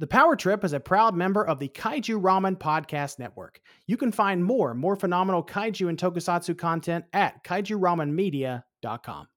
The 0.00 0.08
Power 0.08 0.34
Trip 0.34 0.64
is 0.64 0.72
a 0.72 0.80
proud 0.80 1.14
member 1.14 1.46
of 1.46 1.60
the 1.60 1.68
Kaiju 1.68 2.20
Ramen 2.20 2.56
Podcast 2.56 3.20
Network. 3.20 3.60
You 3.86 3.96
can 3.96 4.10
find 4.10 4.44
more, 4.44 4.74
more 4.74 4.96
phenomenal 4.96 5.44
kaiju 5.44 5.88
and 5.88 5.96
tokusatsu 5.96 6.58
content 6.58 7.04
at 7.12 7.44
kaijuramenmedia.com. 7.44 9.28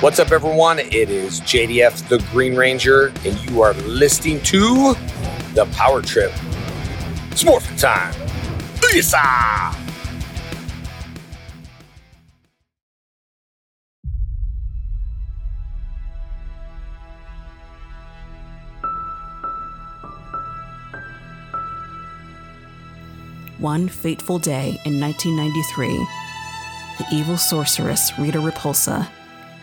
What's 0.00 0.18
up, 0.18 0.32
everyone? 0.32 0.80
It 0.80 1.10
is 1.10 1.40
JDF 1.42 2.08
the 2.08 2.18
Green 2.32 2.56
Ranger, 2.56 3.12
and 3.24 3.38
you 3.48 3.62
are 3.62 3.74
listening 3.74 4.42
to 4.42 4.94
The 5.54 5.68
Power 5.74 6.02
Trip. 6.02 6.32
It's 7.30 7.44
morphin' 7.44 7.76
time. 7.76 8.12
Lisa! 8.82 9.87
One 23.58 23.88
fateful 23.88 24.38
day 24.38 24.80
in 24.84 25.00
1993, 25.00 26.06
the 26.98 27.06
evil 27.12 27.36
sorceress 27.36 28.16
Rita 28.16 28.38
Repulsa 28.38 29.08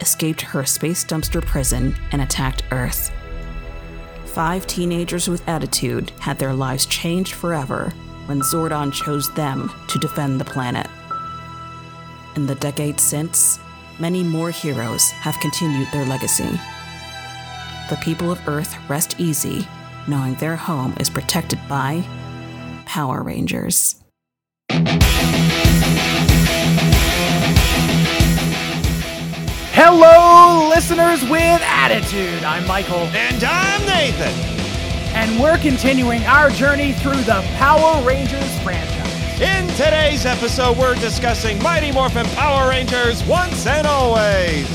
escaped 0.01 0.41
her 0.41 0.65
space 0.65 1.05
dumpster 1.05 1.41
prison 1.41 1.95
and 2.11 2.21
attacked 2.21 2.63
Earth. 2.71 3.09
Five 4.25 4.67
teenagers 4.67 5.29
with 5.29 5.47
attitude 5.47 6.11
had 6.19 6.37
their 6.37 6.53
lives 6.53 6.85
changed 6.87 7.35
forever 7.35 7.93
when 8.25 8.41
Zordon 8.41 8.91
chose 8.91 9.33
them 9.33 9.71
to 9.87 9.99
defend 9.99 10.41
the 10.41 10.45
planet. 10.45 10.87
In 12.35 12.47
the 12.47 12.55
decades 12.55 13.01
since, 13.01 13.59
many 13.97 14.23
more 14.23 14.51
heroes 14.51 15.09
have 15.11 15.39
continued 15.39 15.87
their 15.93 16.05
legacy. 16.05 16.59
The 17.89 17.99
people 18.01 18.29
of 18.29 18.45
Earth 18.45 18.75
rest 18.89 19.15
easy 19.21 19.65
knowing 20.05 20.35
their 20.35 20.57
home 20.57 20.93
is 20.99 21.09
protected 21.09 21.59
by 21.69 22.03
Power 22.85 23.21
Rangers. 23.23 23.95
Hello, 29.77 30.69
listeners 30.69 31.21
with 31.23 31.61
attitude. 31.61 32.43
I'm 32.43 32.65
Michael, 32.65 33.07
And 33.13 33.43
I'm 33.43 33.81
Nathan. 33.85 34.33
and 35.13 35.39
we're 35.41 35.57
continuing 35.57 36.23
our 36.23 36.49
journey 36.49 36.93
through 36.93 37.21
the 37.23 37.41
Power 37.57 38.01
Rangers 38.05 38.59
franchise. 38.63 39.41
In 39.41 39.67
today's 39.69 40.25
episode, 40.25 40.77
we're 40.77 40.95
discussing 40.95 41.61
Mighty 41.61 41.91
Morphin 41.91 42.25
Power 42.35 42.69
Rangers 42.69 43.23
once 43.25 43.65
and 43.67 43.85
always. 43.85 44.67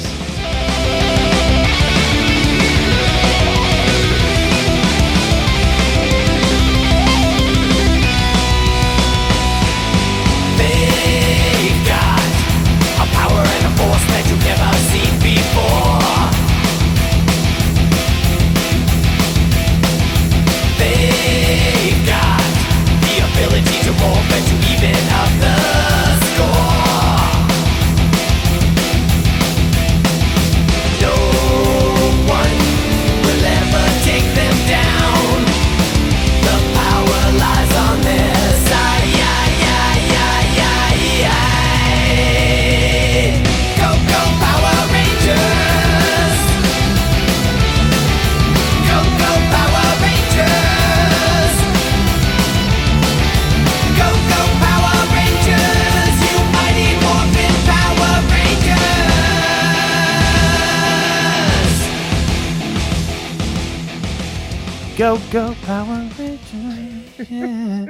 They've 20.79 22.07
got 22.07 22.43
the 23.05 23.15
ability 23.29 23.79
to 23.87 23.93
morph 24.01 24.31
and 24.37 24.45
to 24.49 24.55
even 24.73 24.97
up 25.21 25.31
the 25.41 25.60
Go, 65.01 65.19
go, 65.33 65.55
Power 65.63 66.11
Rangers. 66.19 67.31
Yeah. 67.31 67.87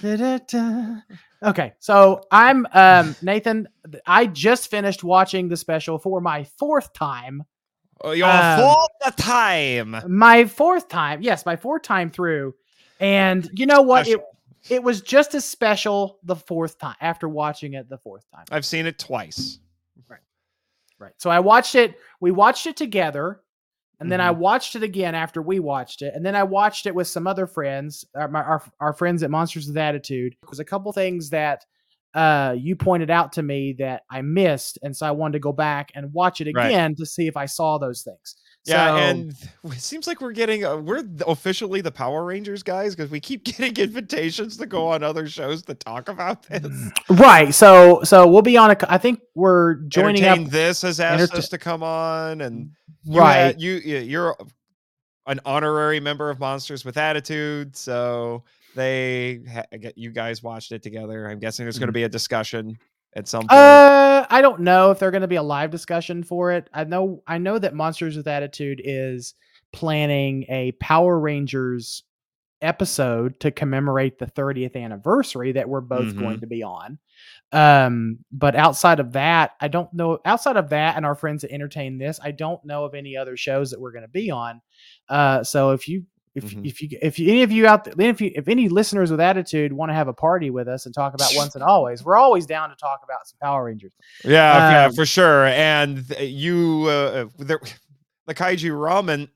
Da-da-da. 0.00 1.00
Okay, 1.42 1.72
so 1.80 2.20
I'm 2.30 2.64
um, 2.72 3.16
Nathan. 3.22 3.66
I 4.06 4.26
just 4.26 4.70
finished 4.70 5.02
watching 5.02 5.48
the 5.48 5.56
special 5.56 5.98
for 5.98 6.20
my 6.20 6.44
fourth 6.44 6.92
time. 6.92 7.42
Oh, 8.02 8.12
You're 8.12 8.28
Um, 8.28 8.76
the 9.04 9.10
time. 9.20 9.96
My 10.06 10.44
fourth 10.44 10.88
time, 10.88 11.22
yes, 11.22 11.44
my 11.44 11.56
fourth 11.56 11.82
time 11.82 12.08
through. 12.08 12.54
And 13.00 13.50
you 13.54 13.66
know 13.66 13.82
what? 13.82 14.06
It 14.06 14.20
it 14.70 14.80
was 14.80 15.00
just 15.00 15.34
as 15.34 15.44
special 15.44 16.20
the 16.22 16.36
fourth 16.36 16.78
time 16.78 16.94
after 17.00 17.28
watching 17.28 17.72
it 17.74 17.88
the 17.88 17.98
fourth 17.98 18.30
time. 18.32 18.44
I've 18.52 18.64
seen 18.64 18.86
it 18.86 19.00
twice. 19.00 19.58
Right. 20.08 20.20
Right. 21.00 21.14
So 21.18 21.30
I 21.30 21.40
watched 21.40 21.74
it. 21.74 21.98
We 22.20 22.30
watched 22.30 22.68
it 22.68 22.76
together, 22.76 23.40
and 24.04 24.12
then 24.12 24.20
I 24.20 24.30
Mm-hmm. 24.30 24.40
watched 24.40 24.76
it 24.76 24.82
again 24.84 25.14
after 25.16 25.42
we 25.42 25.58
watched 25.58 26.02
it, 26.02 26.14
and 26.14 26.24
then 26.24 26.36
I 26.36 26.44
watched 26.44 26.86
it 26.86 26.94
with 26.94 27.08
some 27.08 27.26
other 27.26 27.46
friends, 27.46 28.04
our 28.14 28.28
my, 28.28 28.42
our, 28.42 28.62
our 28.80 28.92
friends 28.92 29.22
at 29.24 29.30
Monsters 29.30 29.66
with 29.66 29.76
Attitude. 29.76 30.36
There's 30.48 30.60
a 30.60 30.64
couple 30.64 30.92
things 30.92 31.30
that 31.30 31.64
uh, 32.14 32.54
you 32.56 32.76
pointed 32.76 33.10
out 33.10 33.32
to 33.32 33.42
me 33.42 33.72
that 33.80 34.02
I 34.10 34.22
missed, 34.22 34.78
and 34.82 34.96
so 34.96 35.06
I 35.06 35.10
wanted 35.10 35.32
to 35.32 35.38
go 35.40 35.52
back 35.52 35.90
and 35.96 36.12
watch 36.12 36.40
it 36.40 36.46
Right. 36.52 36.76
again 36.76 36.94
to 36.96 37.06
see 37.06 37.26
if 37.26 37.36
I 37.36 37.46
saw 37.46 37.78
those 37.78 38.02
things. 38.02 38.36
Yeah, 38.66 38.86
So- 38.88 38.96
and 38.96 39.34
it 39.64 39.80
seems 39.80 40.06
like 40.06 40.20
we're 40.22 40.32
getting 40.32 40.64
uh, 40.64 40.76
we're 40.76 41.04
officially 41.26 41.80
the 41.82 41.90
Power 41.92 42.24
Rangers 42.24 42.62
guys 42.62 42.94
because 42.96 43.10
we 43.10 43.20
keep 43.20 43.44
getting 43.44 43.76
invitations 43.76 44.56
to 44.56 44.66
go 44.66 44.88
on 44.88 45.02
other 45.02 45.28
shows 45.28 45.62
to 45.64 45.74
talk 45.74 46.08
about 46.08 46.44
this. 46.44 46.66
right. 47.10 47.52
So 47.54 48.02
so 48.04 48.26
we'll 48.26 48.42
be 48.42 48.56
on 48.56 48.70
a. 48.70 48.76
I 48.88 48.96
think 48.98 49.20
we're 49.34 49.74
joining 49.88 50.22
Entertain 50.24 50.46
up. 50.46 50.50
this 50.52 50.82
has 50.82 50.98
asked 51.00 51.34
us 51.34 51.48
to 51.50 51.58
come 51.58 51.82
on, 51.82 52.40
and 52.40 52.70
you 53.04 53.20
Right. 53.20 53.36
had- 53.36 53.60
you 53.60 53.74
you're 53.74 54.36
an 55.26 55.40
honorary 55.44 56.00
member 56.00 56.30
of 56.30 56.38
Monsters 56.38 56.84
with 56.84 56.96
Attitude, 56.96 57.76
so 57.76 58.44
they 58.74 59.40
you 59.94 60.10
guys 60.10 60.42
watched 60.42 60.72
it 60.72 60.82
together. 60.82 61.28
I'm 61.28 61.38
guessing 61.38 61.64
there's 61.64 61.78
going 61.78 61.88
to 61.88 61.92
be 61.92 62.02
a 62.04 62.08
discussion 62.08 62.78
at 63.14 63.28
some 63.28 63.42
point. 63.42 63.52
Uh, 63.52 63.93
I 64.30 64.42
don't 64.42 64.60
know 64.60 64.90
if 64.90 64.98
they're 64.98 65.10
going 65.10 65.22
to 65.22 65.28
be 65.28 65.36
a 65.36 65.42
live 65.42 65.70
discussion 65.70 66.22
for 66.22 66.52
it. 66.52 66.68
I 66.72 66.84
know, 66.84 67.22
I 67.26 67.38
know 67.38 67.58
that 67.58 67.74
Monsters 67.74 68.16
with 68.16 68.26
Attitude 68.26 68.80
is 68.84 69.34
planning 69.72 70.44
a 70.48 70.72
Power 70.72 71.18
Rangers 71.18 72.04
episode 72.62 73.38
to 73.40 73.50
commemorate 73.50 74.18
the 74.18 74.26
30th 74.26 74.76
anniversary 74.76 75.52
that 75.52 75.68
we're 75.68 75.80
both 75.80 76.16
going 76.16 76.40
to 76.40 76.46
be 76.46 76.62
on. 76.62 76.98
Um, 77.52 78.18
but 78.32 78.56
outside 78.56 79.00
of 79.00 79.12
that, 79.12 79.52
I 79.60 79.68
don't 79.68 79.92
know. 79.92 80.18
Outside 80.24 80.56
of 80.56 80.70
that, 80.70 80.96
and 80.96 81.06
our 81.06 81.14
friends 81.14 81.42
that 81.42 81.52
entertain 81.52 81.98
this, 81.98 82.18
I 82.22 82.30
don't 82.32 82.64
know 82.64 82.84
of 82.84 82.94
any 82.94 83.16
other 83.16 83.36
shows 83.36 83.70
that 83.70 83.80
we're 83.80 83.92
going 83.92 84.02
to 84.02 84.08
be 84.08 84.30
on. 84.30 84.60
Uh, 85.08 85.44
so 85.44 85.70
if 85.70 85.86
you 85.86 86.04
if 86.34 86.44
Mhm. 86.44 86.66
if 86.66 86.82
you 86.82 86.88
if 87.00 87.18
you, 87.18 87.30
any 87.30 87.42
of 87.42 87.52
you 87.52 87.66
out 87.66 87.84
there, 87.84 88.08
if 88.08 88.20
you 88.20 88.32
if 88.34 88.48
any 88.48 88.68
listeners 88.68 89.10
with 89.10 89.20
attitude 89.20 89.72
want 89.72 89.90
to 89.90 89.94
have 89.94 90.08
a 90.08 90.12
party 90.12 90.50
with 90.50 90.66
us 90.68 90.84
and 90.86 90.94
talk 90.94 91.14
about 91.14 91.30
once 91.36 91.54
and 91.54 91.62
always, 91.64 92.04
we're 92.04 92.16
always 92.16 92.44
down 92.46 92.70
to 92.70 92.76
talk 92.76 93.00
about 93.04 93.26
some 93.28 93.38
Power 93.40 93.64
Rangers. 93.64 93.92
Yeah, 94.24 94.30
yeah, 94.82 94.86
Um, 94.86 94.94
for 94.94 95.06
sure. 95.06 95.46
And 95.46 96.04
you, 96.18 96.86
uh, 96.88 97.26
there, 97.38 97.60
the 98.26 98.34
Kaiju 98.34 98.70
Ramen 98.72 99.28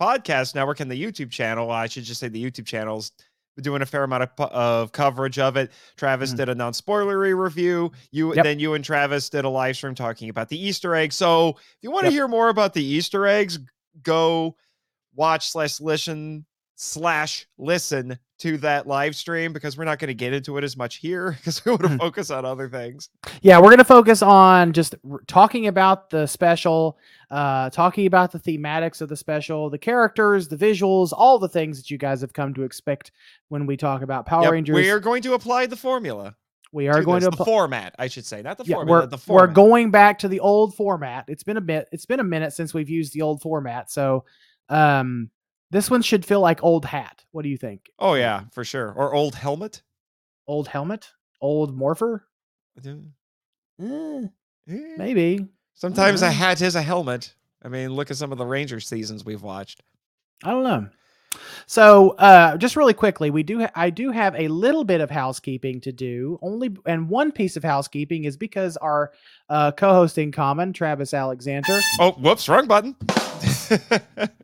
podcast 0.00 0.54
network 0.54 0.80
and 0.80 0.90
the 0.90 1.00
YouTube 1.02 1.30
channel. 1.30 1.70
I 1.70 1.86
should 1.86 2.04
just 2.04 2.20
say 2.20 2.28
the 2.28 2.42
YouTube 2.44 2.66
channel's 2.66 3.12
doing 3.60 3.82
a 3.82 3.86
fair 3.86 4.02
amount 4.02 4.22
of, 4.24 4.30
of 4.50 4.92
coverage 4.92 5.38
of 5.38 5.56
it. 5.56 5.70
Travis 5.96 6.32
Mhm. 6.32 6.36
did 6.38 6.48
a 6.48 6.54
non-spoilery 6.54 7.38
review. 7.38 7.92
You 8.10 8.34
Yep. 8.34 8.44
then 8.44 8.58
you 8.58 8.74
and 8.74 8.84
Travis 8.84 9.28
did 9.28 9.44
a 9.44 9.48
live 9.48 9.76
stream 9.76 9.94
talking 9.94 10.28
about 10.30 10.48
the 10.48 10.58
Easter 10.58 10.94
eggs. 10.96 11.14
So 11.16 11.50
if 11.50 11.56
you 11.82 11.90
want 11.90 12.04
to 12.06 12.10
Yep. 12.10 12.12
hear 12.12 12.28
more 12.28 12.48
about 12.48 12.72
the 12.72 12.82
Easter 12.82 13.26
eggs, 13.26 13.58
go 14.02 14.56
watch 15.14 15.50
slash 15.50 15.80
listen 15.80 16.46
slash 16.82 17.46
listen 17.58 18.18
to 18.40 18.56
that 18.58 18.88
live 18.88 19.14
stream 19.14 19.52
because 19.52 19.76
we're 19.78 19.84
not 19.84 20.00
going 20.00 20.08
to 20.08 20.14
get 20.14 20.32
into 20.32 20.58
it 20.58 20.64
as 20.64 20.76
much 20.76 20.96
here 20.96 21.30
because 21.38 21.64
we 21.64 21.70
want 21.70 21.82
to 21.82 21.88
Mhm. 21.90 21.98
focus 21.98 22.28
on 22.30 22.44
other 22.44 22.68
things. 22.68 23.08
Yeah, 23.40 23.60
we're 23.60 23.70
gonna 23.70 23.84
focus 23.84 24.20
on 24.20 24.72
just 24.72 24.96
r- 25.08 25.22
talking 25.28 25.68
about 25.68 26.10
the 26.10 26.26
special, 26.26 26.98
uh, 27.30 27.70
talking 27.70 28.06
about 28.06 28.32
the 28.32 28.40
thematics 28.40 29.00
of 29.00 29.08
the 29.08 29.16
special, 29.16 29.70
the 29.70 29.78
characters, 29.78 30.48
the 30.48 30.56
visuals, 30.56 31.12
all 31.12 31.38
the 31.38 31.48
things 31.48 31.78
that 31.78 31.88
you 31.88 31.98
guys 31.98 32.20
have 32.20 32.32
come 32.32 32.52
to 32.54 32.64
expect 32.64 33.12
when 33.48 33.64
we 33.64 33.76
talk 33.76 34.02
about 34.02 34.26
Power 34.26 34.42
Yep, 34.42 34.52
Rangers. 34.52 34.74
We 34.74 34.90
are 34.90 34.98
going 35.00 35.22
to 35.22 35.34
apply 35.34 35.66
the 35.66 35.76
formula. 35.76 36.34
we 36.72 36.88
are 36.88 37.02
going 37.04 37.20
this, 37.20 37.30
to 37.30 37.36
the 37.36 37.44
format, 37.44 37.94
I 37.98 38.08
should 38.08 38.24
say, 38.26 38.42
not 38.42 38.58
the 38.58 38.64
yeah, 38.64 38.76
formula. 38.76 39.00
we're, 39.02 39.06
the 39.06 39.18
we're 39.28 39.46
going 39.46 39.92
back 39.92 40.18
to 40.20 40.28
the 40.28 40.40
old 40.40 40.74
format. 40.74 41.26
It's 41.28 41.44
been 41.44 41.58
a 41.58 41.60
bit. 41.60 41.86
It's 41.92 42.06
been 42.06 42.18
a 42.18 42.24
minute 42.24 42.52
since 42.54 42.74
we've 42.74 42.90
used 42.90 43.12
the 43.12 43.22
old 43.22 43.40
format. 43.40 43.88
So, 43.90 44.24
um, 44.68 45.30
This 45.72 45.90
one 45.90 46.02
should 46.02 46.26
feel 46.26 46.40
like 46.40 46.62
old 46.62 46.84
hat. 46.84 47.24
What 47.30 47.42
do 47.44 47.48
you 47.48 47.56
think? 47.56 47.90
Oh 47.98 48.12
yeah, 48.12 48.42
for 48.52 48.62
sure. 48.62 48.92
Or 48.92 49.14
old 49.14 49.34
helmet. 49.34 49.82
Old 50.46 50.68
helmet? 50.68 51.10
Old 51.40 51.74
morpher? 51.74 52.26
Eh. 52.86 54.26
maybe. 54.66 55.48
Sometimes 55.74 56.20
a 56.20 56.30
hat 56.30 56.60
is 56.60 56.74
a 56.74 56.82
helmet. 56.82 57.34
I 57.64 57.68
mean, 57.68 57.90
look 57.94 58.10
at 58.10 58.18
some 58.18 58.32
of 58.32 58.38
the 58.38 58.44
Ranger 58.44 58.80
seasons 58.80 59.24
we've 59.24 59.42
watched. 59.42 59.82
I 60.44 60.50
don't 60.50 60.64
know. 60.64 60.88
So, 61.66 62.10
uh, 62.10 62.58
just 62.58 62.76
really 62.76 62.92
quickly, 62.92 63.30
we 63.30 63.42
do. 63.42 63.60
Ha- 63.60 63.70
I 63.74 63.88
do 63.88 64.10
have 64.10 64.34
a 64.36 64.48
little 64.48 64.84
bit 64.84 65.00
of 65.00 65.10
housekeeping 65.10 65.80
to 65.80 65.90
do. 65.92 66.38
Only, 66.42 66.76
and 66.84 67.08
one 67.08 67.32
piece 67.32 67.56
of 67.56 67.64
housekeeping 67.64 68.24
is 68.24 68.36
because 68.36 68.76
our 68.76 69.12
uh, 69.48 69.72
co-hosting 69.72 70.32
common, 70.32 70.74
Travis 70.74 71.14
Alexander, 71.14 71.80
Oh, 71.98 72.12
whoops, 72.12 72.46
wrong 72.50 72.66
button. 72.66 72.94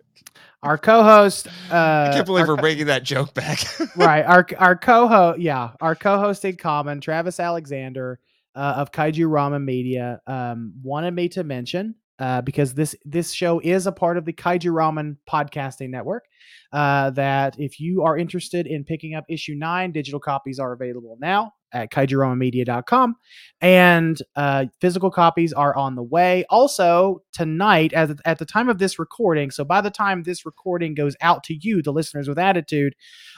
our 0.63 0.79
co-host. 0.79 1.47
Uh, 1.71 2.09
I 2.09 2.11
can't 2.15 2.27
believe 2.27 2.49
our 2.49 2.55
we're 2.55 2.61
bringing 2.61 2.87
that 2.87 3.03
joke 3.03 3.35
back. 3.35 3.61
right 3.97 4.25
our 4.25 4.47
our 4.59 4.77
co-host 4.77 5.41
yeah 5.41 5.71
our 5.81 5.95
co-host 5.95 6.45
in 6.45 6.57
common 6.57 7.01
travis 7.01 7.41
alexander 7.41 8.21
uh, 8.55 8.75
of 8.77 8.91
kaiju 8.93 9.29
ramen 9.29 9.65
media 9.65 10.21
um, 10.27 10.73
wanted 10.83 11.13
me 11.13 11.29
to 11.29 11.45
mention 11.45 11.95
uh, 12.19 12.41
because 12.43 12.75
this 12.75 12.97
this 13.05 13.33
show 13.33 13.61
is 13.61 13.87
a 13.87 13.93
part 13.93 14.17
of 14.17 14.25
the 14.25 14.33
kaiju 14.33 14.73
ramen 14.73 15.17
podcasting 15.29 15.91
network 15.91 16.25
uh, 16.73 17.11
that 17.11 17.55
if 17.59 17.81
you 17.81 18.03
are 18.03 18.17
interested 18.19 18.67
in 18.67 18.85
picking 18.85 19.15
up 19.15 19.25
issue 19.29 19.55
9 19.57 19.93
digital 19.93 20.21
copies 20.21 20.59
are 20.59 20.73
available 20.73 21.17
now 21.21 21.53
at 21.73 21.91
kaijuramenmedia.com 21.91 23.15
and 23.61 24.23
uh, 24.37 24.65
physical 24.81 25.11
copies 25.11 25.53
are 25.53 25.75
on 25.77 25.95
the 25.97 26.03
way 26.03 26.45
also 26.49 27.21
tonight 27.33 27.93
at, 27.93 28.09
the- 28.09 28.19
at 28.25 28.39
the 28.39 28.47
time 28.47 28.69
of 28.69 28.79
this 28.79 28.99
recording 28.99 29.51
so 29.51 29.65
by 29.65 29.81
the 29.81 29.91
time 29.91 30.23
this 30.23 30.47
recording 30.47 30.95
goes 30.95 31.15
out 31.21 31.43
to 31.45 31.55
you 31.61 31.83
the 31.83 31.93
listeners 31.93 32.29
with 32.29 32.39
attitude 32.39 32.95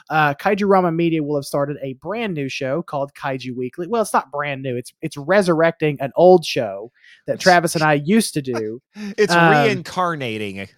uh, 0.09 0.33
Kaiju 0.33 0.63
Ramen 0.67 0.95
Media 0.95 1.21
will 1.23 1.35
have 1.37 1.45
started 1.45 1.77
a 1.81 1.93
brand 2.01 2.33
new 2.33 2.49
show 2.49 2.81
called 2.81 3.11
Kaiju 3.13 3.55
Weekly. 3.55 3.85
Well, 3.87 4.01
it's 4.01 4.11
not 4.11 4.31
brand 4.31 4.63
new; 4.63 4.75
it's 4.75 4.91
it's 5.01 5.15
resurrecting 5.15 5.97
an 6.01 6.11
old 6.15 6.43
show 6.43 6.91
that 7.27 7.39
Travis 7.39 7.75
and 7.75 7.83
I 7.83 7.93
used 7.93 8.33
to 8.33 8.41
do. 8.41 8.81
it's 8.95 9.31
Um, 9.33 9.51
reincarnating. 9.51 10.67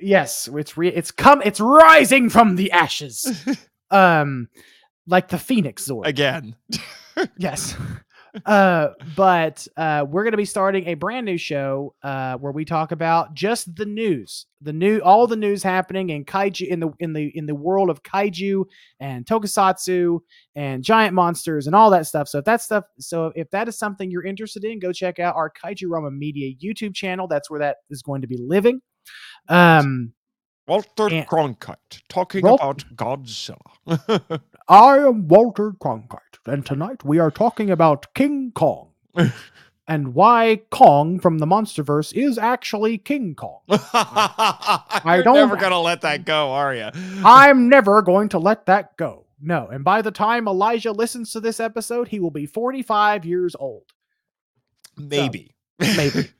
Yes, 0.00 0.48
it's 0.52 0.76
re- 0.76 0.88
it's 0.92 1.12
come 1.12 1.40
it's 1.42 1.60
rising 1.94 2.28
from 2.28 2.56
the 2.56 2.70
ashes, 2.72 3.44
um, 3.90 4.48
like 5.06 5.28
the 5.28 5.38
Phoenix 5.38 5.86
Zord. 5.86 6.06
Again. 6.06 6.56
yes. 7.38 7.76
Uh, 8.46 8.88
but 9.14 9.64
uh, 9.76 10.04
we're 10.08 10.24
going 10.24 10.32
to 10.32 10.36
be 10.36 10.44
starting 10.44 10.88
a 10.88 10.94
brand 10.94 11.24
new 11.24 11.38
show 11.38 11.94
uh, 12.02 12.36
where 12.38 12.50
we 12.50 12.64
talk 12.64 12.90
about 12.90 13.32
just 13.32 13.72
the 13.76 13.86
news, 13.86 14.46
the 14.60 14.72
new, 14.72 14.98
all 14.98 15.28
the 15.28 15.36
news 15.36 15.62
happening 15.62 16.10
in 16.10 16.24
kaiju 16.24 16.66
in 16.66 16.80
the 16.80 16.90
in 16.98 17.12
the 17.12 17.30
in 17.36 17.46
the 17.46 17.54
world 17.54 17.90
of 17.90 18.02
kaiju 18.02 18.64
and 18.98 19.24
tokusatsu 19.24 20.18
and 20.56 20.82
giant 20.82 21.14
monsters 21.14 21.68
and 21.68 21.76
all 21.76 21.90
that 21.90 22.08
stuff. 22.08 22.26
So 22.26 22.38
if 22.38 22.44
that 22.46 22.60
stuff, 22.60 22.84
so 22.98 23.30
if 23.36 23.48
that 23.50 23.68
is 23.68 23.78
something 23.78 24.10
you're 24.10 24.26
interested 24.26 24.64
in, 24.64 24.80
go 24.80 24.92
check 24.92 25.20
out 25.20 25.36
our 25.36 25.48
Kaiju 25.50 25.84
Ramen 25.84 26.18
Media 26.18 26.52
YouTube 26.60 26.92
channel. 26.92 27.28
That's 27.28 27.48
where 27.48 27.60
that 27.60 27.76
is 27.88 28.02
going 28.02 28.22
to 28.22 28.26
be 28.26 28.36
living. 28.36 28.80
Um, 29.48 30.12
Walter 30.66 31.08
And- 31.08 31.26
Cronkite 31.26 32.00
talking 32.08 32.42
Wal- 32.42 32.54
about 32.54 32.84
Godzilla. 32.96 33.58
I 34.68 34.98
am 34.98 35.28
Walter 35.28 35.72
Cronkite, 35.72 36.38
and 36.46 36.64
tonight 36.64 37.04
we 37.04 37.18
are 37.18 37.30
talking 37.30 37.70
about 37.70 38.12
King 38.14 38.50
Kong 38.54 38.88
and 39.86 40.14
why 40.14 40.62
Kong 40.70 41.20
from 41.20 41.38
the 41.38 41.46
MonsterVerse 41.46 42.14
is 42.14 42.38
actually 42.38 42.96
King 42.96 43.34
Kong. 43.34 43.60
I 43.68 45.20
don't- 45.22 45.34
never 45.34 45.56
gonna 45.56 45.80
let 45.80 46.00
that 46.00 46.24
go, 46.24 46.52
are 46.52 46.74
you? 46.74 46.88
I'm 47.24 47.68
never 47.68 48.00
going 48.00 48.30
to 48.30 48.38
let 48.38 48.66
that 48.66 48.96
go. 48.96 49.26
No, 49.40 49.68
and 49.68 49.84
by 49.84 50.00
the 50.00 50.10
time 50.10 50.48
Elijah 50.48 50.92
listens 50.92 51.32
to 51.32 51.40
this 51.40 51.60
episode, 51.60 52.08
he 52.08 52.18
will 52.20 52.30
be 52.30 52.46
45 52.46 53.26
years 53.26 53.54
old. 53.58 53.84
maybe. 54.96 55.54
Maybe. 55.78 56.30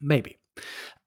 Maybe. 0.00 0.38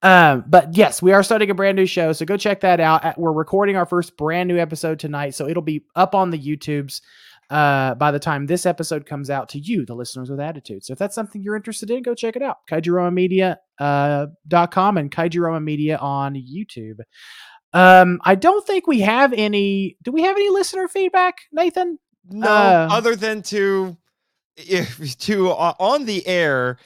Um, 0.01 0.45
but 0.47 0.75
yes, 0.75 1.01
we 1.01 1.11
are 1.11 1.23
starting 1.23 1.49
a 1.49 1.53
brand 1.53 1.75
new 1.75 1.85
show, 1.85 2.13
so 2.13 2.25
go 2.25 2.37
check 2.37 2.61
that 2.61 2.79
out. 2.79 3.03
Uh, 3.03 3.13
We're 3.17 3.33
recording 3.33 3.75
our 3.75 3.85
first 3.85 4.15
brand 4.15 4.47
new 4.47 4.57
episode 4.57 4.99
tonight, 4.99 5.35
so 5.35 5.47
it'll 5.47 5.61
be 5.61 5.83
up 5.95 6.15
on 6.15 6.29
the 6.29 6.39
YouTubes 6.39 7.01
uh, 7.49 7.95
by 7.95 8.11
the 8.11 8.19
time 8.19 8.45
this 8.45 8.65
episode 8.65 9.05
comes 9.05 9.29
out 9.29 9.49
to 9.49 9.59
you, 9.59 9.85
the 9.85 9.95
listeners 9.95 10.29
with 10.29 10.39
attitude. 10.39 10.85
So 10.85 10.93
if 10.93 10.99
that's 10.99 11.15
something 11.15 11.41
you're 11.41 11.55
interested 11.55 11.89
in, 11.91 12.03
go 12.03 12.13
check 12.15 12.35
it 12.35 12.41
out. 12.41 12.57
KaijuRamenMedia 12.71 13.57
uh, 13.79 14.27
dot 14.47 14.71
com 14.71 14.97
and 14.97 15.11
Kaiju 15.11 15.61
Media 15.63 15.97
on 15.97 16.35
YouTube. 16.35 16.99
Um, 17.73 18.19
I 18.23 18.35
don't 18.35 18.65
think 18.65 18.87
we 18.87 19.01
have 19.01 19.33
any. 19.33 19.97
Do 20.03 20.11
we 20.11 20.23
have 20.23 20.35
any 20.35 20.49
listener 20.49 20.87
feedback, 20.87 21.35
Nathan? 21.51 21.99
No, 22.29 22.47
Uh, 22.47 22.87
other 22.91 23.15
than 23.15 23.41
to 23.43 23.97
if 24.57 25.17
to 25.19 25.49
uh, 25.49 25.73
on 25.79 26.05
the 26.05 26.25
air 26.27 26.77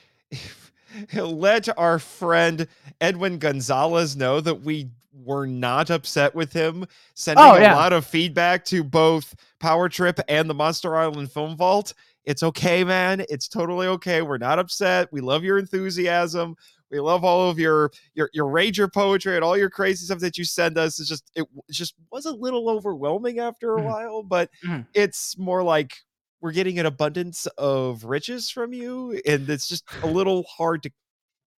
let 1.14 1.78
our 1.78 2.00
friend 2.00 2.68
Edwin 3.02 3.38
Gonzalez 3.40 4.16
know 4.16 4.40
that 4.42 4.62
we 4.62 4.90
were 5.24 5.46
not 5.46 5.90
upset 5.90 6.34
with 6.34 6.52
him 6.52 6.86
sending 7.14 7.46
Oh, 7.46 7.56
a 7.58 7.70
lot 7.74 7.94
of 7.94 8.06
feedback 8.06 8.66
to 8.66 8.84
both 8.84 9.36
Power 9.60 9.88
Trip 9.88 10.20
and 10.28 10.50
the 10.50 10.54
Monster 10.56 10.96
Island 10.96 11.32
Film 11.32 11.56
Vault. 11.56 11.94
It's 12.26 12.42
okay, 12.42 12.84
man. 12.84 13.24
It's 13.30 13.48
totally 13.48 13.88
okay. 13.88 14.22
We're 14.22 14.38
not 14.38 14.58
upset. 14.58 15.10
We 15.12 15.22
love 15.22 15.44
your 15.44 15.60
enthusiasm. 15.60 16.56
We 16.90 17.00
love 17.00 17.24
all 17.24 17.50
of 17.50 17.60
your 17.60 17.92
your 18.14 18.30
your 18.34 18.46
rager 18.48 18.92
poetry 18.92 19.36
and 19.36 19.44
all 19.44 19.58
your 19.58 19.70
crazy 19.70 20.06
stuff 20.06 20.20
that 20.20 20.38
you 20.38 20.46
send 20.46 20.78
us. 20.78 21.00
It's 21.00 21.10
just 21.10 21.30
it, 21.36 21.46
just 21.72 21.96
was 22.12 22.26
a 22.26 22.32
little 22.32 22.70
overwhelming 22.70 23.40
after 23.40 23.78
a 23.78 23.82
Mhm. 23.82 23.86
while, 23.86 24.24
but 24.24 24.50
Mhm. 24.66 24.86
it's 24.94 25.38
more 25.38 25.64
like 25.64 25.98
we're 26.44 26.52
getting 26.52 26.78
an 26.78 26.86
abundance 26.86 27.48
of 27.58 28.04
riches 28.04 28.50
from 28.50 28.74
you, 28.74 29.20
and 29.26 29.50
it's 29.50 29.66
just 29.70 29.86
a 30.04 30.08
little 30.08 30.44
hard 30.44 30.84
to 30.84 30.92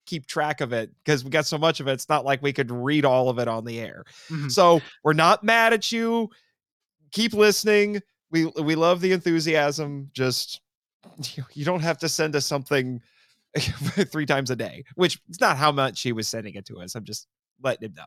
keep 0.05 0.27
track 0.27 0.61
of 0.61 0.71
it 0.73 0.91
because 1.03 1.23
we 1.23 1.31
got 1.31 1.47
so 1.47 1.57
much 1.57 1.79
of 1.79 1.87
it. 1.87 1.93
It's 1.93 2.07
not 2.07 2.23
like 2.23 2.43
we 2.43 2.53
could 2.53 2.69
read 2.69 3.03
all 3.03 3.27
of 3.29 3.39
it 3.39 3.47
on 3.47 3.65
the 3.65 3.79
air. 3.79 4.03
Mhm. 4.29 4.51
So 4.51 4.81
we're 5.03 5.13
not 5.13 5.43
mad 5.43 5.73
at 5.73 5.91
you. 5.91 6.29
Keep 7.11 7.33
listening. 7.33 7.99
We 8.29 8.45
we 8.45 8.75
love 8.75 9.01
the 9.01 9.11
enthusiasm. 9.11 10.11
Just 10.13 10.61
you, 11.35 11.43
you 11.53 11.65
don't 11.65 11.81
have 11.81 11.97
to 11.97 12.07
send 12.09 12.35
us 12.35 12.45
something 12.45 13.01
three 13.57 14.27
times 14.27 14.51
a 14.51 14.55
day, 14.55 14.83
which 14.93 15.19
is 15.29 15.41
not 15.41 15.57
how 15.57 15.71
much 15.71 16.03
he 16.03 16.11
was 16.11 16.27
sending 16.27 16.53
it 16.53 16.65
to 16.67 16.79
us. 16.79 16.93
I'm 16.93 17.05
just 17.05 17.25
letting 17.63 17.89
him 17.89 17.95
know. 17.95 18.05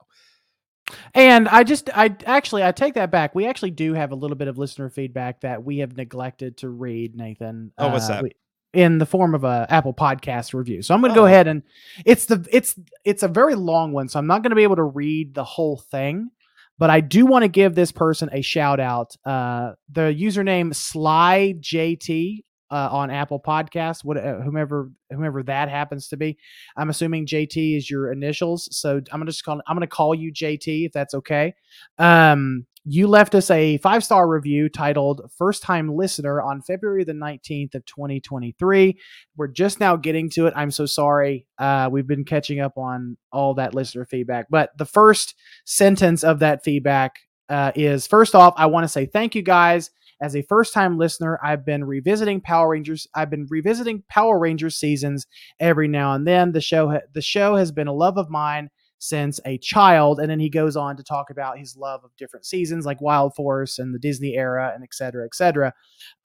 And 1.15 1.49
I 1.49 1.65
just, 1.65 1.91
I 1.95 2.15
actually, 2.27 2.65
I 2.65 2.73
take 2.73 2.95
that 2.95 3.11
back. 3.11 3.35
We 3.35 3.47
actually 3.47 3.71
do 3.73 3.95
have 3.95 4.13
a 4.13 4.15
little 4.15 4.37
bit 4.37 4.49
of 4.49 4.59
listener 4.59 4.89
feedback 4.89 5.41
that 5.43 5.63
we 5.65 5.79
have 5.79 5.97
neglected 5.97 6.59
to 6.59 6.69
read, 6.69 7.15
Nathan. 7.15 7.73
Oh, 7.79 7.89
what's 7.89 8.09
uh, 8.09 8.23
that? 8.23 8.33
in 8.75 8.99
the 8.99 9.07
form 9.07 9.35
of 9.35 9.45
a 9.45 9.67
Apple 9.71 9.95
Podcast 9.95 10.53
review. 10.53 10.83
So 10.83 10.95
I'm 10.95 11.01
going 11.01 11.13
to 11.13 11.19
go 11.19 11.23
Oh. 11.23 11.27
ahead 11.27 11.49
and 11.49 11.63
it's 12.05 12.27
the 12.27 12.47
it's 12.53 12.79
it's 13.05 13.23
a 13.23 13.29
very 13.29 13.55
long 13.55 13.93
one, 13.93 14.09
so 14.09 14.19
I'm 14.19 14.27
not 14.27 14.43
going 14.43 14.51
to 14.51 14.57
be 14.57 14.63
able 14.63 14.77
to 14.77 14.83
read 14.85 15.35
the 15.35 15.45
whole 15.45 15.79
thing. 15.79 16.31
But 16.79 16.91
I 16.91 17.01
do 17.01 17.27
want 17.27 17.43
to 17.43 17.49
give 17.49 17.75
this 17.75 17.91
person 17.91 18.29
a 18.33 18.41
shout 18.41 18.79
out. 18.79 19.17
Uh, 19.25 19.73
the 19.91 20.15
username 20.17 20.75
Sly 20.75 21.55
JT 21.59 22.45
uh, 22.71 22.89
on 22.91 23.11
Apple 23.11 23.41
Podcast, 23.41 24.05
what 24.05 24.17
uh, 24.17 24.41
whomever 24.41 24.91
whomever 25.11 25.43
that 25.45 25.69
happens 25.69 26.09
to 26.09 26.17
be. 26.17 26.39
I'm 26.77 26.91
assuming 26.91 27.27
JT 27.27 27.77
is 27.77 27.91
your 27.91 28.13
initials, 28.13 28.69
so 28.77 28.97
I'm 28.97 29.21
gonna 29.21 29.27
just 29.27 29.45
call 29.45 29.61
I'm 29.67 29.77
gonna 29.77 29.87
call 29.87 30.15
you 30.15 30.33
JT 30.33 30.87
if 30.87 30.93
that's 30.93 31.15
okay. 31.15 31.55
Um, 31.99 32.67
you 32.85 33.07
left 33.07 33.35
us 33.35 33.51
a 33.51 33.79
five 33.79 34.05
star 34.05 34.29
review 34.29 34.69
titled 34.69 35.31
"First 35.37 35.63
Time 35.63 35.95
Listener" 35.95 36.43
on 36.43 36.63
February 36.63 37.05
the 37.05 37.13
19th 37.13 37.75
of 37.75 37.85
2023. 37.87 38.99
We're 39.37 39.49
just 39.49 39.81
now 39.81 39.97
getting 39.97 40.31
to 40.31 40.47
it. 40.47 40.55
I'm 40.57 40.71
so 40.71 40.87
sorry. 40.87 41.47
Uh, 41.59 41.89
we've 41.91 42.07
been 42.07 42.25
catching 42.25 42.61
up 42.61 42.77
on 42.77 43.17
all 43.33 43.55
that 43.55 43.75
listener 43.75 44.05
feedback, 44.05 44.47
but 44.51 44.77
the 44.79 44.87
first 44.87 45.35
sentence 45.65 46.25
of 46.25 46.39
that 46.41 46.65
feedback 46.65 47.17
uh, 47.49 47.73
is 47.75 48.07
first 48.07 48.35
off, 48.35 48.55
I 48.57 48.67
want 48.67 48.85
to 48.85 48.89
say 48.89 49.07
thank 49.07 49.35
you 49.35 49.43
guys. 49.43 49.91
As 50.21 50.35
a 50.35 50.43
first 50.43 50.75
time 50.75 50.99
listener, 50.99 51.39
I've 51.43 51.65
been 51.65 51.85
revisiting 51.85 52.41
Power 52.41 52.71
Rangers. 52.71 53.07
I've 53.15 53.31
been 53.31 53.47
revisiting 53.49 54.03
Power 54.09 54.39
Rangers 54.39 54.77
seasons 54.77 55.27
every 55.61 55.89
now 55.89 56.15
and 56.15 56.27
then. 56.27 56.53
The 56.53 56.61
show 56.61 56.91
ha- 56.91 57.07
the 57.13 57.23
show 57.23 57.57
has 57.57 57.71
been 57.73 57.89
a 57.89 57.93
love 57.93 58.19
of 58.19 58.31
mine 58.31 58.71
since 58.99 59.39
a 59.45 59.59
child, 59.59 60.19
and 60.19 60.31
then 60.31 60.41
he 60.41 60.51
goes 60.51 60.77
on 60.77 60.97
to 60.97 61.05
talk 61.05 61.31
about 61.31 61.59
his 61.59 61.77
love 61.77 62.03
of 62.05 62.11
different 62.17 62.47
seasons 62.47 62.85
like 62.85 63.01
Wild 63.01 63.35
Force 63.35 63.79
and 63.79 63.95
the 63.95 63.99
Disney 63.99 64.35
era, 64.35 64.73
and 64.75 64.83
et 64.83 64.93
cetera, 64.93 65.25
et 65.25 65.35
cetera. 65.35 65.73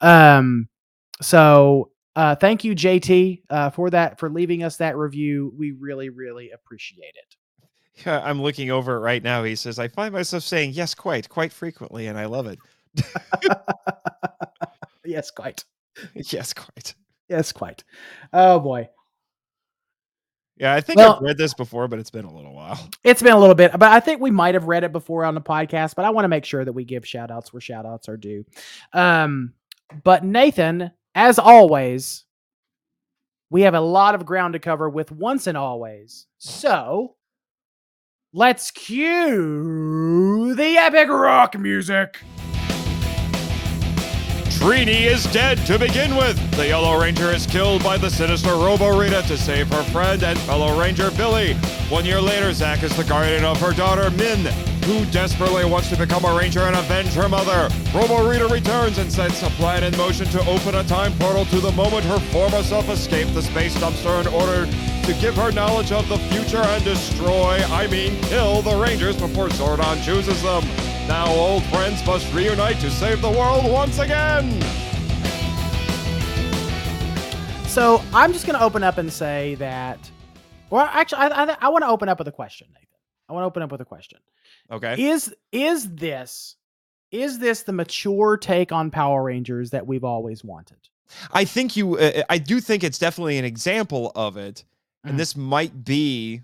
Um, 0.00 0.68
so 1.22 1.90
uh, 2.16 2.34
thank 2.34 2.64
you, 2.64 2.74
JT, 2.74 3.42
uh, 3.50 3.70
for 3.70 3.90
that 3.90 4.18
for 4.18 4.28
leaving 4.28 4.62
us 4.62 4.76
that 4.76 4.96
review. 4.96 5.52
We 5.56 5.72
really, 5.72 6.10
really 6.10 6.50
appreciate 6.50 7.14
it. 7.14 7.36
Yeah, 8.04 8.20
I'm 8.24 8.42
looking 8.42 8.70
over 8.70 8.96
it 8.96 9.00
right 9.00 9.22
now. 9.22 9.44
He 9.44 9.54
says, 9.54 9.78
I 9.78 9.88
find 9.88 10.12
myself 10.12 10.42
saying 10.42 10.72
yes 10.72 10.94
quite, 10.94 11.28
quite 11.28 11.52
frequently, 11.52 12.08
and 12.08 12.18
I 12.18 12.24
love 12.24 12.46
it. 12.46 12.58
yes, 15.04 15.30
quite. 15.30 15.64
yes, 16.14 16.52
quite. 16.52 16.94
Yes, 17.28 17.52
quite. 17.52 17.84
Oh 18.32 18.60
boy. 18.60 18.88
Yeah, 20.56 20.74
I 20.74 20.80
think 20.80 20.98
Well- 20.98 21.16
I've 21.16 21.22
read 21.22 21.38
this 21.38 21.54
before, 21.54 21.88
but 21.88 21.98
it's 21.98 22.10
been 22.10 22.24
a 22.24 22.34
little 22.34 22.54
while. 22.54 22.78
It's 23.04 23.22
been 23.22 23.32
a 23.32 23.38
little 23.38 23.54
bit, 23.54 23.72
but 23.72 23.90
I 23.90 24.00
think 24.00 24.20
we 24.20 24.30
might 24.30 24.54
have 24.54 24.64
read 24.64 24.84
it 24.84 24.92
before 24.92 25.24
on 25.24 25.34
the 25.34 25.40
podcast, 25.40 25.94
but 25.94 26.04
I 26.04 26.10
want 26.10 26.24
to 26.24 26.28
make 26.28 26.44
sure 26.44 26.64
that 26.64 26.72
we 26.72 26.84
give 26.84 27.06
shout 27.06 27.30
outs 27.30 27.52
where 27.52 27.60
shout 27.60 27.86
outs 27.86 28.08
are 28.08 28.16
due. 28.16 28.44
Um, 28.92 29.52
but 30.04 30.24
Nathan, 30.24 30.90
as 31.14 31.38
always, 31.38 32.24
we 33.50 33.62
have 33.62 33.74
a 33.74 33.80
lot 33.80 34.14
of 34.14 34.24
ground 34.24 34.54
to 34.54 34.58
cover 34.58 34.88
with 34.88 35.12
once 35.12 35.46
and 35.46 35.56
always. 35.58 36.26
So 36.38 37.16
let's 38.32 38.70
cue 38.70 40.54
the 40.56 40.76
epic 40.78 41.08
rock 41.08 41.58
music. 41.58 42.20
Trini 44.64 45.02
is 45.02 45.24
dead 45.24 45.58
to 45.66 45.78
begin 45.78 46.16
with. 46.16 46.38
The 46.52 46.68
Yellow 46.68 46.98
Ranger 46.98 47.30
is 47.30 47.46
killed 47.46 47.84
by 47.84 47.98
the 47.98 48.08
sinister 48.08 48.54
Robo 48.54 48.98
Rita 48.98 49.20
to 49.28 49.36
save 49.36 49.68
her 49.68 49.82
friend 49.92 50.22
and 50.22 50.38
fellow 50.38 50.80
Ranger 50.80 51.10
Billy. 51.10 51.52
One 51.90 52.06
year 52.06 52.18
later, 52.18 52.50
Zack 52.54 52.82
is 52.82 52.96
the 52.96 53.04
guardian 53.04 53.44
of 53.44 53.60
her 53.60 53.74
daughter 53.74 54.10
Min, 54.12 54.46
who 54.84 55.04
desperately 55.12 55.66
wants 55.66 55.90
to 55.90 55.98
become 55.98 56.24
a 56.24 56.34
Ranger 56.34 56.60
and 56.60 56.76
avenge 56.76 57.12
her 57.12 57.28
mother. 57.28 57.68
Robo 57.94 58.26
Rita 58.26 58.46
returns 58.46 58.96
and 58.96 59.12
sets 59.12 59.42
a 59.42 59.50
plan 59.50 59.84
in 59.84 59.94
motion 59.98 60.24
to 60.28 60.40
open 60.46 60.76
a 60.76 60.84
time 60.84 61.12
portal 61.18 61.44
to 61.44 61.60
the 61.60 61.72
moment 61.72 62.06
her 62.06 62.18
former 62.32 62.62
self 62.62 62.88
escaped 62.88 63.34
the 63.34 63.42
space 63.42 63.76
dumpster 63.76 64.18
in 64.22 64.28
order 64.28 64.64
to 64.64 65.20
give 65.20 65.36
her 65.36 65.52
knowledge 65.52 65.92
of 65.92 66.08
the 66.08 66.16
future 66.32 66.56
and 66.56 66.82
destroy, 66.84 67.62
I 67.64 67.86
mean, 67.88 68.18
kill 68.22 68.62
the 68.62 68.74
Rangers 68.74 69.18
before 69.18 69.50
Zordon 69.50 70.02
chooses 70.02 70.42
them. 70.42 70.64
Now 71.08 71.26
old 71.28 71.62
friends 71.64 72.04
must 72.06 72.32
reunite 72.32 72.80
to 72.80 72.90
save 72.90 73.20
the 73.20 73.30
world 73.30 73.70
once 73.70 73.98
again. 73.98 74.60
So 77.68 78.02
I'm 78.14 78.32
just 78.32 78.46
going 78.46 78.58
to 78.58 78.64
open 78.64 78.82
up 78.82 78.96
and 78.98 79.12
say 79.12 79.56
that, 79.56 80.10
well, 80.70 80.88
actually, 80.92 81.18
I, 81.18 81.44
I, 81.44 81.56
I 81.60 81.68
want 81.68 81.82
to 81.82 81.88
open 81.88 82.08
up 82.08 82.18
with 82.18 82.28
a 82.28 82.32
question, 82.32 82.68
Nathan. 82.72 82.88
I 83.28 83.32
want 83.32 83.42
to 83.42 83.46
open 83.46 83.62
up 83.62 83.70
with 83.70 83.80
a 83.80 83.84
question. 83.84 84.18
Okay. 84.70 85.10
Is 85.10 85.34
is 85.52 85.94
this 85.94 86.56
is 87.10 87.38
this 87.38 87.62
the 87.62 87.72
mature 87.72 88.36
take 88.36 88.72
on 88.72 88.90
Power 88.90 89.24
Rangers 89.24 89.70
that 89.70 89.86
we've 89.86 90.04
always 90.04 90.42
wanted? 90.42 90.78
I 91.32 91.44
think 91.44 91.76
you. 91.76 91.98
Uh, 91.98 92.22
I 92.30 92.38
do 92.38 92.60
think 92.60 92.82
it's 92.82 92.98
definitely 92.98 93.38
an 93.38 93.44
example 93.44 94.10
of 94.14 94.36
it, 94.36 94.64
and 95.04 95.18
this 95.18 95.36
might 95.36 95.84
be. 95.84 96.42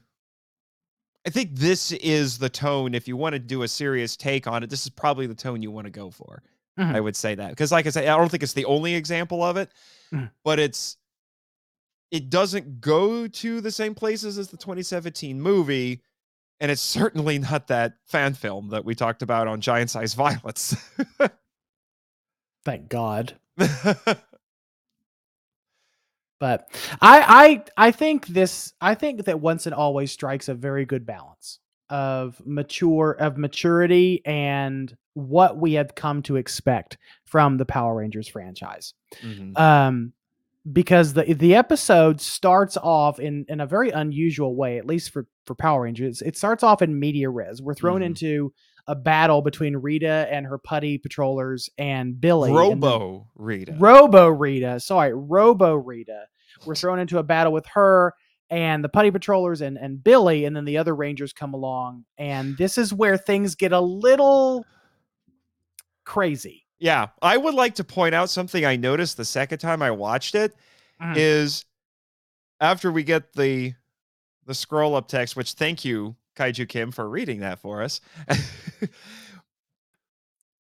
I 1.26 1.30
think 1.30 1.50
this 1.54 1.92
is 1.92 2.38
the 2.38 2.48
tone. 2.48 2.94
If 2.94 3.06
you 3.06 3.16
want 3.16 3.34
to 3.34 3.38
do 3.38 3.62
a 3.62 3.68
serious 3.68 4.16
take 4.16 4.46
on 4.46 4.62
it, 4.62 4.70
this 4.70 4.84
is 4.84 4.90
probably 4.90 5.26
the 5.26 5.34
tone 5.34 5.62
you 5.62 5.70
want 5.70 5.84
to 5.86 5.90
go 5.90 6.10
for. 6.10 6.42
Mhm. 6.78 6.94
I 6.94 7.00
would 7.00 7.14
say 7.16 7.34
that 7.34 7.50
because, 7.50 7.70
like 7.72 7.86
I 7.86 7.90
said, 7.90 8.06
I 8.06 8.16
don't 8.16 8.30
think 8.30 8.42
it's 8.42 8.54
the 8.54 8.64
only 8.64 8.94
example 8.94 9.42
of 9.42 9.56
it, 9.56 9.70
Mhm. 10.12 10.30
but 10.44 10.58
it's. 10.58 10.96
It 12.10 12.28
doesn't 12.28 12.80
go 12.80 13.28
to 13.28 13.60
the 13.60 13.70
same 13.70 13.94
places 13.94 14.36
as 14.36 14.48
the 14.48 14.56
2017 14.56 15.40
movie, 15.40 16.02
and 16.58 16.68
it's 16.70 16.80
certainly 16.80 17.38
not 17.38 17.68
that 17.68 17.98
fan 18.06 18.34
film 18.34 18.70
that 18.70 18.84
we 18.84 18.96
talked 18.96 19.22
about 19.22 19.46
on 19.46 19.60
Giant 19.60 19.90
Size 19.90 20.14
Violence. 20.14 20.74
Thank 22.64 22.88
God. 22.88 23.38
But 26.40 26.68
I 27.00 27.62
I 27.76 27.86
I 27.88 27.90
think 27.92 28.26
this 28.26 28.72
I 28.80 28.94
think 28.96 29.26
that 29.26 29.38
once 29.40 29.66
and 29.66 29.74
always 29.74 30.10
strikes 30.10 30.48
a 30.48 30.54
very 30.54 30.84
good 30.86 31.06
balance 31.06 31.60
of 31.90 32.40
mature 32.44 33.12
of 33.20 33.36
maturity 33.36 34.22
and 34.24 34.96
what 35.14 35.58
we 35.58 35.74
have 35.74 35.94
come 35.94 36.22
to 36.22 36.36
expect 36.36 36.96
from 37.26 37.58
the 37.58 37.66
Power 37.66 37.96
Rangers 37.96 38.26
franchise. 38.26 38.94
Mhm. 39.22 39.58
um 39.58 40.12
because 40.72 41.14
the 41.14 41.22
the 41.34 41.54
episode 41.54 42.20
starts 42.20 42.76
off 42.76 43.18
in 43.18 43.44
in 43.48 43.60
a 43.60 43.66
very 43.66 43.90
unusual 43.90 44.54
way 44.54 44.76
at 44.78 44.84
least 44.86 45.10
for 45.10 45.26
for 45.46 45.54
power 45.54 45.82
rangers 45.82 46.20
it 46.20 46.36
starts 46.36 46.62
off 46.62 46.82
in 46.82 47.00
media 47.00 47.30
res 47.30 47.62
we're 47.62 47.72
thrown 47.74 48.02
Mhm. 48.02 48.06
into 48.06 48.52
a 48.90 48.94
battle 48.96 49.40
between 49.40 49.76
rita 49.76 50.26
and 50.30 50.44
her 50.44 50.58
putty 50.58 50.98
patrollers 50.98 51.70
and 51.78 52.20
billy 52.20 52.50
and 52.50 52.58
Robo 52.58 53.28
Rita. 53.36 53.76
robo 53.78 54.26
rita 54.28 54.80
sorry 54.80 55.12
robo 55.14 55.74
rita 55.76 56.24
we're 56.66 56.74
thrown 56.74 56.98
into 56.98 57.18
a 57.18 57.22
battle 57.22 57.52
with 57.52 57.64
her 57.66 58.12
and 58.50 58.82
the 58.82 58.88
putty 58.88 59.10
patrollers 59.12 59.60
and 59.60 59.78
and 59.78 60.02
billy 60.02 60.44
and 60.44 60.56
then 60.56 60.64
the 60.64 60.76
other 60.76 60.94
rangers 60.96 61.32
come 61.32 61.54
along 61.54 62.04
and 62.18 62.56
this 62.58 62.76
is 62.78 62.92
where 62.92 63.16
things 63.16 63.54
get 63.54 63.70
a 63.72 63.80
little 63.80 64.64
crazy 66.04 66.64
Yeah, 66.78 67.08
I 67.22 67.36
would 67.36 67.54
like 67.54 67.74
to 67.76 67.84
point 67.84 68.14
out 68.14 68.30
something 68.30 68.64
I 68.64 68.76
noticed 68.76 69.16
the 69.16 69.24
second 69.24 69.58
time 69.58 69.82
I 69.82 69.90
watched 69.90 70.34
it 70.34 70.54
is 71.14 71.60
Mhm. 71.60 71.64
after 72.60 72.90
we 72.92 73.02
get 73.04 73.32
the 73.34 73.74
the 74.46 74.54
scroll 74.54 74.96
up 74.96 75.06
text, 75.06 75.36
which 75.36 75.52
thank 75.52 75.84
you, 75.84 76.16
Kaiju 76.36 76.68
Kim, 76.68 76.90
for 76.92 77.08
reading 77.08 77.40
that 77.40 77.58
for 77.58 77.82
us. 77.82 78.00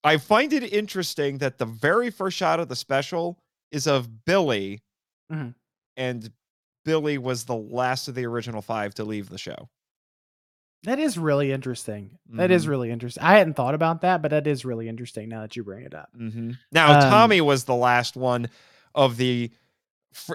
I 0.04 0.16
find 0.16 0.52
it 0.52 0.72
interesting 0.72 1.38
that 1.38 1.58
the 1.58 1.66
very 1.66 2.10
first 2.10 2.36
shot 2.36 2.58
of 2.60 2.68
the 2.68 2.76
special 2.76 3.38
is 3.70 3.86
of 3.86 4.24
Billy, 4.24 4.82
Mhm. 5.30 5.54
and 5.96 6.32
Billy 6.84 7.18
was 7.18 7.44
the 7.44 7.54
last 7.56 8.08
of 8.08 8.14
the 8.14 8.24
original 8.24 8.62
five 8.62 8.94
to 8.94 9.04
leave 9.04 9.28
the 9.28 9.38
show. 9.38 9.68
That 10.84 10.98
is 10.98 11.18
really 11.18 11.52
interesting. 11.52 12.18
That 12.30 12.50
is 12.50 12.64
Mhm. 12.64 12.68
really 12.70 12.90
interesting. 12.90 13.22
I 13.22 13.36
hadn't 13.36 13.52
thought 13.54 13.74
about 13.74 14.00
that, 14.00 14.22
but 14.22 14.30
that 14.30 14.46
is 14.46 14.64
really 14.64 14.88
interesting 14.88 15.28
now 15.28 15.42
that 15.42 15.54
you 15.54 15.62
bring 15.62 15.84
it 15.84 15.94
up. 15.94 16.08
Mm-hmm. 16.16 16.52
Now 16.72 16.94
Um, 16.94 17.10
Tommy 17.10 17.42
was 17.42 17.64
the 17.64 17.74
last 17.74 18.16
one 18.16 18.48
of 18.94 19.18
the 19.18 19.50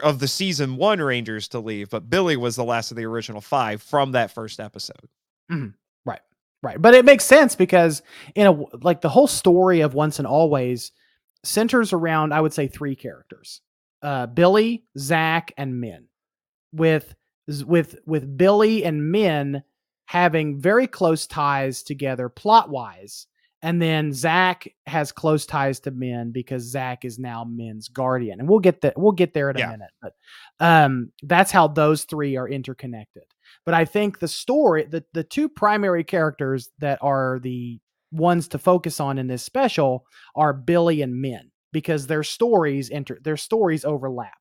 of 0.03 0.19
the 0.19 0.27
season 0.29 0.77
one 0.77 0.99
Rangers 1.01 1.49
to 1.49 1.59
leave, 1.59 1.89
but 1.89 2.09
Billy 2.09 2.37
was 2.37 2.55
the 2.55 2.63
last 2.63 2.91
of 2.91 2.97
the 2.97 3.03
original 3.05 3.41
five 3.41 3.81
from 3.81 4.13
that 4.13 4.31
first 4.31 4.59
episode. 4.61 5.09
Right. 5.49 6.21
Right. 6.63 6.81
But 6.81 6.93
it 6.95 7.05
makes 7.05 7.25
sense 7.25 7.55
because 7.55 8.01
in 8.35 8.47
a 8.47 8.51
like 8.83 9.01
the 9.01 9.09
whole 9.09 9.27
story 9.27 9.81
of 9.81 9.93
Once 9.93 10.19
and 10.19 10.27
Always 10.27 10.91
centers 11.43 11.93
around 11.93 12.33
I 12.33 12.41
would 12.41 12.53
say 12.53 12.67
three 12.67 12.95
characters. 12.95 13.61
Uh 14.01 14.25
Billy, 14.27 14.83
Zach, 14.97 15.53
and 15.57 15.79
Min. 15.79 16.05
With 16.73 17.15
with 17.65 17.95
with 18.05 18.37
Billy 18.37 18.83
and 18.83 19.11
Min 19.11 19.63
having 20.07 20.59
very 20.59 20.87
close 20.87 21.27
ties 21.27 21.83
together 21.83 22.29
plot 22.29 22.69
wise. 22.69 23.27
And 23.61 23.81
then 23.81 24.13
Zach 24.13 24.67
has 24.85 25.11
close 25.11 25.45
ties 25.47 25.79
to 25.81 25.91
Min 25.91 26.31
because 26.31 26.61
Zach 26.63 27.03
is 27.05 27.17
now 27.17 27.43
Min's 27.43 27.87
guardian. 27.87 28.39
And 28.39 28.47
we'll 28.49 28.59
get 28.59 28.81
that 28.81 28.97
we'll 28.97 29.11
get 29.11 29.33
there 29.33 29.49
in 29.49 29.55
a 29.55 29.59
Yeah. 29.59 29.69
minute. 29.71 29.91
But 30.01 30.13
um 30.59 31.11
that's 31.23 31.51
how 31.51 31.67
those 31.67 32.03
three 32.03 32.35
are 32.37 32.47
interconnected. 32.49 33.23
But 33.65 33.73
I 33.75 33.85
think 33.85 34.19
the 34.19 34.27
story, 34.27 34.85
the 34.85 35.03
the 35.13 35.23
two 35.23 35.47
primary 35.49 36.03
characters 36.03 36.69
that 36.79 36.99
are 37.01 37.39
the 37.41 37.79
ones 38.11 38.47
to 38.49 38.57
focus 38.57 38.99
on 38.99 39.17
in 39.17 39.27
this 39.27 39.43
special 39.43 40.05
are 40.35 40.53
Billy 40.53 41.01
and 41.01 41.19
Min 41.21 41.51
because 41.73 42.07
their 42.07 42.23
stories 42.23 42.89
enter 42.89 43.19
their 43.23 43.37
stories 43.37 43.83
overlap. 43.85 44.37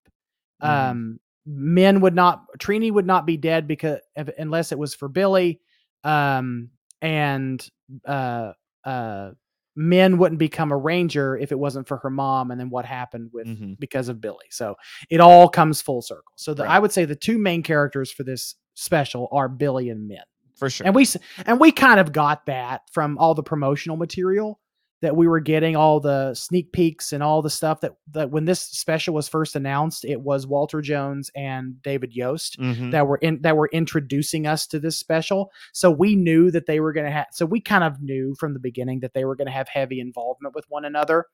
Mhm. 0.62 0.68
Um, 0.68 1.20
Min 1.46 2.00
would 2.00 2.14
not 2.14 2.44
Trini 2.58 2.90
would 2.92 3.06
not 3.06 3.26
be 3.26 3.36
dead 3.36 3.66
because 3.66 3.98
if, 4.16 4.28
unless 4.38 4.72
it 4.72 4.78
was 4.78 4.94
for 4.94 5.08
Billy, 5.08 5.60
um, 6.04 6.70
and 7.02 7.68
uh, 8.06 8.52
uh, 8.84 9.32
Min 9.76 10.18
wouldn't 10.18 10.38
become 10.38 10.70
a 10.70 10.76
ranger 10.76 11.36
if 11.36 11.50
it 11.50 11.58
wasn't 11.58 11.88
for 11.88 11.96
her 11.98 12.08
mom, 12.10 12.50
and 12.52 12.60
then 12.60 12.70
what 12.70 12.84
happened 12.86 13.30
with 13.32 13.46
Mhm. 13.48 13.78
because 13.80 14.08
of 14.08 14.20
Billy. 14.20 14.46
So 14.50 14.76
it 15.10 15.20
all 15.20 15.48
comes 15.48 15.82
full 15.82 16.00
circle. 16.00 16.32
So 16.36 16.54
the, 16.54 16.62
Right. 16.62 16.70
I 16.76 16.78
would 16.78 16.92
say 16.92 17.04
the 17.04 17.16
two 17.16 17.38
main 17.38 17.62
characters 17.62 18.10
for 18.12 18.22
this 18.22 18.54
special 18.74 19.28
are 19.32 19.48
Billy 19.48 19.88
and 19.90 20.06
Min. 20.08 20.18
For 20.56 20.70
sure. 20.70 20.86
And 20.86 20.94
we 20.94 21.06
and 21.46 21.58
we 21.58 21.72
kind 21.72 21.98
of 21.98 22.12
got 22.12 22.46
that 22.46 22.82
from 22.92 23.18
all 23.18 23.34
the 23.34 23.42
promotional 23.42 23.96
material 23.96 24.60
that 25.02 25.16
we 25.16 25.26
were 25.26 25.40
getting, 25.40 25.76
all 25.76 26.00
the 26.00 26.32
sneak 26.32 26.72
peeks 26.72 27.12
and 27.12 27.22
all 27.22 27.42
the 27.42 27.50
stuff 27.50 27.80
that 27.80 27.92
that 28.12 28.30
when 28.30 28.44
this 28.44 28.60
special 28.60 29.12
was 29.14 29.28
first 29.28 29.56
announced, 29.56 30.04
it 30.04 30.20
was 30.20 30.46
Walter 30.46 30.80
Jones 30.80 31.30
and 31.34 31.82
David 31.82 32.14
Yost 32.14 32.58
Mhm. 32.58 32.92
that 32.92 33.06
were 33.06 33.16
in 33.18 33.42
that 33.42 33.56
were 33.56 33.68
introducing 33.72 34.46
us 34.46 34.66
to 34.68 34.78
this 34.78 34.96
special. 34.96 35.50
So 35.72 35.90
we 35.90 36.14
knew 36.14 36.50
that 36.52 36.66
they 36.66 36.78
were 36.80 36.92
going 36.92 37.06
to 37.06 37.12
have. 37.12 37.26
So 37.32 37.44
we 37.44 37.60
kind 37.60 37.84
of 37.84 38.00
knew 38.00 38.34
from 38.38 38.54
the 38.54 38.60
beginning 38.60 39.00
that 39.00 39.12
they 39.12 39.24
were 39.24 39.34
going 39.36 39.48
to 39.48 39.52
have 39.52 39.68
heavy 39.68 39.98
involvement 40.00 40.54
with 40.54 40.64
one 40.68 40.84
another. 40.84 41.26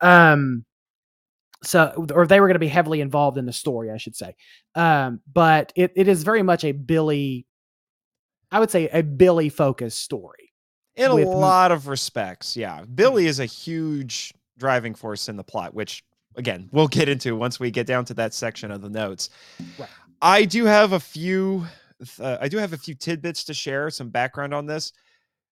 Um. 0.00 0.64
So, 1.64 2.06
or 2.14 2.26
they 2.26 2.40
were 2.40 2.46
going 2.48 2.54
to 2.54 2.58
be 2.58 2.68
heavily 2.68 3.00
involved 3.00 3.38
in 3.38 3.46
the 3.46 3.52
story, 3.52 3.90
I 3.90 3.96
should 3.96 4.16
say. 4.16 4.34
Um, 4.74 5.20
but 5.32 5.72
it, 5.76 5.92
it 5.94 6.08
is 6.08 6.22
very 6.24 6.42
much 6.42 6.64
a 6.64 6.72
Billy, 6.72 7.46
I 8.50 8.58
would 8.60 8.70
say 8.70 8.88
a 8.88 9.02
Billy 9.02 9.48
focused 9.48 10.00
story. 10.00 10.52
in 10.96 11.10
a 11.10 11.14
lot 11.14 11.72
of 11.72 11.88
respects 11.88 12.54
yeah 12.56 12.84
billy 12.94 13.26
is 13.26 13.40
a 13.40 13.46
huge 13.46 14.34
driving 14.58 14.94
force 14.94 15.28
in 15.30 15.36
the 15.36 15.42
plot 15.44 15.72
which 15.72 16.04
again 16.36 16.68
we'll 16.70 16.86
get 16.88 17.08
into 17.08 17.34
once 17.34 17.58
we 17.58 17.70
get 17.70 17.86
down 17.86 18.04
to 18.04 18.12
that 18.14 18.34
section 18.34 18.70
of 18.70 18.82
the 18.82 18.90
notes 18.90 19.30
Right. 19.78 19.88
i 20.20 20.44
do 20.44 20.66
have 20.66 20.92
a 20.92 21.00
few 21.00 21.64
uh, 22.20 22.36
i 22.42 22.48
do 22.48 22.58
have 22.58 22.74
a 22.74 22.76
few 22.76 22.94
tidbits 22.94 23.44
to 23.44 23.54
share 23.54 23.88
some 23.88 24.10
background 24.10 24.52
on 24.52 24.66
this 24.66 24.92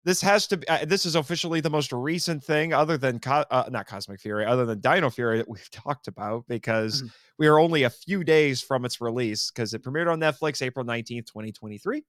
this 0.05 0.21
has 0.21 0.47
to 0.47 0.57
be. 0.57 0.67
Uh, 0.69 0.85
this 0.85 1.05
is 1.05 1.15
officially 1.15 1.59
the 1.59 1.69
most 1.69 1.91
recent 1.91 2.43
thing, 2.43 2.71
other 2.73 2.97
than 2.97 3.19
Co- 3.19 3.43
uh, 3.51 3.67
not 3.69 3.87
Cosmic 3.87 4.21
Fury, 4.21 4.45
other 4.45 4.65
than 4.65 4.79
Dino 4.79 5.09
Fury 5.09 5.37
that 5.39 5.49
we've 5.49 5.69
talked 5.71 6.07
about, 6.07 6.45
because 6.47 7.01
Mhm. 7.03 7.11
we 7.39 7.47
are 7.47 7.59
only 7.59 7.83
a 7.83 7.89
few 7.89 8.23
days 8.23 8.61
from 8.61 8.85
its 8.85 9.01
release 9.01 9.51
because 9.51 9.73
it 9.73 9.83
premiered 9.83 10.09
on 10.11 10.19
Netflix 10.19 10.61
April 10.61 10.85
nineteenth, 10.85 11.25
twenty 11.25 11.51
twenty 11.51 11.77
three. 11.77 12.03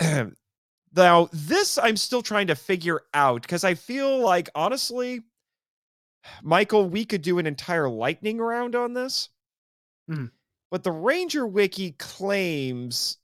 Now, 0.94 1.30
this 1.32 1.78
I'm 1.78 1.96
still 1.96 2.20
trying 2.20 2.48
to 2.48 2.54
figure 2.54 3.00
out 3.14 3.40
because 3.42 3.64
I 3.64 3.74
feel 3.74 4.20
like 4.20 4.50
honestly, 4.54 5.22
Michael, 6.42 6.88
we 6.88 7.04
could 7.06 7.22
do 7.22 7.38
an 7.38 7.46
entire 7.46 7.88
lightning 7.88 8.38
round 8.38 8.74
on 8.76 8.92
this. 8.92 9.30
Mhm. 10.10 10.30
But 10.70 10.82
the 10.84 10.92
Ranger 10.92 11.46
Wiki 11.46 11.92
claims 11.92 13.18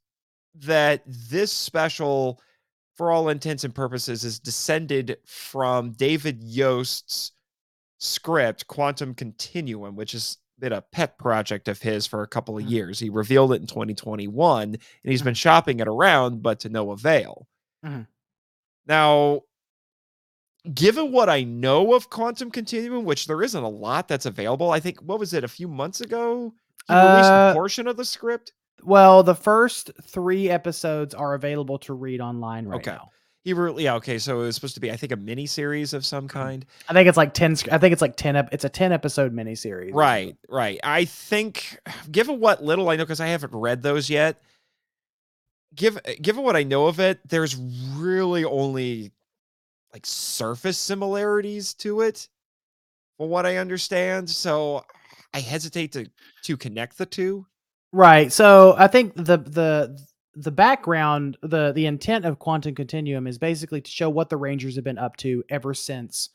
that 0.54 1.02
this 1.06 1.52
special, 1.52 2.40
for 2.98 3.12
all 3.12 3.28
intents 3.28 3.62
and 3.64 3.74
purposes, 3.74 4.24
is 4.24 4.40
descended 4.40 5.16
from 5.24 5.92
David 5.92 6.42
Yost's 6.42 7.32
script, 7.98 8.66
Quantum 8.66 9.14
Continuum, 9.14 9.94
which 9.96 10.12
has 10.12 10.36
been 10.58 10.72
a 10.72 10.82
pet 10.82 11.16
project 11.18 11.68
of 11.68 11.80
his 11.80 12.06
for 12.08 12.22
a 12.22 12.26
couple 12.28 12.58
of 12.58 12.64
Mhm. 12.64 12.70
years. 12.70 12.98
He 12.98 13.08
revealed 13.08 13.52
it 13.52 13.60
in 13.60 13.68
2021 13.68 14.70
and 14.74 14.78
he's 15.04 15.22
been 15.22 15.34
shopping 15.34 15.78
it 15.78 15.86
around, 15.86 16.42
but 16.42 16.58
to 16.60 16.68
no 16.68 16.90
avail. 16.90 17.46
Mhm. 17.84 18.08
Now, 18.86 19.42
given 20.74 21.12
what 21.12 21.28
I 21.28 21.44
know 21.44 21.94
of 21.94 22.10
Quantum 22.10 22.50
Continuum, 22.50 23.04
which 23.04 23.26
there 23.28 23.42
isn't 23.42 23.62
a 23.62 23.68
lot 23.68 24.08
that's 24.08 24.26
available, 24.26 24.72
I 24.72 24.80
think 24.80 25.00
what 25.00 25.20
was 25.20 25.32
it 25.32 25.44
a 25.44 25.48
few 25.48 25.68
months 25.68 26.00
ago? 26.00 26.52
He 26.88 26.94
released 26.94 27.30
a 27.30 27.34
Uh, 27.34 27.54
portion 27.54 27.86
of 27.86 27.96
the 27.96 28.04
script. 28.04 28.52
Well, 28.82 29.22
the 29.22 29.34
first 29.34 29.90
three 30.02 30.48
episodes 30.48 31.14
are 31.14 31.34
available 31.34 31.78
to 31.80 31.94
read 31.94 32.20
online 32.20 32.66
right 32.66 32.76
Okay. 32.78 32.92
now. 32.92 33.10
He 33.44 33.54
really, 33.54 33.84
yeah, 33.84 33.94
okay. 33.94 34.18
So 34.18 34.40
it 34.40 34.44
was 34.44 34.56
supposed 34.56 34.74
to 34.74 34.80
be, 34.80 34.90
I 34.90 34.96
think, 34.96 35.12
a 35.12 35.16
mini 35.16 35.46
series 35.46 35.94
of 35.94 36.04
some 36.04 36.28
mm-hmm. 36.28 36.38
kind. 36.38 36.66
I 36.88 36.92
think 36.92 37.08
it's 37.08 37.16
like 37.16 37.32
ten. 37.32 37.56
I 37.70 37.78
think 37.78 37.92
it's 37.92 38.02
like 38.02 38.16
ten. 38.16 38.36
It's 38.52 38.64
a 38.64 38.68
ten 38.68 38.92
episode 38.92 39.32
mini 39.32 39.54
series. 39.54 39.94
Right, 39.94 40.36
right. 40.48 40.78
I 40.82 41.06
think, 41.06 41.78
given 42.10 42.40
what 42.40 42.62
little 42.62 42.90
I 42.90 42.96
know, 42.96 43.04
because 43.04 43.20
I 43.20 43.28
haven't 43.28 43.54
read 43.54 43.80
those 43.82 44.10
yet, 44.10 44.42
give, 45.74 45.98
given 46.20 46.42
what 46.42 46.56
I 46.56 46.62
know 46.62 46.88
of 46.88 47.00
it, 47.00 47.20
there's 47.26 47.56
really 47.56 48.44
only 48.44 49.12
like 49.94 50.04
surface 50.04 50.76
similarities 50.76 51.72
to 51.74 52.02
it, 52.02 52.28
from 53.16 53.30
what 53.30 53.46
I 53.46 53.56
understand. 53.56 54.28
So 54.28 54.84
I 55.32 55.40
hesitate 55.40 55.92
to 55.92 56.10
to 56.42 56.56
connect 56.56 56.98
the 56.98 57.06
two. 57.06 57.46
Right. 57.92 58.32
So 58.32 58.74
I 58.76 58.86
think 58.88 59.14
the 59.14 59.38
the 59.38 59.98
the 60.34 60.50
background, 60.50 61.36
the 61.42 61.72
the 61.72 61.86
intent 61.86 62.24
of 62.24 62.38
Quantum 62.38 62.74
Continuum 62.74 63.26
is 63.26 63.38
basically 63.38 63.80
to 63.80 63.90
show 63.90 64.10
what 64.10 64.28
the 64.28 64.36
Rangers 64.36 64.76
have 64.76 64.84
been 64.84 64.98
up 64.98 65.16
to 65.18 65.42
ever 65.48 65.74
since, 65.74 66.30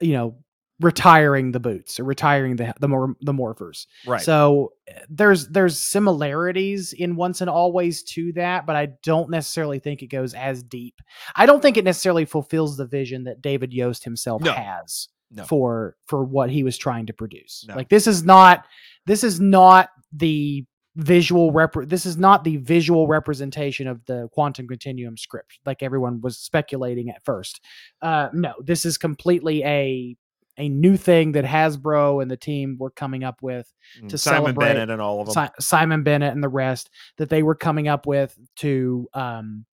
you 0.00 0.12
know, 0.12 0.36
retiring 0.80 1.52
the 1.52 1.60
boots 1.60 1.98
or 1.98 2.04
retiring 2.04 2.56
the 2.56 2.74
the 2.80 3.14
the 3.22 3.32
morphers. 3.32 3.86
Right. 4.06 4.20
So 4.20 4.72
there's 5.08 5.48
there's 5.48 5.78
similarities 5.78 6.92
in 6.92 7.16
once 7.16 7.40
and 7.40 7.48
always 7.48 8.02
to 8.14 8.32
that, 8.32 8.66
but 8.66 8.76
I 8.76 8.88
don't 9.02 9.30
necessarily 9.30 9.78
think 9.78 10.02
it 10.02 10.08
goes 10.08 10.34
as 10.34 10.62
deep. 10.62 11.00
I 11.34 11.46
don't 11.46 11.62
think 11.62 11.76
it 11.76 11.84
necessarily 11.84 12.24
fulfills 12.24 12.76
the 12.76 12.86
vision 12.86 13.24
that 13.24 13.40
David 13.40 13.72
Yost 13.72 14.04
himself 14.04 14.42
No. 14.42 14.52
has 14.52 15.08
No. 15.30 15.44
for 15.44 15.96
for 16.06 16.24
what 16.24 16.50
he 16.50 16.62
was 16.62 16.76
trying 16.76 17.06
to 17.06 17.12
produce. 17.14 17.64
No. 17.68 17.76
Like 17.76 17.88
this 17.88 18.06
is 18.06 18.24
not 18.24 18.66
this 19.06 19.24
is 19.24 19.40
not 19.40 19.88
the 20.12 20.64
visual 20.96 21.52
rep 21.52 21.74
this 21.84 22.06
is 22.06 22.16
not 22.16 22.42
the 22.42 22.56
visual 22.56 23.06
representation 23.06 23.86
of 23.86 24.02
the 24.06 24.28
quantum 24.32 24.66
continuum 24.66 25.16
script 25.16 25.58
like 25.66 25.82
everyone 25.82 26.20
was 26.22 26.38
speculating 26.38 27.10
at 27.10 27.22
first 27.22 27.60
uh 28.00 28.28
no 28.32 28.54
this 28.64 28.86
is 28.86 28.96
completely 28.96 29.62
a 29.64 30.16
a 30.58 30.70
new 30.70 30.96
thing 30.96 31.32
that 31.32 31.44
hasbro 31.44 32.22
and 32.22 32.30
the 32.30 32.36
team 32.36 32.76
were 32.80 32.90
coming 32.90 33.24
up 33.24 33.42
with 33.42 33.70
Mm, 34.02 34.08
to 34.08 34.16
Simon 34.16 34.40
celebrate 34.42 34.68
Bennett 34.68 34.90
and 34.90 35.02
all 35.02 35.20
of 35.20 35.26
them. 35.26 35.46
Si- 35.46 35.64
Simon 35.66 36.02
Bennett 36.02 36.32
and 36.32 36.42
the 36.42 36.48
rest 36.48 36.88
that 37.18 37.28
they 37.28 37.42
were 37.42 37.54
coming 37.54 37.88
up 37.88 38.06
with 38.06 38.34
to 38.56 39.06
um 39.12 39.66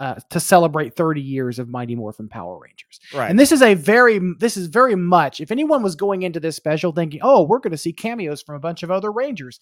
uh 0.00 0.16
to 0.30 0.40
celebrate 0.40 0.96
30 0.96 1.20
years 1.20 1.58
of 1.58 1.68
Mighty 1.68 1.94
Morphin 1.94 2.28
Power 2.28 2.58
Rangers. 2.58 3.00
right. 3.14 3.30
And 3.30 3.38
this 3.38 3.52
is 3.52 3.62
a 3.62 3.74
very 3.74 4.20
this 4.38 4.56
is 4.56 4.66
very 4.66 4.94
much 4.94 5.40
if 5.40 5.50
anyone 5.50 5.82
was 5.82 5.94
going 5.94 6.22
into 6.22 6.40
this 6.40 6.56
special 6.56 6.92
thinking, 6.92 7.20
"Oh, 7.22 7.44
we're 7.44 7.60
going 7.60 7.72
to 7.72 7.78
see 7.78 7.92
cameos 7.92 8.42
from 8.42 8.56
a 8.56 8.60
bunch 8.60 8.82
of 8.82 8.90
other 8.90 9.12
Rangers." 9.12 9.60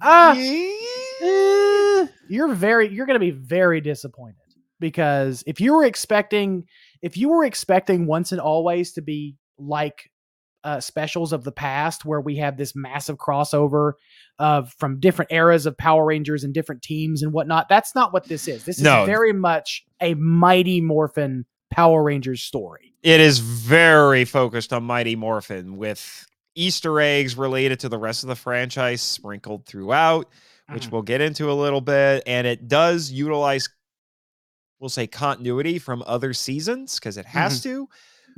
Ah, 0.00 0.34
eh, 0.36 2.06
you're 2.28 2.54
very 2.54 2.88
you're 2.88 3.06
going 3.06 3.18
to 3.18 3.20
be 3.20 3.30
very 3.30 3.80
disappointed 3.80 4.36
because 4.80 5.44
if 5.46 5.60
you 5.60 5.74
were 5.74 5.84
expecting 5.84 6.64
if 7.02 7.16
you 7.16 7.28
were 7.28 7.44
expecting 7.44 8.06
once 8.06 8.32
and 8.32 8.40
always 8.40 8.92
to 8.92 9.02
be 9.02 9.36
like 9.58 10.10
uh, 10.64 10.80
specials 10.80 11.32
of 11.32 11.44
the 11.44 11.52
past 11.52 12.04
where 12.04 12.20
we 12.20 12.36
have 12.36 12.56
this 12.56 12.74
massive 12.74 13.16
crossover 13.18 13.92
of 14.38 14.72
from 14.78 14.98
different 14.98 15.30
eras 15.30 15.66
of 15.66 15.76
Power 15.78 16.04
Rangers 16.06 16.42
and 16.42 16.52
different 16.54 16.82
teams 16.82 17.22
and 17.22 17.32
whatnot. 17.32 17.68
That's 17.68 17.94
not 17.94 18.12
what 18.12 18.24
this 18.24 18.48
is. 18.48 18.64
This 18.64 18.78
is 18.78 18.82
No. 18.82 19.04
very 19.04 19.32
much 19.32 19.84
a 20.00 20.14
Mighty 20.14 20.80
Morphin 20.80 21.44
Power 21.70 22.02
Rangers 22.02 22.42
story. 22.42 22.92
it 23.02 23.20
is 23.20 23.38
very 23.40 24.24
focused 24.24 24.72
on 24.72 24.82
Mighty 24.82 25.14
Morphin 25.14 25.76
with 25.76 26.26
Easter 26.54 26.98
eggs 27.00 27.36
related 27.36 27.80
to 27.80 27.88
the 27.90 27.98
rest 27.98 28.22
of 28.24 28.28
the 28.28 28.34
franchise 28.36 29.02
sprinkled 29.02 29.66
throughout, 29.66 30.30
which 30.72 30.86
Mhm. 30.86 30.90
we'll 30.92 31.02
get 31.02 31.20
into 31.20 31.50
a 31.50 31.52
little 31.52 31.82
bit. 31.82 32.22
And 32.26 32.46
it 32.46 32.66
does 32.66 33.10
utilize, 33.10 33.68
we'll 34.80 34.88
say, 34.88 35.06
continuity 35.06 35.78
from 35.78 36.02
other 36.06 36.32
seasons 36.32 36.98
because 36.98 37.18
it 37.18 37.26
has 37.26 37.62
to. 37.64 37.88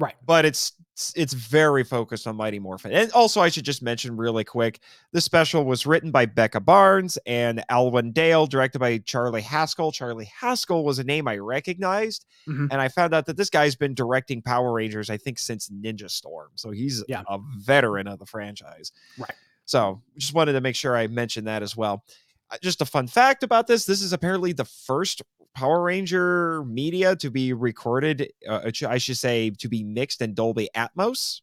Right. 0.00 0.16
But 0.24 0.44
it's 0.44 0.72
it's 1.14 1.34
very 1.34 1.84
focused 1.84 2.26
on 2.26 2.36
Mighty 2.36 2.58
Morphin. 2.58 2.90
And 2.92 3.12
also, 3.12 3.40
I 3.42 3.50
should 3.50 3.64
just 3.66 3.82
mention 3.82 4.16
really 4.16 4.44
quick 4.44 4.80
the 5.12 5.20
special 5.20 5.64
was 5.64 5.84
written 5.86 6.10
by 6.10 6.24
Becca 6.24 6.60
Barnes 6.60 7.18
and 7.26 7.62
Alwyn 7.68 8.12
Dale, 8.12 8.46
directed 8.46 8.78
by 8.78 8.98
Charlie 8.98 9.42
Haskell. 9.42 9.92
Charlie 9.92 10.30
Haskell 10.40 10.84
was 10.84 10.98
a 10.98 11.04
name 11.04 11.28
I 11.28 11.36
recognized. 11.36 12.24
Mhm. 12.48 12.68
And 12.70 12.80
I 12.80 12.88
found 12.88 13.14
out 13.14 13.26
that 13.26 13.36
this 13.36 13.50
guy's 13.50 13.74
been 13.76 13.92
directing 13.94 14.40
Power 14.40 14.72
Rangers, 14.72 15.10
I 15.10 15.18
think, 15.18 15.38
since 15.38 15.68
Ninja 15.68 16.10
Storm. 16.10 16.48
So 16.54 16.70
he's 16.70 17.04
Yeah. 17.08 17.22
a 17.28 17.38
veteran 17.58 18.08
of 18.08 18.18
the 18.18 18.26
franchise. 18.26 18.92
Right. 19.18 19.34
So 19.66 20.00
just 20.16 20.32
wanted 20.32 20.52
to 20.52 20.60
make 20.62 20.76
sure 20.76 20.96
I 20.96 21.08
mentioned 21.08 21.46
that 21.46 21.62
as 21.62 21.76
well. 21.76 22.04
Uh, 22.50 22.56
Just 22.62 22.80
a 22.80 22.86
fun 22.86 23.08
fact 23.08 23.42
about 23.42 23.66
this 23.66 23.84
this 23.86 24.00
is 24.00 24.12
apparently 24.12 24.52
the 24.52 24.64
first 24.64 25.20
Power 25.56 25.82
Ranger 25.82 26.62
media 26.66 27.16
to 27.16 27.30
be 27.30 27.52
recorded, 27.54 28.30
uh, 28.46 28.70
I 28.86 28.98
should 28.98 29.16
say, 29.16 29.50
to 29.50 29.68
be 29.68 29.82
mixed 29.82 30.20
in 30.20 30.34
Dolby 30.34 30.68
Atmos. 30.76 31.40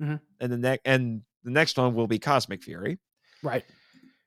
Mhm. 0.00 0.20
And 0.40 0.52
the 0.52 0.56
next 0.56 0.80
and 0.86 1.22
the 1.44 1.50
next 1.50 1.76
one 1.76 1.94
will 1.94 2.06
be 2.06 2.18
Cosmic 2.18 2.62
Fury 2.62 2.98
Right. 3.42 3.64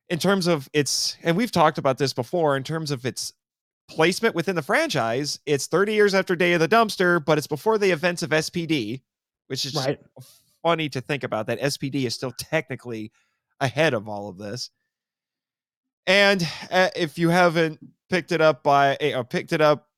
in 0.09 0.19
terms 0.19 0.45
of 0.47 0.69
its 0.73 1.17
and 1.23 1.35
we've 1.35 1.51
talked 1.51 1.77
about 1.79 1.97
this 1.97 2.13
before 2.13 2.55
in 2.55 2.63
terms 2.63 2.91
of 2.91 3.03
its 3.05 3.33
placement 3.87 4.35
within 4.35 4.55
the 4.55 4.61
franchise 4.61 5.39
it's 5.45 5.67
30 5.67 5.93
years 5.93 6.13
after 6.13 6.35
day 6.35 6.53
of 6.53 6.59
the 6.59 6.67
dumpster 6.67 7.23
but 7.23 7.37
it's 7.37 7.47
before 7.47 7.77
the 7.77 7.91
events 7.91 8.21
of 8.23 8.29
spd 8.31 9.01
which 9.47 9.63
is 9.65 9.75
Right. 9.75 9.99
funny 10.63 10.89
to 10.89 11.01
think 11.01 11.23
about 11.23 11.47
that 11.47 11.59
spd 11.61 12.05
is 12.05 12.13
still 12.15 12.31
technically 12.31 13.11
ahead 13.59 13.93
of 13.93 14.07
all 14.09 14.27
of 14.29 14.37
this 14.37 14.71
and 16.07 16.47
uh, 16.71 16.89
if 16.95 17.17
you 17.17 17.29
haven't 17.29 17.79
picked 18.15 18.31
it 18.31 18.39
up 18.39 18.63
by 18.63 18.95
uh, 18.95 19.23
picked 19.23 19.51
it 19.51 19.59
up 19.59 19.89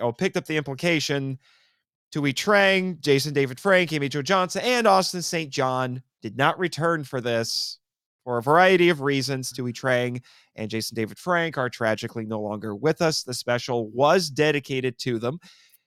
or 0.00 0.12
picked 0.12 0.36
up 0.36 0.46
the 0.46 0.56
implication 0.56 1.38
Thuy 2.12 2.34
Trang, 2.34 3.00
Jason 3.00 3.32
David 3.32 3.60
Frank, 3.60 3.92
Amy 3.92 4.08
Jo 4.08 4.20
Johnson, 4.20 4.62
and 4.64 4.86
Austin 4.86 5.22
St. 5.22 5.48
John 5.48 6.02
did 6.22 6.36
not 6.36 6.58
return 6.58 7.04
for 7.04 7.20
this 7.20 7.78
for 8.24 8.38
a 8.38 8.42
variety 8.42 8.88
of 8.88 9.00
reasons. 9.00 9.52
Thuy 9.52 9.72
Trang 9.72 10.20
and 10.56 10.68
Jason 10.68 10.96
David 10.96 11.18
Frank 11.18 11.56
are 11.56 11.70
tragically 11.70 12.26
no 12.26 12.40
longer 12.40 12.74
with 12.74 13.00
us. 13.00 13.22
The 13.22 13.34
special 13.34 13.90
was 13.90 14.28
dedicated 14.28 14.98
to 15.00 15.20
them. 15.20 15.38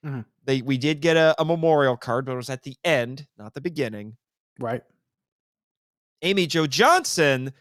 Mhm. 0.06 0.24
They 0.46 0.62
we 0.62 0.78
did 0.78 1.02
get 1.02 1.18
a, 1.18 1.36
a 1.40 1.44
memorial 1.44 1.98
card, 1.98 2.26
but 2.26 2.32
it 2.32 2.38
was 2.38 2.50
at 2.50 2.64
the 2.64 2.78
end, 2.86 3.28
not 3.38 3.54
the 3.54 3.60
beginning. 3.60 4.16
Right. 4.60 4.82
Amy 6.22 6.48
Jo 6.48 6.68
Johnson 6.68 7.52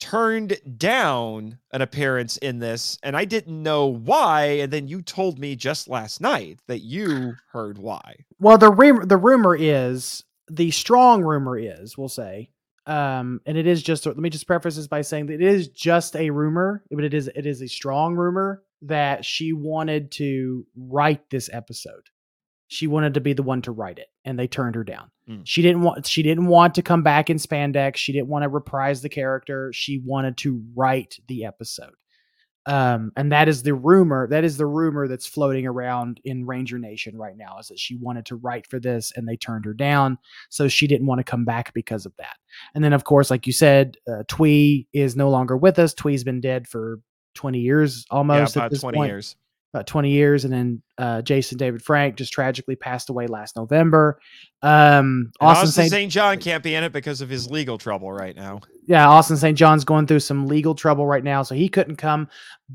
turned 0.00 0.58
down 0.78 1.58
an 1.72 1.82
appearance 1.82 2.36
in 2.38 2.58
this, 2.58 2.98
and 3.02 3.16
I 3.16 3.24
didn't 3.24 3.62
know 3.62 3.86
why. 3.86 4.44
And 4.44 4.72
then 4.72 4.88
you 4.88 5.02
told 5.02 5.38
me 5.38 5.54
just 5.54 5.88
last 5.88 6.20
night 6.20 6.58
that 6.66 6.80
you 6.80 7.34
heard 7.52 7.78
why. 7.78 8.24
Well, 8.38 8.58
the 8.58 8.70
rum- 8.70 9.06
the 9.06 9.16
rumor 9.16 9.54
is 9.54 10.24
the 10.50 10.70
strong 10.70 11.22
rumor 11.22 11.56
is 11.58 11.96
we'll 11.96 12.08
say, 12.08 12.50
um, 12.86 13.40
and 13.46 13.56
it 13.56 13.66
is 13.66 13.82
just. 13.82 14.06
Let 14.06 14.16
me 14.16 14.30
just 14.30 14.46
preface 14.46 14.76
this 14.76 14.88
by 14.88 15.02
saying 15.02 15.26
that 15.26 15.34
it 15.34 15.42
is 15.42 15.68
just 15.68 16.16
a 16.16 16.30
rumor, 16.30 16.82
but 16.90 17.04
it 17.04 17.14
is 17.14 17.28
it 17.28 17.46
is 17.46 17.62
a 17.62 17.68
strong 17.68 18.16
rumor 18.16 18.62
that 18.82 19.24
she 19.24 19.52
wanted 19.52 20.10
to 20.12 20.66
write 20.74 21.28
this 21.30 21.50
episode. 21.52 22.08
She 22.70 22.86
wanted 22.86 23.14
to 23.14 23.20
be 23.20 23.32
the 23.32 23.42
one 23.42 23.62
to 23.62 23.72
write 23.72 23.98
it, 23.98 24.06
and 24.24 24.38
they 24.38 24.46
turned 24.46 24.76
her 24.76 24.84
down. 24.84 25.10
Hmm. 25.26 25.40
She 25.42 25.60
didn't 25.60 25.82
want. 25.82 26.06
She 26.06 26.22
didn't 26.22 26.46
want 26.46 26.76
to 26.76 26.82
come 26.82 27.02
back 27.02 27.28
in 27.28 27.36
spandex. 27.36 27.96
She 27.96 28.12
didn't 28.12 28.28
want 28.28 28.44
to 28.44 28.48
reprise 28.48 29.02
the 29.02 29.08
character. 29.08 29.72
She 29.72 29.98
wanted 29.98 30.36
to 30.38 30.62
write 30.76 31.18
the 31.26 31.44
episode. 31.46 31.94
Um, 32.66 33.10
and 33.16 33.32
that 33.32 33.48
is 33.48 33.64
the 33.64 33.74
rumor. 33.74 34.28
That 34.28 34.44
is 34.44 34.56
the 34.56 34.66
rumor 34.66 35.08
that's 35.08 35.26
floating 35.26 35.66
around 35.66 36.20
in 36.24 36.46
Ranger 36.46 36.78
Nation 36.78 37.16
right 37.16 37.36
now. 37.36 37.58
Is 37.58 37.68
that 37.68 37.80
she 37.80 37.96
wanted 37.96 38.26
to 38.26 38.36
write 38.36 38.68
for 38.68 38.78
this 38.78 39.12
and 39.16 39.26
they 39.26 39.36
turned 39.36 39.64
her 39.64 39.74
down, 39.74 40.18
so 40.48 40.68
she 40.68 40.86
didn't 40.86 41.08
want 41.08 41.18
to 41.18 41.24
come 41.24 41.44
back 41.44 41.74
because 41.74 42.06
of 42.06 42.12
that. 42.18 42.36
And 42.76 42.84
then, 42.84 42.92
of 42.92 43.02
course, 43.02 43.32
like 43.32 43.48
you 43.48 43.52
said, 43.52 43.96
uh, 44.06 44.22
Thuy 44.28 44.86
is 44.92 45.16
no 45.16 45.28
longer 45.28 45.56
with 45.56 45.80
us. 45.80 45.92
Thuy's 45.94 46.22
been 46.22 46.40
dead 46.40 46.68
for 46.68 47.00
twenty 47.34 47.58
years 47.60 48.06
Yeah, 48.10 48.16
almost. 48.16 48.56
at 48.56 48.60
about 48.60 48.70
this 48.70 48.80
20 48.82 48.96
point 48.96 49.08
years. 49.10 49.36
About 49.72 49.86
20 49.86 50.10
years 50.10 50.44
and 50.44 50.52
then 50.52 50.82
uh, 50.98 51.22
jason 51.22 51.56
david 51.56 51.82
frank 51.82 52.16
just 52.16 52.32
tragically 52.32 52.76
passed 52.76 53.08
away 53.08 53.26
last 53.26 53.56
november 53.56 54.20
um, 54.62 55.30
And 55.40 55.48
austin 55.48 55.68
Austin 55.68 55.88
st. 55.88 56.12
John 56.12 56.38
can't 56.38 56.62
be 56.62 56.74
in 56.74 56.84
it 56.84 56.92
because 56.92 57.20
of 57.20 57.28
his 57.28 57.50
legal 57.50 57.78
trouble 57.78 58.12
right 58.12 58.34
now. 58.34 58.60
yeah 58.86 59.08
austin 59.08 59.36
st 59.36 59.56
john's 59.56 59.84
going 59.84 60.06
through 60.06 60.20
some 60.20 60.46
legal 60.46 60.74
trouble 60.74 61.06
right 61.06 61.24
now 61.24 61.42
so 61.42 61.54
he 61.54 61.68
couldn't 61.68 61.96
come 61.96 62.28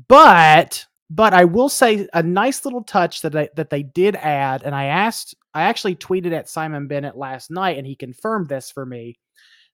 but 0.08 0.86
but 1.10 1.34
i 1.34 1.44
will 1.44 1.68
say 1.68 2.08
a 2.14 2.22
nice 2.22 2.64
little 2.64 2.82
touch 2.82 3.22
that 3.22 3.32
they, 3.32 3.48
that 3.56 3.70
they 3.70 3.82
did 3.82 4.16
add 4.16 4.62
and 4.62 4.74
i 4.74 4.86
asked 4.86 5.34
i 5.54 5.62
actually 5.62 5.94
tweeted 5.94 6.32
at 6.32 6.48
simon 6.48 6.88
bennett 6.88 7.16
last 7.16 7.50
night 7.50 7.78
and 7.78 7.86
he 7.86 7.94
confirmed 7.94 8.48
this 8.48 8.70
for 8.70 8.86
me 8.86 9.18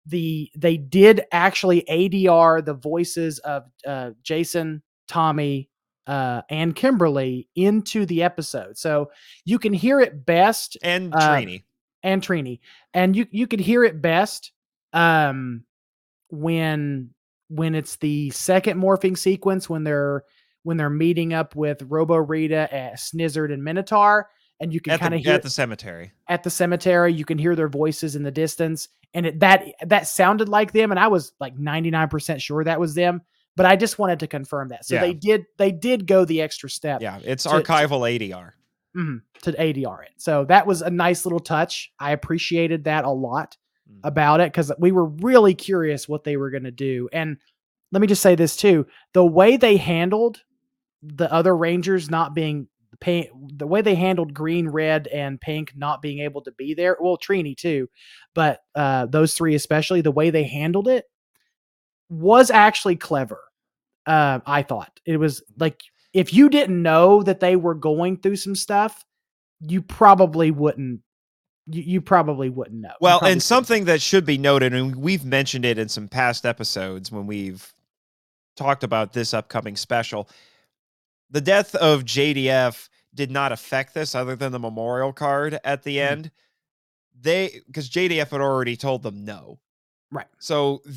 the 0.07 0.51
they 0.57 0.77
did 0.77 1.23
actually 1.31 1.83
adr 1.89 2.65
the 2.65 2.75
voices 2.75 3.39
of 3.41 3.65
uh, 3.87 4.11
jason 4.23 4.83
tommy 5.09 5.69
uh, 6.07 6.43
and 6.51 6.75
kimberly 6.75 7.49
into 7.55 8.05
the 8.07 8.23
episode 8.23 8.77
so 8.77 9.11
you 9.45 9.59
can 9.59 9.73
hear 9.73 10.01
it 10.01 10.27
best 10.27 10.77
And 10.83 11.15
Uh, 11.15 11.37
Trini. 11.37 11.63
and 12.03 12.23
Trini, 12.23 12.61
and 12.93 13.15
you 13.15 13.27
you 13.31 13.47
could 13.47 13.61
hear 13.61 13.85
it 13.85 14.03
best 14.03 14.53
um, 14.93 15.65
when 16.29 17.11
when 17.49 17.75
it's 17.75 17.97
the 17.97 18.31
second 18.31 18.81
morphing 18.81 19.17
sequence 19.17 19.69
when 19.69 19.85
they're 19.85 20.25
when 20.65 20.77
they're 20.77 20.91
meeting 20.91 21.33
up 21.35 21.55
with 21.57 21.83
Robo 21.83 22.17
Rita, 22.17 22.69
uh, 22.73 22.95
Snizzard, 22.97 23.53
and 23.53 23.63
Minotaur, 23.65 24.29
and 24.61 24.73
you 24.73 24.81
can 24.81 24.99
kind 24.99 25.15
of 25.15 25.21
hear 25.21 25.35
at 25.35 25.43
the 25.43 25.51
cemetery. 25.51 26.13
at 26.29 26.43
the 26.45 26.51
cemetery. 26.51 27.13
You 27.13 27.25
can 27.25 27.37
hear 27.39 27.57
their 27.57 27.69
voices 27.69 28.17
in 28.17 28.23
the 28.23 28.31
distance, 28.31 28.89
and 29.13 29.27
it, 29.27 29.41
that 29.41 29.65
that 29.87 30.07
sounded 30.07 30.49
like 30.49 30.73
them, 30.73 30.91
and 30.91 31.01
I 31.01 31.09
was 31.09 31.33
like 31.41 31.59
ninety 31.59 31.91
nine 31.91 32.09
percent 32.09 32.41
sure 32.41 32.65
that 32.65 32.81
was 32.81 32.95
them. 32.95 33.23
But 33.57 33.67
I 33.67 33.77
just 33.77 33.99
wanted 33.99 34.21
to 34.21 34.27
confirm 34.27 34.69
that. 34.69 34.85
So 34.87 34.95
Yeah. 34.95 35.01
they 35.03 35.15
did 35.15 35.45
they 35.59 35.73
did 35.73 36.07
go 36.07 36.25
the 36.25 36.41
extra 36.41 36.71
step 36.71 37.03
Yeah, 37.03 37.19
it's 37.23 37.45
to- 37.45 37.51
archival 37.51 38.09
ADR. 38.09 38.55
mhm, 38.97 39.21
to 39.43 39.53
ADR 39.61 40.03
it. 40.05 40.11
So 40.17 40.45
that 40.47 40.67
was 40.67 40.81
a 40.83 40.91
nice 40.91 41.27
little 41.27 41.41
touch. 41.41 41.93
I 41.99 42.13
appreciated 42.13 42.85
that 42.85 43.05
a 43.05 43.11
lot 43.11 43.57
Mhm. 43.91 44.01
about 44.05 44.41
it 44.41 44.53
because 44.53 44.73
we 44.79 44.91
were 44.93 45.07
really 45.07 45.55
curious 45.55 46.09
what 46.09 46.25
they 46.25 46.37
were 46.37 46.51
going 46.51 46.65
to 46.65 46.71
do. 46.71 47.09
And 47.13 47.37
let 47.91 48.01
me 48.01 48.07
just 48.07 48.23
say 48.23 48.35
this 48.35 48.57
too: 48.57 48.87
the 49.13 49.25
way 49.25 49.57
they 49.59 49.77
handled 49.77 50.41
the 51.03 51.31
other 51.33 51.55
Rangers 51.57 52.09
not 52.11 52.35
being 52.35 52.69
the 53.05 53.67
way 53.67 53.81
they 53.81 53.97
handled 53.97 54.33
green, 54.33 54.69
red, 54.69 55.09
and 55.09 55.41
pink 55.41 55.73
not 55.75 56.01
being 56.01 56.21
able 56.21 56.41
to 56.43 56.53
be 56.53 56.73
there. 56.73 56.97
Well, 57.01 57.19
Trini 57.19 57.57
too, 57.57 57.89
but 58.33 58.61
uh, 58.77 59.07
those 59.07 59.35
three 59.35 59.57
especially, 59.57 60.03
the 60.03 60.13
way 60.13 60.31
they 60.31 60.45
handled 60.45 60.87
it 60.87 61.07
was 62.13 62.51
actually 62.51 62.97
clever. 62.97 63.41
Uh, 64.07 64.41
I 64.47 64.63
thought 64.63 65.01
it 65.07 65.17
was 65.17 65.43
like 65.59 65.81
if 66.13 66.35
you 66.35 66.49
didn't 66.49 66.83
know 66.83 67.23
that 67.23 67.41
they 67.41 67.57
were 67.57 67.75
going 67.75 68.19
through 68.19 68.37
some 68.37 68.55
stuff, 68.55 69.05
you 69.61 69.81
probably 69.83 70.51
wouldn't. 70.51 71.01
You, 71.67 71.83
you 71.83 72.01
probably 72.01 72.51
wouldn't 72.51 72.81
know. 72.81 72.93
Well, 73.01 73.21
and 73.25 73.41
something 73.43 73.85
that 73.85 74.03
should 74.03 74.27
be 74.27 74.37
noted, 74.37 74.75
and 74.75 74.97
we've 74.97 75.25
mentioned 75.25 75.65
it 75.65 75.79
in 75.79 75.89
some 75.89 76.09
past 76.09 76.45
episodes 76.45 77.11
when 77.13 77.27
we've 77.27 77.73
talked 78.57 78.83
about 78.85 79.13
this 79.13 79.33
upcoming 79.33 79.77
special. 79.77 80.29
The 81.31 81.41
death 81.41 81.75
of 81.77 82.05
JDF 82.05 82.89
did 83.15 83.31
not 83.31 83.53
affect 83.53 83.95
this 83.95 84.15
other 84.15 84.37
than 84.37 84.53
the 84.53 84.59
memorial 84.59 85.13
card 85.13 85.59
at 85.65 85.83
the 85.85 85.97
Mhm. 85.99 86.11
end. 86.11 86.31
They, 87.19 87.61
because 87.67 87.89
JDF 87.89 88.31
had 88.31 88.41
already 88.41 88.77
told 88.77 89.03
them 89.03 89.25
no. 89.25 89.61
Right. 90.11 90.27
So 90.41 90.83
th- 90.85 90.97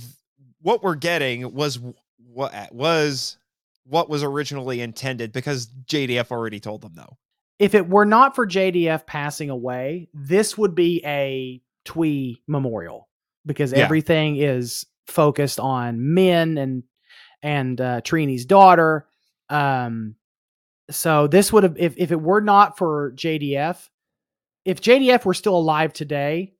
what 0.65 0.81
we're 0.81 0.95
getting 0.95 1.53
was 1.53 1.79
what 2.17 2.73
was 2.73 3.37
what 3.85 4.09
was 4.09 4.23
originally 4.23 4.81
intended 4.81 5.31
because 5.31 5.67
JDF 5.85 6.31
already 6.31 6.59
told 6.59 6.81
them 6.81 6.93
no. 6.95 7.17
if 7.59 7.75
it 7.75 7.87
were 7.87 8.03
not 8.05 8.33
for 8.35 8.47
JDF 8.47 9.05
passing 9.05 9.51
away, 9.51 10.09
this 10.11 10.57
would 10.57 10.73
be 10.73 11.03
a 11.05 11.61
Thuy 11.85 12.37
memorial 12.47 13.07
because 13.45 13.73
Yeah. 13.73 13.79
everything 13.83 14.37
is 14.37 14.87
focused 15.05 15.59
on 15.59 16.15
Min 16.15 16.57
and 16.57 16.83
and 17.43 17.79
uh, 17.79 18.01
Trini's 18.01 18.45
daughter. 18.45 19.07
Um, 19.51 20.15
so 20.89 21.27
this 21.27 21.53
would 21.53 21.61
have 21.61 21.77
if 21.77 21.93
if 21.95 22.11
it 22.11 22.19
were 22.19 22.41
not 22.41 22.75
for 22.79 23.11
JDF, 23.15 23.87
if 24.65 24.81
JDF 24.81 25.25
were 25.25 25.35
still 25.35 25.55
alive 25.57 25.93
today, 25.93 26.54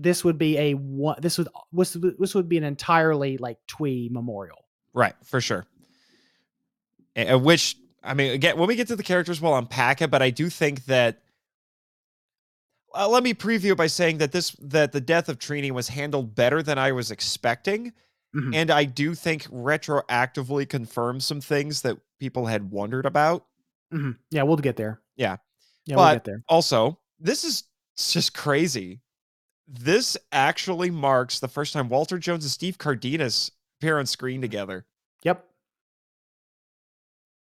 this 0.00 0.24
would 0.24 0.38
be 0.38 0.56
a 0.58 0.74
one. 0.74 1.16
This 1.20 1.36
would 1.38 1.48
this, 1.72 1.94
would- 1.96 2.16
this 2.18 2.34
would 2.34 2.48
be 2.48 2.56
an 2.56 2.64
entirely 2.64 3.36
like 3.36 3.58
Thuy 3.68 4.10
memorial. 4.10 4.64
Right, 4.94 5.14
for 5.24 5.40
sure. 5.40 5.66
A- 7.16 7.34
uh, 7.34 7.38
which 7.38 7.76
I 8.02 8.14
mean, 8.14 8.30
again, 8.32 8.56
when 8.56 8.68
we 8.68 8.76
get 8.76 8.88
to 8.88 8.96
the 8.96 9.02
characters, 9.02 9.40
we'll 9.40 9.56
unpack 9.56 10.00
it. 10.00 10.10
But 10.10 10.22
I 10.22 10.30
do 10.30 10.48
think 10.48 10.84
that. 10.86 11.20
Uh, 12.94 13.06
let 13.06 13.22
me 13.22 13.34
preview 13.34 13.76
by 13.76 13.86
saying 13.86 14.18
that 14.18 14.32
this 14.32 14.52
that 14.60 14.92
the 14.92 15.00
death 15.00 15.28
of 15.28 15.38
Trini 15.38 15.70
was 15.70 15.88
handled 15.88 16.34
better 16.34 16.62
than 16.62 16.78
I 16.78 16.92
was 16.92 17.10
expecting, 17.10 17.92
Mhm. 18.34 18.54
and 18.54 18.70
I 18.70 18.84
do 18.84 19.14
think 19.14 19.44
retroactively 19.50 20.66
confirms 20.68 21.24
some 21.26 21.40
things 21.42 21.82
that 21.82 21.98
people 22.18 22.46
had 22.46 22.70
wondered 22.70 23.04
about. 23.04 23.44
Mhm. 23.92 24.16
Yeah, 24.30 24.44
we'll 24.44 24.56
get 24.56 24.76
there. 24.76 25.00
Yeah. 25.16 25.36
yeah, 25.84 25.96
we'll 25.96 26.12
get 26.14 26.24
there. 26.24 26.42
Also, 26.48 26.98
this 27.20 27.44
is 27.44 27.64
just 27.96 28.32
crazy. 28.34 29.00
This 29.68 30.16
actually 30.32 30.90
marks 30.90 31.40
the 31.40 31.48
first 31.48 31.74
time 31.74 31.88
Walter 31.88 32.18
Jones 32.18 32.44
and 32.44 32.50
Steve 32.50 32.78
Cardenas 32.78 33.52
appear 33.78 33.98
on 33.98 34.06
screen 34.06 34.40
together. 34.40 34.86
Yep. 35.24 35.44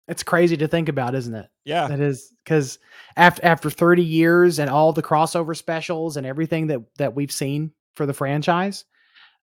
It's 0.08 0.24
crazy 0.24 0.58
to 0.58 0.68
think 0.68 0.90
about, 0.90 1.16
isn't 1.16 1.34
it? 1.34 1.48
Yeah. 1.66 1.88
That 1.88 2.00
is 2.00 2.32
because 2.44 2.80
after 3.16 3.46
after 3.46 3.70
30 3.70 4.04
years 4.04 4.60
and 4.60 4.70
all 4.70 4.92
the 4.94 5.04
crossover 5.04 5.56
specials 5.56 6.18
and 6.18 6.26
everything 6.26 6.68
that 6.68 6.82
that 6.98 7.16
we've 7.16 7.32
seen 7.32 7.72
for 7.96 8.06
the 8.06 8.14
franchise, 8.14 8.86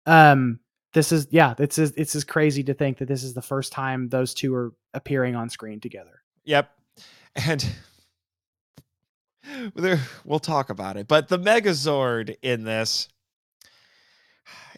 um, 0.05 0.59
this 0.93 1.11
is 1.11 1.27
yeah, 1.31 1.53
it's 1.57 1.77
is 1.77 1.93
it's 1.97 2.13
just 2.13 2.27
crazy 2.27 2.63
to 2.63 2.73
think 2.73 2.97
that 2.97 3.07
this 3.07 3.23
is 3.23 3.33
the 3.33 3.41
first 3.41 3.71
time 3.71 4.09
those 4.09 4.33
two 4.33 4.53
are 4.53 4.73
appearing 4.93 5.35
on 5.35 5.49
screen 5.49 5.79
together. 5.79 6.21
Yep. 6.45 6.69
And 7.35 7.65
we'll 10.25 10.39
talk 10.39 10.69
about 10.69 10.97
it. 10.97 11.07
But 11.07 11.27
the 11.27 11.39
Megazord 11.39 12.35
in 12.41 12.63
this, 12.63 13.07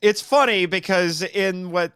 it's 0.02 0.21
funny 0.21 0.65
because 0.65 1.21
in 1.21 1.71
what 1.71 1.93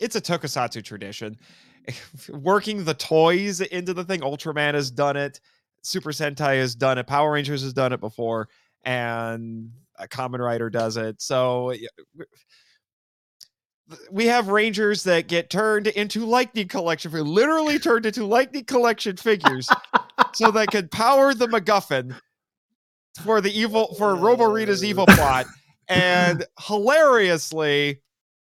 it's 0.00 0.16
a 0.16 0.20
tokusatsu 0.20 0.84
tradition, 0.84 1.38
working 2.28 2.84
the 2.84 2.94
toys 2.94 3.60
into 3.60 3.94
the 3.94 4.04
thing, 4.04 4.20
Ultraman 4.20 4.74
has 4.74 4.90
done 4.90 5.16
it, 5.16 5.40
Super 5.82 6.10
Sentai 6.10 6.56
has 6.56 6.74
done 6.74 6.98
it, 6.98 7.06
Power 7.06 7.32
Rangers 7.32 7.62
has 7.62 7.72
done 7.72 7.92
it 7.92 8.00
before, 8.00 8.48
and 8.84 9.70
a 9.98 10.06
Kamen 10.06 10.38
Rider 10.38 10.70
does 10.70 10.96
it. 10.96 11.20
So 11.20 11.74
we 14.10 14.26
have 14.26 14.48
Rangers 14.48 15.02
that 15.04 15.28
get 15.28 15.50
turned 15.50 15.86
into 15.86 16.26
Lightning 16.26 16.68
Collection, 16.68 17.10
literally 17.12 17.78
turned 17.78 18.06
into 18.06 18.24
Lightning 18.24 18.64
Collection 18.64 19.16
figures 19.16 19.68
so 20.32 20.50
they 20.50 20.66
could 20.66 20.90
power 20.90 21.34
the 21.34 21.46
MacGuffin 21.46 22.14
for 23.22 23.40
the 23.40 23.56
evil 23.56 23.94
for 23.94 24.14
Robo 24.14 24.44
Rita's 24.44 24.84
evil 24.84 25.06
plot. 25.06 25.46
And 25.88 26.44
hilariously, 26.60 28.02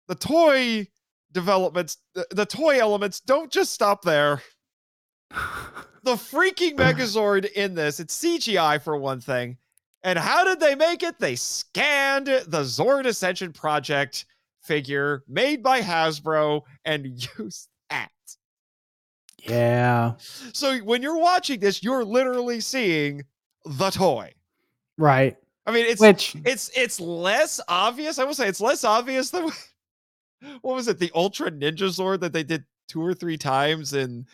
the 0.08 0.16
toy 0.16 0.88
developments, 1.32 1.98
the, 2.14 2.26
the 2.32 2.46
toy 2.46 2.80
elements 2.80 3.20
don't 3.20 3.52
just 3.52 3.74
stop 3.74 4.04
there. 4.04 4.42
The 5.32 6.16
freaking 6.16 6.76
Megazord 6.78 7.52
in 7.52 7.76
this, 7.76 8.00
it's 8.00 8.18
CGI 8.24 8.82
for 8.82 8.98
one 8.98 9.22
thing. 9.22 9.58
And 10.04 10.20
how 10.20 10.44
did 10.44 10.60
they 10.60 10.76
make 10.76 11.02
it? 11.02 11.18
They 11.20 11.36
scanned 11.36 12.28
the 12.28 12.62
Zord 12.62 13.08
Ascension 13.08 13.52
Project 13.52 14.26
figure 14.62 15.24
made 15.28 15.64
by 15.64 15.82
Hasbro 15.82 16.62
and 16.86 17.08
used. 17.38 17.70
Yeah. 19.48 20.14
So 20.54 20.78
when 20.80 21.02
you're 21.02 21.20
watching 21.20 21.60
this, 21.60 21.84
you're 21.84 22.04
literally 22.04 22.60
seeing 22.60 23.24
the 23.66 23.90
toy. 23.90 24.34
Right. 24.98 25.38
I 25.66 25.72
mean, 25.72 25.86
it's 25.86 26.02
Which 26.02 26.36
it's 26.46 26.70
it's 26.76 27.00
less 27.00 27.60
obvious. 27.68 28.20
I 28.20 28.24
will 28.24 28.34
say 28.34 28.48
it's 28.48 28.62
less 28.62 28.84
obvious 28.84 29.32
than 29.32 29.44
what 29.44 29.56
was 30.76 30.88
it? 30.88 31.00
The 31.00 31.12
Ultra 31.16 31.52
Ninja 31.52 31.90
Zord 31.90 32.20
that 32.20 32.34
they 32.34 32.44
did 32.44 32.66
two 32.88 33.02
or 33.02 33.14
three 33.14 33.38
times 33.38 33.94
in 33.94 34.26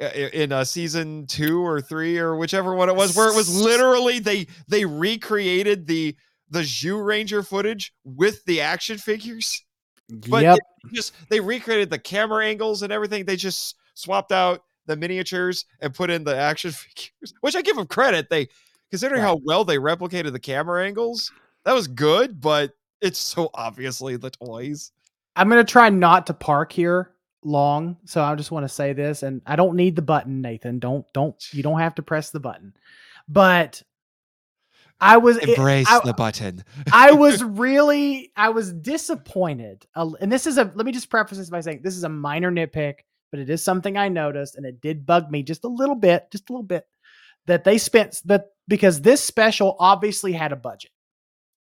in 0.00 0.50
uh, 0.50 0.64
season 0.64 1.26
two 1.26 1.64
or 1.64 1.80
three 1.80 2.18
or 2.18 2.36
whichever 2.36 2.74
one 2.74 2.88
it 2.88 2.96
was, 2.96 3.14
where 3.16 3.30
it 3.30 3.36
was 3.36 3.54
literally 3.54 4.18
they 4.18 4.46
they 4.68 4.84
recreated 4.84 5.86
the 5.86 6.16
the 6.50 6.60
Zyuranger 6.60 7.46
footage 7.46 7.92
with 8.04 8.44
the 8.44 8.60
action 8.60 8.98
figures. 8.98 9.64
But 10.28 10.42
yep. 10.42 10.58
just 10.92 11.14
they 11.30 11.40
recreated 11.40 11.88
the 11.88 11.98
camera 11.98 12.44
angles 12.44 12.82
and 12.82 12.92
everything. 12.92 13.24
They 13.24 13.36
just 13.36 13.76
swapped 13.94 14.32
out 14.32 14.62
the 14.86 14.96
miniatures 14.96 15.64
and 15.80 15.94
put 15.94 16.10
in 16.10 16.24
the 16.24 16.36
action 16.36 16.70
figures, 16.72 17.34
which 17.40 17.56
I 17.56 17.62
give 17.62 17.76
them 17.76 17.86
credit. 17.86 18.28
They 18.30 18.48
considering 18.90 19.22
how 19.22 19.40
well 19.44 19.64
they 19.64 19.76
replicated 19.76 20.32
the 20.32 20.40
camera 20.40 20.84
angles, 20.84 21.32
that 21.64 21.72
was 21.72 21.88
good, 21.88 22.40
but 22.40 22.72
it's 23.00 23.18
so 23.18 23.50
obviously 23.54 24.16
the 24.16 24.30
toys. 24.30 24.92
I'm 25.36 25.48
gonna 25.48 25.64
try 25.64 25.88
not 25.88 26.26
to 26.26 26.34
park 26.34 26.72
here 26.72 27.12
long, 27.44 27.96
so 28.04 28.22
I 28.22 28.34
just 28.34 28.50
want 28.50 28.64
to 28.64 28.68
say 28.68 28.92
this, 28.92 29.22
and 29.22 29.40
I 29.46 29.56
don't 29.56 29.76
need 29.76 29.96
the 29.96 30.02
button, 30.02 30.42
Nathan. 30.42 30.78
Don't 30.78 31.06
don't 31.12 31.36
you 31.52 31.62
don't 31.62 31.80
have 31.80 31.94
to 31.96 32.02
press 32.02 32.30
the 32.30 32.40
button, 32.40 32.74
but 33.28 33.82
I 35.00 35.16
was 35.16 35.36
Embrace 35.38 35.90
I- 35.90 36.00
the 36.04 36.12
button. 36.12 36.64
I 36.92 37.12
was 37.12 37.42
really 37.42 38.30
I 38.36 38.50
was 38.50 38.72
disappointed. 38.72 39.84
And 39.96 40.30
this 40.30 40.46
is 40.46 40.58
a 40.58 40.70
let 40.74 40.86
me 40.86 40.92
just 40.92 41.10
preface 41.10 41.38
this 41.38 41.50
by 41.50 41.60
saying 41.60 41.80
this 41.82 41.96
is 41.96 42.04
a 42.04 42.08
minor 42.08 42.52
nitpick, 42.52 43.00
but 43.32 43.40
it 43.40 43.50
is 43.50 43.64
something 43.64 43.96
I 43.96 44.08
noticed 44.08 44.54
and 44.56 44.64
it 44.64 44.80
did 44.80 45.04
bug 45.04 45.30
me 45.30 45.42
just 45.42 45.64
a 45.64 45.68
little 45.68 45.96
bit, 45.96 46.30
just 46.30 46.48
a 46.50 46.52
little 46.52 46.62
bit 46.62 46.86
that 47.46 47.64
they 47.64 47.78
spent 47.78 48.20
that 48.26 48.50
because 48.68 49.00
this 49.00 49.24
special 49.24 49.74
obviously 49.80 50.32
had 50.32 50.52
a 50.52 50.56
budget. 50.56 50.92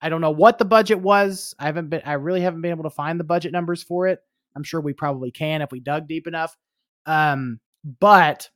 I 0.00 0.08
don't 0.08 0.20
know 0.20 0.30
what 0.30 0.58
the 0.58 0.64
budget 0.64 0.98
was. 0.98 1.54
I 1.58 1.66
haven't 1.66 1.90
been 1.90 2.02
I 2.04 2.14
really 2.14 2.40
haven't 2.40 2.62
been 2.62 2.70
able 2.70 2.84
to 2.84 2.90
find 2.90 3.20
the 3.20 3.24
budget 3.24 3.52
numbers 3.52 3.82
for 3.82 4.08
it. 4.08 4.20
I'm 4.56 4.64
sure 4.64 4.80
we 4.80 4.92
probably 4.94 5.30
can 5.30 5.62
if 5.62 5.70
we 5.70 5.78
dug 5.78 6.08
deep 6.08 6.26
enough. 6.26 6.56
Um 7.06 7.60
but 8.00 8.48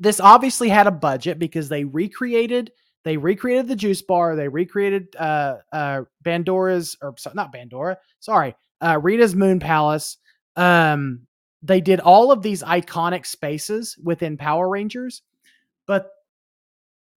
this 0.00 0.20
obviously 0.20 0.68
had 0.68 0.86
a 0.86 0.92
budget 0.92 1.38
because 1.38 1.68
they 1.68 1.84
recreated 1.84 2.70
they 3.04 3.16
recreated 3.16 3.68
the 3.68 3.76
juice 3.76 4.02
bar. 4.02 4.36
They 4.36 4.48
recreated 4.48 5.16
uh 5.16 5.56
uh 5.72 6.02
Bandora's 6.24 6.96
or 7.02 7.14
not 7.34 7.52
Bandora, 7.52 7.96
sorry, 8.20 8.54
uh 8.80 8.98
Rita's 9.02 9.34
Moon 9.34 9.60
Palace. 9.60 10.18
Um 10.56 11.26
they 11.64 11.80
did 11.80 11.98
all 12.00 12.30
of 12.30 12.42
these 12.42 12.62
iconic 12.62 13.24
spaces 13.24 13.96
within 14.02 14.36
Power 14.36 14.68
Rangers, 14.68 15.22
but 15.86 16.10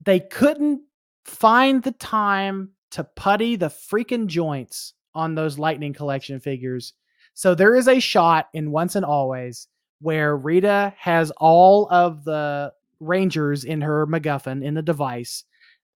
they 0.03 0.21
couldn't 0.21 0.81
find 1.25 1.83
the 1.83 1.91
time 1.91 2.69
to 2.91 3.03
putty 3.03 3.57
the 3.57 3.67
freaking 3.67 4.27
joints 4.27 4.93
on 5.13 5.35
those 5.35 5.59
Lightning 5.59 5.93
Collection 5.93 6.39
figures. 6.39 6.93
So 7.33 7.55
there 7.55 7.75
is 7.75 7.89
a 7.89 7.99
shot 7.99 8.47
in 8.53 8.71
Once 8.71 8.95
and 8.95 9.03
Always 9.05 9.67
where 9.99 10.37
Rita 10.37 10.93
has 10.97 11.29
all 11.37 11.89
of 11.91 12.23
the 12.23 12.71
Rangers 13.01 13.65
in 13.65 13.81
her 13.81 14.07
MacGuffin 14.07 14.63
in 14.63 14.75
the 14.75 14.81
device, 14.81 15.43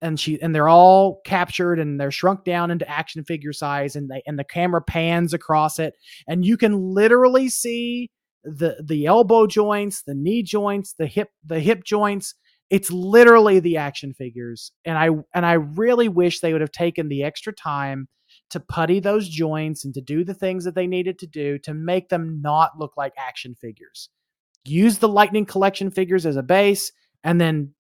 and 0.02 0.20
she 0.20 0.42
and 0.42 0.54
they're 0.54 0.68
all 0.68 1.22
captured 1.24 1.80
and 1.80 2.00
they're 2.00 2.12
shrunk 2.12 2.44
down 2.44 2.70
into 2.70 2.90
action 2.90 3.24
figure 3.24 3.54
size, 3.54 3.96
and 3.96 4.10
they 4.10 4.22
and 4.28 4.38
the 4.38 4.44
camera 4.44 4.82
pans 4.82 5.34
across 5.34 5.80
it, 5.80 5.94
and 6.28 6.46
you 6.46 6.58
can 6.58 6.94
literally 6.94 7.48
see 7.48 8.12
the 8.44 8.84
the 8.84 9.06
elbow 9.06 9.48
joints, 9.48 10.04
the 10.04 10.16
knee 10.16 10.44
joints, 10.44 10.94
the 10.98 11.08
hip 11.08 11.30
the 11.46 11.60
hip 11.60 11.84
joints. 11.84 12.36
It's 12.70 12.90
literally 12.90 13.60
the 13.60 13.78
action 13.78 14.14
figures, 14.14 14.72
and 14.86 14.98
I 14.98 15.10
and 15.34 15.46
I 15.46 15.54
really 15.54 16.08
wish 16.08 16.40
they 16.40 16.54
would 16.54 16.62
have 16.62 16.72
taken 16.72 17.10
the 17.10 17.24
extra 17.24 17.54
time 17.54 18.08
to 18.50 18.60
putty 18.60 19.00
those 19.00 19.28
joints 19.28 19.84
and 19.84 19.94
to 19.94 20.02
do 20.02 20.24
the 20.24 20.34
things 20.34 20.64
that 20.64 20.76
they 20.76 20.88
needed 20.88 21.20
to 21.20 21.28
do 21.28 21.58
to 21.60 21.74
make 21.74 22.10
them 22.10 22.42
not 22.42 22.78
look 22.80 22.96
like 22.96 23.14
action 23.18 23.56
figures. 23.56 24.10
Use 24.64 25.00
the 25.00 25.10
Lightning 25.10 25.46
Collection 25.46 25.92
figures 25.92 26.26
as 26.26 26.38
a 26.38 26.44
base, 26.44 26.92
and 27.24 27.42
then 27.42 27.74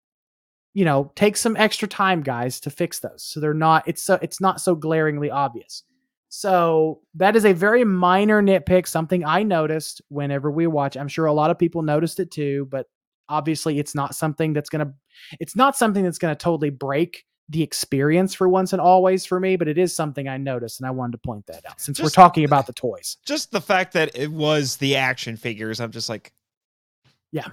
you 0.75 0.85
know 0.85 1.12
take 1.14 1.37
some 1.37 1.57
extra 1.57 1.87
time, 1.87 2.23
guys, 2.23 2.61
to 2.61 2.71
fix 2.71 3.01
those 3.01 3.23
so 3.23 3.40
they're 3.40 3.55
not 3.55 3.87
it's 3.87 4.03
so 4.03 4.18
it's 4.23 4.40
not 4.40 4.61
so 4.61 4.75
glaringly 4.75 5.31
obvious. 5.31 5.85
So 6.29 7.01
that 7.14 7.37
is 7.37 7.45
a 7.45 7.53
very 7.53 7.85
minor 7.85 8.43
nitpick, 8.43 8.87
something 8.87 9.25
I 9.25 9.43
noticed 9.43 10.03
whenever 10.09 10.51
we 10.51 10.67
watch. 10.67 10.97
I'm 10.97 11.09
sure 11.09 11.27
a 11.27 11.33
lot 11.33 11.51
of 11.51 11.59
people 11.59 11.83
noticed 11.83 12.21
it 12.21 12.31
too, 12.31 12.69
but 12.71 12.87
obviously 13.29 13.79
it's 13.79 13.95
not 13.95 14.14
something 14.14 14.53
that's 14.53 14.71
gonna 14.71 14.93
it's 15.41 15.57
not 15.57 15.77
something 15.77 16.05
that's 16.05 16.19
gonna 16.19 16.37
totally 16.37 16.71
break 16.71 17.25
the 17.51 17.62
experience 17.62 18.35
for 18.35 18.49
once 18.49 18.73
and 18.75 18.81
always 18.81 19.25
for 19.25 19.41
me, 19.41 19.57
but 19.57 19.69
it 19.69 19.79
is 19.79 19.95
something 19.95 20.29
I 20.29 20.37
noticed 20.37 20.81
and 20.81 20.87
I 20.87 20.91
wanted 20.91 21.12
to 21.12 21.19
point 21.19 21.47
that 21.47 21.64
out 21.67 21.81
since 21.81 21.99
we're 21.99 22.11
talking 22.11 22.45
about 22.45 22.67
the 22.67 22.75
toys. 22.75 23.17
Just 23.25 23.51
the 23.51 23.61
fact 23.61 23.95
that 23.95 24.14
it 24.14 24.31
was 24.31 24.77
the 24.77 24.97
action 24.97 25.37
figures, 25.37 25.81
I'm 25.81 25.91
just 25.91 26.11
like, 26.11 26.33
Yeah. 27.33 27.49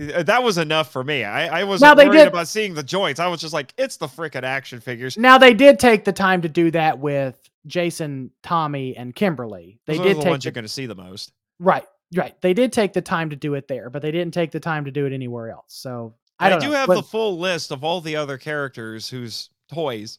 Uh, 0.00 0.22
That 0.22 0.42
was 0.42 0.58
enough 0.58 0.90
for 0.92 1.04
me. 1.04 1.24
I, 1.24 1.60
I 1.60 1.64
wasn't 1.64 1.96
worried 1.96 2.12
did- 2.12 2.28
about 2.28 2.48
seeing 2.48 2.74
the 2.74 2.82
joints. 2.82 3.20
I 3.20 3.26
was 3.28 3.40
just 3.40 3.54
like, 3.54 3.72
it's 3.78 3.96
the 3.96 4.06
freaking 4.08 4.42
action 4.42 4.80
figures. 4.80 5.16
Now 5.16 5.38
they 5.38 5.54
did 5.54 5.78
take 5.78 6.04
the 6.04 6.12
time 6.12 6.42
to 6.42 6.48
do 6.48 6.70
that 6.72 6.98
with 6.98 7.38
Jason, 7.66 8.30
Tommy, 8.42 8.96
and 8.96 9.14
Kimberly. 9.14 9.78
They 9.86 9.94
Those 9.96 10.00
are 10.00 10.08
did 10.08 10.16
the 10.16 10.20
take 10.22 10.30
ones 10.30 10.42
the, 10.44 10.48
you're 10.48 10.52
going 10.52 10.64
to 10.64 10.68
see 10.68 10.86
the 10.86 10.94
most. 10.94 11.32
right, 11.60 11.84
right. 12.16 12.38
They 12.40 12.54
did 12.54 12.72
take 12.72 12.92
the 12.92 13.02
time 13.02 13.30
to 13.30 13.36
do 13.36 13.54
it 13.54 13.68
there, 13.68 13.88
but 13.90 14.02
they 14.02 14.10
didn't 14.10 14.34
take 14.34 14.50
the 14.50 14.60
time 14.60 14.84
to 14.84 14.90
do 14.90 15.06
it 15.06 15.12
anywhere 15.12 15.50
else. 15.50 15.66
So 15.68 16.14
I 16.38 16.52
I, 16.52 16.58
do 16.58 16.66
know. 16.66 16.72
have 16.72 16.86
but- 16.88 16.96
the 16.96 17.02
full 17.02 17.38
list 17.38 17.70
of 17.70 17.84
all 17.84 18.00
the 18.00 18.16
other 18.16 18.36
characters 18.38 19.08
whose 19.08 19.50
toys 19.72 20.18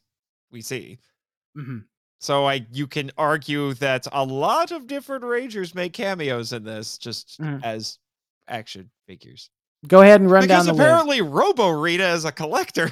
we 0.51 0.61
see. 0.61 0.99
Mhm. 1.57 1.83
So 2.19 2.45
I 2.47 2.65
you 2.71 2.87
can 2.87 3.11
argue 3.17 3.73
that 3.75 4.07
a 4.11 4.23
lot 4.23 4.71
of 4.71 4.87
different 4.87 5.23
Rangers 5.25 5.75
make 5.75 5.93
cameos 5.93 6.53
in 6.53 6.63
this 6.63 6.97
just 6.97 7.39
Mhm. 7.39 7.63
as 7.63 7.99
action 8.47 8.89
figures. 9.05 9.49
Go 9.87 10.01
ahead 10.01 10.21
and 10.21 10.29
run 10.31 10.43
because 10.43 10.65
down 10.65 10.65
the 10.65 10.73
list. 10.73 10.81
apparently 10.87 11.21
Robo 11.21 11.69
Rita 11.69 12.09
is 12.13 12.25
a 12.25 12.31
collector. 12.31 12.91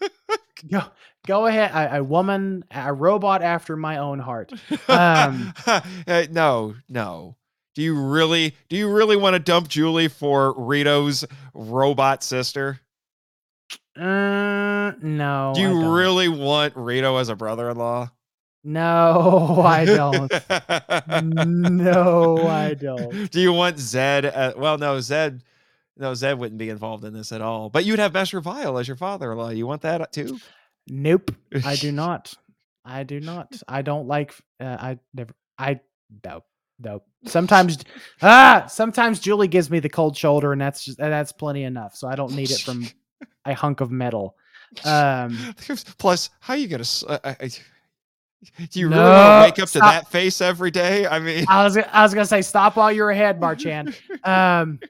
Go, 0.70 0.82
go 1.26 1.46
ahead. 1.46 1.70
A, 1.72 1.98
a 1.98 2.04
woman, 2.04 2.64
a 2.70 2.92
robot 2.92 3.42
after 3.42 3.76
my 3.76 3.98
own 3.98 4.18
heart. 4.18 4.52
Um, 4.88 5.52
Uh, 5.66 6.24
no, 6.30 6.74
no. 6.88 7.36
Do 7.74 7.82
you 7.82 8.00
really 8.00 8.54
do 8.68 8.76
you 8.76 8.90
really 8.92 9.16
want 9.16 9.34
to 9.34 9.40
dump 9.40 9.68
Julie 9.68 10.08
for 10.08 10.54
Rito's 10.56 11.24
robot 11.54 12.22
sister? 12.22 12.80
Uh, 13.96 14.92
no. 15.02 15.52
Do 15.54 15.60
you 15.60 15.94
really 15.94 16.28
want 16.28 16.76
Rito 16.76 17.16
as 17.16 17.28
a 17.28 17.34
brother-in-law? 17.36 18.10
No, 18.64 19.62
I 19.64 19.84
don't. 19.84 20.32
no, 21.76 22.46
I 22.46 22.74
don't. 22.74 23.30
Do 23.30 23.40
you 23.40 23.52
want 23.52 23.76
Zedd? 23.76 24.30
Uh, 24.34 24.52
well, 24.56 24.78
no, 24.78 24.96
Zedd. 24.98 25.40
No, 25.96 26.12
Zedd 26.12 26.38
wouldn't 26.38 26.58
be 26.58 26.70
involved 26.70 27.04
in 27.04 27.12
this 27.12 27.30
at 27.30 27.40
all. 27.40 27.70
But 27.70 27.84
you'd 27.84 28.00
have 28.00 28.12
Master 28.12 28.40
Vile 28.40 28.78
as 28.78 28.88
your 28.88 28.96
father-in-law. 28.96 29.50
You 29.50 29.66
want 29.66 29.82
that 29.82 30.12
too? 30.12 30.38
Nope, 30.88 31.30
I 31.64 31.76
do 31.76 31.92
not. 31.92 32.34
I 32.84 33.04
do 33.04 33.20
not. 33.20 33.54
I 33.68 33.82
don't 33.82 34.06
like. 34.06 34.34
Uh, 34.60 34.76
I 34.78 34.98
never. 35.14 35.34
I 35.58 35.80
no 36.24 36.42
no. 36.78 37.02
Sometimes 37.24 37.78
ah. 38.22 38.66
Sometimes 38.68 39.20
Julie 39.20 39.48
gives 39.48 39.70
me 39.70 39.80
the 39.80 39.88
cold 39.88 40.16
shoulder, 40.16 40.52
and 40.52 40.60
that's 40.60 40.84
just 40.84 40.98
that's 40.98 41.32
plenty 41.32 41.64
enough. 41.64 41.96
So 41.96 42.08
I 42.08 42.16
don't 42.16 42.34
need 42.34 42.50
it 42.50 42.60
from 42.60 42.86
a 43.44 43.54
hunk 43.54 43.80
of 43.80 43.90
metal. 43.90 44.36
Um. 44.84 45.54
Plus, 45.98 46.30
how 46.40 46.54
you 46.54 46.68
gonna? 46.68 46.84
Uh, 47.06 47.18
uh, 47.24 47.34
uh, 47.40 47.48
do 48.70 48.80
you 48.80 48.88
really 48.88 49.00
want 49.00 49.46
to 49.46 49.50
wake 49.50 49.62
up 49.62 49.70
to 49.70 49.78
that 49.78 50.10
face 50.10 50.40
every 50.42 50.70
day? 50.70 51.06
I 51.06 51.18
mean, 51.18 51.46
I 51.48 51.64
was 51.64 51.78
I 51.78 52.02
was 52.02 52.12
gonna 52.12 52.26
say 52.26 52.42
stop 52.42 52.76
while 52.76 52.92
you're 52.92 53.10
ahead, 53.10 53.40
Marchand. 53.40 53.96
Um. 54.24 54.80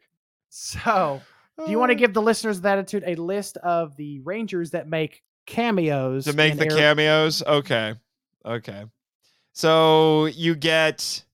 So. 0.55 1.21
Do 1.65 1.71
you 1.71 1.79
want 1.79 1.91
to 1.91 1.97
Uh, 1.97 1.99
give 1.99 2.15
the 2.15 2.23
listeners 2.23 2.59
of 2.59 2.63
the 2.63 2.69
attitude 2.69 3.05
a 3.07 3.15
list 3.17 3.57
of 3.59 3.97
the 3.97 4.21
Rangers 4.21 4.71
that 4.71 4.89
make 4.89 5.23
cameos 5.47 6.25
to 6.25 6.33
make 6.33 6.57
the 6.57 6.67
cameos? 6.67 7.43
Okay, 7.45 7.95
okay. 8.45 8.85
So 9.53 10.27
you 10.27 10.55
get 10.57 11.25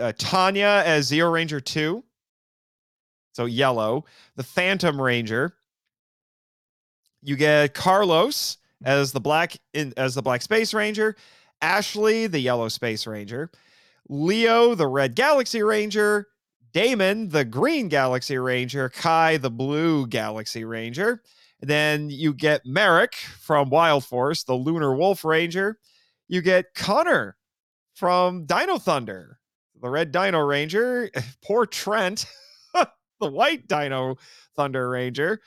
uh, 0.00 0.12
Tanya 0.16 0.82
as 0.84 1.10
Zeo 1.10 1.30
Ranger 1.30 1.60
Two. 1.60 2.04
So 3.32 3.44
yellow, 3.44 4.06
the 4.36 4.42
Phantom 4.42 5.00
Ranger. 5.00 5.54
You 7.22 7.36
get 7.36 7.74
Carlos 7.74 8.56
as 8.84 9.12
the 9.12 9.20
black 9.20 9.56
in 9.74 9.92
as 9.96 10.14
the 10.14 10.22
Black 10.22 10.40
Space 10.40 10.72
Ranger, 10.72 11.16
Ashley 11.60 12.26
the 12.28 12.40
Yellow 12.40 12.68
Space 12.68 13.06
Ranger, 13.06 13.50
Leo 14.08 14.74
the 14.74 14.86
Red 14.86 15.14
Galaxy 15.14 15.62
Ranger, 15.62 16.28
Damon 16.76 17.30
the 17.30 17.46
Green 17.46 17.88
Galaxy 17.88 18.36
Ranger, 18.36 18.90
Kai 18.90 19.38
the 19.38 19.50
Blue 19.50 20.06
Galaxy 20.06 20.62
Ranger. 20.62 21.22
Then 21.62 22.10
you 22.10 22.34
get 22.34 22.66
Merrick 22.66 23.14
from 23.14 23.70
Wild 23.70 24.04
Force, 24.04 24.44
the 24.44 24.52
Lunar 24.52 24.94
Wolf 24.94 25.24
Ranger. 25.24 25.78
You 26.28 26.42
get 26.42 26.74
Connor 26.74 27.38
from 27.94 28.44
Dino 28.44 28.76
Thunder, 28.76 29.38
the 29.80 29.88
Red 29.88 30.12
Dino 30.12 30.40
Ranger. 30.40 31.08
Poor 31.42 31.64
Trent, 31.64 32.26
the 32.74 33.30
White 33.30 33.66
Dino 33.66 34.16
Thunder 34.54 34.90
Ranger. 34.90 35.40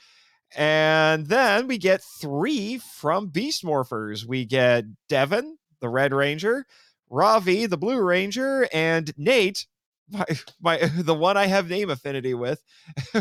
And 0.56 1.28
then 1.28 1.68
we 1.68 1.78
get 1.78 2.02
three 2.20 2.78
from 2.78 3.28
Beast 3.28 3.62
Morphers. 3.62 4.26
We 4.26 4.46
get 4.46 4.84
Devon, 5.08 5.58
the 5.78 5.90
Red 5.90 6.12
Ranger, 6.12 6.66
Ravi, 7.08 7.66
the 7.66 7.78
Blue 7.78 8.02
Ranger, 8.02 8.66
and 8.72 9.16
Nate, 9.16 9.66
my, 10.10 10.24
my 10.60 10.76
the 10.98 11.14
one 11.14 11.36
I 11.36 11.46
have 11.46 11.68
name 11.68 11.90
affinity 11.90 12.34
with, 12.34 12.62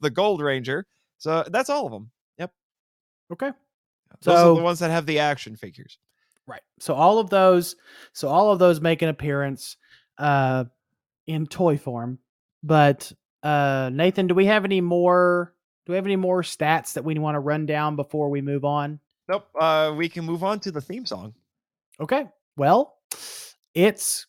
the 0.00 0.10
Gold 0.10 0.40
Ranger. 0.40 0.86
So 1.18 1.44
that's 1.48 1.70
all 1.70 1.86
of 1.86 1.92
them. 1.92 2.10
Yep. 2.38 2.52
Okay. 3.32 3.50
Those 4.22 4.34
are 4.34 4.38
So- 4.38 4.54
the 4.56 4.62
ones 4.62 4.78
that 4.80 4.90
have 4.90 5.06
the 5.06 5.18
action 5.20 5.56
figures. 5.56 5.98
Right. 6.46 6.62
So 6.80 6.94
all 6.94 7.18
of 7.20 7.30
those, 7.30 7.76
so 8.12 8.28
all 8.28 8.50
of 8.52 8.58
those 8.58 8.80
make 8.80 9.02
an 9.02 9.08
appearance 9.08 9.76
uh 10.18 10.64
in 11.26 11.46
toy 11.46 11.78
form, 11.78 12.18
but 12.62 13.12
Uh, 13.44 13.90
Nathan, 13.92 14.26
do 14.28 14.34
we 14.34 14.46
have 14.46 14.64
any 14.64 14.80
more? 14.80 15.52
Do 15.86 15.92
we 15.92 15.96
have 15.96 16.06
any 16.06 16.16
more 16.16 16.42
stats 16.42 16.92
that 16.94 17.04
we 17.04 17.18
want 17.18 17.34
to 17.34 17.40
run 17.40 17.66
down 17.66 17.96
before 17.96 18.28
we 18.28 18.40
move 18.40 18.64
on? 18.64 19.00
Nope. 19.28 19.48
Uh, 19.58 19.92
we 19.96 20.08
can 20.08 20.24
move 20.24 20.44
on 20.44 20.60
to 20.60 20.70
the 20.70 20.80
theme 20.80 21.04
song. 21.06 21.34
Okay. 22.00 22.26
Well, 22.56 22.98
it's 23.74 24.26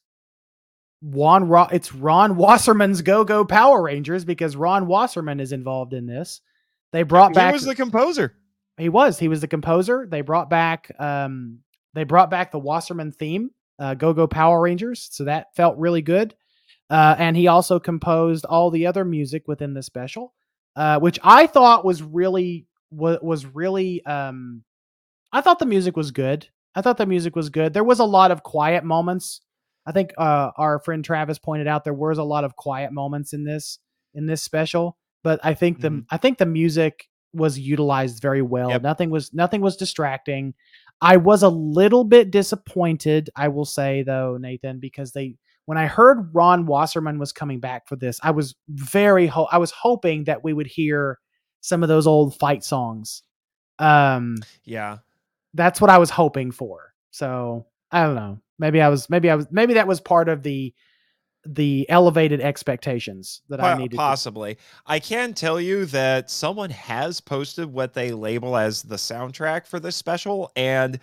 Ron. 1.04 1.48
Ro- 1.48 1.68
it's 1.72 1.94
Ron 1.94 2.36
Wasserman's 2.38 3.02
Go 3.02 3.24
Go 3.24 3.46
Power 3.46 3.82
Rangers 3.82 4.26
because 4.26 4.56
Ron 4.56 4.88
Wasserman 4.88 5.40
is 5.40 5.52
involved 5.52 5.94
in 5.94 6.06
this. 6.06 6.42
They 6.92 7.04
brought 7.04 7.32
he 7.32 7.36
back. 7.36 7.54
was 7.54 7.66
the 7.66 7.76
composer. 7.76 8.36
he 8.78 8.90
was. 8.90 9.20
He 9.20 9.28
was 9.28 9.42
the 9.42 9.48
composer. 9.48 10.08
They 10.10 10.22
brought 10.22 10.50
back. 10.50 10.92
Um, 11.00 11.60
they 11.94 12.04
brought 12.04 12.30
back 12.30 12.52
the 12.52 12.60
Wasserman 12.60 13.12
theme, 13.12 13.52
uh, 13.80 13.94
Go 13.96 14.14
Go 14.14 14.28
Power 14.28 14.62
Rangers. 14.62 15.10
So 15.12 15.26
that 15.26 15.56
felt 15.56 15.78
really 15.78 16.02
good. 16.02 16.36
Uh, 16.90 17.16
and 17.18 17.36
he 17.36 17.48
also 17.48 17.80
composed 17.80 18.46
all 18.46 18.70
the 18.70 18.86
other 18.86 19.06
music 19.06 19.48
within 19.48 19.74
the 19.74 19.84
special, 19.84 20.34
uh, 20.76 21.00
which 21.00 21.20
I 21.24 21.48
thought 21.48 21.86
was 21.86 22.02
really 22.04 22.68
was 22.92 23.20
was 23.22 23.46
really. 23.46 24.06
Um, 24.06 24.64
I 25.32 25.42
thought 25.42 25.60
the 25.60 25.66
music 25.66 25.98
was 25.98 26.12
good. 26.12 26.48
I 26.76 26.82
thought 26.82 26.98
the 26.98 27.06
music 27.06 27.36
was 27.36 27.50
good. 27.50 27.74
There 27.74 27.84
was 27.84 28.00
a 28.00 28.06
lot 28.06 28.32
of 28.32 28.44
quiet 28.44 28.84
moments. 28.84 29.42
I 29.86 29.92
think 29.92 30.12
uh, 30.18 30.52
our 30.58 30.80
friend 30.80 31.04
Travis 31.04 31.40
pointed 31.40 31.68
out 31.68 31.84
there 31.84 31.94
was 31.94 32.18
a 32.18 32.24
lot 32.24 32.44
of 32.44 32.56
quiet 32.56 32.92
moments 32.94 33.34
in 33.34 33.44
this 33.44 33.80
in 34.14 34.26
this 34.28 34.42
special, 34.42 34.98
but 35.24 35.40
I 35.44 35.54
think 35.56 35.82
the 35.82 35.90
Mhm. 35.90 36.06
I 36.12 36.18
think 36.18 36.38
the 36.38 36.46
music 36.46 37.08
was 37.34 37.58
utilized 37.60 38.22
very 38.22 38.42
well. 38.44 38.70
Yep. 38.70 38.82
Nothing 38.84 39.10
was 39.10 39.34
nothing 39.34 39.62
was 39.62 39.76
distracting. 39.76 40.54
I 41.02 41.18
was 41.18 41.42
a 41.44 41.50
little 41.50 42.04
bit 42.04 42.32
disappointed, 42.32 43.30
I 43.36 43.48
will 43.50 43.66
say 43.66 44.04
though, 44.04 44.38
Nathan, 44.40 44.80
because 44.80 45.12
they 45.14 45.36
when 45.66 45.78
I 45.78 45.88
heard 45.88 46.30
Ron 46.34 46.66
Wasserman 46.66 47.20
was 47.20 47.32
coming 47.32 47.60
back 47.60 47.88
for 47.88 47.96
this, 47.96 48.20
I 48.22 48.32
was 48.32 48.56
very 48.70 49.28
ho- 49.28 49.48
I 49.52 49.58
was 49.58 49.72
hoping 49.72 50.26
that 50.26 50.44
we 50.44 50.54
would 50.54 50.68
hear 50.68 51.20
some 51.62 51.82
of 51.84 51.90
those 51.90 52.06
old 52.08 52.38
fight 52.38 52.64
songs. 52.64 53.24
Um 53.80 54.38
Yeah. 54.64 54.98
that's 55.56 55.82
what 55.82 55.90
I 55.90 55.98
was 55.98 56.10
hoping 56.12 56.52
for. 56.52 56.94
So 57.12 57.66
I 57.92 58.04
don't 58.06 58.16
know. 58.16 58.40
Maybe 58.60 58.82
I 58.82 58.90
was 58.90 59.10
maybe 59.10 59.30
I 59.30 59.36
was 59.36 59.48
maybe 59.52 59.74
that 59.76 59.88
was 59.88 60.00
part 60.00 60.30
of 60.30 60.44
the 60.44 60.74
the 61.46 61.86
elevated 61.90 62.40
expectations 62.40 63.42
that 63.50 63.60
I 63.60 63.76
needed. 63.78 63.92
to- 63.92 63.98
Possibly. 63.98 64.58
I 64.86 65.00
can 65.00 65.34
tell 65.34 65.60
you 65.60 65.86
that 65.88 66.30
someone 66.32 66.70
has 66.70 67.20
posted 67.20 67.66
what 67.72 67.94
they 67.94 68.12
label 68.14 68.56
as 68.56 68.82
the 68.82 68.96
soundtrack 68.96 69.66
for 69.68 69.78
this 69.80 69.96
special, 69.98 70.52
and 70.56 71.00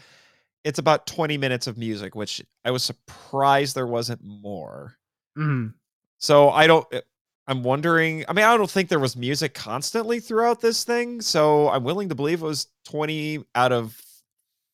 it's 0.64 0.78
about 0.78 1.06
20 1.06 1.36
minutes 1.36 1.66
of 1.66 1.76
music, 1.76 2.14
which 2.14 2.42
I 2.64 2.70
was 2.70 2.82
surprised 2.82 3.74
there 3.74 3.86
wasn't 3.86 4.22
more. 4.24 4.96
Mhm. 5.36 5.74
So 6.18 6.50
I 6.50 6.66
don't. 6.66 6.86
uh, 6.94 7.00
I'm 7.46 7.62
wondering. 7.62 8.24
I 8.28 8.32
mean, 8.32 8.44
I 8.44 8.56
don't 8.56 8.70
think 8.70 8.88
there 8.88 9.00
was 9.00 9.16
music 9.16 9.54
constantly 9.54 10.20
throughout 10.20 10.60
this 10.60 10.84
thing. 10.84 11.20
So 11.20 11.68
I'm 11.68 11.82
willing 11.84 12.08
to 12.10 12.14
believe 12.14 12.42
it 12.42 12.46
was 12.46 12.68
20 12.84 13.44
out 13.56 13.72
of, 13.72 14.00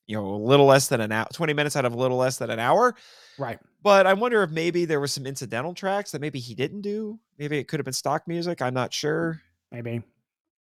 you 0.06 0.16
know, 0.16 0.26
a 0.26 0.36
little 0.36 0.66
less 0.66 0.88
than 0.88 1.00
an 1.00 1.12
hour, 1.12 1.26
20 1.32 1.52
minutes 1.52 1.76
out 1.76 1.84
of 1.84 1.92
a 1.92 1.96
little 1.96 2.16
less 2.16 2.38
than 2.38 2.50
an 2.50 2.58
hour. 2.58 2.94
Right. 3.38 3.58
But 3.82 4.06
I 4.06 4.14
wonder 4.14 4.42
if 4.42 4.50
maybe 4.50 4.84
there 4.84 5.00
was 5.00 5.12
some 5.12 5.26
incidental 5.26 5.74
tracks 5.74 6.10
that 6.12 6.20
maybe 6.20 6.38
he 6.38 6.54
didn't 6.54 6.80
do. 6.82 7.18
Maybe 7.38 7.58
it 7.58 7.68
could 7.68 7.78
have 7.80 7.84
been 7.84 7.92
stock 7.92 8.26
music. 8.26 8.62
I'm 8.62 8.74
not 8.74 8.92
sure. 8.92 9.40
Maybe. 9.70 10.02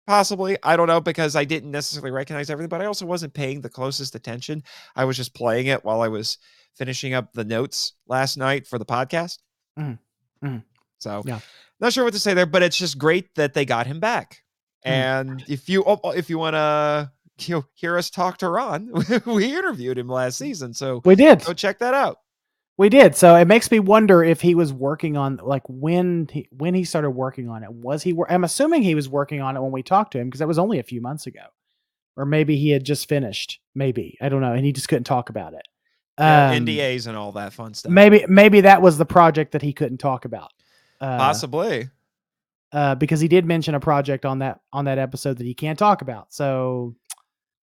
Possibly. 0.07 0.57
I 0.63 0.75
don't 0.75 0.87
know 0.87 0.99
because 0.99 1.35
I 1.35 1.45
didn't 1.45 1.71
necessarily 1.71 2.11
recognize 2.11 2.49
everything, 2.49 2.67
but 2.69 2.81
I 2.81 2.85
also 2.85 3.05
wasn't 3.05 3.33
paying 3.33 3.61
the 3.61 3.69
closest 3.69 4.15
attention. 4.15 4.63
I 4.95 5.05
was 5.05 5.15
just 5.15 5.33
playing 5.33 5.67
it 5.67 5.85
while 5.85 6.01
I 6.01 6.09
was 6.09 6.39
finishing 6.75 7.13
up 7.13 7.31
the 7.33 7.45
notes 7.45 7.93
last 8.07 8.35
night 8.35 8.67
for 8.67 8.77
the 8.77 8.85
podcast. 8.85 9.37
Mhm. 9.79 9.97
Mhm. 10.43 10.63
So, 10.99 11.21
Yeah. 11.25 11.39
not 11.79 11.93
sure 11.93 12.03
what 12.03 12.13
to 12.13 12.19
say 12.19 12.33
there, 12.33 12.45
but 12.45 12.63
it's 12.63 12.77
just 12.77 12.97
great 12.97 13.33
that 13.35 13.53
they 13.53 13.63
got 13.63 13.87
him 13.87 14.01
back. 14.01 14.43
Mhm. 14.85 14.91
And 14.91 15.43
if 15.47 15.69
you 15.69 15.85
oh, 15.85 16.11
if 16.11 16.29
you 16.29 16.37
want 16.37 16.55
to 16.55 17.12
you 17.39 17.55
know, 17.55 17.65
hear 17.73 17.97
us 17.97 18.09
talk 18.09 18.37
to 18.39 18.49
Ron, 18.49 18.91
we 19.25 19.55
interviewed 19.57 19.97
him 19.97 20.07
last 20.07 20.37
season, 20.37 20.73
so 20.73 21.01
We 21.05 21.15
did. 21.15 21.43
go 21.43 21.53
check 21.53 21.79
that 21.79 21.93
out. 21.93 22.19
We 22.77 22.89
did. 22.89 23.15
So 23.15 23.35
it 23.35 23.45
makes 23.45 23.69
me 23.69 23.79
wonder 23.79 24.23
if 24.23 24.41
he 24.41 24.55
was 24.55 24.73
working 24.73 25.15
on 25.15 25.39
like 25.43 25.61
when 25.67 26.27
he 26.31 26.47
when 26.51 26.73
he 26.73 26.83
started 26.83 27.11
working 27.11 27.47
on 27.47 27.63
it. 27.63 27.71
Was 27.71 28.01
he 28.01 28.15
I'm 28.27 28.43
assuming 28.43 28.81
he 28.81 28.95
was 28.95 29.07
working 29.07 29.41
on 29.41 29.55
it 29.55 29.61
when 29.61 29.71
we 29.71 29.83
talked 29.83 30.13
to 30.13 30.19
him 30.19 30.27
because 30.27 30.39
that 30.39 30.47
was 30.47 30.57
only 30.57 30.79
a 30.79 30.83
few 30.83 30.99
months 30.99 31.27
ago. 31.27 31.41
Or 32.17 32.25
maybe 32.25 32.57
he 32.57 32.71
had 32.71 32.83
just 32.83 33.07
finished. 33.07 33.59
Maybe. 33.75 34.17
I 34.21 34.29
don't 34.29 34.41
know 34.41 34.53
and 34.53 34.65
he 34.65 34.71
just 34.71 34.87
couldn't 34.89 35.03
talk 35.03 35.29
about 35.29 35.53
it. 35.53 35.67
Yeah, 36.17 36.49
Um, 36.51 36.65
NDAs 36.65 37.05
and 37.05 37.15
all 37.15 37.31
that 37.33 37.53
fun 37.53 37.75
stuff. 37.75 37.91
Maybe 37.91 38.25
maybe 38.27 38.61
that 38.61 38.81
was 38.81 38.97
the 38.97 39.05
project 39.05 39.51
that 39.51 39.61
he 39.61 39.71
couldn't 39.73 39.99
talk 39.99 40.25
about. 40.25 40.49
Uh, 40.99 41.17
Possibly. 41.17 41.89
uh, 42.71 42.95
because 42.95 43.19
he 43.19 43.27
did 43.27 43.45
mention 43.45 43.75
a 43.75 43.79
project 43.79 44.25
on 44.25 44.39
that 44.39 44.61
on 44.71 44.85
that 44.85 44.97
episode 44.97 45.37
that 45.37 45.45
he 45.45 45.53
can't 45.53 45.77
talk 45.77 46.01
about. 46.01 46.33
So 46.33 46.95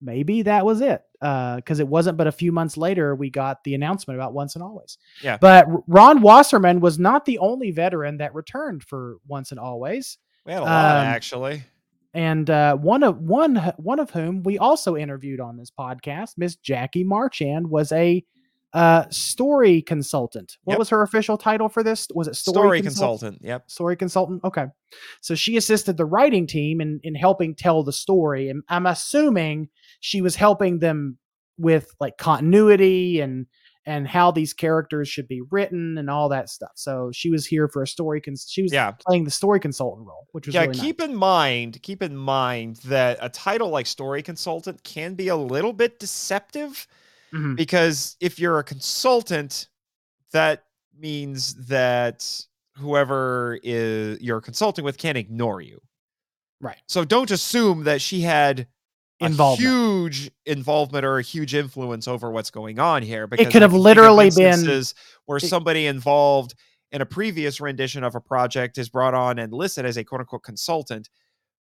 maybe 0.01 0.41
that 0.43 0.65
was 0.65 0.81
it. 0.81 1.01
Because 1.19 1.79
it 1.79 1.87
wasn't 1.87 2.17
but 2.17 2.25
a 2.27 2.31
few 2.31 2.51
months 2.51 2.77
later 2.77 3.13
we 3.15 3.29
got 3.29 3.63
the 3.63 3.75
announcement 3.75 4.17
about 4.19 4.33
Once 4.33 4.55
and 4.55 4.63
Always. 4.63 4.97
Yeah. 5.23 5.37
But 5.39 5.67
Ron 5.87 6.21
Wasserman 6.21 6.79
was 6.79 6.97
not 6.97 7.25
the 7.25 7.37
only 7.37 7.71
veteran 7.71 8.17
that 8.17 8.33
returned 8.33 8.83
for 8.83 9.17
Once 9.27 9.51
and 9.51 9.59
Always, 9.59 10.17
We 10.45 10.53
had 10.53 10.63
a 10.63 10.65
lot 10.65 10.95
Um, 11.01 11.05
actually. 11.07 11.63
and 12.13 12.49
uh, 12.49 12.75
one 12.75 13.03
of 13.03 13.19
one 13.19 13.55
one 13.77 13.99
of 13.99 14.09
whom 14.09 14.41
we 14.43 14.57
also 14.57 14.95
interviewed 14.97 15.39
on 15.39 15.57
this 15.57 15.69
podcast, 15.71 16.31
Miss 16.37 16.55
Jackie 16.55 17.03
Marchand, 17.03 17.69
was 17.69 17.91
a 17.91 18.25
uh, 18.73 19.03
story 19.09 19.81
consultant. 19.81 20.57
What 20.63 20.73
Yep. 20.75 20.79
was 20.79 20.89
her 20.89 21.01
official 21.01 21.37
title 21.37 21.67
for 21.67 21.83
this? 21.83 22.07
Was 22.15 22.29
it 22.29 22.35
story, 22.37 22.53
Story 22.55 22.81
consult- 22.81 23.19
consultant. 23.19 23.41
Yep. 23.45 23.69
story 23.69 23.95
consultant 23.97 24.41
okay 24.45 24.65
so 25.19 25.35
she 25.35 25.57
assisted 25.57 25.97
the 25.97 26.05
writing 26.05 26.47
team 26.47 26.79
in 26.81 26.99
in 27.03 27.13
helping 27.13 27.53
tell 27.53 27.83
the 27.83 27.91
story 27.93 28.47
and 28.49 28.63
i'm 28.69 28.85
assuming 28.85 29.67
she 30.01 30.21
was 30.21 30.35
helping 30.35 30.79
them 30.79 31.17
with 31.57 31.95
like 32.01 32.17
continuity 32.17 33.21
and 33.21 33.45
and 33.85 34.07
how 34.07 34.29
these 34.29 34.53
characters 34.53 35.09
should 35.09 35.27
be 35.27 35.41
written 35.49 35.97
and 35.97 36.09
all 36.09 36.29
that 36.29 36.49
stuff 36.49 36.71
so 36.75 37.09
she 37.13 37.29
was 37.31 37.45
here 37.47 37.67
for 37.67 37.81
a 37.81 37.87
story 37.87 38.19
cons- 38.21 38.47
she 38.49 38.61
was 38.61 38.71
Yeah. 38.73 38.91
playing 38.91 39.23
the 39.23 39.31
story 39.31 39.59
consultant 39.59 40.05
role 40.07 40.27
which 40.33 40.45
was 40.47 40.53
yeah 40.55 40.65
really 40.65 40.79
keep 40.79 41.01
in 41.01 41.15
mind 41.15 41.81
keep 41.81 42.01
in 42.03 42.15
mind 42.15 42.75
that 42.85 43.17
a 43.21 43.29
title 43.29 43.69
like 43.69 43.85
story 43.87 44.21
consultant 44.21 44.83
can 44.83 45.15
be 45.15 45.29
a 45.29 45.35
little 45.35 45.73
bit 45.73 45.99
deceptive 45.99 46.87
nice. 47.33 47.41
Mhm. 47.41 47.55
because 47.55 48.17
if 48.19 48.37
you're 48.39 48.59
a 48.59 48.63
consultant 48.63 49.67
that 50.31 50.63
means 50.97 51.55
that 51.67 52.27
whoever 52.77 53.59
is 53.63 54.19
you're 54.21 54.41
consulting 54.41 54.85
with 54.85 54.97
can't 54.97 55.17
ignore 55.17 55.61
you 55.61 55.81
Right. 56.59 56.77
so 56.87 57.03
don't 57.03 57.31
assume 57.31 57.83
that 57.85 58.01
she 58.01 58.21
had 58.21 58.67
Involvement. 59.27 59.69
huge 59.69 60.31
involvement 60.45 61.05
or 61.05 61.17
a 61.19 61.21
huge 61.21 61.53
influence 61.55 62.07
over 62.07 62.31
what's 62.31 62.49
going 62.51 62.79
on 62.79 63.03
here 63.03 63.27
because 63.27 63.45
it 63.47 63.51
could 63.51 63.61
have 63.61 63.71
can 63.71 63.79
think 63.83 63.97
of 63.97 63.97
literally 63.97 64.29
been- 64.31 64.83
where 65.25 65.37
it- 65.37 65.41
somebody 65.41 65.85
involved 65.85 66.53
in 66.91 67.01
a 67.01 67.05
previous 67.05 67.61
rendition 67.61 68.03
of 68.03 68.15
a 68.15 68.19
project 68.21 68.77
is 68.77 68.89
brought 68.89 69.13
on 69.13 69.39
and 69.39 69.53
listed 69.53 69.85
as 69.85 69.97
a 69.97 70.03
quote 70.03 70.21
unquote 70.21 70.43
consultant 70.43 71.09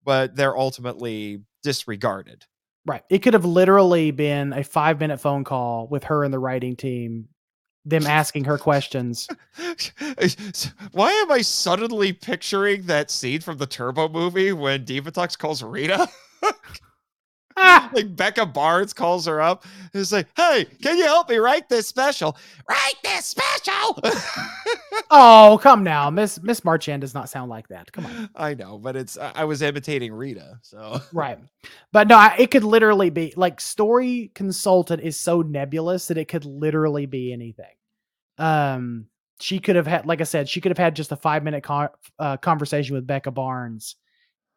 but 0.05 0.35
they're 0.37 0.57
ultimately 0.57 1.41
disregarded 1.63 2.45
right 2.87 3.03
it 3.11 3.21
could 3.21 3.35
have 3.35 3.45
literally 3.45 4.11
been 4.11 4.53
a 4.53 4.65
five 4.65 4.99
minute 5.01 5.21
phone 5.21 5.45
call 5.45 5.87
with 5.89 6.05
her 6.05 6.25
and 6.25 6.33
the 6.35 6.39
writing 6.39 6.75
team 6.77 7.29
them 7.87 8.07
asking 8.07 8.45
her 8.45 8.57
questions 8.59 9.29
Why 10.93 11.11
am 11.13 11.31
I 11.31 11.43
suddenly 11.43 12.13
picturing 12.13 12.83
that 12.87 13.11
scene 13.11 13.41
from 13.41 13.59
the 13.59 13.67
Turbo 13.67 14.09
movie 14.09 14.53
when 14.53 14.85
Divatox 14.85 15.37
calls 15.39 15.63
Rita? 15.63 16.09
ah, 17.57 17.90
like 17.93 18.14
Becca 18.17 18.47
Barnes 18.47 18.93
calls 18.93 19.27
her 19.27 19.40
up. 19.40 19.64
and 19.93 20.01
It's 20.01 20.12
like, 20.12 20.27
hey, 20.37 20.67
can 20.83 20.99
you 20.99 21.05
help 21.05 21.29
me 21.29 21.37
write 21.37 21.69
this 21.69 21.87
special? 21.87 22.37
Write 22.69 22.95
this 23.03 23.27
special. 23.27 23.99
oh 25.11 25.59
come 25.62 25.83
now 25.85 26.09
miss 26.11 26.40
miss 26.43 26.64
marchand 26.64 27.01
does 27.01 27.14
not 27.14 27.29
sound 27.29 27.51
like 27.51 27.69
that 27.69 27.90
come 27.93 28.07
on 28.07 28.31
I 28.35 28.55
know, 28.55 28.79
but 28.79 28.97
it's 28.97 29.19
I 29.19 29.33
I 29.37 29.45
was 29.45 29.62
imitating 29.62 30.12
Rita, 30.12 30.59
so 30.62 31.01
Right. 31.12 31.38
But 31.93 32.09
no, 32.09 32.17
I- 32.17 32.37
it 32.38 32.51
could 32.51 32.64
literally 32.64 33.11
be 33.11 33.33
like 33.37 33.61
story 33.61 34.31
consultant 34.35 35.03
is 35.03 35.19
so 35.19 35.43
nebulous 35.43 36.09
that 36.09 36.19
it 36.19 36.27
could 36.29 36.45
literally 36.45 37.07
be 37.07 37.33
anything. 37.33 37.67
Um, 38.38 39.07
she 39.40 39.59
could 39.59 39.77
have 39.77 39.87
had, 39.87 40.07
like 40.07 40.21
I 40.21 40.25
said, 40.25 40.49
she 40.49 40.61
could 40.61 40.71
have 40.71 40.79
had 40.79 40.97
just 40.97 41.12
a 41.12 41.17
five 41.17 41.43
minute 41.45 41.62
con- 41.64 41.88
uh, 42.19 42.37
conversation 42.37 42.94
with 42.94 43.07
Becca 43.07 43.31
Barnes 43.31 43.96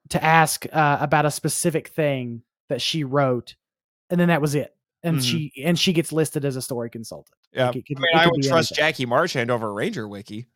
to 0.09 0.23
ask 0.23 0.65
uh, 0.71 0.97
about 1.01 1.25
a 1.25 1.31
specific 1.31 1.89
thing 1.89 2.41
that 2.69 2.81
she 2.81 3.03
wrote, 3.03 3.55
and 4.09 4.19
then 4.19 4.27
that 4.29 4.41
was 4.41 4.55
it. 4.55 4.75
And 5.03 5.17
Mhm. 5.17 5.23
she 5.23 5.63
and 5.63 5.77
she 5.79 5.93
gets 5.93 6.11
listed 6.11 6.43
as 6.45 6.55
a 6.55 6.61
story 6.61 6.89
consultant. 6.89 7.37
yeah. 7.53 7.69
Like, 7.69 7.85
could- 7.85 7.97
I 7.97 8.01
mean, 8.01 8.09
I 8.15 8.27
would 8.27 8.43
trust 8.43 8.71
anything. 8.73 8.83
Jackie 8.83 9.05
Marchand 9.05 9.51
over 9.51 9.73
Ranger 9.73 10.07
Wiki. 10.07 10.47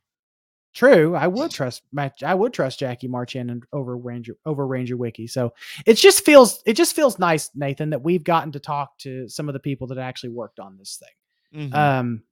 True, 0.74 1.16
I 1.16 1.28
would 1.28 1.51
trust 1.51 1.84
I 2.24 2.34
would 2.34 2.53
trust 2.53 2.80
Jackie 2.80 3.07
Marchand 3.07 3.64
over 3.74 3.97
Ranger 3.97 4.36
over 4.45 4.66
Ranger 4.66 4.95
Wiki. 4.97 5.28
So 5.28 5.53
it 5.86 5.95
just 5.95 6.26
feels 6.26 6.62
it 6.66 6.74
just 6.74 6.95
feels 6.95 7.20
nice, 7.20 7.49
Nathan, 7.55 7.89
that 7.91 8.01
we've 8.03 8.24
gotten 8.24 8.51
to 8.53 8.59
talk 8.59 8.97
to 8.99 9.28
some 9.28 9.49
of 9.49 9.53
the 9.53 9.59
people 9.59 9.88
that 9.88 9.97
actually 9.97 10.30
worked 10.30 10.59
on 10.59 10.78
this 10.78 10.97
thing. 10.97 11.70
Mhm. 11.70 11.74
Um, 11.76 12.24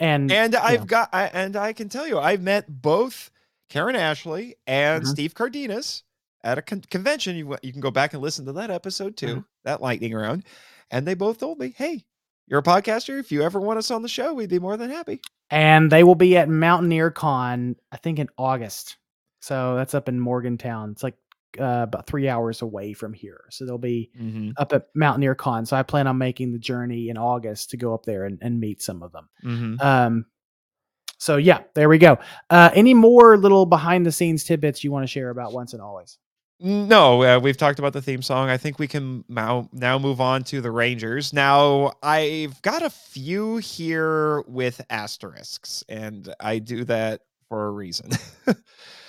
and 0.00 0.30
and. 0.32 0.56
I've 0.56 0.86
got 0.88 1.08
I, 1.12 1.26
and 1.26 1.54
I 1.56 1.72
can 1.72 1.88
tell 1.88 2.06
you 2.06 2.18
I've 2.18 2.42
met 2.42 2.66
both 2.82 3.30
Karen 3.68 3.94
Ashley 3.96 4.56
and 4.66 5.04
Mhm. 5.04 5.08
Steve 5.08 5.34
Cardenas 5.34 6.02
at 6.44 6.58
a 6.58 6.62
con- 6.62 6.82
convention. 6.90 7.34
You, 7.36 7.56
you 7.62 7.72
can 7.72 7.80
go 7.80 7.90
back 7.90 8.12
and 8.14 8.22
listen 8.22 8.44
to 8.46 8.52
that 8.52 8.70
episode 8.70 9.16
too, 9.16 9.36
Mhm. 9.38 9.44
that 9.64 9.80
lightning 9.82 10.14
round. 10.14 10.44
And 10.90 11.04
they 11.06 11.14
both 11.14 11.38
told 11.38 11.58
me, 11.58 11.74
hey, 11.76 12.04
you're 12.46 12.60
a 12.60 12.62
podcaster. 12.62 13.18
If 13.18 13.32
you 13.32 13.42
ever 13.42 13.58
want 13.60 13.78
us 13.78 13.90
on 13.90 14.02
the 14.02 14.08
show, 14.08 14.34
we'd 14.34 14.50
be 14.50 14.58
more 14.60 14.76
than 14.76 14.90
happy. 14.90 15.20
and 15.50 15.90
they 15.92 16.02
will 16.04 16.14
be 16.14 16.36
at 16.36 16.48
Mountaineer 16.48 17.10
Con, 17.10 17.76
I 17.92 17.96
think 17.98 18.18
in 18.18 18.28
August. 18.38 18.96
So 19.40 19.76
that's 19.76 19.94
up 19.94 20.08
in 20.08 20.18
Morgantown. 20.18 20.92
It's 20.92 21.02
like 21.02 21.16
uh, 21.60 21.84
about 21.84 22.06
three 22.06 22.28
hours 22.28 22.62
away 22.62 22.94
from 22.94 23.12
here. 23.12 23.44
So 23.50 23.64
they'll 23.66 23.78
be 23.78 24.10
Mm-hmm. 24.20 24.50
up 24.56 24.72
at 24.72 24.86
Mountaineer 24.94 25.34
Con. 25.34 25.66
So 25.66 25.76
I 25.76 25.82
plan 25.82 26.06
on 26.06 26.16
making 26.18 26.52
the 26.52 26.58
journey 26.58 27.08
in 27.10 27.18
August 27.18 27.70
to 27.70 27.76
go 27.76 27.92
up 27.94 28.04
there 28.04 28.24
and, 28.24 28.38
and 28.42 28.58
meet 28.58 28.82
some 28.82 29.02
of 29.02 29.12
them. 29.12 29.28
Mm-hmm. 29.44 29.80
Um, 29.86 30.26
so 31.18 31.36
yeah, 31.36 31.60
there 31.74 31.88
we 31.88 31.98
go. 31.98 32.18
Uh, 32.50 32.70
any 32.74 32.94
more 32.94 33.36
little 33.36 33.66
behind 33.66 34.04
the 34.06 34.12
scenes 34.12 34.44
tidbits 34.44 34.82
you 34.82 34.90
want 34.90 35.04
to 35.04 35.06
share 35.08 35.30
about 35.30 35.52
Once 35.52 35.72
and 35.74 35.80
Always? 35.82 36.18
No, 36.60 37.22
uh, 37.22 37.40
we've 37.40 37.56
talked 37.56 37.78
about 37.78 37.92
the 37.92 38.00
theme 38.00 38.22
song. 38.22 38.48
I 38.48 38.56
think 38.56 38.78
we 38.78 38.86
can 38.86 39.24
now 39.28 39.68
now 39.72 39.98
move 39.98 40.20
on 40.20 40.44
to 40.44 40.60
the 40.60 40.70
Rangers. 40.70 41.32
Now, 41.32 41.92
I've 42.02 42.62
got 42.62 42.82
a 42.82 42.90
few 42.90 43.56
here 43.56 44.42
with 44.42 44.80
asterisks, 44.88 45.82
and 45.88 46.32
I 46.40 46.60
do 46.60 46.84
that 46.84 47.22
for 47.48 47.66
a 47.66 47.70
reason. 47.70 48.10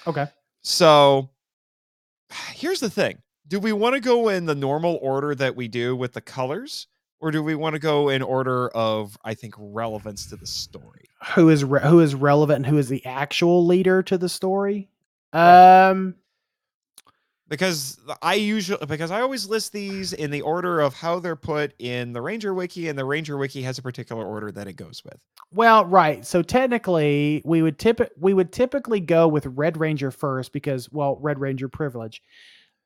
Okay. 0.07 0.27
So, 0.61 1.31
here's 2.53 2.79
the 2.79 2.91
thing: 2.91 3.17
Do 3.47 3.59
we 3.59 3.73
want 3.73 3.95
to 3.95 3.99
go 3.99 4.29
in 4.29 4.45
the 4.45 4.53
normal 4.53 4.99
order 5.01 5.33
that 5.33 5.55
we 5.55 5.67
do 5.67 5.95
with 5.95 6.13
the 6.13 6.21
colors, 6.21 6.85
or 7.19 7.31
do 7.31 7.41
we 7.41 7.55
want 7.55 7.73
to 7.73 7.79
go 7.79 8.09
in 8.09 8.21
order 8.21 8.69
of, 8.69 9.17
I 9.25 9.33
think, 9.33 9.55
relevance 9.57 10.27
to 10.29 10.35
the 10.35 10.45
story? 10.45 11.05
Who 11.33 11.49
is 11.49 11.63
re- 11.63 11.81
who 11.81 12.01
is 12.01 12.13
relevant 12.13 12.57
and 12.57 12.65
who 12.67 12.77
is 12.77 12.87
the 12.87 13.03
actual 13.03 13.65
leader 13.65 14.03
to 14.03 14.15
the 14.15 14.29
story? 14.29 14.89
Um, 15.33 16.13
because 17.47 17.99
I 18.21 18.35
usually 18.35 18.85
because 18.85 19.11
I 19.11 19.21
always 19.21 19.47
list 19.47 19.71
these 19.71 20.13
in 20.13 20.31
the 20.31 20.41
order 20.41 20.79
of 20.79 20.93
how 20.93 21.19
they're 21.19 21.35
put 21.35 21.73
in 21.79 22.13
the 22.13 22.21
Ranger 22.21 22.53
Wiki, 22.53 22.87
and 22.89 22.97
the 22.97 23.05
Ranger 23.05 23.37
Wiki 23.37 23.61
has 23.63 23.77
a 23.77 23.81
particular 23.81 24.25
order 24.25 24.51
that 24.51 24.67
it 24.67 24.73
goes 24.73 25.03
with. 25.03 25.17
Well, 25.53 25.85
right. 25.85 26.25
So 26.25 26.41
technically, 26.41 27.41
we 27.45 27.61
would 27.61 27.77
tip 27.77 27.99
we 28.19 28.33
would 28.33 28.51
typically 28.51 28.99
go 28.99 29.27
with 29.27 29.45
Red 29.45 29.77
Ranger 29.77 30.11
first 30.11 30.51
because, 30.51 30.91
well, 30.91 31.17
Red 31.21 31.39
Ranger 31.39 31.69
privilege. 31.69 32.21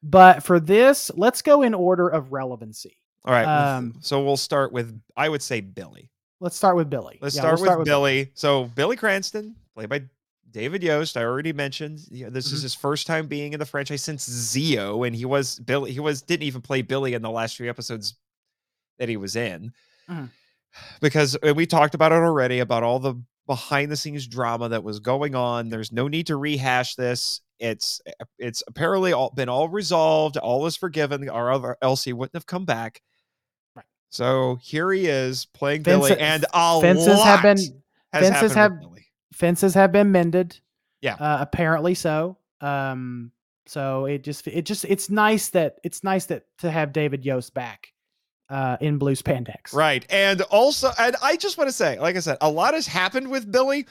But 0.01 0.43
for 0.43 0.59
this, 0.59 1.11
let's 1.15 1.41
go 1.41 1.61
in 1.61 1.73
order 1.73 2.07
of 2.07 2.31
relevancy. 2.31 2.97
All 3.25 3.33
right, 3.33 3.45
Um, 3.45 3.95
so 3.99 4.23
we'll 4.23 4.37
start 4.37 4.71
with 4.71 4.99
I 5.15 5.29
would 5.29 5.41
say 5.41 5.61
Billy. 5.61 6.09
Let's 6.39 6.55
start 6.55 6.77
with 6.77 6.89
Billy. 6.89 7.19
Let's 7.21 7.35
Yeah, 7.35 7.41
start, 7.41 7.59
we'll 7.59 7.79
with 7.79 7.85
Billy. 7.85 8.31
So 8.33 8.65
Billy 8.75 8.95
Cranston, 8.95 9.55
played 9.75 9.89
by 9.89 10.03
David 10.51 10.81
Yost. 10.83 11.15
I 11.17 11.23
already 11.23 11.53
mentioned 11.53 11.99
yeah, 12.09 12.29
this 12.29 12.51
is 12.51 12.59
Mhm. 12.59 12.63
his 12.63 12.75
first 12.75 13.07
time 13.07 13.27
being 13.27 13.53
in 13.53 13.59
the 13.59 13.65
franchise 13.65 14.03
since 14.03 14.27
Zeo, 14.27 15.05
and 15.05 15.15
he 15.15 15.25
was 15.25 15.59
Billy. 15.59 15.91
He 15.91 15.99
was 15.99 16.21
didn't 16.21 16.43
even 16.43 16.61
play 16.61 16.81
Billy 16.81 17.13
in 17.13 17.21
the 17.21 17.29
last 17.29 17.57
three 17.57 17.69
episodes 17.69 18.15
that 18.97 19.09
he 19.09 19.17
was 19.17 19.35
in, 19.35 19.71
Mhm. 20.09 20.29
because 21.01 21.37
we 21.55 21.65
talked 21.65 21.95
about 21.95 22.11
it 22.11 22.15
already 22.15 22.59
about 22.59 22.83
all 22.83 22.99
the 22.99 23.15
behind 23.47 23.91
the 23.91 23.97
scenes 23.97 24.27
drama 24.27 24.69
that 24.69 24.83
was 24.83 24.99
going 24.99 25.33
on. 25.33 25.69
There's 25.69 25.91
no 25.91 26.07
need 26.07 26.27
to 26.27 26.35
rehash 26.35 26.95
this. 26.95 27.41
It's 27.59 28.01
it's 28.37 28.63
apparently 28.67 29.11
all 29.13 29.31
been 29.31 29.49
all 29.49 29.69
resolved. 29.69 30.37
All 30.37 30.65
is 30.65 30.75
forgiven, 30.75 31.27
or 31.29 31.51
other 31.51 31.77
else 31.81 32.03
he 32.03 32.13
wouldn't 32.13 32.35
have 32.35 32.45
come 32.45 32.65
back. 32.65 33.01
Right. 33.75 33.85
So 34.09 34.59
here 34.61 34.91
he 34.91 35.07
is 35.07 35.45
playing 35.45 35.83
Fence- 35.83 36.07
Billy, 36.09 36.19
and 36.19 36.45
a 36.53 36.81
Fences 36.81 37.07
lot 37.07 37.25
have 37.25 37.41
been 37.43 37.57
has 38.13 38.29
fences 38.29 38.53
have- 38.53 38.79
Billy. 38.79 38.98
Fences 39.33 39.73
have 39.73 39.91
been 39.91 40.11
mended. 40.11 40.59
Yeah. 41.01 41.15
Uh, 41.15 41.37
apparently 41.41 41.95
so. 41.95 42.37
Um, 42.61 43.31
so 43.65 44.05
it 44.05 44.23
just 44.23 44.47
it 44.47 44.63
just 44.63 44.83
it's 44.85 45.09
nice 45.09 45.49
that 45.49 45.77
it's 45.83 46.03
nice 46.03 46.25
that 46.25 46.45
to 46.57 46.71
have 46.71 46.91
David 46.91 47.23
Yost 47.23 47.53
back 47.53 47.93
uh, 48.49 48.77
in 48.81 48.97
blue 48.97 49.15
spandex. 49.15 49.73
Right. 49.73 50.05
And 50.09 50.41
also, 50.43 50.91
and 50.97 51.15
I 51.21 51.37
just 51.37 51.57
want 51.57 51.69
to 51.69 51.75
say, 51.75 51.99
like 51.99 52.15
I 52.15 52.19
said, 52.19 52.37
a 52.41 52.49
lot 52.49 52.73
has 52.73 52.87
happened 52.87 53.29
with 53.29 53.51
Billy. 53.51 53.85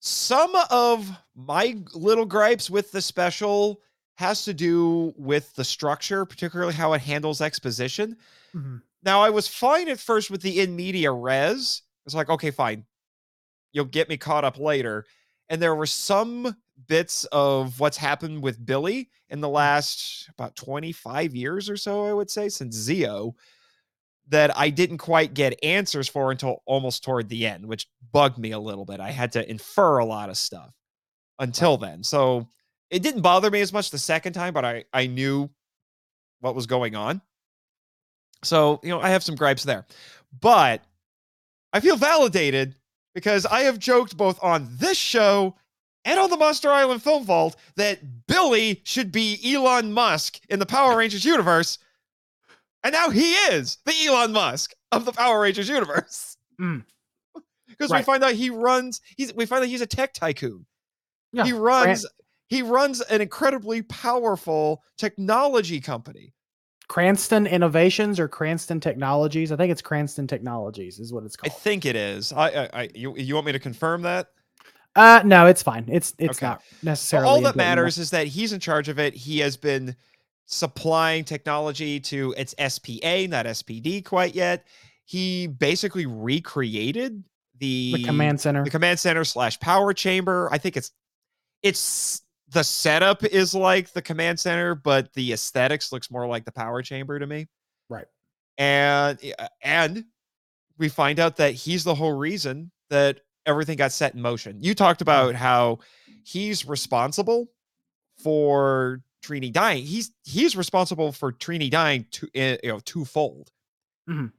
Some 0.00 0.54
of 0.70 1.10
my 1.36 1.76
little 1.94 2.24
gripes 2.24 2.68
with 2.68 2.90
the 2.90 3.00
special 3.00 3.80
has 4.16 4.44
to 4.44 4.54
do 4.54 5.14
with 5.16 5.54
the 5.54 5.64
structure, 5.64 6.24
particularly 6.24 6.72
how 6.72 6.92
it 6.92 7.00
handles 7.00 7.40
exposition. 7.40 8.16
Mhm. 8.54 8.82
Now, 9.04 9.20
I 9.22 9.30
was 9.30 9.48
fine 9.48 9.88
at 9.88 9.98
first 9.98 10.30
with 10.30 10.42
the 10.42 10.60
in 10.60 10.74
media 10.76 11.12
res. 11.12 11.82
It's 12.06 12.14
like, 12.14 12.30
okay, 12.30 12.50
fine. 12.50 12.84
You'll 13.72 13.84
get 13.86 14.08
me 14.08 14.16
caught 14.16 14.44
up 14.44 14.58
later. 14.58 15.06
And 15.48 15.60
there 15.60 15.74
were 15.74 15.86
some 15.86 16.56
bits 16.88 17.24
of 17.26 17.78
what's 17.80 17.96
happened 17.96 18.42
with 18.42 18.64
Billy 18.64 19.10
in 19.28 19.40
the 19.40 19.48
mm. 19.48 19.54
last 19.54 20.28
about 20.30 20.56
25 20.56 21.34
years 21.34 21.68
or 21.68 21.76
so, 21.76 22.06
I 22.06 22.12
would 22.12 22.30
say, 22.30 22.48
since 22.48 22.76
Zeo, 22.76 23.34
that 24.28 24.56
I 24.56 24.70
didn't 24.70 24.98
quite 24.98 25.34
get 25.34 25.58
answers 25.62 26.08
for 26.08 26.30
until 26.30 26.62
almost 26.64 27.04
toward 27.04 27.28
the 27.28 27.46
end, 27.46 27.66
which 27.66 27.88
bugged 28.12 28.38
me 28.38 28.52
a 28.52 28.58
little 28.58 28.84
bit. 28.84 29.00
I 29.00 29.10
had 29.10 29.32
to 29.32 29.50
infer 29.50 29.98
a 29.98 30.04
lot 30.04 30.30
of 30.30 30.36
stuff 30.36 30.72
until 31.38 31.76
then. 31.76 32.02
So 32.02 32.48
it 32.90 33.02
didn't 33.02 33.22
bother 33.22 33.50
me 33.50 33.60
as 33.60 33.72
much 33.72 33.90
the 33.90 33.98
second 33.98 34.32
time, 34.34 34.54
but 34.54 34.64
I, 34.64 34.84
I 34.92 35.06
knew 35.06 35.50
what 36.40 36.54
was 36.54 36.66
going 36.66 36.94
on. 36.94 37.20
So, 38.44 38.80
you 38.82 38.90
know, 38.90 39.00
I 39.00 39.10
have 39.10 39.22
some 39.22 39.36
gripes 39.36 39.64
there. 39.64 39.86
But 40.40 40.82
I 41.72 41.80
feel 41.80 41.96
validated 41.96 42.74
because 43.14 43.46
I 43.46 43.60
have 43.60 43.78
joked 43.78 44.16
both 44.16 44.42
on 44.42 44.68
this 44.70 44.96
show 44.96 45.54
and 46.04 46.18
on 46.18 46.30
the 46.30 46.36
Monster 46.36 46.70
Island 46.70 47.02
Film 47.02 47.24
Vault 47.24 47.56
that 47.76 48.26
Billy 48.26 48.80
should 48.84 49.12
be 49.12 49.38
Elon 49.44 49.92
Musk 49.92 50.40
in 50.48 50.58
the 50.58 50.66
Power 50.66 50.96
Rangers 50.96 51.24
universe. 51.24 51.78
And 52.82 52.92
now 52.92 53.10
he 53.10 53.32
is 53.34 53.78
the 53.84 53.94
Elon 54.06 54.32
Musk 54.32 54.74
of 54.90 55.04
the 55.04 55.12
Power 55.12 55.40
Rangers 55.40 55.68
universe. 55.68 56.36
Mm. 56.60 56.84
Because 57.68 57.90
we 57.90 58.02
find 58.02 58.22
out 58.22 58.34
he 58.34 58.50
runs, 58.50 59.00
he's 59.16 59.34
we 59.34 59.46
find 59.46 59.64
out 59.64 59.68
he's 59.68 59.80
a 59.80 59.86
tech 59.86 60.12
tycoon. 60.12 60.66
Yeah. 61.32 61.44
he 61.44 61.52
runs 61.52 62.06
he 62.48 62.60
runs 62.60 63.00
an 63.00 63.22
incredibly 63.22 63.80
powerful 63.82 64.84
technology 64.98 65.80
company. 65.80 66.34
Cranston 66.88 67.46
Innovations 67.46 68.20
or 68.20 68.28
Cranston 68.28 68.80
Technologies. 68.80 69.52
I 69.52 69.56
think 69.56 69.72
it's 69.72 69.82
Cranston 69.82 70.26
Technologies 70.26 70.98
is 70.98 71.12
what 71.12 71.24
it's 71.24 71.36
called. 71.36 71.52
I 71.52 71.54
think 71.54 71.84
it 71.86 71.96
is. 71.96 72.32
I, 72.32 72.48
I, 72.48 72.70
I 72.82 72.90
you, 72.94 73.16
you 73.16 73.34
want 73.34 73.46
me 73.46 73.52
to 73.52 73.58
confirm 73.58 74.02
that? 74.02 74.28
uh 74.96 75.22
no, 75.24 75.46
it's 75.46 75.62
fine. 75.62 75.86
It's 75.88 76.14
it's 76.18 76.38
Okay. 76.38 76.46
not 76.46 76.60
So 76.60 76.82
necessarily 76.82 77.26
all 77.26 77.40
that 77.42 77.56
matters 77.56 77.98
is 77.98 78.10
that 78.10 78.26
he's 78.26 78.52
in 78.52 78.60
charge 78.60 78.88
of 78.88 78.98
it. 78.98 79.14
He 79.14 79.38
has 79.40 79.56
been 79.56 79.96
supplying 80.46 81.24
technology 81.24 81.98
to 82.00 82.34
its 82.36 82.54
SPA, 82.58 83.26
not 83.28 83.46
SPD 83.46 84.04
quite 84.04 84.34
yet. 84.34 84.66
He 85.04 85.46
basically 85.46 86.06
recreated 86.06 87.24
the, 87.58 87.92
the 87.92 88.02
command 88.04 88.40
center. 88.40 88.64
the 88.64 88.70
command 88.70 88.98
center 89.00 89.24
slash 89.24 89.58
power 89.60 89.94
chamber. 89.94 90.48
I 90.52 90.58
think 90.58 90.76
it's 90.76 90.92
it's 91.62 92.22
the 92.52 92.62
setup 92.62 93.24
is 93.24 93.54
like 93.54 93.92
the 93.92 94.02
command 94.02 94.38
center, 94.38 94.74
but 94.74 95.12
the 95.14 95.32
aesthetics 95.32 95.92
looks 95.92 96.10
more 96.10 96.26
like 96.26 96.44
the 96.44 96.52
power 96.52 96.82
chamber 96.82 97.18
to 97.18 97.26
me. 97.26 97.48
Right. 97.88 98.06
And 98.58 99.18
uh, 99.38 99.48
and 99.62 100.04
we 100.78 100.88
find 100.88 101.18
out 101.18 101.36
that 101.36 101.54
he's 101.54 101.84
the 101.84 101.94
whole 101.94 102.12
reason 102.12 102.70
that 102.90 103.20
everything 103.46 103.76
got 103.76 103.92
set 103.92 104.14
in 104.14 104.20
motion. 104.20 104.58
You 104.60 104.74
talked 104.74 105.00
about 105.00 105.34
how 105.34 105.78
he's 106.24 106.66
responsible 106.66 107.48
for 108.22 109.00
Trini 109.24 109.52
dying. 109.52 109.84
He's 109.84 110.12
he's 110.24 110.56
responsible 110.56 111.12
for 111.12 111.32
Trini 111.32 111.70
dying 111.70 112.06
to 112.12 112.28
you 112.34 112.58
know 112.64 112.80
twofold. 112.80 113.50
Mhm. 114.08 114.32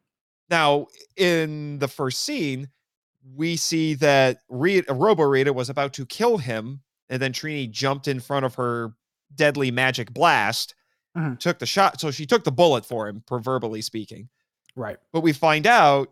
Now, 0.50 0.88
in 1.16 1.80
the 1.80 1.88
first 1.88 2.22
scene, 2.22 2.70
we 3.36 3.56
see 3.56 3.96
that 3.96 4.42
Rita, 4.50 4.94
Robo 4.94 5.24
Rita 5.24 5.52
was 5.52 5.70
about 5.70 5.94
to 5.94 6.06
kill 6.06 6.38
him, 6.38 6.82
and 7.10 7.22
then 7.22 7.34
Trini 7.34 7.70
jumped 7.70 8.08
in 8.08 8.20
front 8.20 8.46
of 8.46 8.56
her 8.56 8.94
deadly 9.36 9.72
magic 9.72 10.14
blast, 10.14 10.76
Mhm. 11.18 11.40
took 11.40 11.60
the 11.60 11.66
shot. 11.66 12.00
So 12.00 12.12
she 12.12 12.26
took 12.26 12.44
the 12.44 12.52
bullet 12.52 12.86
for 12.86 13.08
him, 13.08 13.22
proverbially 13.26 13.82
speaking. 13.82 14.30
right. 14.76 14.98
But 15.12 15.22
we 15.22 15.34
find 15.34 15.68
out 15.68 16.12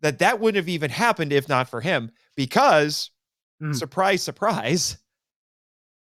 that 0.00 0.18
that 0.18 0.40
wouldn't 0.40 0.56
have 0.56 0.68
even 0.68 0.90
happened 0.90 1.32
if 1.32 1.48
not 1.48 1.68
for 1.68 1.80
him, 1.80 2.10
because 2.34 3.10
Mm. 3.62 3.76
surprise, 3.76 4.24
surprise, 4.24 4.96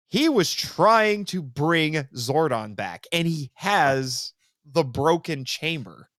he 0.09 0.29
was 0.29 0.53
trying 0.53 1.25
to 1.27 1.41
bring 1.41 1.95
Zordon 2.15 2.77
back, 2.77 3.07
and 3.13 3.27
he 3.27 3.51
has 3.55 4.35
the 4.67 4.85
broken 4.85 5.45
chamber, 5.47 6.11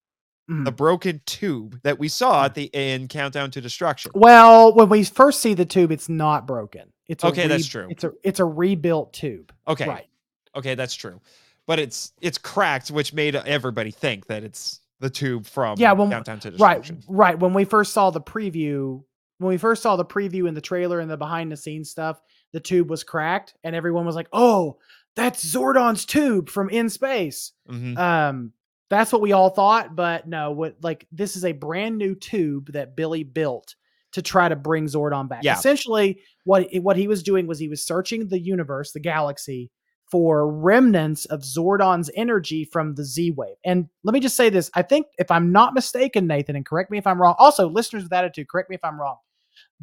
Mhm. 0.50 0.66
the 0.66 0.72
broken 0.72 1.22
tube 1.28 1.80
that 1.84 2.00
we 2.00 2.08
saw 2.08 2.46
at 2.46 2.56
the 2.56 2.72
in 2.74 3.08
Countdown 3.08 3.52
to 3.52 3.62
Destruction. 3.62 4.10
Well, 4.16 4.74
when 4.74 4.90
we 4.90 5.04
first 5.04 5.42
see 5.42 5.54
the 5.54 5.66
tube, 5.66 5.92
it's 5.92 6.10
not 6.10 6.48
broken. 6.48 6.92
It's 7.08 7.24
Okay, 7.24 7.48
that's 7.48 7.68
true. 7.68 7.88
It's 7.90 8.04
a 8.04 8.12
it's 8.24 8.40
a 8.40 8.46
rebuilt 8.46 9.14
tube. 9.14 9.54
Okay, 9.68 9.88
Right. 9.88 10.08
okay, 10.56 10.76
that's 10.76 10.94
true, 10.96 11.22
but 11.66 11.80
it's 11.80 12.14
it's 12.22 12.38
cracked, 12.38 12.92
which 12.92 13.14
made 13.14 13.36
everybody 13.36 13.92
think 13.92 14.28
that 14.28 14.44
it's 14.44 14.82
the 15.00 15.10
tube 15.10 15.46
from 15.46 15.78
Yeah, 15.80 15.94
well, 15.94 16.10
Countdown 16.10 16.40
to 16.42 16.50
Right. 16.52 16.82
Destruction. 16.82 17.04
Right. 17.08 17.38
When 17.40 17.54
we 17.54 17.66
first 17.66 17.94
saw 17.94 18.10
the 18.10 18.20
preview, 18.22 19.04
when 19.38 19.50
we 19.50 19.58
first 19.58 19.84
saw 19.84 19.96
the 19.96 20.06
preview 20.06 20.48
and 20.48 20.58
the 20.58 20.62
trailer 20.62 21.00
and 21.00 21.10
the 21.10 21.18
behind 21.18 21.52
the 21.52 21.58
scenes 21.58 21.90
stuff, 21.92 22.20
the 22.52 22.60
tube 22.60 22.90
was 22.90 23.04
cracked 23.04 23.54
and 23.64 23.76
everyone 23.76 24.06
was 24.06 24.16
like, 24.16 24.28
"Oh, 24.34 24.78
that's 25.16 25.44
Zordon's 25.46 26.06
tube 26.06 26.50
from 26.50 26.70
in 26.70 26.90
space." 26.90 27.54
Mhm. 27.70 27.98
Um, 27.98 28.54
that's 28.90 29.12
what 29.14 29.22
we 29.22 29.34
all 29.34 29.50
thought, 29.50 29.96
but 29.96 30.28
no, 30.28 30.52
what 30.52 30.78
like 30.82 31.08
this 31.12 31.36
is 31.36 31.46
a 31.46 31.52
brand 31.52 31.98
new 31.98 32.16
tube 32.16 32.72
that 32.74 32.96
Billy 32.96 33.24
built 33.24 33.76
to 34.14 34.22
try 34.22 34.50
to 34.50 34.56
bring 34.56 34.86
Zordon 34.86 35.28
back. 35.28 35.44
Yeah. 35.44 35.58
Essentially, 35.58 36.20
what 36.46 36.68
what 36.82 36.98
he 36.98 37.08
was 37.08 37.24
doing 37.24 37.48
was 37.48 37.60
he 37.60 37.68
was 37.68 37.84
searching 37.84 38.28
the 38.28 38.40
universe, 38.40 38.92
the 38.92 39.00
galaxy, 39.00 39.70
for 40.10 40.50
remnants 40.52 41.26
of 41.26 41.42
Zordon's 41.42 42.10
energy 42.16 42.66
from 42.66 42.96
the 42.96 43.04
Z 43.04 43.32
wave. 43.32 43.58
And 43.66 43.88
let 44.04 44.14
me 44.14 44.20
just 44.20 44.36
say 44.38 44.50
this: 44.50 44.72
I 44.74 44.82
think, 44.82 45.08
if 45.18 45.30
I'm 45.32 45.52
not 45.52 45.74
mistaken, 45.74 46.28
Nathan, 46.28 46.56
and 46.56 46.66
correct 46.66 46.90
me 46.92 46.98
if 46.98 47.06
I'm 47.08 47.22
wrong. 47.22 47.36
Also, 47.38 47.70
listeners 47.70 48.04
with 48.04 48.14
attitude, 48.14 48.48
correct 48.48 48.70
me 48.70 48.76
if 48.76 48.84
I'm 48.86 49.00
wrong 49.00 49.18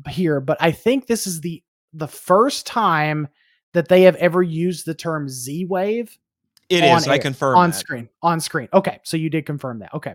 here, 0.09 0.41
but 0.41 0.57
I 0.61 0.73
think 0.73 1.07
this 1.07 1.27
is 1.27 1.41
the 1.41 1.63
the 1.93 2.09
first 2.09 2.67
time 2.67 3.29
that 3.73 3.89
they 3.89 4.03
have 4.03 4.17
ever 4.17 4.43
used 4.43 4.87
the 4.87 4.95
term 4.95 5.29
Z 5.29 5.67
wave 5.67 6.17
It 6.69 6.83
is. 6.85 7.03
is. 7.03 7.09
I 7.09 7.19
confirm 7.19 7.57
on 7.57 7.71
that. 7.71 7.77
screen. 7.77 8.09
On 8.23 8.41
screen. 8.41 8.69
Okay, 8.73 9.01
so 9.05 9.17
you 9.17 9.31
did 9.31 9.47
confirm 9.47 9.81
that. 9.81 9.93
Okay. 9.95 10.15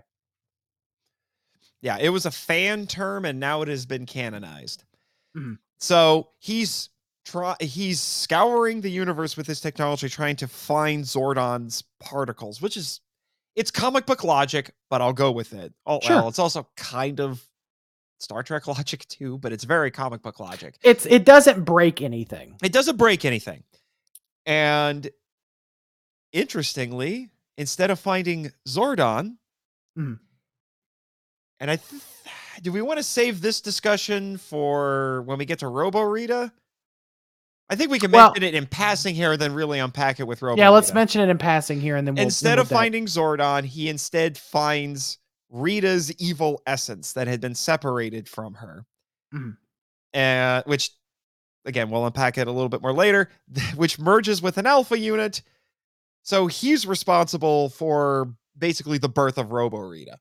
Yeah, 1.81 1.97
it 1.99 2.09
was 2.09 2.25
a 2.25 2.31
fan 2.31 2.87
term, 2.87 3.25
and 3.25 3.39
now 3.39 3.61
it 3.61 3.67
has 3.67 3.85
been 3.85 4.05
canonized. 4.05 4.83
Mhm. 5.35 5.59
So 5.79 6.31
he's 6.39 6.89
try 7.25 7.55
he's 7.59 8.01
scouring 8.01 8.81
the 8.81 8.89
universe 8.89 9.37
with 9.37 9.47
his 9.47 9.61
technology, 9.61 10.09
trying 10.09 10.35
to 10.37 10.47
find 10.47 11.03
Zordon's 11.03 11.83
particles, 11.99 12.61
which 12.61 12.75
is 12.75 13.01
it's 13.55 13.71
comic 13.71 14.05
book 14.05 14.23
logic, 14.23 14.73
but 14.89 15.01
I'll 15.01 15.13
go 15.13 15.31
with 15.31 15.53
it. 15.53 15.73
Oh, 15.85 15.99
Sure. 16.01 16.17
well, 16.17 16.27
it's 16.27 16.39
also 16.39 16.67
kind 16.75 17.19
of 17.19 17.43
Star 18.19 18.43
Trek 18.43 18.67
logic 18.67 19.07
too, 19.07 19.37
but 19.37 19.51
it's 19.53 19.63
very 19.63 19.91
comic 19.91 20.21
book 20.21 20.39
logic. 20.39 20.75
It's 20.81 21.05
it 21.05 21.23
doesn't 21.25 21.63
break 21.63 22.01
anything. 22.01 22.57
It 22.63 22.71
doesn't 22.73 22.97
break 22.97 23.23
anything. 23.25 23.63
And 24.45 25.09
interestingly, 26.31 27.29
instead 27.57 27.91
of 27.91 27.99
finding 27.99 28.51
Zordon, 28.67 29.37
Mhm. 29.97 30.19
And 31.59 31.69
I 31.71 31.75
th- 31.77 32.01
do 32.61 32.71
we 32.71 32.81
want 32.81 32.97
to 32.97 33.03
save 33.03 33.41
this 33.41 33.61
discussion 33.61 34.37
for 34.37 35.21
when 35.23 35.37
we 35.37 35.45
get 35.45 35.59
to 35.59 35.67
Robo 35.67 36.01
Rita? 36.01 36.51
I 37.71 37.75
think 37.75 37.91
we 37.91 37.99
can 37.99 38.11
Well- 38.11 38.29
mention 38.29 38.43
it 38.43 38.55
in 38.55 38.65
passing 38.65 39.13
here, 39.15 39.33
and 39.33 39.41
then 39.41 39.53
really 39.53 39.79
unpack 39.79 40.19
it 40.19 40.23
with 40.27 40.41
Robo. 40.41 40.59
yeah, 40.59 40.69
let's 40.69 40.93
mention 40.93 41.21
it 41.21 41.29
in 41.29 41.37
passing 41.37 41.79
here, 41.79 41.95
and 41.95 42.07
then 42.07 42.15
we'll, 42.15 42.23
Instead 42.23 42.57
of 42.57 42.69
we'll 42.69 42.77
dive- 42.79 42.83
finding 42.85 43.05
Zordon, 43.05 43.63
he 43.63 43.89
instead 43.89 44.37
finds 44.37 45.19
Rita's 45.51 46.11
evil 46.19 46.61
essence 46.65 47.13
that 47.13 47.27
had 47.27 47.39
been 47.41 47.55
separated 47.55 48.27
from 48.27 48.55
her. 48.55 48.85
Mhm. 49.33 49.57
And 50.13 50.63
which 50.65 50.89
again, 51.65 51.89
we'll 51.91 52.05
unpack 52.05 52.37
it 52.39 52.47
a 52.47 52.51
little 52.51 52.69
bit 52.69 52.81
more 52.81 52.93
later, 52.93 53.29
which 53.75 53.99
merges 53.99 54.41
with 54.41 54.57
an 54.57 54.65
alpha 54.65 54.97
unit. 54.97 55.43
So 56.23 56.47
he's 56.47 56.87
responsible 56.87 57.69
for 57.69 58.33
basically 58.57 58.97
the 58.97 59.09
birth 59.09 59.37
of 59.37 59.51
Robo 59.51 59.77
Rita. 59.77 60.17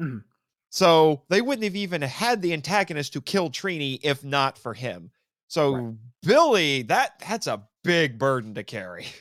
Mhm. 0.00 0.24
So 0.70 1.22
they 1.28 1.42
wouldn't 1.42 1.64
have 1.64 1.76
even 1.76 2.00
had 2.02 2.40
the 2.42 2.52
antagonist 2.52 3.12
to 3.14 3.20
kill 3.20 3.50
Trini 3.50 3.98
if 4.02 4.22
not 4.24 4.56
for 4.56 4.72
him. 4.72 5.10
So 5.48 5.74
Right. 5.74 5.94
Billy, 6.22 6.82
that 6.82 7.18
that's 7.28 7.46
a 7.48 7.66
big 7.84 8.18
burden 8.18 8.54
to 8.54 8.62
carry. 8.64 9.06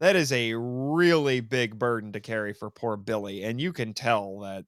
That 0.00 0.16
is 0.16 0.32
a 0.32 0.54
really 0.54 1.40
big 1.40 1.78
burden 1.78 2.12
to 2.12 2.20
carry 2.20 2.54
for 2.54 2.70
poor 2.70 2.96
Billy. 2.96 3.44
And 3.44 3.60
you 3.60 3.70
can 3.70 3.92
tell 3.92 4.38
that 4.38 4.64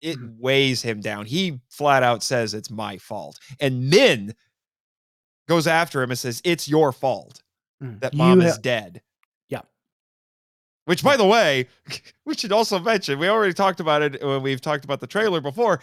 it 0.00 0.16
Mhm. 0.18 0.38
weighs 0.38 0.80
him 0.80 1.02
down. 1.02 1.26
He 1.26 1.60
flat 1.68 2.02
out 2.02 2.22
says 2.22 2.54
it's 2.54 2.70
my 2.70 2.96
fault. 2.96 3.38
And 3.60 3.90
Min 3.90 4.34
goes 5.48 5.66
after 5.66 6.02
him 6.02 6.08
and 6.10 6.18
says, 6.18 6.40
It's 6.44 6.66
your 6.66 6.92
fault 6.92 7.42
Mm. 7.82 8.00
that 8.00 8.14
You 8.14 8.18
mom 8.18 8.40
ha- 8.40 8.46
is 8.46 8.56
dead. 8.56 9.02
Which, 10.88 11.04
by 11.04 11.18
the 11.18 11.26
way, 11.26 11.68
we 12.24 12.34
should 12.34 12.50
also 12.50 12.78
mention, 12.78 13.18
we 13.18 13.28
already 13.28 13.52
talked 13.52 13.78
about 13.78 14.00
it 14.00 14.24
when 14.24 14.42
we've 14.42 14.62
talked 14.62 14.86
about 14.86 15.00
the 15.00 15.06
trailer 15.06 15.42
before. 15.42 15.82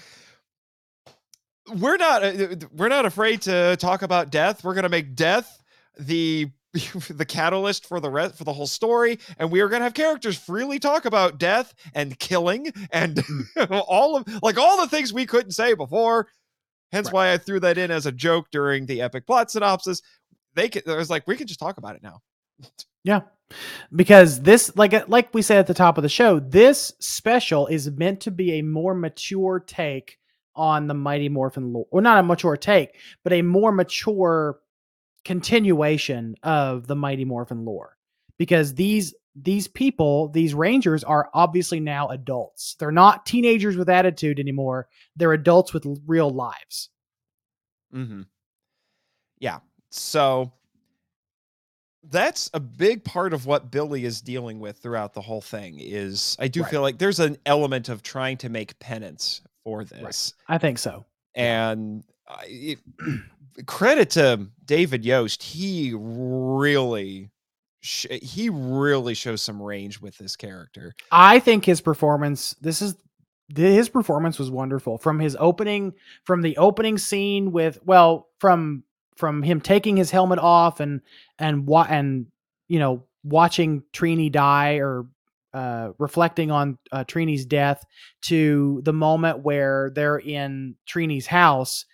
We're 1.75 1.97
not 1.97 2.23
uh, 2.23 2.55
we're 2.71 2.89
not 2.89 3.05
afraid 3.05 3.43
to 3.43 3.75
talk 3.77 4.01
about 4.01 4.31
death. 4.31 4.63
We're 4.63 4.73
gonna 4.73 4.89
make 4.89 5.13
death 5.13 5.61
the 5.99 6.49
the 7.09 7.23
catalyst 7.23 7.85
for 7.85 7.99
the 7.99 8.09
rest 8.09 8.35
for 8.35 8.45
the 8.45 8.53
whole 8.53 8.65
story, 8.65 9.19
and 9.37 9.51
we 9.51 9.61
are 9.61 9.69
gonna 9.69 9.83
have 9.83 9.93
characters 9.93 10.39
freely 10.39 10.79
talk 10.79 11.05
about 11.05 11.37
death 11.37 11.75
and 11.93 12.17
killing 12.17 12.71
and 12.91 13.23
all 13.69 14.15
of 14.15 14.27
like 14.41 14.57
all 14.57 14.81
the 14.81 14.87
things 14.87 15.13
we 15.13 15.27
couldn't 15.27 15.51
say 15.51 15.75
before. 15.75 16.29
Hence 16.91 17.09
Right. 17.09 17.13
why 17.13 17.33
I 17.33 17.37
threw 17.37 17.59
that 17.59 17.77
in 17.77 17.91
as 17.91 18.07
a 18.07 18.11
joke 18.11 18.47
during 18.51 18.87
the 18.87 19.01
epic 19.03 19.27
plot 19.27 19.51
synopsis. 19.51 20.01
They 20.55 20.67
could, 20.67 20.89
I 20.89 20.95
was 20.95 21.11
like, 21.11 21.27
we 21.27 21.35
can 21.35 21.45
just 21.45 21.59
talk 21.59 21.77
about 21.77 21.95
it 21.95 22.01
now. 22.01 22.21
Yeah. 23.03 23.21
Because 23.95 24.41
this 24.41 24.75
like 24.75 24.93
uh, 24.93 25.05
like 25.07 25.33
we 25.33 25.41
said 25.41 25.59
at 25.59 25.67
the 25.67 25.73
top 25.73 25.97
of 25.97 26.01
the 26.01 26.09
show, 26.09 26.39
this 26.39 26.93
special 26.99 27.67
is 27.67 27.91
meant 27.91 28.21
to 28.21 28.31
be 28.31 28.53
a 28.53 28.63
more 28.63 28.93
mature 28.93 29.63
take 29.65 30.17
on 30.55 30.87
the 30.87 30.93
Mighty 30.93 31.29
Morphin 31.29 31.71
lore. 31.73 31.85
Or 31.91 32.01
not 32.01 32.17
a 32.17 32.23
mature 32.23 32.57
take, 32.57 32.95
but 33.23 33.33
a 33.33 33.41
more 33.41 33.71
mature 33.71 34.59
continuation 35.23 36.35
of 36.43 36.87
the 36.87 36.95
Mighty 36.95 37.25
Morphin 37.25 37.65
lore. 37.65 37.97
Because 38.37 38.73
these 38.73 39.13
these 39.35 39.67
people, 39.67 40.29
these 40.29 40.53
rangers 40.53 41.03
are 41.03 41.29
obviously 41.33 41.79
now 41.79 42.07
adults. 42.07 42.75
They're 42.79 42.91
not 42.91 43.25
teenagers 43.25 43.75
with 43.75 43.89
attitude 43.89 44.39
anymore. 44.39 44.87
They're 45.15 45.33
adults 45.33 45.73
with 45.73 45.85
real 46.07 46.29
lives. 46.29 46.89
Mm-hmm. 47.93 48.21
Yeah. 49.39 49.59
So 49.89 50.53
that's 52.11 52.49
a 52.53 52.59
big 52.59 53.03
part 53.03 53.33
of 53.33 53.45
what 53.45 53.71
Billy 53.71 54.05
is 54.05 54.21
dealing 54.21 54.59
with 54.59 54.77
throughout 54.77 55.13
the 55.13 55.21
whole 55.21 55.41
thing. 55.41 55.77
Is 55.79 56.35
I 56.39 56.47
do 56.47 56.61
Right. 56.61 56.71
feel 56.71 56.81
like 56.81 56.97
there's 56.97 57.19
an 57.19 57.37
element 57.45 57.89
of 57.89 58.03
trying 58.03 58.37
to 58.37 58.49
make 58.49 58.77
penance 58.79 59.41
for 59.63 59.83
this, 59.83 60.33
I 60.47 60.57
think 60.57 60.77
so. 60.77 61.05
and 61.33 62.03
I, 62.27 62.45
it, 62.47 62.79
credit 63.65 64.11
to 64.11 64.47
David 64.65 65.03
Yost. 65.05 65.41
He 65.41 65.93
really, 65.95 67.31
sh- 67.81 68.05
he 68.21 68.49
really 68.49 69.13
shows 69.13 69.41
some 69.41 69.61
range 69.61 69.99
with 70.01 70.17
this 70.17 70.35
character. 70.35 70.93
I 71.11 71.39
think 71.39 71.65
his 71.65 71.81
performance. 71.81 72.55
This 72.61 72.81
is 72.81 72.95
his 73.55 73.89
performance 73.89 74.39
was 74.39 74.49
wonderful 74.49 74.97
from 74.97 75.19
his 75.19 75.35
opening, 75.39 75.93
from 76.23 76.41
the 76.41 76.57
opening 76.57 76.97
scene 76.97 77.51
with 77.51 77.79
well, 77.85 78.27
from 78.39 78.83
from 79.15 79.43
him 79.43 79.61
taking 79.61 79.97
his 79.97 80.11
helmet 80.11 80.39
off 80.39 80.79
and 80.79 81.01
and 81.39 81.67
what 81.67 81.89
and 81.89 82.27
you 82.67 82.79
know 82.79 83.03
watching 83.23 83.83
Trini 83.93 84.31
die 84.31 84.75
or 84.75 85.07
uh, 85.53 85.91
reflecting 85.97 86.51
on 86.51 86.77
uh, 86.91 87.05
Trini's 87.05 87.45
death 87.45 87.85
to 88.23 88.81
the 88.83 88.93
moment 88.93 89.39
where 89.39 89.91
they're 89.95 90.17
in 90.17 90.75
Trini's 90.87 91.27
house 91.27 91.85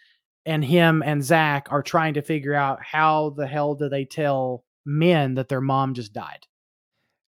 and 0.46 0.66
him 0.66 1.04
and 1.06 1.24
Zach 1.24 1.68
are 1.70 1.84
trying 1.84 2.16
to 2.16 2.24
figure 2.24 2.56
out 2.56 2.84
how 2.84 3.30
the 3.38 3.46
hell 3.46 3.76
do 3.76 3.88
they 3.88 4.06
tell 4.06 4.64
Min 4.84 5.36
that 5.36 5.48
their 5.48 5.62
mom 5.62 5.94
just 5.94 6.12
died. 6.12 6.48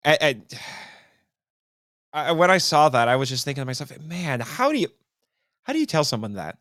I, 0.04 0.18
I, 2.14 2.30
I 2.30 2.32
when 2.32 2.50
I 2.50 2.58
saw 2.58 2.90
that, 2.90 3.08
I 3.08 3.16
was 3.16 3.30
just 3.30 3.46
thinking 3.46 3.62
to 3.62 3.66
myself, 3.66 3.92
man, 4.02 4.40
how 4.40 4.72
do 4.72 4.80
you 4.80 4.88
how 5.64 5.74
do 5.74 5.80
you 5.80 5.86
tell 5.86 6.04
someone 6.04 6.34
that? 6.34 6.58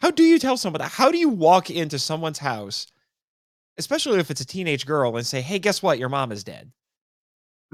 How 0.00 0.10
do 0.10 0.22
you 0.22 0.38
tell 0.38 0.56
someone 0.56 0.80
that? 0.80 0.92
How 0.92 1.10
do 1.10 1.18
you 1.18 1.28
walk 1.28 1.70
into 1.70 1.98
someone's 1.98 2.38
house, 2.38 2.86
especially 3.78 4.18
if 4.20 4.30
it's 4.30 4.40
a 4.40 4.46
teenage 4.46 4.86
girl, 4.86 5.16
and 5.16 5.26
say, 5.26 5.40
"Hey, 5.40 5.58
guess 5.58 5.82
what? 5.82 5.98
Your 5.98 6.08
mom 6.08 6.32
is 6.32 6.44
dead." 6.44 6.70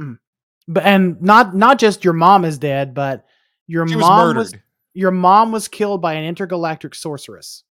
Mm. 0.01 0.19
but 0.67 0.85
and 0.85 1.21
not 1.23 1.55
not 1.55 1.79
just 1.79 2.03
your 2.05 2.15
mom 2.15 2.45
is 2.45 2.59
dead, 2.59 2.95
but 2.95 3.25
your 3.67 3.87
She 3.87 3.95
mom 3.97 4.27
murdered. 4.29 4.39
was, 4.39 4.55
your 4.95 5.11
mom 5.13 5.53
was 5.53 5.69
killed 5.69 6.01
by 6.03 6.15
an 6.15 6.25
intergalactic 6.25 6.95
sorceress, 6.95 7.63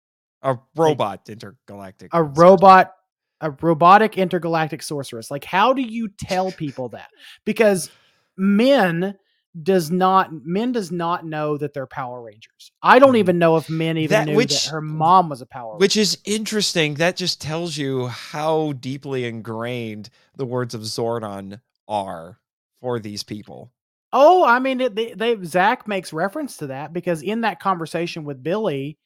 a 0.41 0.57
robot 0.75 1.27
intergalactic. 1.27 2.13
a 2.13 2.17
sorcerer. 2.17 2.33
robot, 2.35 2.93
a 3.41 3.51
robotic 3.51 4.17
intergalactic 4.17 4.81
sorceress. 4.83 5.29
Like, 5.31 5.43
how 5.43 5.73
do 5.73 5.81
you 5.81 6.07
tell 6.07 6.51
people 6.51 6.89
that? 6.89 7.09
Because 7.45 7.89
Min 8.37 9.15
does 9.61 9.91
not 9.91 10.31
Min 10.45 10.71
does 10.71 10.91
not 10.91 11.25
know 11.25 11.57
that 11.57 11.73
they're 11.73 11.85
Power 11.85 12.21
Rangers. 12.23 12.71
I 12.81 12.97
don't 12.97 13.13
Mhm. 13.13 13.19
even 13.19 13.37
know 13.37 13.55
if 13.57 13.69
Min 13.69 13.97
even 13.97 14.09
That- 14.09 14.25
knew 14.27 14.35
which- 14.35 14.65
that 14.65 14.71
her 14.71 14.81
mom 14.81 15.29
was 15.29 15.41
a 15.41 15.45
Power 15.45 15.77
Which 15.77 15.95
is 15.95 16.17
interesting. 16.25 16.95
That 16.95 17.15
just 17.15 17.39
tells 17.39 17.77
you 17.77 18.07
how 18.07 18.71
deeply 18.73 19.25
ingrained 19.25 20.09
the 20.35 20.45
words 20.45 20.73
of 20.73 20.81
Zordon 20.81 21.61
are 21.87 22.39
for 22.79 22.99
these 22.99 23.23
people. 23.23 23.71
Oh, 24.11 24.43
I 24.43 24.59
mean, 24.59 24.81
it, 24.81 24.95
they, 24.95 25.13
they 25.13 25.43
Zach 25.43 25.87
makes 25.87 26.13
reference 26.13 26.57
to 26.57 26.67
that 26.67 26.93
because 26.93 27.21
in 27.21 27.41
that 27.41 27.59
conversation 27.59 28.23
with 28.25 28.41
Billy, 28.43 28.97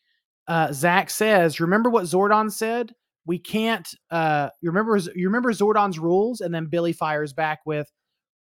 uh, 0.48 0.72
Zach 0.72 1.10
says, 1.10 1.60
"Remember 1.60 1.90
what 1.90 2.06
Zordon 2.06 2.50
said? 2.52 2.94
We 3.26 3.38
can't. 3.40 3.88
Uh, 4.10 4.50
you 4.62 4.70
remember? 4.70 4.98
You 4.98 5.28
remember 5.28 5.52
Zordon's 5.52 6.00
rules?" 6.00 6.40
And 6.42 6.54
then 6.54 6.68
Billy 6.68 6.94
fires 6.94 7.34
back 7.34 7.60
with, 7.66 7.92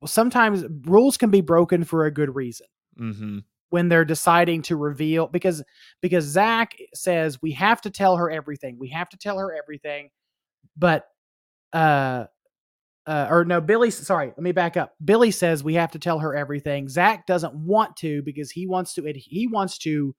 "Well, 0.04 0.08
sometimes 0.08 0.64
rules 0.86 1.18
can 1.18 1.32
be 1.32 1.42
broken 1.42 1.84
for 1.84 2.06
a 2.06 2.12
good 2.12 2.36
reason." 2.36 2.68
Mm-hmm. 3.00 3.40
when 3.70 3.90
they're 3.90 4.06
deciding 4.06 4.62
to 4.62 4.76
reveal 4.76 5.26
because 5.26 5.64
because 6.00 6.26
Zach 6.26 6.78
says 6.94 7.42
we 7.42 7.54
have 7.54 7.82
to 7.82 7.90
tell 7.90 8.18
her 8.18 8.30
everything. 8.30 8.78
We 8.80 8.90
have 8.90 9.10
to 9.10 9.18
tell 9.18 9.40
her 9.40 9.52
everything. 9.52 10.12
But 10.78 11.08
uh 11.74 12.26
uh, 13.06 13.28
or 13.30 13.46
no, 13.46 13.60
Billy. 13.60 13.92
Sorry, 13.92 14.28
let 14.28 14.40
me 14.40 14.52
back 14.52 14.78
up. 14.78 14.94
Billy 15.04 15.32
says 15.32 15.64
we 15.64 15.74
have 15.74 15.92
to 15.92 16.00
tell 16.00 16.20
her 16.20 16.36
everything. 16.36 16.88
Zach 16.88 17.26
doesn't 17.26 17.54
want 17.54 17.98
to 17.98 18.22
because 18.22 18.52
he 18.52 18.66
wants 18.66 18.94
to. 18.94 19.12
He 19.16 19.48
wants 19.48 19.78
to 19.80 20.16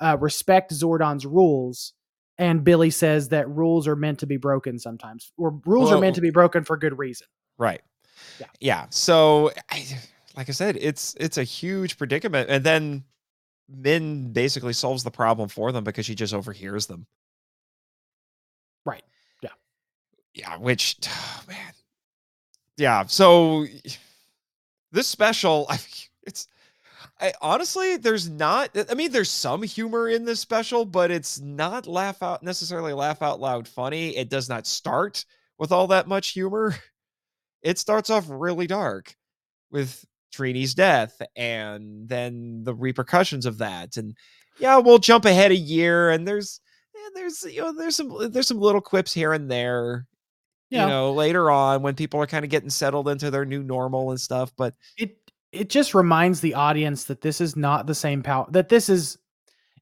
uh, 0.00 0.16
respect 0.20 0.72
Zordon's 0.72 1.26
rules, 1.26 1.94
and 2.36 2.62
Billy 2.62 2.90
says 2.90 3.30
that 3.30 3.48
rules 3.48 3.88
are 3.88 3.96
meant 3.96 4.20
to 4.20 4.26
be 4.26 4.36
broken 4.36 4.78
sometimes, 4.78 5.32
or 5.36 5.60
rules 5.66 5.90
are 5.90 6.00
meant 6.00 6.14
to 6.14 6.20
be 6.20 6.30
broken 6.30 6.62
for 6.62 6.76
good 6.76 6.96
reason. 6.96 7.26
Right. 7.58 7.80
Yeah. 8.40 8.46
Yeah. 8.60 8.86
So, 8.90 9.50
I, 9.70 9.86
like 10.36 10.48
I 10.48 10.52
said, 10.52 10.76
it's 10.80 11.14
it's 11.18 11.38
a 11.38 11.44
huge 11.44 11.98
predicament, 11.98 12.50
and 12.50 12.64
then 12.64 13.04
Min 13.68 14.32
basically 14.32 14.72
solves 14.72 15.04
the 15.04 15.10
problem 15.10 15.48
for 15.48 15.72
them 15.72 15.84
because 15.84 16.06
she 16.06 16.14
just 16.14 16.34
overhears 16.34 16.86
them. 16.86 17.06
Right. 18.84 19.02
Yeah. 19.42 19.50
Yeah. 20.34 20.56
Which, 20.58 20.98
man. 21.48 21.72
Yeah. 22.76 23.06
So, 23.06 23.66
this 24.92 25.06
special, 25.06 25.66
I, 25.70 25.78
it's. 26.22 26.48
I, 27.20 27.32
honestly, 27.42 27.96
there's 27.96 28.28
not. 28.28 28.70
I 28.88 28.94
mean, 28.94 29.10
there's 29.10 29.30
some 29.30 29.62
humor 29.64 30.08
in 30.08 30.24
this 30.24 30.38
special, 30.40 30.84
but 30.84 31.10
it's 31.10 31.40
not 31.40 31.88
laugh 31.88 32.22
out 32.22 32.44
necessarily 32.44 32.92
laugh 32.92 33.22
out 33.22 33.40
loud 33.40 33.66
funny. 33.66 34.16
It 34.16 34.30
does 34.30 34.48
not 34.48 34.68
start 34.68 35.24
with 35.58 35.72
all 35.72 35.88
that 35.88 36.06
much 36.06 36.28
humor. 36.30 36.76
It 37.62 37.78
starts 37.78 38.10
off 38.10 38.26
really 38.28 38.66
dark 38.66 39.14
with 39.70 40.04
Trini's 40.34 40.74
death 40.74 41.20
and 41.36 42.08
then 42.08 42.64
the 42.64 42.74
repercussions 42.74 43.46
of 43.46 43.58
that. 43.58 43.96
And 43.96 44.16
yeah, 44.58 44.78
we'll 44.78 44.98
jump 44.98 45.24
ahead 45.24 45.50
a 45.50 45.56
year 45.56 46.10
and 46.10 46.26
there's 46.26 46.60
eh, 46.94 47.10
there's 47.14 47.44
you 47.44 47.60
know 47.62 47.72
there's 47.72 47.96
some 47.96 48.30
there's 48.30 48.48
some 48.48 48.60
little 48.60 48.80
quips 48.80 49.12
here 49.12 49.32
and 49.32 49.50
there. 49.50 50.06
Yeah. 50.70 50.84
You 50.84 50.88
know, 50.90 51.12
later 51.12 51.50
on 51.50 51.82
when 51.82 51.94
people 51.94 52.20
are 52.20 52.26
kind 52.26 52.44
of 52.44 52.50
getting 52.50 52.68
settled 52.68 53.08
into 53.08 53.30
their 53.30 53.46
new 53.46 53.62
normal 53.62 54.10
and 54.10 54.20
stuff, 54.20 54.52
but 54.56 54.74
It 54.98 55.16
it 55.50 55.70
just 55.70 55.94
reminds 55.94 56.40
the 56.40 56.54
audience 56.54 57.04
that 57.04 57.22
this 57.22 57.40
is 57.40 57.56
not 57.56 57.86
the 57.86 57.94
same 57.94 58.22
power. 58.22 58.46
That 58.50 58.68
this 58.68 58.88
is 58.90 59.18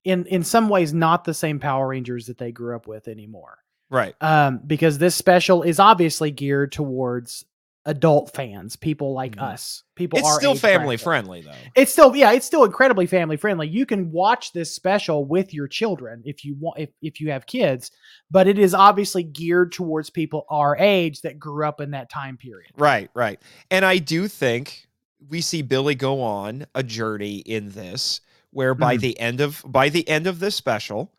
in 0.04 0.24
in 0.26 0.44
some 0.44 0.68
ways 0.68 0.94
not 0.94 1.24
the 1.24 1.34
same 1.34 1.58
Power 1.58 1.88
Rangers 1.88 2.26
that 2.26 2.38
they 2.38 2.52
grew 2.52 2.76
up 2.76 2.86
with 2.86 3.08
anymore. 3.08 3.58
right. 3.90 4.14
um, 4.20 4.60
because 4.64 4.98
this 4.98 5.16
special 5.16 5.62
is 5.64 5.80
obviously 5.80 6.30
geared 6.30 6.70
towards 6.70 7.44
adult 7.86 8.34
fans, 8.34 8.76
people 8.76 9.14
like 9.14 9.36
Mhm. 9.36 9.42
us. 9.42 9.84
People 9.94 10.18
It's 10.18 10.34
still 10.34 10.54
family 10.54 10.96
bracket. 10.96 11.00
friendly 11.04 11.40
though. 11.40 11.52
It's 11.74 11.92
still 11.92 12.14
yeah, 12.14 12.32
it's 12.32 12.44
still 12.44 12.64
incredibly 12.64 13.06
family 13.06 13.36
friendly. 13.36 13.68
You 13.68 13.86
can 13.86 14.10
watch 14.12 14.52
this 14.52 14.74
special 14.74 15.24
with 15.24 15.54
your 15.54 15.68
children 15.68 16.22
if 16.26 16.44
you 16.44 16.54
want 16.58 16.78
if, 16.80 16.90
if 17.00 17.20
you 17.20 17.30
have 17.30 17.46
kids, 17.46 17.90
but 18.30 18.46
it 18.46 18.58
is 18.58 18.74
obviously 18.74 19.22
geared 19.22 19.72
towards 19.72 20.10
people 20.10 20.44
our 20.50 20.76
age 20.76 21.22
that 21.22 21.38
grew 21.38 21.66
up 21.66 21.80
in 21.80 21.92
that 21.92 22.10
time 22.10 22.36
period. 22.36 22.72
Right, 22.76 23.08
right. 23.14 23.40
And 23.70 23.84
I 23.84 23.98
do 23.98 24.28
think 24.28 24.86
we 25.28 25.40
see 25.40 25.62
Billy 25.62 25.94
go 25.94 26.20
on 26.20 26.66
a 26.74 26.82
journey 26.82 27.36
in 27.38 27.70
this 27.70 28.20
where 28.50 28.74
by 28.74 28.96
Mhm. 28.96 29.00
the 29.00 29.20
end 29.20 29.40
of 29.40 29.62
by 29.66 29.88
the 29.88 30.06
end 30.08 30.26
of 30.26 30.40
this 30.40 30.54
special 30.56 31.12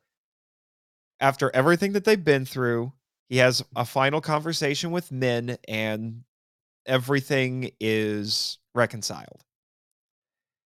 after 1.19 1.49
everything 1.55 1.93
that 1.93 2.03
they've 2.03 2.23
been 2.23 2.45
through, 2.45 2.93
he 3.29 3.37
has 3.37 3.63
a 3.75 3.85
final 3.85 4.21
conversation 4.21 4.91
with 4.91 5.11
Min 5.11 5.57
and 5.67 6.23
everything 6.87 7.71
is 7.79 8.59
reconciled. 8.75 9.43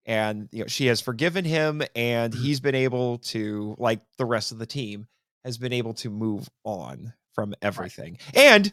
And 0.06 0.48
you 0.52 0.60
know, 0.62 0.66
she 0.66 0.86
has 0.86 1.00
forgiven 1.00 1.44
him 1.44 1.82
and 1.94 2.32
Mhm. 2.32 2.38
he's 2.42 2.60
been 2.60 2.74
able 2.74 3.18
to 3.18 3.74
like 3.78 4.00
the 4.16 4.24
rest 4.24 4.50
of 4.52 4.58
the 4.58 4.66
team 4.66 5.06
has 5.44 5.58
been 5.58 5.72
able 5.72 5.94
to 5.94 6.10
move 6.10 6.48
on 6.64 7.12
from 7.34 7.54
everything. 7.62 8.18
And 8.34 8.72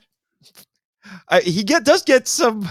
uh, 1.29 1.41
he 1.41 1.63
get 1.63 1.83
does 1.83 2.03
get 2.03 2.27
some 2.27 2.67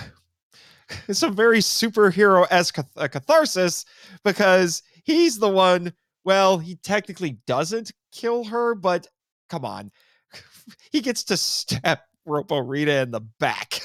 some 1.13 1.35
very 1.35 1.59
superhero 1.59 2.47
esque 2.51 2.77
catharsis 2.97 3.85
because 4.25 4.83
he's 5.05 5.39
the 5.39 5.49
one. 5.49 5.93
Well, 6.25 6.59
he 6.59 6.77
technically 6.77 7.39
doesn't 7.47 7.93
kill 8.13 8.45
her, 8.45 8.75
but 8.75 9.07
come 9.49 9.65
on, 9.65 9.93
he 10.93 11.01
gets 11.01 11.25
to 11.25 11.37
step 11.37 12.05
Robo 12.27 12.59
Rita 12.59 13.03
in 13.03 13.11
the 13.13 13.21
back. 13.21 13.81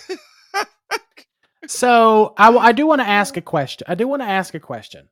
So 1.67 2.33
I, 2.37 2.49
I 2.55 2.71
do 2.71 2.87
want 2.87 3.01
to 3.01 3.07
ask 3.07 3.37
a 3.37 3.41
question. 3.41 3.85
I 3.87 3.95
do 3.95 4.07
want 4.07 4.21
to 4.21 4.27
ask 4.27 4.53
a 4.55 4.59
question. 4.59 5.07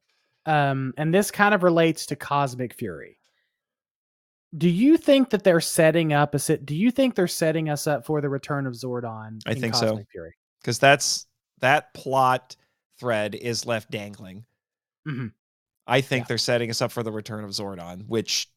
Um, 0.45 0.93
and 0.97 1.13
this 1.13 1.29
kind 1.31 1.53
of 1.53 1.63
relates 1.63 2.05
to 2.07 2.15
Cosmic 2.15 2.73
Fury. 2.73 3.19
Do 4.57 4.67
you 4.67 4.97
think 4.97 5.29
that 5.29 5.43
they're 5.43 5.61
setting 5.61 6.11
up 6.11 6.33
a 6.33 6.39
sit? 6.39 6.65
Do 6.65 6.75
you 6.75 6.89
think 6.89 7.13
they're 7.13 7.27
setting 7.27 7.69
us 7.69 7.85
up 7.85 8.05
for 8.05 8.19
the 8.19 8.29
return 8.29 8.65
of 8.65 8.73
Zordon? 8.73 9.39
I 9.45 9.51
in 9.51 9.61
think 9.61 9.75
so. 9.75 9.89
Cosmic 9.89 10.07
Fury. 10.11 10.33
because 10.61 10.79
that's 10.79 11.27
that 11.59 11.93
plot 11.93 12.55
thread 12.99 13.35
is 13.35 13.65
left 13.67 13.91
dangling. 13.91 14.45
Mhm. 15.07 15.33
I 15.85 16.01
think 16.01 16.23
Yeah. 16.23 16.27
they're 16.29 16.37
setting 16.39 16.69
us 16.71 16.81
up 16.81 16.91
for 16.91 17.03
the 17.03 17.11
return 17.11 17.43
of 17.43 17.51
Zordon, 17.51 18.07
which 18.07 18.49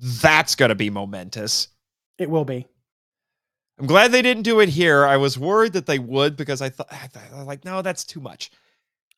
that's 0.00 0.54
going 0.54 0.68
to 0.70 0.74
be 0.74 0.88
momentous. 0.88 1.68
It 2.18 2.30
will 2.30 2.44
be. 2.44 2.66
I'm 3.78 3.86
glad 3.86 4.10
they 4.12 4.22
didn't 4.22 4.42
do 4.42 4.60
it 4.60 4.68
here. 4.68 5.04
I 5.06 5.16
was 5.16 5.38
worried 5.38 5.72
that 5.74 5.86
they 5.86 5.98
would 5.98 6.36
because 6.36 6.60
I 6.62 6.68
thought 6.70 6.88
I 6.90 7.06
thought- 7.06 7.46
like, 7.46 7.64
no, 7.64 7.82
that's 7.82 8.04
too 8.04 8.20
much. 8.20 8.50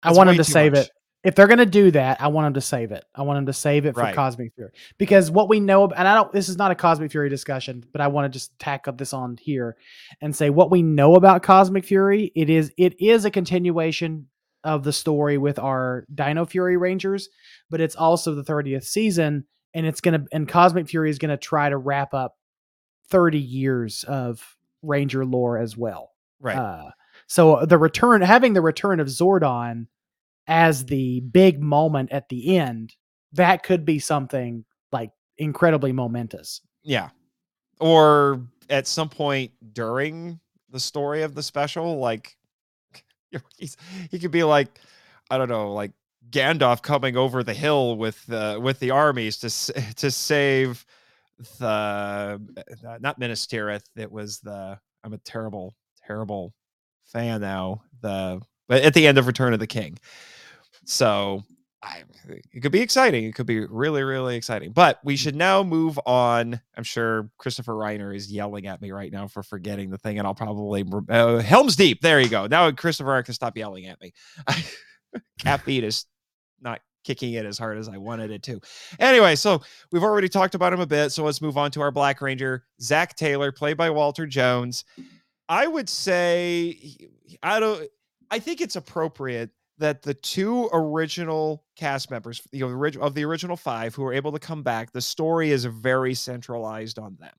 I 0.03 0.09
That's 0.09 0.19
want 0.19 0.29
them 0.29 0.37
to 0.37 0.45
save 0.45 0.73
much. 0.73 0.87
it. 0.87 0.93
If 1.23 1.35
they're 1.35 1.47
going 1.47 1.59
to 1.59 1.67
do 1.67 1.91
that, 1.91 2.19
I 2.23 2.29
want 2.29 2.47
them 2.47 2.55
to 2.55 2.63
save 2.63 2.93
it. 2.93 3.05
I 3.15 3.21
want 3.23 3.37
them 3.37 3.45
to 3.47 3.53
save 3.53 3.85
it 3.85 3.93
for 3.95 4.01
Right. 4.01 4.15
Cosmic 4.15 4.55
Fury 4.55 4.71
because 4.97 5.31
what 5.31 5.51
we 5.51 5.61
know, 5.61 5.85
and 5.85 6.09
I 6.09 6.15
don't. 6.15 6.33
This 6.33 6.49
is 6.49 6.57
not 6.57 6.71
a 6.71 6.75
Cosmic 6.75 7.11
Fury 7.11 7.29
discussion, 7.29 7.85
but 7.93 8.01
I 8.01 8.07
want 8.09 8.25
to 8.25 8.35
just 8.39 8.59
tack 8.59 8.89
up 8.89 8.97
this 8.97 9.13
on 9.13 9.37
here 9.39 9.77
and 10.23 10.35
say 10.35 10.49
what 10.49 10.71
we 10.71 10.81
know 10.83 11.17
about 11.17 11.43
Cosmic 11.43 11.85
Fury. 11.85 12.33
It 12.35 12.49
is 12.49 12.73
it 12.79 12.99
is 13.01 13.27
a 13.27 13.31
continuation 13.31 14.29
of 14.65 14.83
the 14.83 14.93
story 14.95 15.37
with 15.37 15.59
our 15.59 16.07
Dino 16.15 16.47
Fury 16.47 16.79
Rangers, 16.79 17.29
but 17.69 17.81
it's 17.83 17.97
also 17.97 18.35
the 18.35 18.45
30th 18.45 18.85
season, 18.85 19.45
and 19.75 19.85
it's 19.87 20.01
gonna 20.01 20.25
and 20.33 20.49
Cosmic 20.49 20.89
Fury 20.89 21.11
is 21.11 21.19
gonna 21.19 21.37
try 21.37 21.69
to 21.69 21.77
wrap 21.77 22.15
up 22.15 22.35
30 23.11 23.39
years 23.39 24.05
of 24.05 24.57
Ranger 24.83 25.25
lore 25.25 25.59
as 25.59 25.77
well. 25.77 26.13
Right. 26.41 26.57
Uh, 26.57 26.91
so 27.27 27.65
the 27.65 27.79
return, 27.79 28.23
having 28.23 28.55
the 28.55 28.61
return 28.61 28.99
of 29.01 29.09
Zordon 29.09 29.87
as 30.47 30.87
the 30.87 31.21
big 31.21 31.61
moment 31.61 32.11
at 32.13 32.29
the 32.29 32.57
end, 32.57 32.95
that 33.33 33.63
could 33.63 33.85
be 33.85 33.99
something 33.99 34.65
like 34.93 35.11
incredibly 35.39 35.93
momentous. 35.93 36.61
yeah. 36.83 37.11
Or 37.79 38.43
at 38.69 38.87
some 38.87 39.09
point 39.09 39.53
during 39.73 40.39
the 40.69 40.81
story 40.81 41.23
of 41.23 41.35
the 41.35 41.43
special, 41.43 41.99
like 41.99 42.37
he's, 43.57 43.77
he 44.11 44.19
could 44.19 44.31
be 44.31 44.45
like, 44.45 44.69
I 45.31 45.39
don't 45.39 45.49
know, 45.49 45.73
like 45.73 45.93
Gandalf 46.31 46.83
coming 46.83 47.17
over 47.17 47.43
the 47.43 47.55
hill 47.55 47.97
with 47.97 48.31
uh, 48.31 48.59
with 48.61 48.79
the 48.81 48.91
armies 48.91 49.39
to 49.39 49.73
to 49.97 50.11
save 50.11 50.85
the 51.59 52.41
not 53.01 53.19
Minas 53.19 53.47
Tirith. 53.47 53.85
It 53.97 54.11
was 54.11 54.41
the 54.41 54.79
I'm 55.05 55.13
a 55.13 55.19
terrible 55.19 55.75
terrible 56.07 56.55
fan 57.05 57.41
now. 57.41 57.83
The 58.03 58.41
but 58.69 58.83
at 58.83 58.95
the 58.95 59.07
end 59.07 59.19
of 59.19 59.27
Return 59.27 59.53
of 59.53 59.61
the 59.61 59.67
King, 59.67 59.99
so 60.85 61.45
I 61.83 62.05
it 62.29 62.61
could 62.61 62.73
be 62.73 62.81
exciting. 62.81 63.25
It 63.25 63.35
could 63.35 63.47
be 63.47 63.61
really 63.67 64.03
really 64.03 64.37
exciting. 64.37 64.73
But 64.73 65.01
we 65.05 65.17
should 65.17 65.35
now 65.35 65.63
move 65.63 65.99
on. 66.07 66.61
I'm 66.77 66.85
sure 66.85 67.31
Christopher 67.39 67.75
Reiner 67.75 68.15
is 68.15 68.31
yelling 68.31 68.67
at 68.67 68.81
me 68.83 68.91
right 68.91 69.13
now 69.13 69.27
for 69.27 69.43
forgetting 69.43 69.91
the 69.91 69.99
thing, 69.99 70.19
and 70.19 70.27
I'll 70.27 70.35
probably 70.35 70.85
uh, 71.09 71.39
Helm's 71.39 71.77
Deep. 71.77 72.01
There 72.03 72.21
you 72.21 72.29
go. 72.29 72.47
Now 72.47 72.71
Christopher 72.71 73.15
I 73.15 73.23
can 73.23 73.35
stop 73.35 73.57
yelling 73.57 73.87
at 73.87 74.01
me. 74.01 74.13
Caffeine 75.39 75.85
is 75.85 76.07
not 76.61 76.81
kicking 77.05 77.33
it 77.35 77.47
as 77.47 77.59
hard 77.59 77.79
as 77.79 77.89
I 77.89 77.97
wanted 77.97 78.31
it 78.31 78.43
to. 78.45 78.61
Anyway, 78.99 79.37
so 79.37 79.63
we've 79.93 80.03
already 80.03 80.29
talked 80.29 80.55
about 80.55 80.73
him 80.73 80.81
a 80.81 80.87
bit. 80.87 81.11
So 81.11 81.25
let's 81.25 81.41
move 81.41 81.57
on 81.57 81.71
to 81.73 81.81
our 81.81 81.91
Black 81.91 82.21
Ranger, 82.21 82.65
Zach 82.81 83.17
Taylor, 83.17 83.53
played 83.53 83.77
by 83.77 83.91
Walter 83.91 84.27
Jones. 84.27 84.85
I 85.49 85.67
would 85.67 85.89
say 85.89 86.79
I 87.43 87.59
don't. 87.61 87.89
I 88.31 88.39
think 88.39 88.61
it's 88.61 88.77
appropriate 88.77 89.51
that 89.79 90.03
the 90.03 90.15
two 90.15 90.69
original 90.73 91.65
cast 91.75 92.11
members, 92.11 92.43
the 92.53 92.63
original 92.63 93.07
of 93.07 93.15
the 93.15 93.25
original 93.25 93.57
five, 93.57 93.95
who 93.95 94.03
were 94.03 94.13
able 94.13 94.31
to 94.31 94.39
come 94.39 94.63
back, 94.63 94.93
the 94.93 95.01
story 95.01 95.51
is 95.51 95.65
very 95.65 96.15
centralized 96.15 96.99
on 96.99 97.17
them. 97.19 97.35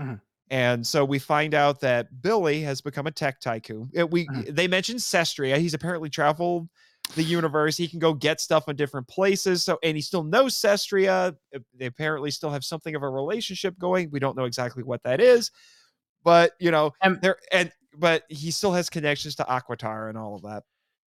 Mhm. 0.00 0.20
And 0.50 0.86
so 0.86 1.04
we 1.04 1.18
find 1.18 1.52
out 1.52 1.80
that 1.80 2.22
Billy 2.22 2.62
has 2.62 2.80
become 2.80 3.06
a 3.06 3.10
tech 3.10 3.40
tycoon. 3.40 3.90
We 4.10 4.26
Mhm. 4.28 4.54
they 4.54 4.68
mentioned 4.68 5.00
Cestria. 5.00 5.58
He's 5.58 5.74
apparently 5.74 6.08
traveled 6.10 6.68
the 7.14 7.22
universe. 7.22 7.76
He 7.76 7.88
can 7.88 7.98
go 7.98 8.14
get 8.14 8.40
stuff 8.40 8.68
in 8.68 8.76
different 8.76 9.08
places. 9.08 9.62
So 9.62 9.78
and 9.82 9.96
he 9.96 10.02
still 10.02 10.22
knows 10.22 10.54
Cestria. 10.54 11.36
They 11.76 11.86
apparently 11.86 12.30
still 12.30 12.50
have 12.50 12.64
something 12.64 12.94
of 12.94 13.02
a 13.02 13.08
relationship 13.08 13.78
going. 13.78 14.10
We 14.10 14.20
don't 14.20 14.36
know 14.36 14.44
exactly 14.44 14.82
what 14.82 15.02
that 15.02 15.20
is, 15.20 15.50
but 16.24 16.52
you 16.60 16.70
know, 16.70 16.92
And- 17.02 17.20
there 17.20 17.36
and 17.52 17.72
but 17.96 18.22
he 18.28 18.50
still 18.52 18.72
has 18.72 18.88
connections 18.88 19.34
to 19.36 19.44
Aquitar 19.44 20.08
and 20.08 20.16
all 20.16 20.36
of 20.36 20.42
that. 20.42 20.62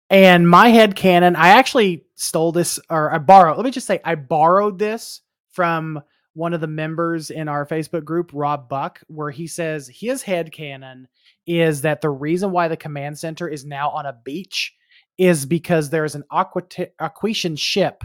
And 0.09 0.49
my 0.49 0.69
head 0.69 0.95
canon, 0.95 1.35
I 1.35 1.49
actually 1.49 2.05
stole 2.15 2.51
this 2.51 2.79
or 2.89 3.11
I 3.11 3.19
borrowed. 3.19 3.57
Let 3.57 3.65
me 3.65 3.71
just 3.71 3.87
say, 3.87 3.99
I 4.03 4.15
borrowed 4.15 4.79
this 4.79 5.21
from 5.51 6.01
one 6.33 6.53
of 6.53 6.61
the 6.61 6.67
members 6.67 7.29
in 7.29 7.47
our 7.47 7.65
Facebook 7.65 8.03
group, 8.03 8.31
Rob 8.33 8.67
Buck, 8.67 9.01
where 9.07 9.29
he 9.29 9.45
says 9.47 9.87
his 9.87 10.23
head 10.23 10.51
canon 10.51 11.07
is 11.45 11.81
that 11.81 12.01
the 12.01 12.09
reason 12.09 12.51
why 12.51 12.67
the 12.67 12.77
command 12.77 13.19
center 13.19 13.47
is 13.47 13.65
now 13.65 13.89
on 13.89 14.05
a 14.07 14.17
beach 14.23 14.73
is 15.17 15.45
because 15.45 15.89
there's 15.89 16.15
an 16.15 16.23
Aquat- 16.31 16.89
Aquitian 16.99 17.57
ship, 17.57 18.03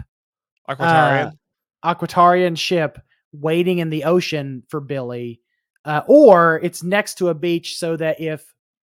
Aquatarian. 0.69 1.31
uh, 1.83 1.95
Aquatarian 1.95 2.57
ship 2.57 2.99
waiting 3.31 3.79
in 3.79 3.89
the 3.89 4.03
ocean 4.03 4.63
for 4.69 4.79
Billy, 4.79 5.41
uh, 5.85 6.01
or 6.07 6.59
it's 6.63 6.83
next 6.83 7.15
to 7.15 7.29
a 7.29 7.33
beach 7.33 7.77
so 7.77 7.95
that 7.97 8.19
if 8.19 8.43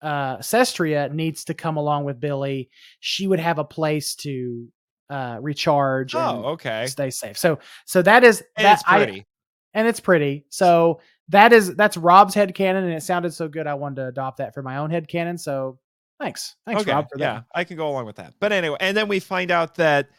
uh, 0.03 0.37
Cestria 0.39 1.13
needs 1.13 1.45
to 1.45 1.55
come 1.55 1.77
along 1.77 2.05
with 2.05 2.21
Billy, 2.21 2.71
she 3.01 3.27
would 3.27 3.41
have 3.41 3.59
a 3.59 3.65
place 3.65 4.15
to 4.17 4.69
uh, 5.11 5.39
recharge 5.41 6.15
and 6.15 6.23
oh, 6.45 6.45
okay. 6.51 6.87
stay 6.87 7.11
safe. 7.11 7.37
So, 7.39 7.59
so 7.87 8.03
that 8.03 8.25
is 8.25 8.43
And 8.57 8.67
that 8.67 8.75
it's 8.75 8.85
I- 8.87 8.97
pretty. 9.05 9.27
and 9.75 9.89
it's 9.89 10.01
pretty. 10.01 10.45
So 10.51 11.01
that 11.31 11.53
is 11.53 11.75
that's 11.77 11.97
Rob's 11.97 12.35
head 12.35 12.55
cannon, 12.55 12.85
and 12.85 12.93
it 12.95 13.03
sounded 13.03 13.35
so 13.35 13.49
good. 13.49 13.67
I 13.67 13.75
wanted 13.75 13.97
to 13.97 14.07
adopt 14.09 14.39
that 14.39 14.55
for 14.55 14.63
my 14.63 14.79
own 14.79 14.91
head 14.91 15.09
cannon. 15.09 15.37
So 15.37 15.79
thanks, 16.21 16.57
thanks 16.67 16.83
okay, 16.83 16.93
Rob 16.93 17.09
for 17.11 17.19
yeah, 17.19 17.35
that. 17.35 17.45
I 17.55 17.65
can 17.65 17.77
go 17.77 17.89
along 17.89 18.07
with 18.07 18.17
that. 18.17 18.35
But 18.41 18.53
anyway, 18.53 18.77
and 18.81 18.97
then 18.97 19.09
we 19.09 19.21
find 19.21 19.51
out 19.51 19.75
that 19.77 20.11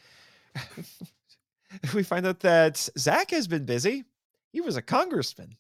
we 1.94 2.04
find 2.04 2.26
out 2.26 2.40
that 2.42 2.78
Zach 2.98 3.32
has 3.32 3.48
been 3.48 3.66
busy. 3.66 4.06
He 4.52 4.62
was 4.62 4.76
a 4.76 4.82
congressman. 4.82 5.56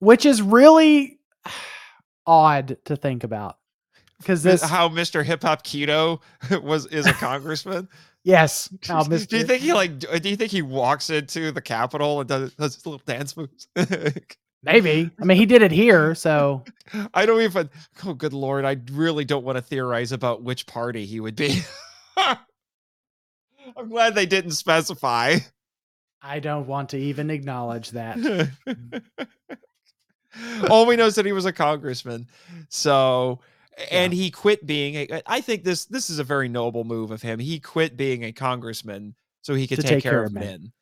Which 0.00 0.26
is 0.26 0.42
really 0.42 1.18
odd 2.26 2.76
to 2.84 2.96
think 2.96 3.24
about 3.24 3.58
because 4.18 4.42
This, 4.42 4.62
how 4.62 4.88
Mr. 4.88 5.24
Hip 5.24 5.42
Hop 5.42 5.64
Kido 5.64 6.20
was 6.62 6.86
is 6.86 7.06
a 7.06 7.12
congressman. 7.12 7.88
yes, 8.24 8.68
how 8.86 9.02
do 9.04 9.14
you 9.14 9.44
think 9.44 9.62
he 9.62 9.72
like? 9.72 9.98
Do 9.98 10.28
you 10.28 10.36
think 10.36 10.50
he 10.50 10.62
walks 10.62 11.10
into 11.10 11.52
the 11.52 11.62
Capitol 11.62 12.20
and 12.20 12.28
does, 12.28 12.54
does 12.54 12.74
his 12.74 12.86
little 12.86 13.02
dance 13.06 13.36
moves? 13.36 13.68
Maybe. 14.62 15.10
I 15.20 15.24
mean, 15.24 15.36
he 15.36 15.46
did 15.46 15.62
it 15.62 15.70
here, 15.70 16.14
so 16.14 16.64
I 17.14 17.26
don't 17.26 17.40
even. 17.42 17.70
Oh, 18.04 18.14
good 18.14 18.32
lord! 18.32 18.64
I 18.64 18.76
really 18.92 19.24
don't 19.24 19.44
want 19.44 19.56
to 19.56 19.62
theorize 19.62 20.10
about 20.12 20.42
which 20.42 20.66
party 20.66 21.06
he 21.06 21.20
would 21.20 21.36
be. 21.36 21.60
I'm 23.76 23.88
glad 23.88 24.14
they 24.14 24.26
didn't 24.26 24.52
specify. 24.52 25.36
I 26.20 26.40
don't 26.40 26.66
want 26.66 26.88
to 26.90 26.98
even 26.98 27.30
acknowledge 27.30 27.90
that. 27.92 28.18
All 30.70 30.86
we 30.86 30.96
know 30.96 31.06
is 31.06 31.14
that 31.14 31.26
he 31.26 31.32
was 31.32 31.46
a 31.46 31.52
congressman. 31.52 32.26
So, 32.68 33.40
and 33.90 34.12
he 34.12 34.30
quit 34.30 34.66
being 34.66 34.94
a. 34.96 35.22
I 35.26 35.40
think 35.40 35.64
this 35.64 35.84
this 35.86 36.10
is 36.10 36.18
a 36.18 36.24
very 36.24 36.48
noble 36.48 36.84
move 36.84 37.10
of 37.10 37.22
him. 37.22 37.38
He 37.38 37.60
quit 37.60 37.96
being 37.96 38.24
a 38.24 38.32
congressman 38.32 39.14
so 39.42 39.54
he 39.54 39.66
could 39.66 39.76
To 39.80 39.82
take, 39.86 40.02
care, 40.02 40.24
of 40.24 40.32
Min. 40.32 40.72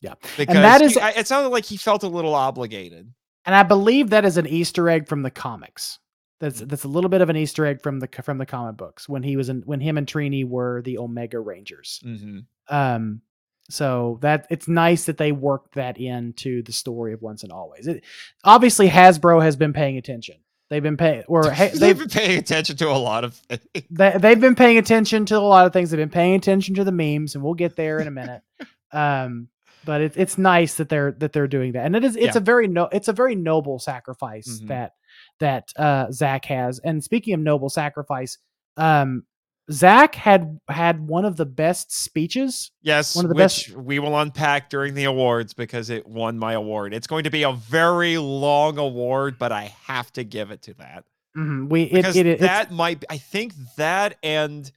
Yeah. 0.00 0.14
because 0.36 0.54
that 0.54 0.80
is- 0.82 0.94
he- 0.94 1.00
I- 1.00 1.10
it 1.10 1.26
sounded 1.26 1.48
like 1.50 1.64
he 1.64 1.76
felt 1.76 2.02
a 2.02 2.08
little 2.08 2.34
obligated. 2.34 3.12
And 3.46 3.54
I 3.54 3.62
believe 3.62 4.10
that 4.10 4.24
is 4.24 4.36
an 4.36 4.46
Easter 4.46 4.88
egg 4.90 5.08
from 5.08 5.22
the 5.22 5.30
comics. 5.30 5.98
That's 6.40 6.60
Mm. 6.60 6.68
that's 6.68 6.84
a 6.84 6.88
little 6.88 7.08
bit 7.08 7.22
of 7.22 7.30
an 7.30 7.36
Easter 7.36 7.64
egg 7.64 7.80
from 7.80 8.00
the 8.00 8.08
from 8.22 8.38
the 8.38 8.44
comic 8.46 8.76
books 8.76 9.08
when 9.08 9.22
he 9.22 9.36
was 9.36 9.48
in 9.48 9.62
when 9.64 9.80
him 9.80 9.96
and 9.96 10.06
Trini 10.06 10.46
were 10.46 10.82
the 10.82 10.98
Omega 10.98 11.40
Rangers. 11.40 12.00
Mm-hmm. 12.04 12.40
Um, 12.68 13.22
so 13.70 14.18
that 14.22 14.46
it's 14.50 14.68
nice 14.68 15.04
that 15.04 15.16
they 15.16 15.32
worked 15.32 15.74
that 15.74 15.98
into 15.98 16.62
the 16.62 16.72
story 16.72 17.12
of 17.12 17.22
Once 17.22 17.42
and 17.42 17.52
Always. 17.52 17.86
It, 17.86 18.04
obviously, 18.44 18.88
Hasbro 18.88 19.42
has 19.42 19.56
been 19.56 19.72
paying 19.72 19.96
attention. 19.96 20.36
They've 20.68 20.82
been 20.82 20.96
paying, 20.96 21.24
or 21.26 21.50
hey, 21.50 21.68
They've 21.68 21.80
they've 21.80 21.98
been 21.98 22.08
paying 22.08 22.38
attention 22.38 22.76
to 22.76 22.88
a 22.90 22.98
lot 22.98 23.24
of 23.24 23.40
they, 23.90 24.12
they've 24.18 24.40
been 24.40 24.54
paying 24.56 24.78
attention 24.78 25.24
to 25.26 25.36
a 25.36 25.40
lot 25.40 25.66
of 25.66 25.72
things. 25.72 25.90
They've 25.90 25.98
been 25.98 26.10
paying 26.10 26.34
attention 26.34 26.74
to 26.76 26.84
the 26.84 26.92
memes, 26.92 27.34
and 27.34 27.42
we'll 27.42 27.54
get 27.54 27.76
there 27.76 27.98
in 27.98 28.08
a 28.08 28.10
minute. 28.12 28.42
um, 28.92 29.48
but 29.86 30.00
it's 30.02 30.16
it's 30.16 30.36
nice 30.36 30.74
that 30.74 30.90
they're 30.90 31.12
that 31.12 31.32
they're 31.32 31.48
doing 31.48 31.72
that, 31.72 31.86
and 31.86 31.96
it 31.96 32.04
is 32.04 32.16
it's 32.16 32.34
Yeah. 32.34 32.38
a 32.38 32.40
very 32.40 32.68
no 32.68 32.88
it's 32.92 33.08
a 33.08 33.12
very 33.14 33.34
noble 33.34 33.78
sacrifice 33.78 34.60
Mhm. 34.62 34.68
that 34.68 34.92
that 35.40 35.68
uh 35.76 36.10
Zach 36.12 36.44
has. 36.46 36.78
And 36.80 37.02
speaking 37.02 37.32
of 37.32 37.40
noble 37.40 37.70
sacrifice, 37.70 38.36
um, 38.76 39.24
Zach 39.72 40.14
had 40.14 40.60
had 40.68 41.08
one 41.08 41.24
of 41.24 41.36
the 41.36 41.46
best 41.46 41.90
speeches. 41.92 42.70
Yes, 42.82 43.16
One 43.16 43.24
of 43.24 43.30
the 43.30 43.34
which 43.34 43.42
best- 43.68 43.70
we 43.76 43.98
will 43.98 44.16
unpack 44.18 44.70
during 44.70 44.94
the 44.94 45.04
awards 45.04 45.54
because 45.54 45.90
it 45.90 46.06
won 46.06 46.38
my 46.38 46.52
award. 46.52 46.92
It's 46.94 47.06
going 47.08 47.24
to 47.24 47.30
be 47.30 47.42
a 47.42 47.52
very 47.52 48.16
long 48.18 48.78
award, 48.78 49.38
but 49.38 49.50
I 49.52 49.72
have 49.86 50.12
to 50.12 50.22
give 50.24 50.50
it 50.52 50.62
to 50.62 50.74
that 50.74 51.04
Mhm, 51.36 51.68
We 51.68 51.82
it, 51.82 51.92
because 51.92 52.16
it, 52.16 52.26
it's- 52.26 52.48
that 52.48 52.70
might. 52.72 53.00
Be, 53.00 53.06
I 53.10 53.18
think 53.18 53.54
that 53.76 54.16
and 54.22 54.70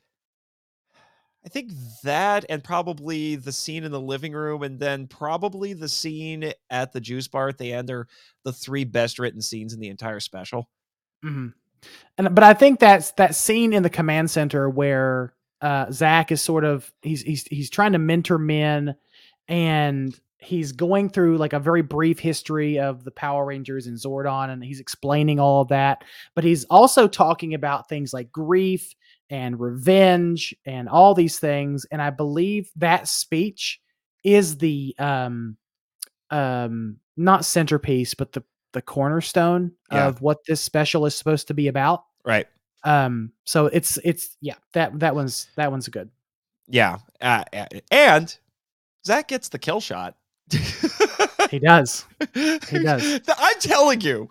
I 1.50 1.52
think 1.52 1.72
that 2.04 2.46
and 2.48 2.64
probably 2.64 3.36
the 3.36 3.52
scene 3.52 3.84
in 3.84 3.92
the 3.92 4.00
living 4.00 4.34
room, 4.34 4.62
and 4.62 4.80
then 4.80 5.08
probably 5.08 5.74
the 5.74 5.90
scene 5.90 6.54
at 6.70 6.94
the 6.94 7.02
juice 7.02 7.28
bar 7.28 7.50
at 7.50 7.58
the 7.58 7.74
end 7.74 7.90
are 7.90 8.08
the 8.44 8.54
three 8.54 8.84
best 8.84 9.18
written 9.18 9.42
scenes 9.42 9.74
in 9.74 9.80
the 9.80 9.88
entire 9.88 10.20
special. 10.20 10.70
Mhm. 11.26 11.54
And 12.20 12.36
but 12.36 12.44
I 12.44 12.54
think 12.54 12.80
that's 12.80 13.14
that 13.14 13.34
scene 13.34 13.74
in 13.74 13.82
the 13.82 13.90
command 13.90 14.30
center 14.30 14.70
where 14.70 15.34
uh 15.62 15.90
Zach 15.92 16.32
is 16.32 16.44
sort 16.44 16.66
of 16.66 16.94
he's 17.02 17.24
he's 17.24 17.46
he's 17.46 17.72
trying 17.72 17.94
to 17.94 18.00
mentor 18.00 18.38
Min 18.38 18.94
and 19.48 20.16
he's 20.38 20.72
going 20.72 21.10
through 21.10 21.38
like 21.38 21.54
a 21.54 21.60
very 21.60 21.82
brief 21.82 22.20
history 22.20 22.78
of 22.78 23.04
the 23.06 23.12
Power 23.12 23.44
Rangers 23.44 23.88
and 23.88 23.98
Zordon 23.98 24.52
and 24.52 24.64
he's 24.64 24.80
explaining 24.80 25.40
all 25.40 25.62
of 25.62 25.70
that, 25.70 26.04
but 26.36 26.44
he's 26.44 26.66
also 26.66 27.08
talking 27.08 27.56
about 27.56 27.90
things 27.90 28.14
like 28.14 28.32
grief 28.32 28.94
and 29.30 29.60
revenge 29.60 30.56
and 30.66 30.90
all 30.90 31.14
these 31.14 31.40
things 31.40 31.86
and 31.92 32.02
I 32.02 32.10
believe 32.10 32.70
that 32.78 33.08
speech 33.08 33.80
is 34.24 34.58
the 34.58 34.96
um 35.00 35.58
um 36.30 36.98
not 37.18 37.46
centerpiece 37.46 38.14
but 38.14 38.32
the 38.34 38.44
the 38.74 38.82
cornerstone 38.82 39.72
Yeah. 39.92 40.08
of 40.08 40.22
what 40.22 40.46
this 40.48 40.62
special 40.62 41.06
is 41.08 41.16
supposed 41.16 41.48
to 41.48 41.54
be 41.56 41.68
about. 41.70 42.04
Right. 42.24 42.46
Um, 42.84 43.32
so 43.46 43.66
it's 43.66 43.98
it's 44.04 44.38
yeah 44.42 44.56
that 44.74 45.00
that 45.00 45.16
one's 45.16 45.48
that 45.56 45.72
one's 45.72 45.88
good. 45.88 46.10
Yeah. 46.68 47.00
Uh, 47.20 47.44
and 47.90 48.38
Zach 49.08 49.28
gets 49.28 49.50
the 49.50 49.58
kill 49.58 49.80
shot. 49.82 50.16
He 51.50 51.60
does. 51.60 52.06
He 52.34 52.60
does. 52.84 53.22
I'm 53.38 53.60
telling 53.60 54.02
you. 54.02 54.30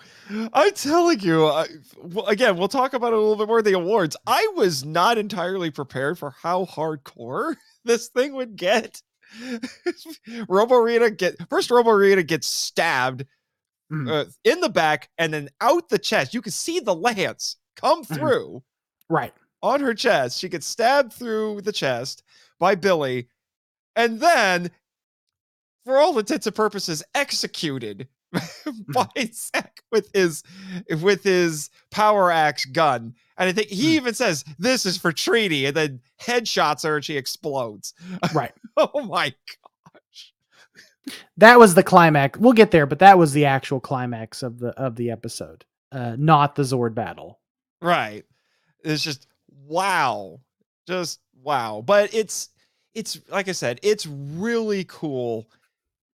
I'm 0.52 0.72
telling 0.72 1.20
you. 1.20 1.46
I, 1.46 1.66
well, 2.02 2.26
again, 2.26 2.56
we'll 2.56 2.68
talk 2.68 2.92
about 2.94 3.12
it 3.12 3.16
a 3.16 3.18
little 3.18 3.36
bit 3.36 3.48
more 3.48 3.62
the 3.62 3.72
awards. 3.72 4.16
I 4.26 4.46
was 4.54 4.84
not 4.84 5.18
entirely 5.18 5.70
prepared 5.70 6.18
for 6.18 6.30
how 6.42 6.64
hardcore 6.66 7.56
this 7.84 8.08
thing 8.08 8.34
would 8.34 8.56
get. 8.56 9.02
Robo 10.48 10.76
Rita 10.76 11.10
get 11.10 11.36
first. 11.50 11.70
Robo 11.70 11.90
Rita 11.90 12.22
gets 12.22 12.46
stabbed 12.48 13.24
Mhm. 13.92 14.10
uh, 14.10 14.30
in 14.44 14.60
the 14.60 14.68
back 14.68 15.08
and 15.18 15.32
then 15.32 15.48
out 15.62 15.88
the 15.88 15.98
chest. 15.98 16.34
You 16.34 16.42
can 16.42 16.52
see 16.52 16.78
the 16.78 16.94
lance 16.94 17.56
come 17.76 18.04
Mhm. 18.04 18.16
through 18.16 18.62
Right. 19.08 19.32
on 19.62 19.80
her 19.80 19.94
chest. 19.94 20.38
She 20.38 20.48
gets 20.50 20.66
stabbed 20.66 21.12
through 21.12 21.62
the 21.62 21.72
chest 21.72 22.22
by 22.58 22.74
Billy, 22.74 23.28
and 23.96 24.20
then, 24.20 24.70
for 25.88 25.96
all 25.96 26.18
intents 26.18 26.46
and 26.46 26.54
purposes, 26.54 27.02
executed 27.14 28.08
by 28.92 29.08
Zack 29.32 29.82
with 29.90 30.10
his 30.12 30.42
with 31.00 31.24
his 31.24 31.70
power 31.90 32.30
axe 32.30 32.66
gun. 32.66 33.14
And 33.38 33.48
I 33.48 33.52
think 33.52 33.68
he 33.68 33.96
even 33.96 34.12
says, 34.12 34.44
"This 34.58 34.84
is 34.84 34.98
for 34.98 35.12
Trini, 35.12 35.66
and 35.66 35.74
then 35.74 36.00
headshots 36.20 36.82
her 36.82 36.96
and 36.96 37.04
she 37.04 37.16
explodes. 37.16 37.94
Right. 38.34 38.52
oh 38.76 39.02
my! 39.06 39.32
Gosh. 39.94 41.14
That 41.38 41.58
was 41.58 41.74
the 41.74 41.82
climax. 41.82 42.38
We'll 42.38 42.52
get 42.52 42.70
there, 42.70 42.84
but 42.84 42.98
that 42.98 43.16
was 43.16 43.32
the 43.32 43.46
actual 43.46 43.80
climax 43.80 44.42
of 44.42 44.58
the 44.58 44.78
of 44.78 44.94
the 44.96 45.10
episode, 45.10 45.64
uh, 45.90 46.16
not 46.18 46.54
the 46.54 46.64
Zord 46.64 46.94
battle. 46.94 47.40
Right. 47.80 48.26
It's 48.84 49.02
just 49.02 49.26
wow. 49.66 50.40
Just 50.86 51.20
wow. 51.42 51.82
But 51.84 52.12
it's 52.12 52.50
it's 52.92 53.18
like 53.30 53.48
I 53.48 53.52
said, 53.52 53.80
it's 53.82 54.06
really 54.06 54.84
cool 54.84 55.48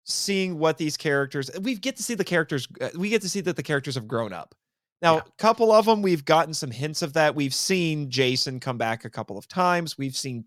seeing 0.05 0.59
what 0.59 0.78
these 0.78 0.96
characters 0.96 1.50
we 1.61 1.74
get 1.76 1.96
to 1.96 2.02
see 2.02 2.14
the 2.14 2.24
characters 2.24 2.68
uh, 2.80 2.90
we 2.96 3.09
get 3.09 3.22
to 3.22 3.28
see 3.28 3.40
that 3.40 3.57
the 3.57 3.62
characters 3.62 3.94
have 3.94 4.07
grown 4.07 4.32
up. 4.32 4.55
Now, 5.02 5.16
Yeah. 5.16 5.22
a 5.26 5.30
couple 5.38 5.72
of 5.72 5.86
them 5.86 6.02
we've 6.02 6.24
gotten 6.24 6.55
some 6.55 6.70
hints 6.70 7.02
of 7.02 7.12
that. 7.14 7.34
We've 7.34 7.55
seen 7.55 8.11
Jason 8.11 8.61
come 8.61 8.78
back 8.78 9.05
a 9.05 9.11
couple 9.11 9.38
of 9.38 9.48
times. 9.48 9.98
We've 9.98 10.16
seen 10.16 10.44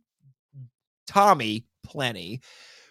Tommy 1.08 1.66
plenty. 1.84 2.42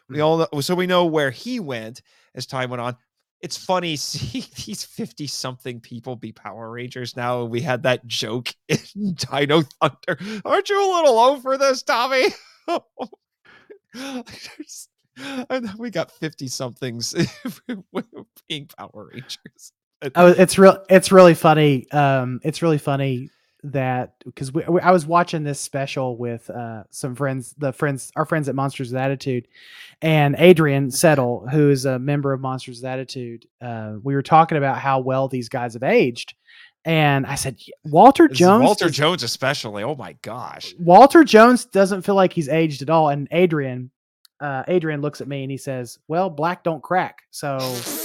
We 0.08 0.20
all 0.20 0.38
know, 0.52 0.60
so 0.60 0.74
we 0.74 0.86
know 0.86 1.06
where 1.06 1.30
he 1.30 1.60
went 1.60 2.02
as 2.34 2.46
time 2.46 2.70
went 2.70 2.80
on. 2.80 2.96
It's 3.40 3.56
funny 3.56 3.96
seeing 4.06 4.44
these 4.64 4.84
50 4.84 5.26
something 5.26 5.80
people 5.80 6.16
be 6.16 6.32
Power 6.32 6.70
Rangers 6.70 7.16
now. 7.16 7.44
We 7.44 7.60
had 7.60 7.82
that 7.84 8.06
joke 8.06 8.48
in 8.68 9.14
Dino 9.14 9.62
Thunder. 9.62 10.40
Aren't 10.44 10.68
you 10.68 10.78
a 10.78 10.92
little 10.94 11.18
old 11.18 11.42
for 11.42 11.58
this, 11.58 11.82
Tommy? 11.82 12.26
And 15.50 15.70
we 15.78 15.90
got 15.90 16.10
50 16.10 16.48
somethings 16.48 17.14
being 18.48 18.66
Power 18.76 19.10
Rangers. 19.12 19.72
Oh, 20.14 20.26
it's 20.28 20.58
real. 20.58 20.84
It's 20.90 21.10
really 21.10 21.34
funny. 21.34 21.90
Um, 21.90 22.40
it's 22.44 22.60
really 22.62 22.78
funny 22.78 23.30
that 23.64 24.12
because 24.24 24.52
we, 24.52 24.62
we- 24.68 24.80
I 24.80 24.90
was 24.90 25.06
watching 25.06 25.42
this 25.42 25.58
special 25.58 26.16
with 26.16 26.48
uh, 26.50 26.84
some 26.90 27.14
friends, 27.14 27.54
the 27.58 27.72
friends, 27.72 28.12
our 28.14 28.26
friends 28.26 28.48
at 28.48 28.54
Monsters 28.54 28.92
with 28.92 29.00
Attitude, 29.00 29.48
and 30.02 30.36
Adrian 30.38 30.90
Settle, 30.90 31.48
who 31.48 31.70
is 31.70 31.86
a 31.86 31.98
member 31.98 32.32
of 32.32 32.40
Monsters 32.40 32.78
with 32.82 32.84
Attitude. 32.84 33.46
Uh, 33.60 33.94
we 34.02 34.14
were 34.14 34.22
talking 34.22 34.58
about 34.58 34.78
how 34.78 35.00
well 35.00 35.28
these 35.28 35.48
guys 35.48 35.72
have 35.72 35.82
aged, 35.82 36.34
and 36.84 37.26
I 37.26 37.34
said 37.34 37.58
Walter 37.84 38.28
This 38.28 38.38
Jones. 38.38 38.64
Walter 38.64 38.86
is- 38.86 38.92
Jones, 38.96 39.22
especially. 39.22 39.82
Oh 39.82 39.94
my 39.96 40.12
gosh. 40.22 40.74
Walter 40.78 41.24
Jones 41.24 41.64
doesn't 41.64 42.02
feel 42.02 42.14
like 42.16 42.34
he's 42.34 42.48
aged 42.50 42.82
at 42.82 42.90
all, 42.90 43.08
and 43.08 43.26
Adrian. 43.30 43.90
Uh, 44.40 44.62
Adrian 44.68 45.00
looks 45.00 45.20
at 45.22 45.28
me 45.28 45.42
and 45.42 45.50
he 45.50 45.56
says, 45.56 45.98
"Well, 46.08 46.28
black 46.28 46.62
don't 46.62 46.82
crack, 46.82 47.22
so 47.30 47.58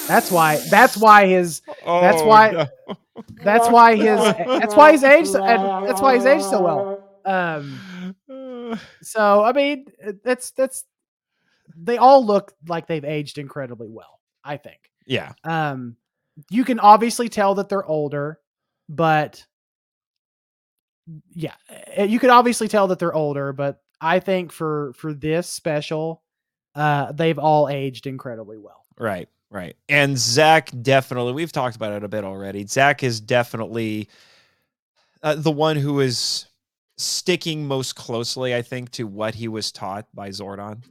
that's 0.07 0.31
why. 0.31 0.57
That's 0.69 0.95
why 0.95 1.25
his 1.27 1.61
That's 1.85 2.21
Oh, 2.21 2.25
why- 2.25 2.51
no. 2.51 2.95
that's 3.43 3.69
why 3.69 3.95
his 3.95 4.19
that's 4.59 4.75
why 4.75 4.91
he's 4.91 5.03
aged 5.03 5.29
so- 5.31 5.43
and 5.43 5.87
that's 5.87 6.01
why 6.01 6.15
he's 6.15 6.25
aged 6.25 6.45
so 6.45 6.61
well. 6.63 7.07
Um, 7.25 8.15
so 9.01 9.43
I 9.43 9.51
mean, 9.51 9.85
that's 10.23 10.51
that's 10.51 10.85
they 11.75 11.97
all 11.97 12.25
look 12.25 12.53
like 12.67 12.87
they've 12.87 13.03
aged 13.05 13.37
incredibly 13.37 13.89
well. 13.89 14.19
I 14.43 14.57
think. 14.57 14.79
yeah. 15.05 15.33
Um, 15.43 15.97
you 16.49 16.63
can 16.63 16.79
obviously 16.79 17.27
tell 17.29 17.55
that 17.55 17.67
they're 17.69 17.85
older, 17.85 18.39
but 18.87 19.45
yeah, 21.33 21.53
eh, 21.69 22.05
you 22.05 22.19
could 22.19 22.29
obviously 22.29 22.67
tell 22.67 22.87
that 22.87 22.99
they're 22.99 23.13
older. 23.13 23.53
But 23.53 23.81
I 24.01 24.19
think 24.19 24.51
for 24.51 24.93
for 24.93 25.13
this 25.13 25.47
special, 25.47 26.23
uh, 26.75 27.11
they've 27.11 27.39
all 27.39 27.69
aged 27.69 28.07
incredibly 28.07 28.57
well. 28.57 28.85
Right, 28.97 29.29
right. 29.49 29.75
And 29.87 30.17
Zach 30.17 30.71
definitely, 30.81 31.33
we've 31.33 31.51
talked 31.51 31.75
about 31.75 31.93
it 31.93 32.03
a 32.03 32.07
bit 32.07 32.23
already. 32.23 32.65
Zach 32.65 33.03
is 33.03 33.21
definitely 33.21 34.09
uh, 35.23 35.35
the 35.35 35.51
one 35.51 35.77
who 35.77 35.99
is 35.99 36.47
sticking 36.97 37.67
most 37.67 37.95
closely, 37.95 38.55
I 38.55 38.61
think, 38.61 38.91
to 38.91 39.05
what 39.05 39.35
he 39.35 39.47
was 39.47 39.71
taught 39.71 40.07
by 40.13 40.29
Zordon. 40.29 40.83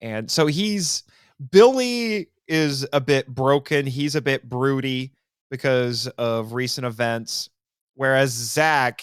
And 0.00 0.30
so 0.30 0.46
he's, 0.46 1.04
Billy 1.50 2.28
is 2.48 2.86
a 2.92 3.00
bit 3.00 3.28
broken. 3.28 3.86
He's 3.86 4.14
a 4.14 4.22
bit 4.22 4.48
broody 4.48 5.12
because 5.50 6.08
of 6.18 6.54
recent 6.54 6.86
events. 6.86 7.50
Whereas 7.94 8.30
Zach 8.30 9.02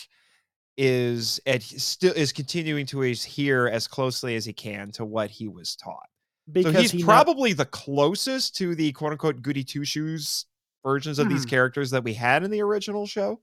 is 0.81 1.41
at 1.45 1.61
still 1.61 2.13
is 2.13 2.31
continuing 2.31 2.85
to 2.85 3.01
adhere 3.01 3.67
as 3.67 3.85
closely 3.85 4.35
as 4.35 4.45
he 4.45 4.53
can 4.53 4.89
to 4.91 5.03
what 5.03 5.29
he 5.29 5.49
was 5.49 5.75
taught 5.75 6.07
Because 6.51 6.73
so 6.73 6.81
he's 6.81 6.91
he 6.91 7.03
probably 7.03 7.51
the 7.51 7.65
closest 7.65 8.55
to 8.57 8.73
the 8.75 8.93
quote 8.93 9.11
unquote 9.11 9.41
goody 9.41 9.63
two 9.63 9.83
shoes 9.83 10.45
versions 10.85 11.19
of 11.19 11.27
these 11.27 11.45
Mhm. 11.45 11.49
characters 11.49 11.91
that 11.91 12.03
we 12.05 12.13
had 12.13 12.43
in 12.43 12.49
the 12.51 12.61
original 12.61 13.05
show. 13.05 13.41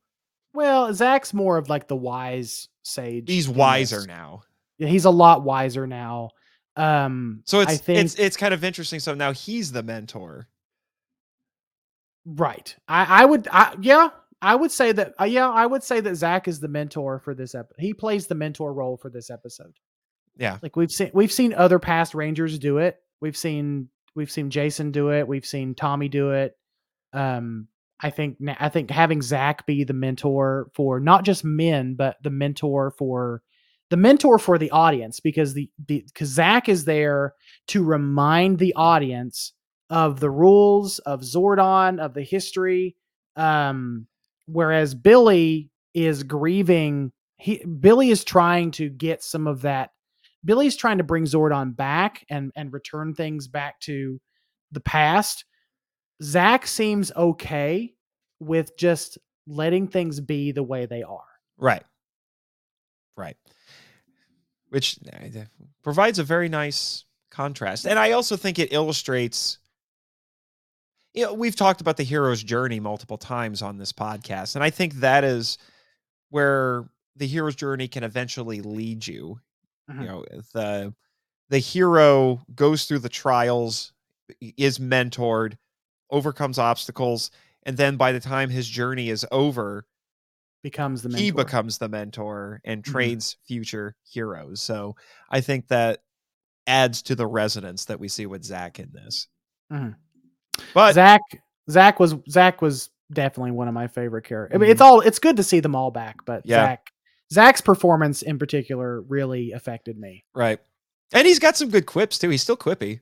well, 0.55 0.93
Zach's 0.95 1.35
more 1.35 1.59
of 1.59 1.69
like 1.69 1.87
the 1.89 1.97
wise 1.97 2.69
sage. 2.83 3.29
He's 3.29 3.47
wiser 3.51 3.97
this. 3.99 4.07
now. 4.07 4.43
Yeah, 4.79 4.89
he's 4.89 5.05
a 5.05 5.11
lot 5.11 5.43
wiser 5.45 5.87
now. 5.87 6.31
Um, 6.77 7.43
So 7.45 7.61
it's 7.61 7.73
I 7.73 7.77
think 7.77 7.99
it's 7.99 8.15
it's 8.15 8.37
kind 8.39 8.55
of 8.55 8.65
interesting. 8.65 8.99
So 9.01 9.13
now 9.15 9.33
he's 9.35 9.71
the 9.73 9.83
mentor. 9.83 10.49
Right. 12.25 12.75
I, 12.89 13.23
I 13.23 13.25
would. 13.27 13.47
I, 13.53 13.77
yeah, 13.81 14.09
I 14.43 14.55
would 14.55 14.71
say 14.71 14.93
that. 14.93 15.15
Uh, 15.21 15.25
yeah, 15.25 15.49
I 15.49 15.67
would 15.67 15.83
say 15.83 16.01
that 16.01 16.15
Zach 16.17 16.49
is 16.49 16.61
the 16.61 16.69
mentor 16.69 17.19
for 17.19 17.35
this 17.35 17.55
episode. 17.55 17.81
He 17.81 17.95
plays 17.95 18.27
the 18.27 18.35
mentor 18.35 18.73
role 18.73 18.97
for 18.97 19.11
this 19.11 19.31
episode. 19.31 19.75
Yeah. 20.37 20.59
Like 20.63 20.77
we've 20.77 20.91
seen, 20.91 21.11
we've 21.15 21.33
seen 21.33 21.55
other 21.55 21.79
past 21.79 22.15
Rangers 22.15 22.59
do 22.59 22.79
it. 22.79 22.97
We've 23.21 23.37
seen, 23.37 23.89
we've 24.15 24.31
seen 24.31 24.51
Jason 24.51 24.93
do 24.93 25.11
it. 25.11 25.27
We've 25.27 25.47
seen 25.47 25.75
Tommy 25.75 26.09
do 26.09 26.31
it. 26.33 26.53
Um, 27.13 27.69
I 27.99 28.11
think, 28.11 28.37
I 28.61 28.69
think 28.69 28.91
having 28.91 29.23
Zach 29.23 29.65
be 29.65 29.85
the 29.85 29.95
mentor 29.95 30.71
for 30.75 31.01
not 31.01 31.25
just 31.25 31.45
Min, 31.45 31.95
but 31.97 32.17
the 32.23 32.31
mentor 32.31 32.91
for 32.91 33.43
the 33.89 33.97
mentor 33.97 34.39
for 34.39 34.59
the 34.59 34.71
audience, 34.71 35.21
because 35.21 35.55
the 35.55 35.71
because 35.87 36.29
Zach 36.29 36.69
is 36.69 36.85
there 36.85 37.35
to 37.69 37.85
remind 37.85 38.59
the 38.59 38.75
audience 38.75 39.53
of 39.91 40.19
the 40.19 40.31
rules 40.31 40.99
of 40.99 41.21
Zordon, 41.21 42.01
of 42.01 42.13
the 42.13 42.25
history. 42.25 42.97
Um, 43.37 44.09
whereas 44.47 44.95
Billy 44.95 45.71
is 45.95 46.23
grieving. 46.23 47.13
He 47.39 47.65
Billy 47.65 48.11
is 48.11 48.25
trying 48.25 48.71
to 48.73 48.89
get 48.89 49.23
some 49.23 49.47
of 49.47 49.63
that. 49.63 49.91
Billy's 50.45 50.77
trying 50.77 50.99
to 50.99 51.05
bring 51.05 51.25
Zordon 51.25 51.77
back 51.77 52.25
and 52.31 52.53
and 52.57 52.73
return 52.73 53.15
things 53.15 53.49
back 53.49 53.81
to 53.81 54.21
the 54.73 54.81
past. 54.81 55.45
Zach 56.23 56.67
seems 56.67 57.13
okay 57.13 57.95
with 58.41 58.77
just 58.77 59.19
letting 59.47 59.89
things 59.89 60.21
be 60.21 60.53
the 60.53 60.63
way 60.63 60.87
they 60.87 61.03
are. 61.03 61.25
Right. 61.59 61.83
Right. 63.17 63.37
Which 64.71 64.99
uh, 65.13 65.41
provides 65.83 66.19
a 66.19 66.25
very 66.25 66.49
nice 66.49 67.05
contrast. 67.31 67.87
And 67.87 67.99
I 67.99 68.13
also 68.13 68.37
think 68.37 68.59
it 68.59 68.73
illustrates 68.73 69.59
you 71.17 71.25
know, 71.25 71.33
we've 71.35 71.57
talked 71.57 71.81
about 71.81 71.97
the 71.97 72.03
hero's 72.05 72.43
journey 72.43 72.79
multiple 72.79 73.19
times 73.19 73.63
on 73.63 73.79
this 73.79 73.93
podcast, 73.93 74.55
and 74.55 74.63
I 74.63 74.71
think 74.71 74.95
that 74.97 75.25
is 75.25 75.59
where 76.31 76.85
the 77.17 77.27
hero's 77.27 77.57
journey 77.57 77.89
can 77.89 78.05
eventually 78.05 78.61
lead 78.61 79.07
you. 79.07 79.41
Mhm. 79.91 80.01
You 80.03 80.07
know, 80.07 80.25
the 80.55 80.95
the 81.49 81.59
hero 81.59 82.45
goes 82.55 82.85
through 82.87 82.99
the 83.01 83.09
trials, 83.09 83.93
is 84.41 84.79
mentored, 84.79 85.57
overcomes 86.11 86.59
obstacles, 86.59 87.31
and 87.63 87.77
then 87.77 87.97
by 87.97 88.13
the 88.13 88.21
time 88.21 88.51
his 88.51 88.69
journey 88.69 89.09
is 89.11 89.25
over, 89.33 89.87
Becomes 90.63 91.03
the 91.03 91.09
mentor. 91.09 91.23
he 91.25 91.31
becomes 91.31 91.79
the 91.79 91.89
mentor 91.89 92.61
and 92.65 92.83
Mhm. 92.83 92.87
trains 92.91 93.37
future 93.47 93.95
heroes. 94.05 94.61
So 94.61 94.97
I 95.31 95.41
think 95.41 95.69
that 95.69 96.03
adds 96.67 97.01
to 97.03 97.15
the 97.15 97.27
resonance 97.29 97.85
that 97.87 98.01
we 98.01 98.09
see 98.09 98.27
with 98.27 98.43
Zach 98.45 98.81
in 98.81 98.91
this. 98.93 99.29
Mhm. 99.73 99.95
But 100.75 100.95
Zach 100.95 101.21
Zach 101.71 102.01
was 102.01 102.15
Zach 102.29 102.63
was 102.63 102.91
definitely 103.13 103.53
one 103.53 103.69
of 103.69 103.75
my 103.75 103.89
favorite 103.89 104.25
characters. 104.25 104.57
I 104.57 104.59
mean, 104.59 104.71
it's 104.71 104.81
mm-hmm. 104.81 104.93
all 104.93 105.01
it's 105.01 105.19
good 105.19 105.37
to 105.37 105.43
see 105.43 105.61
them 105.61 105.75
all 105.75 105.91
back, 105.91 106.25
but 106.25 106.43
Yeah. 106.45 106.57
Zach 106.57 106.93
Zach's 107.33 107.61
performance 107.61 108.23
in 108.23 108.39
particular 108.39 109.01
really 109.03 109.53
affected 109.53 109.99
me. 109.99 110.25
right, 110.35 110.61
and 111.13 111.27
he's 111.27 111.39
got 111.39 111.57
some 111.57 111.71
good 111.71 111.87
quips 111.87 112.19
too. 112.19 112.31
He's 112.31 112.43
still 112.43 112.57
quippy. 112.57 113.01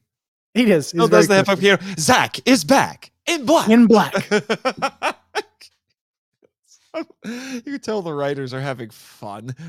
He 0.54 0.64
does. 0.64 0.88
Still 0.88 1.06
he's 1.06 1.12
oh, 1.12 1.16
does 1.16 1.28
the 1.28 1.34
very 1.34 1.38
hip 1.40 1.46
hop 1.46 1.58
hero. 1.58 1.78
Zach 1.98 2.48
is 2.48 2.64
back 2.64 3.10
in 3.26 3.44
black. 3.44 3.68
in 3.68 3.86
black. 3.86 5.16
you 7.24 7.62
can 7.62 7.80
tell 7.80 8.02
the 8.02 8.12
writers 8.12 8.52
are 8.54 8.60
having 8.60 8.90
fun. 8.90 9.54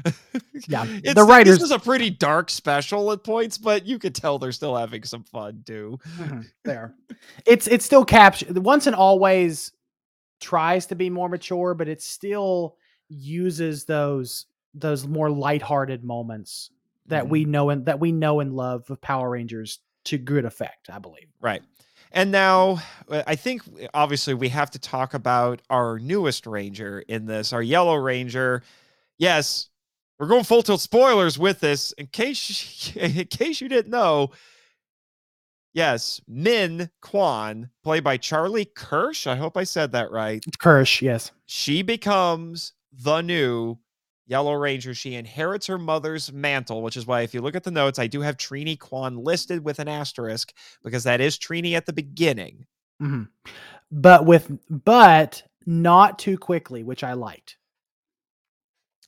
Yeah, 0.67 0.85
It's- 0.85 1.13
the 1.15 1.23
writers- 1.23 1.55
This 1.55 1.63
is 1.65 1.71
a 1.71 1.79
pretty 1.79 2.09
dark 2.09 2.49
special 2.49 3.11
at 3.11 3.23
points, 3.23 3.57
but 3.57 3.85
you 3.85 3.99
could 3.99 4.15
tell 4.15 4.39
they're 4.39 4.51
still 4.53 4.75
having 4.75 5.03
some 5.03 5.23
fun 5.23 5.63
too. 5.65 5.99
Mhm, 6.17 6.45
there. 6.63 6.95
It's 7.45 7.67
it's 7.67 7.83
still 7.85 8.05
captured. 8.05 8.57
Once 8.57 8.87
and 8.87 8.95
always 8.95 9.71
tries 10.39 10.85
to 10.87 10.95
be 10.95 11.09
more 11.09 11.29
mature, 11.29 11.73
but 11.73 11.87
it 11.87 12.01
still 12.01 12.77
uses 13.09 13.85
those 13.85 14.45
those 14.73 15.05
more 15.07 15.29
lighthearted 15.29 16.03
moments 16.03 16.69
that 17.07 17.25
Mhm. 17.25 17.29
we 17.29 17.45
know 17.45 17.69
and 17.69 17.85
that 17.85 17.99
we 17.99 18.11
know 18.11 18.39
and 18.39 18.53
love 18.53 18.89
of 18.89 18.99
Power 19.01 19.29
Rangers 19.29 19.79
to 20.05 20.17
good 20.17 20.45
effect, 20.45 20.89
I 20.89 20.99
believe. 20.99 21.27
Right. 21.41 21.61
And 22.11 22.31
now 22.31 22.81
uh, 23.09 23.23
I 23.27 23.35
think 23.35 23.61
obviously 23.93 24.33
we 24.33 24.49
have 24.49 24.71
to 24.71 24.79
talk 24.79 25.13
about 25.13 25.61
our 25.69 25.99
newest 25.99 26.47
ranger 26.47 26.99
in 27.07 27.25
this, 27.25 27.53
our 27.53 27.61
yellow 27.61 27.95
ranger. 27.95 28.63
Yes, 29.17 29.69
we're 30.19 30.27
going 30.27 30.43
full 30.43 30.63
tilt 30.63 30.81
spoilers 30.81 31.37
with 31.37 31.59
this. 31.59 31.91
In 31.93 32.07
case 32.07 32.93
in 32.95 33.25
case 33.25 33.61
you 33.61 33.69
didn't 33.69 33.91
know, 33.91 34.31
yes, 35.73 36.21
Min 36.27 36.89
Kwan, 37.01 37.69
played 37.83 38.03
by 38.03 38.17
Charlie 38.17 38.65
Kersh. 38.65 39.27
I 39.27 39.35
hope 39.35 39.57
I 39.57 39.63
said 39.63 39.91
that 39.91 40.11
right. 40.11 40.43
Kersh, 40.59 41.01
yes. 41.01 41.31
She 41.45 41.81
becomes 41.81 42.73
the 42.93 43.21
new 43.21 43.77
Yellow 44.27 44.53
Ranger. 44.53 44.93
She 44.93 45.15
inherits 45.15 45.67
her 45.67 45.77
mother's 45.77 46.31
mantle, 46.33 46.81
which 46.81 46.97
is 46.97 47.05
why, 47.05 47.21
if 47.21 47.33
you 47.33 47.41
look 47.41 47.55
at 47.55 47.63
the 47.63 47.71
notes, 47.71 47.99
I 47.99 48.07
do 48.07 48.21
have 48.21 48.37
Trini 48.37 48.77
Kwan 48.79 49.17
listed 49.17 49.63
with 49.63 49.79
an 49.79 49.87
asterisk 49.87 50.53
because 50.83 51.03
that 51.03 51.21
is 51.21 51.37
Trini 51.37 51.73
at 51.75 51.85
the 51.85 51.93
beginning. 51.93 52.65
Mhm. 53.01 53.29
But 53.91 54.25
with 54.25 54.51
but 54.69 55.43
not 55.65 56.19
too 56.19 56.37
quickly, 56.37 56.83
which 56.83 57.03
I 57.03 57.13
liked. 57.13 57.57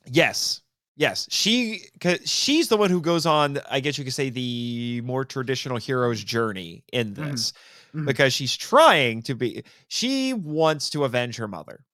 Yes. 0.06 0.60
Yes, 0.96 1.28
she 1.30 1.82
'cause 2.00 2.18
she's 2.28 2.66
the 2.68 2.76
one 2.76 2.90
who 2.90 3.00
goes 3.00 3.24
on, 3.24 3.60
I 3.70 3.78
guess 3.78 3.98
you 3.98 4.04
could 4.04 4.12
say, 4.14 4.30
the 4.30 5.00
more 5.04 5.24
traditional 5.24 5.76
hero's 5.78 6.24
journey 6.24 6.82
in 6.92 7.14
Mhm. 7.14 7.30
this 7.30 7.52
Mhm. 7.94 8.04
because 8.04 8.32
she's 8.34 8.56
trying 8.56 9.22
to 9.22 9.36
be. 9.36 9.62
She 9.86 10.32
wants 10.34 10.90
to 10.90 11.04
avenge 11.04 11.36
her 11.36 11.46
mother, 11.46 11.84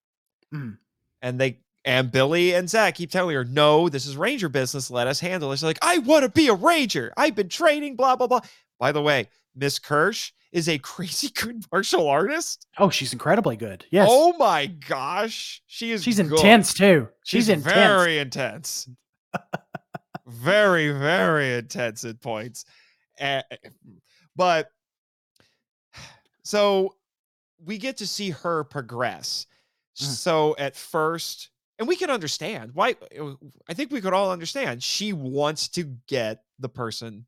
Mhm. 0.51 0.79
and 1.21 1.39
they 1.39 1.59
and 1.85 2.11
Billy 2.11 2.53
and 2.53 2.69
Zach 2.69 2.95
keep 2.95 3.11
telling 3.11 3.35
her, 3.35 3.45
"No, 3.45 3.87
this 3.89 4.05
is 4.05 4.17
Ranger 4.17 4.49
business. 4.49 4.89
Let 4.91 5.07
us 5.07 5.19
handle 5.19 5.51
it." 5.51 5.57
She's 5.57 5.63
like, 5.63 5.79
"I 5.81 5.99
want 5.99 6.23
to 6.23 6.29
be 6.29 6.47
a 6.47 6.53
Ranger. 6.53 7.13
I've 7.15 7.35
been 7.35 7.49
training." 7.49 7.95
Blah 7.95 8.15
blah 8.15 8.27
blah. 8.27 8.41
By 8.79 8.91
the 8.91 9.01
way, 9.01 9.29
Miss 9.55 9.79
Kersh 9.79 10.31
is 10.51 10.67
a 10.67 10.77
crazy 10.79 11.29
good 11.29 11.63
martial 11.71 12.07
artist. 12.07 12.67
Oh, 12.77 12.89
she's 12.89 13.13
incredibly 13.13 13.55
good. 13.55 13.85
Yes. 13.91 14.07
Oh 14.09 14.33
my 14.37 14.65
gosh, 14.65 15.61
she 15.67 15.91
is. 15.91 16.03
she's 16.03 16.17
good. 16.17 16.31
intense 16.31 16.73
too. 16.73 17.07
She's, 17.23 17.45
She's, 17.45 17.49
intense. 17.49 17.73
very 17.73 18.17
intense. 18.17 18.89
very, 20.27 20.91
very 20.91 21.55
intense 21.55 22.03
at 22.03 22.21
points. 22.21 22.65
Eh, 23.19 23.41
but 24.35 24.69
so 26.43 26.95
we 27.63 27.77
get 27.77 27.97
to 27.97 28.07
see 28.07 28.31
her 28.31 28.63
progress. 28.63 29.45
Mm. 29.99 30.05
So 30.05 30.55
at 30.57 30.75
first, 30.75 31.49
and 31.79 31.87
we 31.87 31.95
can 31.95 32.09
understand 32.09 32.71
why. 32.73 32.95
I 33.69 33.73
think 33.73 33.91
we 33.91 34.01
could 34.01 34.13
all 34.13 34.31
understand 34.31 34.81
she 34.83 35.13
wants 35.13 35.67
to 35.69 35.83
get 36.07 36.43
the 36.59 36.69
person, 36.69 37.25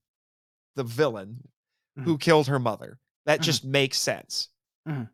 the 0.76 0.84
villain 0.84 1.48
who 2.04 2.18
killed 2.18 2.48
her 2.48 2.60
mother. 2.60 3.00
That 3.26 3.40
Mhm. 3.40 3.44
just 3.44 3.64
makes 3.66 3.98
sense. 3.98 4.50
Mhm. 4.88 5.10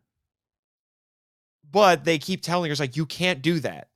But 1.70 2.04
they 2.04 2.18
keep 2.18 2.42
telling 2.42 2.68
her, 2.68 2.72
it's 2.72 2.80
like, 2.80 2.96
you 2.96 3.06
can't 3.06 3.42
do 3.42 3.58
that. 3.60 3.88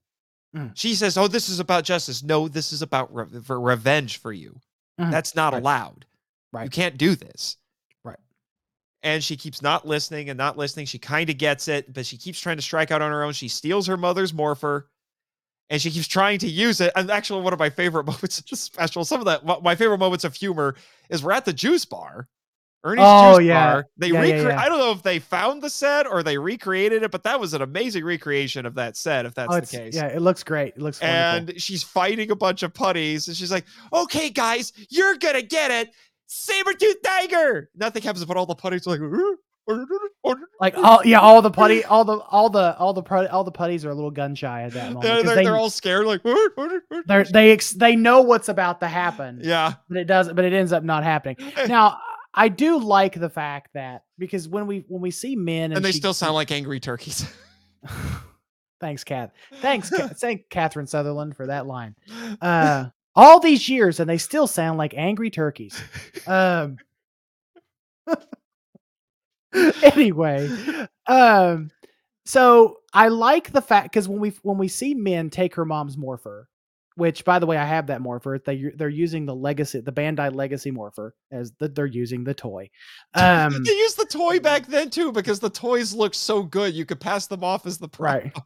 Mhm. 0.57 0.73
She 0.75 0.95
says, 0.95 1.17
Oh, 1.19 1.29
this 1.29 1.49
is 1.49 1.61
about 1.61 1.85
justice. 1.85 2.23
No, 2.23 2.49
this 2.49 2.73
is 2.73 2.83
about 2.83 3.15
re- 3.15 3.43
for 3.43 3.61
revenge 3.61 4.17
for 4.19 4.33
you. 4.33 4.61
Mhm. 4.99 5.11
That's 5.11 5.35
not 5.35 5.55
allowed. 5.55 6.07
Right. 6.53 6.65
You 6.65 6.71
can't 6.71 6.97
do 6.97 7.15
this. 7.15 7.59
Right. 8.03 8.19
And 9.03 9.23
she 9.23 9.37
keeps 9.37 9.61
not 9.61 9.87
listening 9.87 10.31
and 10.31 10.39
not 10.39 10.57
listening. 10.57 10.87
She 10.87 10.99
kind 10.99 11.29
of 11.29 11.37
gets 11.37 11.69
it, 11.69 11.93
but 11.93 12.07
she 12.07 12.17
keeps 12.17 12.41
trying 12.41 12.57
to 12.57 12.63
strike 12.63 12.91
out 12.91 13.03
on 13.03 13.13
her 13.13 13.23
own. 13.23 13.35
She 13.35 13.49
steals 13.49 13.87
her 13.87 13.99
mother's 13.99 14.33
morpher 14.33 14.89
and 15.71 15.81
she 15.81 15.91
keeps 15.91 16.09
trying 16.09 16.39
to 16.41 16.49
use 16.49 16.81
it. 16.81 16.93
And 16.97 17.11
actually, 17.11 17.43
one 17.43 17.53
of 17.53 17.59
my 17.59 17.71
favorite 17.71 18.07
moments 18.07 18.39
of 18.39 18.47
the 18.47 18.57
special, 18.57 19.05
some 19.05 19.21
of 19.21 19.27
that, 19.27 19.63
my 19.63 19.75
favorite 19.75 19.99
moments 19.99 20.25
of 20.25 20.35
humor 20.35 20.75
is 21.11 21.23
we're 21.23 21.33
at 21.33 21.45
the 21.45 21.53
juice 21.53 21.85
bar. 21.85 22.29
Ernie's 22.85 23.05
Oh, 23.07 23.39
juice 23.39 23.49
yeah. 23.49 23.73
bar. 23.73 23.87
They 23.97 24.07
Yeah, 24.09 24.13
yeah, 24.13 24.21
recreate. 24.35 24.47
yeah. 24.57 24.61
I 24.61 24.69
don't 24.69 24.79
know 24.79 24.93
if 24.93 25.03
they 25.03 25.19
found 25.19 25.63
the 25.63 25.69
set 25.69 26.07
or 26.07 26.23
they 26.23 26.39
recreated 26.39 27.03
it, 27.03 27.11
but 27.11 27.25
that 27.25 27.41
was 27.41 27.53
an 27.53 27.61
amazing 27.61 28.05
recreation 28.05 28.67
of 28.67 28.77
that 28.77 28.97
set. 28.97 29.27
If 29.27 29.35
that's 29.35 29.53
Oh, 29.53 29.59
the 29.61 29.67
case. 29.67 29.97
yeah, 29.97 30.07
it 30.07 30.23
looks 30.23 30.45
great. 30.45 30.75
It 30.77 30.79
looks 30.81 31.01
wonderful. 31.01 31.51
and 31.51 31.61
she's 31.61 31.83
fighting 31.83 32.31
a 32.31 32.37
bunch 32.37 32.63
of 32.63 32.73
putties, 32.73 33.27
and 33.27 33.37
she's 33.37 33.51
like, 33.51 33.65
"Okay, 33.93 34.31
guys, 34.31 34.73
you're 34.91 35.17
gonna 35.17 35.43
get 35.43 35.73
it, 35.73 35.91
saber 36.29 36.73
tooth 36.73 37.03
tiger." 37.05 37.69
Nothing 37.75 38.03
happens, 38.03 38.25
but 38.25 38.37
all 38.37 38.47
the 38.47 38.55
putties 38.55 38.87
are 38.87 38.91
like, 38.97 39.01
like 40.61 40.77
all 40.77 41.05
yeah, 41.05 41.21
all 41.21 41.43
the 41.43 41.51
putty, 41.51 41.85
all 41.85 42.05
the 42.05 42.19
all 42.19 42.49
the 42.49 42.77
all 42.79 42.95
the 42.95 43.03
putty, 43.03 43.29
all 43.29 43.45
the 43.45 43.53
putties 43.53 43.85
are 43.85 43.91
a 43.91 43.95
little 43.95 44.11
gun 44.11 44.35
shy 44.35 44.63
at 44.63 44.73
that 44.73 44.93
moment. 44.93 45.03
they're, 45.03 45.23
they're, 45.23 45.35
they, 45.37 45.45
they're 45.45 45.57
all 45.57 45.71
scared, 45.71 46.07
like, 46.07 46.23
they're, 47.07 47.25
they 47.25 47.53
ex- 47.53 47.73
they 47.73 47.95
know 47.95 48.23
what's 48.23 48.49
about 48.49 48.81
to 48.81 48.89
happen, 48.89 49.41
yeah. 49.43 49.75
but 49.89 49.99
it 49.99 50.05
doesn't. 50.05 50.35
But 50.35 50.47
it 50.47 50.53
ends 50.53 50.73
up 50.73 50.83
not 50.83 51.05
happening. 51.05 51.37
Now, 51.69 51.99
I 52.33 52.49
do 52.49 52.79
like 52.79 53.19
the 53.19 53.29
fact 53.29 53.75
that 53.75 54.05
because 54.17 54.49
when 54.49 54.67
we 54.67 54.85
when 54.89 55.03
we 55.03 55.11
see 55.11 55.37
men 55.37 55.65
and, 55.65 55.77
and 55.77 55.85
they 55.85 55.93
she- 55.93 55.99
still 55.99 56.15
sound 56.15 56.35
like 56.35 56.51
angry 56.51 56.81
turkeys. 56.81 57.31
Thanks, 58.81 59.03
Kath. 59.03 59.33
Thanks, 59.57 59.91
Ca- 59.91 60.09
thank 60.09 60.49
Catherine 60.51 60.87
Sutherland 60.87 61.37
for 61.37 61.49
that 61.49 61.67
line. 61.67 61.97
Uh, 62.41 62.87
all 63.17 63.41
these 63.41 63.69
years, 63.69 63.99
and 63.99 64.09
they 64.09 64.19
still 64.19 64.47
sound 64.47 64.79
like 64.79 64.95
angry 64.97 65.31
turkeys. 65.31 65.83
Um. 66.27 66.79
anyway, 69.83 70.49
um, 71.07 71.71
so 72.25 72.79
I 72.93 73.09
like 73.09 73.53
the 73.53 73.63
fact 73.63 73.93
because 73.93 74.09
when 74.09 74.21
we 74.21 74.31
when 74.43 74.59
we 74.59 74.69
see 74.69 74.95
Min 74.95 75.31
take 75.31 75.55
her 75.55 75.65
mom's 75.65 75.97
morpher, 75.97 76.49
which 76.99 77.25
by 77.25 77.39
the 77.39 77.47
way 77.47 77.57
I 77.57 77.65
have 77.65 77.87
that 77.87 78.01
morpher. 78.01 78.41
They 78.45 78.73
they're 78.75 78.89
using 78.89 79.25
the 79.25 79.35
legacy, 79.35 79.81
the 79.81 79.93
Bandai 79.93 80.35
Legacy 80.35 80.73
morpher 80.73 81.15
as 81.31 81.53
the, 81.61 81.69
they're 81.69 81.87
using 81.87 82.25
the 82.25 82.35
toy. 82.35 82.69
Um, 83.15 83.53
they 83.65 83.71
used 83.71 83.97
the 83.97 84.05
toy 84.05 84.41
back 84.41 84.67
then 84.67 84.91
too 84.91 85.13
because 85.13 85.39
the 85.39 85.49
toys 85.49 85.95
looked 85.95 86.17
so 86.17 86.43
good. 86.43 86.75
You 86.75 86.85
could 86.85 86.99
pass 86.99 87.29
them 87.29 87.45
off 87.45 87.67
as 87.67 87.79
the 87.79 87.89
Right. 87.99 88.37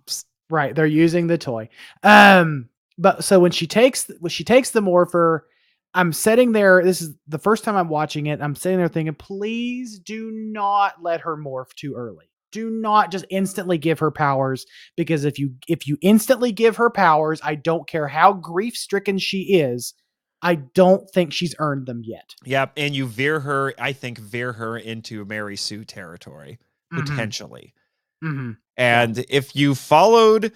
Right, 0.51 0.75
they're 0.75 0.85
using 0.85 1.29
the 1.29 1.39
toy. 1.39 1.71
Um, 2.03 2.69
but 2.99 3.25
so 3.25 3.41
when 3.41 3.53
she 3.53 3.67
takes 3.67 4.11
when 4.21 4.29
she 4.29 4.45
takes 4.45 4.71
the 4.71 4.83
morpher, 4.83 5.47
I'm 5.95 6.13
sitting 6.13 6.53
there. 6.53 6.83
This 6.83 7.03
is 7.03 7.15
the 7.29 7.39
first 7.39 7.65
time 7.65 7.77
I'm 7.77 7.89
watching 7.89 8.27
it. 8.27 8.41
I'm 8.41 8.55
sitting 8.55 8.79
there 8.79 8.89
thinking, 8.89 9.15
please 9.15 9.99
do 9.99 10.31
not 10.33 11.03
let 11.03 11.21
her 11.23 11.37
morph 11.37 11.73
too 11.75 11.95
early. 11.95 12.27
Do 12.51 12.71
not 12.71 13.11
just 13.11 13.25
instantly 13.31 13.79
give 13.79 13.99
her 13.99 14.11
powers 14.11 14.67
because 14.97 15.25
if 15.25 15.39
you 15.39 15.55
if 15.69 15.87
you 15.87 15.97
instantly 16.03 16.53
give 16.53 16.77
her 16.77 16.91
powers, 16.91 17.41
I 17.43 17.55
don't 17.55 17.87
care 17.89 18.09
how 18.09 18.33
grief 18.35 18.77
stricken 18.77 19.19
she 19.19 19.55
is. 19.59 19.95
I 20.43 20.57
don't 20.57 21.09
think 21.11 21.33
she's 21.33 21.55
earned 21.59 21.87
them 21.87 22.03
yet. 22.05 22.35
Yep, 22.45 22.73
and 22.77 22.95
you 22.97 23.07
veer 23.07 23.41
her. 23.41 23.73
I 23.79 23.93
think 23.93 24.19
veer 24.19 24.53
her 24.55 24.77
into 24.77 25.25
Mary 25.25 25.57
Sue 25.57 25.85
territory 25.85 26.59
Mhm, 26.93 27.07
potentially. 27.07 27.75
mhm. 28.23 28.57
And 28.77 29.25
if 29.31 29.55
you 29.57 29.75
followed 29.75 30.53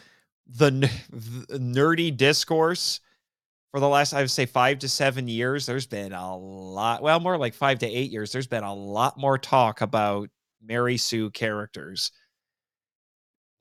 the, 0.47 0.67
n- 0.67 0.91
the 1.11 1.59
nerdy 1.59 2.15
discourse 2.15 3.01
for 3.77 3.81
the 3.81 3.89
last, 3.91 4.15
I 4.15 4.23
would 4.23 4.31
say, 4.31 4.47
five 4.47 4.79
to 4.79 4.89
seven 4.89 5.29
years, 5.29 5.67
there's 5.67 5.87
been 5.87 6.15
a 6.15 6.35
lot, 6.35 7.03
well, 7.03 7.21
more 7.21 7.37
like 7.37 7.53
five 7.53 7.79
to 7.81 7.87
eight 7.87 8.11
years, 8.11 8.33
there's 8.33 8.47
been 8.47 8.65
a 8.65 8.75
lot 8.75 9.19
more 9.19 9.37
talk 9.37 9.83
about 9.83 10.31
Mary 10.63 10.97
Sue 10.97 11.29
characters. 11.29 12.11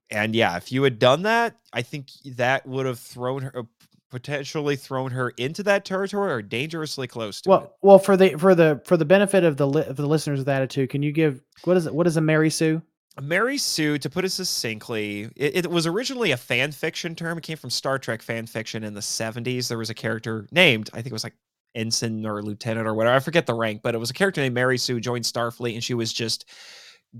And 0.09 0.33
yeah, 0.33 0.55
if 0.55 0.71
you 0.71 0.83
had 0.83 0.99
done 0.99 1.23
that, 1.23 1.57
I 1.73 1.81
think 1.81 2.07
that 2.37 2.65
would 2.65 2.85
have 2.85 2.97
thrown 2.97 3.41
her, 3.41 3.59
uh, 3.59 3.63
potentially 4.09 4.77
thrown 4.77 5.11
her 5.11 5.31
into 5.31 5.63
that 5.63 5.83
territory 5.83 6.31
or 6.31 6.41
dangerously 6.41 7.07
close 7.07 7.41
to 7.41 7.49
it. 7.49 7.51
Well, 7.51 7.75
well, 7.81 7.99
for 7.99 8.15
the 8.15 8.37
for 8.37 8.55
the 8.55 8.81
for 8.85 8.95
the 8.95 9.03
benefit 9.03 9.43
of 9.43 9.57
the 9.57 9.67
li- 9.67 9.83
of 9.83 9.97
the 9.97 10.07
listeners 10.07 10.39
with 10.39 10.47
attitude, 10.47 10.91
can 10.91 11.03
you 11.03 11.11
give 11.11 11.41
what 11.65 11.75
is 11.75 11.87
it? 11.87 11.93
What 11.93 12.07
is 12.07 12.15
a 12.15 12.21
Mary 12.21 12.49
Sue? 12.49 12.81
Mary 13.21 13.57
Sue, 13.57 13.97
to 13.97 14.09
put 14.09 14.25
it 14.25 14.29
succinctly, 14.29 15.29
it, 15.35 15.65
it 15.65 15.71
was 15.71 15.87
originally 15.87 16.31
a 16.31 16.37
fan 16.37 16.71
fiction 16.71 17.15
term. 17.15 17.37
It 17.37 17.43
came 17.43 17.57
from 17.57 17.69
Star 17.69 17.97
Trek 17.97 18.21
fan 18.21 18.45
fiction 18.45 18.83
in 18.83 18.93
the 18.93 19.01
70s. 19.01 19.67
There 19.67 19.77
was 19.77 19.89
a 19.89 19.93
character 19.93 20.47
named, 20.51 20.89
I 20.93 20.97
think 20.97 21.07
it 21.07 21.13
was 21.13 21.23
like 21.23 21.35
ensign 21.75 22.25
or 22.25 22.41
lieutenant 22.41 22.87
or 22.87 22.93
whatever. 22.93 23.15
I 23.15 23.19
forget 23.19 23.45
the 23.45 23.53
rank, 23.53 23.81
but 23.83 23.95
it 23.95 23.99
was 23.99 24.09
a 24.09 24.13
character 24.13 24.41
named 24.41 24.55
Mary 24.55 24.77
Sue, 24.77 24.99
joined 24.99 25.23
Starfleet, 25.23 25.75
and 25.75 25.83
she 25.83 25.93
was 25.93 26.11
just 26.11 26.49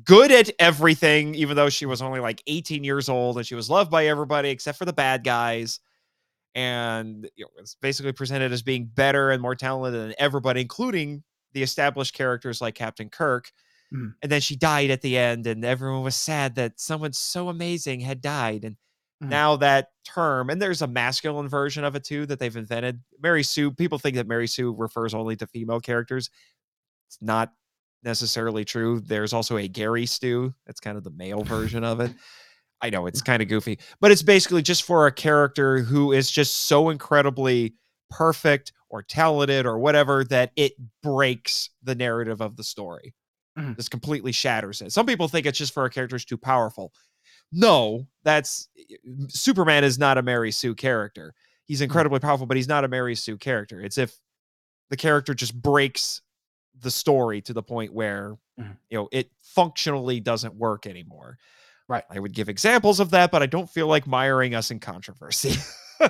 good 0.03 0.31
at 0.31 0.49
everything, 0.59 1.33
even 1.35 1.55
though 1.55 1.69
she 1.69 1.85
was 1.85 2.01
only 2.01 2.19
like 2.19 2.43
18 2.47 2.83
years 2.83 3.07
old 3.07 3.37
and 3.37 3.47
she 3.47 3.55
was 3.55 3.69
loved 3.69 3.89
by 3.89 4.07
everybody 4.07 4.49
except 4.49 4.77
for 4.77 4.85
the 4.85 4.93
bad 4.93 5.23
guys. 5.23 5.79
And 6.55 7.29
you 7.35 7.45
know, 7.45 7.63
basically 7.81 8.13
presented 8.13 8.51
as 8.51 8.61
being 8.61 8.85
better 8.85 9.31
and 9.31 9.41
more 9.41 9.55
talented 9.55 10.01
than 10.01 10.15
everybody, 10.17 10.61
including 10.61 11.23
the 11.53 11.63
established 11.63 12.13
characters 12.13 12.61
like 12.61 12.75
Captain 12.75 13.09
Kirk 13.09 13.51
Mm. 13.93 14.13
and 14.23 14.31
then 14.31 14.41
she 14.41 14.55
died 14.55 14.89
at 14.89 15.01
the 15.01 15.17
end 15.17 15.45
and 15.47 15.63
everyone 15.63 16.03
was 16.03 16.15
sad 16.15 16.55
that 16.55 16.79
someone 16.79 17.13
so 17.13 17.49
amazing 17.49 17.99
had 17.99 18.21
died 18.21 18.63
and 18.63 18.75
Mm. 19.23 19.29
now 19.29 19.55
that 19.55 19.91
term 20.03 20.49
and 20.49 20.61
there's 20.61 20.81
a 20.81 20.87
masculine 20.87 21.47
version 21.47 21.85
of 21.85 21.95
it 21.95 22.03
too 22.03 22.25
that 22.25 22.37
they've 22.37 22.57
invented. 22.57 22.99
Mary 23.23 23.43
sue 23.43 23.71
people 23.71 23.97
think 23.97 24.17
that 24.17 24.27
mary 24.27 24.45
sue 24.47 24.73
refers 24.73 25.13
only 25.13 25.37
to 25.37 25.47
female 25.47 25.79
characters. 25.79 26.29
It's 27.07 27.19
not 27.21 27.53
necessarily 28.03 28.65
true. 28.65 28.99
There's 28.99 29.31
also 29.31 29.55
a 29.55 29.67
gary 29.69 30.05
stew 30.05 30.53
that's 30.65 30.81
kind 30.81 30.97
of 30.97 31.05
the 31.05 31.11
male 31.11 31.43
version 31.43 31.83
of 31.85 32.01
it. 32.01 32.11
I 32.81 32.89
know 32.89 33.07
it's 33.07 33.21
kind 33.21 33.41
of 33.41 33.47
goofy 33.47 33.79
but 34.01 34.11
it's 34.11 34.21
basically 34.21 34.61
just 34.61 34.83
for 34.83 35.07
a 35.07 35.11
character 35.13 35.79
who 35.79 36.11
is 36.11 36.29
just 36.29 36.63
so 36.67 36.89
incredibly 36.89 37.73
perfect 38.09 38.73
or 38.89 39.01
talented 39.01 39.65
or 39.65 39.79
whatever 39.79 40.25
that 40.25 40.51
it 40.57 40.73
breaks 41.01 41.69
the 41.83 41.95
narrative 41.95 42.41
of 42.41 42.57
the 42.57 42.63
story 42.65 43.13
Mhm. 43.57 43.75
this 43.77 43.87
completely 43.89 44.31
shatters 44.31 44.81
it. 44.81 44.91
Some 44.91 45.05
people 45.05 45.27
think 45.27 45.45
it's 45.45 45.57
just 45.57 45.73
for 45.73 45.85
a 45.85 45.89
character 45.89 46.15
is 46.15 46.25
too 46.25 46.37
powerful. 46.37 46.91
No 47.51 48.07
that's 48.23 48.67
superman 49.29 49.83
is 49.83 49.97
not 49.99 50.17
a 50.17 50.21
mary 50.21 50.51
sue 50.51 50.75
character. 50.75 51.33
He's 51.65 51.81
incredibly 51.81 52.19
powerful 52.19 52.45
but 52.47 52.57
he's 52.57 52.67
not 52.67 52.83
a 52.83 52.87
mary 52.87 53.15
sue 53.15 53.37
character. 53.37 53.79
It's 53.81 53.97
if 53.97 54.15
the 54.89 54.97
character 54.97 55.33
just 55.33 55.59
breaks 55.59 56.21
the 56.81 56.91
story 56.91 57.41
to 57.41 57.53
the 57.53 57.63
point 57.63 57.93
where 57.93 58.35
Mhm. 58.59 58.77
you 58.89 58.97
know 58.97 59.09
it 59.11 59.31
functionally 59.41 60.19
doesn't 60.19 60.55
work 60.55 60.85
anymore. 60.87 61.37
Right. 61.87 62.03
i 62.09 62.19
would 62.19 62.33
give 62.33 62.49
examples 62.49 62.99
of 62.99 63.11
that 63.11 63.29
but 63.31 63.43
i 63.43 63.45
don't 63.45 63.69
feel 63.69 63.87
like 63.87 64.07
miring 64.07 64.55
us 64.55 64.71
in 64.71 64.79
controversy. 64.79 65.55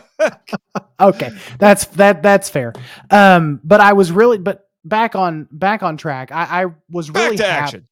Okay. 0.99 1.29
That's 1.59 1.85
that 1.87 2.23
that's 2.23 2.49
fair. 2.49 2.73
Um 3.11 3.59
but 3.63 3.81
i 3.81 3.93
was 3.93 4.11
really 4.11 4.37
but 4.37 4.64
back 4.85 5.15
on 5.15 5.47
back 5.51 5.83
on 5.83 5.97
track. 5.97 6.31
I 6.31 6.63
i 6.63 6.65
was 6.89 7.09
back 7.09 7.23
really 7.23 7.37
to 7.37 7.43
hap- 7.43 7.63
action. 7.63 7.87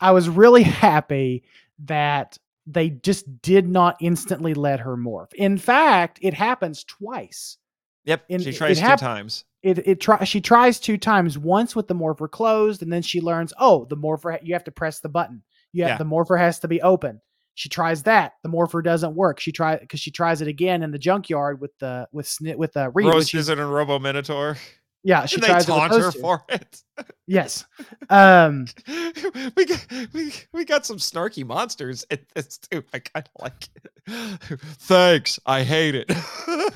I 0.00 0.10
was 0.10 0.28
really 0.28 0.62
happy 0.64 1.44
that 1.84 2.38
they 2.66 2.90
just 2.90 3.42
did 3.42 3.68
not 3.68 3.96
instantly 4.00 4.54
let 4.54 4.80
her 4.80 4.96
morph. 4.96 5.32
In 5.34 5.58
fact 5.58 6.18
it 6.22 6.34
happens 6.34 6.82
twice. 6.84 7.58
Yep 8.04 8.24
in- 8.28 8.40
she 8.42 8.50
it 8.50 8.56
tries 8.56 8.78
two 8.78 8.84
hap- 8.84 8.98
times. 9.00 9.44
it 9.62 9.78
it 9.86 10.00
try 10.00 10.24
she 10.24 10.40
tries 10.40 10.80
two 10.80 10.96
times 10.98 11.38
once 11.38 11.76
with 11.76 11.86
the 11.88 11.94
morpher 11.94 12.26
closed 12.28 12.82
and 12.82 12.92
then 12.92 13.02
she 13.02 13.20
learns 13.20 13.52
oh 13.58 13.84
the 13.86 13.96
morpher 13.96 14.38
you 14.42 14.54
have 14.54 14.64
to 14.64 14.72
press 14.72 15.00
the 15.00 15.08
button. 15.08 15.42
You 15.72 15.84
have 15.84 15.92
Yeah. 15.92 15.98
the 15.98 16.04
morpher 16.04 16.36
has 16.36 16.58
to 16.60 16.68
be 16.68 16.82
open. 16.82 17.20
She 17.54 17.68
tries 17.68 18.04
that. 18.04 18.32
The 18.42 18.48
morpher 18.48 18.80
doesn't 18.82 19.14
work. 19.14 19.38
She 19.38 19.52
try 19.52 19.76
because 19.76 20.00
she 20.00 20.10
tries 20.10 20.40
it 20.40 20.48
again 20.48 20.82
in 20.82 20.90
the 20.90 20.98
junkyard 20.98 21.60
with 21.60 21.76
the 21.78 22.08
with 22.12 22.26
snit 22.26 22.56
with 22.56 22.72
the 22.72 22.90
Reed 22.90 23.06
when 23.06 23.14
Rose 23.14 23.28
she's- 23.28 23.40
Visit 23.46 23.58
and 23.58 23.72
Robo 23.72 23.98
Minotaur. 23.98 24.56
Yeah, 25.04 25.26
she 25.26 25.36
and 25.36 25.42
they 25.42 25.48
tries 25.48 25.66
to 25.66 25.72
taunt 25.72 25.92
her 25.92 26.12
for 26.12 26.44
it. 26.48 26.82
Yes. 27.26 27.64
Um, 28.10 28.66
we 29.56 29.64
got 29.64 29.86
we, 30.12 30.34
we 30.52 30.64
got 30.66 30.84
some 30.84 30.98
snarky 30.98 31.46
monsters 31.46 32.04
in 32.10 32.18
this 32.34 32.58
too. 32.58 32.84
I 32.92 32.98
kind 32.98 33.26
of 33.34 33.42
like 33.42 33.68
it. 33.74 34.60
Thanks. 34.80 35.38
I 35.46 35.62
hate 35.62 35.94
it. 35.94 36.12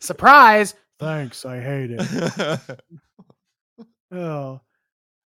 surprise. 0.00 0.74
Thanks. 0.98 1.44
I 1.44 1.60
hate 1.60 1.90
it. 1.92 2.60
Oh. 4.10 4.62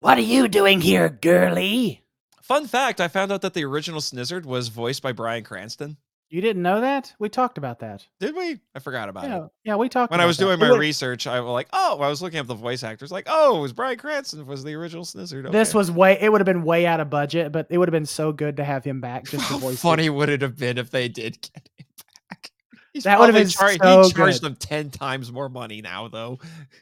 What 0.01 0.17
are 0.17 0.21
you 0.21 0.49
doing 0.49 0.81
here, 0.81 1.07
girly? 1.09 2.03
Fun 2.41 2.67
fact: 2.67 2.99
I 2.99 3.07
found 3.07 3.31
out 3.31 3.41
that 3.41 3.53
the 3.53 3.63
original 3.63 4.01
Snizzard 4.01 4.45
was 4.45 4.67
voiced 4.67 5.01
by 5.01 5.13
Bryan 5.13 5.45
Cranston. 5.45 5.95
You 6.35 6.41
didn't 6.41 6.63
know 6.63 6.81
that? 6.81 7.13
We 7.17 7.29
talked 7.29 7.57
about 7.57 7.79
that. 7.79 8.05
Did 8.19 8.35
we? 8.35 8.59
I 8.75 8.79
forgot 8.79 9.07
about 9.07 9.23
Yeah, 9.23 9.37
it. 9.45 9.49
yeah, 9.63 9.75
we 9.77 9.87
talked 9.87 10.11
When 10.11 10.19
I 10.19 10.25
was 10.25 10.35
doing 10.35 10.59
my 10.59 10.75
research, 10.75 11.27
I 11.27 11.39
was 11.39 11.49
like, 11.53 11.69
"Oh!" 11.71 11.97
I 12.01 12.09
was 12.09 12.21
looking 12.21 12.39
up 12.39 12.47
the 12.47 12.55
voice 12.55 12.83
actors. 12.83 13.09
Like, 13.09 13.23
"Oh, 13.29 13.59
it 13.59 13.61
was 13.61 13.71
Bryan 13.71 13.97
Cranston 13.97 14.45
was 14.45 14.61
the 14.65 14.73
original 14.73 15.05
Snizzard." 15.05 15.49
This 15.53 15.73
was 15.73 15.89
way. 15.89 16.17
It 16.19 16.29
would 16.29 16.41
have 16.41 16.45
been 16.45 16.63
way 16.63 16.85
out 16.85 16.99
of 16.99 17.09
budget, 17.09 17.53
but 17.53 17.67
it 17.69 17.77
would 17.77 17.87
have 17.87 17.93
been 17.93 18.05
so 18.05 18.33
good 18.33 18.57
to 18.57 18.65
have 18.65 18.83
him 18.83 18.99
back 18.99 19.23
just 19.29 19.45
How 19.45 19.65
it. 19.69 19.77
funny 19.77 20.09
would 20.09 20.27
it 20.27 20.41
have 20.41 20.57
been 20.57 20.77
if 20.77 20.91
they 20.91 21.07
did 21.07 21.39
get 21.41 21.51
him 21.55 21.85
back? 22.29 22.51
He's 22.93 23.03
That 23.05 23.17
would 23.19 23.27
have 23.33 23.35
been 23.41 23.47
char- 23.47 23.71
so 23.81 24.03
He 24.03 24.11
charged 24.11 24.41
good. 24.41 24.45
them 24.49 24.55
ten 24.57 24.89
times 24.89 25.31
more 25.31 25.47
money 25.47 25.81
now, 25.81 26.09
though. 26.09 26.39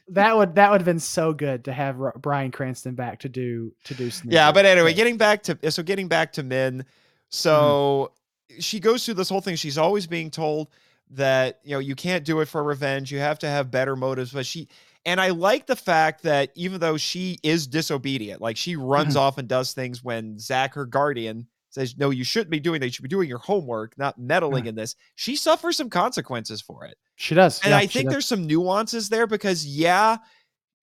That 0.08 0.36
would 0.36 0.56
that 0.56 0.72
would 0.72 0.80
have 0.80 0.86
been 0.86 0.98
so 0.98 1.32
good 1.32 1.66
to 1.66 1.72
have 1.72 1.96
Ro- 1.98 2.12
Bryan 2.18 2.50
Cranston 2.50 2.96
back 2.96 3.20
to 3.20 3.28
do 3.28 3.72
to 3.84 3.94
do. 3.94 4.10
Yeah, 4.24 4.50
but 4.50 4.64
anyway, 4.64 4.94
getting 4.94 5.16
back 5.16 5.44
to 5.44 5.70
so 5.70 5.84
getting 5.84 6.08
back 6.08 6.32
to 6.32 6.42
Min. 6.42 6.78
Mm-hmm. 6.78 6.88
so 7.30 8.10
she 8.58 8.80
goes 8.80 9.04
through 9.04 9.14
this 9.14 9.28
whole 9.28 9.40
thing. 9.40 9.56
She's 9.56 9.78
always 9.78 10.06
being 10.06 10.30
told 10.30 10.68
that 11.10 11.60
you 11.64 11.72
know 11.72 11.78
you 11.78 11.94
can't 11.94 12.24
do 12.24 12.40
it 12.40 12.46
for 12.46 12.62
revenge. 12.62 13.12
You 13.12 13.18
have 13.18 13.38
to 13.40 13.48
have 13.48 13.70
better 13.70 13.96
motives. 13.96 14.32
But 14.32 14.46
she 14.46 14.68
and 15.04 15.20
I 15.20 15.30
like 15.30 15.66
the 15.66 15.76
fact 15.76 16.22
that 16.22 16.50
even 16.54 16.80
though 16.80 16.96
she 16.96 17.38
is 17.42 17.66
disobedient, 17.66 18.40
like 18.40 18.56
she 18.56 18.76
runs 18.76 19.14
mm-hmm. 19.14 19.18
off 19.22 19.38
and 19.38 19.48
does 19.48 19.72
things 19.72 20.02
when 20.02 20.38
Zach, 20.38 20.74
her 20.74 20.86
guardian, 20.86 21.46
says, 21.70 21.96
"No, 21.98 22.10
you 22.10 22.24
shouldn't 22.24 22.50
be 22.50 22.60
doing 22.60 22.80
that. 22.80 22.86
You 22.86 22.92
should 22.92 23.02
be 23.02 23.08
doing 23.08 23.28
your 23.28 23.38
homework, 23.38 23.98
not 23.98 24.18
meddling 24.18 24.66
in 24.66 24.74
this." 24.74 24.96
She 25.16 25.36
suffers 25.36 25.76
some 25.76 25.90
consequences 25.90 26.60
for 26.60 26.84
it. 26.84 26.96
she 27.16 27.34
does, 27.34 27.60
And 27.60 27.70
yeah, 27.70 27.78
I 27.78 27.86
think 27.86 28.06
does. 28.06 28.14
there's 28.14 28.26
some 28.26 28.46
nuances 28.46 29.08
there 29.08 29.26
because 29.26 29.66
yeah, 29.66 30.16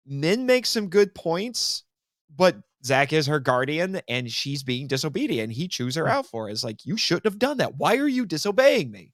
Min 0.06 0.46
makes 0.46 0.70
some 0.70 0.88
good 0.88 1.14
points, 1.14 1.84
but 2.34 2.56
Zach 2.84 3.12
is 3.12 3.26
her 3.26 3.40
guardian 3.40 4.00
and 4.08 4.30
she's 4.30 4.62
being 4.62 4.86
disobedient. 4.86 5.52
He 5.52 5.68
chews 5.68 5.96
her 5.96 6.04
Mhm. 6.04 6.10
out 6.10 6.26
for 6.26 6.48
it. 6.48 6.52
It's 6.52 6.64
like 6.64 6.84
you 6.86 6.96
shouldn't 6.96 7.24
have 7.24 7.38
done 7.38 7.58
that. 7.58 7.76
Why 7.76 7.96
are 7.96 8.08
you 8.08 8.26
disobeying 8.26 8.90
me? 8.90 9.12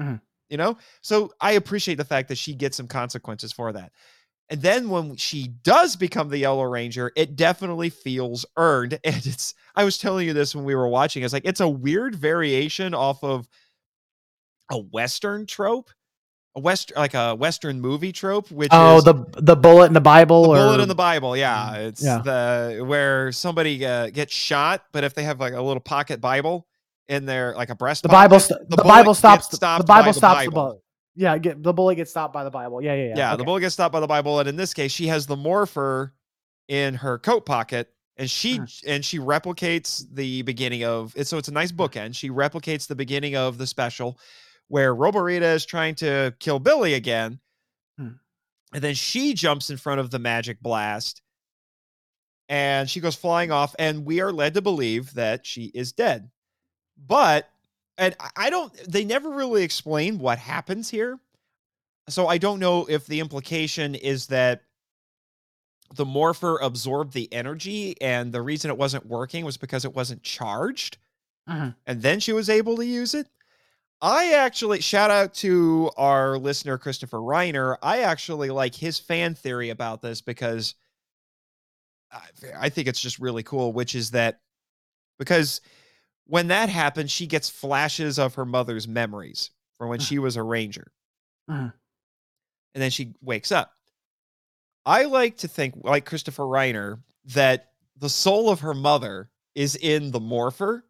Mhm. 0.00 0.20
You 0.50 0.56
know? 0.58 0.78
So 1.02 1.32
I 1.40 1.52
appreciate 1.52 1.96
the 1.96 2.04
fact 2.04 2.28
that 2.28 2.38
she 2.38 2.54
gets 2.54 2.76
some 2.76 2.88
consequences 2.88 3.52
for 3.52 3.72
that. 3.72 3.92
And 4.50 4.62
then 4.62 4.90
when 4.90 5.16
she 5.16 5.48
does 5.48 5.96
become 5.96 6.28
the 6.28 6.38
Yellow 6.38 6.64
Ranger, 6.64 7.12
it 7.16 7.36
definitely 7.36 7.90
feels 7.90 8.46
earned. 8.56 8.98
And 9.04 9.26
it's 9.26 9.54
I 9.76 9.84
was 9.84 9.98
telling 9.98 10.26
you 10.26 10.34
this 10.34 10.54
when 10.54 10.64
we 10.64 10.74
were 10.74 10.88
watching. 10.88 11.22
It's 11.24 11.32
like 11.34 11.46
it's 11.46 11.60
a 11.60 11.68
weird 11.68 12.14
variation 12.16 12.94
off 12.94 13.24
of 13.24 13.48
a 14.70 14.78
Western 14.78 15.46
trope, 15.46 15.90
a 16.56 16.60
West 16.60 16.92
like 16.96 17.14
a 17.14 17.34
Western 17.34 17.80
movie 17.80 18.12
trope, 18.12 18.50
which 18.50 18.68
Oh, 18.72 18.98
is 18.98 19.04
the 19.04 19.14
the 19.38 19.56
bullet 19.56 19.86
in 19.86 19.92
the 19.92 20.00
Bible, 20.00 20.42
the 20.44 20.48
or 20.50 20.56
bullet 20.56 20.80
in 20.80 20.88
the 20.88 20.94
Bible. 20.94 21.36
Yeah, 21.36 21.74
it's 21.76 22.02
Yeah. 22.02 22.18
the 22.22 22.84
where 22.86 23.32
somebody 23.32 23.84
uh, 23.84 24.10
gets 24.10 24.32
shot, 24.32 24.84
but 24.92 25.04
if 25.04 25.14
they 25.14 25.24
have 25.24 25.40
like 25.40 25.52
a 25.54 25.60
little 25.62 25.80
pocket 25.80 26.20
Bible 26.20 26.66
in 27.08 27.26
their 27.26 27.54
like 27.54 27.70
a 27.70 27.74
breast, 27.74 28.02
the 28.02 28.08
Bible. 28.08 28.38
st- 28.40 28.60
the, 28.68 28.76
bullet 28.76 28.88
Bible 28.88 29.14
stops. 29.14 29.48
The, 29.48 29.56
the 29.58 29.84
Bible 29.84 30.12
stops 30.12 30.44
the 30.44 30.50
bullet. 30.50 30.80
Yeah, 31.16 31.38
get, 31.38 31.62
the 31.62 31.72
bullet 31.72 31.94
gets 31.96 32.10
stopped 32.10 32.34
by 32.34 32.42
the 32.44 32.50
Bible. 32.50 32.82
Yeah, 32.82 32.94
yeah, 32.94 33.04
yeah. 33.08 33.14
Yeah, 33.16 33.36
the 33.36 33.44
bullet 33.44 33.60
gets 33.60 33.74
stopped 33.74 33.92
by 33.92 34.00
the 34.00 34.06
Bible, 34.06 34.40
and 34.40 34.48
in 34.48 34.56
this 34.56 34.74
case, 34.74 34.90
she 34.90 35.06
has 35.08 35.26
the 35.26 35.36
morpher 35.36 36.12
in 36.66 36.94
her 36.96 37.18
coat 37.18 37.46
pocket, 37.46 37.92
and 38.16 38.28
she 38.30 38.58
Mhm. 38.58 38.82
and 38.86 39.04
she 39.04 39.18
replicates 39.18 40.04
the 40.12 40.42
beginning 40.42 40.84
of 40.84 41.12
it. 41.16 41.26
So 41.26 41.36
it's 41.38 41.48
a 41.48 41.52
nice 41.52 41.72
bookend. 41.72 42.14
She 42.16 42.30
replicates 42.30 42.86
the 42.88 42.96
beginning 42.96 43.36
of 43.36 43.58
the 43.58 43.66
special, 43.66 44.18
where 44.68 44.94
Robo 44.94 45.20
Rita 45.20 45.46
is 45.46 45.64
trying 45.66 45.94
to 45.96 46.34
kill 46.40 46.58
Billy 46.58 46.94
again, 46.94 47.38
Hmm. 47.98 48.14
and 48.72 48.82
then 48.82 48.94
she 48.94 49.34
jumps 49.34 49.70
in 49.70 49.76
front 49.76 50.00
of 50.00 50.10
the 50.10 50.18
magic 50.18 50.60
blast, 50.60 51.22
and 52.48 52.88
she 52.88 53.00
goes 53.00 53.14
flying 53.16 53.50
off, 53.50 53.74
and 53.78 54.04
we 54.04 54.20
are 54.20 54.32
led 54.32 54.54
to 54.54 54.62
believe 54.62 55.14
that 55.14 55.46
she 55.46 55.66
is 55.74 55.92
dead, 55.92 56.30
but. 56.96 57.48
And 57.96 58.16
I- 58.34 58.50
don't, 58.50 58.74
they 58.90 59.04
never 59.04 59.30
really 59.30 59.62
explain 59.62 60.18
what 60.18 60.36
happens 60.36 60.90
here. 60.90 61.20
So 62.08 62.26
I 62.26 62.38
don't 62.38 62.58
know 62.58 62.86
if 62.86 63.06
the 63.06 63.20
implication 63.20 63.94
is 63.94 64.26
that 64.26 64.64
the 65.94 66.04
morpher 66.04 66.58
absorbed 66.58 67.12
the 67.12 67.32
energy 67.32 67.94
and 68.02 68.32
the 68.32 68.42
reason 68.42 68.68
it 68.72 68.76
wasn't 68.76 69.06
working 69.06 69.44
was 69.44 69.56
because 69.56 69.84
it 69.84 69.94
wasn't 69.94 70.24
charged 70.24 70.98
Mhm. 71.48 71.76
and 71.86 72.02
then 72.02 72.18
she 72.18 72.32
was 72.32 72.50
able 72.50 72.74
to 72.78 72.84
use 72.84 73.14
it. 73.14 73.28
I 74.04 74.32
actually 74.32 74.82
shout 74.82 75.10
out 75.10 75.32
to 75.36 75.90
our 75.96 76.36
listener 76.36 76.76
Christopher 76.76 77.16
Reiner. 77.16 77.78
I 77.82 78.00
actually 78.00 78.50
like 78.50 78.74
his 78.74 78.98
fan 78.98 79.34
theory 79.34 79.70
about 79.70 80.02
this 80.02 80.20
because 80.20 80.74
I, 82.12 82.20
I 82.58 82.68
think 82.68 82.86
it's 82.86 83.00
just 83.00 83.18
really 83.18 83.42
cool, 83.42 83.72
which 83.72 83.94
is 83.94 84.10
that 84.10 84.40
because 85.18 85.62
when 86.26 86.48
that 86.48 86.68
happens, 86.68 87.10
she 87.10 87.26
gets 87.26 87.48
flashes 87.48 88.18
of 88.18 88.34
her 88.34 88.44
mother's 88.44 88.86
memories 88.86 89.50
from 89.78 89.88
when 89.88 90.00
Mhm. 90.00 90.06
she 90.06 90.18
was 90.18 90.36
a 90.36 90.42
ranger 90.42 90.92
Mhm. 91.48 91.72
and 92.74 92.82
then 92.82 92.90
she 92.90 93.14
wakes 93.22 93.50
up. 93.50 93.72
I 94.84 95.04
like 95.04 95.38
to 95.38 95.48
think, 95.48 95.76
like 95.82 96.04
Christopher 96.04 96.44
Reiner, 96.44 97.02
that 97.24 97.72
the 97.96 98.10
soul 98.10 98.50
of 98.50 98.60
her 98.60 98.74
mother 98.74 99.30
is 99.54 99.76
in 99.76 100.10
the 100.10 100.20
morpher 100.20 100.84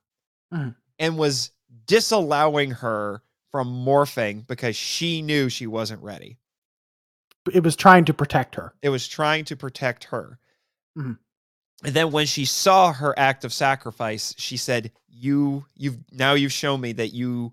Mhm. 0.52 0.74
and 0.98 1.16
was 1.16 1.52
disallowing 1.86 2.70
her 2.72 3.22
from 3.50 3.68
morphing 3.68 4.46
because 4.46 4.76
she 4.76 5.22
knew 5.22 5.48
she 5.48 5.66
wasn't 5.66 6.02
ready. 6.02 6.38
It 7.52 7.62
was 7.62 7.76
trying 7.76 8.04
to 8.06 8.14
protect 8.14 8.54
her. 8.54 8.74
It 8.82 8.88
was 8.88 9.06
trying 9.06 9.44
to 9.46 9.56
protect 9.56 10.04
her. 10.04 10.38
Mhm. 10.96 11.18
And 11.84 11.94
then 11.94 12.10
when 12.10 12.26
she 12.26 12.44
saw 12.46 12.92
her 12.92 13.18
act 13.18 13.44
of 13.44 13.52
sacrifice, 13.52 14.34
she 14.38 14.56
said, 14.56 14.90
"You, 15.08 15.66
you've 15.74 15.98
now 16.12 16.32
you've 16.34 16.52
shown 16.52 16.80
me 16.80 16.92
that 16.92 17.12
you 17.12 17.52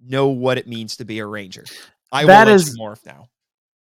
know 0.00 0.28
what 0.28 0.58
it 0.58 0.68
means 0.68 0.96
to 0.98 1.04
be 1.04 1.18
a 1.18 1.26
ranger. 1.26 1.64
I 2.12 2.24
That 2.24 2.46
will 2.46 2.54
is- 2.54 2.78
morph 2.78 3.04
now." 3.04 3.28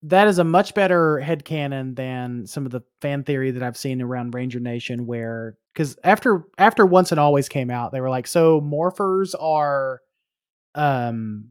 That 0.02 0.28
is 0.28 0.38
a 0.38 0.44
much 0.44 0.74
better 0.74 1.20
headcanon 1.22 1.94
than 1.94 2.46
some 2.46 2.64
of 2.64 2.72
the 2.72 2.80
fan 3.02 3.22
theory 3.22 3.50
that 3.50 3.62
I've 3.62 3.76
seen 3.76 4.00
around 4.00 4.34
Ranger 4.34 4.58
Nation 4.58 5.06
where 5.06 5.56
because 5.72 5.96
after 6.04 6.44
after 6.58 6.84
once 6.84 7.10
and 7.10 7.20
always 7.20 7.48
came 7.48 7.70
out, 7.70 7.92
they 7.92 8.00
were 8.00 8.10
like, 8.10 8.26
so 8.26 8.60
morphers 8.60 9.34
are 9.38 10.00
um 10.74 11.50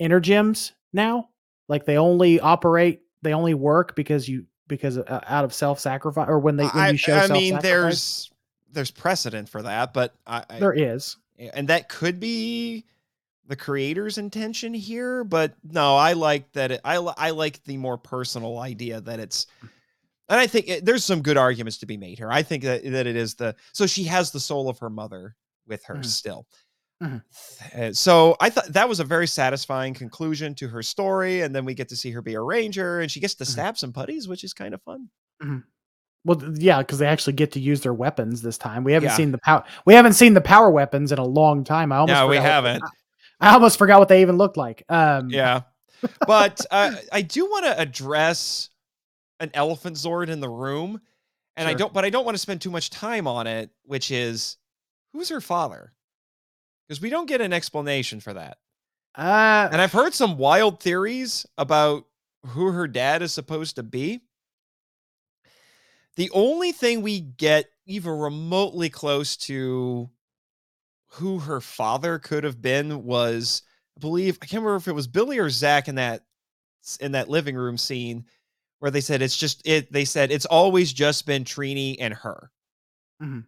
energems 0.00 0.72
now. 0.92 1.28
Like 1.68 1.84
they 1.84 1.98
only 1.98 2.38
operate, 2.40 3.00
they 3.22 3.34
only 3.34 3.54
work 3.54 3.96
because 3.96 4.28
you 4.28 4.46
because 4.68 4.98
uh, 4.98 5.20
out 5.26 5.44
of 5.44 5.52
self 5.52 5.80
sacrifice 5.80 6.28
or 6.28 6.38
when 6.38 6.56
they 6.56 6.66
when 6.66 6.84
I, 6.84 6.90
you 6.90 6.96
show 6.96 7.16
I 7.16 7.26
self 7.26 7.42
mean, 7.42 7.58
there's 7.60 8.30
there's 8.72 8.90
precedent 8.90 9.48
for 9.48 9.62
that, 9.62 9.92
but 9.92 10.14
I, 10.26 10.44
I- 10.48 10.58
there 10.58 10.72
is. 10.74 11.16
and 11.38 11.68
that 11.68 11.88
could 11.88 12.20
be 12.20 12.84
the 13.48 13.56
creator's 13.56 14.18
intention 14.18 14.74
here. 14.74 15.24
But 15.24 15.54
no, 15.64 15.96
I 15.96 16.12
like 16.14 16.52
that. 16.52 16.72
It, 16.72 16.80
I 16.84 16.96
I 16.96 17.30
like 17.30 17.62
the 17.64 17.76
more 17.76 17.98
personal 17.98 18.58
idea 18.58 19.00
that 19.02 19.20
it's. 19.20 19.46
And 20.28 20.40
I 20.40 20.46
think 20.46 20.68
it, 20.68 20.84
there's 20.84 21.04
some 21.04 21.22
good 21.22 21.36
arguments 21.36 21.78
to 21.78 21.86
be 21.86 21.96
made 21.96 22.18
here. 22.18 22.30
I 22.30 22.42
think 22.42 22.62
that 22.64 22.84
that 22.84 23.06
it 23.06 23.16
is 23.16 23.34
the 23.34 23.54
so 23.72 23.86
she 23.86 24.04
has 24.04 24.30
the 24.30 24.40
soul 24.40 24.68
of 24.68 24.78
her 24.80 24.90
mother 24.90 25.36
with 25.66 25.84
her 25.84 25.96
Mhm. 25.96 26.04
still. 26.04 26.46
Mhm. 27.02 27.22
Uh, 27.76 27.92
So 27.92 28.36
I 28.40 28.50
thought 28.50 28.66
that 28.72 28.88
was 28.88 29.00
a 29.00 29.04
very 29.04 29.26
satisfying 29.26 29.92
conclusion 29.94 30.54
to 30.56 30.68
her 30.68 30.82
story, 30.82 31.42
and 31.42 31.54
then 31.54 31.64
we 31.64 31.74
get 31.74 31.88
to 31.90 31.96
see 31.96 32.10
her 32.12 32.22
be 32.22 32.34
a 32.34 32.40
ranger, 32.40 33.00
and 33.00 33.10
she 33.10 33.20
gets 33.20 33.34
to 33.34 33.44
Mhm. 33.44 33.48
stab 33.48 33.78
some 33.78 33.92
putties, 33.92 34.26
which 34.28 34.42
is 34.44 34.52
kind 34.54 34.72
of 34.74 34.82
fun. 34.82 35.08
Well, 36.24 36.42
yeah, 36.56 36.78
because 36.78 36.98
they 36.98 37.06
actually 37.06 37.34
get 37.34 37.52
to 37.52 37.60
use 37.60 37.82
their 37.82 37.94
weapons 37.94 38.42
this 38.42 38.58
time. 38.58 38.82
We 38.82 38.92
haven't 38.92 39.10
Yeah. 39.10 39.16
seen 39.16 39.30
the 39.30 39.38
power. 39.38 39.62
We 39.84 39.94
haven't 39.94 40.14
seen 40.14 40.34
the 40.34 40.40
power 40.40 40.70
weapons 40.70 41.12
in 41.12 41.18
a 41.18 41.24
long 41.24 41.62
time. 41.62 41.92
I 41.92 41.98
almost 41.98 42.18
No, 42.18 42.26
we 42.26 42.36
what- 42.36 42.44
haven't. 42.44 42.82
I 43.38 43.52
almost 43.52 43.78
forgot 43.78 44.00
what 44.00 44.08
they 44.08 44.22
even 44.22 44.36
looked 44.38 44.56
like. 44.56 44.82
Um, 44.88 45.28
Yeah. 45.30 45.62
But 46.26 46.64
uh, 46.70 46.94
I 47.12 47.22
do 47.22 47.44
want 47.46 47.64
to 47.66 47.78
address 47.78 48.70
an 49.40 49.50
elephant 49.54 49.96
Zord 49.96 50.28
in 50.28 50.40
the 50.40 50.48
room. 50.48 51.00
And 51.56 51.66
I 51.66 51.74
don't, 51.74 51.92
but 51.92 52.04
I 52.04 52.10
don't 52.10 52.24
want 52.24 52.34
to 52.34 52.40
spend 52.40 52.60
too 52.60 52.70
much 52.70 52.90
time 52.90 53.26
on 53.26 53.46
it, 53.46 53.70
which 53.84 54.10
is 54.10 54.58
who's 55.12 55.30
her 55.30 55.40
father? 55.40 55.92
Because 56.86 57.00
we 57.00 57.08
don't 57.08 57.26
get 57.26 57.40
an 57.40 57.52
explanation 57.52 58.20
for 58.20 58.34
that. 58.34 58.58
Uh, 59.16 59.68
And 59.72 59.80
I've 59.80 59.92
heard 59.92 60.12
some 60.12 60.36
wild 60.36 60.80
theories 60.80 61.46
about 61.56 62.04
who 62.48 62.70
her 62.72 62.86
dad 62.86 63.22
is 63.22 63.32
supposed 63.32 63.76
to 63.76 63.82
be. 63.82 64.20
The 66.16 66.30
only 66.30 66.72
thing 66.72 67.02
we 67.02 67.20
get 67.20 67.66
even 67.86 68.12
remotely 68.12 68.90
close 68.90 69.36
to 69.36 70.10
who 71.12 71.38
her 71.38 71.60
father 71.60 72.18
could 72.18 72.44
have 72.44 72.60
been 72.60 73.04
was, 73.04 73.62
I 73.96 74.00
believe, 74.00 74.38
I 74.42 74.46
can't 74.46 74.62
remember 74.62 74.76
if 74.76 74.88
it 74.88 74.94
was 74.94 75.06
Billy 75.06 75.38
or 75.38 75.50
Zach 75.50 75.88
in 75.88 75.94
that 75.94 76.24
in 77.00 77.12
that 77.12 77.28
living 77.28 77.56
room 77.56 77.76
scene 77.76 78.26
where 78.78 78.90
they 78.90 79.00
said 79.00 79.22
it's 79.22 79.36
just 79.36 79.66
it. 79.66 79.92
They 79.92 80.04
said 80.04 80.30
it's 80.30 80.46
always 80.46 80.92
just 80.92 81.26
been 81.26 81.44
Trini 81.44 81.96
and 81.98 82.12
her. 82.14 82.50
Mhm. 83.22 83.46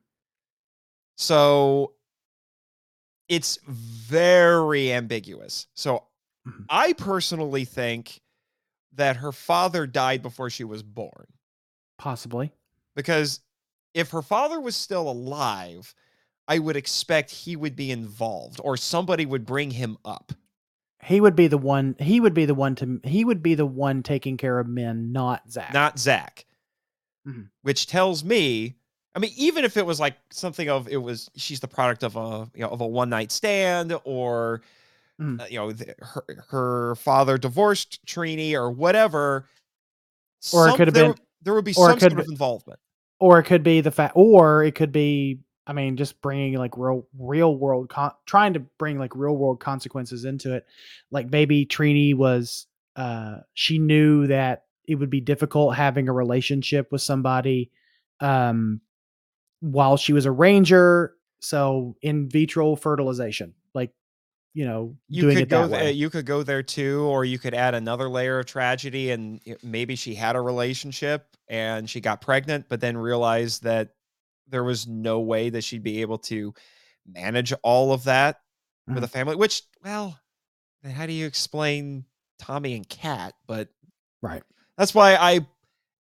So 1.17 1.95
it's 3.29 3.59
very 3.67 4.93
ambiguous. 4.93 5.67
So 5.75 6.07
Mhm. 6.47 6.65
I 6.71 6.93
personally 6.95 7.65
think 7.65 8.21
that 8.93 9.17
her 9.17 9.33
father 9.33 9.87
died 9.87 10.23
before 10.23 10.49
she 10.51 10.65
was 10.65 10.83
born 10.83 11.27
Possibly. 11.99 12.53
because 12.95 13.41
if 13.95 14.11
her 14.11 14.23
father 14.23 14.61
was 14.61 14.77
still 14.77 15.11
alive, 15.11 15.95
I 16.47 16.59
would 16.59 16.77
expect 16.77 17.31
he 17.31 17.55
would 17.57 17.77
be 17.77 17.91
involved 17.91 18.61
or 18.65 18.77
somebody 18.77 19.27
would 19.27 19.45
bring 19.45 19.71
him 19.73 19.99
up. 20.05 20.33
He 21.05 21.21
would 21.21 21.37
be 21.37 21.47
the 21.47 21.59
one. 21.59 21.95
He 22.01 22.21
would 22.21 22.35
be 22.35 22.45
the 22.45 22.55
one 22.55 22.75
to. 22.77 23.01
He 23.05 23.25
would 23.25 23.43
be 23.43 23.55
the 23.55 23.67
one 23.67 24.03
taking 24.03 24.37
care 24.37 24.59
of 24.59 24.67
Min, 24.69 25.13
not 25.13 25.51
Zach. 25.51 25.73
not 25.73 25.99
Zach. 25.99 26.45
Mhm. 27.27 27.49
Which 27.63 27.87
tells 27.87 28.25
me, 28.25 28.75
I 29.15 29.19
mean, 29.21 29.33
even 29.37 29.65
if 29.65 29.77
it 29.77 29.87
was 29.87 30.01
like 30.01 30.17
something 30.31 30.69
of 30.69 30.89
it 30.89 30.97
was 30.97 31.31
she's 31.37 31.61
the 31.61 31.69
product 31.69 32.03
of 32.03 32.17
a 32.17 32.51
you 32.55 32.63
know 32.63 32.69
of 32.71 32.81
a 32.81 32.87
one 32.87 33.11
night 33.11 33.31
stand 33.31 33.97
or 34.05 34.63
Mhm. 35.21 35.41
uh, 35.41 35.47
you 35.49 35.59
know 35.59 35.73
th- 35.73 35.95
her 36.01 36.25
her 36.49 36.95
father 36.97 37.39
divorced 37.39 38.05
Trini 38.07 38.55
or 38.55 38.71
whatever, 38.71 39.49
Or 40.53 40.69
it 40.69 40.77
could 40.77 40.89
have 40.89 40.95
there, 40.95 41.13
been- 41.15 41.23
there 41.43 41.55
would 41.55 41.65
be 41.65 41.73
some 41.73 41.99
sort 41.99 42.13
of 42.13 42.27
involvement. 42.29 42.81
or 43.21 43.39
it 43.39 43.45
could 43.45 43.63
be 43.63 43.81
the 43.81 43.91
fact, 43.93 44.13
or 44.17 44.65
it 44.65 44.75
could 44.75 44.93
be. 44.93 45.39
I 45.69 45.75
mean, 45.75 45.99
just 45.99 46.21
bringing 46.23 46.55
like 46.55 46.79
real, 46.79 47.07
real 47.19 47.55
world, 47.55 47.91
con- 47.91 48.15
trying 48.25 48.55
to 48.55 48.61
bring 48.61 48.99
like 48.99 49.15
real 49.15 49.37
world 49.37 49.61
consequences 49.61 50.25
into 50.25 50.55
it. 50.55 50.67
Like 51.11 51.31
maybe 51.31 51.67
Trini 51.67 52.15
was, 52.17 52.67
uh, 52.97 53.37
she 53.53 53.79
knew 53.79 54.27
that 54.29 54.65
it 54.87 54.95
would 54.95 55.11
be 55.11 55.21
difficult 55.21 55.77
having 55.77 56.09
a 56.09 56.13
relationship 56.13 56.91
with 56.91 57.03
somebody, 57.03 57.71
um, 58.21 58.81
while 59.61 59.99
she 59.99 60.15
was 60.15 60.25
a 60.25 60.33
ranger. 60.33 61.15
So 61.41 61.97
in 62.01 62.31
vitro 62.31 62.75
fertilization, 62.75 63.53
like, 63.75 63.93
you 64.55 64.65
know, 64.65 64.97
You 65.09 65.23
doing 65.23 65.37
could 65.37 65.43
it 65.43 65.49
go 65.51 65.69
there, 65.69 65.85
way. 65.85 65.93
you 65.93 66.09
could 66.09 66.25
go 66.25 66.43
there 66.43 66.63
too, 66.63 67.03
or 67.03 67.25
you 67.27 67.39
could 67.39 67.53
add 67.55 67.75
another 67.75 68.09
layer 68.09 68.39
of 68.39 68.47
tragedy 68.47 69.11
and 69.11 69.41
maybe 69.63 69.95
she 69.95 70.15
had 70.15 70.35
a 70.35 70.41
relationship 70.41 71.37
and 71.47 71.89
she 71.89 72.01
got 72.01 72.23
pregnant, 72.23 72.67
but 72.69 72.81
then 72.81 72.97
realized 72.97 73.63
that 73.65 73.91
there 74.49 74.65
was 74.65 74.87
no 74.87 75.21
way 75.21 75.51
that 75.51 75.65
she'd 75.65 75.83
be 75.83 76.01
able 76.01 76.19
to 76.19 76.55
manage 77.07 77.53
all 77.63 77.93
of 77.93 78.05
that 78.05 78.41
with 78.87 79.05
a 79.05 79.07
Mhm. 79.07 79.11
family. 79.11 79.37
Which, 79.37 79.63
well, 79.85 80.19
how 80.85 81.07
do 81.07 81.13
you 81.13 81.27
explain 81.27 82.05
Tommy 82.39 82.75
and 82.75 82.89
Kat? 82.89 83.35
But 83.47 83.69
right. 84.23 84.43
that's 84.77 84.95
why 84.95 85.17
I, 85.17 85.47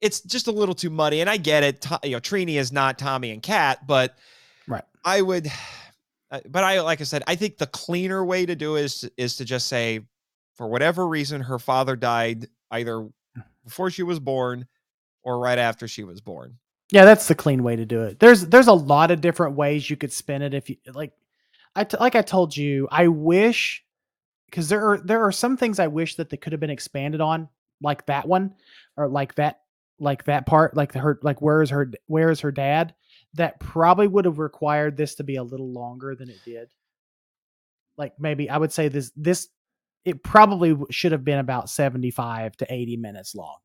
it's 0.00 0.20
just 0.20 0.46
a 0.46 0.52
little 0.52 0.74
too 0.74 0.90
muddy. 0.90 1.20
And 1.20 1.28
I 1.28 1.36
get 1.36 1.62
it. 1.62 1.80
To, 1.82 2.00
you 2.04 2.12
know, 2.12 2.20
Trini 2.20 2.54
is 2.54 2.72
not 2.72 2.98
Tommy 2.98 3.30
and 3.30 3.42
Kat, 3.42 3.86
but 3.86 4.16
Right. 4.66 4.84
I 5.04 5.22
would, 5.22 5.50
but 6.30 6.64
I 6.64 6.80
like 6.82 7.00
I 7.00 7.04
said, 7.04 7.22
I 7.26 7.34
think 7.36 7.56
the 7.58 7.66
cleaner 7.66 8.24
way 8.24 8.44
to 8.46 8.54
do 8.54 8.76
it 8.76 8.82
is 8.84 9.10
is 9.16 9.36
to 9.36 9.44
just 9.44 9.66
say, 9.66 10.00
for 10.56 10.68
whatever 10.68 11.06
reason, 11.06 11.40
her 11.42 11.58
father 11.58 11.96
died 11.96 12.48
either 12.70 13.08
before 13.64 13.90
she 13.90 14.02
was 14.02 14.18
born 14.20 14.66
or 15.22 15.38
right 15.38 15.58
after 15.58 15.88
she 15.88 16.04
was 16.04 16.20
born. 16.20 16.58
Yeah, 16.90 17.04
that's 17.04 17.28
the 17.28 17.34
clean 17.34 17.62
way 17.62 17.76
to 17.76 17.84
do 17.84 18.02
it. 18.02 18.18
There's 18.18 18.46
there's 18.46 18.66
a 18.66 18.72
lot 18.72 19.10
of 19.10 19.20
different 19.20 19.56
ways 19.56 19.88
you 19.90 19.96
could 19.96 20.12
spin 20.12 20.42
it 20.42 20.54
if 20.54 20.70
you 20.70 20.76
like 20.94 21.12
I 21.76 21.84
t- 21.84 21.98
like 22.00 22.14
I 22.14 22.22
told 22.22 22.56
you, 22.56 22.88
I 22.90 23.08
wish 23.08 23.84
cuz 24.52 24.68
there 24.68 24.84
are 24.90 24.98
there 24.98 25.22
are 25.24 25.32
some 25.32 25.56
things 25.56 25.78
I 25.78 25.88
wish 25.88 26.16
that 26.16 26.30
they 26.30 26.38
could 26.38 26.52
have 26.52 26.60
been 26.60 26.70
expanded 26.70 27.20
on 27.20 27.48
like 27.82 28.06
that 28.06 28.26
one 28.26 28.54
or 28.96 29.08
like 29.08 29.34
that 29.34 29.60
like 30.00 30.24
that 30.24 30.46
part 30.46 30.76
like 30.76 30.92
the 30.92 31.00
her 31.00 31.18
like 31.22 31.42
where 31.42 31.62
is 31.62 31.70
her 31.70 31.90
where 32.06 32.30
is 32.30 32.40
her 32.40 32.52
dad 32.52 32.94
that 33.34 33.60
probably 33.60 34.08
would 34.08 34.24
have 34.24 34.38
required 34.38 34.96
this 34.96 35.16
to 35.16 35.24
be 35.24 35.36
a 35.36 35.42
little 35.42 35.70
longer 35.72 36.14
than 36.14 36.30
it 36.30 36.38
did. 36.44 36.68
Like 37.98 38.14
maybe 38.18 38.48
I 38.48 38.56
would 38.56 38.72
say 38.72 38.88
this 38.88 39.12
this 39.16 39.48
it 40.04 40.22
probably 40.22 40.76
should 40.90 41.12
have 41.12 41.24
been 41.24 41.38
about 41.40 41.68
75 41.68 42.56
to 42.58 42.72
80 42.72 42.96
minutes 42.96 43.34
long 43.34 43.58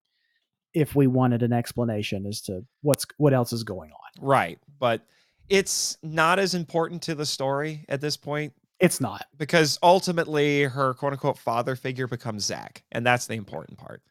if 0.73 0.95
we 0.95 1.07
wanted 1.07 1.43
an 1.43 1.53
explanation 1.53 2.25
as 2.25 2.41
to 2.41 2.63
what's 2.81 3.05
what 3.17 3.33
else 3.33 3.53
is 3.53 3.63
going 3.63 3.91
on. 3.91 4.25
Right. 4.25 4.59
But 4.79 5.01
it's 5.49 5.97
not 6.01 6.39
as 6.39 6.55
important 6.55 7.01
to 7.03 7.15
the 7.15 7.25
story 7.25 7.85
at 7.89 8.01
this 8.01 8.17
point 8.17 8.53
It's 8.79 8.99
not. 9.01 9.25
because 9.37 9.77
ultimately 9.83 10.63
her 10.63 10.93
quote 10.93 11.13
unquote 11.13 11.37
father 11.37 11.75
figure 11.75 12.07
becomes 12.07 12.45
Zach. 12.45 12.83
And 12.91 13.05
that's 13.05 13.27
the 13.27 13.35
important 13.35 13.77
part. 13.77 14.01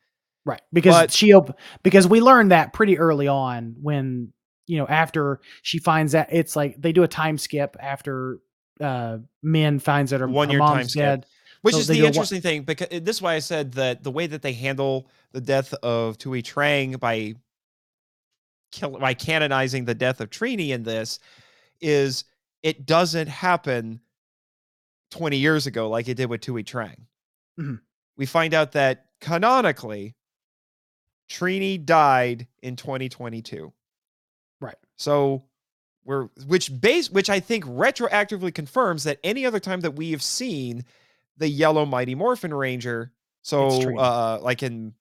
Right. 0.45 0.61
Because 0.73 0.95
But- 0.95 1.13
she 1.13 1.33
op- 1.33 1.59
because 1.83 2.07
we 2.07 2.21
learned 2.21 2.51
that 2.53 2.73
pretty 2.73 2.99
early 2.99 3.29
on 3.29 3.77
when, 3.81 4.33
you 4.67 4.79
know, 4.79 4.87
after 4.87 5.41
she 5.63 5.79
finds 5.79 6.13
that 6.13 6.29
it's 6.33 6.55
like 6.57 6.81
they 6.81 6.93
do 6.93 7.03
a 7.03 7.09
time 7.09 7.39
skip 7.39 7.77
after 7.81 8.39
uh 8.81 9.19
Min 9.43 9.79
finds 9.79 10.11
that 10.11 10.21
her, 10.21 10.27
her 10.27 10.33
One-year 10.33 10.59
time 10.59 10.77
mom's 10.77 10.91
skip. 10.93 11.25
Which 11.63 11.75
So 11.75 11.81
is 11.81 11.87
the 11.87 11.95
do 11.95 12.01
a 12.01 12.05
one- 12.05 12.09
interesting 12.13 12.41
thing 12.41 12.63
because 12.63 12.89
uh, 12.93 13.01
this 13.03 13.17
is 13.17 13.23
why 13.23 13.35
I 13.35 13.39
said 13.39 13.73
that 13.73 14.03
the 14.03 14.11
way 14.11 14.27
that 14.27 14.43
they 14.43 14.53
handle 14.53 15.09
the 15.33 15.41
death 15.41 15.73
of 15.83 16.19
Thuy 16.19 16.43
Trang 16.43 16.99
by 16.99 17.35
kill 18.73 18.91
by 18.99 19.15
canonizing 19.15 19.85
the 19.85 19.95
death 19.95 20.21
of 20.21 20.31
Trini 20.31 20.71
in 20.71 20.83
this 20.83 21.19
is 21.81 22.25
it 22.63 22.87
doesn't 22.87 23.29
happen 23.29 24.01
20 25.11 25.37
years 25.37 25.67
ago 25.67 25.89
like 25.89 26.09
it 26.09 26.15
did 26.15 26.29
with 26.31 26.41
Thuy 26.41 26.65
Trang. 26.65 26.97
Mhm. 27.61 27.81
We 28.17 28.27
find 28.27 28.55
out 28.55 28.73
that 28.73 29.07
canonically 29.21 30.15
Trini 31.31 31.83
died 31.85 32.47
in 32.63 32.77
2022. 32.77 33.73
Right. 34.61 34.77
So 34.97 35.45
we're 36.05 36.25
which 36.47 36.81
base 36.81 37.09
which 37.11 37.31
I 37.31 37.39
think 37.41 37.65
retroactively 37.67 38.53
confirms 38.53 39.05
that 39.05 39.19
any 39.23 39.47
other 39.47 39.61
time 39.61 39.81
that 39.83 39.93
we 39.93 40.11
have 40.11 40.23
seen 40.23 40.85
the 41.39 41.49
yellow 41.49 41.87
mighty 41.87 42.15
morphin 42.15 42.53
ranger, 42.55 43.13
so 43.43 43.69
uh 43.99 44.39
like 44.43 44.63
in 44.63 44.95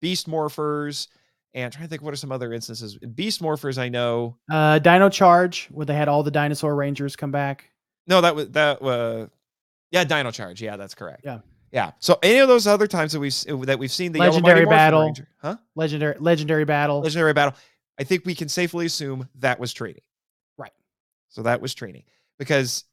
Beast 0.00 0.28
Morphers 0.28 1.08
and 1.54 1.64
I'm 1.66 1.70
trying 1.70 1.84
to 1.84 1.88
think 1.88 2.02
what 2.02 2.12
are 2.12 2.16
some 2.16 2.32
other 2.32 2.52
instances. 2.52 2.98
In 3.00 3.12
Beast 3.12 3.40
Morphers 3.40 3.78
I 3.78 3.88
know. 3.88 4.36
Uh 4.50 4.78
Dino 4.78 5.08
Charge 5.08 5.68
where 5.70 5.86
they 5.86 5.94
had 5.94 6.08
all 6.08 6.22
the 6.22 6.30
dinosaur 6.30 6.74
rangers 6.74 7.16
come 7.16 7.30
back. 7.30 7.70
No, 8.06 8.20
that 8.20 8.34
was 8.34 8.50
that 8.50 8.82
uh 8.82 9.26
yeah, 9.90 10.04
Dino 10.04 10.30
Charge. 10.30 10.60
Yeah, 10.60 10.76
that's 10.76 10.94
correct. 10.94 11.22
Yeah. 11.24 11.38
Yeah. 11.72 11.92
So 11.98 12.18
any 12.22 12.38
of 12.38 12.48
those 12.48 12.66
other 12.66 12.86
times 12.86 13.12
that 13.12 13.20
we've 13.20 13.66
that 13.66 13.78
we've 13.78 13.90
seen 13.90 14.12
the 14.12 14.18
yellow 14.20 14.40
mighty 14.40 14.42
Legendary 14.42 14.64
morphin 14.64 14.76
battle. 14.78 15.00
ranger, 15.02 15.28
huh? 15.42 15.56
Legendary 15.74 16.16
legendary 16.20 16.64
battle. 16.64 17.00
Legendary 17.00 17.32
battle. 17.32 17.54
I 17.98 18.04
think 18.04 18.24
we 18.24 18.34
can 18.34 18.48
safely 18.48 18.86
assume 18.86 19.28
that 19.36 19.58
was 19.58 19.72
Trini. 19.74 20.02
Right. 20.58 20.72
So 21.30 21.42
that 21.42 21.60
was 21.60 21.74
Trini 21.74 22.04
because 22.38 22.84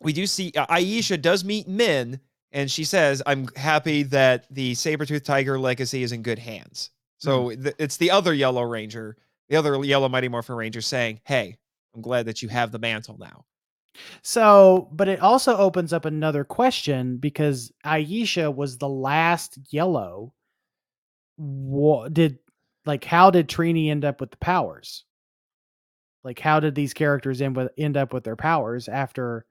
we 0.00 0.12
do 0.12 0.26
see 0.26 0.52
uh, 0.56 0.66
Aisha 0.66 1.20
does 1.20 1.44
meet 1.44 1.68
Min 1.68 2.20
and 2.52 2.70
she 2.70 2.84
says, 2.84 3.22
I'm 3.26 3.48
happy 3.56 4.04
that 4.04 4.46
the 4.54 4.74
saber-toothed 4.74 5.26
tiger 5.26 5.58
legacy 5.58 6.02
is 6.04 6.12
in 6.12 6.22
good 6.22 6.38
hands. 6.38 6.90
So 7.18 7.50
th- 7.50 7.74
it's 7.78 7.96
the 7.96 8.12
other 8.12 8.32
yellow 8.32 8.62
ranger, 8.62 9.16
the 9.48 9.56
other 9.56 9.82
yellow 9.84 10.08
mighty 10.08 10.28
morphin 10.28 10.56
ranger 10.56 10.80
saying, 10.80 11.20
Hey, 11.24 11.56
I'm 11.94 12.02
glad 12.02 12.26
that 12.26 12.42
you 12.42 12.48
have 12.48 12.70
the 12.70 12.78
mantle 12.78 13.16
now. 13.18 13.44
So, 14.22 14.88
but 14.92 15.08
it 15.08 15.20
also 15.20 15.56
opens 15.56 15.92
up 15.92 16.04
another 16.04 16.44
question 16.44 17.16
because 17.18 17.72
Aisha 17.84 18.54
was 18.54 18.78
the 18.78 18.88
last 18.88 19.58
yellow. 19.70 20.32
What 21.36 22.14
did 22.14 22.38
like 22.86 23.04
how 23.04 23.30
did 23.30 23.48
Trini 23.48 23.90
end 23.90 24.04
up 24.04 24.20
with 24.20 24.30
the 24.30 24.36
powers? 24.36 25.04
Like 26.22 26.38
how 26.38 26.60
did 26.60 26.74
these 26.74 26.94
characters 26.94 27.40
end 27.40 27.56
with 27.56 27.72
end 27.78 27.96
up 27.96 28.12
with 28.12 28.24
their 28.24 28.36
powers 28.36 28.88
after 28.88 29.46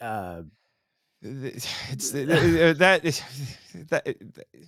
uh 0.00 0.42
It's 1.22 2.10
that, 2.12 3.00
that 3.90 4.16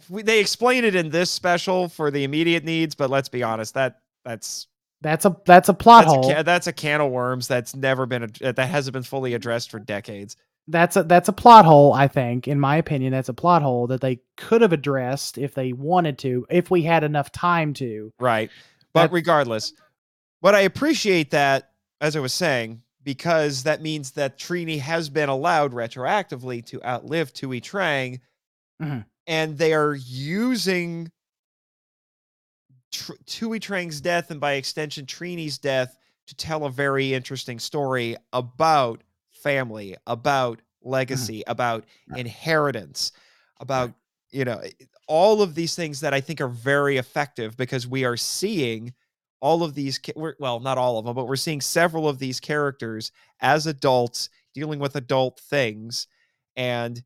we- 0.08 0.22
they 0.22 0.40
explain 0.40 0.84
it 0.84 0.94
in 0.94 1.10
this 1.10 1.30
special 1.30 1.88
for 1.88 2.10
the 2.10 2.24
immediate 2.24 2.64
needs, 2.64 2.94
but 2.94 3.10
let's 3.10 3.28
be 3.28 3.42
honest, 3.42 3.74
that 3.74 4.00
that's 4.24 4.66
that's 5.00 5.24
a 5.24 5.36
that's 5.46 5.68
a 5.68 5.74
plot 5.74 6.04
that's 6.06 6.12
a, 6.12 6.20
hole. 6.20 6.30
ca- 6.34 6.42
that's 6.42 6.66
a 6.66 6.72
can 6.72 7.00
of 7.00 7.10
worms 7.12 7.46
that's 7.48 7.76
never 7.76 8.06
been 8.06 8.28
that 8.40 8.58
hasn't 8.58 8.92
been 8.94 9.02
fully 9.04 9.34
addressed 9.34 9.70
for 9.70 9.78
decades. 9.78 10.36
that's 10.66 10.96
a 10.96 11.04
that's 11.04 11.28
a 11.28 11.32
plot 11.32 11.64
hole 11.64 11.92
i 11.94 12.06
think 12.08 12.46
in 12.48 12.58
my 12.60 12.76
opinion 12.76 13.12
that's 13.12 13.28
a 13.28 13.32
plot 13.34 13.62
hole 13.62 13.86
that 13.86 14.00
they 14.02 14.20
could 14.36 14.60
have 14.60 14.72
addressed 14.72 15.38
if 15.38 15.54
they 15.54 15.72
wanted 15.72 16.18
to 16.18 16.44
if 16.50 16.68
we 16.70 16.82
had 16.82 17.04
enough 17.04 17.30
time 17.30 17.72
to 17.72 18.12
Right. 18.18 18.50
But 18.92 19.02
That- 19.04 19.12
regardless, 19.12 19.72
but 20.42 20.54
I 20.56 20.60
appreciate 20.62 21.30
that, 21.30 21.70
as 22.00 22.16
I 22.16 22.20
was 22.20 22.32
saying, 22.34 22.82
because 23.02 23.62
that 23.62 23.80
means 23.80 24.12
that 24.12 24.38
Trini 24.38 24.78
has 24.80 25.08
been 25.08 25.28
allowed 25.28 25.72
retroactively 25.72 26.64
to 26.66 26.82
outlive 26.84 27.32
Thuy 27.32 27.60
Trang, 27.60 28.20
Mhm. 28.82 29.04
and 29.26 29.58
they 29.58 29.72
are 29.72 29.94
using 29.94 31.10
Tr- 32.92 33.12
Thuy 33.26 33.60
Trang's 33.60 34.00
death 34.00 34.30
and 34.30 34.40
by 34.40 34.54
extension 34.54 35.06
Trini's 35.06 35.58
death 35.58 35.96
to 36.26 36.34
tell 36.34 36.64
a 36.64 36.70
very 36.70 37.14
interesting 37.14 37.58
story 37.58 38.16
about 38.32 39.02
family, 39.30 39.96
about 40.06 40.60
legacy, 40.82 41.42
about 41.46 41.84
Right. 42.08 42.20
inheritance, 42.20 43.12
about 43.60 43.94
you 44.30 44.44
know 44.44 44.62
all 45.06 45.40
of 45.40 45.54
these 45.54 45.74
things 45.74 46.00
that 46.00 46.12
I 46.12 46.20
think 46.20 46.40
are 46.40 46.48
very 46.48 46.98
effective 46.98 47.56
because 47.56 47.86
we 47.86 48.04
are 48.04 48.16
seeing 48.16 48.92
all 49.40 49.62
of 49.62 49.74
these 49.74 50.00
well 50.38 50.60
not 50.60 50.78
all 50.78 50.98
of 50.98 51.04
them 51.04 51.14
but 51.14 51.26
we're 51.28 51.36
seeing 51.36 51.60
several 51.60 52.08
of 52.08 52.18
these 52.18 52.40
characters 52.40 53.12
as 53.40 53.66
adults 53.66 54.30
dealing 54.54 54.78
with 54.78 54.96
adult 54.96 55.38
things 55.40 56.06
and 56.56 57.02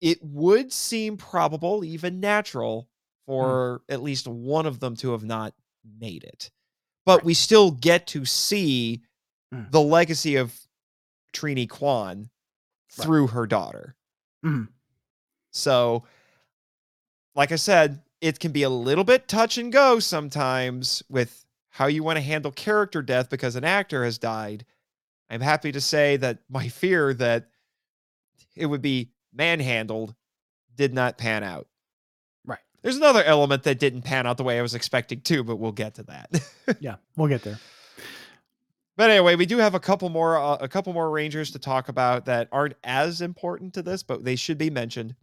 it 0.00 0.18
would 0.22 0.72
seem 0.72 1.16
probable 1.16 1.84
even 1.84 2.20
natural 2.20 2.88
for 3.26 3.82
at 3.88 4.02
least 4.02 4.26
one 4.26 4.66
of 4.66 4.80
them 4.80 4.96
to 4.96 5.12
have 5.12 5.24
not 5.24 5.54
made 6.00 6.24
it 6.24 6.50
but 7.06 7.18
Right. 7.18 7.24
we 7.26 7.34
still 7.34 7.70
get 7.70 8.06
to 8.08 8.24
see 8.24 9.02
Mm. 9.54 9.70
the 9.70 9.80
legacy 9.80 10.36
of 10.36 10.58
Trini 11.32 11.68
Kwan 11.68 12.18
Right. 12.98 13.04
through 13.04 13.26
her 13.28 13.46
daughter 13.46 13.96
Mhm. 14.44 14.68
so, 15.52 16.04
like 17.34 17.52
I 17.52 17.56
said, 17.56 18.02
it 18.20 18.40
can 18.40 18.52
be 18.52 18.62
a 18.62 18.70
little 18.70 19.04
bit 19.04 19.28
touch 19.28 19.58
and 19.58 19.72
go 19.72 19.98
sometimes 19.98 21.02
with 21.08 21.44
how 21.70 21.86
you 21.86 22.02
want 22.02 22.16
to 22.16 22.22
handle 22.22 22.50
character 22.50 23.02
death 23.02 23.30
because 23.30 23.56
an 23.56 23.64
actor 23.64 24.04
has 24.04 24.18
died. 24.18 24.64
I'm 25.30 25.40
happy 25.40 25.72
to 25.72 25.80
say 25.80 26.16
that 26.16 26.38
my 26.48 26.68
fear 26.68 27.14
that 27.14 27.48
it 28.56 28.66
would 28.66 28.82
be 28.82 29.10
manhandled 29.32 30.14
did 30.74 30.94
not 30.94 31.18
pan 31.18 31.44
out. 31.44 31.68
Right. 32.44 32.58
There's 32.82 32.96
another 32.96 33.22
element 33.22 33.64
that 33.64 33.78
didn't 33.78 34.02
pan 34.02 34.26
out 34.26 34.36
the 34.36 34.44
way 34.44 34.58
I 34.58 34.62
was 34.62 34.74
expecting 34.74 35.20
to, 35.22 35.44
but 35.44 35.56
we'll 35.56 35.72
get 35.72 35.94
to 35.94 36.02
that. 36.04 36.30
Yeah, 36.80 36.96
we'll 37.16 37.28
get 37.28 37.42
there. 37.44 37.58
But 38.98 39.08
anyway, 39.08 39.36
we 39.36 39.46
do 39.46 39.56
have 39.56 39.74
a 39.74 39.80
couple 39.80 40.10
more 40.10 40.36
uh, 40.36 40.58
a 40.60 40.68
couple 40.68 40.92
more 40.92 41.08
rangers 41.08 41.50
to 41.52 41.58
talk 41.58 41.88
about 41.88 42.26
that 42.26 42.48
aren't 42.52 42.74
as 42.84 43.22
important 43.22 43.72
to 43.74 43.82
this, 43.82 44.02
but 44.02 44.22
they 44.22 44.36
should 44.36 44.58
be 44.58 44.68
mentioned. 44.68 45.14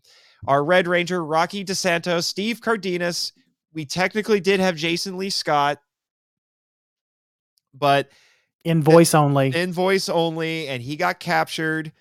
Our 0.47 0.63
Red 0.63 0.87
Ranger, 0.87 1.23
Rocky 1.23 1.63
DeSanto, 1.65 2.23
Steve 2.23 2.61
Cardenas. 2.61 3.33
We 3.73 3.85
technically 3.85 4.39
did 4.39 4.59
have 4.59 4.75
Jason 4.75 5.17
Lee 5.17 5.29
Scott, 5.29 5.79
but 7.73 8.09
In 8.63 8.81
voice 8.81 9.13
only. 9.13 9.55
in 9.55 9.73
voice 9.73 10.07
only, 10.09 10.67
and 10.67 10.81
he 10.81 10.95
got 10.95 11.19
captured 11.19 11.91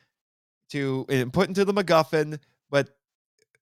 to 0.71 1.05
and 1.09 1.33
put 1.33 1.49
into 1.49 1.65
the 1.65 1.75
MacGuffin. 1.75 2.39
But 2.71 2.91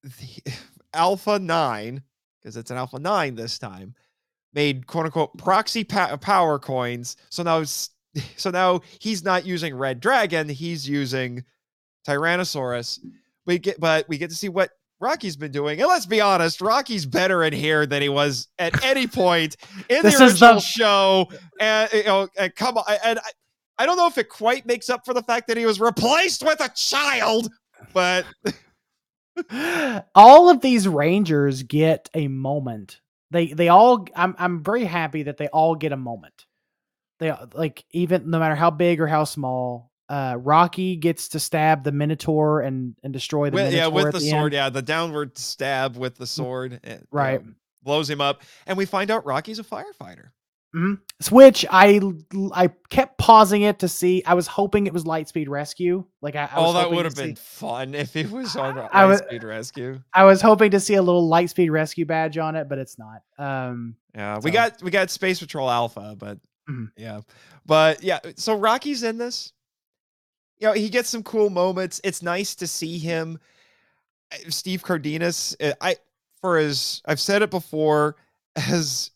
the, 0.02 0.52
Alpha 0.94 1.38
Nine, 1.38 2.02
because 2.40 2.56
it's 2.56 2.70
an 2.70 2.76
Alpha 2.76 2.98
Nine 2.98 3.34
this 3.34 3.58
time, 3.58 3.94
made 4.52 4.86
quote 4.86 5.06
unquote 5.06 5.38
proxy 5.38 5.84
pa- 5.84 6.16
power 6.18 6.58
coins. 6.58 7.16
So 7.30 7.42
now, 7.42 7.62
so 8.36 8.50
now 8.50 8.80
he's 8.98 9.24
not 9.24 9.46
using 9.46 9.74
Red 9.74 10.00
Dragon; 10.00 10.48
he's 10.50 10.86
using 10.88 11.44
Tyrannosaurus. 12.06 12.98
We 13.46 13.58
get, 13.58 13.80
but 13.80 14.08
we 14.08 14.18
get 14.18 14.30
to 14.30 14.36
see 14.36 14.48
what 14.48 14.70
Rocky's 15.00 15.36
been 15.36 15.50
doing, 15.50 15.80
and 15.80 15.88
let's 15.88 16.06
be 16.06 16.20
honest, 16.20 16.60
Rocky's 16.60 17.06
better 17.06 17.42
in 17.42 17.52
here 17.52 17.86
than 17.86 18.02
he 18.02 18.08
was 18.08 18.48
at 18.58 18.84
any 18.84 19.06
point 19.06 19.56
in 19.88 20.02
the 20.02 20.08
is 20.08 20.18
the- 20.18 20.24
original 20.26 20.60
show. 20.60 21.28
And 21.60 21.92
you 21.92 22.04
know, 22.04 22.28
and 22.38 22.54
come 22.54 22.78
on, 22.78 22.84
and 23.04 23.18
I, 23.18 23.22
I 23.78 23.86
don't 23.86 23.96
know 23.96 24.06
if 24.06 24.18
it 24.18 24.28
quite 24.28 24.64
makes 24.64 24.88
up 24.88 25.04
for 25.04 25.12
the 25.12 25.22
fact 25.22 25.48
that 25.48 25.56
he 25.56 25.66
was 25.66 25.80
replaced 25.80 26.44
with 26.44 26.60
a 26.60 26.68
child, 26.68 27.50
but 27.92 28.24
all 30.14 30.48
of 30.50 30.60
these 30.60 30.86
rangers 30.86 31.62
get 31.62 32.08
a 32.14 32.28
moment. 32.28 33.00
They 33.30 33.46
they 33.46 33.68
all 33.68 34.06
I'm 34.14 34.34
I'm 34.38 34.62
very 34.62 34.84
happy 34.84 35.24
that 35.24 35.38
they 35.38 35.48
all 35.48 35.74
get 35.74 35.92
a 35.92 35.96
moment. 35.96 36.46
They 37.18 37.32
like 37.54 37.84
even 37.92 38.30
no 38.30 38.38
matter 38.38 38.54
how 38.54 38.70
big 38.70 39.00
or 39.00 39.06
how 39.06 39.24
small. 39.24 39.91
Uh, 40.12 40.36
Rocky 40.36 40.96
gets 40.96 41.28
to 41.30 41.40
stab 41.40 41.84
the 41.84 41.92
Minotaur 41.92 42.60
and 42.60 42.94
and 43.02 43.12
destroy 43.14 43.48
the 43.48 43.54
with, 43.54 43.64
Minotaur 43.72 43.78
yeah, 43.78 43.86
with 43.88 44.12
the 44.12 44.18
the 44.18 44.30
sword, 44.30 44.44
end. 44.44 44.52
yeah, 44.52 44.68
the 44.68 44.82
downward 44.82 45.38
stab 45.38 45.96
with 45.96 46.16
the 46.16 46.26
sword, 46.26 46.80
eh, 46.84 46.98
Right. 47.10 47.40
blows 47.82 48.10
him 48.10 48.20
up, 48.20 48.42
and 48.66 48.76
we 48.76 48.84
find 48.84 49.10
out 49.10 49.24
Rocky's 49.24 49.58
a 49.58 49.64
firefighter. 49.64 50.28
Which 51.30 51.66
I 51.70 52.00
I 52.54 52.68
kept 52.88 53.18
pausing 53.18 53.60
it 53.62 53.78
to 53.80 53.88
see. 53.88 54.22
I 54.26 54.32
was 54.34 54.46
hoping 54.46 54.86
it 54.86 54.92
was 54.94 55.04
Lightspeed 55.04 55.48
Rescue. 55.48 56.04
Like 56.22 56.34
I, 56.34 56.48
I 56.50 56.60
was 56.60 56.70
oh, 56.70 56.72
that 56.78 56.90
would 56.90 57.04
have 57.04 57.14
been 57.14 57.36
see- 57.36 57.42
fun 57.42 57.94
if 58.04 58.16
it 58.16 58.30
was 58.30 58.56
on 58.56 58.78
I 58.78 59.04
Lightspeed 59.04 59.44
Rescue. 59.44 60.00
I 60.14 60.24
was 60.24 60.40
hoping 60.40 60.70
to 60.70 60.80
see 60.80 60.94
a 60.94 61.02
little 61.02 61.28
Lightspeed 61.30 61.70
Rescue 61.70 62.06
badge 62.06 62.38
on 62.38 62.56
it, 62.56 62.68
but 62.70 62.78
it's 62.78 62.96
not. 62.98 63.20
Um, 63.38 63.96
Yeah, 64.14 64.36
we 64.42 64.50
So- 64.50 64.52
got 64.54 64.82
we 64.82 64.90
got 64.90 65.10
Space 65.10 65.40
Patrol 65.40 65.70
Alpha, 65.70 66.16
but 66.18 66.38
Mhm. 66.70 66.88
yeah, 66.96 67.20
but 67.66 68.02
yeah. 68.02 68.20
So 68.36 68.54
Rocky's 68.56 69.02
in 69.02 69.18
this. 69.18 69.52
You 70.58 70.68
know, 70.68 70.72
he 70.74 70.88
gets 70.88 71.08
some 71.08 71.22
cool 71.22 71.50
moments. 71.50 72.00
It's 72.04 72.22
nice 72.22 72.54
to 72.56 72.66
see 72.66 72.98
him. 72.98 73.38
Uh, 74.32 74.36
Steve 74.48 74.82
Cardenas. 74.82 75.56
uh, 75.60 75.72
I 75.80 75.96
for 76.40 76.58
as 76.58 77.02
I've 77.06 77.20
said 77.20 77.42
it 77.42 77.50
before, 77.50 78.16
as 78.56 79.10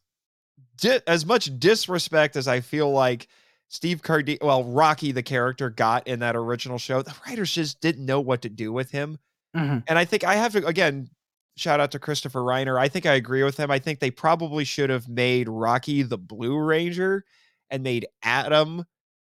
di- 0.79 1.01
as 1.07 1.25
much 1.27 1.51
disrespect 1.59 2.37
as 2.37 2.49
I 2.49 2.61
feel 2.61 2.91
like 2.91 3.29
Steve 3.69 4.03
Cardenas, 4.03 4.39
well, 4.43 4.65
Rocky 4.65 5.13
the 5.13 5.23
character 5.23 5.71
got 5.71 6.07
in 6.07 6.21
that 6.21 6.37
original 6.37 6.79
show, 6.79 7.03
the 7.03 7.15
writers 7.27 7.53
just 7.53 7.81
didn't 7.81 8.05
know 8.07 8.21
what 8.21 8.43
to 8.43 8.49
do 8.49 8.73
with 8.73 8.91
him. 8.91 9.19
mhm. 9.57 9.83
And 9.87 9.99
I 9.99 10.05
think 10.05 10.25
I 10.25 10.35
have 10.37 10.53
to 10.53 10.67
again 10.67 11.09
shout 11.57 11.81
out 11.81 11.91
to 11.93 11.99
Christopher 11.99 12.41
Reiner. 12.41 12.79
I 12.79 12.89
think 12.89 13.07
I 13.07 13.15
agree 13.15 13.43
with 13.43 13.57
him. 13.57 13.71
I 13.71 13.79
think 13.79 13.99
they 13.99 14.11
probably 14.11 14.65
should 14.65 14.91
have 14.91 15.09
made 15.09 15.49
Rocky 15.49 16.03
the 16.03 16.19
Blue 16.19 16.59
Ranger 16.59 17.25
and 17.71 17.83
made 17.83 18.07
Adam 18.23 18.85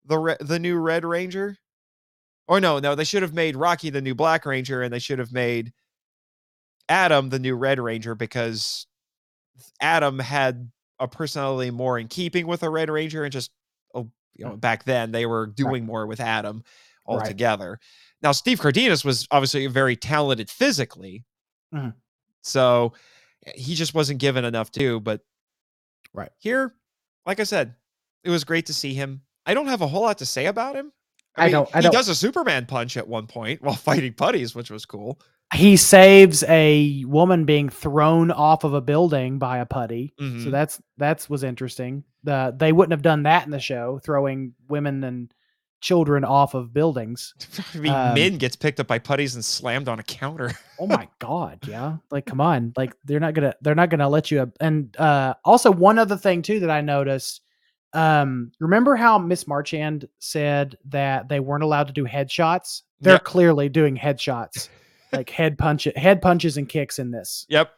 the 0.06 0.18
re- 0.18 0.38
the 0.40 0.60
new 0.60 0.78
Red 0.78 1.06
Ranger. 1.06 1.58
Or 2.50 2.60
no, 2.60 2.80
no, 2.80 2.96
they 2.96 3.04
should 3.04 3.22
have 3.22 3.34
made 3.34 3.56
Rocky 3.56 3.92
the 3.92 4.02
new 4.02 4.16
Black 4.16 4.44
Ranger 4.44 4.82
and 4.82 4.92
they 4.92 4.98
should 5.00 5.20
have 5.20 5.32
made 5.32 5.72
Adam 6.90 7.30
the 7.30 7.38
new 7.38 7.56
Red 7.56 7.80
Ranger 7.80 8.16
because 8.16 8.88
Adam 9.82 10.18
had 10.18 10.72
a 11.00 11.08
personality 11.08 11.70
more 11.70 12.00
in 12.00 12.08
keeping 12.08 12.48
with 12.48 12.64
a 12.64 12.70
Red 12.70 12.90
Ranger 12.90 13.24
and 13.24 13.32
just 13.32 13.52
oh, 13.94 14.10
you 14.36 14.46
know, 14.46 14.58
back 14.58 14.84
then 14.86 15.12
they 15.12 15.28
were 15.28 15.46
doing 15.46 15.86
more 15.86 16.08
with 16.08 16.20
Adam 16.20 16.64
Right. 17.08 17.22
altogether. 17.22 17.80
Now, 18.24 18.32
Steve 18.32 18.60
Cardenas 18.60 19.06
was 19.06 19.28
obviously 19.32 19.68
very 19.68 19.96
talented 19.96 20.50
physically. 20.50 21.26
Mhm. 21.74 21.94
So 22.42 22.94
eh, 23.46 23.52
he 23.56 23.76
just 23.76 23.94
wasn't 23.94 24.20
given 24.20 24.44
enough 24.44 24.72
to 24.72 24.80
do. 24.80 25.00
But 25.00 25.22
Right. 26.14 26.32
here, 26.40 26.76
like 27.28 27.40
I 27.40 27.44
said, 27.44 27.76
it 28.24 28.32
was 28.32 28.44
great 28.44 28.66
to 28.66 28.74
see 28.74 28.96
him. 28.96 29.22
I 29.46 29.54
don't 29.54 29.68
have 29.68 29.82
a 29.82 29.88
whole 29.88 30.02
lot 30.02 30.18
to 30.18 30.26
say 30.26 30.48
about 30.48 30.76
him. 30.76 30.92
I 31.36 31.50
don't- 31.50 31.70
I 31.74 31.80
he 31.80 31.84
don't- 31.84 31.94
does 31.94 32.10
a 32.10 32.16
Superman 32.16 32.66
punch 32.66 32.98
at 32.98 33.08
one 33.08 33.28
point 33.28 33.62
while 33.64 33.76
fighting 33.76 34.14
putties, 34.14 34.54
which 34.56 34.70
was 34.72 34.86
cool. 34.86 35.20
he 35.54 35.76
saves 35.78 36.44
a 36.44 37.04
woman 37.08 37.44
being 37.46 37.70
thrown 37.70 38.30
off 38.30 38.64
of 38.64 38.74
a 38.76 38.82
building 38.82 39.40
by 39.40 39.58
a 39.58 39.66
putty. 39.66 40.14
So 40.20 40.24
Mhm. 40.26 40.52
that's 40.52 40.80
that's 40.98 41.28
was 41.30 41.44
interesting. 41.44 42.04
The 42.24 42.54
they 42.56 42.72
wouldn't 42.72 42.92
have 42.92 43.02
done 43.02 43.24
that 43.24 43.46
in 43.46 43.52
the 43.52 43.60
show, 43.60 44.00
throwing 44.04 44.54
women 44.68 45.04
and 45.04 45.34
children 45.82 46.24
off 46.26 46.54
of 46.54 46.74
buildings. 46.74 47.34
I 47.74 47.78
mean, 47.80 47.94
Um, 47.94 48.14
Min 48.14 48.38
gets 48.38 48.56
picked 48.58 48.80
up 48.82 48.88
by 48.88 49.00
putties 49.00 49.34
and 49.36 49.44
slammed 49.46 49.88
on 49.88 49.98
a 49.98 50.04
counter. 50.04 50.52
Oh 50.78 50.86
my 50.88 51.08
god, 51.20 51.60
yeah. 51.68 51.98
Like 52.12 52.26
come 52.28 52.42
on. 52.42 52.74
Like 52.78 52.94
they're 53.06 53.20
not 53.22 53.34
going 53.34 53.50
to 53.50 53.58
they're 53.62 53.74
not 53.76 53.90
going 53.90 54.02
to 54.02 54.08
let 54.10 54.30
you 54.30 54.42
up. 54.42 54.50
And 54.60 54.96
uh 55.00 55.34
also 55.46 55.72
one 55.72 55.98
other 55.98 56.18
thing 56.18 56.42
too 56.44 56.60
that 56.60 56.70
I 56.70 56.82
noticed 56.82 57.42
um 57.94 58.52
remember 58.60 58.96
how 58.96 59.18
Miss 59.18 59.48
Marchand 59.48 60.08
said 60.20 60.78
that 60.86 61.28
they 61.30 61.40
weren't 61.40 61.64
allowed 61.64 61.88
to 61.88 61.94
do 61.94 62.06
headshots? 62.06 62.84
They're 63.02 63.14
Yeah. 63.16 63.20
clearly 63.20 63.70
doing 63.70 63.98
headshots. 63.98 64.70
like 65.12 65.30
head 65.30 65.58
punch 65.58 65.88
head 65.96 66.22
punches 66.22 66.58
and 66.58 66.70
kicks 66.70 67.00
in 67.00 67.10
this. 67.12 67.46
yep. 67.50 67.72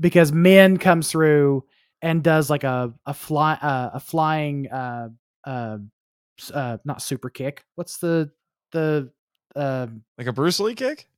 because 0.00 0.32
Min 0.32 0.78
comes 0.78 1.10
through 1.10 1.64
and 2.00 2.22
does 2.22 2.48
like 2.48 2.64
a 2.64 2.94
a 3.06 3.12
fly 3.12 3.54
uh, 3.60 3.90
a 3.94 4.00
flying 4.00 4.68
uh 4.70 5.08
uh 5.44 5.78
uh 6.54 6.78
not 6.84 7.02
super 7.02 7.28
kick. 7.28 7.64
What's 7.74 7.98
the 7.98 8.30
the 8.72 9.10
uh 9.56 9.88
Like 10.16 10.28
a 10.28 10.32
Bruce 10.32 10.60
Lee 10.60 10.74
kick? 10.74 11.08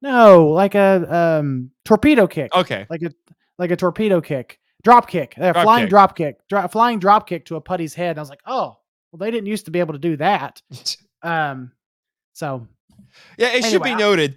no 0.00 0.46
like 0.50 0.76
a 0.76 1.12
um 1.40 1.70
torpedo 1.84 2.26
kick 2.28 2.54
Okay. 2.54 2.86
like 2.88 3.02
a 3.02 3.10
like 3.58 3.72
a 3.72 3.76
torpedo 3.76 4.20
kick 4.20 4.60
drop 4.82 5.08
kick 5.08 5.34
uh, 5.38 5.52
Drop 5.52 5.64
flying 5.64 5.84
kick. 5.84 5.90
drop 5.90 6.16
kick 6.16 6.48
dro- 6.48 6.68
flying 6.68 6.98
drop 6.98 7.28
kick 7.28 7.44
to 7.46 7.56
a 7.56 7.60
putty's 7.60 7.94
head. 7.94 8.10
And 8.10 8.18
I 8.18 8.22
was 8.22 8.30
like 8.30 8.42
oh 8.46 8.78
well 9.12 9.18
they 9.18 9.30
didn't 9.30 9.46
used 9.46 9.64
to 9.66 9.70
be 9.70 9.80
able 9.80 9.94
to 9.94 9.98
do 9.98 10.16
that 10.18 10.62
um 11.22 11.72
so 12.32 12.66
Yeah, 13.36 13.48
it 13.54 13.64
should 13.64 13.82
be 13.82 13.90
I- 13.90 13.98
noted. 13.98 14.36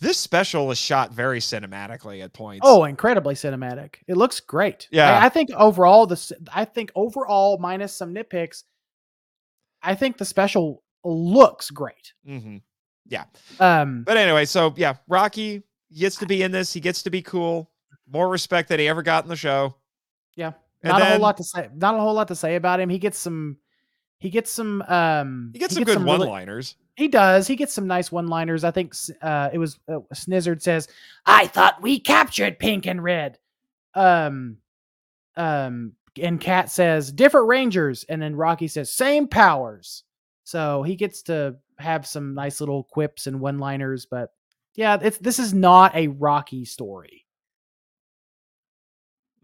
This 0.00 0.16
special 0.16 0.70
is 0.70 0.78
shot 0.78 1.10
very 1.12 1.40
cinematically 1.40 2.22
at 2.22 2.32
points. 2.32 2.60
Oh, 2.64 2.84
incredibly 2.84 3.34
cinematic. 3.34 3.96
It 4.06 4.16
looks 4.16 4.38
great. 4.38 4.86
Yeah. 4.92 5.18
I, 5.20 5.28
think 5.28 5.50
overall 5.50 6.06
this. 6.06 6.30
I 6.54 6.66
think 6.66 6.92
overall 6.94 7.58
minus 7.58 7.94
some 7.94 8.14
nitpicks, 8.14 8.62
I 9.82 9.96
think 9.96 10.16
the 10.16 10.24
special 10.24 10.84
looks 11.04 11.70
great. 11.70 12.12
hmm 12.24 12.58
Um 13.58 14.04
But 14.04 14.16
anyway, 14.16 14.44
so 14.44 14.72
yeah, 14.76 14.94
Rocky 15.08 15.64
gets 15.92 16.14
to 16.18 16.26
be 16.26 16.42
in 16.44 16.52
this. 16.52 16.72
He 16.72 16.78
gets 16.80 17.02
to 17.02 17.10
be 17.10 17.20
cool. 17.20 17.68
More 18.10 18.28
respect 18.28 18.68
that 18.70 18.78
he 18.78 18.88
ever 18.88 19.02
got 19.02 19.24
in 19.24 19.28
the 19.28 19.36
show. 19.36 19.76
Yeah, 20.34 20.52
And 20.82 20.90
not 20.92 21.02
a 21.02 21.04
whole 21.06 21.18
lot 21.18 21.36
to 21.38 21.44
say 21.44 21.68
not 21.74 21.94
a 21.94 21.98
whole 21.98 22.14
lot 22.14 22.28
to 22.28 22.34
say 22.34 22.54
about 22.54 22.80
him. 22.80 22.88
He 22.88 22.98
gets 22.98 23.18
some 23.18 23.58
he 24.20 24.30
gets 24.30 24.50
some 24.50 24.82
um 24.82 25.50
He 25.52 25.58
gets 25.58 25.74
some 25.74 25.84
good 25.84 25.98
really- 25.98 26.18
one-liners. 26.18 26.76
He 26.96 27.06
does. 27.06 27.46
He 27.46 27.54
gets 27.54 27.72
some 27.72 27.86
nice 27.86 28.10
one-liners. 28.10 28.64
I 28.64 28.72
think 28.72 28.92
uh, 29.22 29.50
it 29.52 29.58
was 29.58 29.78
uh, 29.88 30.00
Snizzard 30.12 30.60
says, 30.60 30.88
"I 31.24 31.46
thought 31.46 31.80
we 31.80 32.00
captured 32.00 32.58
Pink 32.58 32.88
and 32.88 33.00
Red." 33.00 33.38
Um, 33.94 34.56
um, 35.36 35.92
and 36.20 36.40
Cat 36.40 36.72
says, 36.72 37.12
"Different 37.12 37.46
Rangers," 37.46 38.04
and 38.08 38.20
then 38.20 38.34
Rocky 38.34 38.66
says, 38.66 38.92
"Same 38.92 39.28
powers." 39.28 40.02
So 40.42 40.82
he 40.82 40.96
gets 40.96 41.22
to 41.22 41.58
have 41.78 42.04
some 42.04 42.34
nice 42.34 42.58
little 42.60 42.82
quips 42.82 43.28
and 43.28 43.38
one-liners. 43.38 44.06
But 44.10 44.32
yeah, 44.74 44.98
it's 45.00 45.18
this 45.18 45.38
is 45.38 45.54
not 45.54 45.94
a 45.94 46.08
Rocky 46.08 46.64
story. 46.64 47.26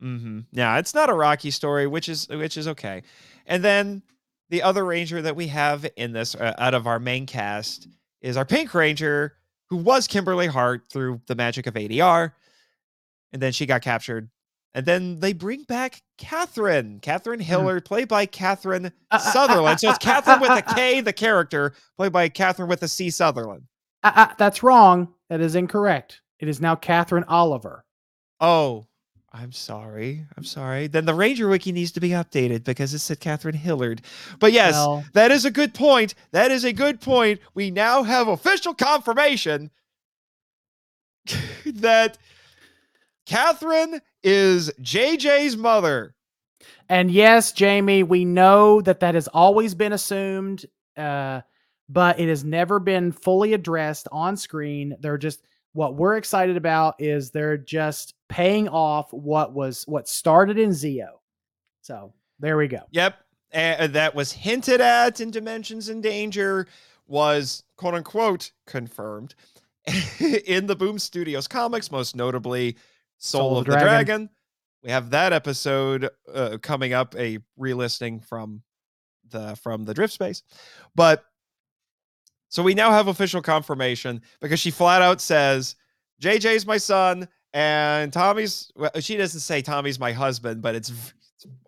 Mm-hmm. 0.05 0.41
Yeah, 0.53 0.79
it's 0.79 0.95
not 0.95 1.09
a 1.09 1.15
Rocky 1.15 1.51
story, 1.51 1.87
which 1.87 2.09
is 2.09 2.29
which 2.29 2.57
is 2.57 2.69
okay. 2.69 3.03
And 3.47 3.65
then 3.65 4.03
the 4.51 4.63
other 4.63 4.85
ranger 4.85 5.23
that 5.23 5.35
we 5.35 5.47
have 5.49 5.87
in 5.97 6.13
this 6.13 6.35
uh, 6.35 6.55
out 6.59 6.75
of 6.75 6.87
our 6.87 7.01
main 7.01 7.27
cast 7.27 7.89
is 8.21 8.37
our 8.37 8.45
Pink 8.45 8.75
Ranger, 8.75 9.35
who 9.71 9.77
was 9.77 10.07
Kimberly 10.07 10.47
Hart 10.47 10.83
through 10.91 11.23
the 11.27 11.35
magic 11.35 11.67
of 11.67 11.75
ADR, 11.75 12.33
and 13.33 13.41
then 13.41 13.53
she 13.53 13.67
got 13.67 13.83
captured. 13.83 14.29
And 14.75 14.85
then 14.85 15.21
they 15.21 15.33
bring 15.33 15.63
back 15.63 16.03
Catherine, 16.19 16.99
Katherine 17.01 17.39
Hillard, 17.39 17.85
played 17.85 18.09
by 18.09 18.27
Catherine 18.27 18.87
Uh, 18.87 18.91
uh, 19.13 19.17
uh, 19.17 19.19
Sutherland. 19.19 19.81
So 19.81 19.89
it's 19.89 19.99
Catherine 19.99 20.41
with 20.41 20.51
a 20.51 20.69
uh, 20.69 21.01
the 21.01 21.13
character, 21.13 21.75
played 21.97 22.13
by 22.13 22.29
Catherine 22.29 22.69
with 22.69 22.83
a 22.83 22.89
C 22.89 23.09
Sutherland. 23.11 23.63
Uh, 24.03 24.13
uh, 24.15 24.35
that's 24.37 24.63
wrong. 24.63 25.15
That 25.31 25.41
is 25.41 25.55
incorrect. 25.55 26.21
It 26.41 26.49
is 26.49 26.61
now 26.61 26.75
Catherine 26.75 27.25
Oliver. 27.25 27.85
Oh, 28.41 28.87
I'm 29.37 29.51
sorry. 29.51 30.25
I'm 30.37 30.45
sorry. 30.45 30.87
Then 30.87 31.07
the 31.07 31.15
Ranger 31.15 31.49
Wiki 31.49 31.73
needs 31.73 31.91
to 31.93 32.01
be 32.01 32.11
updated 32.11 32.63
because 32.63 32.95
it 32.95 33.01
said 33.01 33.19
Katherine 33.19 33.57
Hillard. 33.57 34.03
But 34.39 34.53
yes, 34.53 34.75
Well- 34.75 35.05
that 35.13 35.33
is 35.33 35.45
a 35.45 35.51
good 35.51 35.75
point. 35.75 36.15
That 36.31 36.53
is 36.53 36.65
a 36.65 36.73
good 36.73 37.01
point. 37.01 37.41
We 37.53 37.73
now 37.73 38.05
have 38.05 38.29
official 38.29 38.75
confirmation 38.75 39.73
that 41.67 42.17
Catherine 43.27 44.01
is 44.23 44.71
JJ's 44.81 45.57
mother. 45.57 46.15
And 46.89 47.11
yes, 47.11 47.51
Jamie, 47.53 48.05
we 48.05 48.25
know 48.25 48.81
that 48.83 49.01
that 49.01 49.15
has 49.17 49.27
always 49.29 49.75
been 49.75 49.93
assumed, 49.93 50.65
uh, 50.97 51.41
but 51.89 52.21
it 52.21 52.29
has 52.29 52.45
never 52.45 52.79
been 52.79 53.11
fully 53.11 53.53
addressed 53.55 54.07
on 54.13 54.37
screen. 54.37 54.95
They're 55.01 55.19
just 55.19 55.43
what 55.73 55.97
we're 55.97 56.17
excited 56.17 56.57
about 56.57 56.95
is 57.01 57.31
they're 57.33 57.59
just 57.59 58.14
paying 58.29 58.69
off 58.69 59.13
what 59.13 59.53
was 59.53 59.85
what 59.87 60.09
started 60.09 60.59
in 60.59 60.71
Zeo. 60.71 61.19
So 61.83 62.13
there 62.39 62.57
we 62.57 62.69
go. 62.69 62.81
Yep. 62.91 63.17
And 63.53 63.93
that 63.93 64.15
was 64.15 64.33
hinted 64.33 64.81
at 64.81 65.21
in 65.21 65.31
Dimensions 65.31 65.89
in 65.89 66.01
Danger, 66.01 66.67
was 67.07 67.63
quote 67.77 67.95
unquote 67.95 68.51
confirmed 68.67 69.35
in 70.47 70.67
the 70.67 70.75
Boom 70.75 70.99
Studios 70.99 71.47
comics, 71.47 71.91
most 71.93 72.17
notably 72.17 72.77
Soul, 73.19 73.59
of 73.59 73.67
the 73.67 73.73
Dragon. 73.73 74.29
We 74.83 74.91
have 74.91 75.11
that 75.11 75.33
episode 75.33 76.11
uh, 76.33 76.59
coming 76.61 76.93
up, 76.93 77.15
a 77.17 77.39
relisting 77.59 78.25
from 78.25 78.63
the 79.31 79.57
from 79.63 79.85
the 79.85 79.95
Drift 79.95 80.15
Space. 80.15 80.43
But 80.95 81.25
so 82.49 82.63
we 82.63 82.75
now 82.75 82.91
have 82.91 83.09
official 83.09 83.43
confirmation 83.43 84.23
because 84.41 84.61
she 84.61 84.71
flat 84.71 85.03
out 85.03 85.21
says, 85.21 85.77
JJ's 86.23 86.67
my 86.67 86.77
son, 86.77 87.29
and 87.55 88.13
Tommy's 88.13 88.71
well, 88.77 88.91
she 89.01 89.17
doesn't 89.17 89.41
say 89.41 89.63
Tommy's 89.63 89.99
my 89.99 90.13
husband, 90.13 90.61
but 90.61 90.75
it's 90.75 90.91
v- 90.91 91.13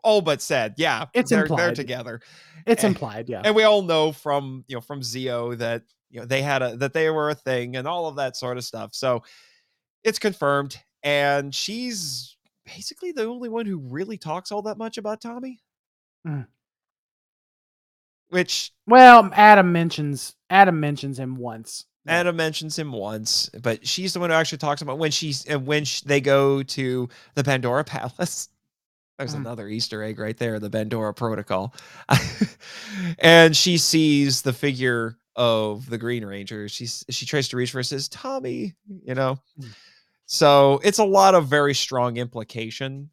all 0.03 0.21
but 0.21 0.43
said. 0.43 0.75
Yeah, 0.77 1.07
It's 1.15 1.31
they're, 1.31 1.47
they're 1.49 1.73
together. 1.75 2.21
It's 2.67 2.83
Eh, 2.85 2.89
implied, 2.89 3.29
yeah. 3.29 3.43
And 3.45 3.55
we 3.55 3.63
all 3.63 3.81
know 3.83 4.13
from 4.13 4.65
you 4.69 4.77
know 4.77 4.81
from 4.81 5.01
Zeo 5.01 5.57
that 5.59 5.83
you 6.11 6.21
know 6.21 6.27
they 6.27 6.43
had 6.43 6.61
a 6.63 6.77
that 6.77 6.93
they 6.93 7.09
were 7.09 7.31
a 7.31 7.35
thing 7.35 7.77
and 7.77 7.87
all 7.89 8.09
of 8.09 8.17
that 8.17 8.37
sort 8.37 8.59
of 8.59 8.65
stuff. 8.65 8.95
So 8.95 9.23
it's 10.05 10.19
confirmed, 10.19 10.77
and 11.03 11.55
she's 11.55 12.37
basically 12.65 13.13
the 13.13 13.25
only 13.25 13.49
one 13.49 13.65
who 13.67 13.79
really 13.79 14.19
talks 14.19 14.51
all 14.51 14.63
that 14.63 14.77
much 14.79 14.99
about 14.99 15.21
Tommy. 15.21 15.61
Mm. 16.27 16.47
Which 18.29 18.73
Well, 18.89 19.31
Adam 19.35 19.71
mentions 19.73 20.35
Adam 20.51 20.81
mentions 20.81 21.19
him 21.19 21.37
once. 21.37 21.85
Anna 22.07 22.33
mentions 22.33 22.79
him 22.79 22.93
once, 22.93 23.49
but 23.63 23.87
she's 23.87 24.13
the 24.13 24.21
one 24.21 24.31
who 24.31 24.37
actually 24.37 24.59
talks 24.59 24.83
about 24.83 24.99
when 24.99 25.11
she's 25.11 25.45
and 25.47 25.67
when 25.67 25.85
sh- 25.85 26.03
they 26.03 26.21
go 26.21 26.63
to 26.63 27.09
the 27.35 27.45
Pandora 27.45 27.85
Palace. 27.85 28.49
There's 29.19 29.35
Mm. 29.35 29.41
another 29.41 29.69
Easter 29.69 30.03
egg 30.03 30.19
right 30.19 30.37
there, 30.37 30.59
the 30.59 30.69
Pandora 30.69 31.15
Protocol. 31.15 31.75
and 33.19 33.57
she 33.57 33.79
sees 33.79 34.43
the 34.43 34.53
figure 34.53 35.17
of 35.37 35.89
the 35.89 35.99
Green 35.99 36.25
Ranger. 36.25 36.69
She's 36.69 37.05
she 37.11 37.27
tries 37.27 37.49
to 37.49 37.57
reach 37.57 37.71
for 37.73 37.81
it, 37.81 37.85
says, 37.85 38.09
Tommy, 38.09 38.75
you 39.05 39.15
know. 39.15 39.39
Mm. 39.61 39.69
So 40.27 40.81
it's 40.83 40.99
a 40.99 41.05
lot 41.05 41.35
of 41.35 41.47
very 41.49 41.75
strong 41.75 42.17
implication. 42.17 43.11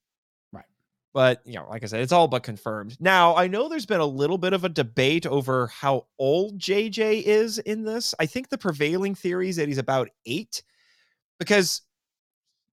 But 1.13 1.41
you 1.45 1.53
know, 1.55 1.67
like 1.69 1.83
I 1.83 1.85
said, 1.85 2.01
it's 2.01 2.11
all 2.11 2.27
but 2.27 2.41
confirmed. 2.43 2.97
Now 2.99 3.35
I 3.35 3.47
know 3.47 3.69
there's 3.69 3.85
been 3.85 3.99
a 3.99 4.05
little 4.05 4.37
bit 4.39 4.53
of 4.53 4.63
a 4.63 4.69
debate 4.69 5.25
over 5.27 5.67
how 5.67 6.07
old 6.17 6.57
JJ 6.57 7.21
is 7.23 7.59
in 7.59 7.83
this. 7.83 8.15
I 8.19 8.25
think 8.25 8.49
the 8.49 8.57
prevailing 8.57 9.13
theory 9.13 9.49
is 9.49 9.57
that 9.57 9.67
he's 9.67 9.77
about 9.77 10.09
eight, 10.25 10.63
because 11.39 11.81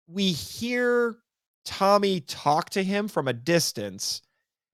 we 0.07 0.31
hear 0.33 1.17
Tommy 1.65 2.21
talk 2.21 2.71
to 2.71 2.83
him 2.83 3.09
from 3.09 3.29
a 3.29 3.33
distance 3.33 4.23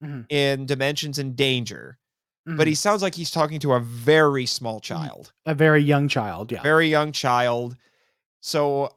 Mhm. 0.02 0.26
in 0.30 0.66
Dimensions 0.66 1.18
in 1.18 1.34
Danger, 1.34 1.98
Mhm. 2.46 2.58
but 2.58 2.66
he 2.66 2.74
sounds 2.74 3.00
like 3.00 3.14
he's 3.14 3.30
talking 3.30 3.58
to 3.60 3.72
a 3.72 3.80
very 3.80 4.44
small 4.46 4.78
child 4.78 5.32
a 5.46 5.54
very 5.54 5.82
young 5.82 6.06
child. 6.08 6.52
Yeah. 6.52 6.62
very 6.62 6.88
young 6.88 7.10
child. 7.12 7.76
So, 8.42 8.90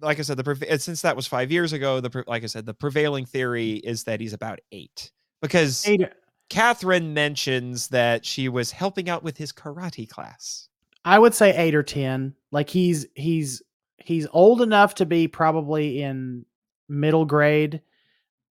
like 0.00 0.18
I 0.18 0.22
said, 0.22 0.36
the 0.36 0.78
since 0.78 1.02
that 1.02 1.16
was 1.16 1.26
five 1.26 1.50
years 1.50 1.72
ago, 1.72 2.00
the 2.00 2.24
like 2.26 2.42
I 2.42 2.46
said, 2.46 2.66
the 2.66 2.74
prevailing 2.74 3.26
theory 3.26 3.74
is 3.74 4.04
that 4.04 4.20
he's 4.20 4.32
about 4.32 4.60
eight 4.72 5.10
because 5.42 5.86
Eight- 5.86 6.08
Catherine 6.48 7.14
mentions 7.14 7.88
that 7.88 8.24
she 8.24 8.48
was 8.48 8.70
helping 8.70 9.08
out 9.08 9.22
with 9.22 9.36
his 9.36 9.52
karate 9.52 10.08
class. 10.08 10.68
I 11.04 11.18
would 11.18 11.34
say 11.34 11.56
eight 11.56 11.74
or 11.74 11.82
ten. 11.82 12.34
Like 12.50 12.68
he's 12.68 13.06
he's 13.14 13.62
he's 13.98 14.26
old 14.32 14.62
enough 14.62 14.94
to 14.96 15.06
be 15.06 15.28
probably 15.28 16.02
in 16.02 16.44
middle 16.88 17.24
grade, 17.24 17.80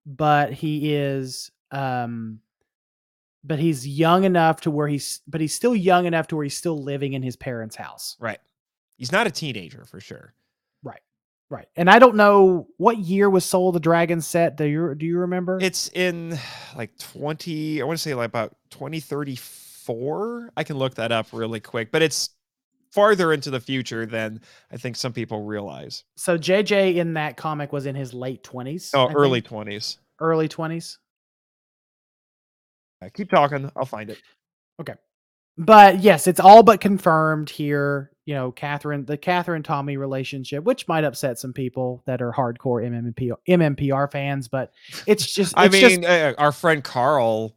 but 0.06 0.54
he 0.54 0.94
is 0.96 1.52
um 1.72 2.40
but 3.44 3.60
he's 3.60 3.88
young 3.88 4.24
enough 4.24 4.62
to 4.62 4.72
where 4.72 4.88
he's 4.88 5.22
but 5.28 5.42
he's 5.42 5.54
still 5.54 5.76
young 5.76 6.06
enough 6.06 6.28
to 6.28 6.36
where 6.36 6.44
he's 6.44 6.58
still 6.58 6.82
living 6.82 7.14
in 7.14 7.24
his 7.24 7.36
parents' 7.36 7.76
house. 7.76 8.16
Right. 8.20 8.40
He's 8.98 9.12
not 9.12 9.28
a 9.28 9.32
teenager 9.32 9.86
for 9.86 10.00
sure. 10.00 10.34
Right. 11.50 11.68
And 11.76 11.90
I 11.90 11.98
don't 11.98 12.16
know 12.16 12.68
what 12.78 13.00
year 13.00 13.28
was 13.30 13.44
Soul 13.44 13.70
of 13.70 13.74
the 13.74 13.80
Dragon 13.80 14.22
set. 14.22 14.56
Do 14.56 14.66
you 14.66 14.94
do 14.96 15.06
you 15.06 15.18
remember? 15.20 15.58
It's 15.60 15.90
in 15.90 16.38
like 16.76 16.98
20, 17.00 17.82
I 17.82 17.86
want 17.86 17.98
to 17.98 18.02
say 18.02 18.14
like 18.14 18.28
about 18.28 18.56
2034. 18.70 20.52
I 20.56 20.64
can 20.64 20.78
look 20.78 20.96
that 20.96 21.12
up 21.12 21.28
really 21.34 21.60
quick, 21.60 21.92
but 21.92 22.02
it's 22.04 22.30
farther 22.92 23.34
into 23.34 23.50
the 23.52 23.60
future 23.60 24.06
than 24.06 24.42
I 24.72 24.78
think 24.78 24.96
some 24.96 25.14
people 25.14 25.44
realize. 25.44 26.04
so 26.18 26.38
JJ 26.38 26.96
in 26.96 27.14
that 27.14 27.38
comic 27.38 27.72
was 27.72 27.86
in 27.86 27.96
his 27.96 28.14
late 28.14 28.44
twenties. 28.44 28.92
Oh, 28.96 29.10
early 29.12 29.42
20s. 29.42 29.98
early 30.20 30.48
twenties. 30.48 30.98
Uh, 33.02 33.10
keep 33.14 33.30
talking. 33.30 33.72
I'll 33.76 33.86
find 33.86 34.10
it. 34.10 34.20
Okay. 34.82 34.96
But 35.58 36.00
yes, 36.00 36.28
it's 36.28 36.40
all 36.40 36.64
but 36.64 36.82
confirmed 36.82 37.50
here. 37.50 38.12
You 38.30 38.36
know, 38.36 38.52
Catherine, 38.52 39.06
the 39.06 39.18
Catherine 39.18 39.64
Tommy 39.64 39.98
relationship, 39.98 40.64
which 40.64 40.88
might 40.88 41.04
upset 41.04 41.40
some 41.40 41.52
people 41.52 42.04
that 42.06 42.22
are 42.22 42.32
hardcore 42.32 42.86
MMPR, 42.88 43.38
MMPR 43.48 44.12
fans, 44.12 44.48
but 44.48 44.72
it's 45.08 45.34
just, 45.34 45.56
I 45.58 45.68
mean, 45.68 46.04
just, 46.04 46.06
uh, 46.06 46.36
our 46.38 46.52
friend 46.52 46.84
Carl 46.84 47.56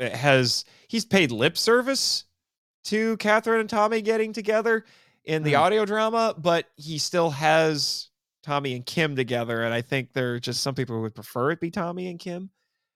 uh, 0.00 0.08
has 0.08 0.64
he's 0.88 1.04
paid 1.04 1.32
lip 1.32 1.58
service 1.58 2.24
to 2.84 3.18
Catherine 3.18 3.60
and 3.60 3.68
Tommy 3.68 4.00
getting 4.00 4.32
together 4.32 4.86
in 5.26 5.42
the 5.42 5.52
Mhm. 5.52 5.58
audio 5.60 5.84
drama, 5.84 6.34
but 6.38 6.64
he 6.76 6.96
still 6.96 7.28
has 7.28 8.08
Tommy 8.42 8.74
and 8.74 8.86
Kim 8.86 9.16
together, 9.16 9.64
and 9.64 9.74
I 9.74 9.82
think 9.82 10.14
there 10.14 10.32
are 10.32 10.40
just 10.40 10.62
some 10.62 10.74
people 10.74 10.96
who 10.96 11.02
would 11.02 11.14
prefer 11.14 11.50
it 11.50 11.60
be 11.60 11.70
Tommy 11.70 12.08
and 12.08 12.18
Kim. 12.18 12.48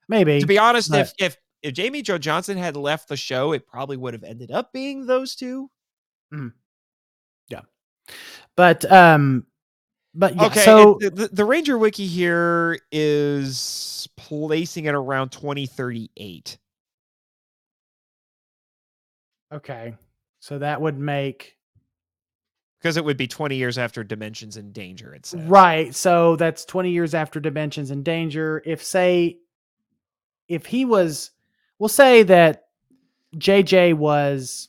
maybe. 0.09 0.41
To 0.41 0.47
be 0.47 0.57
honest, 0.59 0.91
but- 0.91 1.01
if 1.01 1.13
if 1.19 1.37
if 1.61 1.79
Amy 1.79 2.01
Jo 2.01 2.17
Johnson 2.17 2.57
had 2.57 2.79
left 2.79 3.09
the 3.11 3.17
show, 3.19 3.53
it 3.53 3.67
probably 3.67 3.99
would 3.99 4.15
have 4.15 4.25
ended 4.25 4.51
up 4.51 4.73
being 4.73 5.05
those 5.05 5.35
two. 5.35 5.71
But, 8.57 8.91
um, 8.91 9.47
but 10.15 10.35
yeah, 10.37 10.47
okay, 10.47 10.65
so 10.65 10.99
the, 11.01 11.29
the 11.33 11.45
Ranger 11.45 11.79
Wiki 11.79 12.07
here 12.07 12.79
is 12.91 14.09
placing 14.17 14.87
it 14.87 14.95
around 14.95 15.31
2038. 15.31 16.59
okay, 19.53 19.95
so 20.41 20.59
that 20.59 20.81
would 20.81 20.99
make 20.99 21.57
because 22.81 22.97
it 22.97 23.05
would 23.05 23.17
be 23.17 23.29
20 23.29 23.57
years 23.57 23.79
after 23.79 24.03
Dimensions 24.03 24.57
in 24.57 24.73
Danger. 24.73 25.15
It 25.15 25.27
says. 25.27 25.43
right. 25.43 25.95
So 25.95 26.37
that's 26.37 26.65
twenty 26.65 26.91
years 26.91 27.15
after 27.15 27.39
Dimensions 27.39 27.91
in 27.91 28.03
Danger. 28.03 28.63
If 28.65 28.83
say, 28.83 29.39
if 30.49 30.67
he 30.67 30.85
was, 30.85 31.31
we'll 31.79 31.89
say 31.89 32.23
that 32.25 32.67
JJ 33.37 33.95
was 33.95 34.69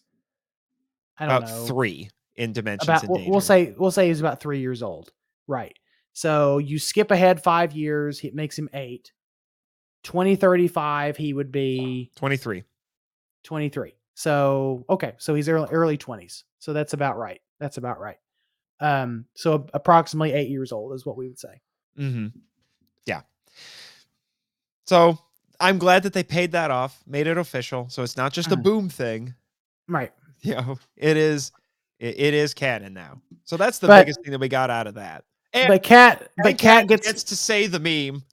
I 1.17 1.25
don't 1.25 1.37
about 1.37 1.49
know 1.49 1.65
three 1.65 2.09
in 2.35 2.53
dimensions. 2.53 2.87
about 3.03 3.03
in 3.03 3.29
we'll, 3.29 3.41
say 3.41 3.73
we'll 3.77 3.91
say 3.91 4.07
he's 4.07 4.19
about 4.19 4.39
three 4.39 4.59
years 4.59 4.81
old 4.81 5.11
right 5.47 5.77
so 6.13 6.57
you 6.57 6.79
skip 6.79 7.11
ahead 7.11 7.41
five 7.43 7.73
years 7.73 8.23
it 8.23 8.33
makes 8.33 8.57
him 8.57 8.69
eight 8.73 9.11
2035 10.03 11.17
he 11.17 11.33
would 11.33 11.51
be 11.51 12.11
23. 12.15 12.63
23 13.43 13.93
so 14.13 14.85
okay 14.89 15.13
so 15.17 15.35
he's 15.35 15.47
early, 15.49 15.67
early 15.71 15.97
20s 15.97 16.43
so 16.59 16.73
that's 16.73 16.93
about 16.93 17.17
right 17.17 17.41
that's 17.59 17.77
about 17.77 17.99
right 17.99 18.17
um 18.79 19.25
so 19.35 19.67
approximately 19.73 20.31
eight 20.33 20.49
years 20.49 20.71
old 20.71 20.93
is 20.93 21.05
what 21.05 21.17
we 21.17 21.27
would 21.27 21.39
say 21.39 21.61
Mm-hmm. 21.97 22.27
Yeah. 23.05 23.21
So 24.85 25.17
I'm 25.59 25.77
glad 25.77 26.03
that 26.03 26.13
they 26.13 26.23
paid 26.23 26.53
that 26.53 26.71
off, 26.71 27.03
made 27.05 27.27
it 27.27 27.37
official. 27.37 27.89
So 27.89 28.01
it's 28.01 28.15
not 28.15 28.31
just 28.31 28.49
a 28.51 28.55
Mhm. 28.55 28.63
boom 28.63 28.89
thing. 28.89 29.35
right 29.89 30.13
You 30.39 30.55
know, 30.55 30.79
it 30.95 31.17
is 31.17 31.51
it, 32.01 32.19
it 32.19 32.33
is 32.33 32.53
canon 32.53 32.93
now. 32.93 33.21
So 33.45 33.55
that's 33.57 33.79
the 33.79 33.87
But- 33.87 34.01
biggest 34.05 34.21
thing 34.21 34.31
that 34.31 34.39
we 34.39 34.49
got 34.49 34.69
out 34.69 34.87
of 34.87 34.95
that. 34.95 35.23
And, 35.53 35.67
but 35.67 35.83
cat 35.83 36.29
but 36.43 36.57
cat 36.57 36.87
gets, 36.87 37.05
gets 37.05 37.23
to 37.23 37.35
say 37.35 37.67
the 37.67 37.79
meme. 37.79 38.23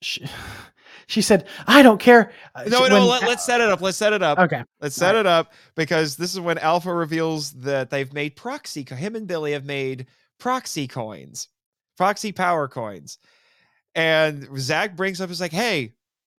she, 0.00 0.24
she 1.06 1.20
said 1.20 1.46
i 1.66 1.82
don't 1.82 2.00
care 2.00 2.32
Uh, 2.54 2.64
No, 2.68 2.84
she- 2.84 2.88
no, 2.88 3.00
when- 3.06 3.20
let, 3.20 3.22
us 3.24 3.44
set 3.44 3.60
it 3.60 3.68
up. 3.68 3.80
Let's 3.82 3.98
set 3.98 4.12
it 4.14 4.22
up. 4.22 4.38
okay 4.38 4.64
Let's 4.80 4.96
set 4.96 5.14
Alright. 5.14 5.20
it 5.20 5.26
up 5.26 5.52
because 5.74 6.16
this 6.16 6.32
is 6.32 6.40
when 6.40 6.56
Alpha 6.58 6.92
reveals 6.94 7.52
that 7.52 7.90
they've 7.90 8.12
made 8.14 8.34
proxy. 8.36 8.82
Him 8.84 9.14
and 9.14 9.26
Billy 9.26 9.52
have 9.52 9.64
made 9.66 10.06
proxy 10.38 10.86
coins, 10.88 11.48
proxy 11.98 12.32
power 12.32 12.66
coins, 12.66 13.18
and 13.94 14.48
Zach 14.58 14.96
brings 14.96 15.20
up, 15.20 15.30
"Is 15.30 15.40
like, 15.40 15.52
hey, 15.52 15.92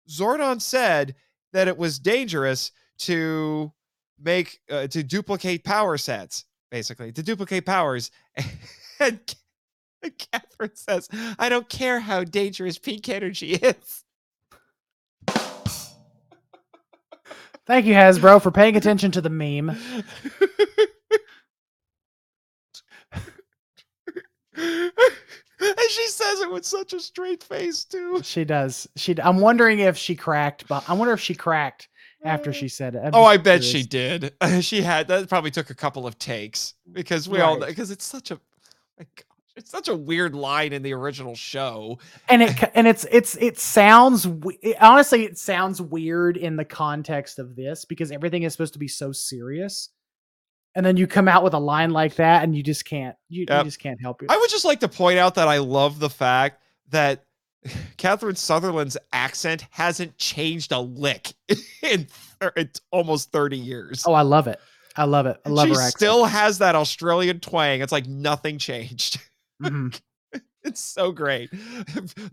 Zordon 0.09 0.59
said 0.61 1.15
that 1.53 1.67
it 1.67 1.77
was 1.77 1.99
dangerous 1.99 2.71
to 2.99 3.71
make 4.19 4.59
uh, 4.69 4.87
to 4.87 5.03
duplicate 5.03 5.63
power 5.63 5.97
sets, 5.97 6.45
basically 6.75 7.11
to 7.13 7.23
duplicate 7.23 7.65
powers." 7.65 8.11
and 8.99 9.19
Catherine 10.17 10.75
says, 10.75 11.07
"I 11.39 11.47
don't 11.47 11.69
care 11.69 12.01
how 12.01 12.25
dangerous 12.25 12.77
pink 12.77 13.07
energy 13.07 13.53
is." 13.53 14.03
thank 17.65 17.85
you 17.85 17.93
hasbro 17.93 18.41
for 18.41 18.51
paying 18.51 18.75
attention 18.75 19.09
to 19.11 19.21
the 19.21 19.29
meme 19.29 19.75
and 24.57 25.89
she 25.89 26.07
says 26.07 26.41
it 26.41 26.51
with 26.51 26.65
such 26.65 26.93
a 26.93 26.99
straight 26.99 27.43
face 27.43 27.85
too. 27.85 28.21
She 28.23 28.45
does. 28.45 28.87
She. 28.95 29.15
I'm 29.21 29.39
wondering 29.39 29.79
if 29.79 29.97
she 29.97 30.15
cracked. 30.15 30.67
But 30.67 30.89
I 30.89 30.93
wonder 30.93 31.13
if 31.13 31.21
she 31.21 31.35
cracked 31.35 31.89
after 32.25 32.51
she 32.51 32.67
said 32.67 32.95
it. 32.95 33.01
Oh, 33.13 33.23
I 33.23 33.37
bet 33.37 33.63
she 33.63 33.83
did. 33.83 34.33
She 34.61 34.81
had 34.81 35.07
that 35.07 35.29
probably 35.29 35.51
took 35.51 35.69
a 35.69 35.75
couple 35.75 36.05
of 36.07 36.17
takes 36.17 36.73
because 36.91 37.29
we 37.29 37.39
all 37.39 37.59
Right. 37.59 37.67
because 37.69 37.91
it's 37.91 38.05
such 38.05 38.31
a 38.31 38.39
my 38.99 39.05
gosh, 39.15 39.25
it's 39.55 39.69
such 39.71 39.87
a 39.87 39.95
weird 39.95 40.33
line 40.35 40.73
in 40.73 40.81
the 40.81 40.93
original 40.93 41.35
show. 41.35 41.99
And 42.29 42.41
it 42.43 42.71
and 42.73 42.87
it's 42.87 43.05
it's 43.11 43.35
it 43.37 43.57
sounds 43.59 44.27
it, 44.61 44.77
honestly 44.81 45.23
it 45.25 45.37
sounds 45.37 45.81
weird 45.81 46.37
in 46.37 46.55
the 46.55 46.65
context 46.65 47.39
of 47.39 47.55
this 47.55 47.85
because 47.85 48.11
everything 48.11 48.43
is 48.43 48.53
supposed 48.53 48.73
to 48.73 48.79
be 48.79 48.87
so 48.87 49.11
serious, 49.11 49.89
and 50.75 50.85
then 50.85 50.97
you 50.97 51.07
come 51.07 51.27
out 51.27 51.43
with 51.43 51.53
a 51.53 51.59
line 51.59 51.91
like 51.91 52.15
that 52.15 52.43
and 52.43 52.55
you 52.55 52.63
just 52.63 52.85
can't 52.85 53.15
you, 53.29 53.41
you 53.41 53.63
just 53.63 53.79
can't 53.79 54.01
help 54.01 54.23
it. 54.23 54.31
I 54.31 54.37
would 54.37 54.49
just 54.49 54.65
like 54.65 54.79
to 54.81 54.87
point 54.89 55.19
out 55.19 55.35
that 55.35 55.47
I 55.47 55.57
love 55.59 55.99
the 55.99 56.09
fact 56.09 56.61
that 56.89 57.24
Catherine 57.97 58.35
Sutherland's 58.35 58.97
accent 59.13 59.65
hasn't 59.71 60.17
changed 60.17 60.71
a 60.71 60.79
lick 60.79 61.33
in, 61.81 62.07
almost 62.91 63.31
30 63.31 63.57
years. 63.57 64.03
oh, 64.07 64.13
I 64.13 64.21
love 64.21 64.47
it. 64.47 64.59
I 64.95 65.03
love 65.03 65.25
it. 65.25 65.39
I 65.45 65.49
love 65.49 65.67
she 65.67 65.73
her 65.73 65.79
accent. 65.81 65.97
still 65.97 66.25
has 66.25 66.59
that 66.59 66.75
Australian 66.75 67.39
twang. 67.39 67.81
It's 67.81 67.91
like 67.91 68.07
nothing 68.07 68.57
changed. 68.57 69.19
Mhm. 69.63 69.97
It's 70.65 70.81
so 70.81 71.13
great. 71.13 71.49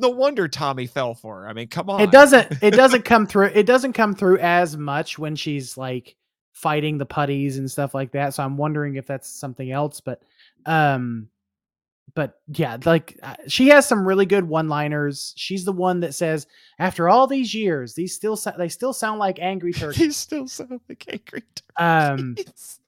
No 0.01 0.09
wonder 0.09 0.49
Tommy 0.49 0.87
fell 0.89 1.15
for 1.15 1.43
her. 1.43 1.49
I 1.49 1.53
mean, 1.53 1.69
come 1.69 1.89
on. 1.89 2.01
It 2.01 2.11
doesn't. 2.11 2.61
It 2.63 2.73
doesn't 2.73 3.05
come 3.05 3.27
through. 3.29 3.51
It 3.55 3.65
doesn't 3.67 3.93
come 3.93 4.15
through 4.17 4.39
as 4.39 4.77
much 4.77 5.21
when 5.21 5.37
she's 5.37 5.77
like 5.77 6.17
fighting 6.53 6.99
the 6.99 7.07
putties 7.07 7.59
and 7.59 7.71
stuff 7.71 7.95
like 7.95 8.11
that. 8.13 8.35
So 8.35 8.43
I'm 8.43 8.57
wondering 8.57 8.97
if 8.97 9.07
that's 9.07 9.29
something 9.29 9.71
else. 9.71 10.01
But, 10.01 10.21
um, 10.67 11.29
but 12.15 12.41
yeah, 12.49 12.77
like 12.85 13.19
uh, 13.23 13.37
she 13.49 13.69
has 13.69 13.87
some 13.87 14.07
really 14.07 14.27
good 14.27 14.45
one-liners. 14.45 15.33
She's 15.37 15.65
the 15.65 15.73
one 15.73 16.01
that 16.01 16.15
says, 16.15 16.47
"After 16.79 17.09
all 17.09 17.27
these 17.27 17.55
years, 17.55 17.95
these 17.95 18.15
still 18.15 18.37
so- 18.37 18.55
they 18.57 18.69
still 18.69 18.93
sound 18.93 19.19
like 19.19 19.39
angry 19.39 19.73
turkeys." 19.73 19.99
He 19.99 20.11
still 20.11 20.49
sound 20.49 20.81
like 20.89 21.05
angry. 21.09 21.43
Um, 21.79 22.35
turkeys. 22.35 22.81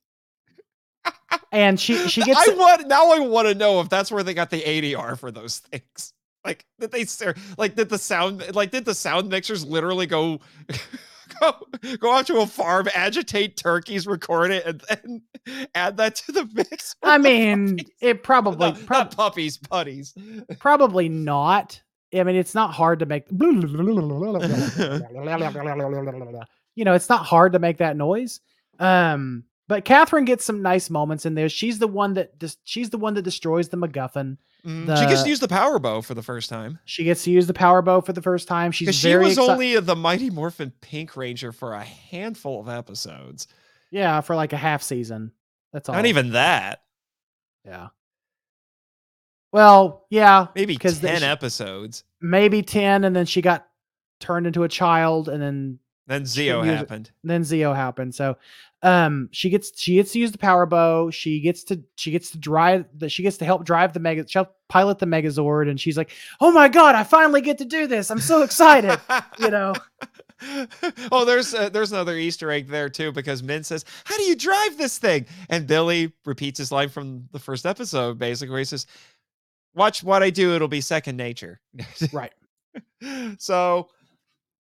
and 1.53 1.81
she 1.81 2.09
she 2.09 2.23
gets 2.23 2.49
I 2.49 2.55
want 2.55 2.86
now. 2.89 3.12
I 3.12 3.20
want 3.20 3.49
to 3.49 3.55
know 3.55 3.81
if 3.81 3.89
that's 3.89 4.12
where 4.12 4.23
they 4.23 4.35
got 4.35 4.51
the 4.51 4.62
ADR 4.62 5.19
for 5.19 5.31
those 5.31 5.59
things. 5.59 6.12
Like 6.45 6.66
did 6.78 6.93
they 6.93 7.07
like 7.57 7.74
did 7.74 7.89
the 7.89 7.99
sound 7.99 8.55
like 8.55 8.70
did 8.70 8.85
the 8.85 8.95
sound 8.95 9.31
mixers 9.31 9.65
literally 9.65 10.07
go 10.07 10.41
go 11.53 11.97
go 11.97 12.12
out 12.12 12.27
to 12.27 12.39
a 12.39 12.47
farm, 12.47 12.89
agitate 12.95 13.57
turkeys, 13.57 14.07
record 14.07 14.51
it, 14.51 14.65
and 14.66 14.83
then 14.89 15.23
add 15.75 15.97
that 15.99 16.16
to 16.16 16.33
the 16.33 16.49
mix? 16.53 16.95
I 17.03 17.19
mean, 17.19 17.79
it 18.01 18.23
probably 18.23 18.73
not, 18.73 18.87
prob- 18.87 19.07
not 19.07 19.16
puppies, 19.16 19.59
putties. 19.59 20.15
probably 20.59 21.09
not. 21.09 21.81
I 22.15 22.23
mean, 22.23 22.37
it's 22.37 22.55
not 22.55 22.73
hard 22.73 23.01
to 23.01 23.07
make. 23.07 23.27
you 26.75 26.85
know, 26.85 26.95
it's 26.95 27.09
not 27.09 27.25
hard 27.25 27.53
to 27.53 27.59
make 27.59 27.79
that 27.79 27.97
noise. 27.97 28.41
Um, 28.79 29.45
but 29.66 29.85
Catherine 29.85 30.25
gets 30.25 30.45
some 30.45 30.62
nice 30.62 30.91
moments 30.91 31.27
in 31.27 31.35
there. 31.35 31.49
She's 31.49 31.79
the 31.79 31.89
one 31.89 32.15
that 32.15 32.39
dis- 32.39 32.59
she's 32.65 32.91
the 32.91 32.99
one 32.99 33.15
that 33.15 33.23
destroys 33.23 33.69
the 33.69 33.77
MacGuffin. 33.77 34.37
Mm, 34.66 34.99
she 34.99 35.07
gets 35.07 35.23
to 35.24 35.28
use 35.28 35.41
the 35.41 35.49
power 35.49 35.78
bow 35.78 36.01
for 36.01 36.15
the 36.15 36.23
first 36.23 36.49
time. 36.49 36.78
She 36.86 37.05
gets 37.05 37.23
to 37.24 37.31
use 37.31 37.47
the 37.47 37.53
power 37.55 37.82
bow 37.82 38.01
for 38.01 38.12
the 38.15 38.23
first 38.23 38.49
time. 38.49 38.73
She's 38.73 38.86
Because 38.86 38.97
she 38.99 39.15
was 39.16 39.36
exci- 39.36 39.49
only 39.51 39.78
the 39.81 39.95
Mighty 39.95 40.31
Morphin 40.31 40.73
Pink 40.81 41.16
Ranger 41.16 41.53
for 41.53 41.74
a 41.74 41.82
handful 41.85 42.61
of 42.61 42.69
episodes. 42.69 43.47
yeah 43.91 44.20
for 44.23 44.35
like 44.35 44.53
a 44.55 44.57
half 44.57 44.82
season. 44.82 45.32
That's 45.73 45.89
all. 45.89 45.95
Not 45.97 46.07
even 46.07 46.31
that. 46.32 46.82
yeah. 47.65 47.89
Well, 49.53 50.07
yeah, 50.11 50.49
Maybe 50.55 50.77
'Cause 50.77 51.01
they 51.01 51.09
10 51.11 51.20
sh- 51.20 51.24
episodes. 51.24 52.05
maybe 52.20 52.62
ten, 52.62 53.05
and 53.05 53.15
then 53.15 53.27
she 53.27 53.41
got 53.41 53.66
turned 54.19 54.47
into 54.47 54.65
a 54.65 54.69
child, 54.69 55.28
and 55.28 55.41
then 55.41 55.78
Then 56.07 56.23
Zeo 56.23 56.66
it. 56.66 56.74
happened. 56.77 57.11
then 57.23 57.43
Zeo 57.43 57.74
happened. 57.74 58.15
So 58.15 58.36
um 58.85 59.28
she 59.32 59.51
gets 59.51 59.73
she 59.81 59.94
gets 59.94 60.12
to 60.12 60.20
use 60.20 60.31
the 60.31 60.39
power 60.39 60.66
bow. 60.66 61.11
She 61.11 61.40
gets 61.40 61.65
to 61.65 61.82
she 61.97 62.11
gets 62.12 62.31
to 62.31 62.39
drive 62.39 62.85
that 62.98 63.11
she 63.11 63.23
gets 63.24 63.39
to 63.39 63.44
help 63.44 63.65
drive 63.65 63.93
the 63.94 63.98
mega 64.01 64.24
she'll 64.28 64.48
pilot 64.69 64.98
the 65.01 65.06
Megazord 65.06 65.69
and 65.69 65.81
she's 65.81 65.97
like, 65.97 66.11
"Oh 66.40 66.52
my 66.52 66.69
god, 66.69 66.94
I 66.94 67.02
finally 67.02 67.40
get 67.40 67.59
to 67.59 67.65
do 67.65 67.86
this. 67.89 68.11
I'm 68.11 68.20
so 68.20 68.43
excited." 68.43 69.01
you 69.40 69.51
know. 69.51 69.73
oh, 71.12 71.24
there's 71.24 71.55
uh, 71.55 71.69
there's 71.70 71.93
another 71.93 72.16
Easter 72.16 72.51
egg 72.51 72.69
there 72.69 72.89
too 72.89 73.11
because 73.12 73.43
Min 73.43 73.65
says, 73.65 73.85
"How 74.05 74.16
do 74.16 74.23
you 74.24 74.36
drive 74.36 74.77
this 74.77 74.98
thing?" 74.98 75.27
And 75.48 75.66
Billy 75.66 76.12
repeats 76.24 76.59
his 76.59 76.70
line 76.70 76.89
from 76.90 77.28
the 77.32 77.39
first 77.39 77.65
episode, 77.66 78.19
basically, 78.19 78.51
where 78.52 78.59
he 78.59 78.65
says, 78.66 78.86
"Watch 79.74 80.02
what 80.02 80.23
I 80.23 80.31
do; 80.31 80.55
it'll 80.55 80.69
be 80.69 80.81
second 80.82 81.16
nature." 81.16 81.61
Right. 82.12 82.32
so 83.39 83.89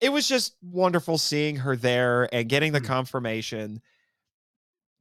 it 0.00 0.08
was 0.10 0.28
just 0.28 0.54
wonderful 0.62 1.18
seeing 1.18 1.56
her 1.56 1.76
there 1.76 2.28
and 2.34 2.48
getting 2.48 2.72
the 2.72 2.80
Mhm. 2.80 2.86
confirmation. 2.86 3.82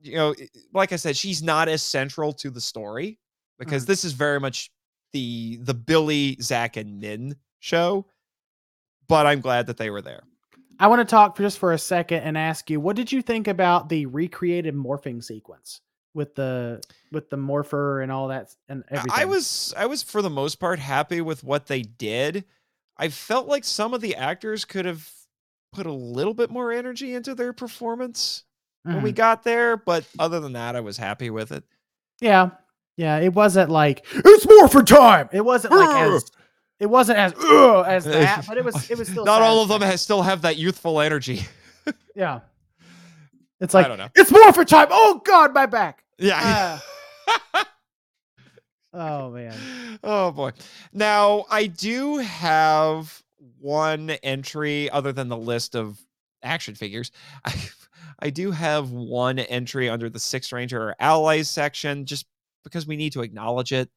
You 0.03 0.15
know, 0.15 0.35
like 0.73 0.91
I 0.91 0.97
said, 0.97 1.15
she's 1.15 1.41
not 1.41 1.69
as 1.69 1.81
central 1.81 2.34
to 2.34 2.49
the 2.49 2.61
story 2.61 3.19
because 3.57 3.84
Mhm. 3.84 3.88
this 3.88 4.03
is 4.03 4.11
very 4.13 4.39
much 4.39 4.71
the 5.13 5.57
the 5.61 5.73
Billy, 5.73 6.38
Zach, 6.41 6.75
and 6.77 6.99
Min 6.99 7.38
show. 7.59 8.05
But 9.07 9.25
I'm 9.25 9.41
glad 9.41 9.67
that 9.67 9.77
they 9.77 9.89
were 9.89 10.01
there. 10.01 10.23
I 10.80 10.88
want 10.88 10.99
to 10.99 11.05
talk 11.05 11.35
for 11.38 11.43
just 11.43 11.59
for 11.59 11.71
a 11.71 11.77
second 11.77 12.23
and 12.23 12.38
ask 12.38 12.69
you, 12.69 12.80
what 12.80 12.95
did 12.95 13.11
you 13.11 13.21
think 13.21 13.47
about 13.47 13.89
the 13.89 14.05
recreated 14.07 14.75
morphing 14.75 15.23
sequence 15.23 15.81
with 16.13 16.35
the 16.35 16.81
with 17.11 17.30
the 17.30 17.38
morpher 17.38 18.01
and 18.01 18.11
all 18.11 18.27
that 18.30 18.55
and 18.67 18.84
everything? 18.89 19.11
I 19.13 19.25
was 19.25 19.73
I 19.77 19.85
was 19.85 20.03
for 20.03 20.21
the 20.21 20.30
most 20.30 20.59
part 20.59 20.80
happy 20.80 21.21
with 21.21 21.43
what 21.43 21.67
they 21.67 21.81
did. 21.84 22.45
I 22.97 23.09
felt 23.09 23.47
like 23.47 23.63
some 23.63 23.93
of 23.93 24.01
the 24.01 24.15
actors 24.15 24.65
could 24.65 24.85
have 24.85 25.09
put 25.71 25.85
a 25.85 25.91
little 25.93 26.34
bit 26.34 26.49
more 26.49 26.71
energy 26.71 27.13
into 27.13 27.34
their 27.34 27.53
performance 27.53 28.43
when 28.84 29.01
we 29.01 29.11
Mhm. 29.11 29.15
got 29.15 29.43
there, 29.43 29.77
but 29.77 30.05
other 30.19 30.39
than 30.39 30.53
that, 30.53 30.76
I 30.76 30.80
was 30.81 30.97
happy 30.97 31.30
with 31.30 31.51
it. 31.51 31.64
Yeah. 32.22 32.51
Yeah, 32.97 33.18
it 33.18 33.34
wasn't 33.34 33.69
like 33.72 34.05
it's 34.14 34.47
more 34.47 34.68
for 34.68 34.84
time. 34.84 35.27
It 35.31 35.41
wasn't 35.43 35.73
like 35.73 35.89
as 35.95 36.26
it 36.80 36.85
wasn't 36.85 37.18
as 37.18 37.34
as 37.34 38.03
that, 38.05 38.45
but 38.47 38.57
it 38.57 38.64
was 38.64 38.89
it 38.91 38.97
was 38.97 39.07
still 39.07 39.26
not 39.34 39.41
all 39.41 39.61
of 39.64 39.69
them 39.69 39.81
has, 39.81 40.01
still 40.01 40.22
have 40.22 40.43
that 40.43 40.57
youthful 40.57 41.01
energy. 41.01 41.45
Yeah. 42.15 42.41
It's 43.60 43.73
like 43.73 43.85
I 43.85 43.89
don't 43.89 43.97
know. 43.97 44.10
it's 44.15 44.30
more 44.31 44.51
for 44.51 44.65
time. 44.65 44.88
Oh 44.91 45.22
god, 45.23 45.53
my 45.53 45.65
back. 45.65 46.03
Yeah. 46.19 46.80
Oh 48.93 49.31
man. 49.31 49.57
oh 50.03 50.31
boy. 50.31 50.51
Now 50.91 51.45
I 51.49 51.65
do 51.65 52.18
have 52.18 53.23
one 53.60 54.11
entry 54.22 54.89
other 54.91 55.11
than 55.11 55.30
the 55.30 55.38
list 55.38 55.76
of 55.76 55.99
action 56.44 56.76
figures. 56.76 57.11
I, 57.45 57.53
I 58.20 58.30
do 58.30 58.52
have 58.52 58.91
one 58.91 59.40
entry 59.40 59.90
under 59.90 60.10
the 60.10 60.20
Sixth 60.20 60.52
Ranger 60.52 60.82
or 60.82 60.95
Allies 60.99 61.49
section, 61.49 62.06
just 62.06 62.26
because 62.64 62.86
we 62.88 62.95
need 62.95 63.14
to 63.14 63.22
acknowledge 63.22 63.72
it. 63.74 63.90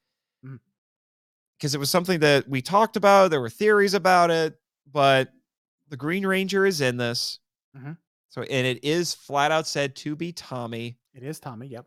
Because 1.58 1.74
it 1.74 1.78
was 1.78 1.88
something 1.90 2.20
that 2.20 2.46
we 2.48 2.60
talked 2.60 2.96
about. 2.96 3.30
There 3.30 3.40
were 3.40 3.48
theories 3.48 3.94
about 3.94 4.30
it, 4.30 4.58
but 4.92 5.32
the 5.88 5.96
Green 5.96 6.26
Ranger 6.26 6.66
is 6.66 6.80
in 6.82 6.96
this. 6.98 7.38
Mhm. 7.76 7.96
So, 8.28 8.42
and 8.42 8.66
it 8.66 8.84
is 8.84 9.14
flat 9.14 9.50
out 9.50 9.66
said 9.66 9.96
to 9.96 10.14
be 10.14 10.32
Tommy. 10.32 10.98
It 11.14 11.22
is 11.22 11.40
Tommy. 11.40 11.68
Yep. 11.68 11.86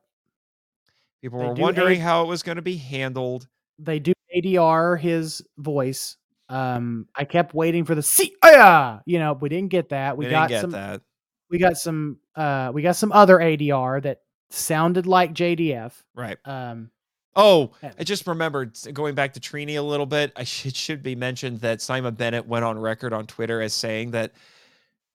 People 1.22 1.40
They 1.40 1.45
were 1.45 1.53
wondering 1.53 1.99
A- 1.99 2.03
how 2.03 2.23
it 2.23 2.27
was 2.27 2.41
going 2.41 2.56
to 2.56 2.61
be 2.64 2.77
handled. 2.77 3.48
They 3.77 3.99
do 3.99 4.14
ADR 4.36 4.95
his 4.99 5.44
voice. 5.57 6.18
Um, 6.49 7.07
I 7.15 7.26
kept 7.26 7.53
waiting 7.53 7.85
for 7.85 7.95
the 7.95 8.03
see. 8.03 8.35
Oh 8.43 8.51
yeah, 8.51 8.99
you 9.05 9.19
know, 9.19 9.34
we 9.34 9.49
didn't 9.49 9.69
get 9.69 9.89
that. 9.89 10.17
We, 10.17 10.26
We 10.26 10.31
got 10.31 10.51
some. 10.51 10.71
that. 10.71 11.01
We 11.49 11.57
got 11.57 11.77
some. 11.77 12.19
Uh, 12.35 12.71
we 12.73 12.81
got 12.81 12.95
some 12.95 13.11
other 13.11 13.38
ADR 13.38 14.01
that 14.03 14.21
sounded 14.49 15.05
like 15.05 15.34
JDF. 15.34 15.93
Right. 16.15 16.38
Um, 16.45 16.91
Oh, 17.35 17.71
I 17.97 18.03
just 18.03 18.27
remembered 18.27 18.77
going 18.91 19.15
back 19.15 19.34
to 19.34 19.39
Trini 19.39 19.77
a 19.77 19.81
little 19.81 20.05
bit. 20.05 20.34
I 20.35 20.43
should 20.43 20.76
should 20.76 21.03
be 21.03 21.15
mentioned 21.15 21.61
that 21.61 21.81
Simon 21.81 22.15
Bennett 22.15 22.47
went 22.47 22.65
on 22.65 22.77
record 22.77 23.13
on 23.13 23.27
Twitter 23.27 23.61
as 23.61 23.73
saying 23.73 24.11
that 24.11 24.34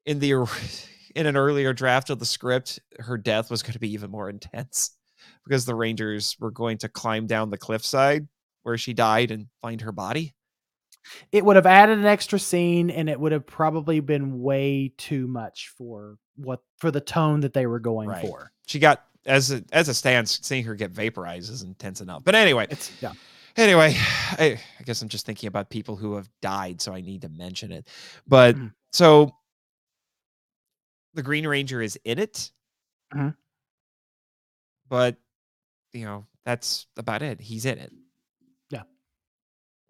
in 0.04 0.18
the 0.18 0.32
in 1.14 1.26
an 1.26 1.36
earlier 1.36 1.72
draft 1.72 2.10
of 2.10 2.18
the 2.18 2.26
script, 2.26 2.80
her 2.98 3.16
death 3.16 3.50
was 3.50 3.62
going 3.62 3.72
to 3.74 3.78
be 3.78 3.92
even 3.92 4.10
more 4.10 4.28
intense 4.28 4.90
because 5.44 5.64
the 5.64 5.74
Rangers 5.74 6.36
were 6.40 6.50
going 6.50 6.78
to 6.78 6.88
climb 6.88 7.26
down 7.26 7.50
the 7.50 7.58
cliffside 7.58 8.26
where 8.64 8.76
she 8.76 8.92
died 8.92 9.30
and 9.30 9.46
find 9.62 9.80
her 9.80 9.92
body. 9.92 10.34
It 11.32 11.44
would 11.44 11.56
have 11.56 11.66
added 11.66 11.98
an 11.98 12.06
extra 12.06 12.38
scene, 12.38 12.90
and 12.90 13.08
it 13.08 13.18
would 13.18 13.32
have 13.32 13.46
probably 13.46 14.00
been 14.00 14.40
way 14.42 14.92
too 14.96 15.26
much 15.26 15.72
for 15.76 16.18
what 16.36 16.60
for 16.78 16.90
the 16.90 17.00
tone 17.00 17.40
that 17.40 17.52
they 17.52 17.66
were 17.66 17.80
going 17.80 18.08
Right. 18.08 18.26
for. 18.26 18.52
She 18.66 18.78
got 18.78 19.04
as 19.26 19.50
a, 19.50 19.62
as 19.72 19.88
a 19.88 19.94
stance, 19.94 20.38
seeing 20.42 20.64
her 20.64 20.74
get 20.74 20.90
vaporized 20.92 21.50
is 21.52 21.62
intense 21.62 22.00
enough. 22.00 22.24
But 22.24 22.34
anyway, 22.34 22.66
It's 22.70 22.90
yeah. 23.02 23.12
anyway, 23.56 23.94
I, 23.98 24.58
I 24.78 24.82
guess 24.84 25.02
I'm 25.02 25.08
just 25.08 25.26
thinking 25.26 25.48
about 25.48 25.68
people 25.70 25.96
who 25.96 26.14
have 26.16 26.28
died, 26.40 26.80
so 26.80 26.92
I 26.94 27.00
need 27.02 27.22
to 27.22 27.28
mention 27.28 27.70
it. 27.72 27.86
But 28.26 28.56
Mhm. 28.56 28.72
so 28.92 29.36
the 31.14 31.22
Green 31.22 31.46
Ranger 31.46 31.82
is 31.82 31.98
in 32.04 32.18
it, 32.18 32.50
Mhm. 33.14 33.34
but 34.88 35.16
you 35.92 36.04
know 36.04 36.26
that's 36.44 36.86
about 36.96 37.22
it. 37.22 37.40
He's 37.40 37.66
in 37.66 37.78
it. 37.78 37.92
Yeah. 38.70 38.82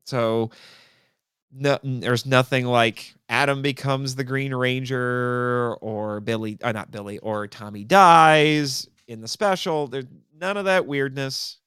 So 0.06 0.50
no, 1.52 1.78
there's 1.82 2.26
nothing 2.26 2.66
like 2.66 3.14
Adam 3.28 3.62
becomes 3.62 4.14
the 4.14 4.24
Green 4.24 4.54
Ranger 4.54 5.74
or 5.80 6.20
Billy, 6.20 6.58
uh, 6.62 6.72
not 6.72 6.90
Billy, 6.90 7.18
or 7.18 7.46
Tommy 7.46 7.84
dies 7.84 8.88
in 9.08 9.20
the 9.20 9.28
special. 9.28 9.88
There's 9.88 10.06
none 10.38 10.56
of 10.56 10.66
that 10.66 10.86
weirdness. 10.86 11.58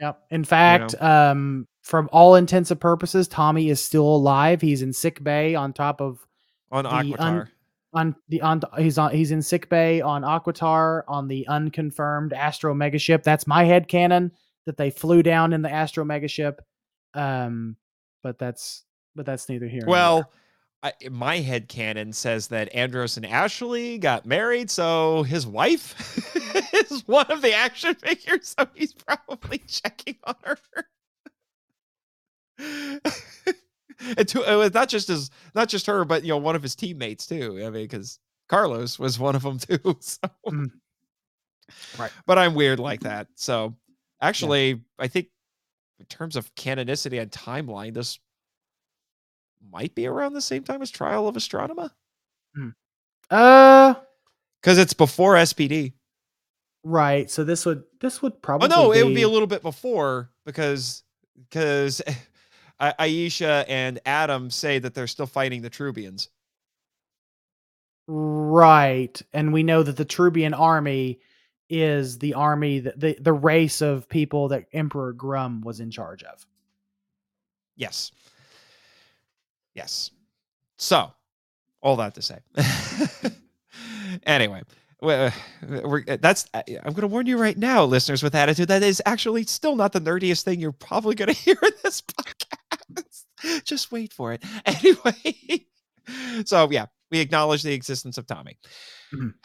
Yep. 0.00 0.22
In 0.30 0.44
fact, 0.44 1.00
um, 1.00 1.66
from 1.82 2.08
all 2.12 2.34
intents 2.34 2.70
and 2.70 2.80
purposes, 2.80 3.28
Tommy 3.28 3.70
is 3.70 3.82
still 3.82 4.04
alive. 4.06 4.60
He's 4.60 4.82
in 4.82 4.92
sick 4.92 5.22
bay 5.22 5.54
on 5.54 5.72
top 5.72 6.00
of 6.00 6.26
on 6.70 6.84
Aquitar. 6.84 7.20
un- 7.20 7.50
on 7.92 8.16
the 8.28 8.42
on 8.42 8.60
he's 8.76 8.98
on 8.98 9.12
he's 9.12 9.30
in 9.30 9.40
sick 9.40 9.70
bay 9.70 10.00
on 10.00 10.22
Aquitar 10.22 11.02
on 11.08 11.28
the 11.28 11.46
unconfirmed 11.48 12.32
Astro 12.32 12.74
Megaship. 12.74 13.22
That's 13.22 13.46
my 13.46 13.64
head 13.64 13.88
canon 13.88 14.32
that 14.66 14.76
they 14.76 14.90
flew 14.90 15.22
down 15.22 15.52
in 15.52 15.62
the 15.62 15.70
Astro 15.70 16.04
Megaship. 16.04 16.58
Um, 17.14 17.76
but 18.22 18.38
that's 18.38 18.84
but 19.16 19.26
that's 19.26 19.48
neither 19.48 19.66
here. 19.66 19.82
well, 19.86 20.30
I, 20.82 20.92
my 21.10 21.38
head 21.38 21.68
canon 21.68 22.12
says 22.12 22.48
that 22.48 22.72
Andros 22.74 23.16
and 23.16 23.26
Ashley 23.26 23.98
got 23.98 24.26
married, 24.26 24.70
so 24.70 25.22
his 25.24 25.46
wife 25.46 25.94
is 26.90 27.06
one 27.08 27.26
of 27.30 27.42
the 27.42 27.54
action 27.54 27.94
figures, 27.94 28.54
so 28.56 28.68
he's 28.74 28.92
probably 28.92 29.58
checking 29.66 30.16
on 30.24 30.36
her. 30.44 30.58
and 34.16 34.28
to, 34.28 34.52
it 34.52 34.56
was 34.56 34.74
not 34.74 34.88
just 34.88 35.08
his, 35.08 35.30
not 35.54 35.68
just 35.68 35.86
her, 35.86 36.04
but 36.04 36.22
you 36.22 36.28
know, 36.28 36.36
one 36.36 36.54
of 36.54 36.62
his 36.62 36.76
teammates 36.76 37.26
too. 37.26 37.58
I 37.64 37.70
mean, 37.70 37.84
because 37.84 38.18
Carlos 38.48 38.98
was 38.98 39.18
one 39.18 39.34
of 39.34 39.42
them 39.42 39.58
too. 39.58 39.78
So. 40.00 40.28
Mm. 40.46 40.70
Right. 41.98 42.12
But 42.26 42.38
I'm 42.38 42.54
weird 42.54 42.78
like 42.78 43.00
that. 43.00 43.26
So 43.34 43.74
actually, 44.20 44.82
I 45.00 45.08
think 45.08 45.28
in 45.98 46.06
terms 46.06 46.36
of 46.36 46.54
canonicity 46.54 47.20
and 47.20 47.30
timeline, 47.30 47.92
this 47.94 48.20
might 49.72 49.94
be 49.94 50.06
around 50.06 50.34
the 50.34 50.40
same 50.40 50.62
time 50.62 50.82
as 50.82 50.90
Trial 50.90 51.28
of 51.28 51.36
Astronema 51.36 51.90
uh, 53.30 53.94
because 54.60 54.78
it's 54.78 54.94
before 54.94 55.34
SPD. 55.34 55.94
right. 56.84 57.30
So 57.30 57.44
this 57.44 57.66
would 57.66 57.84
this 58.00 58.22
would 58.22 58.34
Oh 58.34 58.38
probably 58.42 58.68
no, 58.68 58.92
it 58.92 59.04
would 59.04 59.14
be 59.14 59.22
a 59.22 59.28
little 59.28 59.46
bit 59.46 59.62
before 59.62 60.30
because 60.44 61.02
because 61.48 62.02
Aisha 62.80 63.64
and 63.68 63.98
Adam 64.06 64.50
say 64.50 64.78
that 64.78 64.94
they're 64.94 65.06
still 65.06 65.26
fighting 65.26 65.62
the 65.62 65.70
Troobians. 65.70 66.28
Right. 68.08 69.20
And 69.32 69.52
we 69.52 69.62
know 69.62 69.82
that 69.82 69.96
the 69.96 70.04
Troobian 70.04 70.56
army 70.58 71.20
is 71.68 72.18
the 72.18 72.34
army 72.34 72.78
that 72.80 73.00
the, 73.00 73.16
the 73.20 73.32
race 73.32 73.80
of 73.80 74.08
people 74.08 74.48
that 74.48 74.66
Emperor 74.72 75.12
Gruumm 75.12 75.64
was 75.64 75.80
in 75.80 75.90
charge 75.90 76.22
of. 76.22 76.46
Yes. 77.76 78.12
Yes. 79.76 80.10
So, 80.78 81.12
all 81.82 81.96
that 81.96 82.14
to 82.14 82.22
say. 82.22 82.38
anyway, 84.24 84.62
well, 85.02 85.30
we're, 85.68 86.02
uh, 86.08 86.16
that's 86.20 86.48
I- 86.54 86.64
I'm 86.82 86.92
going 86.94 87.02
to 87.02 87.06
warn 87.08 87.26
you 87.26 87.38
right 87.38 87.56
now, 87.56 87.84
listeners 87.84 88.22
with 88.22 88.34
attitude. 88.34 88.68
That 88.68 88.82
is 88.82 89.02
actually 89.04 89.44
still 89.44 89.76
not 89.76 89.92
the 89.92 90.00
nerdiest 90.00 90.44
thing 90.44 90.58
you're 90.60 90.72
probably 90.72 91.14
going 91.14 91.28
to 91.34 91.34
hear 91.34 91.58
in 91.62 91.72
this 91.84 92.00
podcast. 92.02 93.64
Just 93.64 93.92
wait 93.92 94.12
for 94.12 94.32
it. 94.32 94.42
Anyway, 94.64 95.66
so 96.46 96.68
yeah, 96.70 96.86
we 97.10 97.20
acknowledge 97.20 97.62
the 97.62 97.74
existence 97.74 98.16
of 98.18 98.26
Tommy. 98.26 98.58
Mhm. 99.14 99.34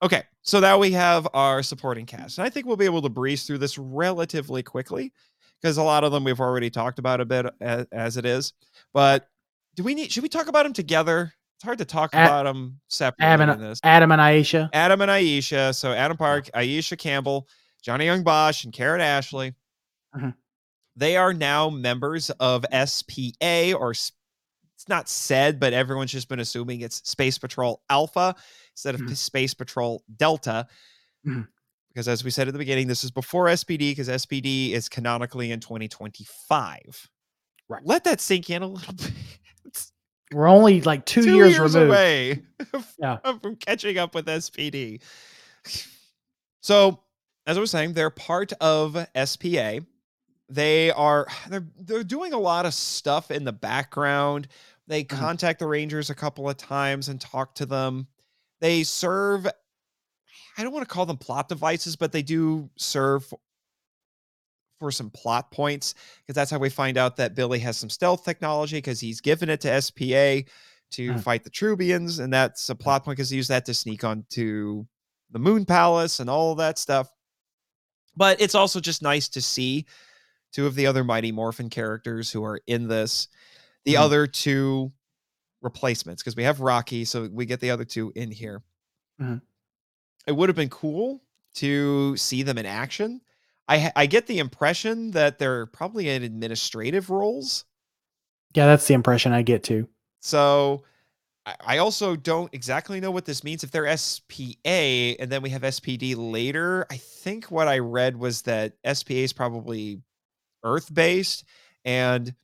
Okay, 0.00 0.22
so 0.42 0.60
now 0.60 0.78
we 0.78 0.92
have 0.92 1.26
our 1.34 1.60
supporting 1.60 2.06
cast, 2.06 2.38
and 2.38 2.46
I 2.46 2.50
think 2.50 2.66
we'll 2.66 2.76
be 2.76 2.84
able 2.84 3.02
to 3.02 3.08
breeze 3.08 3.44
through 3.44 3.58
this 3.58 3.76
relatively 3.78 4.62
quickly 4.62 5.12
because 5.60 5.76
a 5.76 5.82
lot 5.82 6.04
of 6.04 6.12
them 6.12 6.24
we've 6.24 6.40
already 6.40 6.70
talked 6.70 6.98
about 6.98 7.20
a 7.20 7.24
bit 7.24 7.46
as, 7.60 7.86
as 7.92 8.16
it 8.16 8.24
is. 8.26 8.52
But 8.92 9.28
do 9.74 9.82
we 9.82 9.94
need? 9.94 10.10
Should 10.10 10.22
we 10.22 10.28
talk 10.28 10.48
about 10.48 10.64
them 10.64 10.72
together? 10.72 11.32
It's 11.56 11.64
hard 11.64 11.78
to 11.78 11.84
talk 11.84 12.12
about 12.12 12.44
them 12.44 12.78
separately 12.88 13.26
Adam, 13.26 13.60
this. 13.60 13.80
Adam 13.82 14.12
and 14.12 14.20
Aisha. 14.20 14.68
Adam 14.72 15.00
and 15.00 15.10
Aisha. 15.10 15.74
So 15.74 15.92
Adam 15.92 16.16
Park, 16.16 16.48
Aisha 16.54 16.96
Campbell, 16.96 17.48
Johnny 17.82 18.06
Yong 18.06 18.22
Bosch, 18.22 18.62
and 18.64 18.72
Karan 18.72 19.00
Ashley. 19.00 19.54
Mhm. 20.16 20.34
They 20.94 21.16
are 21.16 21.32
now 21.32 21.68
members 21.68 22.30
of 22.30 22.64
SPA, 22.72 23.72
or 23.74 23.90
it's 23.90 24.12
not 24.88 25.08
said, 25.08 25.58
but 25.58 25.72
everyone's 25.72 26.12
just 26.12 26.28
been 26.28 26.38
assuming 26.40 26.80
it's 26.80 27.08
Space 27.08 27.38
Patrol 27.38 27.82
Alpha 27.90 28.36
instead 28.72 28.94
of 28.94 29.00
Mhm. 29.00 29.16
Space 29.16 29.54
Patrol 29.54 30.04
Delta. 30.16 30.66
Mhm. 31.26 31.48
Because 31.98 32.06
as 32.06 32.22
we 32.22 32.30
said 32.30 32.46
at 32.46 32.52
the 32.52 32.58
beginning, 32.58 32.86
this 32.86 33.02
is 33.02 33.10
before 33.10 33.46
SPD, 33.46 33.90
because 33.90 34.08
SPD 34.08 34.70
is 34.70 34.88
canonically 34.88 35.50
in 35.50 35.58
2025. 35.58 37.10
Right. 37.68 37.82
Let 37.84 38.04
that 38.04 38.20
sink 38.20 38.50
in 38.50 38.62
a 38.62 38.68
little 38.68 38.94
bit. 38.96 39.10
It's 39.64 39.90
We're 40.32 40.46
only 40.46 40.80
like 40.82 41.04
two, 41.06 41.24
two 41.24 41.34
years, 41.34 41.54
years, 41.56 41.74
removed. 41.74 41.90
away 41.90 42.42
Yeah. 43.00 43.16
from 43.42 43.56
catching 43.56 43.98
up 43.98 44.14
with 44.14 44.26
SPD. 44.26 45.02
So, 46.60 47.00
as 47.48 47.56
I 47.56 47.60
was 47.60 47.72
saying, 47.72 47.94
they're 47.94 48.10
part 48.10 48.52
of 48.60 48.96
SPA. 49.24 49.80
They 50.48 50.90
are 50.92 51.26
they're 51.48 51.66
they're 51.80 52.04
doing 52.04 52.32
a 52.32 52.38
lot 52.38 52.64
of 52.64 52.74
stuff 52.74 53.32
in 53.32 53.42
the 53.42 53.52
background. 53.52 54.46
They 54.86 55.02
Mhm. 55.02 55.08
contact 55.08 55.58
the 55.58 55.66
Rangers 55.66 56.10
a 56.10 56.14
couple 56.14 56.48
of 56.48 56.56
times 56.58 57.08
and 57.08 57.20
talk 57.20 57.56
to 57.56 57.66
them. 57.66 58.06
They 58.60 58.84
serve 58.84 59.48
I 60.58 60.64
don't 60.64 60.72
want 60.72 60.86
to 60.86 60.92
call 60.92 61.06
them 61.06 61.16
plot 61.16 61.48
devices, 61.48 61.94
but 61.94 62.10
they 62.10 62.22
do 62.22 62.68
serve 62.76 63.32
for, 64.80 64.90
some 64.90 65.10
plot 65.10 65.50
points 65.50 65.94
because 66.20 66.34
that's 66.34 66.50
how 66.50 66.58
we 66.58 66.68
find 66.70 66.96
out 66.96 67.16
that 67.16 67.34
Billy 67.34 67.58
has 67.60 67.76
some 67.76 67.90
stealth 67.90 68.24
technology 68.24 68.76
because 68.78 69.00
he's 69.00 69.20
given 69.20 69.48
it 69.48 69.60
to 69.62 69.68
SPA 69.80 70.44
to 70.90 71.14
Mhm. 71.14 71.20
fight 71.20 71.44
the 71.44 71.50
Troobians, 71.50 72.20
and 72.20 72.32
that's 72.32 72.68
a 72.70 72.74
plot 72.74 73.04
point 73.04 73.16
because 73.16 73.30
he 73.30 73.36
used 73.36 73.50
that 73.50 73.64
to 73.66 73.74
sneak 73.74 74.02
onto 74.04 74.86
the 75.30 75.38
Moon 75.38 75.64
Palace 75.64 76.20
and 76.20 76.30
all 76.30 76.54
that 76.56 76.78
stuff. 76.78 77.12
But 78.16 78.40
it's 78.40 78.54
also 78.54 78.80
just 78.80 79.02
nice 79.02 79.28
to 79.30 79.40
see 79.42 79.84
two 80.52 80.66
of 80.66 80.74
the 80.76 80.86
other 80.86 81.04
Mighty 81.04 81.30
Morphin 81.32 81.70
characters 81.70 82.30
who 82.30 82.44
are 82.44 82.60
in 82.66 82.88
this. 82.88 83.28
The 83.84 83.94
Mhm. 83.94 84.00
other 84.00 84.26
two 84.26 84.92
replacements 85.60 86.22
because 86.22 86.36
we 86.36 86.44
have 86.44 86.60
Rocky, 86.60 87.04
so 87.04 87.28
we 87.28 87.46
get 87.46 87.60
the 87.60 87.70
other 87.70 87.84
two 87.84 88.12
in 88.14 88.30
here. 88.30 88.62
Mhm. 89.20 89.42
It 90.28 90.36
would 90.36 90.48
have 90.48 90.56
been 90.56 90.68
cool 90.68 91.22
to 91.54 92.16
see 92.16 92.42
them 92.44 92.58
in 92.58 92.66
action. 92.66 93.20
I 93.66 93.90
I 93.96 94.06
get 94.06 94.26
the 94.26 94.38
impression 94.38 95.10
that 95.12 95.38
they're 95.38 95.66
probably 95.66 96.08
in 96.10 96.22
administrative 96.22 97.10
roles. 97.10 97.64
Yeah, 98.54 98.66
that's 98.66 98.86
the 98.86 98.94
impression 98.94 99.32
I 99.32 99.42
get 99.42 99.62
too. 99.64 99.88
So 100.20 100.84
I- 101.46 101.56
I 101.60 101.78
also 101.78 102.14
don't 102.14 102.52
exactly 102.52 103.00
know 103.00 103.10
what 103.10 103.24
this 103.24 103.42
means. 103.42 103.64
If 103.64 103.70
they're 103.70 103.86
SPA 103.86 105.16
and 105.18 105.32
then 105.32 105.42
we 105.42 105.50
have 105.50 105.64
SPD 105.64 106.14
later, 106.14 106.86
I 106.90 106.98
think 106.98 107.50
what 107.50 107.68
I 107.68 107.78
read 107.78 108.16
was 108.16 108.42
that 108.42 108.74
SPA 108.84 109.24
is 109.24 109.32
probably 109.32 110.02
Earth 110.62 110.92
based 110.92 111.44
and 111.84 112.34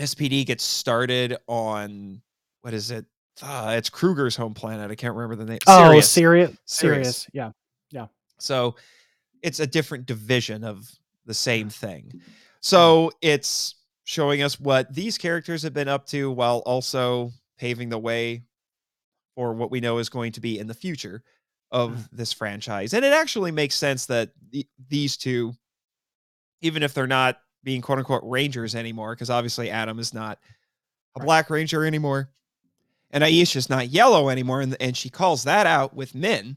SPD 0.00 0.44
gets 0.44 0.62
started 0.62 1.36
on 1.48 2.22
what 2.62 2.72
is 2.74 2.90
it? 2.90 3.04
Uh, 3.42 3.74
it's 3.76 3.90
Kruger's 3.90 4.36
home 4.36 4.54
planet. 4.54 4.90
I 4.90 4.94
can't 4.94 5.14
remember 5.14 5.36
the 5.36 5.50
name. 5.50 5.58
Oh, 5.66 6.00
Sirius. 6.00 6.10
Sirius. 6.10 6.56
serious. 6.66 7.26
Yeah. 7.32 7.50
So 8.38 8.76
it's 9.42 9.60
a 9.60 9.66
different 9.66 10.06
division 10.06 10.64
of 10.64 10.90
the 11.26 11.34
same 11.34 11.68
thing. 11.68 12.20
So 12.60 13.10
it's 13.20 13.74
showing 14.04 14.42
us 14.42 14.58
what 14.58 14.92
these 14.94 15.18
characters 15.18 15.62
have 15.62 15.74
been 15.74 15.88
up 15.88 16.06
to 16.06 16.30
while 16.30 16.58
also 16.60 17.30
paving 17.58 17.88
the 17.88 17.98
way 17.98 18.42
for 19.34 19.52
what 19.52 19.70
we 19.70 19.80
know 19.80 19.98
is 19.98 20.08
going 20.08 20.32
to 20.32 20.40
be 20.40 20.58
in 20.58 20.66
the 20.66 20.74
future 20.74 21.22
of 21.70 22.08
this 22.10 22.32
franchise. 22.32 22.94
And 22.94 23.04
it 23.04 23.12
actually 23.12 23.50
makes 23.50 23.74
sense 23.74 24.06
that 24.06 24.30
the, 24.50 24.66
these 24.88 25.16
two, 25.16 25.52
even 26.62 26.82
if 26.82 26.94
they're 26.94 27.06
not 27.06 27.38
being 27.62 27.82
quote 27.82 27.98
unquote 27.98 28.22
rangers 28.24 28.74
anymore, 28.74 29.14
because 29.14 29.30
obviously 29.30 29.70
Adam 29.70 29.98
is 29.98 30.14
not 30.14 30.38
a 31.16 31.20
black 31.20 31.50
ranger 31.50 31.84
anymore. 31.84 32.30
And 33.10 33.24
Aisha's 33.24 33.70
not 33.70 33.88
yellow 33.88 34.28
anymore, 34.28 34.60
and, 34.60 34.76
and 34.80 34.96
she 34.96 35.08
calls 35.08 35.44
that 35.44 35.66
out 35.66 35.94
with 35.94 36.14
Min. 36.14 36.56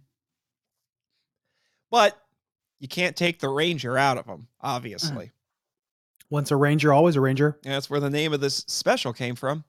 But 1.89 2.17
you 2.79 2.87
can't 2.87 3.15
take 3.15 3.39
the 3.39 3.49
ranger 3.49 3.97
out 3.97 4.17
of 4.17 4.25
them, 4.25 4.47
obviously. 4.59 5.31
Once 6.29 6.51
a 6.51 6.55
ranger, 6.55 6.91
always 6.91 7.15
a 7.15 7.21
ranger. 7.21 7.57
And 7.63 7.73
that's 7.73 7.89
where 7.89 7.99
the 7.99 8.09
name 8.09 8.33
of 8.33 8.41
this 8.41 8.65
special 8.67 9.13
came 9.13 9.35
from. 9.35 9.63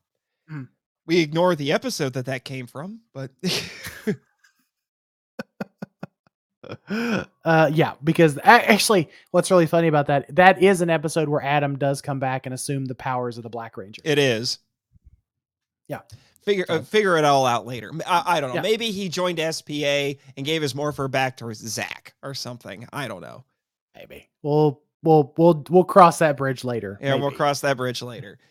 Mm. 0.51 0.69
We 1.07 1.21
ignore 1.21 1.55
the 1.55 1.73
episode 1.73 2.15
that 2.15 2.27
that 2.27 2.45
came 2.45 2.67
from, 2.67 3.01
but 3.13 3.31
uh 7.45 7.71
yeah 7.75 7.95
because 8.03 8.39
actually 8.45 9.11
what's 9.33 9.51
really 9.51 9.67
funny 9.67 9.89
about 9.89 10.07
that 10.07 10.33
that 10.35 10.63
is 10.63 10.81
an 10.81 10.89
episode 10.89 11.29
where 11.29 11.43
adam 11.43 11.77
does 11.77 12.01
come 12.01 12.21
back 12.21 12.47
and 12.47 12.55
assume 12.55 12.85
the 12.85 12.95
powers 12.95 13.37
of 13.37 13.43
the 13.43 13.51
black 13.51 13.77
ranger 13.77 14.01
it 14.05 14.19
is. 14.19 14.59
Yeah. 15.89 16.01
Figure 16.45 16.65
uh, 16.69 16.81
figure 16.81 17.17
it 17.17 17.25
all 17.25 17.47
out 17.47 17.67
later. 17.67 17.91
I 18.07 18.41
don't 18.41 18.51
know. 18.51 18.57
Yeah. 18.57 18.63
Maybe 18.63 18.91
he 18.91 19.09
joined 19.09 19.39
SPA 19.55 20.15
and 20.37 20.45
gave 20.45 20.61
his 20.63 20.75
morpher 20.75 21.07
back 21.09 21.37
to 21.39 21.53
Zack 21.55 22.15
or 22.23 22.35
something. 22.35 22.87
I 22.93 23.07
don't 23.09 23.21
know. 23.21 23.45
maybe 23.95 24.29
we'll 24.43 24.81
we'll 25.03 25.33
we'll 25.37 25.65
we'll 25.71 25.85
cross 25.85 26.19
that 26.19 26.37
bridge 26.37 26.65
later 26.65 26.99
Yeah, 27.01 27.15
we'll 27.15 27.31
cross 27.31 27.61
that 27.61 27.77
bridge 27.77 28.03
later. 28.03 28.39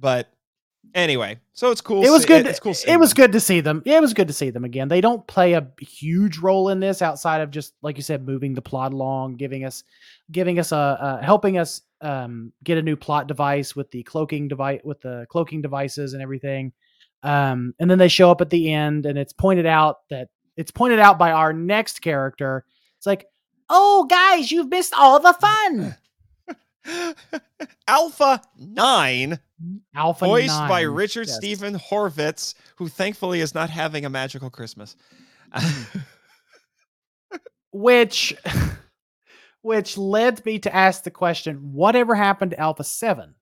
But 0.00 0.32
anyway, 0.94 1.40
so 1.54 1.70
it's 1.72 1.80
cool. 1.80 2.04
it 2.04 2.08
was 2.10 2.22
see- 2.22 2.28
good 2.28 2.46
It's 2.46 2.60
cool. 2.60 2.74
it 2.86 2.96
was 2.98 3.10
them. 3.12 3.16
good 3.24 3.32
to 3.32 3.40
see 3.40 3.60
them 3.60 3.82
yeah, 3.84 3.96
it 3.98 4.00
was 4.00 4.14
good 4.14 4.28
to 4.28 4.32
see 4.32 4.50
them 4.50 4.64
again 4.64 4.86
they 4.88 5.00
don't 5.00 5.26
play 5.26 5.54
a 5.54 5.66
huge 5.80 6.38
role 6.38 6.68
in 6.68 6.78
this 6.80 7.02
outside 7.02 7.40
of 7.40 7.50
just 7.50 7.74
like 7.82 7.96
you 7.96 8.02
said 8.02 8.24
moving 8.24 8.54
the 8.54 8.62
plot 8.62 8.92
along 8.92 9.34
giving 9.36 9.64
us 9.64 9.82
giving 10.30 10.58
us 10.60 10.70
a 10.72 10.76
uh, 10.76 11.20
helping 11.22 11.58
us 11.58 11.82
um 12.00 12.52
get 12.62 12.78
a 12.78 12.82
new 12.82 12.94
plot 12.96 13.26
device 13.26 13.74
with 13.74 13.90
the 13.90 14.02
cloaking 14.04 14.46
device 14.46 14.80
with 14.84 15.00
the 15.00 15.26
cloaking 15.28 15.60
devices 15.60 16.12
and 16.14 16.22
everything 16.22 16.72
um 17.22 17.74
and 17.78 17.90
then 17.90 17.98
they 17.98 18.08
show 18.08 18.30
up 18.30 18.40
at 18.40 18.50
the 18.50 18.72
end 18.72 19.06
and 19.06 19.18
it's 19.18 19.32
pointed 19.32 19.66
out 19.66 19.98
that 20.10 20.28
it's 20.56 20.70
pointed 20.70 20.98
out 20.98 21.18
by 21.18 21.32
our 21.32 21.52
next 21.52 22.00
character 22.00 22.64
it's 22.96 23.06
like 23.06 23.26
oh 23.70 24.06
guys 24.08 24.50
you've 24.50 24.68
missed 24.68 24.94
all 24.94 25.20
the 25.20 25.34
fun 25.34 25.96
Alpha 27.86 28.40
Nine, 28.56 29.38
alpha 29.94 30.24
voiced 30.24 30.58
by 30.68 30.82
Richard 30.82 31.26
yes. 31.26 31.36
Steven 31.36 31.74
Horvitz, 31.74 32.54
who 32.76 32.88
thankfully 32.88 33.40
is 33.40 33.54
not 33.54 33.68
having 33.68 34.06
a 34.06 34.08
magical 34.08 34.48
Christmas. 34.48 34.96
which 37.72 38.34
which 39.62 39.98
led 39.98 40.44
me 40.44 40.58
to 40.58 40.74
ask 40.74 41.04
the 41.04 41.10
question 41.10 41.72
whatever 41.72 42.14
happened 42.14 42.52
to 42.52 42.60
alpha 42.60 42.84
7 42.84 43.34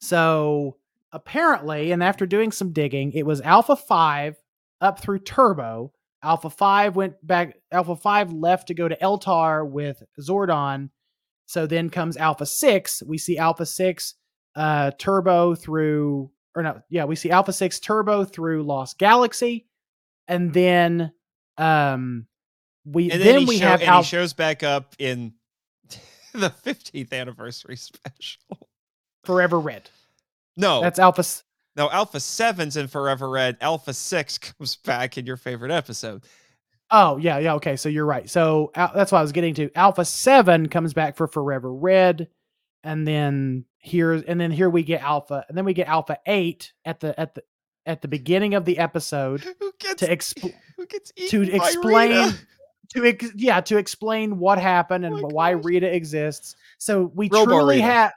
so 0.00 0.76
apparently 1.12 1.92
and 1.92 2.02
after 2.02 2.26
doing 2.26 2.52
some 2.52 2.72
digging 2.72 3.12
it 3.12 3.24
was 3.24 3.40
alpha 3.42 3.76
5 3.76 4.36
up 4.80 5.00
through 5.00 5.20
turbo 5.20 5.92
alpha 6.22 6.50
5 6.50 6.96
went 6.96 7.26
back 7.26 7.56
alpha 7.70 7.96
5 7.96 8.32
left 8.32 8.68
to 8.68 8.74
go 8.74 8.88
to 8.88 8.96
eltar 8.96 9.68
with 9.68 10.02
zordon 10.20 10.90
so 11.46 11.66
then 11.66 11.90
comes 11.90 12.16
alpha 12.16 12.44
6 12.44 13.02
we 13.06 13.18
see 13.18 13.38
alpha 13.38 13.64
6 13.64 14.14
uh 14.56 14.90
turbo 14.98 15.54
through 15.54 16.30
or 16.54 16.62
no 16.62 16.80
yeah 16.90 17.04
we 17.04 17.14
see 17.16 17.30
alpha 17.30 17.52
6 17.52 17.78
turbo 17.80 18.24
through 18.24 18.64
lost 18.64 18.98
galaxy 18.98 19.66
and 20.28 20.52
then 20.52 21.12
um 21.56 22.26
we 22.84 23.10
and 23.10 23.20
then, 23.20 23.26
then, 23.26 23.40
he, 23.40 23.46
we 23.46 23.58
show- 23.58 23.66
have 23.66 23.82
and 23.82 23.96
he 23.96 24.02
shows 24.02 24.32
back 24.32 24.62
up 24.62 24.94
in 24.98 25.34
the 26.32 26.50
50th 26.50 27.12
anniversary 27.12 27.76
special. 27.76 28.68
Forever 29.24 29.58
Red. 29.58 29.88
No, 30.56 30.80
That's 30.80 30.98
Alpha. 30.98 31.24
no, 31.76 31.90
Alpha 31.90 32.18
7's 32.18 32.76
in 32.76 32.88
Forever 32.88 33.28
Red. 33.28 33.56
Alpha 33.60 33.92
6 33.92 34.38
comes 34.38 34.76
back 34.76 35.18
in 35.18 35.26
your 35.26 35.36
favorite 35.36 35.70
episode. 35.70 36.24
Oh 36.90 37.16
yeah, 37.16 37.38
yeah. 37.38 37.54
Okay, 37.54 37.74
so 37.76 37.88
you're 37.88 38.06
right. 38.06 38.30
So 38.30 38.70
that's 38.76 39.10
what 39.10 39.18
I 39.18 39.22
was 39.22 39.32
getting 39.32 39.54
to. 39.54 39.70
Alpha 39.74 40.04
Seven 40.04 40.68
comes 40.68 40.94
back 40.94 41.16
for 41.16 41.26
Forever 41.26 41.72
Red, 41.74 42.28
and 42.84 43.04
then 43.08 43.64
here 43.78 44.12
and 44.12 44.40
then 44.40 44.52
here 44.52 44.70
we 44.70 44.84
get 44.84 45.02
Alpha, 45.02 45.44
and 45.48 45.58
then 45.58 45.64
we 45.64 45.74
get 45.74 45.88
Alpha 45.88 46.16
Eight 46.26 46.72
at 46.84 47.00
the 47.00 47.18
at 47.18 47.34
the 47.34 47.42
at 47.86 48.02
the 48.02 48.08
beginning 48.08 48.54
of 48.54 48.64
the 48.64 48.78
episode 48.78 49.40
Who 49.60 49.72
gets, 49.80 50.00
to 50.02 50.08
expl- 50.08 50.54
who 50.76 50.86
gets 50.86 51.10
to 51.30 51.42
explain 51.42 52.10
Rita? 52.10 52.38
to 52.94 53.04
ex- 53.04 53.32
yeah 53.34 53.60
to 53.62 53.78
explain 53.78 54.38
what 54.38 54.58
happened 54.58 55.04
oh 55.04 55.08
and 55.08 55.24
Oh 55.24 55.28
why 55.32 55.54
gosh. 55.54 55.64
Rita 55.64 55.92
exists. 55.92 56.54
So 56.78 57.10
we 57.16 57.28
Robo 57.32 57.50
truly 57.50 57.80
have 57.80 58.12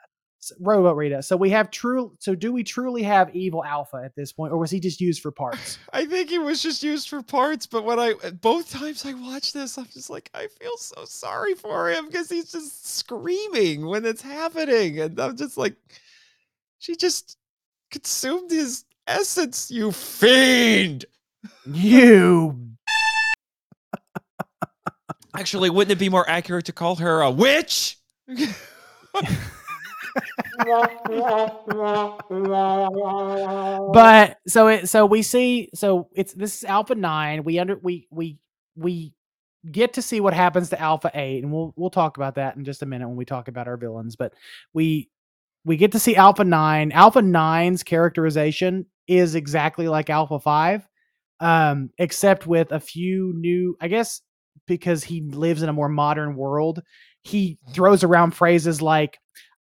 Robo 0.60 0.94
Rita. 0.94 1.22
So 1.22 1.36
we 1.36 1.50
have 1.50 1.72
true. 1.72 2.16
So 2.20 2.36
do 2.36 2.52
we 2.52 2.64
truly 2.64 3.04
have 3.04 3.36
evil 3.36 3.64
Alpha 3.64 4.02
at 4.04 4.16
this 4.16 4.32
point, 4.32 4.54
or 4.54 4.58
was 4.58 4.72
he 4.72 4.80
just 4.80 5.02
used 5.02 5.22
for 5.22 5.32
parts? 5.32 5.78
I 5.94 6.06
think 6.06 6.30
he 6.30 6.38
was 6.38 6.62
just 6.62 6.84
used 6.84 7.10
for 7.10 7.22
parts, 7.22 7.66
but 7.66 7.84
when 7.84 8.00
I 8.00 8.14
both 8.42 8.72
times 8.72 9.06
I 9.06 9.14
watched 9.14 9.54
this, 9.54 9.78
I'm 9.78 9.86
just 9.86 10.10
like, 10.10 10.30
I 10.34 10.48
feel 10.48 10.78
so 10.78 11.06
sorry 11.06 11.56
for 11.56 11.90
him 11.90 12.08
because 12.08 12.30
he's 12.30 12.52
just 12.52 12.98
screaming 12.98 13.86
when 13.86 14.06
it's 14.06 14.22
happening, 14.22 15.00
and 15.00 15.20
I'm 15.20 15.36
just 15.36 15.58
like, 15.58 15.76
she 16.80 16.96
just 16.96 17.38
consumed 17.92 18.52
his 18.52 18.86
essence, 19.08 19.70
you 19.70 19.92
fiend. 19.92 21.06
you 21.66 22.70
Actually, 25.36 25.70
wouldn't 25.70 25.92
it 25.92 26.00
be 26.00 26.10
more 26.10 26.30
accurate 26.30 26.66
to 26.66 26.74
call 26.74 26.96
her 26.96 27.22
a 27.22 27.32
witch? 27.32 27.98
but 33.94 34.38
so 34.48 34.68
it 34.68 34.90
so 34.90 35.06
we 35.06 35.22
see 35.22 35.70
so 35.74 36.10
it's 36.14 36.34
this 36.34 36.58
is 36.58 36.64
alpha 36.64 36.96
9 36.96 37.44
we 37.44 37.60
under 37.60 37.78
we 37.82 38.08
we 38.12 38.38
we 38.76 39.14
get 39.70 39.94
to 39.94 40.02
see 40.02 40.20
what 40.20 40.34
happens 40.34 40.70
to 40.70 40.80
alpha 40.80 41.12
8 41.14 41.44
and 41.44 41.52
we'll 41.52 41.74
we'll 41.76 41.90
talk 41.90 42.18
about 42.18 42.36
that 42.36 42.56
in 42.56 42.64
just 42.64 42.82
a 42.82 42.86
minute 42.86 43.08
when 43.08 43.18
we 43.18 43.26
talk 43.26 43.48
about 43.48 43.68
our 43.68 43.78
villains. 43.78 44.16
But 44.16 44.34
we 44.74 45.10
we 45.66 45.78
get 45.78 45.92
to 45.92 46.00
see 46.00 46.16
alpha 46.16 46.44
9 46.44 46.92
alpha 46.94 47.22
9's 47.22 47.84
characterization 47.84 48.86
is 49.08 49.36
exactly 49.36 49.88
like 49.88 50.10
alpha 50.10 50.40
5 50.40 50.88
um 51.42 51.90
except 51.98 52.48
with 52.48 52.72
a 52.72 52.80
few 52.80 53.34
new 53.36 53.76
i 53.82 53.88
guess 53.88 54.22
because 54.68 55.04
he 55.04 55.22
lives 55.22 55.62
in 55.62 55.70
a 55.70 55.74
more 55.74 55.90
modern 55.90 56.36
world 56.36 56.82
he 57.22 57.60
throws 57.74 58.04
around 58.04 58.32
phrases 58.32 58.82
like 58.82 59.20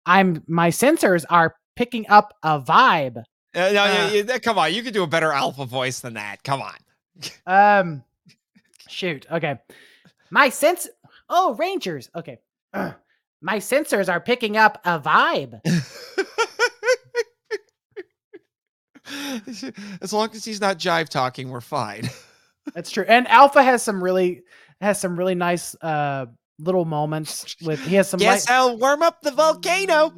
i'm 0.05 0.43
my 0.47 0.69
sensors 0.69 1.25
are 1.29 1.55
picking 1.75 2.05
up 2.09 2.33
a 2.43 2.59
vibe 2.59 3.17
Uh, 3.55 3.71
no, 3.71 3.83
Uh, 3.83 4.09
you- 4.11 4.23
you- 4.23 4.39
come 4.39 4.57
on, 4.57 4.73
you 4.73 4.83
could 4.83 4.93
do 4.93 5.03
a 5.03 5.07
better 5.07 5.31
alpha 5.31 5.65
voice 5.65 6.01
than 6.01 6.15
that. 6.15 6.43
Come 6.43 6.61
on. 6.61 6.75
Um, 7.47 8.03
shoot. 8.89 9.25
Okay, 9.31 9.57
my 10.29 10.49
sense. 10.49 10.87
Oh, 11.29 11.53
Rangers. 11.55 12.09
Okay, 12.15 12.39
my 12.73 13.59
sensors 13.59 14.09
are 14.09 14.19
picking 14.19 14.57
up 14.57 14.81
a 14.83 14.99
vibe. 14.99 15.61
as 20.01 20.11
long 20.13 20.29
as 20.33 20.43
he's 20.43 20.61
not 20.61 20.77
jive 20.79 21.09
talking, 21.09 21.49
we're 21.49 21.61
fine. 21.61 22.09
That's 22.73 22.89
true. 22.91 23.05
And 23.07 23.27
Alpha 23.27 23.61
has 23.63 23.83
some 23.83 24.03
really 24.03 24.41
has 24.81 24.99
some 24.99 25.17
really 25.17 25.35
nice 25.35 25.75
uh 25.81 26.25
little 26.59 26.85
moments 26.85 27.55
with. 27.63 27.79
He 27.85 27.95
has 27.95 28.09
some. 28.09 28.19
Guess 28.19 28.49
light- 28.49 28.55
I'll 28.55 28.77
warm 28.77 29.01
up 29.03 29.21
the 29.21 29.31
volcano. 29.31 30.13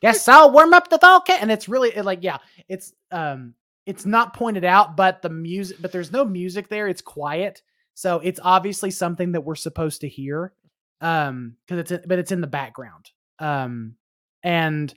Guess 0.00 0.28
I'll 0.28 0.50
warm 0.52 0.74
up 0.74 0.90
the 0.90 0.98
volcano. 0.98 1.38
And 1.42 1.50
it's 1.50 1.68
really 1.68 1.90
it, 1.94 2.04
like 2.04 2.20
yeah, 2.22 2.38
it's 2.68 2.92
um 3.10 3.54
it's 3.86 4.06
not 4.06 4.34
pointed 4.34 4.64
out, 4.64 4.96
but 4.96 5.22
the 5.22 5.30
music 5.30 5.78
but 5.80 5.92
there's 5.92 6.12
no 6.12 6.24
music 6.24 6.68
there. 6.68 6.88
It's 6.88 7.02
quiet. 7.02 7.62
So 7.94 8.20
it's 8.20 8.40
obviously 8.42 8.90
something 8.90 9.32
that 9.32 9.42
we're 9.42 9.54
supposed 9.54 10.02
to 10.02 10.08
hear. 10.08 10.52
Um 11.00 11.56
because 11.66 11.80
it's 11.80 11.90
in, 11.90 12.02
but 12.06 12.18
it's 12.18 12.32
in 12.32 12.40
the 12.40 12.46
background. 12.46 13.10
Um 13.38 13.96
and 14.42 14.92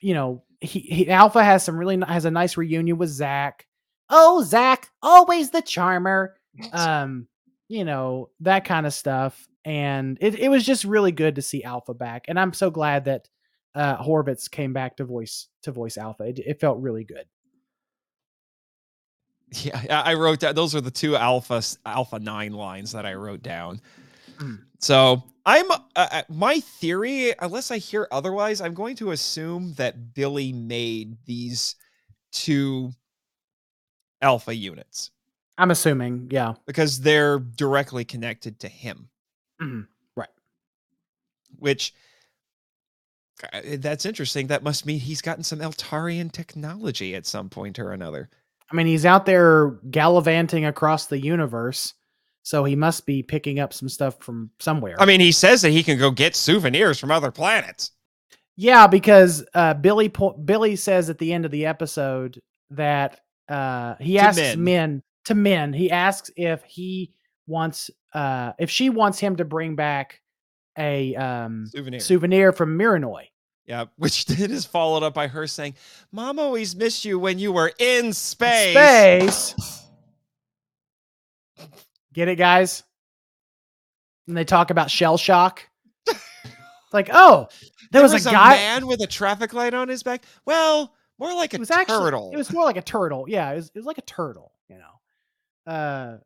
you 0.00 0.14
know, 0.14 0.44
he, 0.60 0.80
he 0.80 1.10
Alpha 1.10 1.42
has 1.42 1.62
some 1.64 1.76
really 1.76 1.98
has 2.06 2.24
a 2.24 2.30
nice 2.30 2.56
reunion 2.56 2.96
with 2.98 3.10
Zack. 3.10 3.66
oh 4.10 4.42
Zack, 4.42 4.90
always 5.02 5.50
the 5.50 5.62
charmer. 5.62 6.34
Um, 6.72 7.26
you 7.68 7.84
know 7.84 8.30
that 8.40 8.64
kind 8.64 8.86
of 8.86 8.94
stuff, 8.94 9.48
and 9.64 10.18
it 10.20 10.38
it 10.38 10.48
was 10.48 10.64
just 10.64 10.84
really 10.84 11.12
good 11.12 11.36
to 11.36 11.42
see 11.42 11.64
Alpha 11.64 11.94
back, 11.94 12.26
and 12.28 12.38
I'm 12.38 12.52
so 12.52 12.70
glad 12.70 13.06
that 13.06 13.28
uh 13.74 13.96
Horvitz 14.02 14.50
came 14.50 14.72
back 14.72 14.96
to 14.96 15.04
voice 15.04 15.48
to 15.62 15.72
voice 15.72 15.96
Alpha. 15.96 16.24
It, 16.24 16.38
it 16.40 16.60
felt 16.60 16.80
really 16.80 17.04
good. 17.04 17.24
Yeah, 19.62 20.02
I 20.04 20.14
wrote 20.14 20.40
down 20.40 20.56
those 20.56 20.74
are 20.74 20.80
the 20.80 20.90
two 20.90 21.16
alpha 21.16 21.62
alpha 21.86 22.18
9 22.18 22.52
lines 22.52 22.90
that 22.92 23.06
I 23.06 23.14
wrote 23.14 23.42
down. 23.42 23.80
Mm. 24.38 24.58
So, 24.80 25.22
I'm 25.46 25.70
uh, 25.70 25.78
uh, 25.94 26.22
my 26.28 26.58
theory 26.58 27.32
unless 27.38 27.70
I 27.70 27.78
hear 27.78 28.08
otherwise, 28.10 28.60
I'm 28.60 28.74
going 28.74 28.96
to 28.96 29.12
assume 29.12 29.74
that 29.74 30.12
Billy 30.12 30.52
made 30.52 31.18
these 31.24 31.76
two 32.32 32.90
alpha 34.20 34.54
units 34.54 35.12
I'm 35.56 35.70
assuming, 35.70 36.28
yeah. 36.30 36.54
because 36.66 37.00
they're 37.00 37.38
directly 37.38 38.04
connected 38.04 38.58
to 38.60 38.68
him. 38.68 39.08
Mhm. 39.64 39.86
Right. 40.16 40.28
Which 41.58 41.94
uh, 43.52 43.60
that's 43.78 44.06
interesting. 44.06 44.46
That 44.46 44.62
must 44.62 44.86
mean 44.86 45.00
he's 45.00 45.20
gotten 45.20 45.42
some 45.44 45.58
Eltarian 45.60 46.30
technology 46.30 47.14
at 47.14 47.26
some 47.26 47.48
point 47.48 47.78
or 47.78 47.92
another. 47.92 48.30
I 48.70 48.76
mean, 48.76 48.86
he's 48.86 49.04
out 49.04 49.26
there 49.26 49.70
gallivanting 49.90 50.64
across 50.64 51.06
the 51.06 51.18
universe, 51.18 51.94
so 52.42 52.64
he 52.64 52.76
must 52.76 53.06
be 53.06 53.22
picking 53.22 53.58
up 53.60 53.72
some 53.72 53.88
stuff 53.88 54.18
from 54.20 54.50
somewhere. 54.58 54.96
I 54.98 55.04
mean, 55.04 55.20
he 55.20 55.32
says 55.32 55.62
that 55.62 55.70
he 55.70 55.82
can 55.82 55.98
go 55.98 56.10
get 56.10 56.34
souvenirs 56.36 56.98
from 56.98 57.10
other 57.10 57.30
planets. 57.30 57.90
Yeah, 58.56 58.86
because 58.86 59.44
uh, 59.54 59.74
Billy 59.74 60.08
po- 60.08 60.38
Billy 60.38 60.76
says 60.76 61.10
at 61.10 61.18
the 61.18 61.32
end 61.32 61.44
of 61.44 61.50
the 61.50 61.66
episode 61.66 62.40
that 62.70 63.20
uh, 63.48 63.96
he 64.00 64.14
To 64.14 64.20
asks 64.20 64.56
Min. 64.56 64.64
Min. 64.64 65.02
to 65.24 65.34
Min. 65.34 65.72
He 65.72 65.90
asks 65.90 66.30
if 66.36 66.62
he 66.64 67.12
wants 67.46 67.90
uh, 68.12 68.52
if 68.58 68.70
she 68.70 68.90
wants 68.90 69.18
him 69.18 69.36
to 69.36 69.44
bring 69.44 69.76
back 69.76 70.20
a 70.78 71.14
um, 71.16 71.66
Souvenir. 71.66 72.00
souvenir 72.00 72.52
from 72.52 72.78
Mirinoi. 72.78 73.28
Yeah, 73.66 73.86
which 73.96 74.26
then 74.26 74.50
is 74.50 74.64
followed 74.64 75.02
up 75.02 75.14
by 75.14 75.28
her 75.28 75.46
saying, 75.46 75.74
"Mom 76.12 76.38
always 76.38 76.74
missed 76.76 77.04
you 77.04 77.18
when 77.18 77.38
you 77.38 77.52
were 77.52 77.72
in 77.78 78.12
space." 78.12 78.72
Space. 78.72 79.82
Get 82.12 82.28
it, 82.28 82.36
guys? 82.36 82.84
And 84.28 84.36
they 84.36 84.44
talk 84.44 84.70
about 84.70 84.90
shell 84.90 85.18
shock. 85.18 85.68
like, 86.92 87.10
oh, 87.12 87.48
there, 87.90 88.02
was, 88.02 88.24
a 88.26 88.30
guy. 88.30 88.54
man 88.54 88.86
with 88.86 89.00
a 89.00 89.06
traffic 89.06 89.52
light 89.52 89.74
on 89.74 89.88
his 89.88 90.04
back. 90.04 90.22
Well, 90.46 90.94
more 91.18 91.34
like 91.34 91.52
a 91.52 91.56
it 91.56 91.60
was 91.60 91.70
actually 91.70 92.32
it 92.32 92.36
was 92.36 92.52
more 92.52 92.64
like 92.64 92.76
a 92.76 92.82
turtle 92.82 93.24
yeah 93.28 93.52
it 93.52 93.56
was, 93.56 93.68
it 93.68 93.76
was 93.76 93.86
like 93.86 93.98
a 93.98 94.02
turtle 94.02 94.52
you 94.68 94.76
know 94.76 95.72
uh 95.72 96.16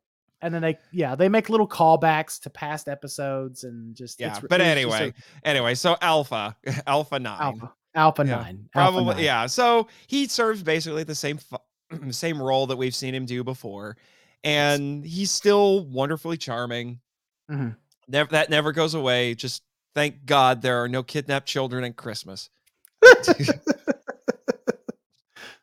and 0.42 0.52
then 0.54 0.62
they 0.62 0.78
yeah 0.92 1.14
they 1.14 1.28
make 1.28 1.48
little 1.48 1.68
callbacks 1.68 2.40
to 2.40 2.50
past 2.50 2.88
episodes 2.88 3.64
and 3.64 3.94
just 3.94 4.20
yeah, 4.20 4.38
but 4.48 4.60
it 4.60 4.64
was 4.64 4.84
just 4.84 5.00
a- 5.00 5.02
anyway, 5.02 5.14
anyway, 5.44 5.74
so 5.74 5.96
Alpha, 6.00 6.56
Alpha 6.86 7.18
Nine, 7.18 7.40
alpha 7.40 7.72
alpha 7.94 8.24
Yeah, 8.24 8.36
9 8.36 8.44
Alpha 8.46 8.92
probably, 8.92 9.14
9. 9.16 9.24
yeah. 9.24 9.46
So 9.46 9.88
he 10.06 10.26
serves 10.28 10.62
basically 10.62 11.04
the 11.04 11.14
same 11.14 11.38
same 12.10 12.40
role 12.40 12.66
that 12.68 12.76
we've 12.76 12.94
seen 12.94 13.14
him 13.14 13.24
do 13.26 13.42
before, 13.42 13.96
and 14.44 15.04
he's 15.04 15.30
still 15.30 15.84
wonderfully 15.86 16.36
charming. 16.36 17.00
Mhm. 17.50 17.76
Never 18.06 18.30
that 18.30 18.50
never 18.50 18.72
goes 18.72 18.94
away. 18.94 19.34
Just 19.34 19.62
thank 19.94 20.24
God 20.26 20.62
there 20.62 20.82
are 20.82 20.88
no 20.88 21.02
kidnapped 21.02 21.46
children 21.48 21.82
at 21.84 21.96
Christmas. 21.96 22.50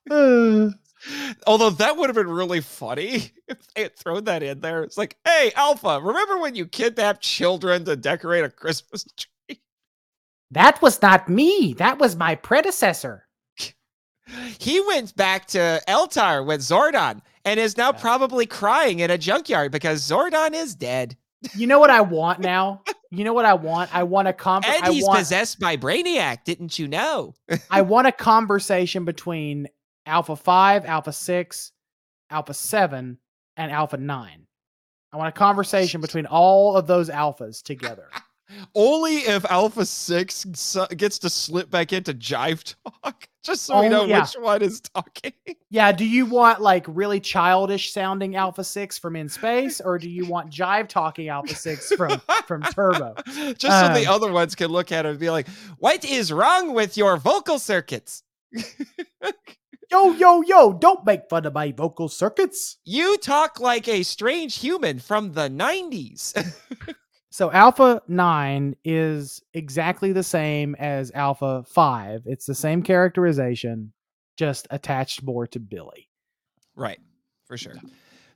Uh, 0.09 0.69
Although 1.45 1.69
that 1.71 1.97
would 1.97 2.09
have 2.09 2.15
been 2.15 2.29
really 2.29 2.61
funny 2.61 3.31
if 3.47 3.67
they 3.73 3.83
had 3.83 3.95
thrown 3.95 4.23
that 4.25 4.41
in 4.43 4.59
there. 4.59 4.83
It's 4.83 4.97
like, 4.97 5.17
hey, 5.25 5.51
Alpha, 5.55 5.99
remember 6.01 6.39
when 6.39 6.55
you 6.55 6.65
kidnapped 6.65 7.21
children 7.21 7.85
to 7.85 7.95
decorate 7.95 8.43
a 8.43 8.49
Christmas 8.49 9.05
tree? 9.17 9.59
that 10.51 10.79
was 10.81 11.01
not 11.01 11.27
me 11.27 11.73
that 11.79 11.97
was 11.97 12.15
my 12.15 12.35
predecessor 12.35 13.25
He 14.59 14.79
went 14.81 15.15
back 15.15 15.47
to 15.47 15.81
Eltar 15.87 16.45
with 16.45 16.61
Zordon 16.61 17.21
and 17.43 17.59
is 17.59 17.77
now 17.77 17.91
Yeah. 17.91 17.99
probably 17.99 18.45
crying 18.45 18.99
in 18.99 19.09
a 19.11 19.17
junkyard 19.17 19.71
because 19.71 20.01
Zordon 20.07 20.53
is 20.53 20.75
dead. 20.75 21.15
you 21.55 21.67
know 21.67 21.77
what 21.79 21.91
i 21.91 22.01
want 22.01 22.39
now 22.39 22.81
you 23.11 23.23
know 23.23 23.33
what 23.33 23.45
i 23.45 23.53
want 23.53 23.93
i 23.93 24.01
want 24.01 24.27
a 24.27 24.33
con- 24.33 24.63
And 24.65 24.91
he's 24.93 25.03
want, 25.03 25.19
possessed 25.19 25.59
by 25.59 25.77
Brainiac, 25.77 26.43
didn't 26.43 26.79
you 26.79 26.87
know? 26.87 27.35
I 27.69 27.81
want 27.81 28.07
a 28.07 28.11
conversation 28.11 29.05
between 29.05 29.67
alpha 30.05 30.35
5 30.35 30.85
alpha 30.85 31.11
6 31.11 31.71
alpha 32.29 32.53
7 32.53 33.17
and 33.57 33.71
alpha 33.71 33.97
9 33.97 34.47
i 35.13 35.17
want 35.17 35.29
a 35.29 35.31
conversation 35.31 36.01
between 36.07 36.25
all 36.25 36.75
of 36.75 36.87
those 36.87 37.09
alphas 37.09 37.61
together 37.61 38.09
Only 38.75 39.17
if 39.17 39.43
Alpha 39.45 39.85
6 39.85 40.45
gets 40.95 41.19
to 41.19 41.29
slip 41.29 41.71
back 41.71 41.93
into 41.93 42.13
Jive 42.13 42.75
Talk, 42.85 43.27
just 43.43 43.63
so 43.63 43.81
we 43.81 43.89
know 43.89 44.05
yeah. 44.05 44.21
which 44.21 44.33
one 44.33 44.61
is 44.61 44.81
talking. 44.81 45.33
Yeah, 45.69 45.91
do 45.91 46.05
you 46.05 46.25
want 46.25 46.61
like 46.61 46.85
really 46.87 47.19
childish 47.19 47.91
sounding 47.91 48.35
Alpha 48.35 48.63
6 48.63 48.99
from 48.99 49.15
in 49.15 49.29
space 49.29 49.81
or 49.81 49.97
do 49.97 50.09
you 50.09 50.25
want 50.25 50.51
jive 50.51 50.87
talking 50.87 51.29
Alpha 51.29 51.55
6 51.55 51.93
from 51.93 52.21
from 52.45 52.61
Turbo? 52.61 53.15
Just 53.57 53.79
so 53.79 53.93
the 53.93 54.05
Um, 54.07 54.13
other 54.13 54.31
ones 54.31 54.53
can 54.55 54.69
look 54.69 54.91
at 54.91 55.05
it 55.05 55.09
and 55.09 55.19
be 55.19 55.29
like, 55.29 55.47
what 55.79 56.05
is 56.05 56.31
wrong 56.31 56.73
with 56.73 56.97
your 56.97 57.17
vocal 57.17 57.57
circuits? 57.57 58.23
Yo 59.91 60.11
yo 60.11 60.41
yo, 60.41 60.73
don't 60.73 61.05
make 61.05 61.29
fun 61.29 61.45
of 61.45 61.53
my 61.53 61.71
vocal 61.71 62.09
circuits. 62.09 62.77
You 62.85 63.17
talk 63.17 63.59
like 63.59 63.87
a 63.87 64.03
strange 64.03 64.57
human 64.57 64.99
from 64.99 65.33
the 65.33 65.49
90s. 65.49 66.33
So 67.35 67.51
Alpha 67.51 68.01
9 68.07 68.77
is 68.85 69.41
exactly 69.53 70.13
the 70.13 70.23
same 70.23 70.73
as 70.75 71.11
Alpha 71.13 71.65
5. 71.67 72.21
It's 72.27 72.45
the 72.45 72.55
same 72.55 72.81
characterization 72.81 73.91
just 74.37 74.67
attached 74.69 75.21
more 75.21 75.45
to 75.47 75.59
Billy. 75.59 76.07
right, 76.77 76.99
for 77.45 77.57
sure. 77.57 77.73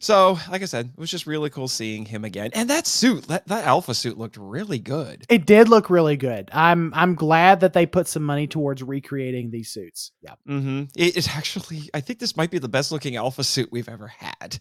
So, 0.01 0.39
like 0.49 0.61
I 0.61 0.65
said, 0.65 0.91
it 0.95 0.99
was 0.99 1.11
just 1.11 1.27
really 1.27 1.49
cool 1.49 1.67
seeing 1.67 2.05
him 2.05 2.23
again. 2.23 2.51
And 2.53 2.69
that 2.69 2.87
suit, 2.87 3.27
that, 3.27 3.45
that 3.47 3.65
alpha 3.65 3.93
suit 3.93 4.17
looked 4.17 4.37
really 4.37 4.79
good. 4.79 5.25
It 5.27 5.45
did 5.45 5.67
look 5.67 5.89
really 5.89 6.15
good. 6.15 6.49
I'm 6.53 6.93
I'm 6.93 7.15
glad 7.15 7.59
that 7.59 7.73
they 7.73 7.85
put 7.85 8.07
some 8.07 8.23
money 8.23 8.47
towards 8.47 8.81
recreating 8.81 9.51
these 9.51 9.69
suits. 9.69 10.11
Yeah. 10.21 10.35
Mm-hmm. 10.47 10.83
It, 10.95 11.17
it 11.17 11.35
actually, 11.35 11.89
I 11.93 11.99
think 11.99 12.19
this 12.19 12.37
might 12.37 12.49
be 12.49 12.59
the 12.59 12.69
best 12.69 12.93
looking 12.93 13.17
alpha 13.17 13.43
suit 13.43 13.69
we've 13.73 13.89
ever 13.89 14.07
had. 14.07 14.59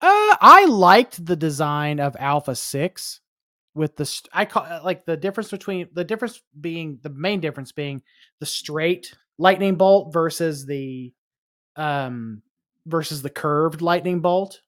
Uh, 0.00 0.36
I 0.40 0.66
liked 0.68 1.24
the 1.24 1.36
design 1.36 1.98
of 1.98 2.16
Alpha 2.18 2.54
Six 2.54 3.20
with 3.74 3.96
the 3.96 4.06
st- 4.06 4.30
I 4.32 4.44
call 4.44 4.80
like 4.84 5.04
the 5.04 5.16
difference 5.16 5.50
between 5.50 5.88
the 5.92 6.04
difference 6.04 6.40
being 6.60 6.98
the 7.02 7.10
main 7.10 7.40
difference 7.40 7.72
being 7.72 8.02
the 8.38 8.46
straight 8.46 9.14
lightning 9.38 9.76
bolt 9.76 10.12
versus 10.12 10.66
the 10.66 11.12
um 11.76 12.42
versus 12.86 13.22
the 13.22 13.30
curved 13.30 13.80
lightning 13.82 14.20
bolt. 14.20 14.60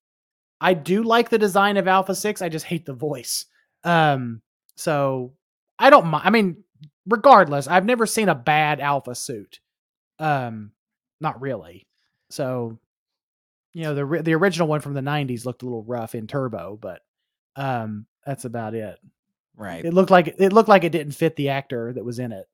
I 0.61 0.75
do 0.75 1.03
like 1.03 1.29
the 1.29 1.39
design 1.39 1.77
of 1.77 1.89
Alpha 1.89 2.15
Six. 2.15 2.41
I 2.43 2.49
just 2.49 2.65
hate 2.67 2.87
the 2.87 2.95
voice. 2.95 3.47
Um, 3.83 4.41
so 4.77 5.33
I 5.79 5.91
don't 5.91 6.07
mind. 6.07 6.23
I 6.27 6.31
mean, 6.31 6.65
regardless, 7.07 7.67
I've 7.67 7.85
never 7.85 8.07
seen 8.07 8.29
a 8.29 8.35
bad 8.35 8.81
Alpha 8.81 9.15
suit. 9.15 9.61
Um, 10.19 10.73
not 11.21 11.41
really. 11.41 11.87
So 12.31 12.79
you 13.73 13.83
know 13.83 13.95
the 13.95 14.23
the 14.23 14.35
original 14.35 14.69
one 14.69 14.81
from 14.81 14.95
the 14.95 15.01
90s 15.01 15.45
looked 15.45 15.63
a 15.63 15.65
little 15.65 15.83
rough 15.83 16.15
in 16.15 16.29
turbo 16.29 16.79
but 16.81 17.01
um 17.57 18.07
that's 18.25 18.45
about 18.45 18.73
it 18.75 18.99
Right. 19.57 19.85
it 19.85 19.93
looked 19.93 20.13
like 20.13 20.29
it 20.39 20.53
looked 20.53 20.69
like 20.69 20.85
it 20.85 20.93
didn't 20.93 21.15
fit 21.15 21.35
the 21.35 21.49
actor 21.49 21.93
that 21.93 22.05
was 22.05 22.21
in 22.21 22.31
it 22.31 22.47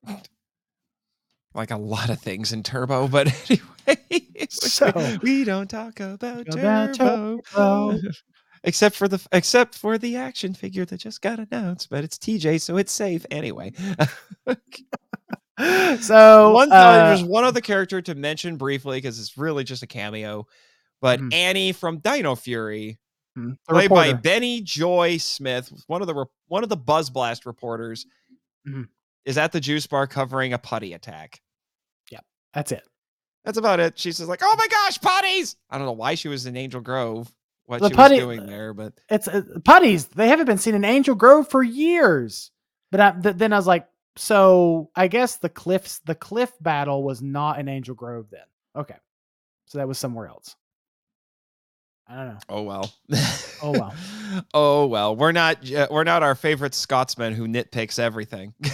like 1.55 1.70
a 1.70 1.77
lot 1.77 2.10
of 2.10 2.20
things 2.20 2.52
in 2.52 2.62
Turbo, 2.62 3.09
but 3.09 3.27
anyway, 3.86 4.27
So- 4.51 5.18
we 5.22 5.44
don't 5.44 5.68
talk 5.68 6.01
about 6.01 6.48
About 6.55 6.94
Turbo, 6.94 7.39
Turbo. 7.55 7.98
except 8.64 8.97
for 8.97 9.09
the 9.09 9.24
except 9.32 9.74
for 9.74 9.98
the 9.98 10.16
action 10.16 10.55
figure 10.55 10.85
that 10.85 10.98
just 10.98 11.22
got 11.22 11.39
announced, 11.39 11.89
but 11.90 12.05
it's 12.05 12.18
TJ, 12.18 12.60
so 12.60 12.77
it's 12.77 12.93
safe 12.93 13.24
anyway. 13.31 13.72
so 16.01 16.52
one, 16.52 16.72
uh, 16.72 17.06
there's 17.09 17.24
one 17.24 17.44
other 17.44 17.60
character 17.60 18.01
to 18.02 18.14
mention 18.14 18.56
briefly 18.56 18.98
because 18.98 19.18
it's 19.18 19.36
really 19.36 19.64
just 19.64 19.82
a 19.82 19.86
cameo, 19.86 20.47
but 21.01 21.20
Mhm. 21.20 21.35
Annie 21.35 21.72
from 21.72 21.98
Dino 21.98 22.35
Fury, 22.35 22.98
mm, 23.36 23.56
the 23.68 23.72
played 23.72 23.90
by. 23.90 24.12
Benny 24.14 24.62
Joy 24.62 25.18
Smith, 25.18 25.70
one 25.86 26.01
of 26.01 26.06
the 26.06 26.14
re- 26.14 26.24
one 26.48 26.62
of 26.62 26.68
the 26.68 26.77
Buzz 26.77 27.10
Blast 27.10 27.44
reporters, 27.47 28.06
Mhm. 28.66 28.89
Is 29.24 29.38
at 29.38 29.52
the 29.52 29.60
juice 29.60 29.86
bar 29.86 30.06
covering 30.06 30.52
a 30.52 30.59
putty 30.59 30.92
attack. 30.92 31.40
Yep, 32.10 32.24
that's 32.55 32.72
it 32.72 32.82
That's 33.44 33.59
about 33.59 33.80
it. 33.80 33.98
She's 33.98 34.16
just 34.18 34.28
like, 34.28 34.40
"Oh 34.42 34.55
my 34.56 34.66
gosh, 34.68 34.98
putties!" 35.01 35.56
I 35.70 35.76
don't 35.78 35.86
know 35.86 35.92
why 35.92 36.14
she 36.14 36.28
was 36.28 36.47
in 36.47 36.56
Angel 36.56 36.80
Grove, 36.80 37.30
what 37.66 37.80
The 37.80 37.88
she 37.88 37.94
putty- 37.94 38.14
was 38.24 38.36
doing 38.38 38.47
there, 38.47 38.74
but 38.74 38.94
it's 39.09 39.28
uh, 39.28 39.42
putties 39.64 40.06
they 40.06 40.28
haven't 40.28 40.47
been 40.47 40.59
seen 40.59 40.74
in 40.74 40.84
angel 40.84 41.14
grove 41.14 41.48
for 41.48 41.62
years 41.62 42.51
but 42.90 43.01
I, 43.01 43.10
th- 43.12 43.36
then 43.36 43.52
i 43.52 43.56
was 43.56 43.66
like 43.68 43.86
so 44.16 44.90
i 44.97 45.06
guess 45.06 45.36
the 45.36 45.48
cliffs 45.48 46.01
the 46.01 46.16
cliff 46.16 46.51
battle 46.60 47.05
was 47.05 47.22
not 47.22 47.60
in 47.60 47.68
angel 47.68 47.94
grove 47.94 48.26
then 48.30 48.42
okay 48.74 48.97
so 49.66 49.78
that 49.78 49.86
was 49.86 49.98
somewhere 49.98 50.26
else 50.26 50.56
I 52.10 52.16
don't 52.16 52.26
know. 52.26 52.38
Oh 52.48 52.62
well. 52.62 52.92
Oh, 53.62 53.70
well. 53.70 53.94
oh 54.54 54.86
well. 54.86 55.14
We're 55.16 55.32
not 55.32 55.70
uh, 55.72 55.86
we're 55.90 56.02
not 56.04 56.22
our 56.24 56.34
favorite 56.34 56.74
Scotsman 56.74 57.34
who 57.34 57.46
nitpicks 57.46 57.98
everything. 57.98 58.54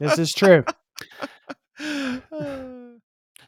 This 0.00 0.18
is 0.18 0.32
true. 0.32 0.64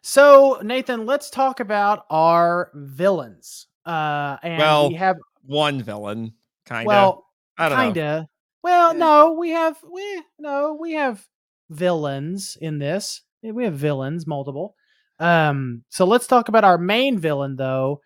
So, 0.02 0.60
Nathan, 0.62 1.04
let's 1.06 1.30
talk 1.30 1.58
about 1.58 2.04
our 2.10 2.70
villains. 2.74 3.66
Uh, 3.84 4.36
and 4.42 4.58
Well, 4.58 4.88
we 4.90 4.94
have 4.94 5.16
One 5.44 5.82
villain, 5.82 6.34
kind 6.64 6.86
of. 6.86 6.86
well, 6.86 7.26
I 7.58 7.68
don't 7.68 7.78
know. 7.78 7.84
kinda. 7.84 8.28
Well, 8.62 8.90
Eh. 8.90 8.94
no, 8.94 9.32
we 9.32 9.50
have 9.50 9.76
we 9.90 10.22
no, 10.38 10.74
we 10.80 10.92
have 10.92 11.26
villains 11.70 12.56
in 12.60 12.78
this. 12.78 13.22
We 13.42 13.64
have 13.64 13.74
villains, 13.74 14.26
multiple. 14.26 14.74
Um, 15.18 15.82
so 15.88 16.04
let's 16.04 16.26
talk 16.28 16.48
about 16.48 16.64
our 16.64 16.78
main 16.78 17.18
villain, 17.18 17.56
though. 17.56 18.00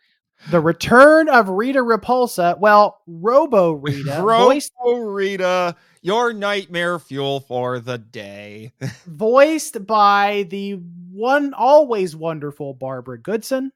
The 0.48 0.60
return 0.60 1.28
of 1.28 1.48
Rita 1.48 1.80
Repulsa. 1.80 2.58
Well, 2.58 3.00
Robo 3.06 3.72
Rita, 3.72 4.22
Robo 4.24 4.98
Rita, 4.98 5.76
your 6.02 6.32
nightmare 6.32 6.98
fuel 6.98 7.40
for 7.40 7.78
the 7.78 7.98
day. 7.98 8.72
voiced 9.06 9.86
by 9.86 10.46
the 10.48 10.80
one 11.12 11.52
always 11.52 12.16
wonderful 12.16 12.72
Barbara 12.72 13.20
Goodson. 13.20 13.72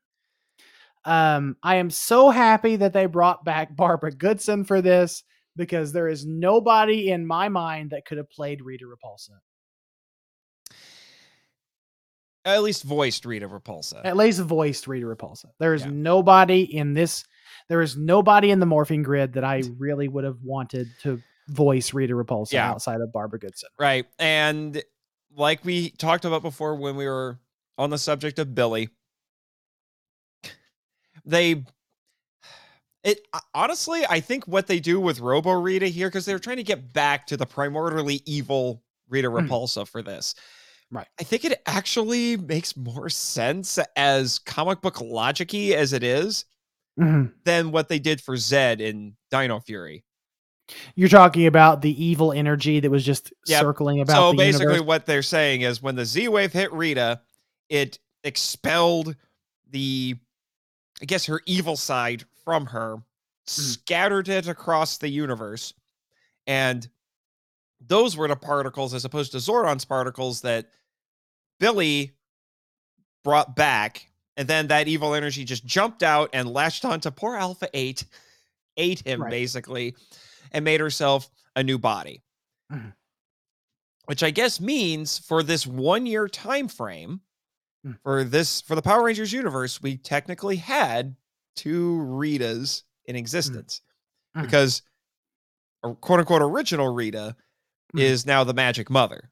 Um, 1.05 1.57
I 1.63 1.77
am 1.77 1.91
so 1.91 2.31
happy 2.31 2.77
that 2.77 2.93
they 2.95 3.07
brought 3.07 3.45
back 3.45 3.77
Barbara 3.77 4.13
Goodson 4.13 4.65
for 4.65 4.81
this 4.81 5.23
because 5.57 5.93
there 5.93 6.09
is 6.09 6.25
nobody 6.25 7.11
in 7.11 7.27
my 7.27 7.49
mind 7.49 7.91
that 7.91 8.07
could 8.07 8.19
have 8.19 8.31
played 8.31 8.63
Rita 8.63 8.87
Repulsa. 8.87 9.39
At 12.45 12.63
least 12.63 12.83
voiced 12.83 13.25
Rita 13.25 13.49
Repulsa. 13.49 14.01
At 14.05 14.17
least 14.17 14.41
voiced 14.41 14.87
Rita 14.87 15.07
Repulsa. 15.07 15.47
There 15.59 15.75
is 15.75 15.83
Yeah. 15.83 15.91
nobody 15.93 16.63
in 16.63 16.93
this. 16.93 17.25
There 17.69 17.81
is 17.81 17.97
nobody 17.97 18.51
in 18.51 18.61
the 18.61 18.67
morphing 18.67 19.03
grid 19.03 19.33
that 19.35 19.45
I 19.45 19.63
really 19.79 20.09
would 20.09 20.25
have 20.25 20.43
wanted 20.43 20.89
to 21.03 21.23
voice 21.49 21.95
Rita 21.95 22.13
Repulsa 22.15 22.53
Yeah. 22.53 22.71
outside 22.71 23.01
of 23.01 23.13
Barbara 23.13 23.39
Goodson. 23.39 23.71
Right. 23.79 24.07
And 24.19 24.83
like 25.35 25.65
we 25.65 25.91
talked 25.91 26.25
about 26.25 26.43
before 26.43 26.75
when 26.75 26.97
we 26.97 27.07
were 27.07 27.39
on 27.79 27.91
the 27.91 27.99
subject 27.99 28.39
of 28.39 28.55
Billy, 28.55 28.91
they 31.25 31.65
it 33.03 33.21
honestly, 33.53 34.03
I 34.09 34.21
think 34.21 34.47
what 34.49 34.67
they 34.67 34.81
do 34.81 34.99
with 34.99 35.21
Robo 35.21 35.53
Rita 35.53 35.87
here, 35.89 36.09
because 36.09 36.25
they're 36.25 36.39
trying 36.39 36.57
to 36.57 36.63
get 36.63 36.93
back 36.95 37.27
to 37.27 37.37
the 37.37 37.45
primordially 37.47 38.23
evil 38.25 38.83
Rita 39.09 39.29
Mhm. 39.29 39.47
Repulsa 39.49 39.87
for 39.87 40.03
this. 40.03 40.35
Right. 40.91 41.09
I 41.21 41.25
think 41.25 41.45
it 41.45 41.61
actually 41.67 42.37
makes 42.37 42.77
more 42.77 43.09
sense 43.09 43.79
as 43.97 44.39
comic 44.39 44.81
book 44.81 45.01
logic 45.01 45.53
as 45.55 45.93
it 45.93 46.03
is 46.05 46.45
Mhm. 46.99 47.33
than 47.45 47.73
what 47.73 47.89
they 47.89 47.99
did 47.99 48.21
for 48.21 48.37
Zedd 48.37 48.81
in 48.81 49.17
Dino 49.31 49.59
Fury. 49.61 50.05
You're 50.95 51.09
talking 51.09 51.47
about 51.47 51.83
the 51.83 52.03
evil 52.03 52.33
energy 52.33 52.81
that 52.81 52.91
was 52.91 53.05
just 53.05 53.33
Yep. 53.47 53.61
circling 53.61 54.01
about 54.01 54.15
so 54.15 54.33
basically 54.33 54.67
universe. 54.75 54.87
what 54.87 55.07
they're 55.07 55.23
saying 55.23 55.63
is 55.63 55.83
when 55.83 55.97
the 55.97 56.05
Z 56.07 56.29
wave 56.29 56.53
hit 56.53 56.73
Rita, 56.73 57.21
it 57.69 57.99
expelled 58.23 59.17
the 59.71 60.17
I 61.03 61.07
guess 61.07 61.27
her 61.27 61.43
evil 61.45 61.77
side 61.77 62.25
from 62.45 62.67
her, 62.67 63.03
scattered 63.47 64.29
it 64.29 64.47
across 64.47 64.97
the 64.97 65.09
universe, 65.09 65.75
and 66.47 66.89
those 67.87 68.17
were 68.17 68.29
the 68.29 68.37
particles 68.37 68.95
as 68.95 69.05
opposed 69.05 69.33
to 69.33 69.39
Zordon's 69.39 69.85
particles 69.85 70.41
that 70.43 70.71
Billy 71.61 72.13
brought 73.23 73.55
back, 73.57 74.11
and 74.37 74.49
then 74.49 74.67
that 74.69 74.89
evil 74.89 75.15
energy 75.15 75.45
just 75.45 75.65
jumped 75.65 76.03
out 76.03 76.31
and 76.33 76.49
latched 76.53 76.85
onto 76.85 77.11
poor 77.11 77.37
Alpha 77.37 77.69
8, 77.73 78.05
ate 78.77 79.07
him 79.07 79.23
Right. 79.23 79.31
basically, 79.31 79.95
and 80.53 80.65
made 80.65 80.81
herself 80.81 81.31
a 81.57 81.63
new 81.63 81.79
body 81.79 82.23
which 84.07 84.23
I 84.23 84.31
guess 84.31 84.61
means 84.61 85.19
for 85.19 85.43
this 85.43 85.67
one 85.67 86.07
year 86.07 86.29
time 86.29 86.69
frame 86.69 87.21
Mm. 87.87 87.99
for 88.03 88.25
this 88.25 88.61
for 88.63 88.75
the 88.75 88.83
Power 88.83 89.03
Rangers 89.05 89.33
universe, 89.33 89.81
we 89.83 89.97
technically 89.99 90.57
had 90.57 91.15
two 91.55 91.99
Ritas 92.01 92.83
in 93.05 93.15
existence 93.17 93.81
Mhm. 94.35 94.43
because 94.43 94.83
quote 95.83 96.21
unquote 96.21 96.43
original 96.43 96.93
Rita 96.95 97.37
Mhm. 97.95 98.01
is 98.01 98.27
now 98.27 98.45
the 98.45 98.55
Magic 98.55 98.91
Mother. 98.91 99.31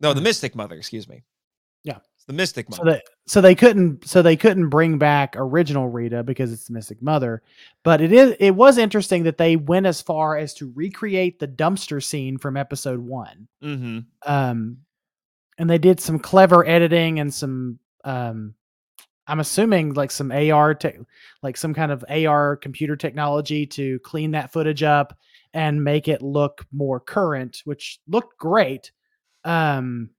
No, 0.00 0.12
the 0.12 0.20
Mhm. 0.20 0.24
Mystic 0.24 0.54
Mother, 0.54 0.76
excuse 0.76 1.08
me. 1.08 1.22
Yeah. 1.84 1.98
It's 2.16 2.24
the 2.26 2.32
Mystic 2.32 2.66
so 2.72 2.84
Mother. 2.84 2.96
they 2.96 3.02
so 3.26 3.40
they 3.40 3.54
couldn't 3.54 4.06
so 4.06 4.22
they 4.22 4.36
couldn't 4.36 4.68
bring 4.68 4.98
back 4.98 5.34
original 5.36 5.88
Rita 5.88 6.22
because 6.22 6.52
it's 6.52 6.66
the 6.66 6.72
Mystic 6.72 7.02
Mother. 7.02 7.42
But 7.82 8.00
it 8.00 8.12
is 8.12 8.36
it 8.38 8.52
was 8.52 8.78
interesting 8.78 9.24
that 9.24 9.38
they 9.38 9.56
went 9.56 9.86
as 9.86 10.00
far 10.00 10.36
as 10.36 10.54
to 10.54 10.72
recreate 10.74 11.38
the 11.40 11.48
dumpster 11.48 12.02
scene 12.02 12.38
from 12.38 12.56
episode 12.56 13.00
one. 13.00 13.48
mm-hmm. 13.62 13.98
Um 14.30 14.78
and 15.58 15.68
they 15.68 15.78
did 15.78 16.00
some 16.00 16.18
clever 16.18 16.66
editing 16.66 17.18
and 17.20 17.32
some 17.34 17.78
um 18.04 18.54
I'm 19.26 19.40
assuming 19.40 19.94
like 19.94 20.10
some 20.10 20.30
AR 20.32 20.74
tech 20.74 20.96
like 21.42 21.56
some 21.56 21.74
kind 21.74 21.90
of 21.92 22.04
AR 22.08 22.56
computer 22.56 22.96
technology 22.96 23.66
to 23.66 23.98
clean 24.00 24.32
that 24.32 24.52
footage 24.52 24.82
up 24.82 25.16
and 25.54 25.82
make 25.84 26.08
it 26.08 26.22
look 26.22 26.66
more 26.72 27.00
current, 27.00 27.60
which 27.64 28.00
looked 28.08 28.38
great. 28.38 28.92
Um 29.44 30.10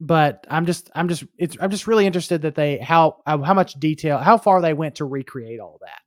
but 0.00 0.46
I'm 0.50 0.66
just 0.66 0.90
I'm 0.94 1.08
just 1.08 1.24
it's 1.38 1.56
I'm 1.60 1.70
just 1.70 1.86
really 1.86 2.06
interested 2.06 2.42
that 2.42 2.54
they 2.54 2.78
how 2.78 3.22
how 3.26 3.54
much 3.54 3.74
detail 3.74 4.18
how 4.18 4.36
far 4.38 4.60
they 4.60 4.74
went 4.74 4.96
to 4.96 5.04
recreate 5.06 5.58
all 5.60 5.78
that. 5.80 6.00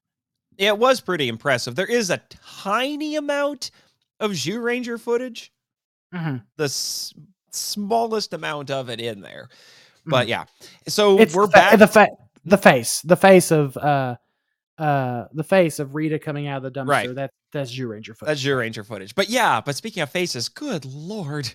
It 0.57 0.77
was 0.77 0.99
pretty 1.01 1.27
impressive. 1.27 1.75
There 1.75 1.85
is 1.87 2.09
a 2.09 2.21
tiny 2.61 3.15
amount 3.15 3.71
of 4.19 4.31
Zyuranger 4.31 4.99
footage, 4.99 5.51
Mhm. 6.13 6.43
the 6.57 6.65
s- 6.65 7.13
smallest 7.51 8.33
amount 8.33 8.69
of 8.69 8.89
it 8.89 8.99
in 8.99 9.21
there. 9.21 9.49
But 10.05 10.27
yeah, 10.27 10.45
so 10.87 11.13
Mm-hmm. 11.13 11.21
It's 11.23 11.33
we're 11.35 11.45
the, 11.47 11.51
fa- 11.51 11.57
back. 11.57 11.79
the 11.79 11.87
fa- 11.87 12.07
the 12.45 12.57
face 12.57 13.01
the 13.01 13.15
face 13.15 13.51
of 13.51 13.75
uh 13.77 14.17
uh 14.79 15.27
the 15.33 15.43
face 15.43 15.79
of 15.79 15.93
Rita 15.93 16.17
coming 16.19 16.47
out 16.47 16.63
of 16.63 16.73
the 16.73 16.79
dumpster. 16.79 16.87
Right. 16.87 17.15
That 17.15 17.31
that's 17.51 17.71
Zyuranger 17.75 18.15
footage. 18.15 18.27
That's 18.27 18.43
Zyuranger 18.43 18.85
footage. 18.85 19.13
But 19.15 19.29
yeah, 19.29 19.61
but 19.61 19.75
speaking 19.75 20.01
of 20.01 20.09
faces, 20.09 20.49
good 20.49 20.85
lord. 20.85 21.53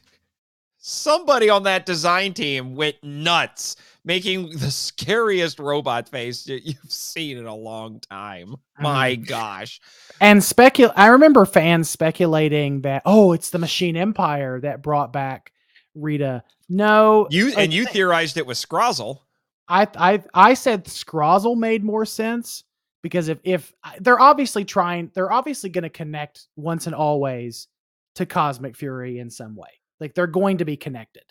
Somebody 0.87 1.49
on 1.49 1.63
that 1.63 1.87
design 1.87 2.35
team 2.35 2.77
went 2.77 2.97
nuts, 3.03 3.77
making 4.05 4.51
the 4.59 4.71
scariest 4.71 5.59
robot 5.59 6.11
face 6.11 6.47
you've 6.47 6.93
seen 6.93 7.39
in 7.39 7.47
a 7.47 7.55
long 7.55 8.01
time. 8.01 8.57
My 8.79 9.15
gosh. 9.15 9.81
And 10.21 10.41
specul 10.41 10.93
I 10.95 11.07
remember 11.07 11.47
fans 11.47 11.89
speculating 11.89 12.83
that 12.83 13.03
oh, 13.07 13.33
it's 13.33 13.51
the 13.51 13.59
Machine 13.59 13.97
Empire 13.97 14.61
that 14.61 14.83
brought 14.83 15.13
back 15.13 15.53
Rita. 15.95 16.45
No, 16.69 17.29
You 17.31 17.55
and 17.57 17.73
you 17.73 17.85
th- 17.85 17.95
theorized 17.95 18.37
it 18.37 18.47
was 18.47 18.63
Scrozzle. 18.63 19.21
I 19.69 19.87
I 19.97 20.23
I 20.35 20.55
said 20.55 20.85
Scrozzle 20.85 21.57
made 21.57 21.83
more 21.83 22.05
sense 22.05 22.65
because 23.05 23.29
if 23.29 23.39
if 23.45 23.73
they're 24.01 24.19
obviously 24.19 24.65
trying, 24.65 25.11
they're 25.15 25.31
obviously 25.31 25.69
going 25.69 25.83
to 25.83 25.91
connect 25.91 26.49
once 26.57 26.87
and 26.87 26.95
always 26.97 27.69
to 28.15 28.25
Cosmic 28.25 28.75
Fury 28.77 29.19
in 29.19 29.29
some 29.31 29.55
way. 29.55 29.69
Like 30.01 30.15
they're 30.15 30.27
going 30.27 30.59
to 30.59 30.65
be 30.65 30.77
connected 30.77 31.23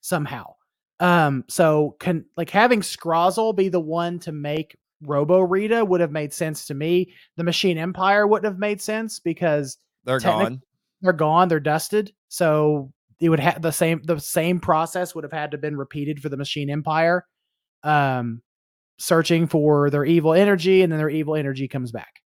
somehow. 0.00 0.54
Um, 0.98 1.44
so 1.48 1.96
can 2.00 2.24
like 2.36 2.50
having 2.50 2.80
Scrozzle 2.80 3.54
be 3.56 3.68
the 3.68 3.80
one 3.80 4.18
to 4.20 4.32
make 4.32 4.76
Robo 5.02 5.38
Rita 5.40 5.82
would 5.84 6.00
have 6.00 6.10
made 6.10 6.32
sense 6.32 6.66
to 6.66 6.74
me. 6.74 7.14
The 7.36 7.44
Machine 7.44 7.78
Empire 7.78 8.26
wouldn't 8.26 8.52
have 8.52 8.58
made 8.58 8.82
sense 8.82 9.20
because 9.20 9.78
They're 10.04 10.18
Technic- 10.18 10.48
gone. 10.48 10.62
they're 11.00 11.12
gone, 11.12 11.48
they're 11.48 11.60
dusted. 11.60 12.12
So 12.28 12.92
it 13.20 13.28
would 13.28 13.38
have 13.40 13.62
the 13.62 13.70
same 13.70 14.02
the 14.04 14.18
same 14.18 14.58
process 14.58 15.14
would 15.14 15.24
have 15.24 15.32
had 15.32 15.52
to 15.52 15.58
been 15.58 15.76
repeated 15.76 16.20
for 16.20 16.28
the 16.28 16.36
Machine 16.36 16.68
Empire. 16.70 17.24
Um 17.84 18.42
searching 19.00 19.46
for 19.48 19.90
their 19.90 20.04
evil 20.04 20.34
energy 20.34 20.82
and 20.82 20.92
then 20.92 20.98
their 20.98 21.10
evil 21.10 21.34
energy 21.34 21.66
comes 21.66 21.90
back. 21.90 22.20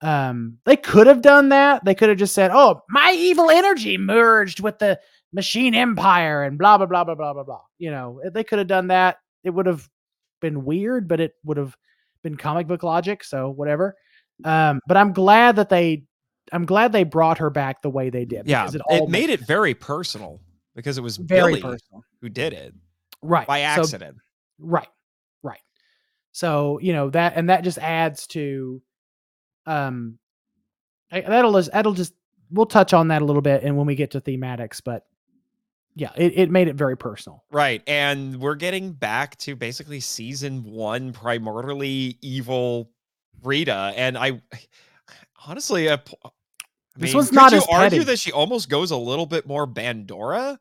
Um 0.00 0.58
they 0.64 0.76
could 0.76 1.06
have 1.06 1.22
done 1.22 1.50
that. 1.50 1.84
They 1.84 1.94
could 1.94 2.08
have 2.08 2.18
just 2.18 2.34
said, 2.34 2.50
"Oh, 2.52 2.80
my 2.88 3.14
evil 3.16 3.50
energy 3.50 3.98
merged 3.98 4.60
with 4.60 4.78
the 4.78 4.98
Machine 5.32 5.74
Empire 5.74 6.42
and 6.42 6.58
blah 6.58 6.76
blah 6.78 6.86
blah 6.86 7.04
blah 7.04 7.14
blah 7.14 7.32
blah 7.34 7.44
blah." 7.44 7.60
You 7.78 7.90
know, 7.90 8.20
they 8.32 8.42
could 8.44 8.58
have 8.58 8.66
done 8.68 8.88
that. 8.88 9.18
It 9.44 9.50
would 9.50 9.66
have 9.66 9.88
been 10.40 10.64
weird, 10.64 11.06
but 11.06 11.20
it 11.20 11.34
would 11.44 11.56
have 11.56 11.76
been 12.22 12.36
comic 12.36 12.66
book 12.66 12.82
logic, 12.82 13.22
so 13.24 13.50
whatever. 13.50 13.94
Um 14.44 14.80
but 14.88 14.96
I'm 14.96 15.12
glad 15.12 15.56
that 15.56 15.68
they 15.68 16.04
I'm 16.52 16.66
glad 16.66 16.90
they 16.92 17.04
brought 17.04 17.38
her 17.38 17.50
back 17.50 17.82
the 17.82 17.90
way 17.90 18.10
they 18.10 18.24
did. 18.24 18.48
Yeah. 18.48 18.68
It, 18.72 18.80
all 18.88 19.06
made 19.06 19.30
it 19.30 19.40
very 19.40 19.74
personal 19.74 20.40
because 20.74 20.98
it 20.98 21.02
was 21.02 21.16
very 21.16 21.52
Billy 21.52 21.62
personal. 21.62 22.02
who 22.20 22.28
did 22.28 22.52
it 22.52 22.74
Right. 23.22 23.46
by 23.46 23.60
accident. 23.60 24.16
right. 24.58 24.80
Right. 24.80 24.88
So, 26.32 26.78
you 26.80 26.92
know, 26.92 27.10
that 27.10 27.34
and 27.36 27.50
that 27.50 27.62
just 27.64 27.78
adds 27.78 28.26
to 28.28 28.82
um 29.66 30.18
that'll 31.10 31.52
just 31.52 31.70
that'll 31.72 31.92
just 31.92 32.14
we'll 32.50 32.66
touch 32.66 32.92
on 32.92 33.08
that 33.08 33.22
a 33.22 33.24
little 33.24 33.42
bit 33.42 33.62
and 33.62 33.76
when 33.76 33.86
we 33.86 33.94
get 33.94 34.10
to 34.12 34.20
thematics, 34.20 34.80
but 34.84 35.04
yeah, 35.94 36.10
it, 36.16 36.32
it 36.38 36.50
made 36.50 36.68
it 36.68 36.74
very 36.74 36.96
personal. 36.96 37.44
Right. 37.50 37.82
And 37.86 38.40
we're 38.40 38.54
getting 38.54 38.92
back 38.92 39.36
to 39.40 39.54
basically 39.54 40.00
season 40.00 40.64
one, 40.64 41.12
primordially 41.12 42.16
evil 42.22 42.90
Rita, 43.42 43.92
and 43.96 44.16
I 44.16 44.40
honestly, 45.46 45.84
p- 45.84 45.92
I 46.24 46.28
This 46.96 47.10
mean, 47.10 47.16
one's 47.18 47.32
not 47.32 47.52
you 47.52 47.58
as 47.58 47.66
argue 47.68 47.98
petty. 47.98 48.04
that 48.04 48.18
she 48.18 48.32
almost 48.32 48.68
goes 48.70 48.90
a 48.90 48.96
little 48.96 49.26
bit 49.26 49.46
more 49.46 49.66
Bandora 49.66 50.58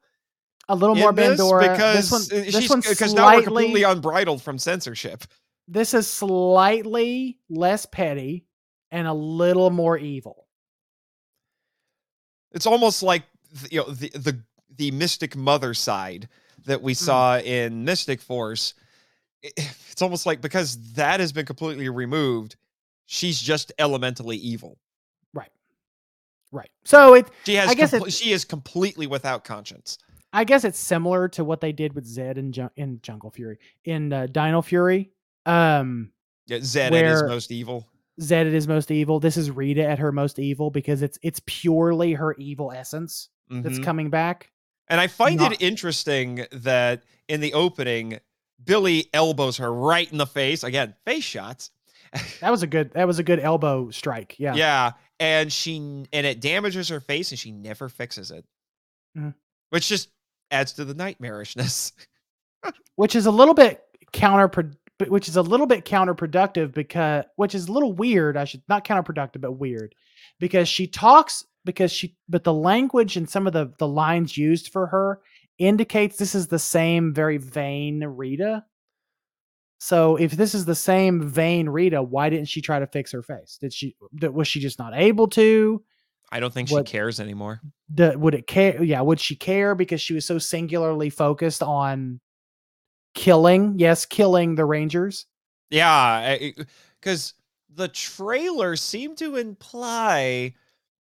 A 0.68 0.76
little 0.76 0.95
more 0.95 1.14
Bandora. 1.14 1.61
because 1.61 2.10
this 2.10 2.11
one, 2.11 2.43
this 2.43 2.56
she's 2.56 2.69
one's 2.69 2.88
because 2.89 3.14
now 3.14 3.34
we're 3.35 3.43
completely 3.43 3.84
unbridled 3.84 4.41
from 4.41 4.57
censorship. 4.57 5.23
This 5.72 5.93
is 5.93 6.06
slightly 6.06 7.39
less 7.49 7.85
petty 7.85 8.45
and 8.91 9.07
a 9.07 9.14
little 9.14 9.69
more 9.69 9.98
evil. 9.98 10.45
It's 12.52 12.65
almost 12.65 13.02
like 13.02 13.23
you 13.69 13.80
know 13.80 13.89
the 13.89 14.10
the 14.10 14.41
the 14.76 14.91
Mystic 14.91 15.35
Mother 15.38 15.73
side 15.73 16.27
that 16.65 16.81
we 16.81 16.91
Hmm. 16.91 16.98
saw 17.06 17.38
in 17.39 17.85
Mystic 17.85 18.19
Force. 18.22 18.73
It's 19.43 20.02
almost 20.02 20.26
like 20.26 20.41
because 20.41 20.93
that 20.93 21.22
has 21.22 21.31
been 21.31 21.45
completely 21.45 21.88
removed, 21.88 22.57
she's 23.06 23.41
just 23.41 23.72
elementally 23.80 24.35
evil. 24.38 24.77
Right. 25.34 25.49
Right. 26.52 26.69
So 26.84 27.14
it 27.14 27.27
She 27.45 27.56
has 27.56 27.69
I 27.69 27.76
guess 27.76 27.93
it- 27.93 28.11
she 28.11 28.34
is 28.34 28.43
completely 28.43 29.07
without 29.07 29.45
conscience. 29.45 29.98
I 30.34 30.43
guess 30.43 30.64
it's 30.65 30.80
similar 30.80 31.27
to 31.30 31.43
what 31.45 31.60
they 31.61 31.72
did 31.72 31.93
with 31.93 32.06
Zedd 32.06 32.38
in, 32.38 32.69
in 32.76 32.99
Jungle 33.02 33.31
Fury 33.31 33.57
in 33.85 34.11
uh, 34.14 34.27
Dino 34.27 34.61
Fury. 34.61 35.11
Um, 35.45 36.11
Yeah, 36.47 36.57
Zedd 36.57 36.91
at 36.91 37.05
his 37.05 37.23
most 37.23 37.51
evil. 37.51 37.88
Zedd 38.19 38.47
at 38.47 38.53
his 38.53 38.68
most 38.68 38.91
evil. 38.91 39.19
This 39.19 39.38
is 39.38 39.49
Rita 39.51 39.84
at 39.85 39.99
her 39.99 40.11
most 40.11 40.38
evil 40.39 40.69
because 40.69 41.01
it's 41.01 41.18
it's 41.23 41.41
purely 41.45 42.13
her 42.13 42.34
evil 42.35 42.72
essence 42.72 43.30
that's 43.49 43.80
Mhm. 43.80 43.84
coming 43.84 44.09
back. 44.09 44.51
And 44.88 44.99
I 44.99 45.07
find 45.07 45.38
not- 45.38 45.53
it 45.53 45.61
interesting 45.61 46.45
that 46.51 47.03
in 47.27 47.39
the 47.41 47.53
opening, 47.53 48.19
Billy 48.63 49.07
elbows 49.13 49.57
her 49.57 49.72
right 49.73 50.11
in 50.11 50.18
the 50.18 50.26
face. 50.27 50.63
Again, 50.63 50.95
face 51.05 51.23
shots. 51.23 51.72
That 52.41 52.49
was 52.51 52.61
a 52.63 52.68
good 52.68 52.91
that 52.93 53.07
was 53.07 53.19
a 53.19 53.23
good 53.23 53.39
elbow 53.39 53.89
strike. 53.91 54.35
Yeah. 54.38 54.53
Yeah. 54.55 54.91
And 55.19 55.51
she 55.51 55.77
and 55.77 56.26
it 56.27 56.41
damages 56.41 56.89
her 56.89 56.99
face 56.99 57.31
and 57.31 57.39
she 57.39 57.51
never 57.51 57.88
fixes 57.89 58.31
it. 58.31 58.45
Mhm. 59.18 59.34
Which 59.69 59.88
just 59.88 60.09
adds 60.51 60.73
to 60.73 60.85
the 60.85 60.93
nightmarishness. 60.95 61.93
Which 62.95 63.15
is 63.15 63.26
a 63.26 63.31
little 63.31 63.53
bit 63.53 63.81
counter 64.11 64.47
which 65.10 65.28
is 65.28 65.36
a 65.36 65.41
little 65.41 65.65
bit 65.68 65.86
counterproductive 65.86 66.73
because 66.73 67.26
which 67.36 67.56
is 67.56 67.68
a 67.68 67.72
little 67.72 67.94
weird, 67.94 68.38
I 68.38 68.45
should 68.45 68.64
not 68.69 68.86
counterproductive 68.86 69.41
but 69.41 69.53
weird 69.53 69.95
because 70.40 70.68
she 70.68 70.88
talks 70.88 71.45
because 71.65 71.91
she 71.91 72.15
but 72.30 72.44
the 72.44 72.53
language 72.53 73.18
and 73.18 73.30
some 73.30 73.48
of 73.48 73.53
the 73.53 73.73
the 73.78 73.88
lines 73.88 74.38
used 74.38 74.72
for 74.72 74.88
her 74.88 75.19
indicates 75.57 76.18
this 76.18 76.34
is 76.36 76.48
the 76.48 76.60
same 76.60 77.14
very 77.14 77.38
vain 77.38 78.03
Rita. 78.03 78.65
So 79.80 80.15
if 80.15 80.32
this 80.34 80.53
is 80.53 80.65
the 80.65 80.76
same 80.76 81.28
vain 81.28 81.68
Rita, 81.68 82.03
why 82.03 82.30
didn't 82.30 82.48
she 82.49 82.61
try 82.61 82.80
to 82.80 82.88
fix 82.88 83.11
her 83.11 83.23
face? 83.23 83.57
Did 83.60 83.73
she 83.73 83.95
that 84.14 84.34
was 84.34 84.48
she 84.48 84.60
just 84.60 84.78
not 84.80 84.94
able 84.95 85.28
to? 85.30 85.84
I 86.32 86.40
don't 86.40 86.53
think 86.53 86.69
What- 86.69 86.88
she 86.88 86.91
cares 86.94 87.19
anymore. 87.19 87.61
the, 87.94 88.18
would 88.18 88.34
it 88.36 88.48
care 88.48 88.82
yeah 88.84 89.02
would 89.02 89.19
she 89.19 89.36
care 89.36 89.76
because 89.76 89.99
she 89.99 90.14
was 90.14 90.26
so 90.26 90.38
singularly 90.38 91.10
focused 91.10 91.61
on 91.61 92.22
killing 93.13 93.77
yes 93.77 94.05
killing 94.05 94.55
the 94.55 94.65
rangers 94.65 95.25
Yeah. 95.69 96.38
Because 96.99 97.33
the 97.73 97.88
trailer 97.88 98.75
seemed 98.75 99.17
to 99.19 99.35
imply 99.38 100.53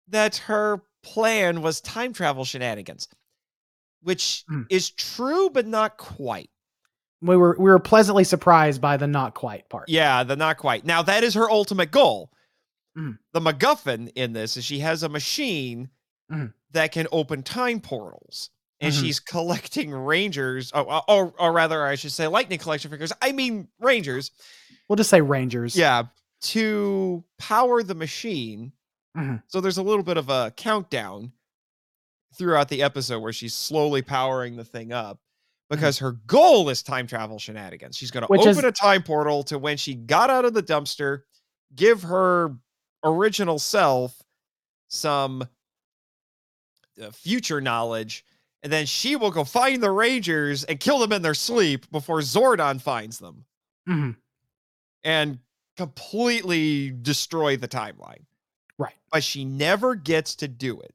that 0.07 0.37
her 0.37 0.81
plan 1.03 1.61
was 1.61 1.81
time 1.81 2.13
travel 2.13 2.45
shenanigans, 2.45 3.07
which 4.01 4.43
Hmm. 4.47 4.63
is 4.69 4.89
true, 4.91 5.49
but 5.49 5.67
not 5.67 5.97
quite. 5.97 6.49
we 7.21 7.35
were 7.37 7.55
we 7.59 7.69
were 7.69 7.77
pleasantly 7.79 8.23
surprised 8.23 8.81
by 8.81 8.97
the 8.97 9.05
not 9.07 9.35
quite 9.35 9.69
part 9.69 9.87
Yeah, 9.89 10.23
the 10.23 10.35
not 10.35 10.57
quite. 10.57 10.85
Now 10.85 11.01
that 11.03 11.23
is 11.23 11.35
her 11.35 11.49
ultimate 11.51 11.91
goal. 11.91 12.31
Mm. 12.97 13.19
The 13.33 13.39
MacGuffin 13.41 14.11
in 14.15 14.33
this 14.33 14.57
is 14.57 14.65
she 14.65 14.79
has 14.79 15.03
a 15.03 15.09
machine 15.09 15.89
Mhm. 16.31 16.53
that 16.71 16.91
can 16.91 17.07
open 17.11 17.43
time 17.43 17.79
portals, 17.79 18.49
and 18.81 18.93
Mhm. 18.93 18.99
she's 19.01 19.19
collecting 19.19 19.91
rangers. 19.91 20.71
Oh, 20.73 20.81
or, 20.83 21.03
or, 21.07 21.33
or 21.39 21.51
rather, 21.53 21.85
I 21.85 21.95
should 21.95 22.11
say 22.11 22.27
lightning 22.27 22.59
collection 22.59 22.91
figures. 22.91 23.13
I 23.21 23.31
mean 23.31 23.67
rangers. 23.79 24.31
we'll 24.89 24.97
just 24.97 25.09
say 25.09 25.21
rangers 25.21 25.75
Yeah, 25.75 26.03
to 26.41 27.23
power 27.37 27.81
the 27.83 27.95
machine. 27.95 28.73
Mhm. 29.15 29.41
So 29.47 29.61
there's 29.61 29.77
a 29.77 29.83
little 29.83 30.03
bit 30.03 30.17
of 30.17 30.29
a 30.29 30.51
countdown 30.57 31.31
throughout 32.37 32.67
the 32.69 32.81
episode 32.83 33.19
where 33.19 33.31
she's 33.33 33.53
slowly 33.53 34.01
powering 34.01 34.55
the 34.57 34.65
thing 34.65 34.91
up 34.91 35.19
because 35.69 35.99
her 35.99 36.13
goal 36.13 36.69
is 36.69 36.81
time 36.83 37.07
travel 37.07 37.39
shenanigans. 37.39 37.95
She's 37.97 38.11
going 38.11 38.25
to 38.25 38.33
open 38.33 38.47
is- 38.49 38.57
a 38.63 38.71
time 38.71 39.03
portal 39.03 39.43
to 39.43 39.57
when 39.59 39.77
she 39.77 39.93
got 39.95 40.29
out 40.29 40.43
of 40.45 40.53
the 40.53 40.63
dumpster, 40.63 41.21
give 41.75 42.03
her 42.03 42.55
original 43.03 43.59
self 43.59 44.21
some 44.89 45.47
uh, 47.01 47.11
future 47.11 47.61
knowledge, 47.61 48.25
and 48.63 48.71
then 48.71 48.85
she 48.85 49.15
will 49.15 49.31
go 49.31 49.43
find 49.43 49.81
the 49.81 49.91
Rangers 49.91 50.63
and 50.65 50.79
kill 50.79 50.99
them 50.99 51.11
in 51.11 51.21
their 51.21 51.33
sleep 51.33 51.89
before 51.91 52.19
Zordon 52.19 52.79
finds 52.81 53.17
them 53.19 53.45
Mhm. 53.89 54.15
and 55.03 55.39
completely 55.77 56.91
destroy 56.91 57.57
the 57.57 57.67
timeline. 57.67 58.25
Right. 58.77 58.93
But 59.11 59.23
she 59.23 59.45
never 59.45 59.95
gets 59.95 60.35
to 60.35 60.47
do 60.47 60.79
it. 60.81 60.93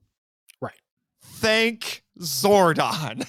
Right. 0.60 0.80
Thank 1.22 2.04
Zordon. 2.20 3.26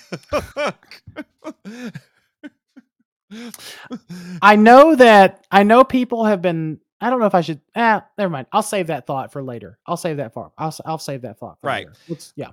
i 4.41 4.55
know 4.55 4.95
that 4.95 5.45
i 5.51 5.61
know 5.63 5.83
people 5.83 6.23
have 6.23 6.41
been 6.41 6.79
i 7.01 7.09
don't 7.09 7.19
know 7.19 7.25
if 7.25 7.35
i 7.35 7.41
should 7.41 7.59
ah 7.75 8.05
never 8.17 8.29
mind 8.29 8.47
i'll 8.53 8.63
save 8.63 8.87
that 8.87 9.05
thought 9.05 9.33
for 9.33 9.43
later 9.43 9.77
i'll 9.85 9.97
save 9.97 10.15
that 10.15 10.33
for 10.33 10.51
i'll, 10.57 10.73
I'll 10.85 10.97
save 10.97 11.23
that 11.23 11.37
thought 11.37 11.57
for 11.59 11.67
Right. 11.67 11.87
yeah 12.35 12.51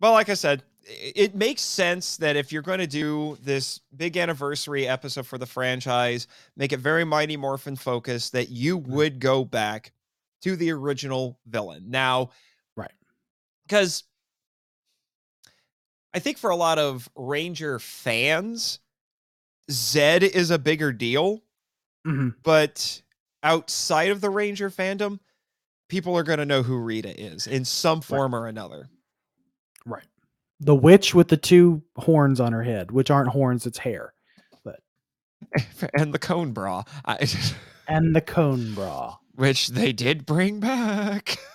well, 0.00 0.12
like 0.12 0.28
I 0.28 0.34
said, 0.34 0.62
it 0.86 1.34
makes 1.34 1.62
sense 1.62 2.16
that 2.18 2.36
if 2.36 2.52
you're 2.52 2.62
going 2.62 2.78
to 2.78 2.86
do 2.86 3.38
this 3.42 3.80
big 3.96 4.16
anniversary 4.16 4.86
episode 4.86 5.26
for 5.26 5.38
the 5.38 5.46
franchise, 5.46 6.26
make 6.56 6.72
it 6.72 6.80
very 6.80 7.04
Mighty 7.04 7.36
Morphin 7.36 7.76
focused, 7.76 8.32
that 8.32 8.48
you 8.50 8.78
Mm-hmm. 8.78 8.92
would 8.94 9.20
go 9.20 9.44
back 9.44 9.92
to 10.42 10.56
the 10.56 10.70
original 10.72 11.38
villain. 11.46 11.90
Now, 11.90 12.30
Right. 12.76 12.92
Because 13.66 14.04
I 16.12 16.18
think 16.18 16.38
for 16.38 16.50
a 16.50 16.56
lot 16.56 16.78
of 16.78 17.08
Ranger 17.16 17.78
fans, 17.78 18.78
Zedd 19.70 20.22
is 20.22 20.50
a 20.50 20.58
bigger 20.58 20.92
deal, 20.92 21.42
Mhm. 22.06 22.34
but 22.42 23.02
outside 23.42 24.10
of 24.10 24.20
the 24.20 24.30
Ranger 24.30 24.70
fandom, 24.70 25.18
people 25.88 26.16
are 26.16 26.22
going 26.22 26.38
to 26.38 26.44
know 26.46 26.62
who 26.62 26.76
Rita 26.76 27.18
is 27.18 27.46
in 27.46 27.64
some 27.64 28.00
form 28.00 28.34
or 28.34 28.46
another. 28.46 28.88
right 29.86 30.04
the 30.60 30.74
witch 30.74 31.14
with 31.14 31.28
the 31.28 31.36
two 31.36 31.82
horns 31.96 32.40
on 32.40 32.52
her 32.52 32.62
head 32.62 32.90
which 32.90 33.10
aren't 33.10 33.30
horns 33.30 33.66
it's 33.66 33.78
hair 33.78 34.14
But 34.64 34.80
and 35.98 36.12
the 36.14 36.18
cone 36.18 36.52
bra, 36.52 36.84
I, 37.04 37.26
and 37.88 38.14
the 38.14 38.20
cone 38.20 38.74
bra 38.74 39.16
which 39.34 39.68
they 39.68 39.92
did 39.92 40.26
bring 40.26 40.60
back. 40.60 41.36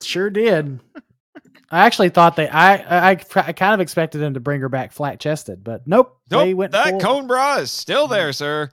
Sure 0.00 0.30
did. 0.30 0.78
I 1.72 1.80
actually 1.84 2.10
thought 2.10 2.36
they. 2.36 2.48
I, 2.48 3.08
I 3.10 3.10
I 3.10 3.52
kind 3.52 3.74
of 3.74 3.80
expected 3.80 4.18
them 4.18 4.34
to 4.34 4.40
bring 4.40 4.60
her 4.60 4.68
back 4.68 4.92
flat 4.92 5.18
chested, 5.18 5.64
but 5.64 5.88
nope. 5.88 6.16
they 6.28 6.50
Nope, 6.50 6.56
went 6.56 6.72
that 6.72 6.90
full- 6.90 7.00
cone 7.00 7.26
bra 7.26 7.56
is 7.56 7.72
still 7.72 8.06
there, 8.06 8.32
sir. 8.32 8.70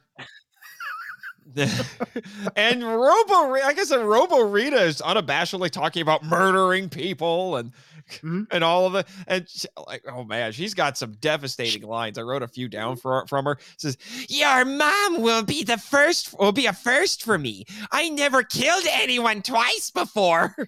and 2.55 2.83
Robo, 2.83 3.53
I 3.55 3.73
said, 3.83 4.01
Robo 4.05 4.41
Rita 4.49 4.81
is 4.83 5.01
unabashedly 5.01 5.69
talking 5.71 6.01
about 6.01 6.23
murdering 6.23 6.89
people 6.89 7.55
and 7.57 7.71
Mhm. 8.21 8.47
and 8.51 8.63
all 8.63 8.85
of 8.85 8.95
it. 8.95 9.07
And 9.27 9.47
she- 9.49 9.67
like, 9.87 10.03
oh 10.11 10.23
man, 10.23 10.51
she's 10.51 10.73
got 10.73 10.97
some 10.97 11.13
devastating 11.21 11.83
lines. 11.83 12.17
I 12.17 12.21
wrote 12.21 12.43
a 12.43 12.47
few 12.47 12.67
down 12.67 12.95
for 12.97 13.25
from 13.27 13.45
her. 13.45 13.53
It 13.53 13.59
says, 13.81 13.97
"Your 14.29 14.63
mom 14.65 15.21
will 15.21 15.43
be 15.43 15.63
the 15.63 15.77
first, 15.77 16.37
will 16.39 16.51
be 16.51 16.65
a 16.67 16.73
first 16.73 17.23
for 17.23 17.37
me. 17.37 17.65
I 17.91 18.09
never 18.09 18.43
killed 18.43 18.85
anyone 18.91 19.41
twice 19.41 19.91
before." 19.91 20.55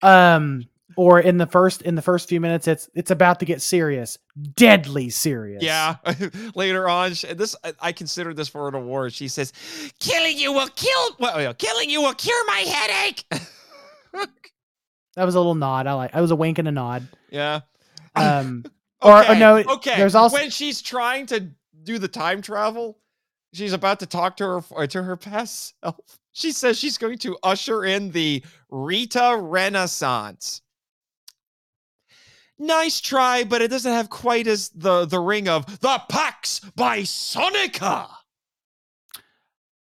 Um, 0.00 0.64
or 0.96 1.18
in 1.20 1.38
the 1.38 1.46
first 1.46 1.82
in 1.82 1.94
the 1.96 2.02
first 2.02 2.28
few 2.28 2.40
minutes, 2.40 2.68
it's 2.68 2.88
it's 2.94 3.10
about 3.10 3.40
to 3.40 3.44
get 3.46 3.60
serious, 3.60 4.16
deadly 4.54 5.10
serious. 5.10 5.62
Yeah. 5.62 5.96
Later 6.54 6.88
on, 6.88 7.14
sh- 7.14 7.24
this 7.36 7.56
I- 7.64 7.72
I 7.80 7.92
consider 7.92 8.32
this 8.32 8.48
for 8.48 8.68
an 8.68 8.74
award. 8.76 9.12
She 9.12 9.26
says, 9.28 9.52
"Killing 9.98 10.38
you 10.38 10.52
will 10.52 10.68
kill. 10.68 11.16
Well, 11.18 11.52
killing 11.54 11.90
you 11.90 12.00
will 12.00 12.14
cure 12.14 12.44
my 12.46 12.58
headache." 12.60 13.24
That 15.16 15.24
was 15.24 15.34
a 15.34 15.38
little 15.38 15.54
nod. 15.54 15.86
I 15.86 15.94
like. 15.94 16.14
I 16.14 16.20
was 16.20 16.30
a 16.30 16.36
wink 16.36 16.58
and 16.58 16.68
a 16.68 16.72
nod. 16.72 17.06
yeah. 17.30 17.60
Um, 18.16 18.64
or, 19.02 19.24
or 19.28 19.34
no. 19.36 19.56
Okay. 19.58 19.96
There's 19.96 20.14
also 20.14 20.36
when 20.36 20.50
she's 20.50 20.80
trying 20.82 21.26
to 21.26 21.50
do 21.84 21.98
the 21.98 22.08
time 22.08 22.42
travel, 22.42 22.98
she's 23.52 23.72
about 23.72 24.00
to 24.00 24.06
talk 24.06 24.36
to 24.38 24.44
her 24.44 24.62
uh, 24.76 24.86
to 24.88 25.02
her 25.02 25.16
past 25.16 25.74
self. 25.82 25.96
She 26.32 26.52
says 26.52 26.78
she's 26.78 26.98
going 26.98 27.18
to 27.18 27.36
usher 27.42 27.84
in 27.84 28.10
the 28.12 28.42
Rita 28.70 29.36
Renaissance. 29.40 30.62
Nice 32.60 33.00
try, 33.00 33.44
but 33.44 33.62
it 33.62 33.68
doesn't 33.70 33.92
have 33.92 34.10
quite 34.10 34.46
as 34.48 34.68
the 34.70 35.04
the 35.04 35.20
ring 35.20 35.48
of 35.48 35.78
the 35.80 36.00
Pax 36.08 36.60
by 36.74 37.00
Sonica. 37.00 38.08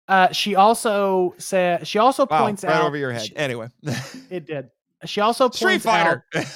Uh, 0.08 0.32
she 0.32 0.54
also 0.56 1.34
said 1.38 1.86
she 1.86 1.98
also 1.98 2.26
Wow, 2.28 2.42
points 2.42 2.64
right 2.64 2.74
out 2.74 2.86
over 2.86 2.96
your 2.96 3.12
head. 3.12 3.26
she- 3.26 3.36
Anyway, 3.36 3.68
it 4.30 4.46
did. 4.46 4.70
She 5.04 5.20
also 5.20 5.50
Street 5.50 5.82
points 5.82 5.86
out 5.86 6.18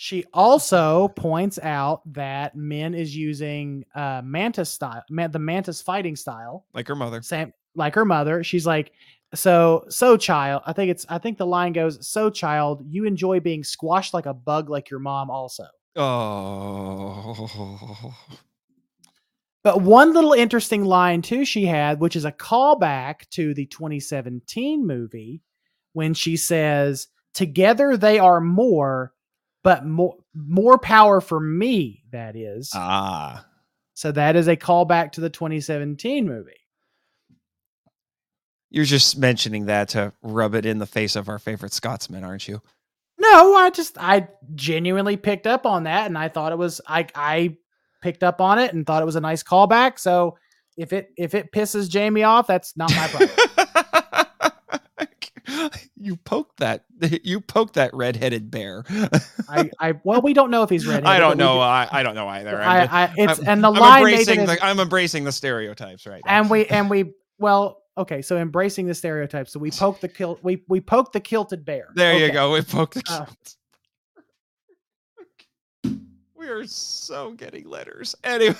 She 0.00 0.24
also 0.32 1.08
points 1.08 1.58
out 1.60 2.02
that 2.14 2.54
Min 2.54 2.94
is 2.94 3.16
using 3.16 3.84
uh, 3.96 4.22
Mantis 4.24 4.70
style, 4.70 5.02
man, 5.10 5.32
the 5.32 5.40
Mantis 5.40 5.82
fighting 5.82 6.14
style, 6.14 6.66
like 6.72 6.86
her 6.86 6.94
mother. 6.94 7.20
same 7.20 7.52
like 7.74 7.96
her 7.96 8.04
mother. 8.04 8.44
She's 8.44 8.64
like, 8.64 8.92
so 9.34 9.86
so 9.88 10.16
child. 10.16 10.62
I 10.66 10.72
think 10.72 10.92
it's 10.92 11.04
I 11.08 11.18
think 11.18 11.36
the 11.36 11.46
line 11.46 11.72
goes, 11.72 12.06
so 12.06 12.30
child, 12.30 12.84
you 12.86 13.06
enjoy 13.06 13.40
being 13.40 13.64
squashed 13.64 14.14
like 14.14 14.26
a 14.26 14.34
bug, 14.34 14.70
like 14.70 14.88
your 14.88 15.00
mom 15.00 15.30
also. 15.30 15.64
Oh, 15.96 18.14
But 19.64 19.82
one 19.82 20.14
little 20.14 20.32
interesting 20.32 20.84
line 20.84 21.22
too 21.22 21.44
she 21.44 21.66
had, 21.66 21.98
which 21.98 22.14
is 22.14 22.24
a 22.24 22.30
callback 22.30 23.28
to 23.30 23.52
the 23.52 23.66
2017 23.66 24.86
movie, 24.86 25.42
when 25.92 26.14
she 26.14 26.36
says, 26.36 27.08
"Together 27.38 27.96
they 27.96 28.18
are 28.18 28.40
more, 28.40 29.12
but 29.62 29.86
more 29.86 30.16
more 30.34 30.76
power 30.78 31.20
for 31.20 31.38
me." 31.38 32.02
That 32.10 32.34
is. 32.34 32.72
ah. 32.74 33.44
So 33.94 34.12
that 34.12 34.36
is 34.36 34.48
a 34.48 34.56
callback 34.56 35.12
to 35.12 35.20
the 35.20 35.30
2017 35.30 36.26
movie. 36.26 36.52
You're 38.70 38.84
just 38.84 39.18
mentioning 39.18 39.66
that 39.66 39.88
to 39.90 40.12
rub 40.22 40.54
it 40.54 40.66
in 40.66 40.78
the 40.78 40.86
face 40.86 41.16
of 41.16 41.28
our 41.28 41.38
favorite 41.38 41.72
Scotsman, 41.72 42.22
aren't 42.22 42.46
you? 42.46 42.60
No, 43.18 43.54
I 43.56 43.70
just 43.70 43.96
I 43.98 44.28
genuinely 44.54 45.16
picked 45.16 45.46
up 45.46 45.66
on 45.66 45.84
that 45.84 46.06
and 46.06 46.16
I 46.18 46.28
thought 46.28 46.52
it 46.52 46.58
was 46.58 46.80
I 46.86 47.06
I 47.14 47.56
picked 48.02 48.22
up 48.22 48.40
on 48.40 48.58
it 48.58 48.72
and 48.72 48.86
thought 48.86 49.02
it 49.02 49.06
was 49.06 49.16
a 49.16 49.20
nice 49.20 49.42
callback. 49.42 49.98
So 49.98 50.36
if 50.76 50.92
it 50.92 51.10
if 51.16 51.34
it 51.34 51.50
pisses 51.52 51.88
Jamie 51.88 52.22
off, 52.22 52.46
that's 52.46 52.76
not 52.76 52.94
my 52.94 53.08
problem. 53.08 53.30
you 55.96 56.16
poked 56.16 56.58
that. 56.60 56.84
You 57.22 57.40
poked 57.40 57.74
that 57.74 57.94
redheaded 57.94 58.50
bear. 58.50 58.84
I 59.48 59.70
I 59.80 59.94
well 60.04 60.20
we 60.20 60.32
don't 60.34 60.50
know 60.50 60.62
if 60.62 60.70
he's 60.70 60.86
ready. 60.86 61.06
I 61.06 61.18
don't 61.18 61.36
know. 61.36 61.60
I, 61.60 61.88
I 61.90 62.02
don't 62.02 62.14
know 62.14 62.28
either. 62.28 62.60
I'm, 62.60 62.88
I, 62.90 63.04
I 63.04 63.12
it's 63.16 63.38
I'm- 63.40 63.48
and 63.48 63.64
the 63.64 63.70
I'm 63.72 63.80
line 63.80 64.02
embracing 64.04 64.46
the, 64.46 64.58
I'm 64.64 64.80
embracing 64.80 65.24
the 65.24 65.32
stereotypes 65.32 66.06
right 66.06 66.22
now. 66.26 66.32
and 66.40 66.50
we 66.50 66.66
and 66.66 66.90
we 66.90 67.12
well 67.38 67.82
okay 67.96 68.20
so 68.22 68.36
embracing 68.36 68.86
the 68.86 68.94
stereotypes. 68.94 69.52
so 69.52 69.60
we 69.60 69.70
poke 69.70 70.00
the 70.00 70.08
kilt 70.08 70.40
we 70.42 70.62
we 70.68 70.80
poke 70.80 71.12
the 71.12 71.20
kilted 71.20 71.64
bear 71.64 71.88
there 71.94 72.18
you 72.18 72.32
go. 72.32 72.52
We 72.52 72.62
poked 72.62 72.94
the. 72.94 73.26
Oh. 75.84 75.90
we 76.36 76.48
are 76.48 76.66
so 76.66 77.32
getting 77.32 77.68
letters. 77.68 78.14
Anyway. 78.24 78.56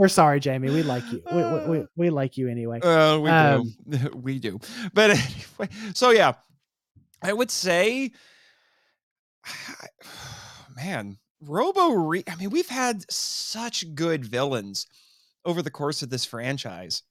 We're 0.00 0.08
sorry 0.08 0.40
Jamie 0.40 0.70
we 0.70 0.82
like 0.82 1.04
you 1.12 1.22
we, 1.30 1.42
we, 1.44 1.66
we, 1.80 1.86
we 1.96 2.10
like 2.10 2.38
you 2.38 2.48
anyway 2.48 2.80
Uh, 2.80 3.18
we 3.18 3.28
Um, 3.30 3.74
do. 3.88 4.10
We 4.14 4.38
do. 4.38 4.58
But 4.94 5.10
anyway, 5.10 5.68
so 5.94 6.08
yeah, 6.10 6.32
I 7.22 7.32
would 7.34 7.50
say, 7.50 8.10
man, 10.76 11.18
Robo. 11.42 11.90
Re- 11.92 12.24
I 12.28 12.34
mean, 12.36 12.50
we've 12.50 12.68
had 12.68 13.10
such 13.10 13.94
good 13.94 14.24
villains 14.24 14.86
over 15.44 15.62
the 15.62 15.70
course 15.70 16.02
of 16.02 16.10
this 16.10 16.24
franchise. 16.24 17.02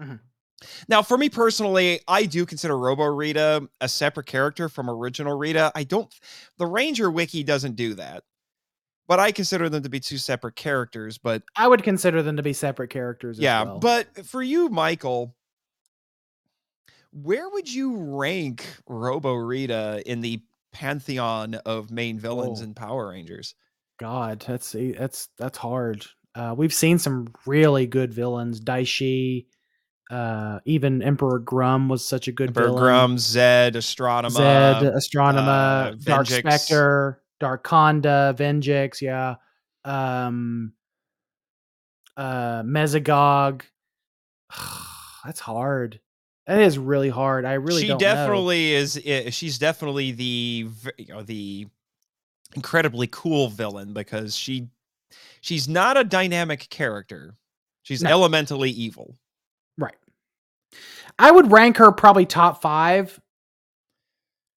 Mhm. 0.00 0.20
Now, 0.88 1.02
for 1.02 1.18
me 1.18 1.28
personally, 1.28 2.00
I 2.08 2.24
do 2.24 2.46
consider 2.46 2.76
Robo 2.78 3.04
Rita 3.04 3.68
a 3.80 3.88
separate 3.88 4.26
character 4.26 4.68
from 4.68 4.88
original 4.88 5.36
Rita. 5.36 5.72
I 5.74 5.84
don't. 5.84 6.12
The 6.58 6.66
Ranger 6.66 7.10
Wiki 7.10 7.42
doesn't 7.42 7.76
do 7.76 7.94
that, 7.94 8.24
but 9.06 9.18
I 9.20 9.32
consider 9.32 9.68
them 9.68 9.82
to 9.82 9.88
be 9.88 10.00
two 10.00 10.18
separate 10.18 10.56
characters. 10.56 11.18
But 11.18 11.42
I 11.56 11.68
would 11.68 11.82
consider 11.82 12.22
them 12.22 12.36
to 12.36 12.42
be 12.42 12.52
separate 12.52 12.90
characters 12.90 13.38
yeah, 13.38 13.62
as 13.62 13.66
well. 13.66 13.78
but 13.78 14.26
for 14.26 14.42
you, 14.42 14.68
Michael, 14.68 15.34
where 17.12 17.48
would 17.48 17.72
you 17.72 17.96
rank 17.96 18.66
Robo 18.88 19.34
Rita 19.34 20.02
in 20.06 20.20
the 20.20 20.42
pantheon 20.72 21.54
of 21.66 21.90
main 21.90 22.18
villains 22.18 22.60
Oh. 22.60 22.64
in 22.64 22.74
Power 22.74 23.10
Rangers? 23.10 23.54
God, 24.00 24.44
that's 24.46 24.74
that's 24.98 25.28
that's 25.38 25.58
hard. 25.58 26.04
Uh, 26.34 26.52
we've 26.56 26.74
seen 26.74 26.98
some 26.98 27.28
really 27.46 27.86
good 27.86 28.12
villains. 28.12 28.58
Dai 28.58 28.82
Shi, 28.82 29.46
uh, 30.10 30.58
even 30.64 31.00
Emperor 31.00 31.38
Gruumm 31.40 31.88
was 31.88 32.04
such 32.04 32.26
a 32.26 32.32
good 32.32 32.48
Emperor 32.48 32.64
villain. 32.64 32.82
Gruumm, 32.82 33.14
Zedd, 33.18 33.74
Astronema. 33.76 34.30
Zedd, 34.80 34.96
Astronema, 34.96 35.92
uh, 35.92 35.94
Dark. 36.02 36.26
Specter, 36.26 37.22
Darkonda, 37.44 38.34
Venjix, 38.36 39.00
yeah. 39.00 39.36
Um 39.84 40.72
uh 42.16 42.62
Mesogog. 42.62 43.62
That's 45.24 45.40
hard. 45.40 46.00
That 46.46 46.60
is 46.60 46.78
really 46.78 47.08
hard. 47.08 47.44
I 47.44 47.54
really 47.54 47.82
she 47.82 47.88
don't 47.88 47.96
know. 48.00 48.06
definitely 48.06 48.72
is. 48.74 49.00
She's 49.34 49.58
definitely 49.58 50.12
the 50.12 50.68
you 50.98 51.06
know 51.08 51.22
the 51.22 51.66
incredibly 52.54 53.08
cool 53.10 53.48
villain 53.48 53.92
because 53.92 54.36
she 54.36 54.68
she's 55.40 55.68
not 55.68 55.96
a 55.96 56.04
dynamic 56.04 56.68
character. 56.70 57.34
She's 57.82 58.02
No. 58.02 58.10
elementally 58.10 58.70
evil. 58.70 59.16
Right. 59.76 59.96
I 61.18 61.30
would 61.30 61.50
rank 61.52 61.76
her 61.78 61.92
probably 61.92 62.26
top 62.26 62.60
five. 62.62 63.20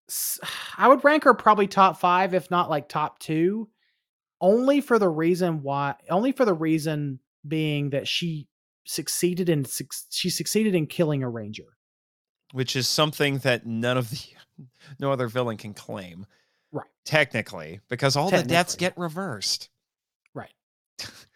I 0.78 0.88
would 0.88 1.04
rank 1.04 1.24
her 1.24 1.34
probably 1.34 1.68
top 1.68 2.00
five, 2.00 2.34
if 2.34 2.50
not 2.52 2.70
like 2.70 2.88
top 2.90 3.20
two, 3.20 3.70
only 4.42 4.82
for 4.82 5.00
the 5.00 5.10
reason 5.10 5.62
why, 5.64 5.96
only 6.10 6.32
for 6.32 6.46
the 6.46 6.54
reason 6.54 7.20
being 7.48 7.92
that 7.92 8.08
she 8.08 8.48
succeeded 8.86 9.50
in 9.50 9.66
she 10.10 10.30
succeeded 10.30 10.74
in 10.74 10.88
killing 10.88 11.24
a 11.24 11.30
ranger. 11.30 11.78
which 12.54 12.76
is 12.76 12.88
something 12.88 13.40
that 13.40 13.66
none 13.66 13.98
of 13.98 14.10
the 14.10 14.20
no 15.00 15.12
other 15.12 15.28
villain 15.28 15.58
can 15.58 15.74
claim. 15.74 16.26
Right. 16.72 16.88
Technically, 17.06 17.80
because 17.90 18.16
all 18.16 18.30
the 18.30 18.44
deaths 18.44 18.76
get 18.76 18.98
reversed. 18.98 19.70
Right. 20.34 20.54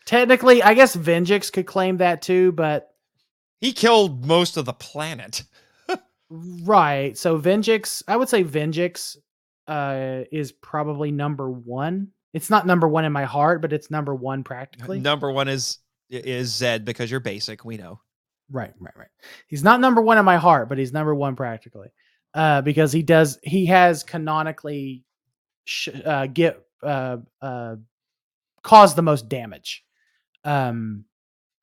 Technically, 0.05 0.61
I 0.61 0.73
guess 0.73 0.95
Venjix 0.95 1.51
could 1.51 1.65
claim 1.65 1.97
that 1.97 2.21
too, 2.21 2.51
but 2.51 2.89
He 3.59 3.71
killed 3.73 4.25
most 4.25 4.57
of 4.57 4.65
the 4.65 4.73
planet. 4.73 5.43
Right. 6.33 7.17
So 7.17 7.37
Venjix, 7.37 8.03
I 8.07 8.15
would 8.15 8.29
say 8.29 8.43
Venjix 8.43 9.17
uh 9.67 10.21
is 10.31 10.53
probably 10.53 11.11
number 11.11 11.51
one. 11.51 12.07
It's 12.33 12.49
not 12.49 12.65
number 12.65 12.87
one 12.87 13.03
in 13.03 13.11
my 13.11 13.25
heart, 13.25 13.61
but 13.61 13.73
it's 13.73 13.91
number 13.91 14.15
one 14.15 14.43
practically. 14.43 14.99
Number 15.01 15.29
one 15.29 15.49
is 15.49 15.79
is 16.09 16.51
Zedd 16.51 16.85
because 16.85 17.11
you're 17.11 17.19
basic. 17.19 17.65
We 17.65 17.77
know. 17.77 17.99
Right, 18.49 18.73
right, 18.79 18.97
right. 18.97 19.07
He's 19.47 19.63
not 19.63 19.81
number 19.81 20.01
one 20.01 20.17
in 20.17 20.25
my 20.25 20.37
heart, 20.37 20.69
but 20.69 20.77
he's 20.77 20.93
number 20.93 21.13
one 21.13 21.35
practically, 21.35 21.89
uh, 22.33 22.61
because 22.61 22.91
he 22.91 23.01
does 23.01 23.37
he 23.43 23.65
has 23.65 24.03
canonically 24.03 25.03
sh- 25.65 25.89
uh, 26.05 26.27
get 26.27 26.61
uh, 26.81 27.17
uh, 27.41 27.75
caused 28.63 28.95
the 28.95 29.01
most 29.01 29.27
damage. 29.29 29.83
Um, 30.43 31.05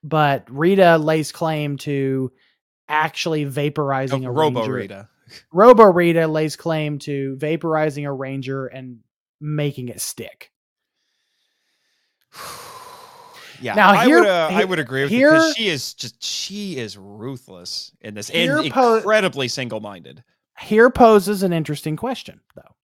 but 0.05 0.45
Rita 0.51 0.99
lays 0.99 1.33
claim 1.33 1.79
to 1.79 2.33
actually 2.89 3.45
vaporizing 3.45 4.25
Oh, 4.25 4.29
a 4.29 4.33
Robo 4.33 4.61
ranger. 4.61 4.73
Rita. 4.73 5.09
Robo 5.53 5.85
Rita 5.85 6.27
lays 6.27 6.57
claim 6.57 6.99
to 7.01 7.37
vaporizing 7.37 8.07
a 8.07 8.13
ranger 8.13 8.67
and 8.67 9.01
making 9.41 9.89
it 9.89 10.01
stick. 10.01 10.51
Yeah, 13.61 13.75
Now, 13.75 13.91
I 13.91 14.05
here- 14.05 14.21
would 14.21 14.29
uh, 14.29 14.49
I 14.53 14.65
would 14.65 14.79
agree 14.79 15.03
with 15.03 15.11
you 15.11 15.27
because 15.31 15.55
she 15.57 15.67
is 15.67 15.93
just 15.95 16.23
she 16.23 16.77
is 16.79 16.97
ruthless 16.97 17.91
in 18.01 18.15
this 18.15 18.29
Here 18.29 18.59
and 18.59 18.71
po- 18.71 18.99
incredibly 18.99 19.49
single-minded. 19.49 20.23
here 20.61 20.91
poses 20.91 21.43
an 21.43 21.53
interesting 21.53 21.97
question 21.97 22.41
though 22.55 22.77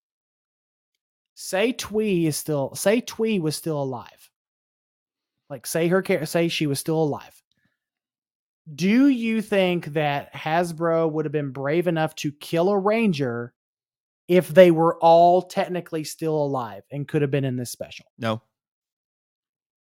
say 1.36 1.72
Thuy 1.72 2.26
is 2.26 2.36
still 2.36 2.74
say 2.74 3.00
Thuy 3.00 3.40
was 3.40 3.54
still 3.54 3.80
alive 3.80 4.32
like 5.48 5.64
say 5.64 5.86
her 5.86 6.02
say 6.26 6.48
she 6.48 6.66
was 6.66 6.80
still 6.80 7.00
alive 7.00 7.40
do 8.72 9.08
you 9.08 9.42
think 9.42 9.86
that 9.86 10.32
hasbro 10.34 11.10
would 11.10 11.24
have 11.24 11.32
been 11.32 11.50
brave 11.50 11.86
enough 11.86 12.14
to 12.16 12.32
kill 12.32 12.70
a 12.70 12.78
ranger 12.78 13.52
if 14.28 14.48
they 14.48 14.70
were 14.70 14.96
all 15.00 15.42
technically 15.42 16.02
still 16.04 16.34
alive 16.36 16.82
and 16.90 17.06
could 17.06 17.20
have 17.22 17.30
been 17.30 17.44
in 17.44 17.56
this 17.56 17.70
special 17.70 18.06
No, 18.18 18.40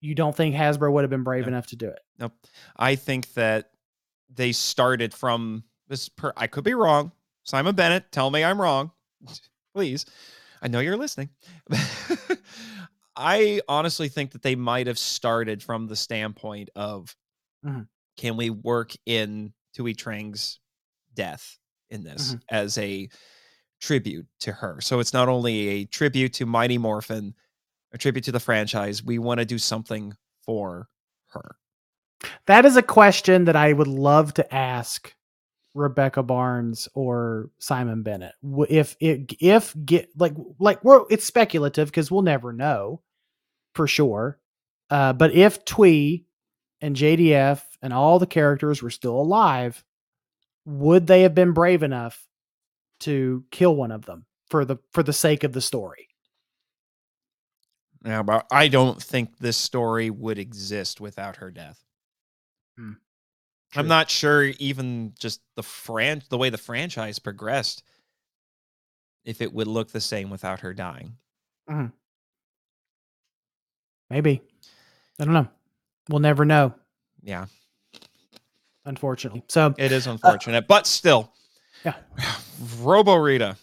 you 0.01 0.13
don't 0.15 0.35
think 0.35 0.53
hasbro 0.55 0.91
would 0.91 1.03
have 1.03 1.09
been 1.09 1.23
brave 1.23 1.43
No. 1.45 1.49
enough 1.49 1.67
to 1.67 1.75
do 1.75 1.87
it 1.87 1.99
Nope. 2.19 2.33
I 2.77 2.95
think 2.95 3.33
that 3.33 3.71
they 4.33 4.51
started 4.51 5.13
from 5.13 5.63
this. 5.87 6.07
Per- 6.09 6.33
I 6.37 6.45
could 6.45 6.63
be 6.63 6.75
wrong. 6.75 7.11
Simon 7.45 7.73
Bennett, 7.73 8.11
tell 8.11 8.29
me 8.29 8.43
I'm 8.43 8.61
wrong, 8.61 8.91
please. 9.73 10.05
I 10.61 10.67
know 10.67 10.79
you're 10.81 10.97
listening. 10.97 11.29
I 13.15 13.61
honestly 13.67 14.07
think 14.09 14.31
that 14.31 14.41
they 14.43 14.55
might 14.55 14.87
have 14.87 14.99
started 14.99 15.63
from 15.63 15.87
the 15.87 15.95
standpoint 15.95 16.69
of 16.75 17.15
Mhm. 17.65 17.87
Can 18.19 18.35
we 18.35 18.49
work 18.49 18.91
in 19.05 19.53
Thuy 19.77 19.95
Trang's 19.97 20.59
death 21.13 21.57
in 21.89 22.03
this 22.03 22.33
Mhm. 22.35 22.41
as 22.49 22.77
a 22.77 23.07
tribute 23.79 24.27
to 24.41 24.51
her. 24.51 24.81
So 24.81 24.99
it's 24.99 25.13
not 25.13 25.29
only 25.29 25.67
a 25.69 25.85
tribute 25.85 26.33
to 26.33 26.45
Mighty 26.45 26.77
Morphin, 26.77 27.33
a 27.93 27.97
tribute 27.97 28.25
to 28.25 28.33
the 28.33 28.39
franchise. 28.39 29.01
We 29.01 29.19
want 29.19 29.39
to 29.39 29.45
do 29.45 29.57
something 29.57 30.13
for 30.41 30.89
her. 31.27 31.55
That 32.45 32.65
is 32.65 32.75
a 32.75 32.81
question 32.83 33.45
that 33.45 33.55
I 33.55 33.71
would 33.71 33.87
love 33.87 34.33
to 34.33 34.53
ask 34.53 35.15
Rebecca 35.73 36.23
Barnes 36.23 36.89
or 36.93 37.51
Simon 37.59 38.03
Bennett. 38.03 38.35
If 38.69 38.97
it 38.99 39.33
if 39.39 39.73
get 39.85 40.09
like 40.17 40.33
like 40.59 40.83
we're 40.83 41.05
it's 41.09 41.23
speculative 41.23 41.87
because 41.87 42.11
we'll 42.11 42.21
never 42.23 42.51
know 42.51 43.01
for 43.75 43.87
sure. 43.87 44.41
Uh, 44.89 45.13
but 45.13 45.33
if 45.33 45.63
Thuy 45.63 46.25
and 46.81 46.97
JDF 46.97 47.63
and 47.81 47.93
all 47.93 48.19
the 48.19 48.27
characters 48.27 48.81
were 48.81 48.89
still 48.89 49.19
alive, 49.19 49.84
would 50.65 51.07
they 51.07 51.22
have 51.23 51.34
been 51.34 51.53
brave 51.53 51.84
enough 51.84 52.26
to 53.01 53.43
kill 53.51 53.76
one 53.76 53.91
of 53.91 54.06
them 54.06 54.26
for 54.49 54.65
the 54.65 54.77
for 54.91 55.03
the 55.03 55.14
sake 55.14 55.43
of 55.43 55.53
the 55.53 55.61
story? 55.61 56.07
Yeah, 58.06 58.23
but 58.23 58.45
I 58.51 58.69
don't 58.69 59.01
think 59.01 59.38
this 59.38 59.57
story 59.57 60.10
would 60.10 60.39
exist 60.39 61.01
without 61.01 61.38
her 61.38 61.51
death. 61.51 61.84
Hmm. 62.77 62.93
I'm 63.76 63.88
not 63.88 64.10
sure 64.10 64.43
even 64.43 65.14
just 65.19 65.41
the 65.56 65.64
fran 65.64 66.23
the 66.30 66.38
way 66.38 66.49
the 66.49 66.57
franchise 66.57 67.19
progressed 67.19 67.84
if 69.26 69.41
it 69.41 69.53
would 69.53 69.68
look 69.68 69.91
the 69.91 70.01
same 70.01 70.30
without 70.30 70.61
her 70.61 70.73
dying. 70.73 71.18
Maybe. 74.10 74.41
I 75.19 75.26
don't 75.26 75.34
know. 75.34 75.47
We'll 76.10 76.19
never 76.19 76.45
know, 76.45 76.73
Yeah, 77.22 77.45
unfortunately. 78.90 79.44
So 79.48 79.74
it 79.78 79.94
is 79.94 80.07
unfortunate, 80.07 80.68
but 80.68 80.86
still. 80.86 81.32
Yeah. 81.86 81.94
Robo 82.82 83.16
Rita. 83.16 83.56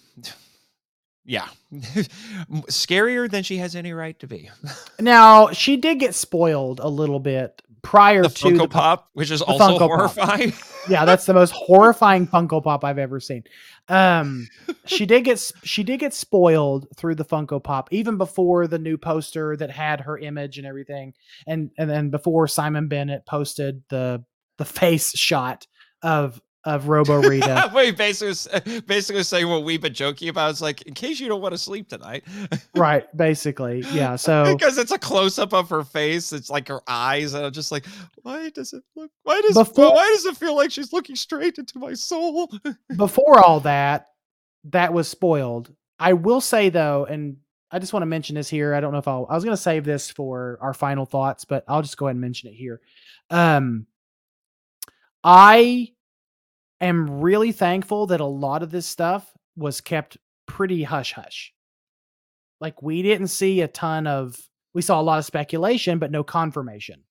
Yeah. 1.24 1.48
Scarier 1.72 3.28
than 3.28 3.42
she 3.42 3.58
has 3.58 3.76
any 3.76 3.92
right 3.92 4.18
to 4.20 4.26
be. 4.26 4.48
now 5.00 5.50
she 5.50 5.76
did 5.76 5.98
get 5.98 6.14
spoiled 6.14 6.80
a 6.80 6.88
little 6.88 7.20
bit 7.20 7.60
prior 7.82 8.22
The 8.22 8.28
to 8.28 8.44
Funko 8.46 8.58
the 8.58 8.68
Pop, 8.68 9.10
which 9.12 9.30
is 9.30 9.42
also 9.42 9.78
Funko 9.78 9.86
horrifying. 9.86 10.52
yeah, 10.88 11.04
that's 11.04 11.26
the 11.26 11.34
most 11.34 11.50
horrifying 11.54 12.26
Funko 12.26 12.62
Pop 12.62 12.84
I've 12.84 12.98
ever 12.98 13.20
seen. 13.20 13.44
Um, 13.88 14.48
she 14.86 15.06
did 15.06 15.24
get 15.24 15.52
she 15.62 15.82
did 15.82 16.00
get 16.00 16.14
spoiled 16.14 16.88
through 16.96 17.16
the 17.16 17.24
Funko 17.24 17.62
Pop 17.62 17.88
even 17.92 18.18
before 18.18 18.66
the 18.66 18.78
new 18.78 18.96
poster 18.96 19.56
that 19.56 19.70
had 19.70 20.00
her 20.00 20.18
image 20.18 20.58
and 20.58 20.66
everything, 20.66 21.14
and 21.46 21.70
and 21.78 21.88
then 21.88 22.10
before 22.10 22.48
Simon 22.48 22.88
Bennett 22.88 23.24
posted 23.26 23.82
the 23.88 24.24
the 24.58 24.64
face 24.64 25.16
shot 25.16 25.66
of 26.02 26.40
of 26.66 26.88
Robo 26.88 27.22
Rita. 27.22 27.70
Wait, 27.74 27.96
basically, 27.96 28.80
basically 28.80 29.22
saying 29.22 29.48
what 29.48 29.62
we've 29.62 29.80
been 29.80 29.94
joking 29.94 30.28
about. 30.28 30.50
It's 30.50 30.60
like, 30.60 30.82
in 30.82 30.94
case 30.94 31.20
you 31.20 31.28
don't 31.28 31.40
want 31.40 31.52
to 31.54 31.58
sleep 31.58 31.88
tonight, 31.88 32.24
right, 32.76 33.04
basically, 33.16 33.84
yeah. 33.92 34.16
So 34.16 34.52
because 34.56 34.76
it's 34.76 34.90
a 34.90 34.98
close 34.98 35.38
up 35.38 35.54
of 35.54 35.70
her 35.70 35.84
face. 35.84 36.32
It's 36.32 36.50
like 36.50 36.66
her 36.66 36.80
eyes, 36.88 37.34
and 37.34 37.46
I'm 37.46 37.52
just 37.52 37.70
like, 37.70 37.86
why 38.22 38.50
does 38.50 38.72
it 38.72 38.82
look? 38.96 39.12
Why 39.22 39.40
does 39.42 39.54
Before- 39.54 39.94
why 39.94 40.10
does 40.12 40.26
it 40.26 40.36
feel 40.36 40.56
like 40.56 40.72
she's 40.72 40.92
looking 40.92 41.14
straight 41.14 41.56
into 41.56 41.78
my 41.78 41.94
soul? 41.94 42.50
before 42.96 43.38
all 43.38 43.60
that, 43.60 44.08
that 44.64 44.92
was 44.92 45.06
spoiled. 45.06 45.72
I 46.00 46.14
will 46.14 46.40
say 46.40 46.68
though, 46.68 47.06
and 47.08 47.36
I 47.70 47.78
just 47.78 47.92
want 47.92 48.02
to 48.02 48.06
mention 48.06 48.34
this 48.34 48.48
here. 48.48 48.74
I 48.74 48.80
don't 48.80 48.90
know 48.92 48.98
if 48.98 49.06
I'll. 49.06 49.26
I 49.30 49.34
was 49.36 49.44
going 49.44 49.56
to 49.56 49.62
save 49.62 49.84
this 49.84 50.10
for 50.10 50.58
our 50.60 50.74
final 50.74 51.06
thoughts, 51.06 51.44
but 51.44 51.64
I'll 51.68 51.82
just 51.82 51.96
go 51.96 52.06
ahead 52.06 52.16
and 52.16 52.20
mention 52.20 52.50
it 52.50 52.54
here. 52.54 52.80
Um, 53.30 53.86
I 55.26 55.88
am 56.80 57.20
really 57.20 57.50
thankful 57.50 58.06
that 58.06 58.20
a 58.20 58.24
lot 58.24 58.62
of 58.62 58.70
this 58.70 58.86
stuff 58.86 59.28
was 59.56 59.80
kept 59.80 60.16
pretty 60.46 60.84
hush 60.84 61.12
hush. 61.12 61.52
Like 62.60 62.80
we 62.80 63.02
didn't 63.02 63.26
see 63.28 63.60
a 63.60 63.68
ton 63.68 64.06
of. 64.06 64.36
We 64.72 64.82
saw 64.82 65.00
a 65.00 65.02
lot 65.02 65.18
of 65.18 65.24
speculation, 65.24 65.98
but 65.98 66.10
no 66.10 66.22
confirmation. 66.22 67.02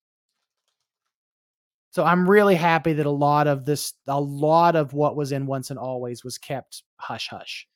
So 1.90 2.04
I'm 2.04 2.28
really 2.28 2.54
happy 2.54 2.92
that 2.94 3.06
a 3.06 3.10
lot 3.10 3.48
of 3.48 3.64
this, 3.64 3.94
a 4.06 4.20
lot 4.20 4.76
of 4.76 4.92
what 4.92 5.16
was 5.16 5.32
in 5.32 5.46
Once 5.46 5.70
and 5.70 5.78
Always 5.78 6.22
was 6.22 6.38
kept 6.38 6.84
hush 6.96 7.28
hush. 7.28 7.66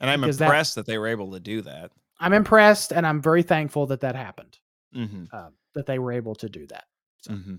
And 0.00 0.10
I'm 0.10 0.20
Because 0.20 0.40
impressed 0.40 0.76
that, 0.76 0.86
they 0.86 0.96
were 0.96 1.08
able 1.08 1.32
to 1.32 1.40
do 1.40 1.60
that. 1.62 1.90
I'm 2.20 2.32
impressed, 2.32 2.92
and 2.92 3.06
I'm 3.06 3.20
very 3.20 3.42
thankful 3.42 3.86
that 3.86 4.00
that 4.00 4.14
happened. 4.14 4.58
Mm-hmm. 4.94 5.34
Um, 5.34 5.54
that 5.74 5.86
they 5.86 5.98
were 5.98 6.12
able 6.12 6.34
to 6.36 6.48
do 6.48 6.66
that. 6.68 6.84
So. 7.22 7.32
Mm-hmm. 7.32 7.54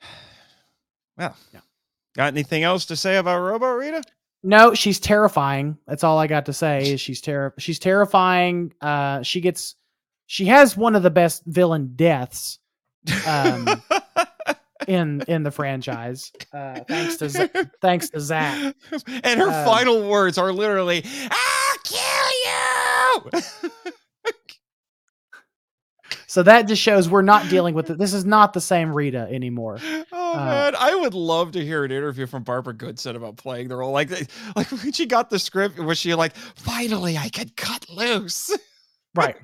Well, 1.18 1.34
Yeah. 1.54 1.60
got 2.14 2.26
anything 2.28 2.62
else 2.62 2.84
to 2.86 2.96
say 2.96 3.16
about 3.16 3.40
Robo 3.40 3.68
Rita? 3.72 4.02
No, 4.42 4.74
she's 4.74 5.00
terrifying. 5.00 5.78
That's 5.86 6.04
all 6.04 6.18
I 6.18 6.26
got 6.26 6.46
to 6.46 6.52
say. 6.52 6.92
Is 6.92 7.00
she's 7.00 7.20
ter- 7.22 7.54
she's 7.58 7.78
terrifying. 7.78 8.72
Uh, 8.82 9.22
she 9.22 9.40
gets, 9.40 9.74
she 10.26 10.44
has 10.46 10.76
one 10.76 10.94
of 10.94 11.02
the 11.02 11.10
best 11.10 11.42
villain 11.46 11.92
deaths 11.96 12.58
Um, 13.26 13.66
in 14.86 15.22
in 15.26 15.42
the 15.42 15.50
franchise. 15.50 16.30
Uh, 16.52 16.80
thanks 16.86 17.16
to 17.16 17.30
Z- 17.30 17.48
thanks 17.80 18.10
to 18.10 18.20
Zack. 18.20 18.74
and 19.24 19.40
her 19.40 19.48
Um, 19.48 19.64
final 19.64 20.08
words 20.08 20.36
are 20.38 20.52
literally, 20.52 21.02
"I'll 21.30 21.78
kill 23.32 23.32
you." 23.32 23.92
So 26.28 26.42
that 26.42 26.66
just 26.66 26.82
shows 26.82 27.08
we're 27.08 27.22
not 27.22 27.48
dealing 27.48 27.74
with 27.74 27.88
it. 27.90 27.98
This 27.98 28.12
is 28.12 28.24
not 28.24 28.52
the 28.52 28.60
same 28.60 28.92
Rita 28.92 29.28
anymore. 29.30 29.78
Oh 30.12 30.32
Uh, 30.32 30.44
man, 30.44 30.74
I 30.78 30.94
would 30.94 31.14
love 31.14 31.52
to 31.52 31.64
hear 31.64 31.84
an 31.84 31.90
interview 31.92 32.26
from 32.26 32.42
Barbara 32.42 32.74
Goodson 32.74 33.16
about 33.16 33.36
playing 33.36 33.68
the 33.68 33.76
role. 33.76 33.92
Like, 33.92 34.10
like 34.56 34.70
when 34.82 34.92
she 34.92 35.06
got 35.06 35.30
the 35.30 35.38
script, 35.38 35.78
was 35.78 35.98
she 35.98 36.14
like, 36.14 36.34
"Finally, 36.56 37.16
I 37.16 37.28
could 37.28 37.56
cut 37.56 37.88
loose"? 37.88 38.50
Right. 39.14 39.36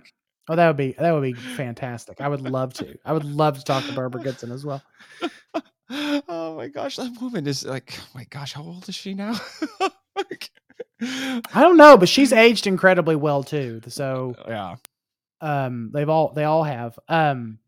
Oh, 0.48 0.56
that 0.56 0.66
would 0.66 0.76
be 0.76 0.92
that 0.98 1.12
would 1.12 1.22
be 1.22 1.32
fantastic. 1.32 2.20
I 2.20 2.28
would 2.28 2.42
love 2.42 2.74
to. 2.74 2.98
I 3.06 3.12
would 3.14 3.24
love 3.24 3.56
to 3.58 3.64
talk 3.64 3.84
to 3.86 3.92
Barbara 3.92 4.22
Goodson 4.22 4.52
as 4.52 4.66
well. 4.66 4.82
oh 5.90 6.56
my 6.56 6.68
gosh, 6.68 6.96
that 6.96 7.16
woman 7.20 7.46
is 7.46 7.64
like, 7.64 7.98
oh 7.98 8.06
my 8.14 8.24
gosh, 8.24 8.52
how 8.52 8.62
old 8.62 8.86
is 8.88 8.94
she 8.94 9.14
now? 9.14 9.34
I 11.00 11.60
don't 11.60 11.76
know, 11.76 11.96
but 11.96 12.08
she's 12.08 12.32
aged 12.32 12.66
incredibly 12.66 13.16
well 13.16 13.42
too. 13.42 13.80
So 13.88 14.34
yeah. 14.46 14.76
Um 15.42 15.90
they've 15.92 16.08
all 16.08 16.32
they 16.32 16.44
all 16.44 16.62
have. 16.64 16.98
Um 17.08 17.58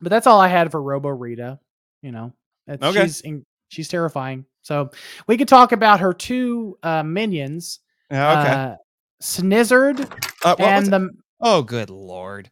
but 0.00 0.10
that's 0.10 0.26
all 0.26 0.40
I 0.40 0.48
had 0.48 0.70
for 0.70 0.80
Robo 0.82 1.08
Rita, 1.08 1.58
you 2.02 2.12
know. 2.12 2.32
It's- 2.68 2.88
Okay. 2.88 3.04
She's 3.06 3.20
in, 3.22 3.44
she's 3.68 3.88
terrifying. 3.88 4.44
So 4.62 4.90
we 5.26 5.36
could 5.36 5.48
talk 5.48 5.72
about 5.72 6.00
her 6.00 6.12
two 6.12 6.78
uh 6.82 7.02
minions, 7.02 7.80
Yeah. 8.10 8.40
Okay. 8.40 8.50
uh 8.52 8.76
Snizzard 9.22 10.00
Uh, 10.44 10.56
and 10.58 10.86
the 10.86 11.10
oh, 11.40 11.62
good 11.62 11.88
lord. 11.90 12.50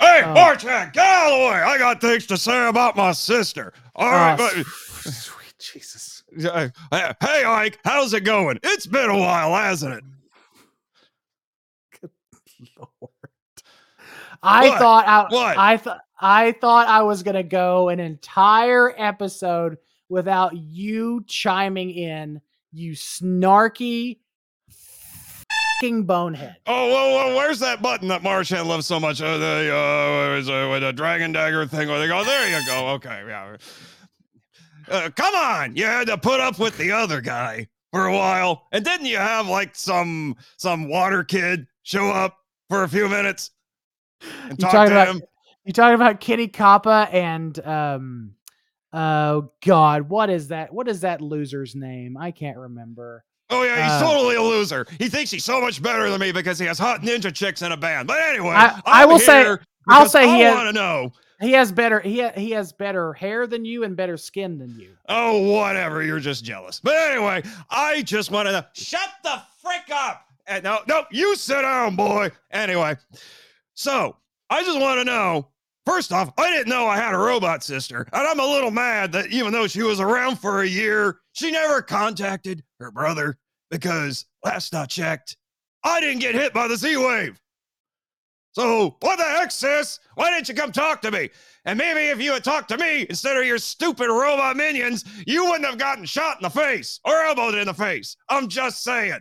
Hey, 0.00 0.22
Oh. 0.24 0.32
Marchand, 0.34 0.92
get 0.92 1.04
out 1.06 1.32
of 1.32 1.38
the 1.38 1.44
way! 1.46 1.60
I 1.62 1.78
got 1.78 2.00
things 2.00 2.26
to 2.26 2.36
say 2.36 2.66
about 2.68 2.96
my 2.96 3.12
sister. 3.12 3.72
All 3.94 4.10
right, 4.10 4.36
Oh, 4.40 4.50
but- 4.56 4.66
sweet 5.12 5.54
Jesus. 5.58 6.22
Hey, 6.36 6.70
Ike, 7.44 7.78
how's 7.84 8.12
it 8.14 8.22
going? 8.22 8.58
It's 8.62 8.86
been 8.86 9.08
a 9.10 9.18
while, 9.18 9.54
hasn't 9.54 9.94
it? 9.94 10.04
I 14.44 14.68
What? 14.68 14.78
thought 14.78 15.08
I, 15.08 15.22
What? 15.34 15.58
I 15.58 15.76
thought 15.76 16.00
I 16.20 16.52
thought 16.52 16.86
I 16.88 17.02
was 17.02 17.22
gonna 17.22 17.42
go 17.42 17.88
an 17.88 17.98
entire 18.00 18.94
episode 18.96 19.78
without 20.08 20.56
you 20.56 21.24
chiming 21.26 21.90
in, 21.90 22.40
you 22.72 22.92
snarky 22.92 24.18
fucking 25.80 26.04
bonehead. 26.04 26.56
Oh, 26.66 26.88
well, 26.88 27.14
well, 27.14 27.36
where's 27.36 27.58
that 27.60 27.82
button 27.82 28.08
that 28.08 28.22
Marchand 28.22 28.68
loves 28.68 28.86
so 28.86 29.00
much? 29.00 29.20
Uh, 29.20 29.38
the 29.38 29.74
uh, 29.74 30.36
is, 30.38 30.48
uh, 30.48 30.68
with 30.70 30.82
the 30.82 30.92
dragon 30.92 31.32
dagger 31.32 31.66
thing 31.66 31.88
where 31.88 31.98
they 31.98 32.06
go, 32.06 32.24
there 32.24 32.48
you 32.60 32.66
go. 32.66 32.88
Okay, 32.90 33.24
yeah. 33.26 33.56
Uh, 34.88 35.10
come 35.16 35.34
on, 35.34 35.74
you 35.76 35.84
had 35.84 36.06
to 36.08 36.18
put 36.18 36.40
up 36.40 36.58
with 36.58 36.76
the 36.76 36.92
other 36.92 37.20
guy 37.20 37.66
for 37.90 38.06
a 38.06 38.12
while, 38.14 38.66
and 38.72 38.84
didn't 38.84 39.06
you 39.06 39.16
have 39.16 39.46
like 39.48 39.74
some 39.74 40.36
some 40.58 40.88
water 40.88 41.24
kid 41.24 41.66
show 41.82 42.10
up 42.10 42.36
for 42.68 42.82
a 42.82 42.88
few 42.88 43.08
minutes 43.08 43.50
You 44.50 44.56
talk 44.56 44.72
talking 44.72 44.92
about 44.92 45.08
him? 45.08 45.22
you 45.64 45.72
talking 45.72 45.94
about 45.94 46.20
Kenny 46.20 46.48
Kappa 46.48 47.08
and 47.12 47.58
um 47.66 48.34
oh 48.92 49.50
god, 49.64 50.08
what 50.08 50.30
is 50.30 50.48
that? 50.48 50.72
What 50.72 50.88
is 50.88 51.00
that 51.00 51.20
loser's 51.20 51.74
name? 51.74 52.16
I 52.16 52.30
can't 52.30 52.56
remember. 52.58 53.24
Oh 53.50 53.62
yeah, 53.62 53.82
he's 53.82 54.02
uh, 54.02 54.10
totally 54.10 54.36
a 54.36 54.42
loser. 54.42 54.86
He 54.98 55.08
thinks 55.08 55.30
he's 55.30 55.44
so 55.44 55.60
much 55.60 55.82
better 55.82 56.08
than 56.10 56.20
me 56.20 56.32
because 56.32 56.58
he 56.58 56.66
has 56.66 56.78
hot 56.78 57.02
ninja 57.02 57.32
chicks 57.32 57.62
in 57.62 57.72
a 57.72 57.76
band. 57.76 58.08
But 58.08 58.20
anyway, 58.22 58.54
I- 58.54 58.80
I 58.86 59.04
will 59.04 59.18
say- 59.18 59.56
I'll 59.86 60.08
say 60.08 60.26
he 60.26 60.32
I 60.44 60.48
has- 60.48 60.54
want 60.54 60.68
to 60.68 60.72
know. 60.72 61.12
He 61.40 61.52
has 61.52 61.70
better 61.72 62.00
he 62.00 62.20
ha- 62.22 62.32
he 62.36 62.52
has 62.52 62.72
better 62.72 63.12
hair 63.12 63.46
than 63.46 63.64
you 63.66 63.84
and 63.84 63.96
better 63.96 64.16
skin 64.16 64.58
than 64.58 64.78
you. 64.78 64.90
Oh, 65.08 65.40
whatever. 65.52 66.02
You're 66.02 66.20
just 66.20 66.42
jealous. 66.44 66.80
But 66.82 66.94
anyway, 66.96 67.42
I 67.68 68.00
just 68.02 68.30
want 68.30 68.46
to 68.48 68.52
know. 68.52 68.62
Shut 68.72 69.08
the 69.22 69.42
frick 69.60 69.90
up. 69.92 70.22
And 70.46 70.62
no, 70.64 70.78
no, 70.88 71.04
you 71.10 71.36
sit 71.36 71.60
down, 71.62 71.96
boy. 71.96 72.30
Anyway, 72.50 72.96
so 73.74 74.16
I 74.50 74.62
just 74.62 74.80
want 74.80 75.00
to 75.00 75.04
know. 75.04 75.48
First 75.86 76.12
off, 76.12 76.32
I 76.38 76.50
didn't 76.50 76.68
know 76.68 76.86
I 76.86 76.96
had 76.96 77.14
a 77.14 77.18
robot 77.18 77.62
sister, 77.62 78.06
and 78.10 78.26
I'm 78.26 78.40
a 78.40 78.46
little 78.46 78.70
mad 78.70 79.12
that 79.12 79.26
even 79.26 79.52
though 79.52 79.66
she 79.66 79.82
was 79.82 80.00
around 80.00 80.36
for 80.36 80.62
a 80.62 80.66
year, 80.66 81.18
she 81.32 81.50
never 81.50 81.82
contacted 81.82 82.62
her 82.80 82.90
brother 82.90 83.36
because 83.70 84.24
last 84.42 84.74
I 84.74 84.86
checked, 84.86 85.36
I 85.82 86.00
didn't 86.00 86.20
get 86.20 86.34
hit 86.34 86.54
by 86.54 86.68
the 86.68 86.76
Z 86.76 86.96
wave. 86.96 87.38
So, 88.52 88.96
what 89.00 89.18
the 89.18 89.24
heck, 89.24 89.50
sis? 89.50 89.98
Why 90.14 90.30
didn't 90.30 90.48
you 90.48 90.54
come 90.54 90.70
talk 90.70 91.02
to 91.02 91.10
me? 91.10 91.28
And 91.64 91.76
maybe 91.76 92.00
if 92.10 92.20
you 92.20 92.32
had 92.32 92.44
talked 92.44 92.68
to 92.68 92.78
me 92.78 93.04
instead 93.10 93.36
of 93.36 93.44
your 93.44 93.58
stupid 93.58 94.08
robot 94.08 94.56
minions, 94.56 95.04
you 95.26 95.44
wouldn't 95.44 95.66
have 95.66 95.76
gotten 95.76 96.04
shot 96.04 96.36
in 96.36 96.42
the 96.44 96.50
face 96.50 97.00
or 97.04 97.20
elbowed 97.24 97.56
in 97.56 97.66
the 97.66 97.74
face. 97.74 98.16
I'm 98.28 98.48
just 98.48 98.84
saying. 98.84 99.18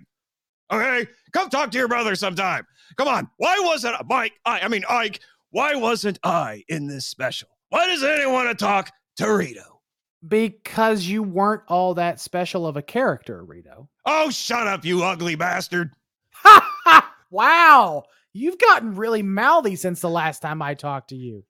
Okay? 0.72 1.08
Come 1.32 1.50
talk 1.50 1.72
to 1.72 1.78
your 1.80 1.88
brother 1.88 2.16
sometime. 2.16 2.66
Come 2.98 3.08
on. 3.08 3.30
Why 3.38 3.56
wasn't 3.62 3.96
Mike? 4.08 4.34
I, 4.46 4.62
I 4.62 4.68
mean, 4.68 4.84
Ike, 4.90 5.20
why 5.52 5.76
wasn't 5.76 6.20
I 6.24 6.64
in 6.68 6.88
this 6.88 7.06
special? 7.06 7.50
Why 7.70 7.88
does 7.88 8.04
anyone 8.04 8.34
want 8.34 8.50
to 8.50 8.66
talk 8.66 8.92
to 9.18 9.32
Rito? 9.32 9.82
Because 10.26 11.06
you 11.06 11.22
weren't 11.22 11.64
all 11.68 11.96
that 11.96 12.20
special 12.20 12.66
of 12.66 12.78
a 12.78 12.82
character, 12.82 13.44
Rito. 13.44 13.90
Oh, 14.06 14.30
shut 14.30 14.68
up, 14.68 14.86
you 14.86 15.04
ugly 15.04 15.36
bastard. 15.36 15.92
Ha 16.34 16.70
ha! 16.86 17.14
Wow. 17.30 18.04
You've 18.32 18.58
gotten 18.58 18.96
really 18.96 19.22
mouthy 19.22 19.76
since 19.76 20.02
the 20.02 20.10
last 20.10 20.42
time 20.42 20.62
I 20.62 20.74
talked 20.74 21.10
to 21.10 21.16
you. 21.16 21.44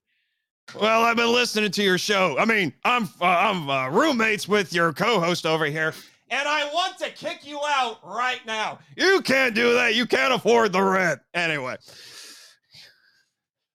Well, 0.78 1.02
I've 1.02 1.16
been 1.16 1.32
listening 1.32 1.70
to 1.70 1.82
your 1.82 1.98
show. 1.98 2.36
I 2.38 2.46
mean, 2.46 2.72
I'm 2.84 3.04
uh, 3.20 3.26
I'm 3.26 3.68
uh, 3.68 3.90
roommates 3.90 4.48
with 4.48 4.72
your 4.72 4.92
co-host 4.92 5.46
over 5.46 5.66
here, 5.66 5.94
and 6.30 6.48
I 6.48 6.64
want 6.72 6.98
to 6.98 7.10
kick 7.10 7.46
you 7.46 7.60
out 7.66 7.98
right 8.04 8.40
now. 8.46 8.78
You 8.96 9.20
can't 9.22 9.54
do 9.54 9.74
that. 9.74 9.94
You 9.94 10.06
can't 10.06 10.32
afford 10.32 10.72
the 10.72 10.82
rent 10.82 11.20
anyway. 11.34 11.76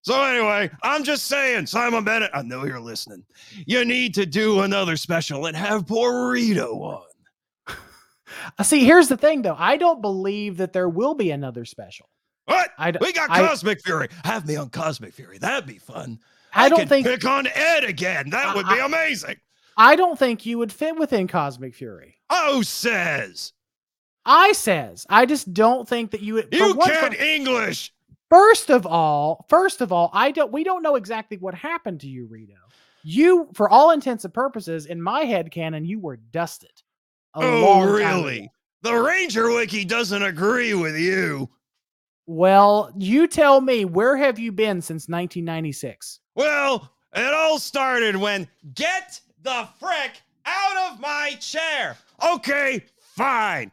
So 0.02 0.24
anyway, 0.24 0.72
I'm 0.82 1.04
just 1.04 1.28
saying, 1.28 1.68
Simon 1.68 2.04
Bennett, 2.04 2.32
I 2.34 2.42
know 2.42 2.66
you're 2.66 2.80
listening. 2.80 3.24
You 3.68 3.86
need 3.86 4.14
to 4.16 4.26
do 4.26 4.62
another 4.62 4.96
special 4.98 5.46
and 5.46 5.56
have 5.56 5.86
Burrito 5.86 6.74
on. 6.82 7.06
See, 8.64 8.86
here's 8.86 9.08
the 9.10 9.18
thing 9.18 9.42
though. 9.42 9.56
I 9.58 9.78
don't 9.78 10.02
believe 10.02 10.58
that 10.58 10.74
there 10.74 10.90
will 10.90 11.14
be 11.16 11.32
another 11.32 11.66
special. 11.66 12.10
What? 12.46 12.72
I, 12.80 12.94
We 13.00 13.14
got 13.14 13.30
I- 13.30 13.46
Cosmic 13.46 13.82
Fury. 13.84 14.08
Have 14.24 14.48
me 14.48 14.56
on 14.56 14.70
Cosmic 14.70 15.14
Fury. 15.14 15.38
That'd 15.38 15.68
be 15.68 15.78
fun. 15.78 16.20
I 16.54 16.70
don't 16.70 16.80
could 16.80 16.90
think 16.90 17.06
pick 17.06 17.26
on 17.26 17.46
Ed 17.54 17.84
again. 17.84 18.32
That 18.32 18.56
would 18.56 18.66
be 18.68 18.80
I- 18.80 18.86
amazing. 18.86 19.36
I 19.78 19.96
don't 19.96 20.18
think 20.18 20.46
you 20.46 20.58
would 20.58 20.74
fit 20.74 20.98
within 20.98 21.28
Cosmic 21.28 21.76
Fury. 21.76 22.16
Oh, 22.30 22.62
says 22.62 23.54
I 24.26 24.52
says 24.54 25.06
I 25.10 25.26
just 25.26 25.54
don't 25.54 25.88
think 25.88 26.12
that 26.12 26.22
you 26.22 26.38
you 26.52 26.76
can't 26.76 27.16
for- 27.16 27.22
English. 27.24 27.92
First 28.30 28.70
of 28.70 28.86
all, 28.86 29.46
first 29.50 29.82
of 29.82 29.92
all, 29.92 30.12
I 30.14 30.30
don't. 30.30 30.52
We 30.52 30.64
don't 30.64 30.84
know 30.84 30.96
exactly 30.96 31.38
what 31.38 31.56
happened 31.56 32.02
to 32.02 32.08
you, 32.08 32.28
Rito. 32.28 32.54
You, 33.02 33.50
for 33.56 33.68
all 33.68 33.90
intents 33.90 34.24
and 34.24 34.34
purposes, 34.34 34.86
in 34.86 35.02
my 35.02 35.22
head 35.22 35.50
canon, 35.50 35.84
you 35.84 36.00
were 36.00 36.18
dusted. 36.18 36.70
Oh, 37.34 37.82
really? 37.82 38.52
The 38.84 38.94
Ranger 38.94 39.50
Wiki 39.52 39.84
doesn't 39.84 40.22
agree 40.22 40.76
with 40.76 40.96
you. 40.96 41.50
Well, 42.28 42.92
you 42.98 43.26
tell 43.28 43.62
me, 43.62 43.86
where 43.86 44.16
have 44.16 44.38
you 44.38 44.52
been 44.52 44.82
since 44.82 45.08
1996? 45.08 46.20
Well, 46.36 46.92
it 47.16 47.34
all 47.34 47.58
started 47.58 48.16
when 48.16 48.48
get 48.76 49.20
the 49.42 49.68
frick 49.80 50.22
out 50.46 50.92
of 50.94 51.00
my 51.00 51.36
chair. 51.40 51.98
Okay, 52.36 52.84
fine. 53.00 53.72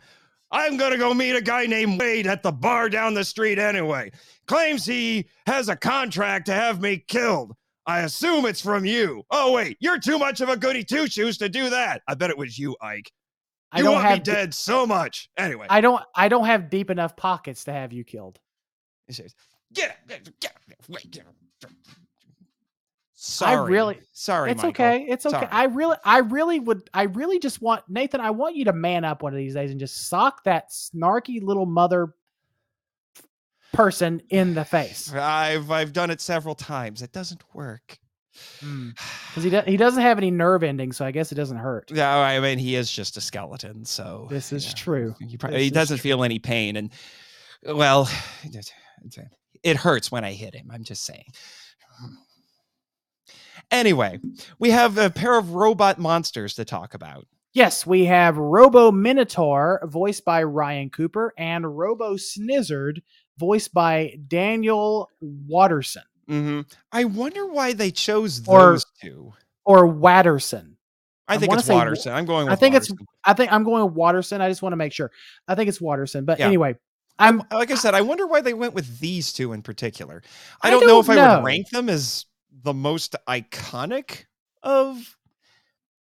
I'm 0.53 0.77
gonna 0.77 0.97
go 0.97 1.13
meet 1.13 1.35
a 1.37 1.41
guy 1.41 1.67
named 1.67 2.01
Wade 2.01 2.27
at 2.27 2.43
the 2.43 2.53
bar 2.53 2.89
down 2.89 3.15
the 3.15 3.25
street 3.25 3.59
anyway. 3.59 4.11
Claims 4.47 4.87
he 4.87 5.27
has 5.47 5.69
a 5.69 5.77
contract 5.77 6.47
to 6.47 6.55
have 6.55 6.81
me 6.81 6.99
killed. 7.09 7.53
I 7.87 8.01
assume 8.01 8.47
it's 8.47 8.61
from 8.61 8.85
you. 8.85 9.23
Oh 9.31 9.53
wait, 9.53 9.77
you're 9.81 9.99
too 9.99 10.19
much 10.19 10.41
of 10.41 10.49
a 10.49 10.57
goody 10.57 10.85
two 10.85 11.07
shoes 11.09 11.39
to 11.39 11.49
do 11.49 11.71
that. 11.71 12.03
I 12.09 12.15
bet 12.15 12.31
it 12.31 12.39
was 12.39 12.59
you, 12.59 12.77
Ike. 12.81 13.11
I 13.73 13.79
You 13.79 13.85
don't 13.85 13.95
want 13.95 14.05
me 14.05 14.11
have. 14.11 14.23
de- 14.23 14.33
dead 14.33 14.55
so 14.55 14.87
much. 14.87 15.29
Anyway, 15.37 15.67
I 15.69 15.81
don't. 15.81 16.03
I 16.15 16.29
don't 16.29 16.47
have 16.47 16.71
deep 16.71 16.91
enough 16.91 17.17
pockets 17.17 17.65
to 17.65 17.73
have 17.73 17.93
you 17.93 18.05
killed. 18.05 18.39
"Get 19.73 19.91
up, 19.91 19.97
get 20.07 20.19
up, 20.47 20.61
get 20.89 21.11
get 21.11 21.25
up." 23.43 23.49
Sorry, 23.49 23.73
really- 23.73 24.01
sorry. 24.13 24.51
it's 24.51 24.63
Michael. 24.63 24.87
okay. 24.87 25.07
It's 25.09 25.27
okay. 25.27 25.37
Sorry. 25.37 25.49
I 25.51 25.65
really, 25.65 25.97
I 26.05 26.19
really 26.19 26.61
would. 26.61 26.89
I 26.95 27.05
really 27.05 27.39
just 27.39 27.61
want 27.61 27.83
Nathan. 27.89 28.21
I 28.21 28.31
want 28.31 28.57
you 28.57 28.65
to 28.67 28.73
man 28.73 29.05
up 29.05 29.23
one 29.23 29.33
of 29.33 29.39
these 29.39 29.55
days 29.55 29.71
and 29.71 29.81
just 29.81 30.09
sock 30.09 30.45
that 30.45 30.71
snarky 30.71 31.43
little 31.43 31.67
mother 31.67 32.15
person 33.73 34.23
in 34.31 34.55
the 34.55 34.65
face. 34.65 35.13
I've 35.13 35.71
I've 35.71 35.93
done 35.93 36.11
it 36.11 36.21
several 36.21 36.55
times. 36.55 37.03
It 37.03 37.13
doesn't 37.13 37.43
work. 37.55 37.99
Mm. 38.61 38.99
Because 39.29 39.45
he 39.45 39.51
do, 39.51 39.61
he 39.67 39.77
doesn't 39.77 40.01
have 40.01 40.17
any 40.17 40.31
nerve 40.31 40.63
endings, 40.63 40.97
so 40.97 41.05
I 41.05 41.11
guess 41.11 41.31
it 41.31 41.35
doesn't 41.35 41.59
hurt. 41.59 41.91
Yeah, 41.91 42.17
I 42.17 42.41
mean 42.41 42.57
he 42.59 42.75
is 42.75 42.91
just 42.91 43.19
a 43.19 43.21
skeleton, 43.21 43.85
so 43.85 44.29
This 44.31 44.51
is 44.51 44.67
yeah, 44.69 44.73
true. 44.73 45.15
He, 45.21 45.37
probably, 45.37 45.63
he 45.65 45.69
doesn't 45.69 45.99
feel 45.99 46.25
any 46.25 46.39
pain, 46.39 46.77
and 46.77 46.91
well, 47.63 48.09
it- 48.45 48.73
it 49.63 49.77
hurts 49.77 50.11
when 50.11 50.25
I 50.25 50.33
hit 50.33 50.55
him. 50.55 50.71
I'm 50.73 50.85
just 50.85 51.05
saying. 51.05 51.27
Hmm. 51.99 52.13
Anyway, 53.71 54.21
we 54.59 54.71
have 54.71 54.97
a 54.99 55.11
pair 55.11 55.37
of 55.39 55.53
robot 55.55 55.99
monsters 55.99 56.55
to 56.55 56.65
talk 56.65 56.95
about. 56.95 57.27
Yes, 57.53 57.87
we 57.87 58.05
have 58.05 58.37
Robo 58.37 58.93
Minotaur, 58.93 59.81
voiced 59.85 60.25
by 60.25 60.43
Ryan 60.43 60.91
Cooper, 60.91 61.33
and 61.39 61.77
Robo 61.77 62.15
Snizzard, 62.15 63.01
voiced 63.39 63.73
by 63.75 64.19
Daniel 64.29 65.11
Watterson 65.21 66.03
hmm 66.29 66.63
I 66.91 67.05
wonder 67.05 67.47
why 67.47 67.73
they 67.73 67.91
chose 67.93 68.43
Or- 68.49 68.73
those 68.73 68.85
two. 69.01 69.33
or 69.65 69.87
Watterson. 69.87 70.77
I 71.29 71.35
I 71.35 71.39
think 71.39 71.53
it's 71.53 71.65
say 71.65 71.75
I'm 72.11 72.25
going. 72.27 72.47
With 72.47 72.53
I 72.53 72.57
think 72.57 72.75
it's- 72.75 72.93
I 73.25 73.33
think 73.33 73.53
I'm 73.53 73.65
going 73.65 73.85
with 73.85 73.95
Watterson. 73.95 74.41
I 74.41 74.49
just 74.49 74.63
want 74.63 74.73
to 74.73 74.77
make 74.77 74.93
sure. 74.93 75.11
I 75.49 75.55
think 75.55 75.69
it's 75.69 75.81
Watterson, 75.81 76.25
but 76.25 76.39
Yeah. 76.39 76.47
anyway, 76.47 76.77
I'm 77.19 77.43
like 77.53 77.71
I 77.71 77.75
said, 77.75 77.95
I 77.95 78.01
wonder 78.03 78.27
why 78.27 78.41
they 78.41 78.55
went 78.55 78.75
with 78.75 78.99
these 79.01 79.33
two 79.33 79.53
in 79.53 79.63
particular. 79.63 80.23
I 80.63 80.69
I 80.69 80.71
don't, 80.71 80.81
know 80.83 81.01
don't 81.03 81.05
if 81.05 81.11
I 81.19 81.37
would 81.37 81.45
rank 81.45 81.69
them 81.71 81.89
as 81.89 82.27
the 82.67 82.75
most 82.75 83.15
iconic 83.29 84.25
of 84.63 85.17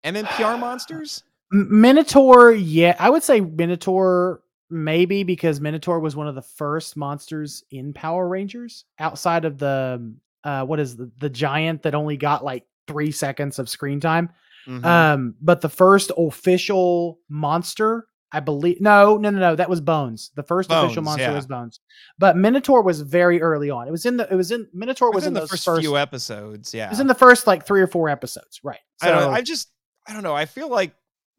MMPR 0.06 0.57
monsters. 0.60 1.23
Minotaur. 1.52 2.53
Yeah, 2.53 2.95
I 2.98 3.10
would 3.10 3.22
say 3.22 3.41
Minotaur 3.41 4.41
maybe 4.69 5.23
because 5.23 5.61
Minotaur 5.61 5.99
was 5.99 6.15
one 6.15 6.27
of 6.27 6.34
the 6.34 6.41
first 6.41 6.98
monsters 6.98 7.64
in 7.69 7.94
Power 7.94 8.27
Rangers 8.27 8.85
outside 8.98 9.45
of 9.45 9.60
the 9.60 10.15
uh 10.44 10.65
what 10.65 10.80
is 10.80 10.95
the, 10.95 11.11
the 11.19 11.30
giant 11.30 11.84
that 11.84 11.94
only 11.94 12.18
got 12.18 12.44
like 12.44 12.65
three 12.88 13.11
seconds 13.11 13.60
of 13.60 13.69
screen 13.69 13.99
time. 13.99 14.30
Mhm. 14.65 14.85
Um, 14.85 15.35
but 15.41 15.60
the 15.61 15.69
first 15.69 16.11
official 16.18 17.19
monster, 17.30 18.07
I 18.34 18.39
believe, 18.39 18.81
no, 18.81 19.18
no, 19.18 19.30
no, 19.30 19.39
no, 19.39 19.55
that 19.55 19.69
was 19.69 19.80
Bones. 19.80 20.31
The 20.35 20.41
first 20.41 20.72
official 20.72 21.03
monster 21.03 21.30
yeah. 21.30 21.35
was 21.35 21.45
Bones. 21.45 21.80
But 22.18 22.35
Minotaur 22.35 22.81
was 22.81 23.01
very 23.01 23.39
early 23.41 23.69
on. 23.69 23.88
It 23.88 23.91
was 23.91 24.07
in 24.07 24.18
the, 24.18 24.27
it 24.30 24.35
was 24.35 24.51
in 24.51 24.68
Minotaur 24.73 25.11
was 25.11 25.23
Within 25.23 25.38
in 25.38 25.41
the 25.41 25.47
first, 25.47 25.64
first, 25.64 25.81
few 25.81 25.95
episodes. 25.95 26.73
Yeah, 26.73 26.88
it 26.88 26.89
was 26.89 26.99
in 26.99 27.07
the 27.07 27.14
first 27.14 27.45
like 27.45 27.65
three 27.65 27.81
or 27.81 27.88
four 27.88 28.10
episodes, 28.10 28.60
right? 28.64 28.80
I 29.01 29.10
don't. 29.10 29.22
So- 29.22 29.31
I 29.31 29.41
just. 29.41 29.69
I 30.07 30.14
don't 30.14 30.23
know. 30.23 30.35
I 30.35 30.45
feel 30.45 30.68
like 30.68 30.93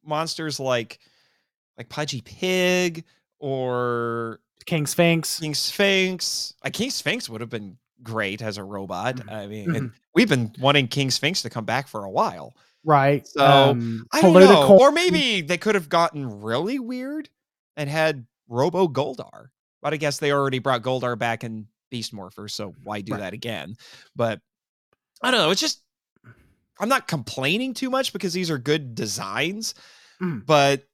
monsters 0.04 0.58
like 0.58 1.00
like 1.76 1.88
Pudgy 1.88 2.20
Pig 2.20 3.04
or 3.38 4.40
King 4.64 4.86
Sphinx. 4.86 5.40
King 5.40 5.54
Sphinx. 5.54 6.54
Uh, 6.64 6.70
King 6.72 6.90
Sphinx 6.90 7.28
would 7.28 7.40
have 7.40 7.50
been 7.50 7.76
great 8.02 8.40
as 8.40 8.56
a 8.56 8.64
robot. 8.64 9.16
Mhm. 9.16 9.32
I 9.32 9.46
mean, 9.46 9.74
and 9.74 9.92
we've 10.14 10.28
been 10.28 10.54
wanting 10.60 10.88
King 10.88 11.10
Sphinx 11.10 11.42
to 11.42 11.50
come 11.50 11.64
back 11.64 11.88
for 11.88 12.04
a 12.04 12.10
while. 12.10 12.54
Right. 12.84 13.26
So, 13.26 13.44
um, 13.44 14.06
I 14.12 14.20
don't 14.20 14.34
know. 14.34 14.76
Or 14.78 14.92
maybe 14.92 15.40
they 15.40 15.56
could 15.58 15.74
have 15.74 15.88
gotten 15.88 16.42
really 16.42 16.78
weird 16.78 17.28
and 17.76 17.88
had 17.88 18.26
Robo 18.48 18.86
Goldar. 18.88 19.48
But 19.82 19.92
I 19.94 19.96
guess 19.96 20.18
they 20.18 20.32
already 20.32 20.58
brought 20.58 20.82
Goldar 20.82 21.18
back 21.18 21.44
in 21.44 21.66
Beast 21.90 22.12
Morpher, 22.12 22.48
so 22.48 22.74
why 22.82 23.00
do 23.02 23.12
Right. 23.12 23.20
that 23.20 23.32
again? 23.34 23.76
But 24.16 24.40
I 25.22 25.30
don't 25.30 25.40
know. 25.40 25.50
It's 25.50 25.60
just 25.60 25.82
I'm 26.80 26.88
not 26.88 27.06
complaining 27.06 27.72
too 27.72 27.88
much 27.88 28.12
because 28.12 28.32
these 28.32 28.50
are 28.50 28.58
good 28.58 28.94
designs, 28.94 29.74
Mm. 30.20 30.44
but 30.44 30.84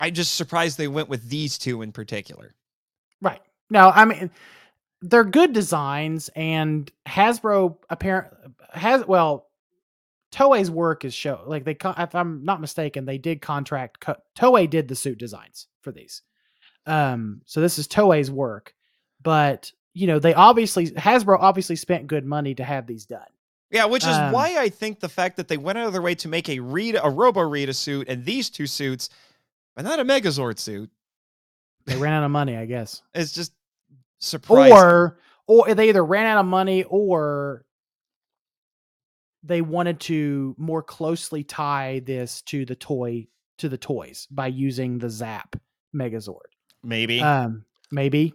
I'm 0.00 0.14
just 0.14 0.34
surprised 0.34 0.76
they 0.78 0.88
went 0.88 1.08
with 1.08 1.28
these 1.28 1.58
two 1.58 1.82
in 1.82 1.90
particular. 1.92 2.54
Right. 3.20 3.40
No, 3.70 3.90
I 3.90 4.04
mean 4.04 4.30
they're 5.00 5.24
good 5.24 5.52
designs 5.52 6.28
and 6.36 6.90
Hasbro 7.06 7.76
apparent 7.88 8.32
has 8.72 9.06
well 9.06 9.47
Toei's 10.32 10.70
work 10.70 11.04
is 11.04 11.14
show 11.14 11.42
like 11.46 11.64
they 11.64 11.76
if 11.98 12.14
I'm 12.14 12.44
not 12.44 12.60
mistaken 12.60 13.04
they 13.04 13.18
did 13.18 13.40
contract 13.40 14.00
co- 14.00 14.16
Toei 14.38 14.68
did 14.68 14.88
the 14.88 14.94
suit 14.94 15.18
designs 15.18 15.68
for 15.80 15.92
these. 15.92 16.22
Um 16.86 17.42
so 17.46 17.60
this 17.60 17.78
is 17.78 17.88
Toei's 17.88 18.30
work 18.30 18.74
but 19.22 19.72
you 19.94 20.06
know 20.06 20.18
they 20.18 20.34
obviously 20.34 20.88
Hasbro 20.90 21.38
obviously 21.40 21.76
spent 21.76 22.06
good 22.06 22.24
money 22.24 22.54
to 22.54 22.64
have 22.64 22.86
these 22.86 23.06
done. 23.06 23.26
Yeah, 23.70 23.84
which 23.86 24.04
is 24.04 24.16
Um, 24.16 24.32
why 24.32 24.56
I 24.58 24.68
think 24.70 25.00
the 25.00 25.08
fact 25.08 25.36
that 25.36 25.48
they 25.48 25.56
went 25.58 25.76
out 25.78 25.86
of 25.86 25.92
their 25.92 26.02
way 26.02 26.14
to 26.16 26.28
make 26.28 26.48
a 26.48 26.58
read 26.60 26.96
a 27.02 27.10
Robo 27.10 27.42
Rita 27.42 27.74
suit 27.74 28.08
and 28.08 28.24
these 28.24 28.48
two 28.48 28.66
suits, 28.66 29.10
but 29.76 29.84
not 29.84 30.00
a 30.00 30.04
Megazord 30.04 30.58
suit, 30.58 30.90
They 31.84 31.96
ran 31.96 32.12
out 32.14 32.24
of 32.24 32.30
money, 32.30 32.56
I 32.56 32.64
guess. 32.66 33.02
It's 33.14 33.32
just 33.32 33.52
surprising. 34.20 34.72
Or 34.76 35.18
or 35.46 35.74
they 35.74 35.88
either 35.88 36.04
ran 36.04 36.26
out 36.26 36.38
of 36.40 36.46
money 36.46 36.84
or 36.84 37.64
they 39.48 39.62
wanted 39.62 39.98
to 40.00 40.54
more 40.58 40.82
closely 40.82 41.42
tie 41.42 42.00
this 42.04 42.42
to 42.42 42.64
the 42.64 42.74
toy 42.76 43.26
to 43.58 43.68
the 43.68 43.78
toys 43.78 44.28
by 44.30 44.46
using 44.46 44.98
the 44.98 45.10
Zap 45.10 45.56
Megazord. 45.94 46.52
maybe 46.84 47.20
Um 47.20 47.64
maybe. 47.90 48.34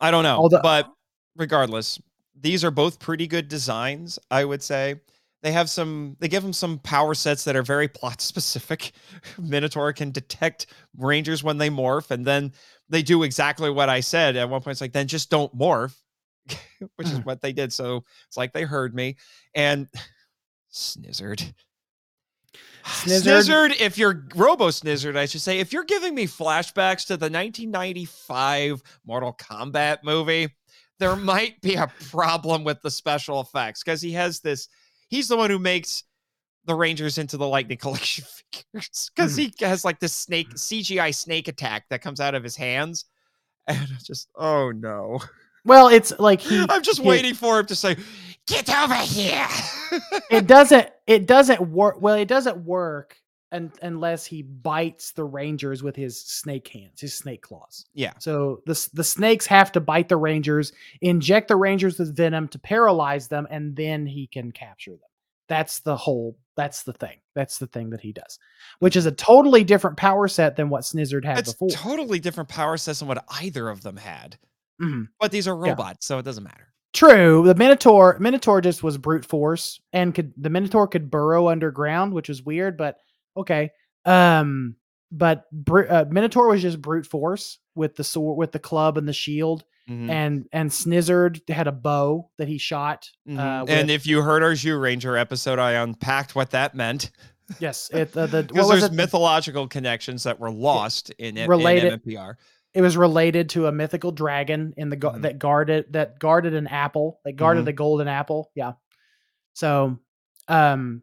I 0.00 0.10
don't 0.10 0.22
know, 0.24 0.36
although- 0.36 0.60
but 0.62 0.92
regardless, 1.36 2.00
these 2.40 2.64
are 2.64 2.70
both 2.70 2.98
pretty 2.98 3.26
good 3.26 3.48
designs, 3.48 4.18
I 4.30 4.44
would 4.44 4.62
say. 4.62 5.00
They 5.42 5.50
have 5.52 5.68
some 5.70 6.16
they 6.20 6.28
give 6.28 6.42
them 6.44 6.52
some 6.52 6.78
power 6.78 7.14
sets 7.14 7.44
that 7.44 7.56
are 7.56 7.62
very 7.64 7.88
plot 7.88 8.20
specific. 8.30 8.92
Minotaur 9.38 9.92
can 9.92 10.10
detect 10.12 10.66
rangers 10.96 11.42
when 11.42 11.58
they 11.58 11.70
morph, 11.70 12.10
and 12.12 12.24
then 12.24 12.52
they 12.88 13.02
do 13.02 13.22
exactly 13.24 13.70
what 13.70 13.88
I 13.88 14.00
said. 14.00 14.36
At 14.36 14.48
one 14.50 14.60
point, 14.60 14.72
it's 14.74 14.80
like, 14.80 14.92
then 14.92 15.08
just 15.08 15.30
don't 15.30 15.56
morph, 15.56 15.96
which 16.96 17.08
is 17.08 17.18
Mhm. 17.20 17.24
what 17.24 17.40
they 17.42 17.52
did. 17.52 17.72
So 17.72 18.04
it's 18.28 18.36
like 18.36 18.52
they 18.52 18.62
heard 18.64 18.94
me. 18.94 19.16
And 19.54 19.88
Snizzard. 20.72 21.52
Snizzard- 22.84 23.44
Snizzard, 23.44 23.80
if 23.80 23.98
you're 23.98 24.26
Robo 24.34 24.68
Snizzard, 24.68 25.16
I 25.16 25.26
should 25.26 25.40
say, 25.40 25.60
if 25.60 25.72
you're 25.72 25.84
giving 25.84 26.14
me 26.14 26.26
flashbacks 26.26 27.06
to 27.06 27.16
the 27.16 27.26
1995 27.26 28.82
Mortal 29.04 29.34
Kombat 29.34 29.98
movie, 30.02 30.48
there 30.98 31.16
might 31.16 31.60
be 31.60 31.74
a 31.74 31.90
problem 32.10 32.64
with 32.64 32.80
the 32.82 32.90
special 32.90 33.40
effects 33.40 33.82
because 33.82 34.00
he 34.00 34.12
has 34.12 34.40
this. 34.40 34.68
He's 35.08 35.28
the 35.28 35.36
one 35.36 35.50
who 35.50 35.58
makes 35.58 36.04
the 36.64 36.74
Rangers 36.74 37.18
into 37.18 37.36
the 37.36 37.46
Lightning 37.46 37.78
Collection 37.78 38.24
figures 38.24 39.10
because 39.14 39.36
he 39.36 39.52
hmm. 39.58 39.64
has 39.64 39.84
like 39.84 40.00
this 40.00 40.14
snake 40.14 40.50
CGI 40.54 41.14
snake 41.14 41.48
attack 41.48 41.84
that 41.90 42.02
comes 42.02 42.20
out 42.20 42.34
of 42.34 42.42
his 42.42 42.56
hands, 42.56 43.04
and 43.66 43.88
just 44.04 44.28
oh 44.36 44.70
no! 44.70 45.20
Well, 45.64 45.88
it's 45.88 46.12
like 46.18 46.40
he. 46.40 46.64
I'm 46.68 46.82
just 46.82 47.00
he- 47.00 47.08
waiting 47.08 47.34
for 47.34 47.60
him 47.60 47.66
to 47.66 47.76
say, 47.76 47.96
"Get 48.46 48.68
over 48.70 48.94
here." 48.94 49.48
it 50.30 50.46
doesn't 50.46 50.88
it 51.06 51.26
doesn't 51.26 51.60
work 51.70 52.00
well 52.00 52.14
it 52.14 52.28
doesn't 52.28 52.56
work 52.64 53.16
un, 53.52 53.70
unless 53.82 54.24
he 54.24 54.42
bites 54.42 55.12
the 55.12 55.24
rangers 55.24 55.82
with 55.82 55.94
his 55.94 56.18
snake 56.20 56.68
hands 56.68 57.00
his 57.00 57.12
snake 57.14 57.42
claws 57.42 57.84
yeah, 57.92 58.12
so 58.18 58.62
the, 58.66 58.88
the 58.94 59.04
snakes 59.04 59.46
have 59.46 59.70
to 59.72 59.80
bite 59.80 60.08
the 60.08 60.16
rangers 60.16 60.72
inject 61.02 61.48
the 61.48 61.56
rangers 61.56 61.98
with 61.98 62.16
venom 62.16 62.48
to 62.48 62.58
paralyze 62.58 63.28
them 63.28 63.46
and 63.50 63.76
then 63.76 64.06
he 64.06 64.26
can 64.26 64.50
capture 64.50 64.92
them 64.92 65.00
that's 65.48 65.80
the 65.80 65.96
whole 65.96 66.36
that's 66.56 66.84
the 66.84 66.92
thing 66.94 67.18
that's 67.34 67.58
the 67.58 67.66
thing 67.66 67.90
that 67.90 68.00
he 68.00 68.12
does 68.12 68.38
which 68.78 68.96
is 68.96 69.04
a 69.04 69.12
totally 69.12 69.62
different 69.64 69.96
power 69.98 70.26
set 70.28 70.56
than 70.56 70.70
what 70.70 70.84
snizzard 70.84 71.24
had 71.24 71.38
it's 71.38 71.52
before 71.52 71.68
totally 71.70 72.18
different 72.18 72.48
power 72.48 72.78
sets 72.78 73.00
than 73.00 73.08
what 73.08 73.22
either 73.42 73.68
of 73.68 73.82
them 73.82 73.96
had. 73.98 74.38
Mhm. 74.80 75.08
But 75.20 75.30
these 75.30 75.46
are 75.46 75.54
Yeah. 75.54 75.72
robots, 75.72 76.06
so 76.06 76.18
it 76.18 76.24
doesn't 76.24 76.42
matter. 76.44 76.71
True. 76.92 77.42
The 77.46 77.54
Minotaur 77.54 78.16
Minotaur 78.20 78.60
just 78.60 78.82
was 78.82 78.98
brute 78.98 79.24
force 79.24 79.80
and 79.92 80.14
could 80.14 80.32
the 80.36 80.50
Minotaur 80.50 80.86
could 80.86 81.10
burrow 81.10 81.48
underground, 81.48 82.12
which 82.12 82.28
was 82.28 82.42
weird, 82.42 82.76
but 82.76 82.98
okay. 83.36 83.70
Um 84.04 84.76
but 85.10 85.44
uh, 85.70 86.06
Minotaur 86.10 86.48
was 86.48 86.62
just 86.62 86.80
brute 86.80 87.06
force 87.06 87.58
with 87.74 87.96
the 87.96 88.04
sword 88.04 88.38
with 88.38 88.52
the 88.52 88.58
club 88.58 88.96
and 88.98 89.06
the 89.08 89.12
shield 89.12 89.64
Mhm. 89.90 90.10
and 90.10 90.46
and 90.52 90.70
Snizzard 90.70 91.48
had 91.50 91.66
a 91.66 91.72
bow 91.72 92.30
that 92.38 92.46
he 92.46 92.56
shot. 92.58 93.10
Mhm. 93.28 93.38
Uh, 93.38 93.64
and 93.68 93.90
if 93.90 94.06
you 94.06 94.22
heard 94.22 94.42
our 94.42 94.52
Zyuranger 94.52 95.18
episode, 95.20 95.58
I 95.58 95.72
unpacked 95.72 96.34
what 96.36 96.50
that 96.50 96.74
meant 96.76 97.10
yes, 97.58 97.90
it 97.92 98.16
uh, 98.16 98.26
the 98.26 98.42
because 98.44 98.54
what 98.68 98.72
was 98.74 98.80
there's 98.82 98.92
it? 98.92 98.96
mythological 98.96 99.66
connections 99.66 100.22
that 100.22 100.38
were 100.38 100.50
lost 100.52 101.10
in, 101.18 101.34
Related- 101.48 101.92
in 101.94 101.98
MMPR. 102.00 102.34
It 102.74 102.80
was 102.80 102.96
related 102.96 103.50
to 103.50 103.66
a 103.66 103.72
mythical 103.72 104.12
dragon 104.12 104.72
in 104.76 104.88
the 104.90 104.96
Mhm. 104.96 105.22
that 105.22 105.38
guarded 105.38 105.92
that 105.92 106.18
guarded 106.18 106.54
an 106.54 106.66
apple 106.66 107.20
that 107.24 107.32
guarded 107.34 107.64
Mhm. 107.64 107.68
a 107.68 107.72
golden 107.72 108.08
apple 108.08 108.50
yeah 108.54 108.72
so 109.54 109.98
um 110.48 111.02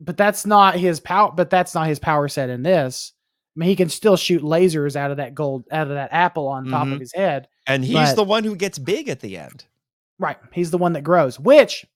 but 0.00 0.16
that's 0.16 0.44
not 0.46 0.74
his 0.76 1.00
power 1.00 1.32
but 1.34 1.50
that's 1.50 1.74
not 1.74 1.86
his 1.88 1.98
power 1.98 2.28
set 2.28 2.50
in 2.50 2.62
this 2.62 3.12
i 3.56 3.60
mean 3.60 3.68
he 3.68 3.76
can 3.76 3.88
still 3.88 4.16
shoot 4.16 4.42
lasers 4.42 4.96
out 4.96 5.10
of 5.10 5.16
that 5.18 5.34
gold 5.34 5.64
out 5.70 5.86
of 5.88 5.94
that 5.94 6.12
apple 6.12 6.48
on 6.48 6.66
top 6.66 6.86
of 6.86 6.94
Mhm. 6.94 7.00
his 7.00 7.12
head 7.12 7.48
And 7.66 7.84
he's 7.84 7.94
But- 7.94 8.14
the 8.16 8.24
one 8.24 8.44
who 8.44 8.56
gets 8.56 8.78
big 8.78 9.08
at 9.08 9.20
the 9.20 9.36
end. 9.38 9.64
right 10.18 10.38
he's 10.52 10.70
the 10.70 10.78
one 10.78 10.92
that 10.94 11.02
grows 11.04 11.38
which 11.38 11.86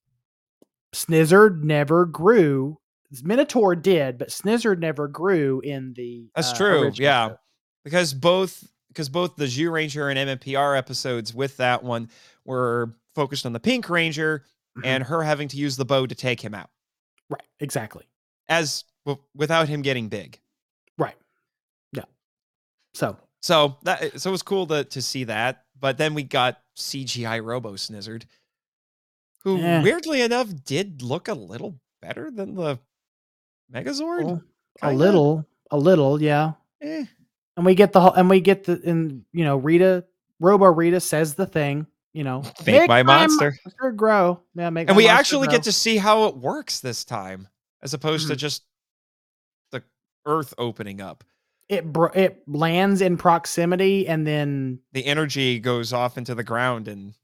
snizzard 0.95 1.63
never 1.63 2.05
grew 2.07 2.79
minotaur 3.23 3.75
did 3.75 4.19
but 4.19 4.29
snizzard 4.29 4.79
never 4.79 5.09
grew 5.09 5.61
in 5.61 5.93
the 5.95 6.31
That's 6.35 6.53
uh, 6.53 6.57
true. 6.57 6.91
Yeah. 6.95 7.29
show. 7.31 7.39
Because 7.85 8.15
both 8.15 8.65
because 8.89 9.09
both 9.09 9.37
the 9.37 9.47
Zyuranger 9.47 10.15
and 10.15 10.29
MMPR 10.41 10.77
episodes 10.77 11.33
with 11.35 11.57
that 11.57 11.83
one 11.83 12.11
were 12.45 12.95
focused 13.15 13.47
on 13.47 13.53
the 13.55 13.61
Pink 13.61 13.89
Ranger 13.89 14.45
Mhm. 14.77 14.83
and 14.87 15.05
her 15.05 15.23
having 15.23 15.49
to 15.49 15.57
use 15.57 15.77
the 15.77 15.85
bow 15.85 16.07
to 16.07 16.15
take 16.15 16.41
him 16.41 16.55
out 16.55 16.71
right 17.29 17.43
exactly 17.61 18.05
as 18.49 18.85
w- 19.07 19.23
without 19.35 19.69
him 19.69 19.83
getting 19.83 20.09
big. 20.09 20.41
right 20.99 21.17
yeah 21.93 22.05
so 22.95 23.17
So 23.43 23.77
that 23.83 24.19
so 24.21 24.31
it 24.31 24.33
was 24.33 24.43
cool 24.43 24.67
to 24.69 24.85
to 24.85 25.03
see 25.03 25.25
that. 25.25 25.65
But 25.79 25.99
then 25.99 26.15
we 26.15 26.23
got 26.23 26.63
CGI 26.77 27.41
Robo 27.45 27.75
Snizzard, 27.75 28.25
who 29.43 29.57
weirdly 29.57 30.21
enough 30.23 30.49
did 30.65 31.03
look 31.03 31.27
a 31.29 31.35
little 31.35 31.81
better 32.01 32.31
than 32.31 32.55
the 32.55 32.79
Megazord. 33.73 34.25
Well, 34.25 34.43
a 34.83 34.93
little, 34.93 35.45
a 35.71 35.77
little, 35.79 36.23
yeah. 36.23 36.53
Eh. 36.81 37.05
And 37.63 37.67
we 37.69 37.77
get 37.77 37.93
the 37.93 38.01
whole, 38.01 38.13
and 38.13 38.29
we 38.29 38.41
get 38.41 38.65
the, 38.65 38.81
and 38.85 39.25
you 39.33 39.45
know, 39.45 39.57
Rita, 39.57 40.05
Robo 40.41 40.67
Rita 40.67 40.99
says 40.99 41.35
the 41.35 41.47
thing, 41.47 41.87
you 42.13 42.25
know, 42.25 42.43
Make 42.67 42.89
my 42.89 43.05
monster." 43.05 43.57
monster 43.65 43.93
grow. 43.93 44.41
Yeah, 44.57 44.69
make. 44.71 44.89
And 44.89 44.97
we 44.97 45.07
actually 45.07 45.47
grow." 45.47 45.59
get 45.59 45.63
to 45.65 45.73
see 45.73 45.97
how 45.97 46.25
it 46.25 46.37
works 46.37 46.81
this 46.81 47.05
time, 47.05 47.47
as 47.81 47.95
opposed 47.95 48.27
to 48.27 48.35
Mhm. 48.35 48.39
just 48.39 48.65
the 49.71 49.85
Earth 50.27 50.55
opening 50.59 51.01
up. 51.01 51.23
it. 51.69 51.85
Bro- 51.93 52.11
it 52.17 52.43
lands 52.49 53.01
in 53.01 53.17
proximity 53.17 54.09
and 54.09 54.27
then 54.27 54.81
The 54.91 55.07
energy 55.07 55.61
goes 55.61 55.93
off 55.93 56.19
into 56.19 56.35
the 56.35 56.43
ground 56.43 56.89
and 56.89 57.15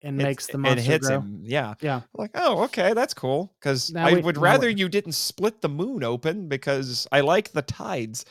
and 0.00 0.16
makes 0.16 0.46
the 0.46 0.56
monster 0.56 0.80
hits 0.80 1.08
grow. 1.08 1.18
him. 1.20 1.40
Yeah, 1.44 1.74
Yeah. 1.82 2.00
like 2.14 2.30
oh, 2.34 2.62
okay, 2.64 2.94
that's 2.94 3.12
cool. 3.12 3.52
Because 3.60 3.94
I 3.94 4.14
we- 4.14 4.22
would 4.22 4.38
rather 4.38 4.68
we- 4.68 4.76
you 4.76 4.88
didn't 4.88 5.12
split 5.12 5.60
the 5.60 5.68
moon 5.68 6.02
open 6.02 6.48
because 6.48 7.06
I 7.12 7.20
like 7.20 7.52
the 7.52 7.60
tides. 7.62 8.24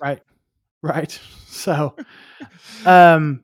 Right. 0.00 0.22
Right. 0.82 1.18
So, 1.52 1.96
um, 2.86 3.42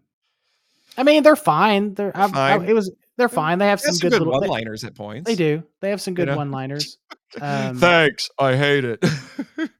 I 0.96 1.02
mean, 1.02 1.24
they're 1.24 1.34
fine. 1.36 1.92
They're, 1.94 2.16
I've, 2.16 2.32
I- 2.34 2.58
Fine. 2.58 2.68
it 2.68 2.72
was, 2.72 2.90
they're 3.18 3.28
fine. 3.28 3.58
They 3.58 3.66
have 3.66 3.80
some 3.80 3.94
some 3.94 4.08
good, 4.08 4.18
good 4.18 4.24
little, 4.26 4.40
one-liners 4.40 4.84
at 4.84 4.94
points. 4.94 5.26
they 5.26 5.34
do. 5.34 5.64
They 5.82 5.90
have 5.90 6.00
some 6.00 6.12
You 6.12 6.16
good 6.18 6.28
know? 6.28 6.36
one-liners. 6.36 6.98
Um, 7.40 7.76
Thanks, 7.78 8.30
I 8.38 8.54
hate 8.56 8.84
it. 8.84 9.04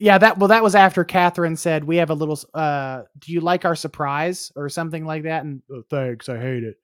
Yeah, 0.00 0.18
that 0.18 0.38
well, 0.38 0.48
that 0.48 0.62
was 0.62 0.74
after 0.74 1.02
Katherine 1.04 1.56
said, 1.56 1.82
"We 1.84 1.96
have 1.96 2.10
a 2.10 2.14
little. 2.14 2.38
uh 2.54 3.02
Do 3.18 3.32
you 3.32 3.40
like 3.40 3.64
our 3.64 3.74
surprise 3.74 4.52
or 4.54 4.68
something 4.68 5.04
like 5.04 5.22
that?" 5.24 5.44
And 5.44 5.62
"Oh, 5.72 5.82
thanks, 5.90 6.28
I 6.28 6.38
hate 6.38 6.62
it. 6.64 6.76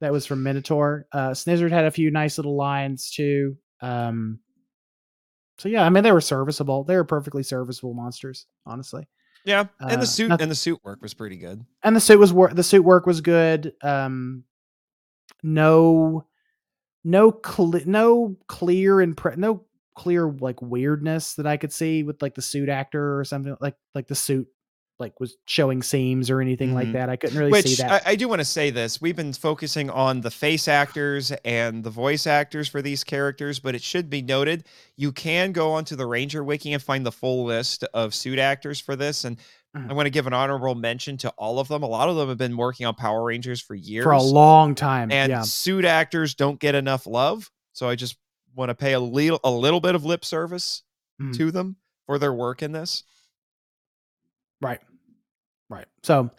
That 0.00 0.12
was 0.12 0.24
from 0.26 0.42
Minotaur. 0.42 1.06
Uh, 1.12 1.30
Snizzard 1.30 1.72
had 1.72 1.84
a 1.86 1.90
few 1.90 2.10
nice 2.10 2.38
little 2.38 2.56
lines 2.56 3.10
too. 3.10 3.56
Um, 3.82 4.38
so 5.58 5.68
yeah, 5.68 5.84
I 5.84 5.88
mean 5.90 6.04
they 6.04 6.12
were 6.12 6.20
serviceable. 6.22 6.84
They 6.84 6.96
were 6.96 7.04
perfectly 7.04 7.42
serviceable 7.42 7.92
monsters, 7.94 8.46
honestly. 8.64 9.06
Yeah, 9.44 9.64
and 9.80 9.92
Uh, 9.92 9.96
the 9.96 10.06
suit 10.06 10.28
noth- 10.28 10.40
and 10.40 10.50
the 10.50 10.54
suit 10.56 10.80
work 10.84 11.00
was 11.02 11.14
pretty 11.14 11.36
good. 11.36 11.64
And 11.82 11.94
the 11.94 12.00
suit 12.00 12.18
was 12.18 12.32
wor- 12.32 12.52
the 12.54 12.62
suit 12.62 12.82
work 12.82 13.06
was 13.06 13.20
good. 13.20 13.74
Um, 13.82 14.44
no, 15.42 16.26
no, 17.04 17.32
cle 17.32 17.72
no 17.86 18.36
clear 18.46 19.00
and 19.00 19.16
pre- 19.16 19.36
no 19.36 19.64
clear 19.94 20.28
like 20.40 20.60
weirdness 20.60 21.34
that 21.34 21.46
I 21.46 21.56
could 21.56 21.72
see 21.72 22.02
with 22.02 22.20
like 22.22 22.34
the 22.34 22.42
suit 22.42 22.68
actor 22.68 23.18
or 23.18 23.24
something 23.24 23.56
like 23.60 23.76
like 23.94 24.08
the 24.08 24.14
suit 24.14 24.48
like 25.00 25.18
was 25.18 25.36
showing 25.46 25.82
seams 25.82 26.30
or 26.30 26.40
anything 26.40 26.72
like 26.72 26.88
Mhm. 26.88 26.92
that. 26.92 27.08
I 27.10 27.16
couldn't 27.16 27.36
really 27.36 27.50
Which 27.50 27.66
see 27.66 27.82
that. 27.82 28.06
I, 28.06 28.12
I 28.12 28.16
do 28.16 28.28
want 28.28 28.40
to 28.40 28.44
say 28.44 28.70
this. 28.70 29.00
We've 29.00 29.16
been 29.16 29.32
focusing 29.32 29.90
on 29.90 30.20
the 30.20 30.30
face 30.30 30.68
actors 30.68 31.32
and 31.44 31.82
the 31.82 31.90
voice 31.90 32.26
actors 32.28 32.68
for 32.68 32.80
these 32.80 33.02
characters, 33.02 33.58
but 33.58 33.74
it 33.74 33.82
should 33.82 34.08
be 34.08 34.22
noted 34.22 34.64
you 34.96 35.10
can 35.10 35.50
go 35.52 35.72
onto 35.72 35.96
the 35.96 36.06
Ranger 36.06 36.44
Wiki 36.44 36.72
and 36.72 36.82
find 36.82 37.04
the 37.04 37.10
full 37.12 37.44
list 37.44 37.82
of 37.92 38.14
suit 38.14 38.38
actors 38.38 38.78
for 38.78 38.94
this. 38.94 39.24
And 39.24 39.36
Mhm. 39.76 39.90
I 39.90 39.94
want 39.94 40.06
to 40.06 40.10
give 40.10 40.28
an 40.28 40.32
honorable 40.32 40.76
mention 40.76 41.16
to 41.18 41.30
all 41.30 41.58
of 41.58 41.66
them. 41.66 41.82
A 41.82 41.86
lot 41.88 42.08
of 42.08 42.14
them 42.14 42.28
have 42.28 42.38
been 42.38 42.56
working 42.56 42.86
on 42.86 42.94
Power 42.94 43.24
Rangers 43.24 43.60
for 43.60 43.74
years. 43.74 44.04
for 44.04 44.12
a 44.12 44.22
long 44.22 44.76
time. 44.76 45.10
and 45.10 45.30
yeah. 45.30 45.42
suit 45.42 45.84
actors 45.84 46.34
don't 46.36 46.60
get 46.60 46.76
enough 46.76 47.06
love. 47.08 47.50
So 47.72 47.88
I 47.88 47.96
just 47.96 48.16
want 48.54 48.68
to 48.68 48.74
pay 48.76 48.92
a 48.92 49.00
little 49.00 49.40
a 49.42 49.50
little 49.50 49.80
bit 49.80 49.96
of 49.96 50.04
lip 50.04 50.24
service 50.24 50.84
Mhm. 51.20 51.36
to 51.36 51.50
them 51.50 51.76
for 52.06 52.20
their 52.20 52.32
work 52.32 52.62
in 52.62 52.70
this. 52.70 53.02
Right. 54.60 54.80
Right. 55.68 55.86
So 56.02 56.30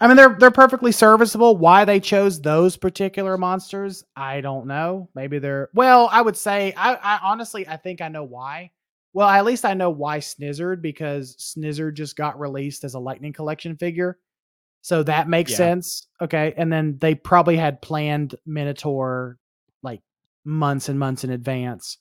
I 0.00 0.08
mean 0.08 0.16
they're 0.16 0.36
they're 0.38 0.50
perfectly 0.50 0.92
serviceable. 0.92 1.56
Why 1.56 1.84
they 1.84 2.00
chose 2.00 2.40
those 2.40 2.76
particular 2.76 3.38
monsters, 3.38 4.04
I 4.16 4.40
don't 4.40 4.66
know. 4.66 5.08
Maybe 5.14 5.38
they're 5.38 5.68
well, 5.74 6.08
I 6.10 6.22
would 6.22 6.36
say 6.36 6.72
I, 6.76 6.94
I 6.94 7.18
honestly 7.22 7.66
I 7.66 7.76
think 7.76 8.00
I 8.00 8.08
know 8.08 8.24
why. 8.24 8.72
Well, 9.14 9.28
at 9.28 9.44
least 9.44 9.66
I 9.66 9.74
know 9.74 9.90
why 9.90 10.20
Snizzard, 10.20 10.80
because 10.80 11.36
Snizzard 11.36 11.94
just 11.94 12.16
got 12.16 12.40
released 12.40 12.82
as 12.84 12.94
a 12.94 12.98
lightning 12.98 13.34
collection 13.34 13.76
figure. 13.76 14.18
So 14.80 15.02
that 15.02 15.28
makes 15.28 15.50
Yeah. 15.50 15.58
sense. 15.58 16.06
Okay. 16.20 16.54
And 16.56 16.72
then 16.72 16.96
they 16.98 17.14
probably 17.14 17.56
had 17.58 17.82
planned 17.82 18.34
Minotaur 18.46 19.36
like 19.82 20.00
months 20.44 20.88
and 20.88 20.98
months 20.98 21.24
in 21.24 21.30
advance. 21.30 21.98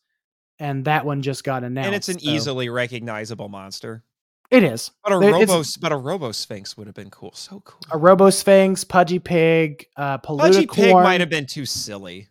And 0.57 0.85
that 0.85 1.05
one 1.05 1.21
just 1.21 1.43
got 1.43 1.63
announced. 1.65 1.85
and 1.87 1.95
it's 1.95 2.09
an 2.09 2.19
so- 2.19 2.29
easily 2.31 2.69
recognizable 2.69 3.49
monster. 3.49 4.03
It 4.51 4.63
is 4.65 4.91
But 5.03 5.13
a 5.13 5.17
Robo, 5.17 5.63
but 5.79 5.91
a 5.93 5.97
Robo 5.97 6.31
Sphinx 6.33 6.75
would 6.75 6.85
have 6.85 6.95
been 6.95 7.09
cool. 7.09 7.31
So 7.33 7.61
cool. 7.61 7.79
a 7.89 7.97
Robo 7.97 8.29
Sphinx, 8.29 8.83
Pudgy 8.83 9.17
Pig, 9.17 9.87
uh, 9.95 10.17
Pudgy 10.17 10.67
Pig 10.67 10.93
might 10.93 11.21
have 11.21 11.29
been 11.29 11.45
too 11.45 11.65
silly. 11.65 12.27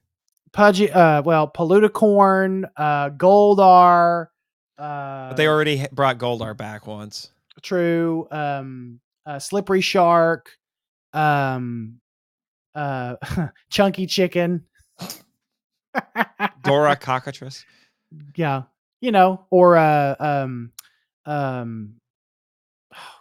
Pudgy, 0.52 0.90
uh, 0.90 1.22
well, 1.22 1.48
Polluticorn, 1.50 2.64
uh, 2.76 3.08
Goldar, 3.10 4.26
uh, 4.78 5.28
But 5.30 5.34
they 5.36 5.46
already 5.48 5.78
ha- 5.78 5.86
brought 5.92 6.18
Goldar 6.18 6.54
back 6.56 6.86
once. 6.86 7.30
true, 7.62 8.28
um, 8.30 9.00
uh, 9.24 9.38
Slippery 9.38 9.80
Shark, 9.80 10.50
um, 11.14 12.00
uh, 12.74 13.16
Chunky 13.70 14.06
Chicken. 14.06 14.66
Dora 16.62 16.96
Cockatrice. 16.96 17.64
yeah, 18.36 18.62
you 19.00 19.10
know, 19.12 19.46
or 19.50 19.76
uh, 19.76 20.14
um, 20.20 20.72
um, 21.26 21.94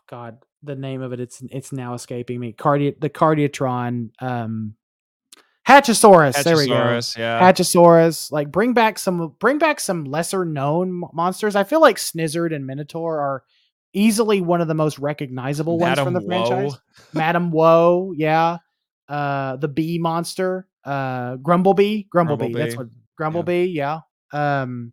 God, 0.10 0.40
the 0.64 0.76
name 0.76 1.02
of 1.02 1.14
it 1.14 1.20
it's 1.20 1.42
it's 1.52 1.72
now 1.72 1.94
escaping 1.94 2.40
me. 2.40 2.52
Cardi 2.52 2.96
the 3.00 3.10
Cardiatron, 3.10 4.10
um, 4.20 4.76
Hatchasaurus. 5.68 6.44
There 6.44 6.58
we 6.58 6.68
go. 6.68 7.00
Yeah. 7.16 7.40
Hatchasaurus. 7.40 8.32
Like 8.32 8.52
bring 8.52 8.74
back 8.74 8.98
some 8.98 9.36
bring 9.40 9.60
back 9.60 9.80
some 9.80 10.06
lesser 10.06 10.44
known 10.44 11.04
monsters. 11.14 11.56
I 11.56 11.64
feel 11.64 11.80
like 11.80 11.98
Snizzard 11.98 12.56
and 12.56 12.66
Minotaur 12.66 13.20
are 13.20 13.44
easily 13.94 14.42
one 14.42 14.62
of 14.62 14.68
the 14.68 14.74
most 14.74 14.98
recognizable 14.98 15.78
ones 15.78 16.00
from 16.00 16.14
the 16.14 16.22
Madam 16.22 16.48
franchise. 16.48 16.72
Woe. 16.72 16.80
Madam 17.14 17.52
Woe, 17.52 18.14
yeah. 18.16 18.58
Uh 19.08 19.58
the 19.58 19.68
bee 19.68 20.00
monster, 20.00 20.68
uh 20.84 21.36
Grumblebee, 21.36 22.04
Grumblebee. 22.10 22.54
That's 22.54 22.76
what 22.76 22.88
Grumblebee, 23.16 23.66
yeah. 23.66 24.00
Um 24.32 24.92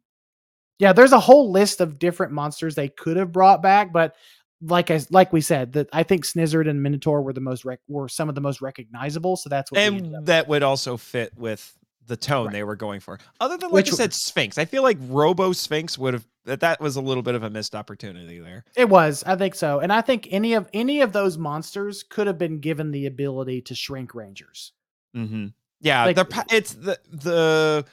yeah, 0.78 0.92
there's 0.92 1.12
a 1.12 1.20
whole 1.20 1.50
list 1.50 1.80
of 1.80 1.98
different 1.98 2.32
monsters 2.34 2.74
they 2.74 2.88
could 2.88 3.16
have 3.16 3.32
brought 3.32 3.62
back, 3.62 3.94
but 3.94 4.14
like 4.62 4.90
I 4.90 5.00
like 5.10 5.32
we 5.32 5.40
said, 5.40 5.72
that 5.74 5.88
I 5.92 6.02
think 6.02 6.24
Snizzard 6.24 6.68
and 6.68 6.82
Minotaur 6.82 7.22
were 7.22 7.32
the 7.32 7.40
most 7.40 7.64
rec- 7.64 7.80
were 7.88 8.08
some 8.08 8.28
of 8.28 8.34
the 8.34 8.40
most 8.40 8.60
recognizable, 8.60 9.36
so 9.36 9.48
that's 9.48 9.70
what 9.70 9.78
we 9.78 9.82
ended 9.84 10.12
up 10.12 10.18
and 10.18 10.26
that 10.26 10.48
would 10.48 10.62
also 10.62 10.96
fit 10.96 11.32
with 11.36 11.76
the 12.06 12.16
tone 12.16 12.46
Right. 12.46 12.52
they 12.52 12.62
were 12.64 12.76
going 12.76 13.00
for. 13.00 13.18
Other 13.40 13.56
than 13.56 13.68
like 13.70 13.74
Which 13.74 13.90
you 13.90 13.96
said, 13.96 14.14
Sphinx. 14.14 14.58
I 14.58 14.64
feel 14.64 14.84
like 14.84 14.96
Robo 15.08 15.52
Sphinx 15.52 15.98
would 15.98 16.14
have 16.14 16.26
that 16.44 16.60
that 16.60 16.80
was 16.80 16.94
a 16.94 17.00
little 17.00 17.24
bit 17.24 17.34
of 17.34 17.42
a 17.42 17.50
missed 17.50 17.74
opportunity 17.74 18.38
there. 18.38 18.64
It 18.76 18.88
was, 18.88 19.24
I 19.26 19.34
think 19.34 19.56
so, 19.56 19.80
and 19.80 19.92
I 19.92 20.00
think 20.00 20.28
any 20.30 20.54
of 20.54 20.68
any 20.72 21.00
of 21.00 21.12
those 21.12 21.36
monsters 21.36 22.02
could 22.04 22.26
have 22.28 22.38
been 22.38 22.60
given 22.60 22.92
the 22.92 23.06
ability 23.06 23.62
to 23.62 23.74
shrink 23.74 24.14
rangers. 24.14 24.72
Mm-hmm. 25.16 25.46
Yeah, 25.80 26.04
Like- 26.04 26.18
it's 26.50 26.72
the 26.74 26.98
the 27.10 27.84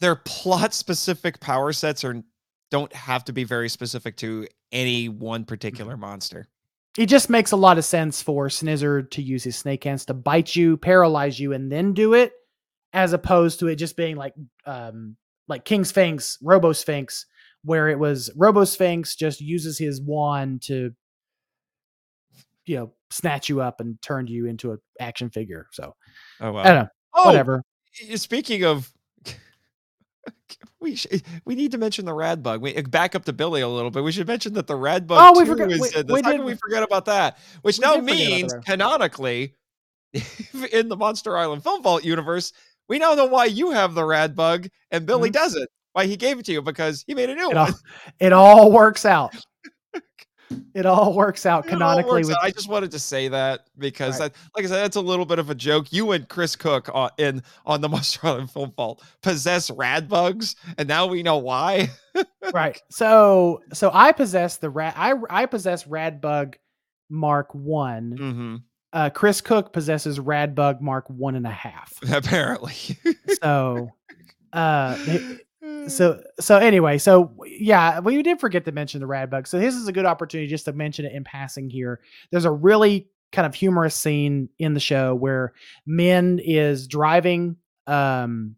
their 0.00 0.16
plot 0.16 0.74
specific 0.74 1.38
power 1.38 1.72
sets 1.72 2.02
are 2.04 2.22
don't 2.72 2.92
have 2.94 3.22
to 3.26 3.34
be 3.34 3.44
very 3.44 3.68
specific 3.68 4.16
to 4.16 4.48
any 4.72 5.10
one 5.10 5.44
particular 5.44 5.94
monster. 5.94 6.48
It 6.96 7.04
just 7.06 7.28
makes 7.28 7.52
a 7.52 7.56
lot 7.56 7.76
of 7.76 7.84
sense 7.84 8.22
for 8.22 8.48
Snizzard 8.48 9.10
to 9.10 9.22
use 9.22 9.44
his 9.44 9.56
snake 9.56 9.84
hands 9.84 10.06
to 10.06 10.14
bite 10.14 10.56
you, 10.56 10.78
paralyze 10.78 11.38
you, 11.38 11.52
and 11.52 11.70
then 11.70 11.92
do 11.92 12.14
it, 12.14 12.32
as 12.94 13.12
opposed 13.12 13.58
to 13.60 13.68
it 13.68 13.76
just 13.76 13.94
being 13.94 14.16
like 14.16 14.32
um 14.64 15.16
like 15.48 15.66
King 15.66 15.84
Sphinx, 15.84 16.38
Robo 16.40 16.72
Sphinx, 16.72 17.26
where 17.62 17.90
it 17.90 17.98
was 17.98 18.30
Robo 18.36 18.64
Sphinx 18.64 19.16
just 19.16 19.42
uses 19.42 19.76
his 19.76 20.00
wand 20.00 20.62
to 20.62 20.94
you 22.64 22.76
know 22.76 22.92
snatch 23.10 23.50
you 23.50 23.60
up 23.60 23.80
and 23.80 24.00
turn 24.00 24.26
you 24.28 24.46
into 24.46 24.72
an 24.72 24.78
action 24.98 25.28
figure. 25.28 25.66
So 25.72 25.94
Oh 26.40 26.56
I 26.56 26.62
don't 26.64 26.74
know, 26.84 26.88
Oh, 27.12 27.26
whatever. 27.26 27.62
Speaking 28.14 28.64
of, 28.64 28.90
we 30.80 30.98
we 31.44 31.54
need 31.54 31.72
to 31.72 31.78
mention 31.78 32.04
the 32.04 32.14
rad 32.14 32.42
bug. 32.42 32.60
We 32.60 32.72
back 32.82 33.14
up 33.14 33.24
to 33.26 33.32
Billy 33.32 33.60
a 33.60 33.68
little 33.68 33.90
bit. 33.90 34.02
We 34.04 34.12
should 34.12 34.26
mention 34.26 34.54
that 34.54 34.66
the 34.66 34.76
rad 34.76 35.06
bug. 35.06 35.18
Oh, 35.20 35.38
we 35.38 35.46
forgot- 35.46 35.70
Is 35.72 35.80
we- 35.80 35.88
in 35.88 36.06
this. 36.06 36.14
we 36.14 36.22
How 36.22 36.30
did- 36.30 36.36
can 36.38 36.44
we 36.46 36.54
forget 36.54 36.82
about 36.82 37.04
that? 37.06 37.38
Which 37.62 37.80
now 37.80 37.94
did 37.94 38.00
forget 38.02 38.16
about 38.16 38.24
the 38.26 38.30
means 38.36 38.54
canonically, 38.64 39.54
in 40.72 40.88
the 40.88 40.96
Monster 40.96 41.36
Island 41.36 41.62
Film 41.62 41.82
Vault 41.82 42.04
universe, 42.04 42.52
we 42.88 42.98
now 42.98 43.14
know 43.14 43.26
why 43.26 43.46
you 43.46 43.70
have 43.70 43.94
the 43.94 44.04
rad 44.04 44.34
bug 44.36 44.68
and 44.90 45.06
Billy 45.06 45.30
Mhm. 45.30 45.34
doesn't. 45.34 45.68
Why 45.94 46.06
he 46.06 46.16
gave 46.16 46.38
it 46.38 46.46
to 46.46 46.52
you 46.52 46.62
because 46.62 47.04
he 47.06 47.14
made 47.14 47.28
a 47.30 47.34
new 47.34 47.50
It 47.50 47.54
one. 47.56 47.56
all, 47.58 47.78
it 48.18 48.32
all 48.32 48.72
works 48.72 49.04
out. 49.04 49.34
It 50.74 50.86
all 50.86 51.14
works 51.16 51.46
out 51.46 51.66
canonically 51.66 52.12
works 52.12 52.28
with 52.28 52.36
out. 52.36 52.44
I 52.44 52.50
just 52.50 52.68
wanted 52.68 52.90
to 52.92 52.98
say 52.98 53.28
that 53.28 53.66
because, 53.78 54.18
Right. 54.20 54.32
that, 54.32 54.38
like 54.56 54.64
I 54.64 54.68
said, 54.68 54.82
that's 54.82 54.96
a 54.96 55.00
little 55.00 55.24
bit 55.26 55.38
of 55.38 55.50
a 55.50 55.54
joke. 55.54 55.92
You 55.92 56.12
and 56.12 56.28
Chris 56.28 56.56
Cook 56.56 56.88
on, 56.92 57.10
in 57.18 57.42
on 57.66 57.80
the 57.80 57.88
Monster 57.90 58.26
Island 58.26 58.50
Film 58.50 58.72
Vault 58.76 59.02
possess 59.22 59.70
rad 59.70 60.08
bugs, 60.08 60.56
and 60.78 60.88
now 60.88 61.06
we 61.06 61.22
know 61.22 61.38
why. 61.38 61.90
right. 62.52 62.80
So 62.90 63.62
so 63.72 63.90
I 63.92 64.12
possess 64.12 64.56
the 64.58 64.70
rat. 64.70 64.94
I 64.96 65.14
I 65.30 65.46
possess 65.46 65.86
rad 65.86 66.20
bug 66.20 66.56
Mark 67.10 67.54
One. 67.54 68.12
hmm 68.16 68.56
Uh, 68.92 69.10
Chris 69.10 69.40
Cook 69.40 69.72
possesses 69.72 70.18
rad 70.20 70.54
bug 70.54 70.80
Mark 70.80 71.04
One 71.08 71.34
and 71.34 71.46
a 71.46 71.50
half. 71.50 71.92
Apparently. 72.12 72.74
So, 73.42 73.88
uh, 74.52 74.96
so 75.88 76.22
so 76.40 76.56
anyway, 76.58 76.98
so 76.98 77.32
yeah, 77.46 78.00
we 78.00 78.22
did 78.22 78.40
forget 78.40 78.64
to 78.64 78.72
mention 78.72 79.00
the 79.00 79.06
rad 79.06 79.30
bug. 79.30 79.46
So 79.46 79.58
this 79.58 79.74
is 79.74 79.88
a 79.88 79.92
good 79.92 80.06
opportunity 80.06 80.48
just 80.48 80.64
to 80.66 80.72
mention 80.72 81.04
it 81.04 81.12
in 81.12 81.24
passing 81.24 81.70
here. 81.70 82.00
There's 82.30 82.44
a 82.44 82.50
really 82.50 83.08
kind 83.32 83.46
of 83.46 83.54
humorous 83.54 83.94
scene 83.94 84.48
in 84.58 84.74
the 84.74 84.80
show 84.80 85.14
where 85.14 85.54
Min 85.86 86.38
is 86.38 86.86
driving. 86.86 87.56
Um, 87.86 88.56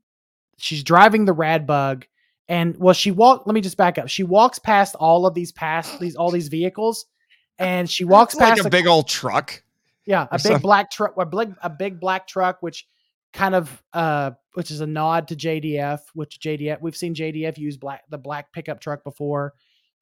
she's 0.59 0.83
driving 0.83 1.25
the 1.25 1.33
rad 1.33 1.67
bug 1.67 2.07
and 2.49 2.77
well, 2.79 2.95
she 2.95 3.11
walk. 3.11 3.47
Let 3.47 3.55
me 3.55 3.61
just 3.61 3.77
back 3.77 3.99
up. 3.99 4.09
She 4.09 4.23
walks 4.23 4.59
past 4.59 4.95
all 4.97 5.27
of 5.27 5.35
these 5.35 5.53
past 5.53 5.99
these 5.99 6.15
all 6.15 6.31
these 6.31 6.49
vehicles, 6.49 7.07
and 7.59 7.89
she 7.89 8.05
walks 8.05 8.35
like 8.35 8.57
past 8.57 8.67
a 8.67 8.71
big 8.71 8.87
old 8.87 9.09
truck. 9.09 9.63
yeah, 10.07 10.27
a 10.31 10.39
big 10.43 10.61
black 10.61 10.91
truck, 10.91 11.15
a 11.17 11.25
big 11.25 11.55
a 11.63 11.71
big 11.71 12.01
black 12.01 12.27
truck, 12.27 12.59
which 12.61 12.87
kind 13.35 13.55
of 13.55 13.83
uh, 13.93 14.31
which 14.55 14.71
is 14.71 14.81
a 14.81 14.87
nod 14.87 15.29
to 15.29 15.37
JDF, 15.37 15.99
which 16.15 16.39
JDF 16.41 16.81
we've 16.81 16.97
seen 16.97 17.15
JDF 17.15 17.59
use 17.59 17.77
black 17.77 18.05
the 18.09 18.17
black 18.19 18.53
pickup 18.53 18.81
truck 18.81 19.05
before. 19.05 19.53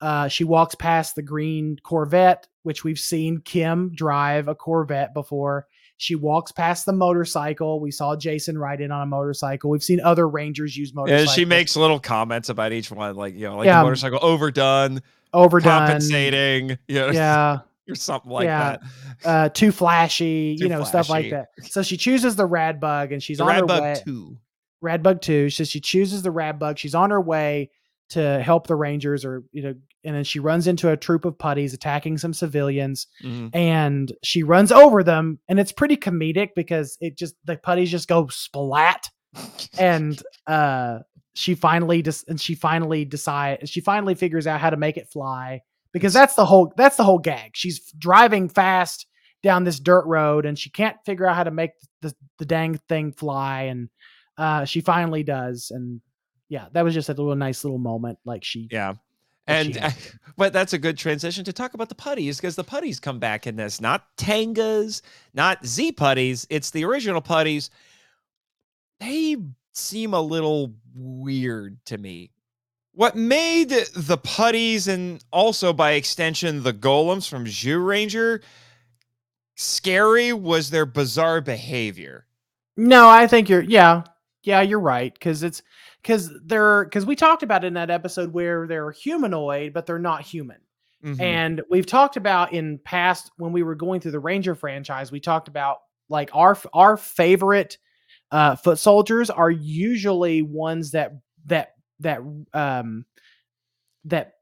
Uh, 0.00 0.28
she 0.28 0.44
walks 0.44 0.74
past 0.74 1.14
the 1.16 1.22
green 1.22 1.76
Corvette, 1.82 2.46
which 2.62 2.84
we've 2.84 2.98
seen 2.98 3.38
Kim 3.38 3.92
drive 3.94 4.48
a 4.48 4.54
Corvette 4.54 5.14
before. 5.14 5.66
She 5.96 6.16
walks 6.16 6.50
past 6.50 6.86
the 6.86 6.92
motorcycle. 6.92 7.78
We 7.80 7.92
saw 7.92 8.16
Jason 8.16 8.58
ride 8.58 8.80
in 8.80 8.90
on 8.90 9.02
a 9.02 9.06
motorcycle. 9.06 9.70
We've 9.70 9.84
seen 9.84 10.00
other 10.00 10.28
Rangers 10.28 10.76
use 10.76 10.92
motorcycles. 10.92 11.32
she 11.34 11.44
makes 11.44 11.76
little 11.76 12.00
comments 12.00 12.48
about 12.48 12.72
each 12.72 12.90
one, 12.90 13.14
like 13.14 13.34
you 13.34 13.42
know, 13.48 13.56
like 13.58 13.66
Yeah. 13.66 13.78
the 13.78 13.84
motorcycle 13.84 14.18
overdone, 14.20 15.00
overdone. 15.32 15.86
compensating, 15.86 16.78
you 16.88 16.94
know, 16.96 17.10
Yeah. 17.10 17.60
or 17.90 17.94
something 17.94 18.30
like 18.30 18.44
Yeah. 18.44 18.78
that. 19.24 19.28
uh 19.28 19.48
too 19.48 19.72
flashy 19.72 20.56
Too 20.58 20.64
you 20.64 20.68
know 20.68 20.84
stuff 20.84 21.08
like 21.10 21.30
that 21.30 21.48
so 21.62 21.82
she 21.82 21.96
chooses 21.96 22.36
the 22.36 22.46
rad 22.46 22.80
bug 22.80 23.12
and 23.12 23.22
she's 23.22 23.38
The 23.38 23.44
on 23.44 23.54
her 23.54 23.60
rad 23.66 23.70
way 23.70 23.94
bug 23.94 24.04
two. 24.04 24.38
rad 24.80 25.02
bug 25.02 25.20
2 25.20 25.50
so 25.50 25.64
she 25.64 25.80
chooses 25.80 26.22
the 26.22 26.30
rad 26.30 26.58
bug 26.58 26.78
she's 26.78 26.94
on 26.94 27.10
her 27.10 27.20
way 27.20 27.70
to 28.10 28.42
help 28.42 28.66
the 28.66 28.76
rangers 28.76 29.24
or 29.24 29.42
you 29.52 29.62
know 29.62 29.74
and 30.04 30.16
then 30.16 30.24
she 30.24 30.40
runs 30.40 30.66
into 30.66 30.90
a 30.90 30.96
troop 30.96 31.24
of 31.24 31.38
putties 31.38 31.72
attacking 31.72 32.18
some 32.18 32.34
civilians 32.34 33.06
Mhm. 33.24 33.50
and 33.54 34.12
she 34.22 34.42
runs 34.42 34.70
over 34.72 35.02
them 35.02 35.38
and 35.48 35.58
it's 35.60 35.72
pretty 35.72 35.96
comedic 35.96 36.50
because 36.56 36.96
it 37.00 37.16
just 37.16 37.34
the 37.44 37.56
putties 37.56 37.90
just 37.90 38.08
go 38.08 38.26
splat 38.28 39.08
and 39.78 40.22
uh 40.46 40.98
she 41.34 41.54
finally 41.54 42.02
just 42.02 42.28
and 42.28 42.38
she 42.40 42.54
finally 42.54 43.04
decide 43.06 43.66
she 43.68 43.80
finally 43.80 44.14
figures 44.14 44.46
out 44.46 44.60
how 44.60 44.68
to 44.70 44.76
make 44.76 44.96
it 44.98 45.08
fly 45.10 45.62
because 45.92 46.12
that's 46.12 46.34
the 46.34 46.44
whole 46.44 46.72
that's 46.76 46.96
the 46.96 47.04
whole 47.04 47.18
gag 47.18 47.50
she's 47.54 47.90
driving 47.98 48.48
fast 48.48 49.06
down 49.42 49.64
this 49.64 49.80
dirt 49.80 50.04
road 50.06 50.46
and 50.46 50.58
she 50.58 50.70
can't 50.70 50.96
figure 51.04 51.26
out 51.26 51.34
how 51.36 51.44
to 51.44 51.50
make 51.50 51.72
the, 52.00 52.14
the 52.38 52.44
dang 52.44 52.78
thing 52.88 53.12
fly 53.12 53.62
and 53.62 53.88
uh 54.38 54.64
she 54.64 54.80
finally 54.80 55.22
does 55.22 55.70
and 55.70 56.00
yeah 56.48 56.66
that 56.72 56.82
was 56.84 56.94
just 56.94 57.08
a 57.08 57.12
little 57.12 57.34
nice 57.34 57.64
little 57.64 57.78
moment 57.78 58.18
like 58.24 58.44
she 58.44 58.68
Yeah. 58.70 58.92
she 58.92 58.98
And 59.48 59.76
had. 59.76 59.94
but 60.36 60.52
that's 60.52 60.72
a 60.72 60.78
good 60.78 60.96
transition 60.96 61.44
to 61.44 61.52
talk 61.52 61.74
about 61.74 61.88
the 61.88 61.94
putties 61.94 62.36
because 62.38 62.54
the 62.56 62.64
putties 62.64 63.00
come 63.00 63.18
back 63.18 63.46
in 63.46 63.56
this, 63.56 63.80
not 63.80 64.16
Tengas, 64.16 65.02
not 65.34 65.64
Z 65.66 65.92
putties. 65.92 66.46
It's 66.48 66.70
the 66.70 66.84
original 66.84 67.20
putties. 67.20 67.68
They 69.00 69.36
seem 69.72 70.14
a 70.14 70.20
little 70.20 70.72
weird 70.94 71.84
to 71.86 71.98
me. 71.98 72.30
What 72.94 73.16
made 73.16 73.70
the 73.70 74.18
putties 74.18 74.86
and 74.86 75.24
also 75.32 75.72
by 75.72 75.92
extension 75.92 76.62
the 76.62 76.74
golems 76.74 77.28
from 77.28 77.46
Zyuranger 77.46 78.42
scary 79.56 80.32
was 80.32 80.70
their 80.70 80.84
bizarre 80.84 81.40
behavior. 81.40 82.26
No, 82.76 83.08
I 83.08 83.26
think 83.26 83.48
you're 83.48 83.62
yeah. 83.62 84.02
Yeah, 84.42 84.60
you're 84.60 84.80
right 84.80 85.18
cuz 85.20 85.42
it's 85.42 85.62
cuz 86.04 86.30
they're 86.44 86.86
cuz 86.86 87.06
we 87.06 87.16
talked 87.16 87.42
about 87.42 87.64
in 87.64 87.74
that 87.74 87.90
episode 87.90 88.32
where 88.32 88.66
they're 88.66 88.90
humanoid 88.90 89.72
but 89.72 89.86
they're 89.86 89.98
not 89.98 90.22
human. 90.22 90.58
Mhm. 91.02 91.20
And 91.20 91.62
we've 91.70 91.86
talked 91.86 92.16
about 92.16 92.52
in 92.52 92.78
past 92.78 93.30
when 93.36 93.52
we 93.52 93.62
were 93.62 93.74
going 93.74 94.00
through 94.00 94.12
the 94.12 94.20
Ranger 94.20 94.54
franchise, 94.54 95.10
we 95.10 95.20
talked 95.20 95.48
about 95.48 95.78
like 96.10 96.30
our 96.34 96.58
our 96.74 96.96
favorite 96.98 97.78
uh 98.30 98.56
foot 98.56 98.78
soldiers 98.78 99.30
are 99.30 99.50
usually 99.50 100.42
ones 100.42 100.90
that 100.90 101.12
that 101.46 101.71
that 102.02 102.20
um 102.54 103.04
that 104.04 104.34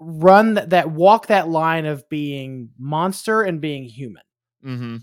run 0.00 0.54
that, 0.54 0.70
that 0.70 0.90
walk 0.90 1.28
that 1.28 1.48
line 1.48 1.86
of 1.86 2.08
being 2.08 2.70
monster 2.78 3.42
and 3.42 3.60
being 3.60 3.84
human. 3.84 4.22
Mm-hmm. 4.64 4.96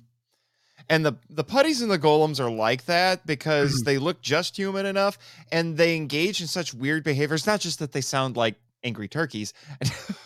And 0.89 1.05
the 1.05 1.13
the 1.29 1.43
putties 1.43 1.81
and 1.81 1.91
the 1.91 1.99
golems 1.99 2.39
are 2.39 2.49
like 2.51 2.85
that 2.85 3.25
because 3.25 3.81
Mhm. 3.81 3.85
they 3.85 3.97
look 3.97 4.21
just 4.21 4.57
human 4.57 4.85
enough, 4.85 5.17
and 5.51 5.77
they 5.77 5.95
engage 5.95 6.41
in 6.41 6.47
such 6.47 6.73
weird 6.73 7.03
behaviors. 7.03 7.45
Not 7.45 7.59
just 7.61 7.79
that 7.79 7.91
they 7.93 8.01
sound 8.01 8.35
like 8.35 8.55
angry 8.83 9.07
turkeys. 9.07 9.53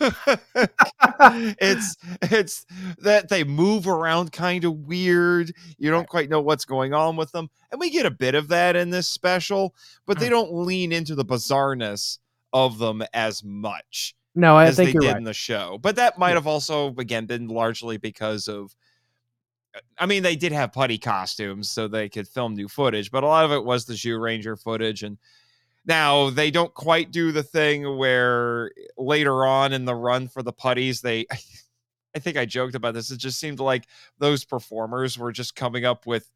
it's 1.60 1.96
it's 2.22 2.66
that 2.98 3.28
they 3.28 3.44
move 3.44 3.86
around 3.88 4.32
kind 4.32 4.64
of 4.64 4.72
weird. 4.86 5.52
You 5.78 5.90
don't 5.90 6.08
quite 6.08 6.28
know 6.30 6.40
what's 6.40 6.64
going 6.64 6.94
on 6.94 7.16
with 7.16 7.32
them, 7.32 7.48
and 7.70 7.80
we 7.80 7.90
get 7.90 8.06
a 8.06 8.10
bit 8.10 8.34
of 8.34 8.48
that 8.48 8.76
in 8.76 8.90
this 8.90 9.08
special, 9.08 9.74
but 10.06 10.18
they 10.18 10.26
Mm. 10.26 10.30
don't 10.30 10.54
lean 10.54 10.92
into 10.92 11.14
the 11.14 11.24
bizarreness 11.24 12.18
of 12.52 12.78
them 12.78 13.02
as 13.12 13.42
much 13.44 14.14
No, 14.34 14.56
I 14.56 14.66
as 14.66 14.76
think 14.76 14.92
they 14.94 14.98
did 15.00 15.08
right. 15.08 15.16
in 15.16 15.24
the 15.24 15.34
show. 15.34 15.78
But 15.80 15.96
that 15.96 16.18
might 16.18 16.34
have 16.34 16.46
also 16.46 16.94
again 16.98 17.26
been 17.26 17.48
largely 17.48 17.96
because 17.98 18.48
of 18.48 18.74
uh, 19.74 19.80
I 19.98 20.06
mean, 20.06 20.22
they 20.22 20.36
did 20.36 20.52
have 20.52 20.72
putty 20.72 20.98
costumes 20.98 21.70
so 21.70 21.88
they 21.88 22.08
could 22.08 22.28
film 22.28 22.54
new 22.54 22.68
footage, 22.68 23.10
but 23.10 23.24
a 23.24 23.26
lot 23.26 23.44
of 23.44 23.52
it 23.52 23.64
was 23.64 23.84
the 23.84 23.94
Zyuranger 23.94 24.60
footage. 24.62 25.02
And 25.02 25.18
now 25.86 26.30
they 26.30 26.50
don't 26.50 26.74
quite 26.74 27.10
do 27.12 27.32
the 27.32 27.42
thing 27.42 27.96
where 27.96 28.70
later 28.98 29.46
on 29.46 29.72
in 29.72 29.84
the 29.84 29.94
run 29.94 30.28
for 30.28 30.42
the 30.42 30.52
putties, 30.52 31.00
they 31.00 31.26
I 32.14 32.18
think 32.18 32.36
I 32.38 32.44
joked 32.46 32.74
about 32.74 32.94
this. 32.94 33.10
It 33.10 33.18
just 33.18 33.38
seemed 33.38 33.60
like 33.60 33.84
those 34.18 34.44
performers 34.44 35.18
were 35.18 35.32
just 35.32 35.54
coming 35.54 35.84
up 35.84 36.06
with 36.06 36.30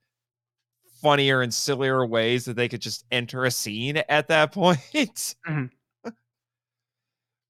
funnier 1.00 1.40
and 1.40 1.52
sillier 1.54 2.04
ways 2.04 2.44
that 2.44 2.54
they 2.56 2.68
could 2.68 2.82
just 2.82 3.06
enter 3.10 3.44
a 3.46 3.50
scene 3.50 3.96
at 4.08 4.28
that 4.28 4.52
point. 4.52 5.34
Mhm. 5.48 5.70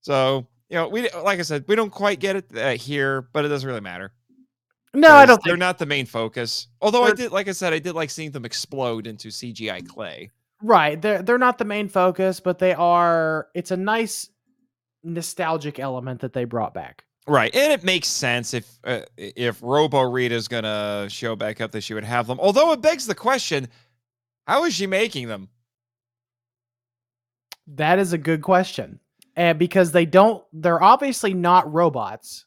so, 0.01 0.47
you 0.69 0.75
know, 0.77 0.87
we 0.87 1.09
like 1.09 1.39
I 1.39 1.43
said, 1.43 1.65
we 1.67 1.75
don't 1.75 1.89
quite 1.91 2.19
get 2.19 2.35
it 2.37 2.57
uh, 2.57 2.71
here, 2.71 3.23
but 3.33 3.45
it 3.45 3.49
doesn't 3.49 3.67
really 3.67 3.81
matter. 3.81 4.13
No, 4.93 5.13
I 5.13 5.25
don't 5.25 5.41
They're 5.43 5.53
think 5.53 5.59
not 5.59 5.77
the 5.77 5.85
main 5.85 6.05
focus. 6.05 6.67
Although 6.81 7.03
I 7.03 7.07
They're- 7.07 7.15
did, 7.15 7.31
like 7.31 7.47
I 7.47 7.51
said, 7.53 7.71
I 7.73 7.79
did 7.79 7.93
like 7.95 8.09
seeing 8.09 8.31
them 8.31 8.43
explode 8.45 9.07
into 9.07 9.29
CGI 9.29 9.85
clay. 9.87 10.31
Right. 10.63 11.01
They're 11.01 11.21
they're 11.21 11.37
not 11.37 11.57
the 11.57 11.65
main 11.65 11.87
focus, 11.89 12.39
but 12.39 12.59
they 12.59 12.73
are. 12.73 13.47
It's 13.53 13.71
a 13.71 13.77
nice 13.77 14.29
nostalgic 15.03 15.79
element 15.79 16.21
that 16.21 16.33
they 16.33 16.45
brought 16.45 16.73
back. 16.73 17.05
Right, 17.27 17.53
and 17.55 17.71
it 17.71 17.83
makes 17.83 18.07
sense 18.07 18.53
if 18.53 18.79
uh, 18.83 19.01
if 19.17 19.59
Robo 19.61 20.01
Rita's 20.01 20.47
gonna 20.47 21.07
show 21.09 21.35
back 21.35 21.61
up 21.61 21.71
that 21.71 21.81
she 21.81 21.93
would 21.93 22.03
have 22.03 22.27
them. 22.27 22.39
Although 22.39 22.71
it 22.71 22.81
begs 22.81 23.05
the 23.05 23.15
question, 23.15 23.67
how 24.47 24.65
is 24.65 24.73
she 24.73 24.87
making 24.87 25.27
them? 25.27 25.49
That 27.67 27.99
is 27.99 28.11
a 28.11 28.17
good 28.17 28.41
question. 28.41 28.99
And 29.35 29.57
because 29.57 29.91
they 29.91 30.05
don't 30.05 30.43
they're 30.51 30.81
obviously 30.81 31.33
not 31.33 31.71
robots. 31.71 32.45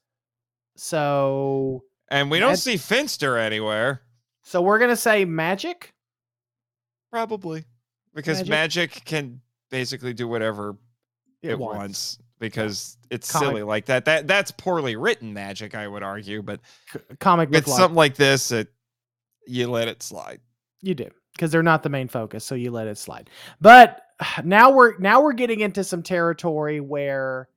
So 0.77 1.85
And 2.09 2.31
we 2.31 2.41
don't 2.41 2.57
see 2.57 2.77
Finster 2.77 3.39
anywhere. 3.39 4.03
so 4.43 4.61
we're 4.61 4.79
going 4.79 4.91
to 4.91 4.97
say 4.97 5.25
magic? 5.25 5.95
Probably 7.11 7.65
because 8.15 8.39
Magic? 8.39 8.51
magic, 8.51 9.05
can 9.05 9.41
basically 9.71 10.15
do 10.15 10.29
whatever 10.29 10.77
it, 11.43 11.59
wants. 11.59 12.19
because 12.39 12.97
it's 13.11 13.31
Comic- 13.31 13.49
silly 13.49 13.63
like 13.63 13.87
that. 13.87 14.05
That 14.05 14.27
that's 14.27 14.51
poorly 14.51 14.97
written 14.97 15.33
magic, 15.33 15.75
I 15.75 15.87
would 15.89 16.03
argue. 16.03 16.43
But 16.43 16.61
C- 16.93 17.01
comic 17.21 17.51
book 17.51 17.67
with 17.67 17.75
something 17.75 17.97
like 17.97 18.17
this, 18.17 18.51
it 18.53 18.69
you 19.47 19.69
let 19.69 19.89
it 19.89 20.03
slide. 20.03 20.41
You 20.81 20.95
do 20.95 21.11
because 21.33 21.51
they're 21.51 21.63
not 21.63 21.83
the 21.83 21.89
main 21.89 22.09
focus, 22.09 22.45
so 22.45 22.55
you 22.55 22.71
let 22.71 22.87
it 22.87 22.99
slide. 22.99 23.31
But 23.61 24.03
now 24.45 24.71
we're 24.71 24.97
now 24.99 25.23
we're 25.23 25.33
getting 25.33 25.61
into 25.61 25.85
some 25.85 26.03
territory 26.03 26.81
where 26.81 27.49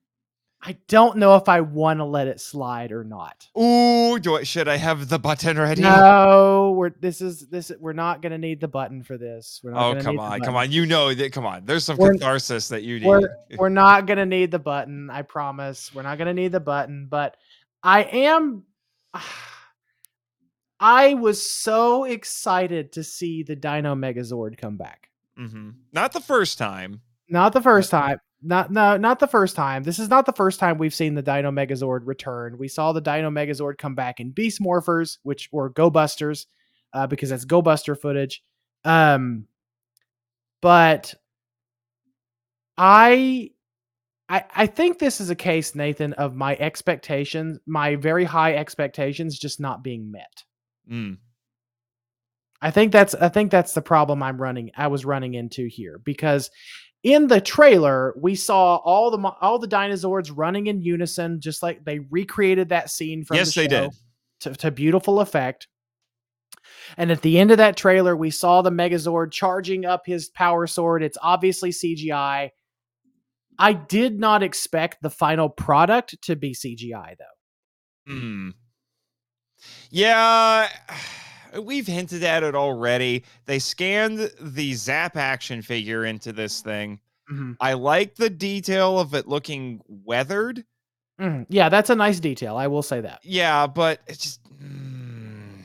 I 0.67 0.75
don't 0.89 1.15
know 1.15 1.37
if 1.37 1.47
I 1.47 1.61
want 1.61 1.99
to 1.99 2.03
let 2.03 2.27
it 2.27 2.41
slide 2.41 2.91
or 2.91 3.05
not. 3.05 3.47
Ooh, 3.57 4.19
do 4.19 4.35
I, 4.35 4.43
should 4.43 4.67
I 4.67 4.75
have 4.75 5.07
the 5.07 5.17
button 5.17 5.57
ready? 5.57 5.81
No, 5.81 6.73
we're 6.75 6.89
this 6.89 7.21
is 7.21 7.47
this 7.47 7.71
we're 7.79 7.93
not 7.93 8.21
going 8.21 8.33
to 8.33 8.37
need 8.37 8.59
the 8.59 8.67
button 8.67 9.01
for 9.01 9.17
this. 9.17 9.61
We're 9.63 9.71
not 9.71 9.97
Oh 9.97 10.01
come 10.01 10.19
on, 10.19 10.41
come 10.41 10.57
on! 10.57 10.69
You 10.73 10.85
know 10.85 11.13
that. 11.13 11.31
Come 11.31 11.45
on, 11.45 11.63
there's 11.63 11.85
some 11.85 11.95
We're- 11.95 12.17
catharsis 12.17 12.67
that 12.67 12.83
you 12.83 12.99
need. 12.99 13.07
We're 13.07 13.29
we're 13.57 13.69
not 13.69 14.07
going 14.07 14.17
to 14.17 14.25
need 14.25 14.51
the 14.51 14.59
button. 14.59 15.09
I 15.09 15.21
promise. 15.21 15.95
We're 15.95 16.01
not 16.01 16.17
going 16.17 16.27
to 16.27 16.33
need 16.33 16.51
the 16.51 16.59
button, 16.59 17.07
but 17.09 17.37
I 17.81 18.03
am 18.03 18.63
I 20.81 21.13
was 21.13 21.49
so 21.49 22.03
excited 22.03 22.91
to 22.91 23.05
see 23.05 23.43
the 23.43 23.55
Dino 23.55 23.95
Megazord 23.95 24.57
come 24.57 24.75
back. 24.75 25.11
Mm-hmm. 25.39 25.69
Not 25.93 26.11
the 26.11 26.19
first 26.19 26.57
time. 26.57 26.99
Not 27.29 27.53
the 27.53 27.61
first 27.61 27.89
time. 27.89 28.19
Not 28.41 28.71
no, 28.71 28.97
not 28.97 29.19
the 29.19 29.27
first 29.27 29.55
time. 29.55 29.83
This 29.83 29.97
is 29.97 30.09
not 30.09 30.25
the 30.25 30.33
first 30.33 30.59
time 30.59 30.77
we've 30.77 30.93
seen 30.93 31.15
the 31.15 31.23
Dino 31.23 31.51
Megazord 31.51 32.01
return. 32.05 32.57
We 32.57 32.67
saw 32.67 32.91
the 32.91 33.01
Dino 33.01 33.31
Megazord 33.31 33.77
come 33.77 33.95
back 33.95 34.19
in 34.19 34.31
Beast 34.31 34.61
Morphers, 34.61 35.17
which 35.23 35.49
were 35.51 35.69
Go 35.69 35.89
Busters, 35.89 36.45
uh, 36.93 37.07
because 37.07 37.29
that's 37.29 37.45
Go 37.45 37.61
Buster 37.63 37.95
footage. 37.95 38.43
Um, 38.85 39.47
but 40.61 41.15
I, 42.77 43.51
I, 44.29 44.43
I 44.55 44.67
think 44.67 44.99
this 44.99 45.19
is 45.19 45.29
a 45.29 45.35
case, 45.35 45.73
Nathan, 45.73 46.13
of 46.13 46.35
my 46.35 46.55
expectations, 46.57 47.59
my 47.65 47.95
very 47.95 48.23
high 48.23 48.53
expectations, 48.55 49.39
just 49.39 49.59
not 49.59 49.83
being 49.83 50.11
met. 50.11 50.43
Mm. 50.91 51.17
I 52.61 52.71
think 52.71 52.91
that's 52.91 53.13
I 53.15 53.29
think 53.29 53.51
that's 53.51 53.73
the 53.73 53.81
problem 53.81 54.23
I'm 54.23 54.41
running 54.41 54.71
I 54.75 54.87
was 54.87 55.05
running 55.05 55.35
into 55.35 55.67
here 55.67 55.99
because 56.03 56.49
in 57.03 57.27
the 57.27 57.39
trailer 57.41 58.13
we 58.19 58.35
saw 58.35 58.77
all 58.77 59.11
the 59.11 59.17
all 59.41 59.59
the 59.59 59.67
dinosaurs 59.67 60.31
running 60.31 60.67
in 60.67 60.81
unison 60.81 61.39
just 61.39 61.61
like 61.63 61.85
they 61.85 61.99
recreated 61.99 62.69
that 62.69 62.89
scene 62.89 63.23
from 63.23 63.37
Yes, 63.37 63.53
the 63.53 63.61
they 63.61 63.65
show 63.69 63.81
did. 63.89 63.91
to, 64.41 64.55
to 64.55 64.71
beautiful 64.71 65.19
effect. 65.19 65.67
And 66.97 67.11
at 67.11 67.21
the 67.21 67.39
end 67.39 67.51
of 67.51 67.57
that 67.57 67.77
trailer 67.77 68.15
we 68.15 68.29
saw 68.31 68.61
the 68.61 68.71
Megazord 68.71 69.31
charging 69.31 69.85
up 69.85 70.05
his 70.05 70.29
power 70.29 70.67
sword. 70.67 71.03
It's 71.03 71.17
obviously 71.21 71.69
CGI. 71.71 72.49
I 73.59 73.73
did 73.73 74.19
not 74.19 74.43
expect 74.43 75.01
the 75.01 75.09
final 75.09 75.49
product 75.49 76.21
to 76.23 76.35
be 76.35 76.53
CGI 76.53 77.15
though. 77.17 78.13
Hmm. 78.13 78.49
Yeah, 79.89 80.67
we've 81.63 81.87
hinted 81.87 82.23
at 82.23 82.43
it 82.43 82.55
already. 82.55 83.23
They 83.45 83.59
scanned 83.59 84.31
the 84.39 84.73
Zap 84.73 85.17
action 85.17 85.61
figure 85.61 86.05
into 86.05 86.31
this 86.33 86.61
thing. 86.61 86.99
I 87.59 87.73
like 87.73 88.15
the 88.15 88.29
detail 88.29 88.99
of 88.99 89.13
it 89.13 89.27
looking 89.27 89.81
weathered. 89.87 90.63
Mhm. 91.19 91.45
Yeah, 91.49 91.67
that's 91.67 91.89
a 91.89 91.95
nice 91.95 92.21
detail. 92.21 92.55
I 92.55 92.67
will 92.67 92.81
say 92.83 93.01
that. 93.01 93.19
Yeah, 93.23 93.67
but 93.67 93.99
it's 94.07 94.19
just 94.19 94.43
mm, 94.63 95.59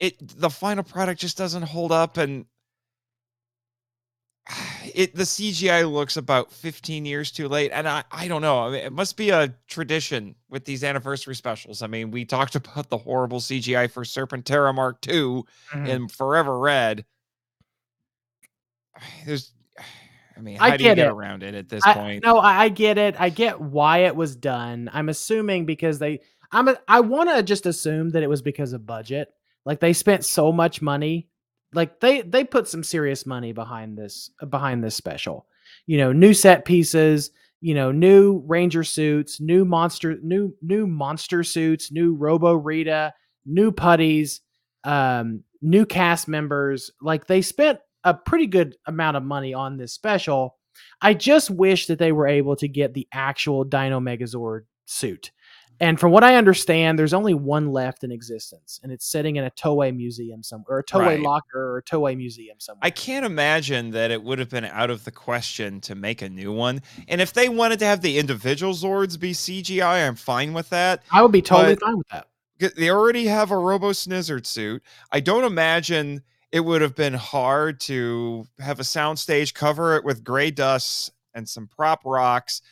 it 0.00 0.16
the 0.38 0.50
final 0.50 0.84
product 0.84 1.20
just 1.20 1.38
doesn't 1.38 1.62
hold 1.62 1.92
up 1.92 2.18
and 2.18 2.44
it 4.94 5.14
the 5.14 5.24
CGI 5.24 5.90
looks 5.90 6.16
about 6.16 6.52
15 6.52 7.04
years 7.04 7.32
too 7.32 7.48
late 7.48 7.72
and 7.72 7.88
I 7.88 8.04
I 8.12 8.28
don't 8.28 8.42
know. 8.42 8.60
I 8.60 8.70
mean, 8.70 8.84
it 8.84 8.92
must 8.92 9.16
be 9.16 9.30
a 9.30 9.54
tradition 9.66 10.36
with 10.48 10.64
these 10.64 10.84
anniversary 10.84 11.34
specials. 11.34 11.82
I 11.82 11.88
mean, 11.88 12.10
we 12.12 12.24
talked 12.24 12.54
about 12.56 12.88
the 12.88 12.98
horrible 12.98 13.40
CGI 13.40 13.90
for 13.90 14.04
Serpentera 14.04 14.74
Mark 14.74 15.04
II 15.06 15.42
Mhm. 15.72 15.88
and 15.88 16.12
Forever 16.12 16.58
Red. 16.58 17.04
There's 19.26 19.52
I 20.36 20.40
mean, 20.40 20.58
I 20.60 20.70
how 20.70 20.76
do 20.76 20.84
you 20.84 20.94
get 20.94 21.06
it. 21.06 21.10
around 21.10 21.42
it 21.42 21.54
at 21.54 21.68
this 21.68 21.82
I, 21.86 21.94
point? 21.94 22.24
No, 22.24 22.36
I, 22.38 22.64
I 22.64 22.68
get 22.68 22.98
it. 22.98 23.18
I 23.18 23.30
get 23.30 23.58
why 23.60 23.98
it 24.00 24.14
was 24.14 24.36
done. 24.36 24.90
I'm 24.92 25.08
assuming 25.08 25.64
because 25.64 25.98
they. 25.98 26.20
I'm. 26.52 26.68
A, 26.68 26.76
I 26.86 27.00
want 27.00 27.30
to 27.30 27.42
just 27.42 27.64
assume 27.64 28.10
that 28.10 28.22
it 28.22 28.28
was 28.28 28.42
because 28.42 28.74
of 28.74 28.84
budget. 28.84 29.28
Like 29.64 29.80
they 29.80 29.94
spent 29.94 30.24
so 30.26 30.52
much 30.52 30.82
money. 30.82 31.28
Like 31.72 32.00
they 32.00 32.22
they 32.22 32.44
put 32.44 32.68
some 32.68 32.82
serious 32.82 33.26
money 33.26 33.52
behind 33.52 33.98
this 33.98 34.30
behind 34.48 34.82
this 34.82 34.94
special. 34.94 35.46
You 35.86 35.98
know, 35.98 36.12
new 36.12 36.34
set 36.34 36.64
pieces. 36.64 37.30
You 37.60 37.74
know, 37.74 37.90
new 37.90 38.44
Ranger 38.46 38.84
suits, 38.84 39.40
new 39.40 39.64
monster, 39.64 40.16
new 40.22 40.54
new 40.62 40.86
monster 40.86 41.42
suits, 41.42 41.90
new 41.90 42.14
Robo 42.14 42.52
Rita, 42.54 43.14
new 43.46 43.72
putties, 43.72 44.40
um, 44.84 45.42
new 45.62 45.86
cast 45.86 46.28
members. 46.28 46.90
Like 47.00 47.26
they 47.26 47.42
spent 47.42 47.80
a 48.04 48.14
pretty 48.14 48.46
good 48.46 48.76
amount 48.86 49.16
of 49.16 49.22
money 49.22 49.54
on 49.54 49.78
this 49.78 49.92
special. 49.92 50.58
I 51.00 51.14
just 51.14 51.50
wish 51.50 51.86
that 51.86 51.98
they 51.98 52.12
were 52.12 52.28
able 52.28 52.56
to 52.56 52.68
get 52.68 52.94
the 52.94 53.08
actual 53.12 53.64
Dino 53.64 54.00
Megazord 54.00 54.62
suit. 54.84 55.32
And 55.80 56.00
from 56.00 56.10
what 56.12 56.24
I 56.24 56.36
understand, 56.36 56.98
there's 56.98 57.12
only 57.14 57.34
one 57.34 57.70
left 57.70 58.02
in 58.04 58.10
existence, 58.10 58.80
and 58.82 58.90
it's 58.90 59.06
sitting 59.06 59.36
in 59.36 59.44
a 59.44 59.50
Toei 59.50 59.94
museum 59.94 60.42
somewhere, 60.42 60.76
or 60.76 60.80
a 60.80 60.84
Toei 60.84 61.00
Right. 61.06 61.20
locker, 61.20 61.72
or 61.74 61.78
a 61.78 61.82
Toei 61.82 62.16
museum 62.16 62.56
somewhere. 62.58 62.80
I 62.82 62.90
can't 62.90 63.26
imagine 63.26 63.90
that 63.90 64.10
it 64.10 64.22
would 64.22 64.38
have 64.38 64.48
been 64.48 64.64
out 64.64 64.90
of 64.90 65.04
the 65.04 65.10
question 65.10 65.80
to 65.82 65.94
make 65.94 66.22
a 66.22 66.28
new 66.28 66.52
one. 66.52 66.80
And 67.08 67.20
if 67.20 67.32
they 67.32 67.48
wanted 67.48 67.78
to 67.80 67.84
have 67.86 68.00
the 68.00 68.18
individual 68.18 68.72
Zords 68.72 69.18
be 69.20 69.32
CGI, 69.32 70.06
I'm 70.06 70.16
fine 70.16 70.52
with 70.54 70.70
that. 70.70 71.02
I 71.10 71.22
would 71.22 71.32
be 71.32 71.42
totally 71.42 71.74
but- 71.74 71.82
fine 71.84 71.98
with 71.98 72.08
that. 72.08 72.26
They 72.76 72.88
already 72.88 73.26
have 73.26 73.50
a 73.50 73.58
Robo 73.58 73.90
Snizzard 73.90 74.46
suit. 74.46 74.82
I 75.12 75.20
don't 75.20 75.44
imagine 75.44 76.22
it 76.50 76.60
would 76.60 76.80
have 76.80 76.94
been 76.94 77.12
hard 77.12 77.80
to 77.80 78.46
have 78.60 78.80
a 78.80 78.82
soundstage 78.82 79.52
cover 79.52 79.94
it 79.96 80.04
with 80.04 80.24
gray 80.24 80.50
dust 80.50 81.12
and 81.34 81.46
some 81.46 81.66
prop 81.68 82.00
rocks. 82.06 82.62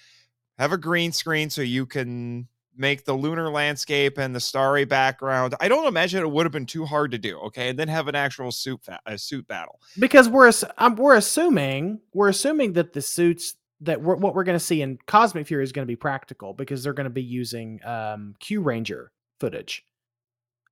have 0.58 0.73
a 0.73 0.78
green 0.78 1.10
screen 1.12 1.50
so 1.50 1.60
you 1.60 1.84
can 1.84 2.47
make 2.76 3.04
the 3.04 3.14
lunar 3.14 3.50
landscape 3.50 4.18
and 4.18 4.34
the 4.34 4.40
starry 4.40 4.84
background. 4.84 5.54
I 5.60 5.68
don't 5.68 5.86
imagine 5.86 6.20
it 6.20 6.30
would 6.30 6.44
have 6.46 6.52
been 6.52 6.66
too 6.66 6.84
hard 6.84 7.10
to 7.12 7.18
do. 7.18 7.38
Okay, 7.40 7.68
and 7.68 7.78
then 7.78 7.88
have 7.88 8.08
an 8.08 8.14
actual 8.14 8.50
suit 8.52 8.80
fa- 8.82 9.00
a 9.06 9.16
suit 9.18 9.46
battle. 9.46 9.80
because 9.98 10.28
we're 10.28 10.52
um, 10.78 10.96
we're 10.96 11.16
assuming 11.16 12.00
we're 12.12 12.28
assuming 12.28 12.74
that 12.74 12.92
the 12.92 13.02
suits 13.02 13.54
that 13.80 14.00
we're, 14.00 14.16
what 14.16 14.34
we're 14.34 14.44
going 14.44 14.58
to 14.58 14.64
see 14.64 14.80
in 14.82 14.98
Cosmic 15.06 15.46
Fury 15.46 15.62
is 15.64 15.72
going 15.72 15.84
to 15.84 15.90
be 15.90 15.96
practical 15.96 16.54
because 16.54 16.82
they're 16.82 16.92
going 16.94 17.04
to 17.04 17.10
be 17.10 17.22
using 17.22 17.80
um, 17.84 18.34
Kyuranger 18.40 19.08
footage. 19.40 19.84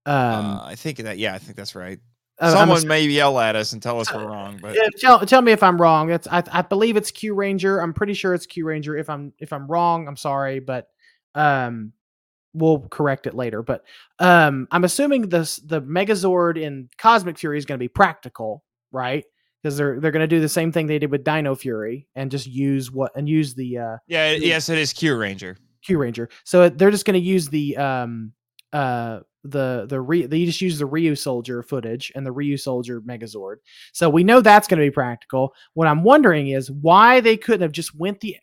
Um, 0.07 0.15
uh, 0.17 0.65
I 0.65 0.75
think 0.77 0.99
that 0.99 1.19
yeah, 1.19 1.35
I 1.35 1.39
think 1.39 1.57
that's 1.57 1.75
right. 1.75 2.01
uh, 2.39 2.51
Someone 2.51 2.87
may 2.89 3.05
yell 3.05 3.39
at 3.39 3.55
us 3.55 3.73
and 3.73 3.83
tell 3.83 4.01
us 4.01 4.13
we're 4.13 4.27
wrong, 4.27 4.59
but 4.61 4.77
Uh, 4.77 4.89
tell 4.99 5.21
tell 5.27 5.43
me 5.43 5.53
if 5.53 5.63
I'm 5.63 5.81
wrong. 5.81 6.11
It's 6.11 6.27
I, 6.27 6.43
I 6.51 6.63
believe 6.63 6.97
it's 6.97 7.13
Kyuranger. 7.13 7.83
I'm 7.83 7.93
pretty 7.93 8.15
sure 8.15 8.35
it's 8.35 8.47
Kyuranger. 8.47 8.99
If 8.99 9.09
I'm 9.11 9.33
if 9.39 9.53
I'm 9.53 9.67
wrong, 9.69 10.09
I'm 10.09 10.17
sorry, 10.17 10.59
but 10.59 10.89
um, 11.35 11.93
we'll 12.55 12.81
correct 12.91 13.27
it 13.27 13.35
later. 13.35 13.63
But 13.63 13.85
um, 14.19 14.69
I'm 14.71 14.85
assuming 14.85 15.29
this 15.29 15.57
the 15.57 15.81
Megazord 15.83 16.61
in 16.61 16.89
Cosmic 16.99 17.39
Fury 17.39 17.59
is 17.59 17.65
going 17.65 17.79
to 17.79 17.83
be 17.83 17.89
practical, 17.89 18.65
right? 18.91 19.25
Because 19.63 19.77
they're 19.77 20.01
they're 20.01 20.11
going 20.11 20.21
to 20.21 20.27
do 20.27 20.41
the 20.41 20.49
same 20.49 20.73
thing 20.73 20.87
they 20.87 20.99
did 20.99 21.11
with 21.11 21.25
Dino 21.25 21.55
Fury 21.55 22.09
and 22.15 22.31
just 22.31 22.47
use 22.47 22.91
what 22.91 23.13
and 23.17 23.29
use 23.29 23.55
the 23.55 23.79
uh, 23.79 23.97
yeah, 24.07 24.33
Yeah. 24.33 24.39
yes, 24.39 24.69
it 24.69 24.79
is 24.79 24.93
Kyuranger. 24.93 25.57
Q 25.85 25.99
Ranger. 25.99 26.29
So 26.45 26.69
they're 26.69 26.91
just 26.93 27.05
going 27.05 27.21
to 27.21 27.27
use 27.27 27.49
the 27.49 27.77
um 27.77 28.33
uh 28.73 29.21
the 29.45 29.87
the 29.89 30.01
re- 30.01 30.27
they 30.27 30.45
just 30.45 30.61
use 30.61 30.79
the 30.79 30.87
Ryusoulger 30.89 31.67
footage 31.67 32.13
and 32.15 32.25
the 32.25 32.33
Ryusoulger 32.33 33.01
Megazord. 33.01 33.57
So 33.93 34.09
we 34.09 34.23
know 34.23 34.41
that's 34.41 34.69
going 34.69 34.79
to 34.79 34.87
be 34.87 34.93
practical. 34.93 35.55
What 35.75 35.89
I'm 35.89 36.05
wondering 36.05 36.49
is 36.49 36.71
why 36.71 37.21
they 37.21 37.37
couldn't 37.37 37.63
have 37.63 37.73
just 37.73 37.97
went 37.97 38.21
the 38.21 38.37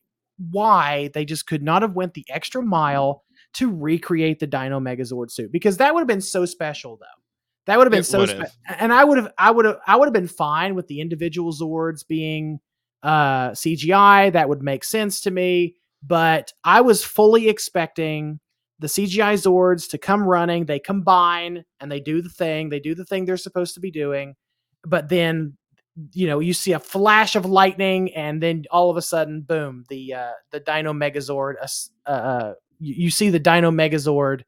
why 0.52 1.10
they 1.14 1.26
just 1.26 1.48
could 1.48 1.64
not 1.64 1.82
have 1.82 1.94
went 1.94 2.14
the 2.14 2.26
extra 2.30 2.62
mile 2.62 3.24
to 3.54 3.76
recreate 3.76 4.40
the 4.40 4.48
Dino 4.48 4.80
Megazord 4.80 5.32
suit 5.32 5.52
because 5.52 5.78
that 5.78 5.94
would 5.94 6.02
have 6.02 6.08
been 6.08 6.22
so 6.22 6.46
special 6.46 6.98
though. 6.98 7.06
That 7.66 7.78
would 7.78 7.86
have 7.86 7.92
been 7.92 8.00
It 8.00 8.06
so 8.06 8.20
would 8.20 8.30
spe- 8.30 8.56
and 8.80 8.94
I 8.94 9.04
would 9.04 9.18
have 9.18 9.32
I 9.38 9.52
would 9.52 9.66
have 9.66 9.78
I 9.86 9.96
would 9.96 10.06
have 10.06 10.14
been 10.14 10.28
fine 10.28 10.76
with 10.76 10.88
the 10.88 11.02
individual 11.02 11.52
Zords 11.52 12.08
being 12.08 12.60
uh 13.04 13.52
CGI. 13.52 14.32
That 14.34 14.50
would 14.50 14.62
make 14.62 14.84
sense 14.84 15.22
to 15.22 15.32
me 15.32 15.76
but 16.04 16.54
I 16.64 16.82
was 16.82 17.04
fully 17.04 17.50
expecting 17.50 18.40
the 18.80 18.88
CGI 18.88 19.34
Zords 19.34 19.90
to 19.90 19.98
come 19.98 20.24
running. 20.24 20.66
They 20.66 20.80
combine 20.80 21.66
and 21.80 21.92
they 21.92 22.00
do 22.00 22.22
the 22.22 22.30
thing. 22.30 22.70
They 22.70 22.80
do 22.80 22.96
the 22.96 23.06
thing 23.06 23.26
they're 23.26 23.38
supposed 23.38 23.74
to 23.74 23.80
be 23.80 23.92
doing. 23.92 24.36
But 24.86 25.10
then, 25.10 25.58
you 26.14 26.28
know, 26.28 26.40
you 26.40 26.54
see 26.54 26.74
a 26.74 26.80
flash 26.80 27.36
of 27.36 27.46
lightning, 27.46 28.14
and 28.16 28.42
then 28.42 28.66
all 28.72 28.90
of 28.90 28.98
a 28.98 29.02
sudden, 29.02 29.42
boom! 29.42 29.86
The 29.90 30.14
uh, 30.14 30.32
the 30.52 30.60
Dino 30.60 30.94
Megazord. 30.94 31.56
Uh, 31.62 32.10
uh, 32.10 32.12
uh, 32.12 32.54
you, 32.80 33.12
see 33.12 33.30
the 33.30 33.40
Dino 33.40 33.72
Megazord 33.72 34.44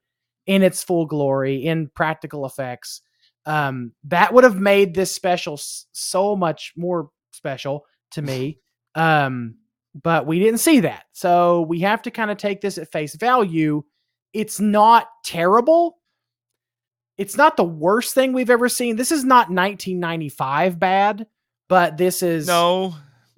in 0.46 0.64
its 0.64 0.84
full 0.84 1.06
glory 1.06 1.66
in 1.66 1.90
practical 1.90 2.46
effects. 2.46 3.02
Um, 3.46 3.94
that 4.06 4.34
would 4.34 4.44
have 4.44 4.60
made 4.60 4.94
this 4.94 5.14
special 5.14 5.54
s- 5.54 5.86
so 5.92 6.36
much 6.36 6.74
more 6.76 7.10
special 7.32 7.86
to 8.12 8.22
me. 8.22 8.60
Um, 8.94 9.56
but 9.96 10.26
we 10.28 10.40
didn't 10.40 10.60
see 10.60 10.82
that. 10.82 11.06
So 11.14 11.62
we 11.62 11.80
have 11.80 12.02
to 12.02 12.12
kind 12.12 12.30
of 12.30 12.38
take 12.38 12.60
this 12.60 12.78
at 12.78 12.92
face 12.92 13.16
value. 13.16 13.84
It's 14.34 14.60
not 14.60 15.08
terrible. 15.24 16.00
It's 17.18 17.38
not 17.38 17.56
the 17.56 17.64
worst 17.64 18.14
thing 18.14 18.34
we've 18.34 18.50
ever 18.50 18.68
seen. 18.70 18.96
This 18.96 19.12
is 19.12 19.24
not 19.24 19.50
1995 19.50 20.80
bad, 20.80 21.28
but 21.72 21.96
this 21.98 22.22
is 22.22 22.48
No, 22.48 22.94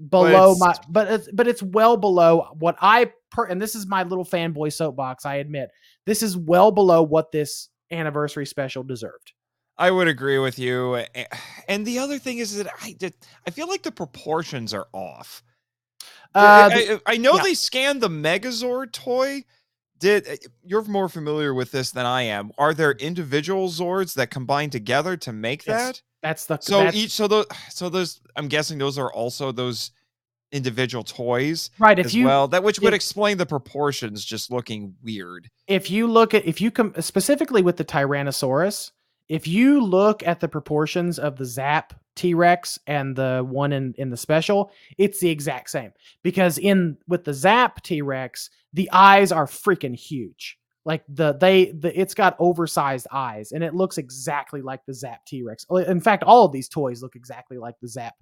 below 0.10 0.54
it's- 0.54 0.60
my 0.60 0.76
but 0.90 1.08
it's 1.12 1.30
but 1.32 1.48
it's 1.48 1.62
well 1.62 1.98
below 1.98 2.48
what 2.58 2.76
I 2.82 3.12
per 3.30 3.46
and 3.46 3.62
this 3.62 3.76
is 3.76 3.86
my 3.86 4.02
little 4.04 4.26
fanboy 4.26 4.74
soapbox, 4.74 5.24
I 5.26 5.36
admit. 5.36 5.70
This 6.08 6.24
is 6.24 6.36
well 6.36 6.72
below 6.72 7.04
what 7.04 7.32
this 7.32 7.70
anniversary 7.92 8.48
special 8.48 8.82
deserved. 8.84 9.34
I 9.78 9.92
would 9.92 10.08
agree 10.08 10.40
with 10.40 10.58
you. 10.60 11.04
And 11.68 11.86
the 11.86 12.00
other 12.00 12.18
thing 12.20 12.40
is 12.40 12.56
that 12.58 12.68
I 12.82 12.94
did. 12.94 13.14
I 13.48 13.52
feel 13.52 13.68
like 13.68 13.84
the 13.84 13.92
proportions 13.92 14.74
are 14.74 14.88
off. 14.94 15.44
Uh, 16.36 16.70
I, 16.74 17.00
I- 17.06 17.14
I 17.14 17.18
know 17.18 17.36
yeah. 17.36 17.44
they 17.44 17.54
scanned 17.54 18.02
the 18.02 18.10
Megazord 18.10 18.92
toy. 18.94 19.44
Did 20.00 20.28
uh, 20.28 20.36
you're 20.64 20.84
more 20.86 21.08
familiar 21.08 21.54
with 21.54 21.72
this 21.72 21.92
than 21.92 22.06
I 22.08 22.24
am? 22.24 22.52
Are 22.58 22.74
there 22.74 22.92
individual 22.94 23.70
Zords 23.70 24.16
that 24.16 24.32
combine 24.32 24.70
together 24.72 25.16
to 25.18 25.32
make 25.32 25.66
Yes. 25.68 25.86
that? 25.86 26.02
That's 26.24 26.46
the 26.48 26.58
So 26.62 26.78
that's- 26.80 26.96
each, 26.96 27.12
so 27.12 27.28
those, 27.28 27.46
so 27.70 27.90
those. 27.90 28.22
I'm 28.36 28.48
guessing 28.48 28.80
those 28.80 28.98
are 28.98 29.14
also 29.14 29.52
those 29.52 29.92
individual 30.52 31.04
toys 31.04 31.70
right 31.80 31.98
if 32.00 32.08
as 32.08 32.16
you 32.16 32.26
well. 32.26 32.48
That 32.48 32.64
which 32.64 32.80
would 32.80 32.94
if- 32.94 32.96
explain 32.96 33.38
the 33.38 33.46
proportions 33.46 34.24
just 34.24 34.52
looking 34.52 34.96
weird. 35.04 35.50
if 35.68 35.90
you 35.92 36.08
look 36.08 36.34
at 36.34 36.46
if 36.46 36.62
you 36.62 36.72
come 36.72 36.94
specifically 37.00 37.62
with 37.62 37.78
the 37.78 37.86
Tyrannosaurus, 37.86 38.92
if 39.30 39.48
you 39.48 39.82
look 39.84 40.26
at 40.26 40.40
the 40.40 40.48
proportions 40.48 41.18
of 41.20 41.38
the 41.38 41.46
Zap 41.46 41.94
T 42.16 42.34
Rex 42.36 42.78
and 42.88 43.16
the 43.16 43.44
one 43.48 43.74
in 43.74 43.94
in 43.98 44.10
the 44.12 44.18
special, 44.18 44.72
it's 44.98 45.20
the 45.20 45.30
exact 45.30 45.70
same. 45.72 45.92
Because 46.24 46.58
in 46.60 46.98
with 47.08 47.24
the 47.24 47.34
Zap 47.34 47.82
T 47.82 48.02
Rex, 48.02 48.50
the 48.74 48.90
eyes 48.92 49.32
are 49.32 49.48
freaking 49.48 49.96
huge. 49.96 50.58
Like 50.86 51.04
the 51.08 51.34
they 51.34 51.72
the 51.72 51.98
it's 52.00 52.14
got 52.14 52.36
oversized 52.40 53.08
eyes 53.12 53.52
and 53.54 53.64
it 53.64 53.74
looks 53.74 53.98
exactly 53.98 54.62
like 54.62 54.82
the 54.86 54.94
Zap 54.94 55.26
T 55.26 55.42
Rex. 55.44 55.66
In 55.88 56.02
fact, 56.02 56.24
all 56.24 56.46
of 56.46 56.52
these 56.52 56.68
toys 56.68 57.02
look 57.02 57.16
exactly 57.16 57.58
like 57.58 57.76
the 57.82 57.88
Zap 57.88 58.14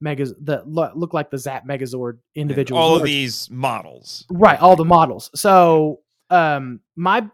Megas 0.00 0.32
that 0.44 0.66
look 0.68 1.12
like 1.12 1.30
the 1.30 1.36
Zap 1.38 1.66
Megazord 1.66 2.12
And 2.12 2.20
individual. 2.34 2.80
all 2.80 2.96
of 2.96 3.02
these 3.02 3.50
models. 3.50 4.24
right 4.30 4.58
all 4.58 4.74
the 4.76 4.84
models 4.86 5.30
so 5.34 6.00
um 6.30 6.80
my 6.96 7.28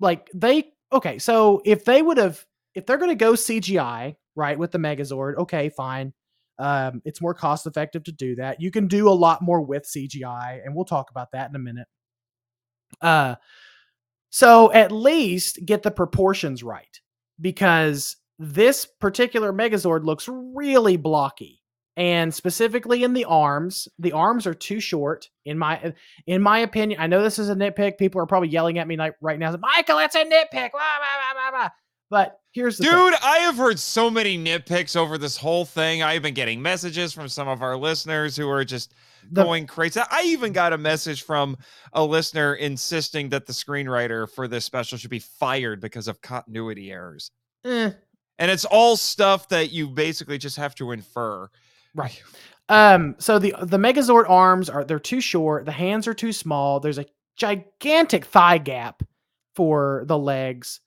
like 0.00 0.28
they 0.34 0.70
okay 0.92 1.18
so 1.18 1.62
if 1.64 1.84
they 1.86 2.02
would 2.02 2.18
have 2.18 2.44
if 2.74 2.84
they're 2.84 2.98
going 2.98 3.10
to 3.10 3.14
go 3.14 3.32
cgi 3.32 4.14
right 4.34 4.58
with 4.58 4.70
the 4.72 4.78
megazord 4.78 5.36
okay 5.36 5.70
fine 5.70 6.12
um 6.58 7.00
it's 7.06 7.20
more 7.22 7.32
cost 7.34 7.66
effective 7.66 8.04
to 8.04 8.12
do 8.12 8.34
that 8.36 8.60
you 8.60 8.70
can 8.70 8.86
do 8.86 9.08
a 9.08 9.10
lot 9.12 9.40
more 9.42 9.60
with 9.62 9.84
cgi 9.84 10.60
and 10.64 10.74
we'll 10.74 10.84
talk 10.84 11.10
about 11.10 11.28
that 11.32 11.48
in 11.48 11.56
a 11.56 11.58
minute 11.58 11.88
uh 13.00 13.34
so 14.36 14.70
at 14.74 14.92
least 14.92 15.64
get 15.64 15.82
the 15.82 15.90
proportions 15.90 16.62
right 16.62 17.00
because 17.40 18.16
this 18.38 18.84
particular 18.84 19.50
megazord 19.50 20.04
looks 20.04 20.28
really 20.28 20.98
blocky 20.98 21.62
and 21.96 22.34
specifically 22.34 23.02
in 23.02 23.14
the 23.14 23.24
arms 23.24 23.88
the 23.98 24.12
arms 24.12 24.46
are 24.46 24.52
too 24.52 24.78
short 24.78 25.30
in 25.46 25.56
my 25.56 25.94
in 26.26 26.42
my 26.42 26.58
opinion 26.58 27.00
i 27.00 27.06
know 27.06 27.22
this 27.22 27.38
is 27.38 27.48
a 27.48 27.54
nitpick 27.54 27.96
people 27.96 28.20
are 28.20 28.26
probably 28.26 28.50
yelling 28.50 28.78
at 28.78 28.86
me 28.86 28.98
like 28.98 29.14
right 29.22 29.38
now 29.38 29.56
michael 29.56 29.96
that's 29.96 30.14
a 30.14 30.24
nitpick 30.24 30.70
blah, 30.70 30.70
blah, 30.70 31.32
blah, 31.32 31.50
blah, 31.50 31.50
blah." 31.52 31.68
But 32.10 32.40
here's 32.52 32.78
the 32.78 32.84
thing. 32.84 32.92
Dude, 32.92 33.14
I 33.22 33.38
have 33.38 33.56
heard 33.56 33.78
so 33.78 34.10
many 34.10 34.38
nitpicks 34.38 34.96
over 34.96 35.18
this 35.18 35.36
whole 35.36 35.64
thing. 35.64 36.02
I've 36.02 36.22
been 36.22 36.34
getting 36.34 36.62
messages 36.62 37.12
from 37.12 37.28
some 37.28 37.48
of 37.48 37.62
our 37.62 37.76
listeners 37.76 38.36
who 38.36 38.48
are 38.48 38.64
just 38.64 38.94
The- 39.30 39.42
going 39.42 39.66
crazy. 39.66 40.00
I 40.10 40.22
even 40.26 40.52
got 40.52 40.72
a 40.72 40.78
message 40.78 41.22
from 41.22 41.56
a 41.92 42.04
listener 42.04 42.54
insisting 42.54 43.28
that 43.30 43.46
the 43.46 43.52
screenwriter 43.52 44.30
for 44.30 44.46
this 44.48 44.64
special 44.64 44.98
should 44.98 45.10
be 45.10 45.18
fired 45.18 45.80
because 45.80 46.08
of 46.08 46.20
continuity 46.22 46.90
errors. 46.92 47.30
eh, 47.64 47.90
And 48.38 48.50
it's 48.50 48.64
all 48.66 48.96
stuff 48.96 49.48
that 49.48 49.70
you 49.72 49.88
basically 49.88 50.38
just 50.38 50.56
have 50.56 50.74
to 50.76 50.92
infer. 50.92 51.48
Right. 51.94 52.22
Um, 52.68 53.14
so 53.18 53.38
the 53.38 53.54
the 53.62 53.78
Megazord 53.78 54.28
arms 54.28 54.68
are 54.68 54.84
they're 54.84 54.98
too 54.98 55.20
short, 55.20 55.64
the 55.66 55.72
hands 55.72 56.06
are 56.06 56.14
too 56.14 56.32
small. 56.32 56.78
There's 56.80 56.98
a 56.98 57.06
gigantic 57.36 58.24
thigh 58.24 58.58
gap 58.58 59.02
for 59.54 60.02
the 60.06 60.18
legs. 60.18 60.80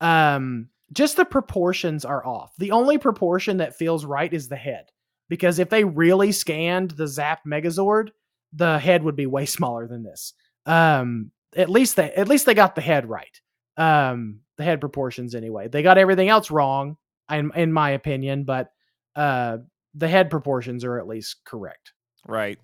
Um, 0.00 0.68
just 0.92 1.16
the 1.16 1.24
proportions 1.24 2.04
are 2.04 2.24
off. 2.24 2.52
The 2.58 2.72
only 2.72 2.98
proportion 2.98 3.56
that 3.58 3.76
feels 3.76 4.04
right 4.04 4.32
is 4.32 4.48
the 4.48 4.56
head. 4.56 4.86
Because 5.28 5.58
if 5.58 5.70
they 5.70 5.82
really 5.82 6.30
scanned 6.30 6.92
the 6.92 7.08
Zap 7.08 7.40
Megazord, 7.44 8.10
the 8.52 8.78
head 8.78 9.02
would 9.02 9.16
be 9.16 9.26
way 9.26 9.46
smaller 9.46 9.86
than 9.86 10.02
this. 10.02 10.34
Um, 10.64 11.32
at 11.56 11.70
least 11.70 11.96
they 11.96 12.12
at 12.12 12.28
least 12.28 12.46
they 12.46 12.54
got 12.54 12.74
the 12.74 12.80
head 12.80 13.08
right. 13.08 13.40
Um, 13.76 14.40
the 14.56 14.64
head 14.64 14.80
proportions 14.80 15.34
anyway. 15.34 15.68
They 15.68 15.82
got 15.82 15.98
everything 15.98 16.28
else 16.28 16.50
wrong, 16.50 16.96
in, 17.30 17.50
in 17.54 17.72
my 17.72 17.90
opinion, 17.90 18.44
but 18.44 18.70
uh 19.14 19.58
the 19.94 20.08
head 20.08 20.30
proportions 20.30 20.84
are 20.84 20.98
at 20.98 21.08
least 21.08 21.36
correct. 21.44 21.92
Right. 22.26 22.58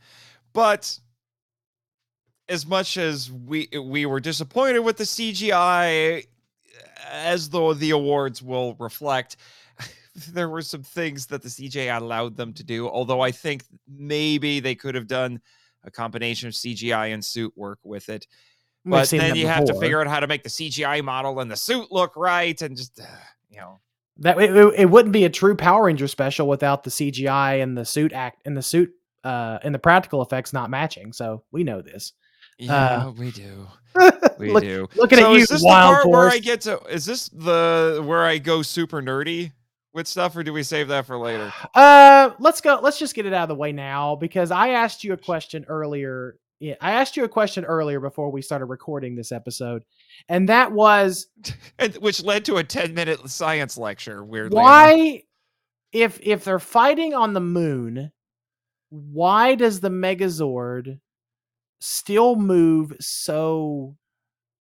But 0.53 0.99
as 2.49 2.67
much 2.67 2.97
as 2.97 3.31
we 3.31 3.69
we 3.83 4.07
were 4.07 4.21
disappointed 4.21 4.81
with 4.81 4.99
the 4.99 5.05
CGI, 5.05 6.27
as 7.11 7.49
though 7.49 7.75
the 7.75 7.91
awards 7.91 8.43
will 8.43 8.75
reflect, 8.79 9.37
there 10.33 10.49
were 10.49 10.63
some 10.63 10.83
things 10.83 11.27
that 11.27 11.43
the 11.43 11.49
CGI 11.49 11.97
allowed 11.97 12.37
them 12.37 12.53
to 12.55 12.65
do. 12.65 12.89
Although 12.89 13.21
I 13.21 13.31
think 13.31 13.65
maybe 13.89 14.61
they 14.61 14.75
could 14.75 14.95
have 14.95 15.07
done 15.07 15.41
a 15.85 15.91
combination 15.91 16.49
of 16.49 16.55
CGI 16.55 17.13
and 17.13 17.25
suit 17.25 17.53
work 17.57 17.79
with 17.83 18.09
it. 18.09 18.27
We've 18.85 18.93
But 18.93 19.11
then 19.11 19.37
you 19.37 19.47
have 19.47 19.65
to 19.67 19.75
figure 19.75 20.01
out 20.01 20.09
how 20.09 20.21
to 20.21 20.27
make 20.27 20.43
the 20.43 20.49
CGI 20.49 21.05
model 21.05 21.39
and 21.41 21.51
the 21.51 21.57
suit 21.57 21.93
look 21.93 22.17
right, 22.17 22.61
and 22.61 22.77
just 22.77 23.01
uh, 23.01 23.05
you 23.49 23.59
know. 23.59 23.81
that 24.19 24.41
it, 24.41 24.57
it, 24.57 24.75
it 24.77 24.91
wouldn't 24.91 25.13
be 25.13 25.25
a 25.25 25.31
true 25.31 25.55
Power 25.55 25.85
Ranger 25.85 26.09
special 26.09 26.49
without 26.49 26.83
the 26.83 26.91
CGI 26.91 27.63
and 27.63 27.79
the 27.79 27.85
suit 27.85 28.13
act 28.13 28.43
and 28.45 28.57
the 28.57 28.63
suit 28.63 28.93
uh 29.23 29.61
and 29.63 29.73
the 29.73 29.79
practical 29.79 30.21
effects 30.21 30.53
not 30.53 30.69
matching. 30.69 31.13
So 31.13 31.45
we 31.53 31.63
know 31.63 31.81
this. 31.81 32.13
Yeah, 32.59 33.11
we 33.11 33.31
do. 33.31 33.69
We 34.39 34.51
Look- 34.53 34.63
do. 34.63 34.89
looking 34.97 35.19
at 35.19 35.23
So 35.25 35.33
you, 35.33 35.39
is 35.43 35.49
this 35.49 35.63
Wild 35.63 35.91
the 35.91 35.95
part 36.03 36.09
where 36.09 36.29
I 36.29 36.39
get 36.39 36.63
to? 36.63 36.79
Is 36.91 37.05
this 37.07 37.29
the 37.29 38.03
where 38.05 38.25
I 38.25 38.39
go 38.39 38.63
super 38.63 39.01
nerdy 39.03 39.53
with 39.93 40.07
stuff, 40.09 40.37
or 40.37 40.43
do 40.43 40.53
we 40.53 40.63
save 40.63 40.89
that 40.89 41.07
for 41.07 41.19
later? 41.19 41.53
Uh, 41.75 42.31
let's 42.39 42.61
go. 42.61 42.81
Let's 42.83 42.99
just 42.99 43.15
get 43.15 43.27
it 43.27 43.33
out 43.33 43.45
of 43.45 43.49
the 43.49 43.55
way 43.55 43.73
now 43.73 44.17
because 44.17 44.51
I 44.51 44.71
asked 44.71 45.05
you 45.05 45.13
a 45.13 45.17
question 45.17 45.65
earlier. 45.69 46.37
Yeah, 46.61 46.75
I 46.81 46.93
asked 46.93 47.17
you 47.17 47.25
a 47.25 47.29
question 47.29 47.65
earlier 47.65 47.99
before 48.01 48.31
we 48.31 48.41
started 48.41 48.67
recording 48.67 49.17
this 49.17 49.33
episode, 49.33 49.83
and 50.29 50.49
that 50.49 50.71
was 50.73 51.27
And 51.79 51.95
which 51.97 52.23
led 52.23 52.45
to 52.47 52.57
a 52.57 52.65
ten 52.65 52.95
minute 52.95 53.29
science 53.29 53.77
lecture. 53.77 54.25
Weirdly, 54.25 54.57
enough. 54.59 54.65
why, 54.65 55.23
if 55.93 56.21
if 56.23 56.45
they're 56.45 56.59
fighting 56.59 57.15
on 57.15 57.33
the 57.33 57.41
moon, 57.41 58.13
why 58.91 59.55
does 59.57 59.81
the 59.81 59.91
Megazord 59.91 61.01
still 61.83 62.37
move 62.37 62.95
so 63.01 63.97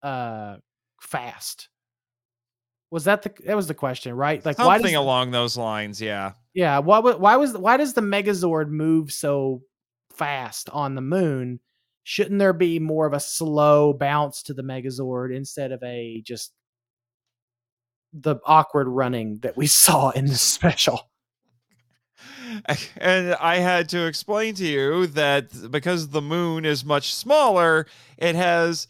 uh 0.02 0.58
fast? 1.02 1.70
Was 2.92 3.04
that 3.04 3.22
the 3.22 3.32
that 3.46 3.56
was 3.56 3.68
the 3.68 3.74
question, 3.74 4.16
right? 4.16 4.44
Like 4.44 4.58
why 4.58 4.78
something 4.78 4.94
does 4.94 5.02
along 5.02 5.32
those 5.32 5.58
lines? 5.58 6.02
Yeah. 6.02 6.34
Yeah, 6.54 6.80
why 6.80 7.00
why 7.00 7.36
was 7.36 7.56
why 7.56 7.78
does 7.78 7.94
the 7.94 8.02
Megazord 8.02 8.70
move 8.70 9.12
so 9.12 9.62
fast 10.12 10.70
on 10.70 10.96
the 10.96 11.02
moon? 11.02 11.60
Shouldn't 12.04 12.40
there 12.40 12.54
be 12.54 12.80
more 12.80 13.06
of 13.06 13.14
a 13.14 13.20
slow 13.20 13.94
bounce 13.94 14.42
to 14.44 14.54
the 14.54 14.64
Megazord 14.64 15.36
instead 15.36 15.72
of 15.72 15.84
a 15.84 16.22
just 16.26 16.54
the 18.14 18.38
awkward 18.46 18.88
running 18.88 19.40
that 19.40 19.56
we 19.56 19.68
saw 19.68 20.10
in 20.12 20.26
the 20.26 20.36
special? 20.36 21.09
And 22.98 23.36
I 23.36 23.58
had 23.58 23.90
to 23.90 24.06
explain 24.06 24.56
to 24.56 24.66
you 24.66 25.08
that 25.08 25.72
because 25.72 26.10
the 26.10 26.22
moon 26.22 26.66
is 26.66 26.84
much 26.84 27.14
smaller, 27.14 27.86
it 28.18 28.36
has 28.36 28.88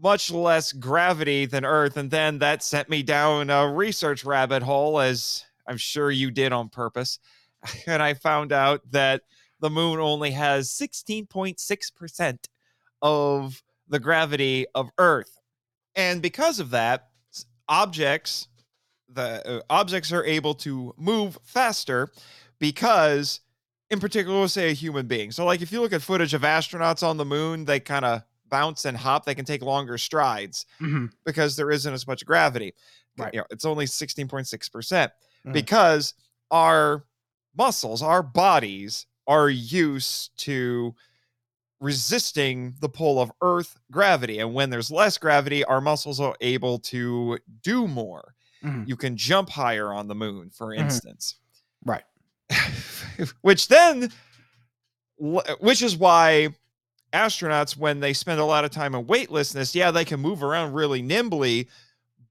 much 0.00 0.30
less 0.30 0.72
gravity 0.72 1.46
than 1.46 1.64
Earth. 1.64 1.96
And 1.96 2.10
then 2.10 2.38
that 2.38 2.62
sent 2.62 2.88
me 2.88 3.02
down 3.02 3.50
a 3.50 3.68
research 3.72 4.24
rabbit 4.24 4.62
hole, 4.62 5.00
as 5.00 5.44
I'm 5.66 5.76
sure 5.76 6.10
you 6.10 6.30
did 6.30 6.52
on 6.52 6.68
purpose. 6.68 7.18
And 7.86 8.02
I 8.02 8.12
found 8.12 8.52
out 8.52 8.82
that 8.90 9.22
the 9.60 9.70
moon 9.70 9.98
only 9.98 10.32
has 10.32 10.68
16.6% 10.70 12.38
of 13.00 13.62
the 13.88 13.98
gravity 13.98 14.66
of 14.74 14.90
Earth. 14.98 15.38
And 15.96 16.20
because 16.20 16.60
of 16.60 16.70
that, 16.70 17.08
objects 17.68 18.48
the 19.08 19.58
uh, 19.58 19.62
objects 19.70 20.12
are 20.12 20.24
able 20.24 20.54
to 20.54 20.94
move 20.96 21.38
faster 21.44 22.10
because 22.72 23.40
in 23.90 24.00
particular 24.00 24.38
we'll 24.38 24.48
say 24.48 24.70
a 24.70 24.72
human 24.74 25.06
being 25.06 25.30
so 25.30 25.44
like 25.44 25.60
if 25.60 25.70
you 25.70 25.80
look 25.82 25.92
at 25.92 26.00
footage 26.00 26.32
of 26.32 26.40
astronauts 26.42 27.02
on 27.06 27.18
the 27.18 27.24
moon 27.24 27.64
they 27.66 27.78
kind 27.78 28.04
of 28.06 28.22
bounce 28.48 28.86
and 28.86 28.96
hop 28.96 29.24
they 29.26 29.34
can 29.34 29.44
take 29.44 29.60
longer 29.62 29.98
strides 29.98 30.64
Mhm. 30.80 31.10
because 31.26 31.56
there 31.56 31.70
isn't 31.70 31.92
as 31.92 32.06
much 32.06 32.24
gravity 32.24 32.72
Right. 33.18 33.32
you 33.34 33.40
know, 33.40 33.46
it's 33.50 33.64
only 33.66 33.86
16.6% 33.86 35.12
Mhm. 35.46 35.52
because 35.52 36.14
our 36.50 37.04
muscles 37.56 38.00
our 38.02 38.22
bodies 38.22 39.06
are 39.26 39.50
used 39.50 40.36
to 40.38 40.94
resisting 41.80 42.74
the 42.80 42.88
pull 42.88 43.20
of 43.20 43.30
earth 43.42 43.78
gravity 43.90 44.38
and 44.38 44.54
when 44.54 44.70
there's 44.70 44.90
less 44.90 45.18
gravity 45.18 45.62
our 45.64 45.80
muscles 45.82 46.18
are 46.20 46.34
able 46.40 46.78
to 46.78 47.38
do 47.62 47.86
more 47.86 48.34
Mhm. 48.62 48.88
you 48.88 48.96
can 48.96 49.16
jump 49.16 49.50
higher 49.50 49.92
on 49.92 50.08
the 50.08 50.14
moon 50.14 50.48
for 50.50 50.68
Mhm. 50.68 50.78
instance 50.78 51.36
Right. 51.84 52.04
which 53.42 53.68
then 53.68 54.10
which 55.16 55.82
is 55.82 55.96
why 55.96 56.48
astronauts 57.12 57.76
when 57.76 58.00
they 58.00 58.12
spend 58.12 58.40
a 58.40 58.44
lot 58.44 58.64
of 58.64 58.70
time 58.70 58.94
in 58.94 59.06
weightlessness 59.06 59.74
yeah 59.74 59.90
they 59.90 60.04
can 60.04 60.20
move 60.20 60.42
around 60.42 60.72
really 60.72 61.00
nimbly 61.00 61.68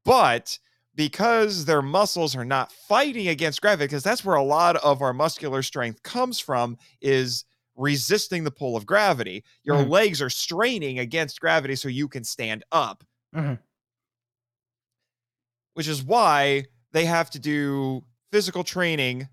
but 0.04 0.58
because 0.96 1.66
their 1.66 1.82
muscles 1.82 2.36
are 2.36 2.46
not 2.46 2.72
fighting 2.72 3.30
against 3.30 3.62
gravity 3.62 3.86
because 3.86 4.04
that's 4.04 4.26
where 4.26 4.36
a 4.36 4.44
lot 4.44 4.76
of 4.78 5.02
our 5.02 5.14
muscular 5.14 5.62
strength 5.64 6.04
comes 6.04 6.40
from 6.40 6.78
is 7.02 7.46
resisting 7.76 8.44
the 8.44 8.52
pull 8.52 8.76
of 8.76 8.86
gravity 8.86 9.44
your 9.64 9.78
Mhm. 9.78 9.90
legs 9.90 10.22
are 10.22 10.30
straining 10.30 11.00
against 11.00 11.40
gravity 11.40 11.76
so 11.76 11.88
you 11.88 12.08
can 12.08 12.24
stand 12.24 12.64
up 12.72 13.04
Mhm. 13.34 13.58
which 15.74 15.88
is 15.88 16.04
why 16.04 16.66
they 16.92 17.06
have 17.06 17.30
to 17.32 17.40
do 17.40 18.04
physical 18.32 18.64
training 18.64 19.28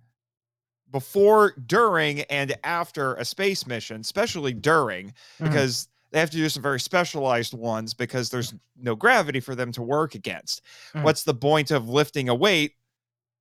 before, 0.90 1.54
during, 1.66 2.22
and 2.22 2.56
after 2.64 3.14
a 3.14 3.24
space 3.24 3.66
mission, 3.66 4.00
especially 4.00 4.52
during, 4.52 5.08
Mhm. 5.38 5.44
because 5.48 5.88
they 6.10 6.18
have 6.18 6.30
to 6.30 6.36
do 6.36 6.48
some 6.48 6.62
very 6.62 6.80
specialized 6.80 7.54
ones 7.54 7.94
because 7.94 8.30
there's 8.30 8.52
no 8.76 8.96
gravity 8.96 9.38
for 9.40 9.54
them 9.54 9.70
to 9.72 9.82
work 9.82 10.14
against. 10.14 10.62
Mhm. 10.94 11.02
What's 11.04 11.22
the 11.22 11.34
point 11.34 11.70
of 11.70 11.88
lifting 11.88 12.28
a 12.28 12.34
weight 12.34 12.74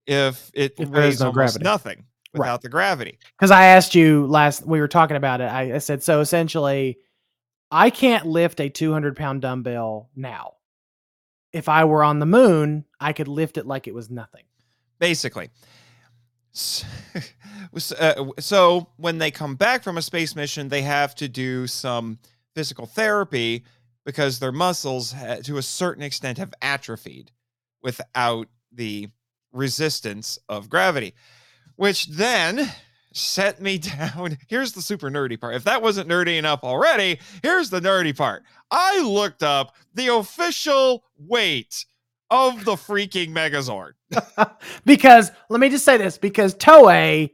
if 0.05 0.51
it 0.53 0.73
If 0.77 0.89
weighs 0.89 1.19
no 1.19 1.27
almost 1.27 1.33
gravity. 1.35 1.63
nothing 1.63 2.05
Right. 2.33 2.39
without 2.41 2.61
the 2.61 2.69
gravity? 2.69 3.17
Because 3.37 3.49
I 3.51 3.65
asked 3.65 3.95
you 3.95 4.27
last, 4.27 4.65
we 4.67 4.79
were 4.79 4.87
talking 4.87 5.17
about 5.17 5.41
it. 5.41 5.45
I, 5.45 5.73
I 5.75 5.77
said, 5.79 6.03
so 6.03 6.19
essentially, 6.21 6.99
I 7.71 7.89
can't 7.89 8.25
lift 8.27 8.59
a 8.59 8.69
200 8.69 9.15
pound 9.15 9.41
dumbbell 9.41 10.09
now. 10.15 10.53
If 11.53 11.67
I 11.67 11.85
were 11.85 12.03
on 12.03 12.19
the 12.19 12.25
moon, 12.27 12.85
I 12.99 13.13
could 13.13 13.27
lift 13.27 13.57
it 13.57 13.65
like 13.65 13.87
it 13.87 13.93
was 13.95 14.09
nothing. 14.11 14.43
basically. 14.99 15.49
S- 16.53 16.85
was- 17.71 17.91
uh, 17.93 18.25
So 18.39 18.89
when 18.97 19.17
they 19.17 19.31
come 19.31 19.55
back 19.55 19.83
from 19.83 19.97
a 19.97 20.01
space 20.01 20.35
mission, 20.35 20.69
they 20.69 20.81
have 20.81 21.15
to 21.15 21.27
do 21.27 21.67
some 21.67 22.19
physical 22.55 22.85
therapy 22.85 23.63
because 24.05 24.39
their 24.39 24.51
muscles, 24.51 25.13
to 25.43 25.57
a 25.57 25.61
certain 25.61 26.03
extent, 26.03 26.37
have 26.37 26.53
atrophied 26.61 27.31
without 27.83 28.47
the 28.71 29.09
resistance 29.51 30.37
of 30.47 30.69
gravity, 30.69 31.13
which 31.75 32.07
then 32.07 32.71
set 33.13 33.61
me 33.61 33.77
down. 33.79 34.37
Here's 34.47 34.73
the 34.73 34.81
super 34.81 35.09
nerdy 35.09 35.39
part. 35.39 35.55
If 35.55 35.63
that 35.65 35.81
wasn't 35.81 36.09
nerdy 36.09 36.37
enough 36.37 36.63
already, 36.63 37.19
here's 37.43 37.69
the 37.69 37.79
nerdy 37.79 38.15
part. 38.15 38.43
I 38.71 39.01
looked 39.01 39.43
up 39.43 39.75
the 39.93 40.07
official 40.15 41.03
weight 41.17 41.85
of 42.31 42.65
the 42.65 42.73
freaking 42.73 43.29
Megazord. 43.31 43.93
because 44.85 45.31
let 45.49 45.59
me 45.59 45.69
just 45.69 45.85
say 45.85 45.97
this 45.97 46.17
because 46.17 46.55
Toei 46.55 47.31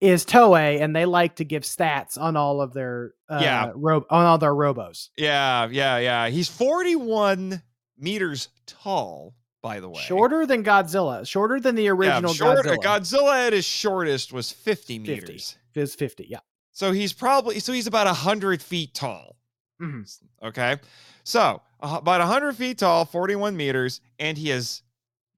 is 0.00 0.24
Toei 0.24 0.80
and 0.80 0.94
they 0.96 1.04
like 1.04 1.36
to 1.36 1.44
give 1.44 1.62
stats 1.62 2.18
on 2.18 2.36
all 2.36 2.60
of 2.60 2.72
their 2.72 3.14
uh, 3.28 3.38
Yeah. 3.42 3.72
ro- 3.74 4.06
on 4.10 4.26
all 4.26 4.38
their 4.38 4.54
robos. 4.54 5.10
Yeah, 5.16 5.68
yeah, 5.70 5.98
yeah. 5.98 6.28
He's 6.28 6.48
41 6.48 7.62
meters 7.98 8.48
tall, 8.66 9.34
by 9.62 9.80
the 9.80 9.88
way. 9.88 10.00
Shorter 10.02 10.44
than 10.46 10.64
Godzilla, 10.64 11.26
shorter 11.26 11.60
than 11.60 11.74
the 11.76 11.84
Yeah, 11.84 11.90
original 11.92 12.32
short- 12.34 12.64
Godzilla. 12.66 12.78
Godzilla 12.82 13.46
at 13.46 13.52
his 13.52 13.64
shortest 13.64 14.32
was 14.32 14.50
50 14.50 14.98
50. 14.98 15.12
meters. 15.12 15.56
is 15.74 15.94
50, 15.94 16.26
yeah. 16.28 16.38
So 16.72 16.90
he's 16.92 17.12
probably 17.12 17.60
so 17.60 17.72
he's 17.72 17.86
about 17.86 18.06
100 18.06 18.60
feet 18.62 18.94
tall. 18.94 19.36
Mhm. 19.80 20.04
Okay. 20.42 20.76
So 21.24 21.62
about 21.80 22.20
100 22.20 22.56
feet 22.56 22.78
tall, 22.78 23.04
41 23.04 23.56
meters, 23.56 24.00
and 24.18 24.36
he 24.38 24.50
is 24.50 24.82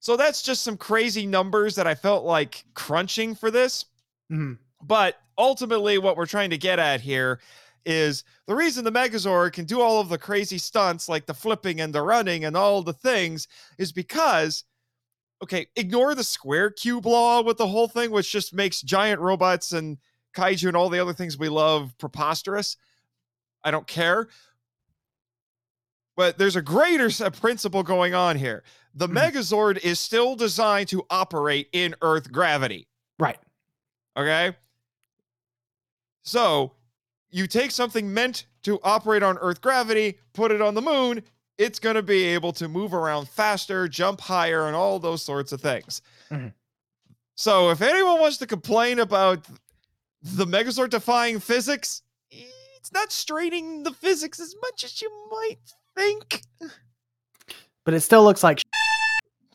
So 0.00 0.16
that's 0.16 0.42
just 0.42 0.62
some 0.62 0.76
crazy 0.76 1.26
numbers 1.26 1.74
that 1.76 1.86
I 1.86 1.94
felt 1.94 2.24
like 2.24 2.64
crunching 2.74 3.34
for 3.34 3.50
this. 3.50 3.86
Mhm. 4.30 4.58
But 4.82 5.18
ultimately, 5.38 5.96
what 5.98 6.16
we're 6.18 6.26
trying 6.26 6.50
to 6.50 6.58
get 6.58 6.78
at 6.78 7.00
here 7.00 7.40
is 7.86 8.24
the 8.46 8.54
reason 8.54 8.84
the 8.84 8.92
Megazord 8.92 9.52
can 9.54 9.64
do 9.64 9.80
all 9.80 10.00
of 10.00 10.08
the 10.10 10.18
crazy 10.18 10.58
stunts, 10.58 11.08
like 11.08 11.24
the 11.26 11.32
flipping 11.34 11.80
and 11.80 11.94
the 11.94 12.02
running 12.02 12.44
and 12.44 12.54
all 12.56 12.82
the 12.82 12.92
things, 12.92 13.48
is 13.78 13.92
because. 13.92 14.64
Okay, 15.44 15.66
ignore 15.76 16.14
the 16.14 16.24
square 16.24 16.70
cube 16.70 17.04
law 17.04 17.42
with 17.42 17.58
the 17.58 17.66
whole 17.66 17.86
thing, 17.86 18.10
which 18.10 18.32
just 18.32 18.54
makes 18.54 18.80
giant 18.80 19.20
robots 19.20 19.72
and 19.72 19.98
kaiju 20.34 20.68
and 20.68 20.74
all 20.76 20.88
the 20.88 20.98
other 20.98 21.12
things 21.12 21.36
we 21.36 21.50
love 21.50 21.94
preposterous. 21.98 22.78
I 23.62 23.70
don't 23.70 23.86
care. 23.86 24.28
But 26.16 26.38
there's 26.38 26.56
a 26.56 26.62
greater 26.62 27.10
principle 27.30 27.82
going 27.82 28.14
on 28.14 28.36
here. 28.36 28.64
The 28.94 29.06
Mhm. 29.06 29.32
Megazord 29.32 29.76
is 29.84 30.00
still 30.00 30.34
designed 30.34 30.88
to 30.88 31.04
operate 31.10 31.68
in 31.72 31.94
Earth 32.00 32.32
gravity. 32.32 32.88
Right. 33.18 33.38
Okay. 34.16 34.56
So 36.22 36.74
you 37.28 37.46
take 37.46 37.70
something 37.70 38.14
meant 38.14 38.46
to 38.62 38.80
operate 38.82 39.22
on 39.22 39.36
Earth 39.38 39.60
gravity, 39.60 40.20
put 40.32 40.52
it 40.52 40.62
on 40.62 40.72
the 40.72 40.80
moon, 40.80 41.22
it's 41.58 41.78
going 41.78 41.96
to 41.96 42.02
be 42.02 42.24
able 42.24 42.52
to 42.54 42.68
move 42.68 42.94
around 42.94 43.28
faster, 43.28 43.86
jump 43.88 44.20
higher, 44.20 44.66
and 44.66 44.74
all 44.76 44.98
those 44.98 45.22
sorts 45.22 45.52
of 45.52 45.60
things. 45.60 46.02
Mhm. 46.30 46.52
So 47.36 47.70
if 47.70 47.80
anyone 47.82 48.20
wants 48.20 48.36
to 48.38 48.46
complain 48.46 48.98
about 48.98 49.44
the 50.22 50.46
Megazord 50.46 50.90
defying 50.90 51.40
physics, 51.40 52.02
it's 52.30 52.92
not 52.92 53.12
straining 53.12 53.82
the 53.82 53.92
physics 53.92 54.40
as 54.40 54.54
much 54.62 54.84
as 54.84 55.00
you 55.02 55.10
might 55.30 55.58
think. 55.96 56.42
But 57.84 57.94
it 57.94 58.00
still 58.00 58.24
looks 58.24 58.42
like. 58.42 58.62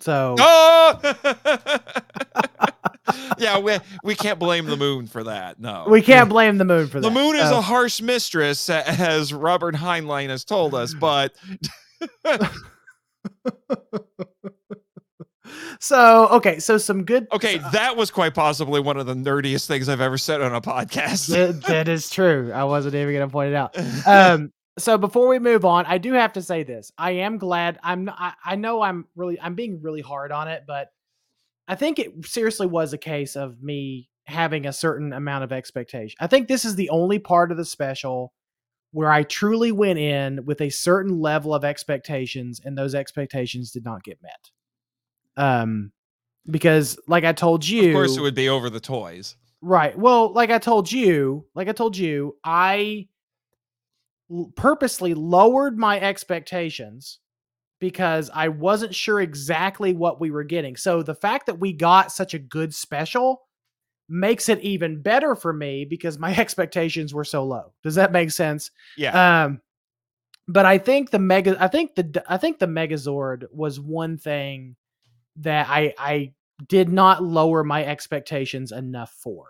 So 0.02 0.36
Oh! 0.40 1.00
yeah, 3.38 3.60
we, 3.60 3.78
we 4.04 4.16
can't 4.16 4.40
blame 4.40 4.66
the 4.66 4.78
moon 4.78 5.08
for 5.08 5.24
that. 5.24 5.60
No. 5.60 5.86
we 5.90 6.02
can't 6.02 6.30
blame 6.30 6.58
the 6.58 6.66
moon 6.66 6.88
for 6.88 7.00
that. 7.00 7.08
The 7.08 7.14
moon 7.14 7.36
is 7.36 7.50
So- 7.50 7.58
a 7.58 7.62
harsh 7.62 8.02
mistress, 8.02 8.70
as 8.70 9.34
Robert 9.34 9.76
Heinlein 9.76 10.30
has 10.30 10.44
told 10.46 10.74
us, 10.76 10.94
but 10.94 11.36
so 15.80 16.28
okay. 16.30 16.60
So 16.60 16.78
some 16.78 17.04
good. 17.06 17.28
okay, 17.32 17.58
that 17.72 17.96
was 17.98 18.12
quite 18.12 18.34
possibly 18.34 18.80
one 18.80 18.98
of 18.98 19.06
the 19.06 19.16
nerdiest 19.16 19.68
things 19.68 19.90
I've 19.90 20.02
ever 20.02 20.18
said 20.18 20.42
on 20.42 20.54
a 20.54 20.62
podcast. 20.62 21.28
that- 21.30 21.64
that 21.68 21.88
is 21.88 22.10
true. 22.10 22.52
I 22.54 22.64
wasn't 22.66 22.96
even 22.96 23.14
going 23.14 23.28
to 23.28 23.32
point 23.32 23.50
it 23.50 23.56
out. 23.56 23.76
um 24.08 24.52
so 24.78 24.98
before 24.98 25.28
we 25.28 25.40
move 25.40 25.66
on 25.66 25.86
i 25.88 25.98
do 25.98 26.14
have 26.14 26.32
to 26.32 26.42
say 26.42 26.64
this 26.64 26.90
i 26.98 27.12
am 27.12 27.38
glad 27.38 27.78
i'm 27.84 28.06
not, 28.06 28.16
I, 28.18 28.34
I 28.46 28.56
know 28.56 28.82
i'm 28.82 29.06
really 29.14 29.38
i'm 29.42 29.54
being 29.54 29.82
really 29.82 30.00
hard 30.00 30.32
on 30.32 30.48
it 30.48 30.64
but 30.66 30.88
i 31.68 31.76
think 31.76 32.00
it 32.00 32.26
seriously 32.26 32.66
was 32.66 32.94
a 32.94 32.98
case 32.98 33.36
of 33.36 33.62
me 33.62 34.08
having 34.26 34.66
a 34.66 34.72
certain 34.72 35.12
amount 35.12 35.44
of 35.44 35.52
expectation 35.52 36.16
i 36.22 36.28
think 36.28 36.48
this 36.48 36.64
is 36.64 36.76
the 36.76 36.90
only 36.92 37.20
part 37.20 37.52
of 37.52 37.58
the 37.58 37.66
special 37.66 38.32
where 38.92 39.12
i 39.12 39.24
truly 39.24 39.72
went 39.72 40.00
in 40.00 40.46
with 40.46 40.62
a 40.62 40.70
certain 40.70 41.20
level 41.20 41.54
of 41.54 41.64
expectations 41.64 42.62
and 42.64 42.78
those 42.78 42.96
expectations 42.96 43.72
did 43.72 43.84
not 43.84 44.04
get 44.04 44.20
met 44.22 44.50
um 45.38 45.92
because 46.50 46.98
like 47.08 47.24
i 47.24 47.32
told 47.32 47.68
you 47.68 47.90
of 47.90 47.94
course, 47.94 48.18
it 48.18 48.22
would 48.22 48.36
be 48.36 48.50
over 48.50 48.70
the 48.70 48.80
toys. 48.80 49.36
Right. 49.62 49.98
Well, 49.98 50.32
like 50.34 50.52
I 50.52 50.58
told 50.58 50.92
you, 50.92 51.46
like 51.54 51.68
I 51.68 51.74
told 51.74 51.98
you, 51.98 52.38
I 52.44 53.08
purposely 54.56 55.14
lowered 55.14 55.78
my 55.78 56.00
expectations 56.00 57.20
because 57.80 58.30
I 58.34 58.50
wasn't 58.50 58.96
sure 58.96 59.20
exactly 59.20 59.94
what 59.94 60.20
we 60.20 60.32
were 60.32 60.44
getting. 60.44 60.76
So 60.76 61.02
the 61.02 61.16
fact 61.16 61.46
that 61.48 61.60
we 61.60 61.74
got 61.74 62.12
such 62.12 62.34
a 62.34 62.40
good 62.40 62.74
special 62.74 63.42
makes 64.10 64.50
it 64.50 64.60
even 64.62 65.02
better 65.02 65.36
for 65.36 65.54
me 65.54 65.86
because 65.86 66.18
my 66.18 66.36
expectations 66.38 67.14
were 67.14 67.24
so 67.24 67.44
low. 67.44 67.74
Does 67.84 67.96
that 67.96 68.12
make 68.12 68.32
sense? 68.32 68.72
Yeah. 68.98 69.44
Um, 69.44 69.62
but 70.48 70.66
I 70.66 70.80
think 70.80 71.12
the 71.12 71.20
mega, 71.20 71.56
I 71.60 71.68
think 71.68 71.96
the, 71.96 72.24
I 72.28 72.38
think 72.38 72.58
the 72.58 72.66
Megazord 72.66 73.46
was 73.52 73.80
one 73.80 74.18
thing 74.18 74.76
that 75.38 75.68
I, 75.70 75.94
I 75.98 76.34
did 76.68 76.90
not 76.90 77.24
lower 77.24 77.64
my 77.64 77.86
expectations 77.86 78.72
enough 78.72 79.12
for. 79.12 79.46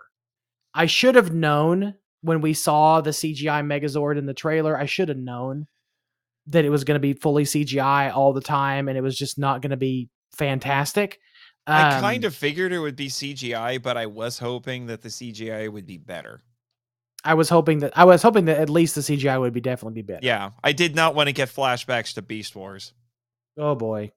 I 0.74 0.86
should 0.86 1.14
have 1.14 1.32
known 1.32 1.94
when 2.22 2.40
we 2.40 2.52
saw 2.52 3.00
the 3.00 3.10
CGI 3.10 3.64
Megazord 3.64 4.18
in 4.18 4.26
the 4.26 4.34
trailer. 4.34 4.78
I 4.78 4.86
should 4.86 5.08
have 5.08 5.18
known 5.18 5.66
that 6.46 6.64
it 6.64 6.70
was 6.70 6.84
going 6.84 6.96
to 6.96 7.00
be 7.00 7.14
fully 7.14 7.44
CGI 7.44 8.14
all 8.14 8.32
the 8.32 8.40
time, 8.40 8.88
and 8.88 8.96
it 8.96 9.02
was 9.02 9.16
just 9.16 9.38
not 9.38 9.62
going 9.62 9.70
to 9.70 9.76
be 9.76 10.10
fantastic. 10.36 11.18
I 11.66 12.00
kind 12.00 12.24
Um, 12.24 12.28
of 12.28 12.34
figured 12.34 12.72
it 12.72 12.78
would 12.78 12.96
be 12.96 13.08
CGI, 13.08 13.80
but 13.82 13.96
I 13.96 14.06
was 14.06 14.38
hoping 14.38 14.86
that 14.86 15.02
the 15.02 15.08
CGI 15.10 15.68
would 15.70 15.86
be 15.86 15.98
better. 15.98 16.42
I 17.22 17.34
was 17.34 17.48
hoping 17.50 17.80
that 17.80 17.96
I 17.96 18.04
was 18.04 18.22
hoping 18.22 18.46
that 18.46 18.58
at 18.58 18.70
least 18.70 18.94
the 18.94 19.02
CGI 19.02 19.38
would 19.38 19.52
be 19.52 19.60
definitely 19.60 20.02
be 20.02 20.06
better. 20.06 20.20
Yeah, 20.24 20.50
I 20.64 20.72
did 20.72 20.94
not 20.96 21.14
want 21.14 21.28
to 21.28 21.32
get 21.34 21.48
flashbacks 21.50 22.14
to 22.14 22.22
Beast 22.22 22.56
Wars. 22.56 22.94
Oh 23.58 23.74
boy. 23.74 24.10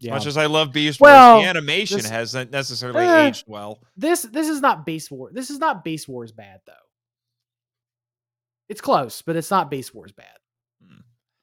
As 0.00 0.08
much 0.10 0.26
as 0.26 0.36
I 0.36 0.46
love 0.46 0.72
Beast 0.72 1.00
Well, 1.00 1.34
Wars, 1.38 1.44
the 1.44 1.48
animation 1.50 1.96
this- 1.96 2.08
hasn't 2.08 2.52
necessarily 2.52 3.04
Eh. 3.04 3.26
aged 3.26 3.44
well. 3.48 3.82
this 3.96 4.22
this 4.22 4.48
is 4.48 4.60
not 4.60 4.86
Beast 4.86 5.10
War. 5.10 5.30
This 5.32 5.50
is 5.50 5.58
not 5.58 5.82
Beast 5.82 6.06
Wars 6.06 6.30
bad 6.30 6.60
though. 6.64 6.72
It's 8.68 8.80
close, 8.80 9.22
but 9.22 9.34
it's 9.34 9.50
not 9.50 9.70
Beast 9.70 9.92
Wars 9.94 10.12
bad. 10.12 10.36
Hmm. 10.80 11.00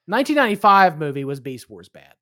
1995 0.07 0.97
movie 0.97 1.25
was 1.25 1.41
Beast 1.41 1.69
Wars 1.69 1.89
bad. 1.89 2.13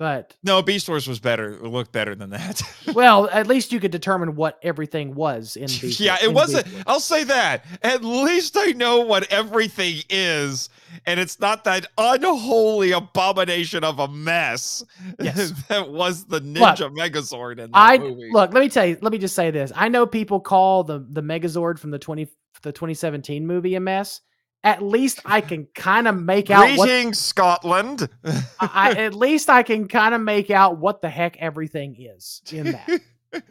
But 0.00 0.34
No, 0.42 0.62
Beast 0.62 0.88
Wars 0.88 1.06
was 1.06 1.20
better. 1.20 1.50
It 1.52 1.62
looked 1.62 1.92
better 1.92 2.14
than 2.14 2.30
that. 2.30 2.62
well, 2.94 3.28
at 3.28 3.46
least 3.46 3.70
you 3.70 3.78
could 3.80 3.90
determine 3.90 4.34
what 4.34 4.58
everything 4.62 5.14
was 5.14 5.56
in 5.56 5.64
Beast 5.80 6.00
yeah, 6.00 6.16
it 6.22 6.32
wasn't. 6.32 6.66
I'll 6.86 7.00
say 7.00 7.22
that. 7.24 7.66
At 7.82 8.02
least 8.02 8.56
I 8.58 8.72
know 8.72 9.00
what 9.00 9.30
everything 9.30 9.96
is, 10.08 10.70
and 11.04 11.20
it's 11.20 11.38
not 11.38 11.64
that 11.64 11.84
unholy 11.98 12.92
abomination 12.92 13.84
of 13.84 13.98
a 13.98 14.08
mess 14.08 14.82
Yes. 15.20 15.52
that 15.68 15.90
was 15.90 16.24
the 16.24 16.40
Ninja 16.40 16.90
Megazord 16.96 17.58
in 17.58 17.70
that 17.70 17.76
I 17.78 17.98
movie. 17.98 18.30
look, 18.32 18.54
let 18.54 18.60
me 18.60 18.70
tell 18.70 18.86
you, 18.86 18.96
let 19.02 19.12
me 19.12 19.18
just 19.18 19.34
say 19.34 19.50
this. 19.50 19.70
I 19.76 19.88
know 19.88 20.06
people 20.06 20.40
call 20.40 20.82
the 20.82 21.06
the 21.10 21.20
Megazord 21.22 21.78
from 21.78 21.90
the 21.90 21.98
20 21.98 22.26
the 22.62 22.72
2017 22.72 23.46
movie 23.46 23.74
a 23.74 23.80
mess. 23.80 24.22
At 24.62 24.82
least 24.82 25.20
I 25.24 25.40
can 25.40 25.66
kind 25.74 26.06
of 26.06 26.20
make 26.20 26.50
out 26.50 26.76
what 26.76 27.16
Scotland. 27.16 28.08
I, 28.24 28.40
I- 28.60 28.90
at 29.04 29.14
least 29.14 29.48
I 29.48 29.62
can 29.62 29.88
kind 29.88 30.14
of 30.14 30.20
make 30.20 30.50
out 30.50 30.78
what 30.78 31.00
the 31.00 31.08
heck 31.08 31.38
everything 31.38 31.96
is 31.98 32.42
in 32.52 32.72
that. 32.72 33.00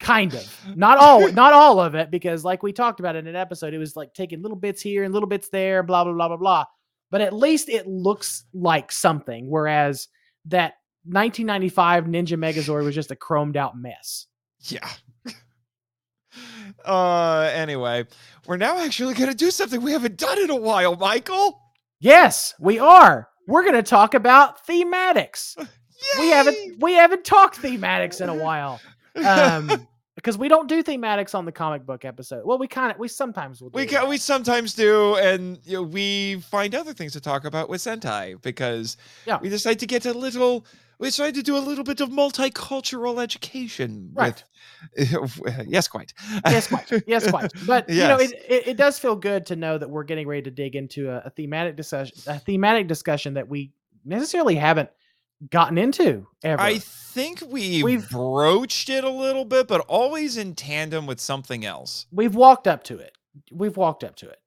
kind 0.00 0.34
of. 0.34 0.58
Not 0.74 0.98
all 0.98 1.30
not 1.32 1.52
all 1.52 1.80
of 1.80 1.94
it 1.94 2.10
because 2.10 2.44
like 2.44 2.62
we 2.62 2.72
talked 2.72 3.00
about 3.00 3.16
in 3.16 3.26
an 3.26 3.36
episode 3.36 3.72
it 3.72 3.78
was 3.78 3.96
like 3.96 4.12
taking 4.12 4.42
little 4.42 4.56
bits 4.56 4.82
here 4.82 5.04
and 5.04 5.14
little 5.14 5.28
bits 5.28 5.48
there 5.48 5.82
blah 5.82 6.04
blah 6.04 6.12
blah 6.12 6.28
blah 6.28 6.36
blah. 6.36 6.64
But 7.10 7.20
at 7.20 7.32
least 7.32 7.68
it 7.68 7.86
looks 7.86 8.44
like 8.52 8.90
something 8.92 9.48
whereas 9.48 10.08
that 10.46 10.74
1995 11.04 12.04
Ninja 12.04 12.38
Megazord 12.38 12.84
was 12.84 12.94
just 12.94 13.10
a 13.10 13.16
chromed 13.16 13.56
out 13.56 13.76
mess. 13.76 14.26
yeah. 14.60 14.88
Uh. 16.84 17.50
Anyway, 17.52 18.06
we're 18.46 18.56
now 18.56 18.78
actually 18.78 19.14
gonna 19.14 19.34
do 19.34 19.50
something 19.50 19.80
we 19.82 19.92
haven't 19.92 20.16
done 20.16 20.38
in 20.40 20.50
a 20.50 20.56
while, 20.56 20.96
Michael. 20.96 21.60
Yes, 22.00 22.54
we 22.58 22.78
are. 22.78 23.28
We're 23.46 23.62
going 23.62 23.74
to 23.74 23.82
talk 23.82 24.14
about 24.14 24.66
thematics. 24.66 25.56
We 26.18 26.30
haven't 26.30 26.80
we 26.80 26.94
haven't 26.94 27.24
talked 27.24 27.62
thematics 27.62 28.20
in 28.20 28.28
a 28.28 28.34
while. 28.34 28.80
Um 29.14 29.86
because 30.16 30.36
we 30.36 30.48
don't 30.48 30.68
do 30.68 30.82
thematics 30.82 31.32
on 31.32 31.44
the 31.44 31.52
comic 31.52 31.86
book 31.86 32.04
episode. 32.04 32.44
Well, 32.44 32.58
we 32.58 32.66
kind 32.66 32.90
of 32.90 32.98
we 32.98 33.06
sometimes 33.06 33.62
will 33.62 33.70
do. 33.70 33.76
We 33.78 34.08
we 34.08 34.16
sometimes 34.16 34.74
do, 34.74 35.14
and 35.14 35.60
you 35.64 35.74
know, 35.74 35.84
we 35.84 36.40
find 36.50 36.74
other 36.74 36.92
things 36.92 37.12
to 37.12 37.20
talk 37.20 37.44
about 37.44 37.68
with 37.68 37.80
Sentai 37.80 38.42
because 38.42 38.96
Yeah. 39.26 39.38
we 39.40 39.48
decide 39.48 39.78
to 39.78 39.86
get 39.86 40.04
a 40.04 40.12
little. 40.12 40.66
We 40.98 41.08
decide 41.08 41.34
to 41.34 41.42
do 41.42 41.56
a 41.56 41.58
little 41.58 41.84
bit 41.84 42.00
of 42.00 42.10
multicultural 42.10 43.20
education. 43.20 44.10
Right. 44.14 44.42
With, 44.96 45.40
yes, 45.66 45.88
quite. 45.88 46.12
yes, 46.46 46.68
quite. 46.68 47.02
Yes, 47.06 47.28
quite. 47.28 47.50
But 47.66 47.88
you 47.88 47.96
know, 48.02 48.18
it, 48.18 48.32
it 48.48 48.68
it 48.68 48.76
does 48.76 48.98
feel 48.98 49.16
good 49.16 49.46
to 49.46 49.56
know 49.56 49.78
that 49.78 49.90
we're 49.90 50.04
getting 50.04 50.28
ready 50.28 50.42
to 50.42 50.50
dig 50.50 50.76
into 50.76 51.10
a, 51.10 51.22
a 51.26 51.30
thematic 51.30 51.76
discussion, 51.76 52.16
a 52.26 52.38
thematic 52.38 52.86
discussion 52.88 53.34
that 53.34 53.48
we 53.48 53.72
necessarily 54.04 54.54
haven't 54.54 54.90
gotten 55.50 55.76
into 55.78 56.26
ever. 56.44 56.60
I 56.62 56.78
think 56.78 57.42
we 57.48 57.82
We've- 57.82 58.06
broached 58.10 58.88
it 58.88 59.02
a 59.04 59.10
little 59.10 59.44
bit, 59.44 59.66
but 59.68 59.80
always 59.82 60.36
in 60.36 60.54
tandem 60.54 61.06
with 61.06 61.20
something 61.20 61.64
else. 61.64 62.06
We've 62.12 62.34
walked 62.34 62.68
up 62.68 62.84
to 62.84 62.98
it. 62.98 63.16
We've 63.50 63.76
walked 63.76 64.04
up 64.04 64.14
to 64.16 64.28
it. 64.28 64.38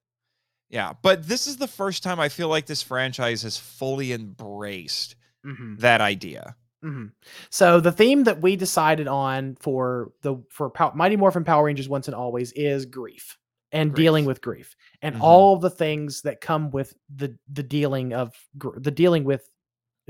Yeah, 0.68 0.94
but 1.02 1.28
this 1.28 1.46
is 1.46 1.58
the 1.58 1.68
first 1.68 2.02
time 2.02 2.18
I 2.18 2.28
feel 2.28 2.48
like 2.48 2.66
this 2.66 2.82
franchise 2.82 3.42
has 3.42 3.56
fully 3.56 4.12
embraced 4.12 5.14
Mm-hmm. 5.46 5.76
that 5.76 6.00
idea. 6.00 6.56
hmm 6.82 7.06
So 7.50 7.80
the 7.80 7.92
theme 7.92 8.24
that 8.24 8.40
we 8.42 8.56
decided 8.56 9.06
on 9.08 9.56
for 9.60 10.12
the 10.22 10.36
for 10.50 10.68
Pow- 10.70 10.92
Mighty 10.94 11.16
Morphin 11.16 11.44
Power 11.44 11.64
Rangers 11.64 11.88
Once 11.88 12.08
and 12.08 12.14
Always 12.14 12.52
is 12.52 12.84
grief 12.86 13.38
and 13.72 13.94
dealing 13.94 14.24
with 14.24 14.40
grief 14.40 14.74
and 15.02 15.14
Mhm. 15.16 15.20
all 15.20 15.54
of 15.56 15.60
the 15.62 15.70
things 15.70 16.22
that 16.22 16.40
come 16.40 16.70
with 16.70 16.94
the 17.14 17.36
the 17.52 17.62
dealing 17.62 18.12
of 18.12 18.32
gr- 18.58 18.78
the 18.78 18.90
dealing 18.90 19.24
with 19.24 19.48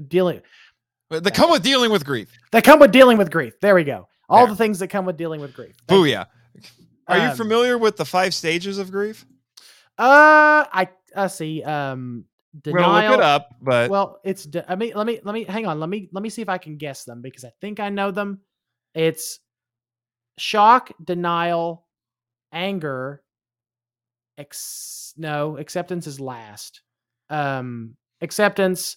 dealing 0.09 0.41
They 1.11 1.31
come 1.31 1.51
with 1.51 1.63
dealing 1.63 1.91
with 1.93 2.05
grief. 2.05 2.29
that 2.53 2.65
come 2.65 2.81
with 2.81 2.91
dealing 2.93 3.17
with 3.19 3.31
grief. 3.31 3.55
There 3.61 3.75
we 3.75 3.85
go. 3.85 4.09
All 4.29 4.47
There. 4.47 4.55
the 4.55 4.57
things 4.57 4.79
that 4.81 4.89
come 4.89 5.05
with 5.07 5.17
dealing 5.17 5.41
with 5.41 5.55
grief. 5.55 5.77
Thank 5.87 6.07
you. 6.07 6.13
Booyah. 6.15 6.27
Are 7.09 7.19
you 7.19 7.31
Um, 7.31 7.37
familiar 7.37 7.79
with 7.79 7.97
the 7.97 8.05
five 8.05 8.35
stages 8.35 8.79
of 8.79 8.91
grief? 8.91 9.25
Uh, 9.99 10.67
I 10.73 10.89
I 11.15 11.29
see. 11.29 11.63
Um, 11.63 12.25
We're 12.65 12.79
gonna 12.79 13.09
look 13.09 13.19
it 13.19 13.25
up, 13.25 13.49
but 13.61 13.91
Well, 13.91 14.21
it's. 14.25 14.45
de- 14.45 14.71
I 14.71 14.77
mean, 14.77 14.93
let 14.95 15.07
me 15.07 15.21
let 15.23 15.35
me 15.35 15.45
hang 15.45 15.67
on. 15.67 15.81
Let 15.81 15.89
me 15.89 16.09
let 16.13 16.23
me 16.23 16.31
see 16.31 16.43
if 16.43 16.49
I 16.49 16.59
can 16.59 16.77
guess 16.77 17.05
them 17.05 17.21
because 17.23 17.45
I 17.45 17.51
think 17.61 17.81
I 17.81 17.89
know 17.89 18.11
them. 18.11 18.41
It's 18.95 19.41
shock, 20.39 20.91
denial, 21.03 21.87
anger. 22.53 23.23
Ex 24.39 25.15
no 25.17 25.57
acceptance 25.57 26.07
is 26.07 26.21
last. 26.21 26.83
Um, 27.31 27.97
acceptance. 28.21 28.97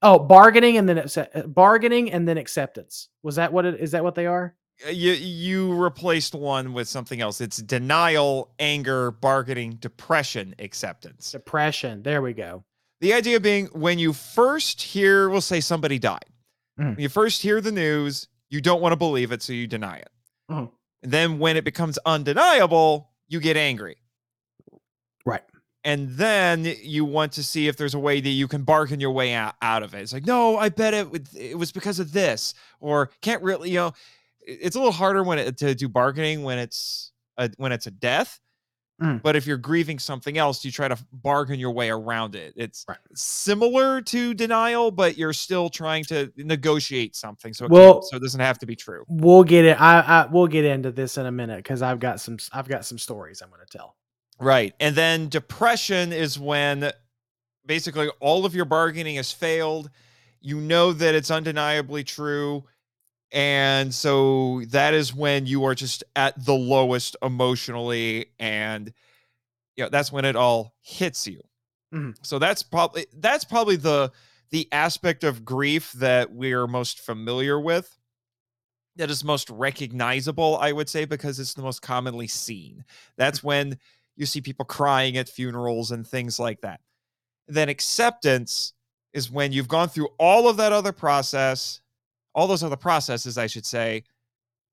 Oh, 0.00 0.18
bargaining 0.18 0.78
and 0.78 0.88
then 0.88 1.06
bargaining 1.46 2.10
and 2.10 2.26
then 2.26 2.36
acceptance. 2.38 3.08
Was 3.22 3.36
that 3.36 3.52
what 3.52 3.64
it 3.66 3.80
is? 3.80 3.92
That 3.92 4.02
what 4.02 4.14
they 4.14 4.26
are? 4.26 4.56
Uh, 4.86 4.90
you 4.90 5.12
you 5.12 5.74
replaced 5.74 6.34
one 6.34 6.72
with 6.72 6.88
something 6.88 7.20
else. 7.20 7.40
It's 7.40 7.58
denial, 7.58 8.52
anger, 8.58 9.10
bargaining, 9.10 9.74
depression, 9.76 10.54
acceptance. 10.58 11.32
Depression. 11.32 12.02
There 12.02 12.22
we 12.22 12.32
go. 12.32 12.64
The 13.00 13.12
idea 13.14 13.40
being 13.40 13.66
when 13.66 13.98
you 13.98 14.12
first 14.12 14.80
hear, 14.82 15.28
we'll 15.28 15.40
say 15.40 15.60
somebody 15.60 15.98
died. 15.98 16.24
Mhm. 16.78 16.96
When 16.96 17.00
you 17.00 17.08
first 17.08 17.42
hear 17.42 17.60
the 17.60 17.72
news, 17.72 18.28
you 18.50 18.60
don't 18.60 18.80
want 18.80 18.92
to 18.92 18.96
believe 18.96 19.32
it, 19.32 19.42
so 19.42 19.52
you 19.52 19.66
deny 19.66 19.96
it. 19.98 20.10
Mhm. 20.50 20.70
And 21.02 21.12
then 21.12 21.38
when 21.38 21.56
it 21.56 21.64
becomes 21.64 21.98
undeniable, 22.06 23.10
you 23.28 23.40
get 23.40 23.56
angry. 23.56 23.96
Right. 25.24 25.42
And 25.84 26.10
then 26.10 26.64
you 26.80 27.04
want 27.04 27.32
to 27.32 27.42
see 27.42 27.66
if 27.66 27.76
there's 27.76 27.94
a 27.94 27.98
way 27.98 28.20
that 28.20 28.28
you 28.28 28.46
can 28.46 28.62
bargain 28.62 29.00
your 29.00 29.10
way 29.10 29.34
out, 29.34 29.56
out 29.60 29.82
of 29.82 29.94
it. 29.94 30.00
It's 30.02 30.12
like, 30.12 30.26
no, 30.26 30.56
I 30.56 30.68
bet 30.68 30.94
it, 30.94 31.08
it 31.36 31.58
was 31.58 31.72
because 31.72 31.98
of 31.98 32.12
this, 32.12 32.54
or 32.78 33.10
can't 33.20 33.42
really, 33.42 33.70
you 33.70 33.76
know, 33.78 33.92
it's 34.46 34.76
a 34.76 34.78
little 34.78 34.92
harder 34.92 35.22
when 35.22 35.38
it, 35.38 35.56
to 35.58 35.74
do 35.74 35.88
bargaining 35.88 36.42
when 36.42 36.58
it's 36.58 37.12
a, 37.38 37.50
when 37.56 37.72
it's 37.72 37.86
a 37.86 37.90
death. 37.90 38.38
Mm. 39.00 39.20
But 39.22 39.34
if 39.34 39.46
you're 39.46 39.56
grieving 39.56 39.98
something 39.98 40.38
else, 40.38 40.64
you 40.64 40.70
try 40.70 40.86
to 40.86 40.96
bargain 41.12 41.58
your 41.58 41.72
way 41.72 41.90
around 41.90 42.36
it. 42.36 42.52
It's 42.56 42.84
Right. 42.88 42.98
similar 43.14 44.00
to 44.02 44.34
denial, 44.34 44.90
but 44.92 45.16
you're 45.18 45.32
still 45.32 45.70
trying 45.70 46.04
to 46.04 46.30
negotiate 46.36 47.16
something, 47.16 47.52
so 47.52 47.64
it 47.64 47.70
Well- 47.72 48.02
so 48.02 48.16
it 48.16 48.20
doesn't 48.22 48.40
have 48.40 48.58
to 48.60 48.66
be 48.66 48.76
true. 48.76 49.04
We'll 49.08 49.42
get 49.44 49.64
it. 49.64 49.80
I, 49.80 50.00
I 50.00 50.26
we'll 50.26 50.46
get 50.46 50.64
into 50.64 50.92
this 50.92 51.16
in 51.18 51.26
a 51.26 51.32
minute 51.32 51.56
because 51.56 51.82
I've 51.82 51.98
got 51.98 52.20
some. 52.20 52.36
I've 52.52 52.68
got 52.68 52.84
some 52.84 52.98
stories 52.98 53.42
I'm 53.42 53.48
going 53.48 53.62
to 53.66 53.78
tell. 53.78 53.96
Right. 54.38 54.74
And 54.78 54.94
then 54.94 55.28
depression 55.28 56.12
is 56.12 56.38
when 56.38 56.92
basically 57.66 58.08
all 58.20 58.44
of 58.44 58.54
your 58.54 58.64
bargaining 58.66 59.16
has 59.16 59.32
failed. 59.32 59.90
You 60.40 60.60
know 60.60 60.92
that 60.92 61.14
it's 61.14 61.30
undeniably 61.30 62.04
true. 62.04 62.64
And 63.32 63.94
so 63.94 64.62
that 64.68 64.94
is 64.94 65.14
when 65.14 65.46
you 65.46 65.64
are 65.64 65.74
just 65.74 66.04
at 66.16 66.44
the 66.44 66.54
lowest 66.54 67.16
emotionally. 67.22 68.26
And 68.38 68.92
you 69.76 69.84
know, 69.84 69.90
that's 69.90 70.12
when 70.12 70.24
it 70.24 70.36
all 70.36 70.74
hits 70.82 71.26
you. 71.26 71.40
Mhm. 71.94 72.16
So 72.22 72.38
that's 72.38 72.62
probably 72.62 73.06
that's 73.14 73.44
probably 73.44 73.76
the 73.76 74.12
the 74.50 74.68
aspect 74.72 75.24
of 75.24 75.44
grief 75.44 75.92
that 75.92 76.32
we're 76.32 76.66
most 76.66 77.00
familiar 77.00 77.60
with. 77.60 77.98
That 78.96 79.10
is 79.10 79.24
most 79.24 79.48
recognizable, 79.50 80.58
I 80.58 80.72
would 80.72 80.88
say, 80.88 81.06
because 81.06 81.40
it's 81.40 81.54
the 81.54 81.62
most 81.62 81.80
commonly 81.80 82.28
seen. 82.28 82.84
That's 83.16 83.42
when 83.42 83.78
you 84.16 84.26
see 84.26 84.42
people 84.42 84.66
crying 84.66 85.16
at 85.16 85.30
funerals 85.30 85.90
and 85.92 86.06
things 86.06 86.38
like 86.38 86.60
that. 86.60 86.80
Then 87.48 87.68
acceptance 87.68 88.74
is 89.14 89.30
when 89.30 89.52
you've 89.52 89.68
gone 89.68 89.90
through 89.90 90.08
all 90.18 90.48
of 90.48 90.58
that 90.58 90.72
other 90.72 90.92
process, 90.92 91.81
all 92.34 92.46
those 92.46 92.62
other 92.62 92.76
processes, 92.76 93.36
I 93.38 93.46
should 93.46 93.66
say, 93.66 94.04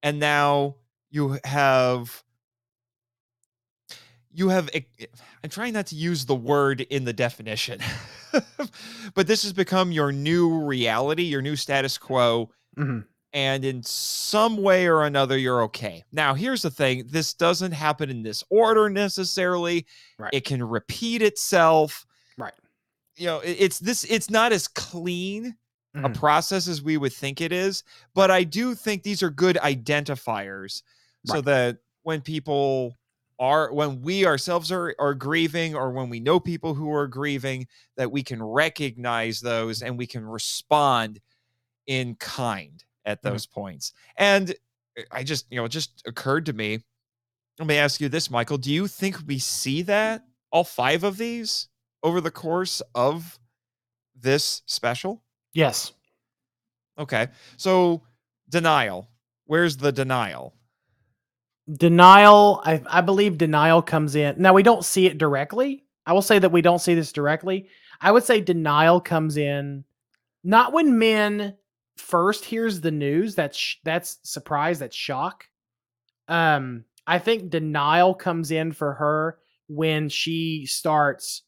and 0.03 0.19
now 0.19 0.75
you 1.11 1.37
have 1.43 2.23
you 4.31 4.49
have 4.49 4.69
I'm 5.43 5.49
trying 5.49 5.73
not 5.73 5.87
to 5.87 5.95
use 5.95 6.25
the 6.25 6.35
word 6.35 6.81
in 6.81 7.03
the 7.03 7.13
definition. 7.13 7.79
but 9.15 9.25
this 9.27 9.43
has 9.43 9.53
become 9.53 9.91
your 9.91 10.11
new 10.11 10.63
reality, 10.63 11.23
your 11.23 11.41
new 11.41 11.55
status 11.55 11.97
quo 11.97 12.49
Mhm. 12.77 13.05
and 13.33 13.65
in 13.65 13.81
some 13.83 14.57
way 14.57 14.87
or 14.87 15.03
another 15.03 15.37
you're 15.37 15.63
okay. 15.63 16.03
Now, 16.11 16.35
here's 16.35 16.61
the 16.61 16.69
thing, 16.69 17.07
this 17.07 17.33
doesn't 17.33 17.71
happen 17.71 18.09
in 18.11 18.21
this 18.21 18.43
order 18.51 18.87
necessarily. 18.89 19.87
Right. 20.19 20.33
It 20.33 20.45
can 20.45 20.63
repeat 20.63 21.21
itself. 21.23 22.05
Right. 22.37 22.53
You 23.17 23.25
know, 23.25 23.39
it- 23.39 23.57
it's 23.59 23.79
this 23.79 24.03
it's 24.05 24.29
not 24.29 24.53
as 24.53 24.67
clean 24.67 25.57
a 26.03 26.09
Mhm. 26.09 26.13
process 26.13 26.67
as 26.67 26.81
we 26.81 26.97
would 26.97 27.13
think 27.13 27.41
it 27.41 27.51
is, 27.51 27.83
but 28.13 28.31
I 28.31 28.43
do 28.43 28.75
think 28.75 29.03
these 29.03 29.23
are 29.23 29.29
good 29.29 29.57
identifiers 29.57 30.83
so 31.25 31.41
that 31.41 31.79
when 32.03 32.21
people 32.21 32.97
are 33.39 33.71
when 33.73 34.01
we 34.01 34.25
ourselves 34.25 34.71
are 34.71 34.95
are 34.99 35.13
grieving 35.15 35.75
or 35.75 35.91
when 35.91 36.09
we 36.09 36.19
know 36.19 36.39
people 36.39 36.73
who 36.75 36.91
are 36.93 37.07
grieving 37.07 37.67
that 37.97 38.11
we 38.11 38.23
can 38.23 38.41
recognize 38.43 39.39
those 39.41 39.81
and 39.81 39.97
we 39.97 40.07
can 40.07 40.25
respond 40.25 41.19
in 41.87 42.15
kind 42.15 42.83
at 43.05 43.23
Mhm. 43.23 43.23
those 43.23 43.45
points. 43.45 43.93
And 44.17 44.51
uh, 44.97 45.03
I 45.11 45.23
just, 45.23 45.47
you 45.51 45.57
know, 45.57 45.65
it 45.65 45.69
just 45.69 46.03
occurred 46.05 46.45
to 46.47 46.53
me. 46.53 46.83
Let 47.59 47.67
me 47.67 47.77
ask 47.77 48.01
you 48.01 48.09
this, 48.09 48.29
Michael. 48.31 48.57
Do 48.57 48.71
you 48.73 48.87
think 48.87 49.17
we 49.27 49.39
see 49.39 49.81
that 49.83 50.25
all 50.51 50.63
five 50.63 51.03
of 51.03 51.17
these 51.17 51.69
over 52.03 52.21
the 52.21 52.31
course 52.31 52.81
of 52.95 53.39
this 54.15 54.61
special? 54.65 55.23
Yes. 55.53 55.93
Okay. 56.97 57.27
So 57.57 58.03
denial. 58.49 59.09
Where's 59.45 59.77
the 59.77 59.91
denial? 59.91 60.55
Denial. 61.71 62.61
I 62.65 62.81
I 62.87 63.01
believe 63.01 63.37
denial 63.37 63.81
comes 63.81 64.15
in. 64.15 64.35
Now 64.37 64.53
we 64.53 64.63
don't 64.63 64.85
see 64.85 65.05
it 65.05 65.17
directly. 65.17 65.85
I 66.05 66.13
will 66.13 66.21
say 66.21 66.39
that 66.39 66.51
we 66.51 66.61
don't 66.61 66.79
see 66.79 66.95
this 66.95 67.11
directly. 67.11 67.67
I 68.01 68.11
would 68.11 68.23
say 68.23 68.41
denial 68.41 68.99
comes 69.01 69.37
in 69.37 69.83
not 70.43 70.73
when 70.73 70.97
Min 70.97 71.55
first 71.97 72.45
hears 72.45 72.81
the 72.81 72.91
news. 72.91 73.35
That's 73.35 73.57
sh- 73.57 73.75
that's 73.83 74.19
surprise. 74.23 74.79
That's 74.79 74.95
shock. 74.95 75.45
Um, 76.27 76.85
I 77.05 77.19
think 77.19 77.49
denial 77.49 78.13
comes 78.13 78.51
in 78.51 78.71
for 78.71 78.93
her 78.93 79.39
when 79.67 80.09
she 80.09 80.65
starts 80.65 81.43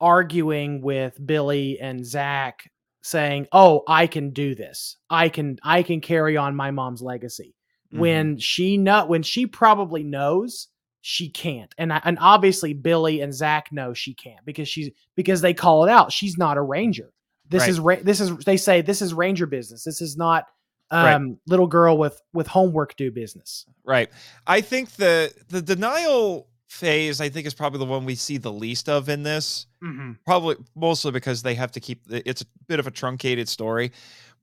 arguing 0.00 0.82
with 0.82 1.24
Billy 1.24 1.78
and 1.80 2.04
Zach, 2.04 2.70
saying, 3.04 3.46
"Oh, 3.52 3.82
I 3.86 4.08
can 4.08 4.30
do 4.30 4.54
this. 4.56 4.96
I 5.10 5.28
can 5.28 5.58
I 5.62 5.82
can 5.84 6.00
carry 6.00 6.36
on 6.36 6.56
my 6.56 6.70
mom's 6.72 7.02
legacy." 7.02 7.54
Mhm. 7.94 7.98
When 7.98 8.38
she 8.38 8.76
know 8.78 9.06
when 9.06 9.22
she 9.22 9.46
probably 9.46 10.02
knows 10.02 10.68
she 11.02 11.28
can't, 11.28 11.72
and 11.78 11.92
I, 11.92 12.00
and 12.04 12.16
obviously 12.18 12.72
Billy 12.72 13.20
and 13.20 13.32
Zach 13.32 13.70
know 13.70 13.92
she 13.92 14.14
can't 14.14 14.44
because 14.46 14.68
she's 14.68 14.90
because 15.16 15.42
they 15.42 15.52
call 15.54 15.84
it 15.84 15.90
out. 15.90 16.10
She's 16.12 16.36
not 16.38 16.56
a 16.56 16.62
ranger. 16.62 17.12
This 17.48 17.60
Right. 17.60 17.68
is 17.70 17.80
ra- 17.80 17.96
this 18.02 18.20
is 18.20 18.36
they 18.38 18.56
say 18.56 18.80
this 18.80 19.02
is 19.02 19.12
ranger 19.12 19.46
business. 19.46 19.84
This 19.84 20.00
is 20.00 20.16
not 20.16 20.46
Right. 20.90 21.12
um 21.14 21.38
little 21.46 21.66
girl 21.66 21.98
with 21.98 22.20
with 22.32 22.46
homework 22.46 22.96
do 22.96 23.10
business. 23.10 23.66
Right. 23.84 24.08
I 24.46 24.60
think 24.62 24.92
the 24.92 25.30
the 25.48 25.60
denial 25.60 26.48
phase 26.74 27.20
I 27.20 27.28
think 27.28 27.46
is 27.46 27.54
probably 27.54 27.78
the 27.78 27.84
one 27.86 28.04
we 28.04 28.16
see 28.16 28.36
the 28.36 28.52
least 28.52 28.88
of 28.88 29.08
in 29.08 29.22
this. 29.22 29.66
Mm-hmm. 29.82 30.12
Probably 30.26 30.56
mostly 30.74 31.12
because 31.12 31.42
they 31.42 31.54
have 31.54 31.72
to 31.72 31.80
keep 31.80 32.02
it's 32.10 32.42
a 32.42 32.46
bit 32.66 32.80
of 32.80 32.86
a 32.86 32.90
truncated 32.90 33.48
story. 33.48 33.92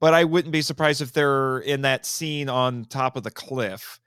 But 0.00 0.14
I 0.14 0.24
wouldn't 0.24 0.52
be 0.52 0.62
surprised 0.62 1.00
if 1.00 1.12
they're 1.12 1.58
in 1.58 1.82
that 1.82 2.04
scene 2.06 2.48
on 2.48 2.86
top 2.86 3.16
of 3.16 3.22
the 3.22 3.30
cliff. 3.30 4.00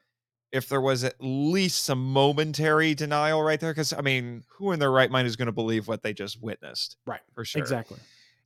If 0.51 0.67
there 0.69 0.81
was 0.81 1.03
at 1.03 1.15
least 1.19 1.83
some 1.83 2.11
momentary 2.13 2.95
denial 2.95 3.41
right 3.41 3.59
there, 3.59 3.71
because 3.71 3.93
I 3.93 4.01
mean, 4.01 4.43
who 4.49 4.71
in 4.71 4.79
their 4.79 4.91
right 4.91 5.11
mind 5.11 5.27
is 5.27 5.35
going 5.35 5.47
to 5.47 5.51
believe 5.51 5.87
what 5.87 6.01
they 6.01 6.13
just 6.13 6.41
witnessed? 6.41 6.97
Right. 7.05 7.21
For 7.33 7.45
sure. 7.45 7.61
Exactly. 7.61 7.97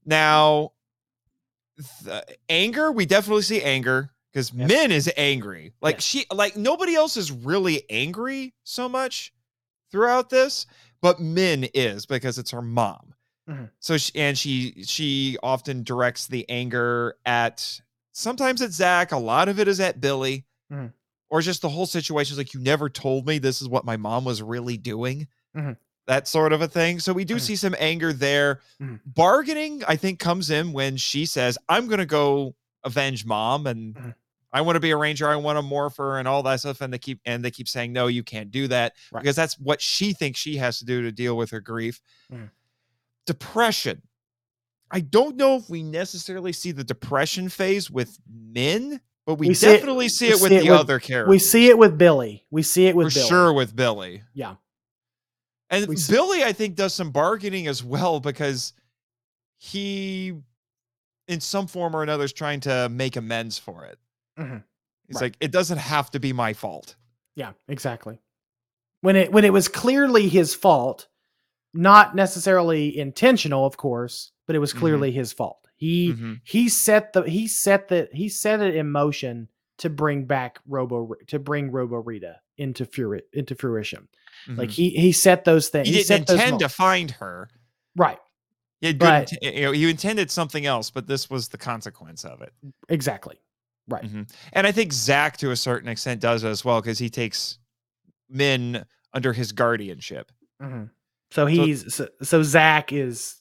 Now, 0.05 0.71
the 2.03 2.23
anger, 2.49 2.91
we 2.91 3.05
definitely 3.05 3.43
see 3.43 3.61
anger 3.61 4.11
because 4.31 4.51
Yes. 4.53 4.67
Min 4.67 4.91
is 4.91 5.11
angry. 5.17 5.73
Like 5.81 5.97
Yes. 5.97 6.03
she, 6.03 6.25
like 6.31 6.55
nobody 6.57 6.95
else 6.95 7.15
is 7.17 7.31
really 7.31 7.83
angry 7.89 8.53
so 8.63 8.89
much 8.89 9.33
throughout 9.91 10.29
this, 10.29 10.65
but 11.01 11.19
Min 11.19 11.65
is 11.73 12.05
because 12.05 12.37
it's 12.37 12.51
her 12.51 12.61
mom. 12.61 13.13
Mhm. 13.49 13.69
So 13.79 13.97
she, 13.97 14.11
and 14.15 14.37
she 14.37 14.83
she 14.83 15.37
often 15.41 15.83
directs 15.83 16.27
the 16.27 16.47
anger 16.49 17.15
at 17.25 17.81
sometimes 18.11 18.61
at 18.61 18.71
Zach. 18.71 19.11
A 19.11 19.17
lot 19.17 19.49
of 19.49 19.59
it 19.59 19.67
is 19.67 19.79
at 19.79 19.99
Billy, 20.01 20.45
Mhm. 20.71 20.93
or 21.29 21.41
just 21.41 21.61
the 21.61 21.69
whole 21.69 21.85
situation 21.87 22.33
is 22.33 22.37
like 22.37 22.53
you 22.53 22.59
never 22.59 22.89
told 22.89 23.25
me 23.27 23.39
this 23.39 23.61
is 23.61 23.67
what 23.67 23.85
my 23.85 23.97
mom 23.97 24.25
was 24.25 24.41
really 24.41 24.77
doing. 24.77 25.27
Mhm. 25.55 25.77
That 26.07 26.27
sort 26.27 26.53
of 26.53 26.61
a 26.61 26.67
thing. 26.67 26.99
So 26.99 27.13
we 27.13 27.23
do 27.25 27.35
Mhm. 27.35 27.41
see 27.41 27.55
some 27.55 27.75
anger 27.79 28.11
there 28.13 28.61
Mhm. 28.81 28.99
bargaining 29.05 29.83
i 29.87 29.95
think 29.95 30.19
comes 30.19 30.49
in 30.49 30.71
when 30.73 30.97
she 30.97 31.25
says 31.25 31.57
i'm 31.69 31.85
going 31.87 31.99
to 31.99 32.05
go 32.05 32.55
avenge 32.83 33.25
mom 33.25 33.67
and 33.67 33.93
Mhm. 33.95 34.15
I 34.51 34.61
want 34.61 34.75
to 34.77 34.79
be 34.79 34.91
a 34.91 34.97
ranger 34.97 35.27
i 35.27 35.35
want 35.35 35.57
to 35.57 35.61
morpher 35.61 36.17
and 36.17 36.27
all 36.27 36.41
that 36.43 36.59
stuff 36.59 36.81
and 36.81 36.91
they 36.91 36.97
keep 36.97 37.19
and 37.25 37.43
they 37.45 37.51
keep 37.51 37.67
saying 37.67 37.93
no 37.93 38.07
you 38.07 38.23
can't 38.23 38.49
do 38.51 38.67
that 38.69 38.93
Right. 39.11 39.21
because 39.21 39.35
that's 39.35 39.59
what 39.59 39.79
she 39.81 40.13
thinks 40.13 40.39
she 40.39 40.57
has 40.57 40.79
to 40.79 40.85
do 40.85 41.01
to 41.03 41.11
deal 41.11 41.37
with 41.37 41.51
her 41.51 41.61
grief 41.61 42.01
Mhm. 42.31 42.49
depression 43.25 44.01
i 44.91 44.99
don't 45.01 45.35
know 45.35 45.55
if 45.55 45.69
we 45.69 45.83
necessarily 45.83 46.51
see 46.53 46.71
the 46.71 46.83
depression 46.83 47.47
phase 47.49 47.91
with 47.91 48.17
Min 48.27 48.99
but 49.25 49.35
we, 49.35 49.49
We 49.49 49.53
see 49.53 49.67
it- 49.67 49.73
definitely 49.73 50.09
see 50.09 50.29
it 50.29 50.41
with 50.41 50.49
see 50.49 50.55
it 50.55 50.63
the 50.63 50.71
with- 50.71 50.79
other 50.79 50.99
characters. 50.99 51.29
We 51.29 51.37
see 51.37 51.67
it 51.69 51.77
with 51.77 51.99
Billy. 51.99 52.47
We 52.49 52.63
see 52.63 52.87
it 52.87 52.95
with 52.95 53.13
for 53.13 53.19
Billy. 53.19 53.29
sure 53.29 53.53
with 53.53 53.75
Billy. 53.75 54.23
Yeah. 54.33 54.55
And 55.69 55.85
We 55.85 55.95
Billy, 56.09 56.43
I 56.43 56.51
think, 56.51 56.75
does 56.75 56.95
some 56.95 57.11
bargaining 57.11 57.65
Yeah. 57.65 57.71
And 57.71 57.77
We 57.77 57.77
see- 57.77 57.83
Billy, 57.83 57.83
I 57.83 57.83
think, 57.83 57.83
does 57.83 57.83
some 57.83 57.83
bargaining 57.83 57.83
as 57.83 57.83
well 57.83 58.19
because 58.19 58.73
he, 59.57 60.33
in 61.27 61.41
some 61.41 61.67
form 61.67 61.95
or 61.95 62.01
another, 62.01 62.23
is 62.23 62.33
trying 62.33 62.61
to 62.61 62.89
make 62.89 63.17
amends 63.17 63.59
for 63.59 63.85
it. 63.85 63.99
Mhm. 64.39 64.63
He's 65.07 65.15
Right. 65.15 65.21
like, 65.23 65.37
it 65.39 65.51
doesn't 65.51 65.77
have 65.79 66.11
to 66.11 66.19
be 66.19 66.33
my 66.33 66.53
fault. 66.53 66.95
Yeah, 67.35 67.53
exactly. 67.67 68.19
When 69.01 69.15
it 69.15 69.31
when 69.31 69.45
it 69.45 69.53
was 69.53 69.67
clearly 69.67 70.27
his 70.29 70.53
fault, 70.55 71.07
not 71.73 72.15
necessarily 72.15 72.97
intentional, 72.97 73.65
of 73.65 73.77
course, 73.77 74.31
but 74.47 74.55
it 74.55 74.59
was 74.59 74.73
Mhm. 74.73 74.79
clearly 74.79 75.11
his 75.11 75.31
fault. 75.33 75.67
He 75.75 76.13
Mhm. 76.13 76.41
he 76.43 76.67
set 76.69 77.13
the 77.13 77.23
he 77.23 77.47
set 77.47 77.87
the 77.87 78.09
he 78.11 78.27
set 78.29 78.59
it 78.61 78.75
in 78.75 78.91
motion 78.91 79.47
to 79.77 79.89
bring 79.89 80.25
back 80.25 80.59
Robo 80.67 81.13
to 81.27 81.39
bring 81.39 81.71
Robo 81.71 81.97
Rita 81.97 82.41
into 82.57 82.85
furi- 82.85 83.21
into 83.31 83.55
fruition. 83.55 84.09
Like 84.47 84.69
Mhm. 84.69 84.73
he 84.73 84.89
he 84.91 85.11
set 85.13 85.45
those 85.45 85.69
things. 85.69 85.87
he 85.87 85.93
didn't 85.93 86.07
set 86.07 86.29
intend 86.29 86.59
to 86.59 86.69
find 86.69 87.11
her. 87.11 87.49
right. 87.95 88.19
He 88.81 88.93
But- 88.93 89.31
you 89.41 89.61
know, 89.61 89.71
you 89.71 89.89
intended 89.89 90.31
something 90.31 90.65
else, 90.65 90.89
but 90.89 91.05
this 91.07 91.29
was 91.29 91.49
the 91.49 91.57
consequence 91.57 92.23
of 92.25 92.41
it. 92.41 92.53
Exactly. 92.89 93.37
Right. 93.89 94.03
Mhm. 94.03 94.29
And 94.53 94.67
I 94.67 94.71
think 94.71 94.93
Zach, 94.93 95.37
to 95.37 95.51
a 95.51 95.55
certain 95.55 95.89
extent, 95.89 96.21
does 96.21 96.43
as 96.43 96.63
well 96.63 96.79
because 96.81 96.99
he 96.99 97.09
takes 97.09 97.57
Min 98.29 98.85
under 99.13 99.33
his 99.33 99.51
guardianship. 99.51 100.31
Mhm. 100.61 100.89
So 101.31 101.45
he's 101.45 101.93
so, 101.93 102.07
so 102.21 102.43
Zach 102.43 102.93
is 102.93 103.35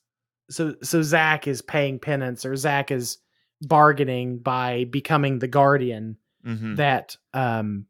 so 0.50 0.74
so 0.82 1.02
Zach 1.02 1.46
is 1.46 1.60
paying 1.62 1.98
penance 1.98 2.44
or 2.46 2.56
Zach 2.56 2.90
is 2.90 3.18
bargaining 3.62 4.38
by 4.38 4.84
becoming 4.84 5.38
the 5.40 5.48
guardian 5.48 6.16
Mhm. 6.46 6.76
that 6.76 7.16
um 7.34 7.86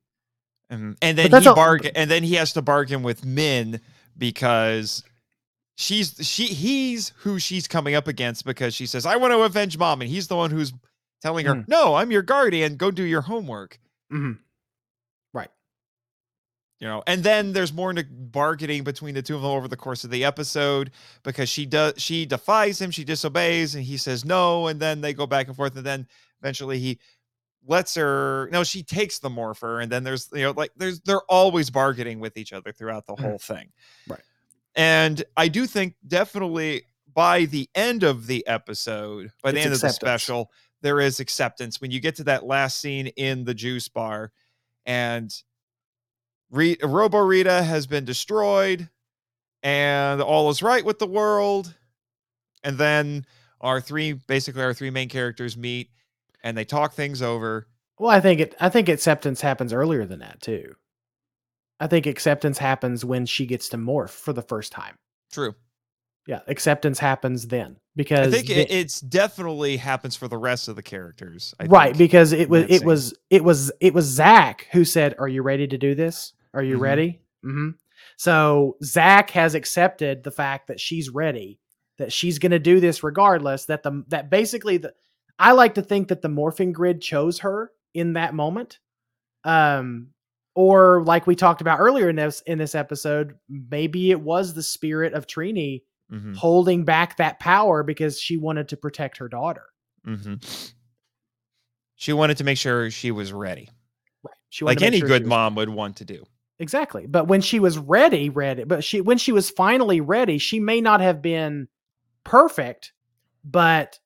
Mhm. 0.73 0.97
And 1.01 1.17
then 1.17 1.43
he 1.43 1.49
bargain, 1.55 1.93
and 1.95 2.11
then 2.11 2.23
he 2.23 2.35
has 2.35 2.53
to 2.55 2.63
bargain 2.63 3.03
with 3.03 3.25
Min 3.25 3.81
because 4.19 5.03
she's 5.77 6.15
she 6.27 6.47
he's 6.47 7.11
who 7.19 7.39
she's 7.39 7.67
coming 7.69 7.95
up 7.95 8.07
against 8.09 8.45
because 8.45 8.75
she 8.75 8.85
says 8.87 9.07
I 9.07 9.17
want 9.17 9.33
to 9.33 9.41
avenge 9.43 9.79
mom, 9.79 10.01
and 10.03 10.11
he's 10.11 10.29
the 10.29 10.37
one 10.37 10.51
who's 10.51 10.73
telling 11.21 11.47
her, 11.47 11.55
Mhm. 11.55 11.69
"No, 11.69 11.95
I'm 11.95 12.11
your 12.11 12.23
guardian. 12.23 12.77
Go 12.77 12.91
do 12.91 13.03
your 13.05 13.23
homework." 13.23 13.79
mhm. 14.13 14.39
right. 15.33 15.51
You 16.81 16.87
know, 16.87 17.03
and 17.09 17.25
then 17.25 17.53
there's 17.53 17.73
more 17.73 17.93
bargaining 18.09 18.85
between 18.85 19.15
the 19.15 19.23
two 19.23 19.35
of 19.35 19.43
them 19.43 19.51
over 19.51 19.67
the 19.67 19.77
course 19.77 20.05
of 20.05 20.11
the 20.11 20.25
episode 20.25 20.93
because 21.25 21.49
she 21.49 21.67
does 21.67 21.95
she 22.01 22.25
defies 22.25 22.81
him, 22.81 22.91
she 22.93 23.05
disobeys, 23.05 23.75
and 23.75 23.83
he 23.85 23.97
says 23.97 24.25
no, 24.25 24.69
and 24.69 24.79
then 24.81 25.01
they 25.01 25.13
go 25.13 25.27
back 25.27 25.49
and 25.49 25.57
forth, 25.57 25.77
and 25.77 25.85
then 25.85 26.07
eventually 26.41 26.79
he 26.79 26.99
lets 27.67 27.97
her 27.97 28.49
no 28.53 28.63
she 28.65 28.83
takes 28.83 29.19
the 29.19 29.29
morpher 29.29 29.81
and 29.81 29.91
then 29.93 30.03
there's 30.05 30.31
you 30.33 30.43
know 30.43 30.53
like 30.53 30.71
there's 30.77 31.01
they're 31.01 31.21
always 31.29 31.69
bargaining 31.69 32.19
with 32.21 32.37
each 32.39 32.53
other 32.55 32.73
throughout 32.73 33.05
the 33.05 33.13
Mhm. 33.15 33.21
whole 33.21 33.39
thing 33.39 33.71
Right. 34.07 34.23
and 34.75 35.23
i 35.37 35.49
do 35.49 35.67
think 35.67 35.97
definitely 36.07 36.85
by 37.13 37.45
the 37.47 37.69
end 37.75 38.05
of 38.05 38.27
the 38.29 38.47
episode 38.47 39.33
by 39.43 39.51
the 39.51 39.59
It's 39.59 39.65
end 39.67 39.75
of 39.75 39.81
the 39.83 39.91
special 39.91 40.51
there 40.83 41.01
is 41.01 41.21
acceptance 41.21 41.81
when 41.81 41.91
you 41.91 42.01
get 42.01 42.17
to 42.17 42.25
that 42.25 42.45
last 42.45 42.79
scene 42.79 43.09
in 43.09 43.45
the 43.45 43.55
juice 43.55 43.89
bar 43.89 44.33
and 44.87 45.35
Re- 46.51 46.79
robo 46.83 47.19
rita 47.19 47.63
has 47.63 47.87
been 47.87 48.05
destroyed 48.07 48.89
and 49.63 50.23
all 50.23 50.49
is 50.49 50.63
right 50.63 50.85
with 50.85 50.99
the 50.99 51.07
world 51.07 51.75
and 52.65 52.79
then 52.79 53.27
our 53.61 53.81
three 53.81 54.13
basically 54.13 54.63
our 54.63 54.73
three 54.73 54.91
main 54.91 55.09
characters 55.09 55.57
meet 55.57 55.91
and 56.43 56.57
they 56.57 56.65
talk 56.65 56.95
things 56.95 57.21
over 57.21 57.67
Well, 57.99 58.11
I 58.11 58.21
think 58.21 58.41
it 58.41 58.55
I 58.61 58.69
think 58.69 58.89
acceptance 58.89 59.41
happens 59.41 59.73
earlier 59.73 60.07
than 60.07 60.21
that 60.21 60.41
too. 60.41 60.75
I 61.81 61.87
think 61.87 62.07
acceptance 62.07 62.59
happens 62.59 63.05
when 63.05 63.27
she 63.27 63.47
gets 63.47 63.69
to 63.71 63.77
morph 63.77 64.11
for 64.11 64.33
the 64.33 64.43
first 64.43 64.73
time. 64.73 64.97
true 65.31 65.55
Yeah, 66.27 66.41
acceptance 66.47 66.99
happens 66.99 67.49
then 67.49 67.77
i 67.99 68.31
think 68.31 68.47
the- 68.47 68.55
it, 68.61 68.71
it's 68.71 69.01
definitely 69.01 69.77
happens 69.77 70.15
for 70.17 70.29
the 70.29 70.39
rest 70.39 70.69
of 70.69 70.77
the 70.77 70.83
characters 70.83 71.55
I 71.61 71.65
right 71.67 71.87
think. 71.89 71.99
because 71.99 72.33
it 72.33 72.49
was 72.49 72.65
it 72.65 72.79
scene. 72.79 72.87
was 72.87 73.15
it 73.31 73.45
was 73.45 73.73
it 73.81 73.93
was 73.95 74.05
Zach 74.07 74.67
who 74.73 74.85
said, 74.85 75.15
"Are 75.19 75.29
you 75.29 75.43
ready 75.43 75.67
to 75.67 75.77
do 75.79 75.95
this? 75.95 76.33
Are 76.55 76.63
you 76.63 76.77
Mhm. 76.79 76.81
ready?" 76.81 77.21
hmm 77.43 77.71
So 78.17 78.77
Zach 78.83 79.31
has 79.31 79.55
accepted 79.55 80.23
the 80.23 80.31
fact 80.31 80.69
that 80.69 80.81
she's 80.81 81.11
ready, 81.11 81.59
that 81.99 82.13
she's 82.13 82.39
going 82.39 82.53
to 82.53 82.59
do 82.59 82.81
this 82.81 83.03
regardless. 83.03 83.65
That 83.67 83.83
the 83.83 84.05
that 84.09 84.31
basically 84.31 84.77
the 84.79 84.95
I 85.39 85.53
like 85.53 85.75
to 85.75 85.83
think 85.83 86.09
that 86.09 86.23
the 86.23 86.29
morphing 86.29 86.73
grid 86.73 87.01
chose 87.01 87.41
her 87.41 87.71
in 87.95 88.13
that 88.15 88.35
moment, 88.35 88.79
um, 89.45 90.09
or 90.55 91.03
like 91.05 91.27
we 91.27 91.37
talked 91.37 91.61
about 91.61 91.79
earlier 91.81 92.09
in 92.09 92.17
this 92.17 92.43
in 92.47 92.59
this 92.59 92.75
episode, 92.75 93.35
maybe 93.49 94.11
it 94.11 94.21
was 94.21 94.55
the 94.55 94.63
spirit 94.63 95.13
of 95.15 95.27
Trini 95.27 95.83
Mhm, 96.11 96.35
holding 96.37 96.85
back 96.85 97.17
that 97.19 97.39
power 97.39 97.83
because 97.83 98.21
she 98.21 98.37
wanted 98.39 98.69
to 98.69 98.77
protect 98.77 99.19
her 99.19 99.29
daughter. 99.29 99.65
mhm. 100.07 100.73
she 101.97 102.13
wanted 102.13 102.37
to 102.39 102.45
make 102.45 102.59
sure 102.59 102.91
she 102.91 103.11
was 103.11 103.33
ready 103.33 103.69
Right. 104.23 104.35
She 104.49 104.65
like 104.65 104.83
any 104.83 104.99
sure 105.01 105.09
good 105.09 105.27
mom 105.27 105.55
would 105.57 105.69
want 105.69 105.97
to 105.97 106.05
do 106.05 106.25
Exactly. 106.61 107.07
But 107.07 107.29
when 107.29 107.41
she 107.41 107.61
was 107.61 107.79
ready, 107.79 108.31
ready, 108.31 108.65
but 108.65 108.83
she 108.83 109.01
when 109.01 109.17
she 109.19 109.31
was 109.31 109.49
finally 109.49 110.01
ready, 110.01 110.39
she 110.39 110.59
may 110.59 110.81
not 110.81 111.01
have 111.01 111.23
been 111.23 111.69
perfect, 112.25 112.93
but 113.45 114.01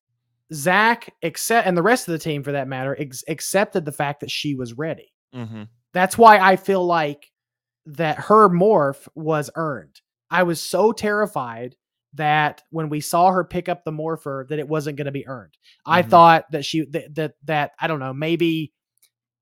Zach 0.52 1.14
accept 1.22 1.66
and 1.66 1.74
the 1.78 1.82
rest 1.82 2.06
of 2.08 2.12
the 2.12 2.18
team 2.18 2.42
for 2.42 2.52
that 2.52 2.68
matter 2.68 2.94
ex- 3.00 3.24
accepted 3.26 3.86
the 3.86 3.92
fact 3.92 4.20
that 4.20 4.31
she 4.31 4.55
was 4.55 4.74
ready. 4.74 5.14
hmm 5.32 5.62
That's 5.94 6.18
why 6.18 6.39
I 6.40 6.56
feel 6.56 6.84
like 6.84 7.32
that 7.86 8.18
her 8.18 8.50
morph 8.50 9.08
was 9.14 9.48
earned. 9.55 10.02
I 10.31 10.42
was 10.42 10.60
so 10.60 10.92
terrified 10.92 11.74
that 12.15 12.62
when 12.70 12.89
we 12.89 13.00
saw 13.00 13.31
her 13.31 13.44
pick 13.44 13.68
up 13.68 13.84
the 13.84 13.92
morpher 13.92 14.47
that 14.49 14.58
it 14.58 14.68
wasn't 14.68 14.97
going 14.97 15.07
to 15.07 15.12
be 15.12 15.26
earned. 15.26 15.57
I 15.86 16.02
Mhm. 16.02 16.10
thought 16.10 16.50
that 16.52 16.65
she 16.65 16.84
that, 16.91 17.15
that 17.15 17.34
that 17.44 17.73
I 17.81 17.86
don't 17.86 18.00
know, 18.00 18.12
maybe 18.12 18.73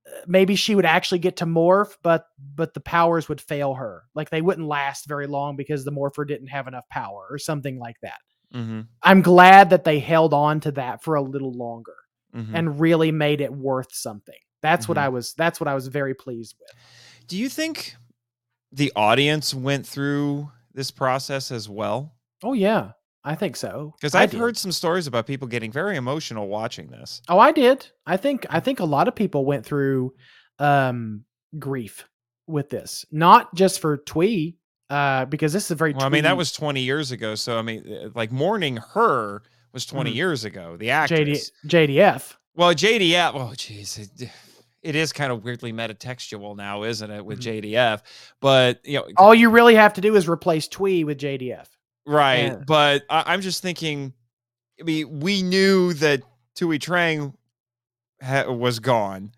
uh, 0.06 0.20
maybe 0.26 0.54
she 0.56 0.74
would 0.74 0.86
actually 0.86 1.18
get 1.18 1.36
to 1.38 1.46
morph 1.46 1.96
but 2.02 2.26
but 2.54 2.74
the 2.74 2.80
powers 2.80 3.28
would 3.28 3.40
fail 3.40 3.74
her. 3.74 4.04
Like 4.14 4.30
they 4.30 4.42
wouldn't 4.42 4.66
last 4.68 5.06
very 5.06 5.26
long 5.26 5.56
because 5.56 5.84
the 5.84 5.90
morpher 5.90 6.24
didn't 6.24 6.48
have 6.48 6.68
enough 6.68 6.88
power 6.90 7.26
or 7.30 7.38
something 7.38 7.78
like 7.78 7.96
that. 8.02 8.18
hmm 8.52 8.80
I'm 9.02 9.22
glad 9.22 9.70
that 9.70 9.84
they 9.84 9.98
held 9.98 10.34
on 10.34 10.60
to 10.60 10.72
that 10.72 11.02
for 11.02 11.14
a 11.14 11.22
little 11.22 11.52
longer 11.52 11.96
hmm 12.32 12.54
and 12.54 12.78
really 12.80 13.10
made 13.12 13.40
it 13.40 13.52
worth 13.52 13.92
something. 13.92 14.38
That's 14.62 14.88
what 14.88 14.98
Mhm. 14.98 15.02
I 15.02 15.08
was 15.08 15.34
that's 15.34 15.58
what 15.60 15.68
I 15.68 15.74
was 15.74 15.88
very 15.88 16.14
pleased 16.14 16.56
with. 16.60 16.70
do 17.26 17.36
you 17.36 17.48
think 17.48 17.96
the 18.72 18.92
audience 18.94 19.52
went 19.54 19.86
through 19.86 20.50
this 20.72 20.90
process 20.90 21.50
as 21.50 21.68
well 21.68 22.14
Oh 22.42 22.52
yeah, 22.54 22.92
I 23.24 23.34
think 23.34 23.56
so. 23.56 23.94
because 24.00 24.14
i've 24.14 24.32
heard 24.32 24.56
some 24.56 24.72
stories 24.72 25.06
about 25.06 25.26
people 25.26 25.46
getting 25.48 25.70
very 25.72 25.96
emotional 25.96 26.48
watching 26.48 26.88
this 26.88 27.20
Oh, 27.28 27.38
I 27.38 27.52
did. 27.52 27.86
I 28.06 28.16
think 28.16 28.46
I 28.50 28.60
think 28.60 28.80
a 28.80 28.84
lot 28.84 29.08
of 29.08 29.14
people 29.14 29.44
went 29.44 29.64
through 29.66 30.14
um 30.58 31.24
grief 31.58 32.06
with 32.46 32.68
this. 32.70 33.04
Not 33.10 33.54
just 33.54 33.80
for 33.80 33.98
Thuy, 33.98 34.56
uh, 34.88 35.24
because 35.26 35.52
this 35.52 35.64
is 35.66 35.70
a 35.70 35.74
very 35.76 35.92
well 35.92 36.04
i 36.04 36.08
mean 36.08 36.24
that 36.24 36.36
was 36.36 36.50
20 36.52 36.80
years 36.80 37.12
ago 37.12 37.34
so 37.36 37.56
i 37.58 37.62
mean 37.62 37.84
uh, 37.88 38.08
like 38.14 38.32
mourning 38.32 38.76
her 38.94 39.42
was 39.72 39.86
20 39.86 40.10
Mhm. 40.10 40.14
years 40.16 40.44
ago 40.44 40.76
the 40.76 40.88
JD, 40.88 40.90
actress 40.90 41.50
JDF. 41.66 42.36
Well, 42.56 42.74
JDF. 42.74 43.30
Oh, 43.34 43.52
jeez, 43.54 43.96
it, 44.20 44.28
it 44.82 44.96
is 44.96 45.12
kind 45.12 45.30
of 45.30 45.44
weirdly 45.44 45.72
metatextual 45.72 46.56
now, 46.56 46.82
isn't 46.82 47.08
it, 47.10 47.24
with 47.24 47.38
Mhm. 47.40 47.62
JDF? 47.62 48.02
But 48.40 48.80
you 48.84 48.98
know, 48.98 49.06
All 49.16 49.32
you 49.34 49.48
really 49.50 49.76
have 49.76 49.92
to 49.94 50.00
do 50.00 50.16
is 50.16 50.28
replace 50.28 50.66
Thuy 50.68 51.04
with 51.04 51.18
JDF. 51.18 51.66
Right? 52.06 52.46
yeah. 52.46 52.62
But 52.66 53.04
I, 53.10 53.24
I'm 53.26 53.40
just 53.40 53.62
thinking. 53.62 54.12
I 54.80 54.82
mean, 54.84 55.20
we 55.20 55.42
knew 55.42 55.92
that 55.94 56.22
Thuy 56.56 56.78
Trang 56.78 57.34
ha- 58.22 58.50
was 58.50 58.78
gone, 58.78 59.32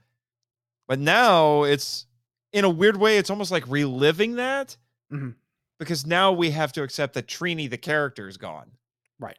but 0.87 1.01
now 1.01 1.65
it's 1.65 2.07
in 2.53 2.65
a 2.65 2.71
weird 2.71 2.97
way. 2.97 3.19
It's 3.19 3.31
almost 3.31 3.51
like 3.51 3.67
reliving 3.67 4.37
that 4.37 4.77
Mhm. 5.13 5.35
because 5.81 6.07
now 6.07 6.31
we 6.31 6.51
have 6.51 6.73
to 6.75 6.83
accept 6.85 7.15
that 7.15 7.27
Trini, 7.27 7.69
the 7.69 7.77
character, 7.79 8.29
is 8.29 8.37
gone. 8.37 8.71
Right. 9.19 9.39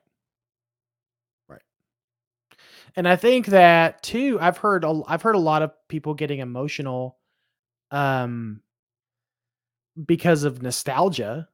Right. 1.47 1.61
And 2.97 3.07
I 3.07 3.15
think 3.15 3.45
that 3.47 4.03
too. 4.03 4.37
I've 4.41 4.57
heard 4.57 4.83
a, 4.83 5.01
I've 5.07 5.21
heard 5.21 5.35
a 5.35 5.39
lot 5.39 5.61
of 5.61 5.71
people 5.87 6.15
getting 6.15 6.39
emotional, 6.39 7.17
um, 7.91 8.61
because 10.05 10.43
of 10.43 10.61
nostalgia. 10.61 11.47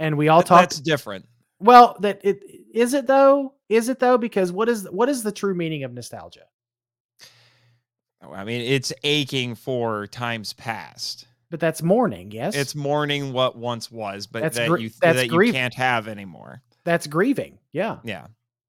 And 0.00 0.16
we 0.18 0.26
all 0.28 0.42
talk. 0.42 0.60
That's 0.62 0.80
different. 0.80 1.26
Well, 1.60 1.96
that 2.00 2.20
it 2.24 2.42
is 2.74 2.94
it 2.94 3.06
though. 3.06 3.52
Is 3.68 3.88
it 3.88 4.00
though? 4.00 4.18
Because 4.18 4.50
what 4.50 4.68
is 4.68 4.88
what 4.90 5.08
is 5.08 5.22
the 5.22 5.30
true 5.30 5.54
meaning 5.54 5.84
of 5.84 5.92
nostalgia? 5.92 6.46
Oh, 8.22 8.32
I 8.32 8.44
mean, 8.44 8.60
it's 8.60 8.92
aching 9.02 9.54
for 9.54 10.06
times 10.08 10.52
past. 10.52 11.26
But 11.50 11.58
that's 11.60 11.82
mourning. 11.82 12.30
Yes, 12.30 12.54
It's 12.54 12.74
mourning 12.74 13.32
what 13.32 13.56
once 13.56 13.90
was, 13.90 14.26
but 14.26 14.42
That's 14.42 14.56
that 14.56 14.68
gr- 14.68 14.78
you 14.78 14.90
that's 15.00 15.16
that 15.16 15.30
you 15.30 15.52
can't 15.52 15.74
have 15.74 16.06
anymore. 16.06 16.62
that's 16.84 17.06
grieving. 17.06 17.58
Yeah, 17.72 17.98
Yeah. 18.04 18.26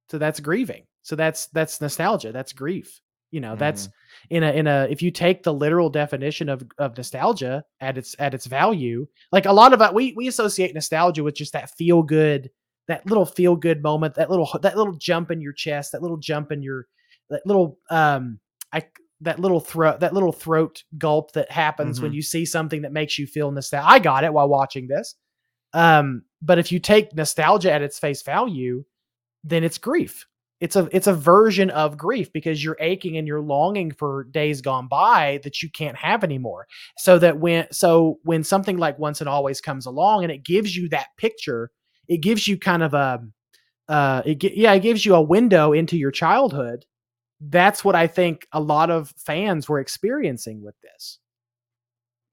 so 0.09 0.17
that's 0.17 0.39
grieving. 0.39 0.83
So 1.03 1.15
that's 1.15 1.45
that's 1.47 1.79
nostalgia. 1.79 2.31
That's 2.31 2.53
grief. 2.53 2.99
You 3.31 3.39
know, 3.39 3.55
that's 3.55 3.87
in 4.29 4.43
a 4.43 4.51
in 4.51 4.67
a 4.67 4.87
if 4.89 5.01
you 5.01 5.09
take 5.09 5.43
the 5.43 5.53
literal 5.53 5.89
definition 5.89 6.49
of 6.49 6.63
of 6.77 6.95
nostalgia 6.97 7.63
at 7.79 7.97
its 7.97 8.15
at 8.19 8.33
its 8.33 8.45
value, 8.45 9.07
like 9.31 9.45
a 9.45 9.53
lot 9.53 9.73
of 9.73 9.81
it, 9.81 9.93
we 9.93 10.13
we 10.17 10.27
associate 10.27 10.73
nostalgia 10.73 11.23
with 11.23 11.35
just 11.35 11.53
that 11.53 11.69
feel 11.77 12.03
good, 12.03 12.49
that 12.87 13.05
little 13.05 13.25
feel 13.25 13.55
good 13.55 13.81
moment, 13.81 14.15
that 14.15 14.29
little 14.29 14.49
that 14.61 14.75
little 14.77 14.93
jump 14.95 15.31
in 15.31 15.39
your 15.41 15.53
chest, 15.53 15.93
that 15.93 16.01
little 16.01 16.17
jump 16.17 16.51
in 16.51 16.61
your 16.61 16.87
that 17.29 17.41
little 17.45 17.77
um 17.89 18.39
I 18.73 18.83
that 19.21 19.39
little 19.39 19.61
throat 19.61 20.01
that 20.01 20.13
little 20.13 20.33
throat 20.33 20.83
gulp 20.97 21.31
that 21.31 21.49
happens 21.51 22.01
when 22.01 22.11
Mhm. 22.11 22.15
you 22.15 22.21
see 22.21 22.45
something 22.45 22.81
that 22.81 22.91
makes 22.91 23.17
you 23.17 23.27
feel 23.27 23.49
nostalgia. 23.51 23.87
I 23.89 23.99
got 23.99 24.23
it 24.25 24.33
while 24.33 24.49
watching 24.49 24.87
this. 24.87 25.15
Um, 25.73 26.23
but 26.41 26.59
if 26.59 26.71
you 26.71 26.79
take 26.79 27.15
nostalgia 27.15 27.71
at 27.71 27.81
its 27.81 27.97
face 27.99 28.23
value, 28.23 28.83
then 29.43 29.63
it's 29.63 29.77
grief. 29.77 30.27
It's 30.61 30.75
a 30.75 30.87
it's 30.91 31.07
a 31.07 31.13
version 31.13 31.69
of 31.71 31.97
grief 31.97 32.31
because 32.31 32.63
you're 32.63 32.77
aching 32.79 33.17
and 33.17 33.27
you're 33.27 33.41
longing 33.41 33.91
for 33.91 34.25
days 34.25 34.61
gone 34.61 34.87
by 34.87 35.39
that 35.43 35.61
you 35.63 35.69
can't 35.69 35.97
have 35.97 36.23
anymore. 36.23 36.67
So 36.97 37.19
that 37.19 37.39
when 37.39 37.67
so 37.71 38.19
when 38.23 38.43
something 38.43 38.77
like 38.77 38.99
once 38.99 39.19
and 39.21 39.27
always 39.27 39.59
comes 39.59 39.85
along 39.87 40.23
and 40.23 40.31
it 40.31 40.45
gives 40.45 40.77
you 40.77 40.87
that 40.89 41.07
picture, 41.17 41.71
it 42.07 42.19
gives 42.21 42.47
you 42.47 42.57
kind 42.57 42.83
of 42.83 42.93
a 42.93 43.21
uh 43.89 44.21
it 44.25 44.43
yeah, 44.55 44.73
it 44.73 44.81
gives 44.81 45.05
you 45.05 45.15
a 45.15 45.21
window 45.21 45.73
into 45.73 45.97
your 45.97 46.11
childhood. 46.11 46.85
That's 47.41 47.83
what 47.83 47.95
I 47.95 48.07
think 48.07 48.47
a 48.53 48.61
lot 48.61 48.91
of 48.91 49.13
fans 49.17 49.67
were 49.67 49.79
experiencing 49.79 50.63
with 50.63 50.75
this. 50.81 51.19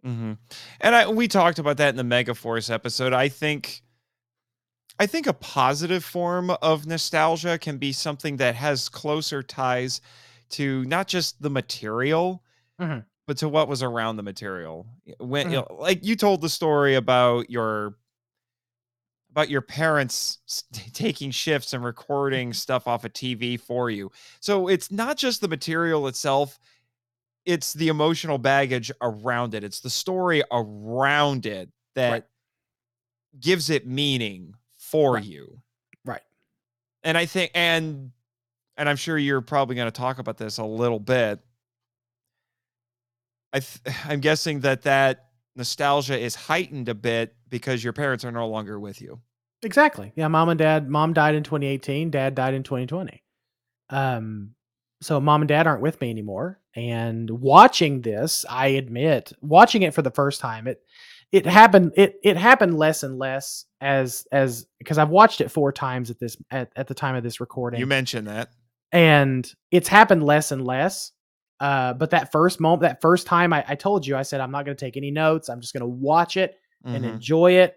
hmm 0.05 0.35
And 0.81 0.95
I, 0.95 1.09
we 1.09 1.29
talked 1.29 1.59
about 1.59 1.79
that 1.79 1.97
in 1.97 1.97
the 1.97 2.03
Megaforce 2.03 2.71
episode. 2.71 3.13
I 3.13 3.29
think, 3.29 3.83
I 4.99 5.07
think 5.07 5.27
a 5.27 5.33
positive 5.33 6.05
form 6.05 6.51
of 6.51 6.87
nostalgia 6.87 7.59
can 7.59 7.79
be 7.79 7.93
something 7.93 8.37
that 8.39 8.55
has 8.57 8.89
closer 8.89 9.43
ties 9.43 10.01
to 10.51 10.85
not 10.87 11.07
just 11.09 11.41
the 11.41 11.51
material, 11.51 12.43
Mhm. 12.79 13.07
but 13.27 13.39
to 13.39 13.49
what 13.49 13.69
was 13.69 13.83
around 13.83 14.17
the 14.17 14.25
material. 14.25 14.89
When, 15.21 15.51
you 15.51 15.57
Mhm. 15.57 15.59
know, 15.59 15.69
like 15.79 16.05
you 16.05 16.17
told 16.17 16.43
the 16.43 16.51
story 16.51 16.95
about 16.97 17.51
your 17.51 17.97
about 19.31 19.51
your 19.51 19.61
parents 19.61 20.39
taking 20.93 21.31
shifts 21.31 21.73
and 21.73 21.85
recording 21.85 22.53
stuff 22.53 22.87
off 22.87 23.05
a 23.05 23.09
TV 23.09 23.57
for 23.57 23.91
you. 23.91 24.11
So 24.41 24.69
it's 24.69 24.91
not 24.91 25.17
just 25.19 25.41
the 25.41 25.49
material 25.49 26.09
itself, 26.09 26.59
it's 27.47 27.75
the 27.75 27.89
emotional 27.89 28.39
baggage 28.39 28.93
around 29.03 29.55
it. 29.55 29.65
It's 29.65 29.81
the 29.81 29.91
story 29.91 30.43
around 30.53 31.47
it 31.47 31.71
that 31.95 32.23
Right. 32.23 32.29
gives 33.39 33.71
it 33.71 33.87
meaning 33.87 34.55
for 34.91 35.15
Right. 35.15 35.25
you. 35.25 35.61
Right. 36.05 36.23
And 37.03 37.17
I 37.19 37.27
think 37.27 37.51
and 37.55 38.13
and 38.77 38.89
I'm 38.89 38.97
sure 38.97 39.19
you're 39.19 39.41
probably 39.41 39.75
going 39.77 39.89
to 39.89 39.93
talk 39.93 40.19
about 40.19 40.37
this 40.37 40.59
a 40.59 40.65
little 40.65 41.01
bit. 41.01 41.41
I 43.53 43.61
th- 43.61 43.97
I'm 44.07 44.21
guessing 44.21 44.61
that 44.61 44.83
that 44.83 45.27
nostalgia 45.57 46.19
is 46.19 46.35
heightened 46.35 46.89
a 46.89 46.95
bit 46.95 47.35
because 47.49 47.83
your 47.83 47.93
parents 47.93 48.25
are 48.25 48.33
no 48.33 48.49
longer 48.49 48.79
with 48.79 49.01
you. 49.01 49.21
Exactly. 49.63 50.13
Yeah, 50.15 50.29
mom 50.29 50.51
and 50.51 50.59
dad. 50.59 50.89
Mom 50.89 51.13
died 51.13 51.35
in 51.35 51.43
2018. 51.43 52.11
Dad 52.11 52.35
died 52.37 52.55
in 52.55 52.63
2020. 52.63 53.23
Um, 53.91 54.51
so 55.01 55.21
mom 55.21 55.43
and 55.43 55.49
dad 55.49 55.67
aren't 55.67 55.83
with 55.83 56.01
me 56.01 56.11
anymore. 56.11 56.61
And 56.77 57.29
watching 57.29 58.03
this, 58.03 58.45
I 58.49 58.69
admit, 58.69 59.33
watching 59.41 59.83
it 59.83 59.95
for 59.95 60.03
the 60.03 60.11
first 60.13 60.41
time, 60.41 60.69
it 60.69 60.81
it 61.33 61.45
happened. 61.47 61.93
It 61.97 62.17
it 62.23 62.37
happened 62.37 62.79
less 62.79 63.03
and 63.03 63.19
less 63.19 63.65
as 63.81 64.27
as 64.33 64.67
because 64.79 64.99
I've 64.99 65.11
watched 65.11 65.41
it 65.41 65.51
four 65.51 65.73
times 65.73 66.11
at 66.11 66.19
this 66.19 66.37
at, 66.51 66.71
at 66.77 66.87
the 66.89 66.95
time 66.95 67.15
of 67.15 67.23
this 67.23 67.41
recording 67.41 67.79
You 67.81 67.87
mentioned 67.87 68.27
that. 68.27 68.49
and 68.93 69.51
it's 69.71 69.89
happened 69.89 70.23
less 70.25 70.51
and 70.53 70.65
less. 70.65 71.13
Uh, 71.61 71.93
but 71.93 72.11
that 72.11 72.31
first 72.31 72.61
moment, 72.61 72.83
that 72.83 73.01
first 73.01 73.27
time, 73.27 73.53
I, 73.53 73.65
I 73.67 73.75
told 73.75 74.07
you, 74.07 74.17
I 74.17 74.23
said 74.23 74.41
I'm 74.41 74.53
not 74.53 74.65
going 74.65 74.77
to 74.77 74.85
take 74.85 74.97
any 74.97 75.11
notes. 75.11 75.49
I'm 75.49 75.61
just 75.61 75.73
going 75.73 75.81
to 75.81 75.87
watch 75.89 76.37
it 76.37 76.55
and 76.85 77.05
Mhm. 77.05 77.15
enjoy 77.15 77.53
it. 77.55 77.75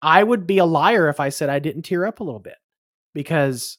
I 0.00 0.22
would 0.22 0.46
be 0.46 0.58
a 0.58 0.64
liar 0.64 1.08
if 1.08 1.18
I 1.18 1.28
said 1.30 1.50
I 1.50 1.58
didn't 1.58 1.82
tear 1.82 2.06
up 2.06 2.20
a 2.20 2.24
little 2.24 2.38
bit 2.40 2.54
because, 3.12 3.78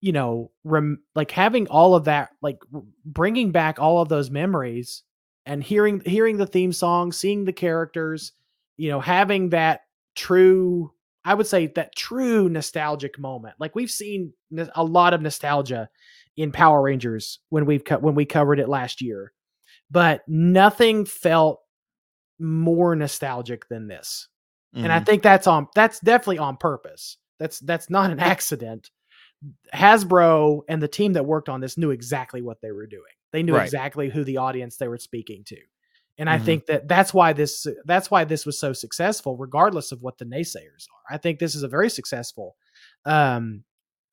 you 0.00 0.12
know, 0.12 0.50
rem- 0.64 1.02
like 1.14 1.30
having 1.30 1.66
all 1.68 1.94
of 1.94 2.04
that, 2.04 2.30
like 2.42 2.58
r- 2.74 2.82
bringing 3.04 3.50
back 3.52 3.80
all 3.80 4.00
of 4.02 4.08
those 4.10 4.30
memories 4.30 5.02
and 5.46 5.62
hearing 5.64 6.00
hearing 6.04 6.36
the 6.36 6.46
theme 6.46 6.72
song, 6.72 7.10
seeing 7.12 7.44
the 7.46 7.52
characters, 7.54 8.32
you 8.76 8.90
know, 8.90 9.00
having 9.00 9.48
that 9.50 9.80
true, 10.14 10.92
I 11.24 11.34
would 11.34 11.46
say 11.46 11.66
that 11.68 11.94
true 11.96 12.48
nostalgic 12.48 13.18
moment. 13.18 13.54
Like 13.58 13.74
we've 13.74 13.90
seen 13.90 14.32
a 14.74 14.84
lot 14.84 15.14
of 15.14 15.20
nostalgia 15.22 15.88
in 16.36 16.52
Power 16.52 16.80
Rangers 16.82 17.40
when 17.50 17.66
we've 17.66 17.84
cut 17.84 18.02
when 18.02 18.14
we 18.14 18.24
covered 18.24 18.60
it 18.60 18.68
last 18.68 19.00
year, 19.02 19.32
but 19.90 20.22
nothing 20.28 21.04
felt 21.04 21.60
more 22.38 22.94
nostalgic 22.94 23.68
than 23.68 23.88
this 23.88 24.28
and 24.74 24.92
I 24.92 25.00
Mhm. 25.00 25.06
think 25.06 25.22
that's 25.22 25.46
on 25.48 25.66
that's 25.74 25.98
definitely 26.00 26.38
on 26.38 26.56
purpose. 26.58 27.16
That's 27.40 27.58
that's 27.60 27.88
not 27.90 28.10
an 28.10 28.20
accident. 28.20 28.90
Hasbro 29.74 30.60
and 30.68 30.82
the 30.82 30.88
team 30.88 31.14
that 31.14 31.24
worked 31.26 31.48
on 31.48 31.60
this 31.60 31.76
knew 31.78 31.90
exactly 31.90 32.42
what 32.42 32.60
they 32.60 32.70
were 32.70 32.86
doing. 32.86 33.12
They 33.32 33.42
knew 33.42 33.54
Right. 33.54 33.64
exactly 33.64 34.08
who 34.08 34.24
the 34.24 34.36
audience 34.36 34.76
they 34.76 34.88
were 34.88 34.98
speaking 34.98 35.42
to. 35.44 35.56
And 36.18 36.28
I 36.28 36.38
Mhm. 36.38 36.44
think 36.44 36.66
that 36.66 36.88
that's 36.88 37.14
why 37.14 37.32
this 37.32 37.66
that's 37.84 38.10
why 38.10 38.24
this 38.24 38.44
was 38.46 38.58
so 38.58 38.72
successful 38.72 39.36
regardless 39.36 39.92
of 39.92 40.02
what 40.02 40.18
the 40.18 40.24
naysayers 40.24 40.86
are. 40.90 41.14
I 41.14 41.18
think 41.18 41.38
this 41.38 41.54
is 41.54 41.62
a 41.62 41.68
very 41.68 41.90
successful 41.90 42.56
um 43.04 43.64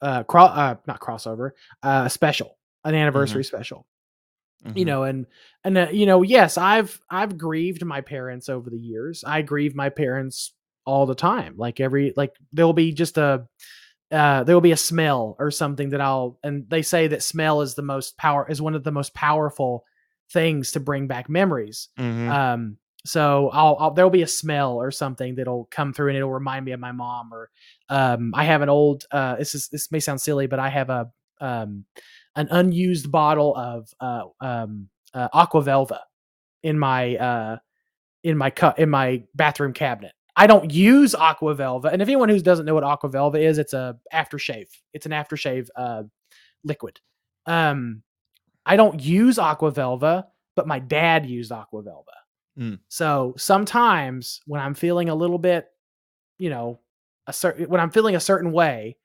uh, 0.02 0.24
cro- 0.24 0.46
uh 0.46 0.76
not 0.88 1.00
crossover, 1.00 1.52
uh 1.84 2.08
special, 2.10 2.58
an 2.84 2.96
anniversary 2.96 3.44
special 3.44 3.88
you 4.74 4.84
Mhm. 4.84 4.88
know 4.88 5.04
and 5.04 5.26
and 5.64 5.78
uh, 5.78 5.88
you 5.92 6.06
know 6.06 6.22
yes 6.22 6.58
i've 6.58 7.00
i've 7.10 7.38
grieved 7.38 7.86
my 7.86 8.02
parents 8.02 8.50
over 8.50 8.70
the 8.70 8.78
years 8.80 9.24
i 9.28 9.42
grieve 9.42 9.76
my 9.76 9.90
parents 9.90 10.54
all 10.86 11.06
the 11.06 11.16
time 11.16 11.56
like 11.58 11.80
every 11.80 12.14
like 12.16 12.34
there'll 12.54 12.74
be 12.74 12.92
just 12.92 13.18
a 13.18 13.46
uh 14.12 14.44
there'll 14.44 14.62
be 14.62 14.72
a 14.72 14.78
smell 14.78 15.36
or 15.40 15.52
something 15.52 15.90
that 15.90 16.02
i'll 16.02 16.40
and 16.44 16.70
they 16.70 16.82
say 16.82 17.08
that 17.08 17.24
smell 17.24 17.62
is 17.62 17.76
the 17.76 17.82
most 17.82 18.18
power 18.18 18.50
is 18.50 18.62
one 18.62 18.76
of 18.76 18.84
the 18.84 18.92
most 18.92 19.14
powerful 19.14 19.86
things 20.32 20.72
to 20.72 20.80
bring 20.80 21.08
back 21.08 21.30
memories 21.30 21.90
Mhm. 22.00 22.30
um 22.30 22.78
so 23.06 23.50
I'll, 23.54 23.78
I'll 23.80 23.92
there'll 23.92 24.10
be 24.10 24.24
a 24.24 24.28
smell 24.28 24.74
or 24.78 24.90
something 24.90 25.36
that'll 25.36 25.66
come 25.70 25.94
through 25.94 26.08
and 26.10 26.18
it'll 26.18 26.32
remind 26.34 26.66
me 26.66 26.72
of 26.72 26.80
my 26.80 26.92
mom 26.92 27.32
or 27.34 27.50
um 27.90 28.32
i 28.36 28.44
have 28.44 28.62
an 28.64 28.70
old 28.70 29.06
uh 29.12 29.36
this 29.36 29.54
is 29.54 29.68
this 29.70 29.92
may 29.92 30.00
sound 30.00 30.20
silly 30.20 30.48
but 30.48 30.58
i 30.60 30.70
have 30.70 30.90
a 30.90 31.08
um 31.42 31.86
an 32.36 32.48
unused 32.52 33.12
bottle 33.12 33.56
of 33.56 33.94
uh 34.00 34.24
um 34.42 34.90
uh, 35.14 35.30
Aqua 35.32 35.62
Velva 35.62 36.00
in 36.64 36.78
my 36.80 37.16
uh 37.18 37.58
in 38.24 38.36
my 38.38 38.50
cu- 38.50 38.74
in 38.82 38.90
my 38.90 39.24
bathroom 39.36 39.72
cabinet. 39.72 40.12
I 40.36 40.48
don't 40.48 40.74
use 40.74 41.14
Aqua 41.16 41.56
Velva 41.56 41.94
and 41.94 42.02
if 42.02 42.08
anyone 42.10 42.28
who 42.30 42.40
doesn't 42.40 42.66
know 42.66 42.74
what 42.74 42.84
Aqua 42.84 43.10
Velva 43.10 43.40
is 43.40 43.58
it's 43.60 43.74
a 43.74 43.98
aftershave. 44.12 44.68
It's 44.94 45.06
an 45.06 45.12
aftershave 45.14 45.68
uh 45.78 46.04
liquid. 46.64 47.00
Um 47.46 48.02
i 48.66 48.76
don't 48.76 49.02
use 49.02 49.38
Aqua 49.40 49.72
Velva 49.72 50.26
but 50.56 50.68
my 50.68 50.80
dad 50.80 51.26
used 51.26 51.52
Aqua 51.52 51.84
Velva 51.84 52.16
Mm. 52.58 52.80
so 52.88 53.34
sometimes 53.38 54.40
when 54.48 54.62
I'm 54.62 54.76
feeling 54.76 55.10
a 55.10 55.16
little 55.16 55.38
bit, 55.38 55.68
you 56.38 56.50
know, 56.50 56.80
a 57.28 57.34
certain 57.34 57.68
when 57.68 57.82
I'm 57.82 57.90
feeling 57.92 58.16
a 58.16 58.20
certain 58.22 58.54
way, 58.54 58.96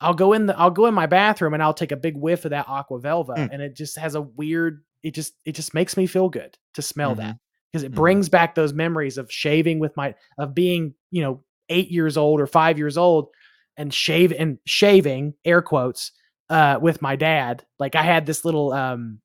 I'll 0.00 0.14
go 0.14 0.32
in 0.32 0.46
the 0.46 0.58
I'll 0.58 0.70
go 0.70 0.86
in 0.86 0.94
my 0.94 1.04
bathroom 1.04 1.52
and 1.52 1.62
I'll 1.62 1.74
take 1.74 1.92
a 1.92 1.96
big 1.96 2.16
whiff 2.16 2.46
of 2.46 2.52
that 2.52 2.70
Aqua 2.70 2.98
Velva, 2.98 3.36
Mm. 3.36 3.48
and 3.52 3.60
it 3.60 3.76
just 3.76 3.98
has 3.98 4.14
a 4.14 4.22
weird 4.22 4.82
it 5.02 5.12
just 5.14 5.34
it 5.44 5.52
just 5.56 5.74
makes 5.74 5.94
me 5.98 6.06
feel 6.06 6.30
good 6.30 6.56
to 6.72 6.80
smell 6.80 7.14
that 7.16 7.36
because 7.70 7.82
it 7.82 7.92
Mhm. 7.92 7.96
brings 7.96 8.30
back 8.30 8.54
those 8.54 8.72
memories 8.72 9.18
of 9.18 9.30
shaving 9.30 9.78
with 9.78 9.94
my 9.94 10.14
of 10.38 10.54
being, 10.54 10.94
you 11.10 11.20
know, 11.22 11.44
8 11.68 11.90
years 11.90 12.16
old 12.16 12.40
or 12.40 12.46
5 12.46 12.78
years 12.78 12.96
old 12.96 13.28
and 13.76 13.92
shave 13.92 14.32
and 14.32 14.56
shaving 14.66 15.34
air 15.44 15.60
quotes 15.60 16.12
uh 16.50 16.78
with 16.82 17.00
my 17.00 17.16
dad. 17.16 17.64
Like 17.78 17.94
I 17.96 18.02
had 18.02 18.26
this 18.26 18.44
little 18.44 18.72
um 18.72 19.20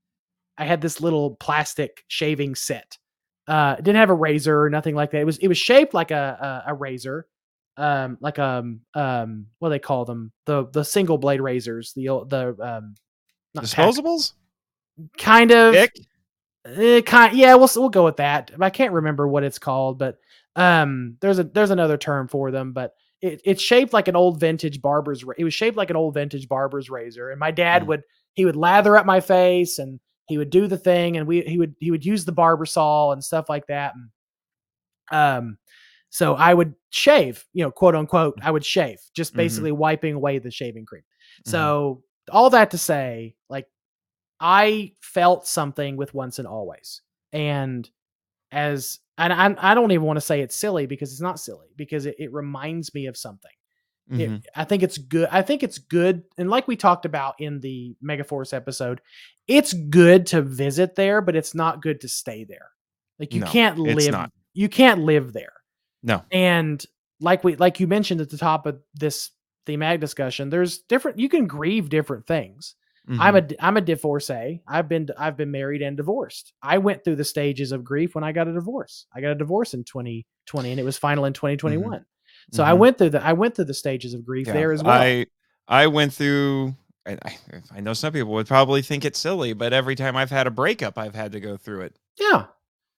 I 0.57 0.63
had 0.65 0.79
this 0.79 1.01
little 1.01 1.35
plastic 1.35 2.05
shaving 2.07 2.55
set. 2.55 2.97
Uh, 3.47 3.75
it 3.77 3.83
didn't 3.83 3.97
have 3.97 4.09
a 4.09 4.13
razor 4.15 4.63
or 4.63 4.69
nothing 4.69 4.95
like 4.95 5.11
that. 5.11 5.19
It 5.21 5.25
was 5.25 5.37
it 5.39 5.47
was 5.49 5.57
shaped 5.57 5.93
like 5.93 6.11
a 6.11 6.63
a, 6.65 6.71
a 6.71 6.73
razor, 6.73 7.27
um, 7.77 8.17
like 8.21 8.39
um 8.39 8.81
um 8.93 9.47
what 9.59 9.69
do 9.69 9.71
they 9.73 9.79
call 9.79 10.05
them 10.05 10.31
the 10.45 10.67
the 10.71 10.83
single 10.83 11.17
blade 11.17 11.41
razors 11.41 11.93
the 11.93 12.05
the 12.27 12.55
um 12.61 12.95
Disposables? 13.55 14.33
kind 15.17 15.51
of 15.51 15.73
Dick? 15.73 15.91
eh, 16.65 17.01
kind 17.01 17.35
yeah 17.37 17.55
we'll 17.55 17.69
we'll 17.75 17.89
go 17.89 18.05
with 18.05 18.17
that. 18.17 18.51
I 18.59 18.69
can't 18.69 18.93
remember 18.93 19.27
what 19.27 19.43
it's 19.43 19.59
called, 19.59 19.99
but 19.99 20.17
um 20.55 21.17
there's 21.21 21.39
a 21.39 21.43
there's 21.43 21.71
another 21.71 21.97
term 21.97 22.27
for 22.27 22.51
them, 22.51 22.71
but 22.73 22.95
it, 23.21 23.41
it's 23.45 23.61
shaped 23.61 23.93
like 23.93 24.07
an 24.07 24.15
old 24.15 24.39
vintage 24.39 24.81
barber's. 24.81 25.23
It 25.37 25.43
was 25.43 25.53
shaped 25.53 25.77
like 25.77 25.89
an 25.89 25.95
old 25.95 26.13
vintage 26.15 26.47
barber's 26.47 26.89
razor, 26.89 27.29
and 27.31 27.39
my 27.39 27.51
dad 27.51 27.83
Mm. 27.83 27.87
would 27.87 28.01
he 28.33 28.45
would 28.45 28.55
lather 28.57 28.97
up 28.97 29.05
my 29.05 29.21
face 29.21 29.79
and 29.79 29.99
he 30.27 30.37
would 30.37 30.49
do 30.49 30.67
the 30.67 30.77
thing, 30.77 31.17
and 31.17 31.27
we 31.27 31.41
he 31.41 31.57
would 31.57 31.75
he 31.79 31.91
would 31.91 32.05
use 32.05 32.25
the 32.25 32.31
barber 32.31 32.65
saw 32.65 33.11
and 33.11 33.23
stuff 33.23 33.49
like 33.49 33.67
that, 33.67 33.93
and 33.95 34.09
um. 35.11 35.57
So 36.11 36.35
I 36.35 36.53
would 36.53 36.75
shave, 36.91 37.45
you 37.51 37.61
know, 37.65 37.71
quote 37.71 37.93
unquote, 37.93 38.39
I 38.41 38.49
would 38.49 38.63
shave, 38.63 38.99
just 39.13 39.33
Mhm. 39.33 39.37
basically 39.37 39.71
wiping 39.73 40.13
away 40.13 40.39
the 40.39 40.49
shaving 40.49 40.85
cream. 40.85 41.03
Mhm. 41.45 41.49
So 41.51 42.03
all 42.31 42.49
that 42.51 42.71
to 42.71 42.77
say, 42.77 43.35
like 43.49 43.67
I 44.39 44.93
felt 45.01 45.45
something 45.47 45.97
with 45.97 46.13
once 46.13 46.39
and 46.39 46.47
always. 46.47 47.01
And 47.33 47.89
as 48.51 48.99
and 49.17 49.31
I, 49.33 49.71
I 49.71 49.73
don't 49.73 49.91
even 49.91 50.05
want 50.05 50.17
to 50.17 50.21
say 50.21 50.41
it's 50.41 50.55
silly 50.55 50.85
because 50.85 51.11
it's 51.11 51.21
not 51.21 51.39
silly 51.39 51.67
because 51.75 52.05
it, 52.05 52.15
it 52.19 52.33
reminds 52.33 52.93
me 52.93 53.05
of 53.07 53.15
something. 53.17 53.51
It- 54.11 54.29
Mhm. 54.29 54.43
I 54.55 54.65
think 54.65 54.83
it's 54.83 54.99
good. 54.99 55.27
I 55.31 55.41
think 55.41 55.63
it's 55.63 55.79
good. 55.79 56.23
And 56.37 56.47
like 56.49 56.67
we 56.67 56.75
talked 56.75 57.05
about 57.05 57.33
in 57.39 57.59
the 57.61 57.95
Megaforce 58.07 58.53
episode, 58.53 59.01
it's 59.47 59.73
good 59.73 60.27
to 60.27 60.43
visit 60.43 60.95
there, 60.95 61.21
but 61.21 61.35
it's 61.35 61.55
not 61.55 61.81
good 61.81 62.01
to 62.01 62.07
stay 62.07 62.43
there. 62.43 62.69
Like 63.17 63.33
you 63.33 63.39
No, 63.41 63.47
can't 63.47 63.79
live 63.79 64.11
not. 64.11 64.31
you 64.53 64.69
can't 64.69 65.01
live 65.01 65.33
there. 65.33 65.53
No. 66.03 66.21
And 66.31 66.85
like 67.19 67.43
we 67.43 67.55
like 67.55 67.79
you 67.79 67.87
mentioned 67.87 68.21
at 68.21 68.29
the 68.29 68.37
top 68.37 68.67
of 68.67 68.79
this 68.93 69.31
thematic 69.65 70.01
discussion, 70.01 70.51
there's 70.51 70.79
different 70.79 71.17
you 71.17 71.27
can 71.29 71.47
grieve 71.47 71.89
different 71.89 72.27
things. 72.27 72.75
I'm 73.07 73.35
a 73.35 73.47
I'm 73.59 73.77
a 73.77 73.81
divorcee. 73.81 74.61
I've 74.67 74.89
been 74.89 75.09
I've 75.17 75.37
been 75.37 75.51
married 75.51 75.81
and 75.81 75.95
divorced. 75.95 76.53
I 76.61 76.79
went 76.79 77.03
through 77.03 77.17
the 77.17 77.23
stages 77.23 77.71
of 77.71 77.83
grief 77.83 78.15
when 78.15 78.23
I 78.23 78.31
got 78.31 78.47
a 78.47 78.53
divorce. 78.53 79.05
I 79.13 79.21
got 79.21 79.31
a 79.31 79.35
divorce 79.35 79.73
in 79.73 79.83
2020 79.83 80.71
and 80.71 80.79
it 80.79 80.83
was 80.83 80.97
final 80.97 81.25
in 81.25 81.33
2021. 81.33 82.05
So 82.51 82.63
I 82.63 82.71
Mhm. 82.71 82.77
went 82.79 82.97
through 82.97 83.11
the 83.11 83.23
I 83.23 83.33
went 83.33 83.55
through 83.55 83.65
the 83.65 83.73
stages 83.73 84.13
of 84.13 84.25
grief 84.25 84.47
Yeah, 84.47 84.53
there 84.53 84.71
as 84.71 84.83
well. 84.83 84.93
I 85.01 85.27
I 85.67 85.87
went 85.87 86.13
through. 86.13 86.75
I, 87.07 87.17
I, 87.23 87.37
I 87.75 87.79
know 87.81 87.93
some 87.93 88.13
people 88.13 88.33
would 88.33 88.47
probably 88.47 88.81
think 88.81 89.05
it's 89.05 89.19
silly, 89.19 89.53
but 89.53 89.73
every 89.73 89.95
time 89.95 90.15
I've 90.15 90.31
had 90.31 90.47
a 90.47 90.51
breakup, 90.51 90.97
I've 90.97 91.13
had 91.13 91.33
to 91.33 91.39
go 91.39 91.57
through 91.57 91.81
it. 91.81 91.95
yeah. 92.19 92.47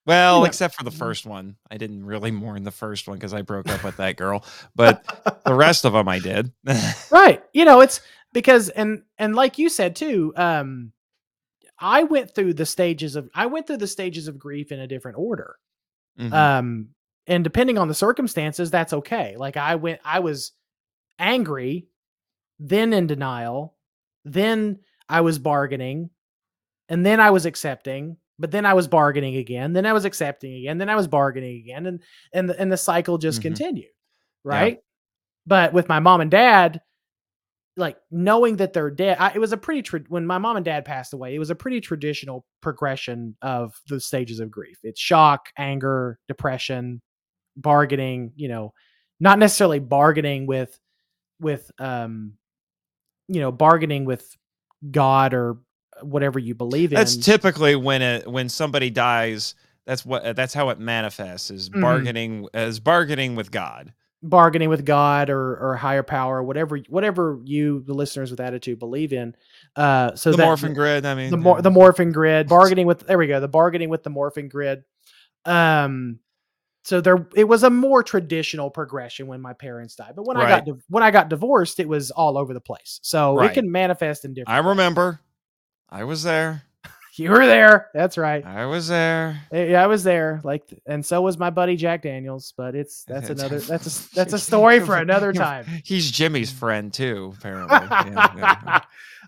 Well, 0.06 0.40
know, 0.40 0.45
except 0.45 0.76
for 0.76 0.86
the 0.86 0.90
mhm. 0.90 0.98
first 0.98 1.26
one, 1.26 1.58
I 1.69 1.76
didn't 1.77 2.06
really 2.06 2.32
mourn 2.32 2.64
the 2.64 2.72
first 2.72 3.10
one 3.10 3.18
because 3.18 3.34
I 3.34 3.42
broke 3.42 3.69
up 3.69 3.84
with 3.84 3.98
that 3.98 4.16
girl. 4.16 4.45
But 4.76 5.03
the 5.44 5.53
rest 5.53 5.84
of 5.84 5.92
them, 5.94 6.08
I 6.08 6.19
did. 6.19 6.53
right 7.11 7.44
you 7.53 7.66
know 7.66 7.82
it's 7.82 8.02
because 8.34 8.70
and 8.70 9.04
and 9.18 9.36
like 9.36 9.58
you 9.58 9.70
said 9.70 9.96
too 9.96 10.34
um 10.36 10.92
i 11.80 12.04
went 12.04 12.34
through 12.34 12.54
the 12.54 12.66
stages 12.66 13.16
of 13.16 13.30
i 13.36 13.46
went 13.46 13.68
through 13.68 13.78
the 13.78 13.88
stages 13.88 14.28
of 14.28 14.38
grief 14.40 14.72
in 14.72 14.80
a 14.80 14.88
different 14.88 15.18
order 15.18 15.56
Mhm. 16.20 16.34
um 16.34 16.90
and 17.28 17.44
depending 17.44 17.78
on 17.78 17.88
the 17.88 17.94
circumstances 17.94 18.72
that's 18.72 18.94
okay 18.94 19.36
like 19.38 19.58
i 19.58 19.76
went 19.76 20.00
i 20.04 20.20
was 20.20 20.52
angry 21.20 21.88
then 22.60 22.94
in 22.94 23.08
denial 23.08 23.76
then 24.26 24.80
i 25.10 25.22
was 25.22 25.40
bargaining 25.40 26.10
and 26.90 27.06
then 27.06 27.20
i 27.20 27.30
was 27.32 27.46
accepting 27.46 28.18
but 28.40 28.52
then 28.52 28.66
i 28.66 28.74
was 28.74 28.88
bargaining 28.88 29.38
again 29.38 29.74
then 29.74 29.86
i 29.86 29.94
was 29.94 30.06
accepting 30.06 30.54
again 30.56 30.78
then 30.78 30.90
i 30.90 30.96
was 30.96 31.08
bargaining 31.08 31.58
again 31.60 31.86
and 31.86 32.02
and 32.34 32.50
the, 32.50 32.60
and 32.60 32.72
the 32.72 32.78
cycle 32.78 33.18
just 33.18 33.40
Mhm. 33.40 33.44
continued 33.44 33.92
right 34.44 34.80
but 35.46 35.74
with 35.74 35.88
my 35.90 36.00
mom 36.00 36.22
and 36.22 36.32
dad 36.32 36.82
like 37.78 37.98
knowing 38.12 38.58
that 38.58 38.74
they're 38.74 38.90
dead 38.90 39.18
I, 39.20 39.32
it 39.36 39.40
was 39.40 39.54
a 39.54 39.58
pretty 39.58 39.82
tra- 39.84 40.04
when 40.10 40.26
my 40.26 40.38
mom 40.40 40.56
and 40.58 40.66
dad 40.66 40.84
passed 40.84 41.14
away 41.14 41.34
it 41.36 41.40
was 41.40 41.50
a 41.52 41.56
pretty 41.56 41.80
traditional 41.80 42.44
progression 42.62 43.36
of 43.42 43.80
the 43.88 44.00
stages 44.00 44.40
of 44.40 44.52
grief 44.52 44.80
it's 44.84 45.00
shock 45.00 45.50
anger 45.58 46.20
depression 46.28 47.02
bargaining 47.56 48.32
you 48.36 48.48
know 48.48 48.74
not 49.20 49.40
necessarily 49.40 49.80
bargaining 49.80 50.46
with 50.48 50.78
with 51.40 51.72
um 51.80 52.34
you 53.28 53.40
know 53.40 53.52
bargaining 53.52 54.06
with 54.06 54.36
god 54.92 55.34
or 55.34 55.58
whatever 56.02 56.38
you 56.40 56.54
believe 56.56 56.92
in 56.92 56.96
that's 56.98 57.16
typically 57.18 57.76
when 57.76 58.02
it 58.02 58.28
when 58.28 58.50
somebody 58.50 58.90
dies. 58.92 59.56
That's 59.88 60.06
what 60.06 60.36
that's 60.36 60.54
how 60.54 60.70
it 60.70 60.80
manifests 60.80 61.50
is 61.50 61.70
Mhm. 61.70 61.82
bargaining 61.82 62.48
as 62.54 62.80
bargaining 62.80 63.36
with 63.36 63.50
God. 63.52 63.94
Bargaining 64.30 64.70
with 64.70 64.86
God 64.86 65.30
or 65.30 65.56
or 65.58 65.76
higher 65.76 66.04
power, 66.04 66.42
whatever 66.44 66.78
whatever 66.90 67.40
you 67.44 67.82
the 67.86 67.94
listeners 67.94 68.32
with 68.32 68.40
attitude 68.40 68.80
believe 68.80 69.14
in. 69.14 69.36
Uh, 69.76 70.16
so 70.16 70.32
the 70.32 70.38
that, 70.38 70.46
morphin 70.46 70.74
grid. 70.74 71.06
I 71.06 71.16
mean, 71.16 71.32
the 71.32 71.38
yeah. 71.38 71.62
the 71.62 71.72
morphing 71.72 72.14
grid, 72.14 72.48
bargaining 72.48 72.88
with 72.88 73.08
there 73.08 73.18
we 73.18 73.28
go, 73.28 73.40
the 73.40 73.48
bargaining 73.48 73.90
with 73.90 74.04
the 74.04 74.10
morphing 74.10 74.50
grid. 74.50 74.84
Um, 75.46 76.20
so 76.84 77.02
there 77.02 77.28
it 77.36 77.46
was 77.46 77.64
a 77.64 77.70
more 77.70 78.04
traditional 78.04 78.70
progression 78.70 79.28
when 79.28 79.42
my 79.42 79.54
parents 79.54 79.96
died, 79.96 80.14
but 80.16 80.26
when 80.26 80.38
I 80.38 80.42
got 80.48 80.54
Right. 80.54 80.66
div- 80.66 80.84
when 80.90 81.04
I 81.04 81.12
got 81.12 81.30
divorced, 81.30 81.80
it 81.80 81.88
was 81.88 82.12
all 82.12 82.38
over 82.38 82.54
the 82.54 82.62
place. 82.62 83.00
So 83.04 83.36
Right. 83.36 83.52
it 83.52 83.54
can 83.54 83.72
manifest 83.72 84.24
in 84.26 84.34
different. 84.34 84.56
I 84.56 84.60
remember. 84.70 85.20
I 85.90 86.04
was 86.04 86.24
there. 86.24 86.64
You 87.20 87.32
were 87.32 87.46
there. 87.46 87.90
That's 87.94 88.18
right. 88.18 88.46
I 88.46 88.66
was 88.66 88.88
there. 88.88 89.42
Eh, 89.52 89.66
Yeah, 89.72 89.84
I 89.84 89.88
was 89.88 90.04
there. 90.04 90.42
Like, 90.44 90.64
and 90.86 91.06
so 91.06 91.22
was 91.22 91.38
my 91.38 91.50
buddy 91.50 91.76
Jack 91.76 92.02
Daniels. 92.04 92.54
But 92.56 92.76
it's 92.76 93.04
that's 93.06 93.30
another 93.30 93.60
that's 93.60 94.10
a 94.12 94.12
that's 94.16 94.34
a 94.34 94.40
story 94.40 94.80
for 94.80 94.96
another 94.98 95.34
time. 95.46 95.66
He's 95.84 96.12
Jimmy's 96.12 96.52
friend 96.52 96.94
too, 96.94 97.34
apparently. 97.38 97.76
Yeah, 97.76 98.14
yeah, 98.38 98.62
yeah. 98.66 98.80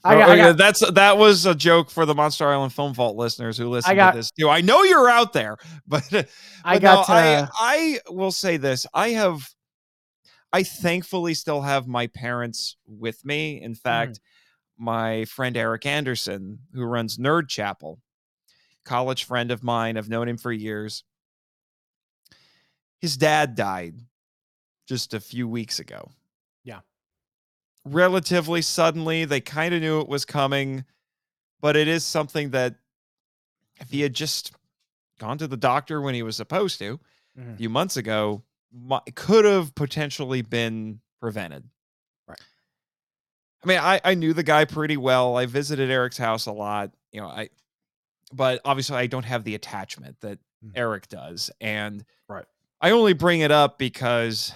I 0.04 0.16
Oh, 0.16 0.20
got, 0.20 0.30
I 0.30 0.38
got 0.38 0.58
that's 0.58 0.92
that 0.92 1.18
was 1.18 1.46
a 1.46 1.54
joke 1.54 1.90
for 1.90 2.06
the 2.06 2.16
Monster 2.16 2.48
Island 2.48 2.72
Film 2.74 2.94
Vault 2.94 3.18
listeners 3.18 3.58
who 3.58 3.68
listen 3.70 3.96
got- 3.96 4.12
to 4.12 4.18
this 4.20 4.32
too. 4.32 4.48
I 4.50 4.62
know 4.62 4.84
you're 4.84 5.10
out 5.10 5.34
there, 5.34 5.58
but, 5.88 6.04
I 6.64 6.80
got 6.80 7.10
no, 7.10 7.14
I 7.14 7.34
uh, 7.36 7.48
I 7.58 8.00
will 8.10 8.32
say 8.32 8.56
this: 8.58 8.88
I 8.94 9.10
have, 9.10 9.42
I 10.54 10.64
thankfully 10.64 11.34
still 11.34 11.62
have 11.62 11.86
my 11.88 12.08
parents 12.08 12.78
with 12.88 13.26
me. 13.26 13.62
In 13.62 13.76
fact, 13.76 14.22
my 14.80 15.26
friend 15.26 15.56
Eric 15.58 15.86
Anderson, 15.86 16.60
who 16.74 16.84
runs 16.84 17.18
Nerd 17.18 17.50
Chapel, 17.50 18.00
college 18.86 19.26
friend 19.26 19.52
of 19.52 19.62
mine, 19.64 19.98
I've 19.98 20.10
known 20.10 20.28
him 20.30 20.38
for 20.38 20.52
years. 20.52 21.04
His 23.02 23.18
dad 23.18 23.56
died 23.56 23.96
just 24.88 25.14
a 25.14 25.20
few 25.20 25.48
weeks 25.48 25.80
ago. 25.80 26.12
Yeah. 26.64 26.80
Relatively 27.86 28.62
suddenly, 28.62 29.26
they 29.26 29.42
kind 29.42 29.74
of 29.74 29.82
knew 29.82 30.00
it 30.02 30.08
was 30.08 30.26
coming, 30.26 30.86
but 31.62 31.76
it 31.76 31.88
is 31.88 32.04
something 32.04 32.52
that 32.52 32.76
if 33.80 33.90
he 33.90 34.02
had 34.02 34.14
just 34.14 34.54
gone 35.20 35.38
to 35.38 35.48
the 35.48 35.58
doctor 35.58 36.02
when 36.02 36.14
he 36.16 36.24
was 36.24 36.36
supposed 36.36 36.80
to 36.80 37.00
Mhm. 37.38 37.54
a 37.54 37.58
few 37.58 37.70
months 37.70 37.98
ago, 37.98 38.44
could 39.16 39.46
have 39.46 39.74
potentially 39.76 40.42
been 40.42 41.02
prevented. 41.20 41.70
I 43.64 43.68
mean, 43.68 43.78
I, 43.80 44.00
I 44.04 44.14
knew 44.16 44.34
the 44.34 44.44
guy 44.44 44.66
pretty 44.66 44.98
well. 44.98 45.36
I 45.38 45.46
visited 45.46 45.90
Eric's 45.92 46.18
house 46.18 46.46
a 46.46 46.52
lot, 46.52 46.92
you 47.12 47.22
know, 47.22 47.28
I 47.28 47.50
but 48.32 48.62
obviously 48.64 48.96
I 48.98 49.08
don't 49.08 49.26
have 49.26 49.44
the 49.44 49.56
attachment 49.56 50.20
that 50.22 50.40
Mhm. 50.64 50.72
Eric 50.76 51.08
does. 51.08 51.50
And 51.62 52.06
Right. 52.28 52.46
I 52.82 52.92
only 52.92 53.14
bring 53.14 53.40
it 53.42 53.52
up 53.52 53.78
because 53.80 54.54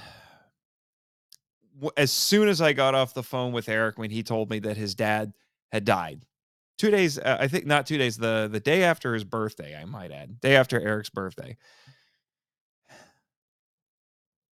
as 1.98 2.12
soon 2.12 2.48
as 2.48 2.62
I 2.62 2.74
got 2.74 2.94
off 2.96 3.14
the 3.14 3.24
phone 3.24 3.52
with 3.52 3.68
Eric 3.68 3.98
when 3.98 4.12
he 4.12 4.22
told 4.24 4.50
me 4.50 4.60
that 4.60 4.78
his 4.78 4.94
dad 4.96 5.34
had 5.72 5.86
died, 5.86 6.26
two 6.78 6.92
days, 6.92 7.18
uh, 7.18 7.38
I 7.40 7.48
think 7.48 7.66
not 7.66 7.88
two 7.88 7.98
days, 7.98 8.18
the 8.18 8.48
the 8.52 8.60
day 8.60 8.84
after 8.84 9.14
his 9.14 9.24
birthday, 9.24 9.76
I 9.76 9.86
might 9.86 10.12
add, 10.12 10.40
day 10.40 10.56
after 10.56 10.80
Eric's 10.80 11.10
birthday. 11.10 11.58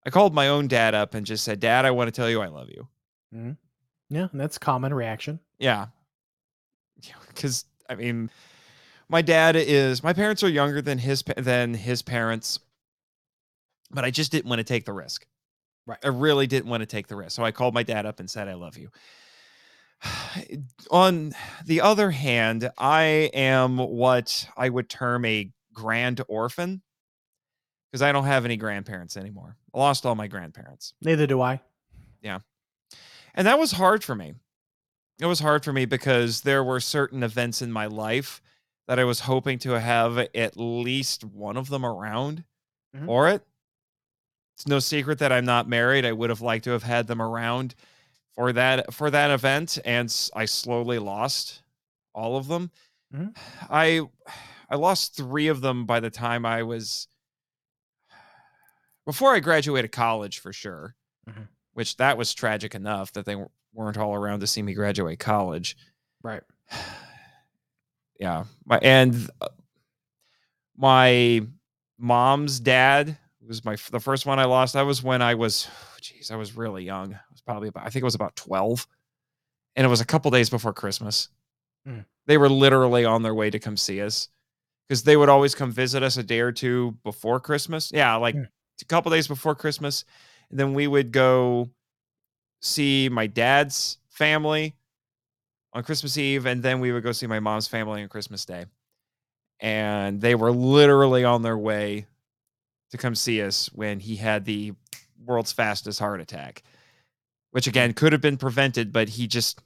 I 0.06 0.10
called 0.10 0.34
my 0.34 0.48
own 0.48 0.66
dad 0.68 0.94
up 0.94 1.14
and 1.14 1.26
just 1.26 1.44
said, 1.44 1.60
"Dad, 1.60 1.84
I 1.84 1.90
want 1.90 2.08
to 2.08 2.12
tell 2.12 2.30
you 2.30 2.40
I 2.40 2.46
love 2.48 2.68
you." 2.70 2.88
Yeah, 4.10 4.28
that's 4.32 4.58
common 4.58 4.92
reaction. 4.92 5.40
Yeah. 5.58 5.86
Cuz 7.34 7.64
I 7.88 7.94
mean 7.94 8.30
my 9.08 9.22
dad 9.22 9.56
is 9.56 10.02
my 10.02 10.12
parents 10.12 10.42
are 10.42 10.48
younger 10.48 10.82
than 10.82 10.98
his 10.98 11.24
than 11.36 11.74
his 11.74 12.02
parents 12.02 12.58
but 13.90 14.04
I 14.04 14.10
just 14.10 14.32
didn't 14.32 14.48
want 14.48 14.60
to 14.60 14.64
take 14.64 14.84
the 14.84 14.92
risk. 14.92 15.26
Right. 15.86 15.98
I 16.04 16.08
really 16.08 16.46
didn't 16.46 16.70
want 16.70 16.82
to 16.82 16.86
take 16.86 17.08
the 17.08 17.16
risk. 17.16 17.32
So 17.32 17.42
I 17.42 17.50
called 17.50 17.74
my 17.74 17.82
dad 17.82 18.06
up 18.06 18.20
and 18.20 18.30
said 18.30 18.48
I 18.48 18.54
love 18.54 18.78
you. 18.78 18.90
On 20.90 21.32
the 21.66 21.80
other 21.80 22.10
hand, 22.10 22.70
I 22.78 23.30
am 23.34 23.78
what 23.78 24.48
I 24.56 24.68
would 24.68 24.88
term 24.88 25.24
a 25.24 25.50
grand 25.72 26.22
orphan 26.28 26.82
because 27.90 28.02
I 28.02 28.12
don't 28.12 28.24
have 28.24 28.44
any 28.44 28.56
grandparents 28.56 29.16
anymore. 29.16 29.56
I 29.74 29.78
lost 29.78 30.06
all 30.06 30.14
my 30.14 30.28
grandparents. 30.28 30.94
Neither 31.02 31.26
do 31.26 31.40
I. 31.40 31.60
And 33.34 33.46
that 33.46 33.58
was 33.58 33.72
hard 33.72 34.02
for 34.04 34.14
me. 34.14 34.34
It 35.20 35.26
was 35.26 35.40
hard 35.40 35.64
for 35.64 35.72
me 35.72 35.84
because 35.84 36.42
there 36.42 36.64
were 36.64 36.80
certain 36.80 37.22
events 37.22 37.62
in 37.62 37.70
my 37.72 37.86
life 37.86 38.40
that 38.88 38.98
I 38.98 39.04
was 39.04 39.20
hoping 39.20 39.58
to 39.60 39.78
have 39.80 40.18
at 40.18 40.56
least 40.56 41.24
one 41.24 41.56
of 41.56 41.68
them 41.68 41.84
around 41.84 42.44
Mhm. 42.96 43.06
for 43.06 43.28
it. 43.28 43.46
It's 44.56 44.66
no 44.66 44.78
secret 44.78 45.18
that 45.20 45.32
I'm 45.32 45.44
not 45.44 45.68
married. 45.68 46.04
I 46.04 46.12
would 46.12 46.30
have 46.30 46.40
liked 46.40 46.64
to 46.64 46.70
have 46.70 46.82
had 46.82 47.06
them 47.06 47.22
around 47.22 47.74
for 48.34 48.52
that 48.52 48.92
for 48.92 49.10
that 49.10 49.30
event 49.30 49.78
and 49.84 50.14
I 50.34 50.44
slowly 50.44 50.98
lost 50.98 51.62
all 52.14 52.36
of 52.36 52.48
them. 52.48 52.70
Mhm. 53.14 53.36
I 53.70 54.02
I 54.68 54.76
lost 54.76 55.16
3 55.16 55.48
of 55.48 55.60
them 55.62 55.86
by 55.86 56.00
the 56.00 56.10
time 56.10 56.46
I 56.46 56.62
was 56.62 57.08
before 59.06 59.34
I 59.34 59.40
graduated 59.40 59.92
college 59.92 60.38
for 60.38 60.52
sure 60.52 60.94
Mhm. 61.28 61.48
Which 61.74 61.96
that 61.96 62.16
was 62.18 62.34
tragic 62.34 62.74
enough 62.74 63.12
that 63.12 63.24
they 63.26 63.36
weren't 63.72 63.98
all 63.98 64.14
around 64.14 64.40
to 64.40 64.46
see 64.46 64.62
me 64.62 64.74
graduate 64.74 65.18
college. 65.18 65.76
Right. 66.22 66.42
yeah, 68.18 68.44
my 68.66 68.78
and 68.82 69.30
uh, 69.40 69.48
my 70.76 71.42
mom's 71.98 72.60
dad 72.60 73.16
was 73.46 73.64
my 73.64 73.76
the 73.90 74.00
first 74.00 74.26
one 74.26 74.38
I 74.38 74.44
lost. 74.44 74.74
That 74.74 74.82
was 74.86 75.02
when 75.02 75.22
I 75.22 75.34
was, 75.34 75.68
jeez, 76.00 76.30
I 76.30 76.36
was 76.36 76.56
really 76.56 76.84
young. 76.84 77.14
I 77.14 77.20
was 77.30 77.40
probably 77.40 77.68
about, 77.68 77.86
I 77.86 77.90
think 77.90 78.02
it 78.02 78.04
was 78.04 78.14
about 78.14 78.36
twelve, 78.36 78.86
and 79.76 79.84
it 79.84 79.88
was 79.90 80.00
a 80.00 80.06
couple 80.06 80.30
days 80.30 80.50
before 80.50 80.72
Christmas. 80.72 81.28
Mm. 81.86 82.04
They 82.26 82.38
were 82.38 82.48
literally 82.48 83.04
on 83.04 83.22
their 83.22 83.34
way 83.34 83.50
to 83.50 83.58
come 83.58 83.76
see 83.76 84.00
us 84.02 84.28
because 84.88 85.02
they 85.02 85.16
would 85.16 85.28
always 85.28 85.54
come 85.54 85.72
visit 85.72 86.02
us 86.02 86.16
a 86.16 86.22
day 86.22 86.40
or 86.40 86.52
two 86.52 86.96
before 87.04 87.40
Christmas. 87.40 87.90
Yeah, 87.92 88.16
like 88.16 88.34
Mm. 88.34 88.48
a 88.82 88.84
couple 88.84 89.10
days 89.10 89.28
before 89.28 89.54
Christmas. 89.54 90.04
Then 90.50 90.74
we 90.74 90.86
would 90.86 91.12
go 91.12 91.70
see 92.60 93.08
my 93.08 93.26
dad's 93.26 93.98
family 94.08 94.74
on 95.72 95.84
Christmas 95.84 96.18
Eve, 96.18 96.46
and 96.46 96.62
then 96.62 96.80
we 96.80 96.92
would 96.92 97.02
go 97.02 97.12
see 97.12 97.26
my 97.26 97.40
mom's 97.40 97.68
family 97.68 98.02
on 98.02 98.08
Christmas 98.08 98.44
Day. 98.44 98.66
And 99.60 100.20
they 100.20 100.34
were 100.34 100.50
literally 100.50 101.24
on 101.24 101.42
their 101.42 101.58
way 101.58 102.06
to 102.90 102.98
come 102.98 103.14
see 103.14 103.42
us 103.42 103.70
when 103.72 104.00
he 104.00 104.16
had 104.16 104.44
the 104.44 104.72
world's 105.24 105.52
fastest 105.52 105.98
heart 106.00 106.20
attack, 106.20 106.62
which 107.52 107.66
again 107.66 107.92
could 107.92 108.12
have 108.12 108.22
been 108.22 108.36
prevented, 108.36 108.92
but 108.92 109.08
he 109.10 109.26
just 109.26 109.60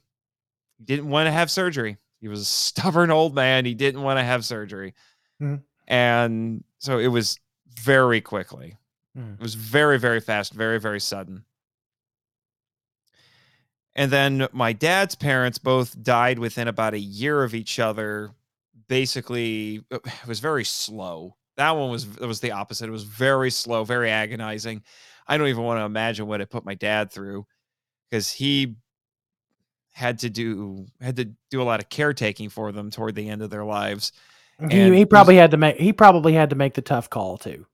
didn't 0.83 1.09
want 1.09 1.27
to 1.27 1.31
have 1.31 1.49
surgery. 1.49 1.97
He 2.19 2.27
was 2.27 2.41
a 2.41 2.45
stubborn 2.45 3.09
old 3.09 3.33
man. 3.33 3.65
He 3.65 3.73
didn't 3.73 4.01
want 4.03 4.19
to 4.19 4.23
have 4.23 4.45
surgery. 4.45 4.93
Mhm. 5.41 5.63
And 5.87 6.63
so 6.79 6.99
it 6.99 7.07
was 7.07 7.39
very 7.79 8.21
quickly. 8.21 8.77
Mm. 9.17 9.35
It 9.35 9.41
was 9.41 9.55
very, 9.55 9.97
very 9.97 10.19
fast, 10.19 10.53
very, 10.53 10.79
very 10.79 10.99
sudden. 10.99 11.45
And 13.95 14.11
then 14.11 14.47
my 14.51 14.73
dad's 14.73 15.15
parents 15.15 15.57
both 15.57 16.01
died 16.03 16.37
within 16.37 16.67
about 16.67 16.93
a 16.93 16.99
year 16.99 17.43
of 17.43 17.55
each 17.55 17.79
other. 17.79 18.31
Basically, 18.87 19.83
uh, 19.91 19.99
it 20.05 20.27
was 20.27 20.39
very 20.39 20.65
slow. 20.65 21.35
That 21.57 21.71
one 21.71 21.89
was 21.89 22.05
it 22.19 22.25
was 22.25 22.41
the 22.41 22.51
opposite. 22.51 22.87
It 22.87 22.91
was 22.91 23.03
very 23.03 23.49
slow, 23.49 23.85
very 23.85 24.11
agonizing. 24.11 24.83
I 25.27 25.37
don't 25.37 25.47
even 25.47 25.63
want 25.63 25.79
to 25.79 25.85
imagine 25.85 26.27
what 26.27 26.41
it 26.41 26.49
put 26.49 26.65
my 26.65 26.75
dad 26.75 27.11
through 27.11 27.47
because 28.09 28.31
he 28.31 28.75
had 29.93 30.19
to 30.19 30.29
do 30.29 30.85
had 30.99 31.15
to 31.15 31.25
do 31.49 31.61
a 31.61 31.63
lot 31.63 31.79
of 31.79 31.87
caretaking 31.87 32.49
for 32.49 32.73
them 32.73 32.91
toward 32.91 33.15
the 33.15 33.29
end 33.29 33.41
of 33.41 33.49
their 33.49 33.63
lives. 33.63 34.11
He, 34.59 34.79
And 34.79 34.93
he 34.93 35.05
probably 35.05 35.37
had 35.37 35.51
to 35.51 35.57
make 35.57 35.77
he 35.77 35.93
probably 35.93 36.33
had 36.33 36.49
to 36.49 36.55
make 36.57 36.73
the 36.73 36.81
tough 36.81 37.09
call 37.09 37.37
too. 37.37 37.65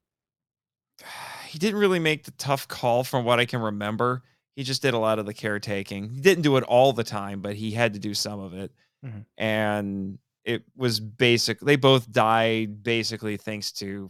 he 1.52 1.60
didn't 1.60 1.82
really 1.82 2.00
make 2.00 2.24
the 2.24 2.32
tough 2.32 2.66
call 2.70 3.04
from 3.04 3.26
what 3.26 3.38
I 3.38 3.46
can 3.46 3.60
remember. 3.60 4.24
He 4.56 4.64
just 4.64 4.82
did 4.82 4.94
a 4.94 4.98
lot 4.98 5.20
of 5.20 5.26
the 5.26 5.34
caretaking. 5.34 6.10
He 6.10 6.22
didn't 6.22 6.44
do 6.44 6.56
it 6.56 6.64
all 6.64 6.94
the 6.94 7.04
time, 7.04 7.42
but 7.42 7.56
he 7.58 7.72
had 7.72 7.94
to 7.94 8.00
do 8.00 8.14
some 8.14 8.40
of 8.40 8.54
it. 8.54 8.72
Mhm. 9.06 9.26
And 9.38 10.20
it 10.46 10.64
was 10.78 11.02
basic. 11.02 11.60
They 11.60 11.76
both 11.76 12.10
died 12.10 12.84
basically 12.84 13.36
thanks 13.36 13.74
to 13.74 14.10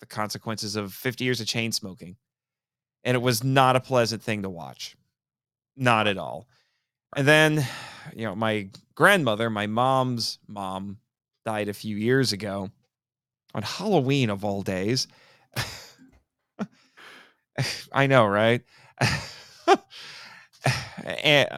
the 0.00 0.06
consequences 0.06 0.74
of 0.74 0.94
50 0.94 1.22
years 1.22 1.42
of 1.42 1.46
chain 1.46 1.70
smoking. 1.70 2.16
And 3.04 3.14
it 3.14 3.20
was 3.20 3.44
not 3.44 3.76
a 3.76 3.80
pleasant 3.80 4.22
thing 4.22 4.40
to 4.40 4.48
watch. 4.48 4.96
Not 5.76 6.06
at 6.06 6.16
all. 6.16 6.48
And 7.14 7.28
then, 7.28 7.66
you 8.16 8.24
know, 8.24 8.34
my 8.34 8.70
grandmother, 8.94 9.50
my 9.50 9.66
mom's 9.66 10.38
mom, 10.48 10.96
died 11.44 11.68
a 11.68 11.74
few 11.74 11.96
years 11.96 12.32
ago 12.32 12.70
on 13.54 13.62
Halloween 13.62 14.30
of 14.30 14.46
all 14.46 14.62
days. 14.62 15.08
I 17.92 18.06
know, 18.06 18.26
right? 18.26 18.62
and 21.04 21.48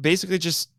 basically 0.00 0.38
just 0.38 0.70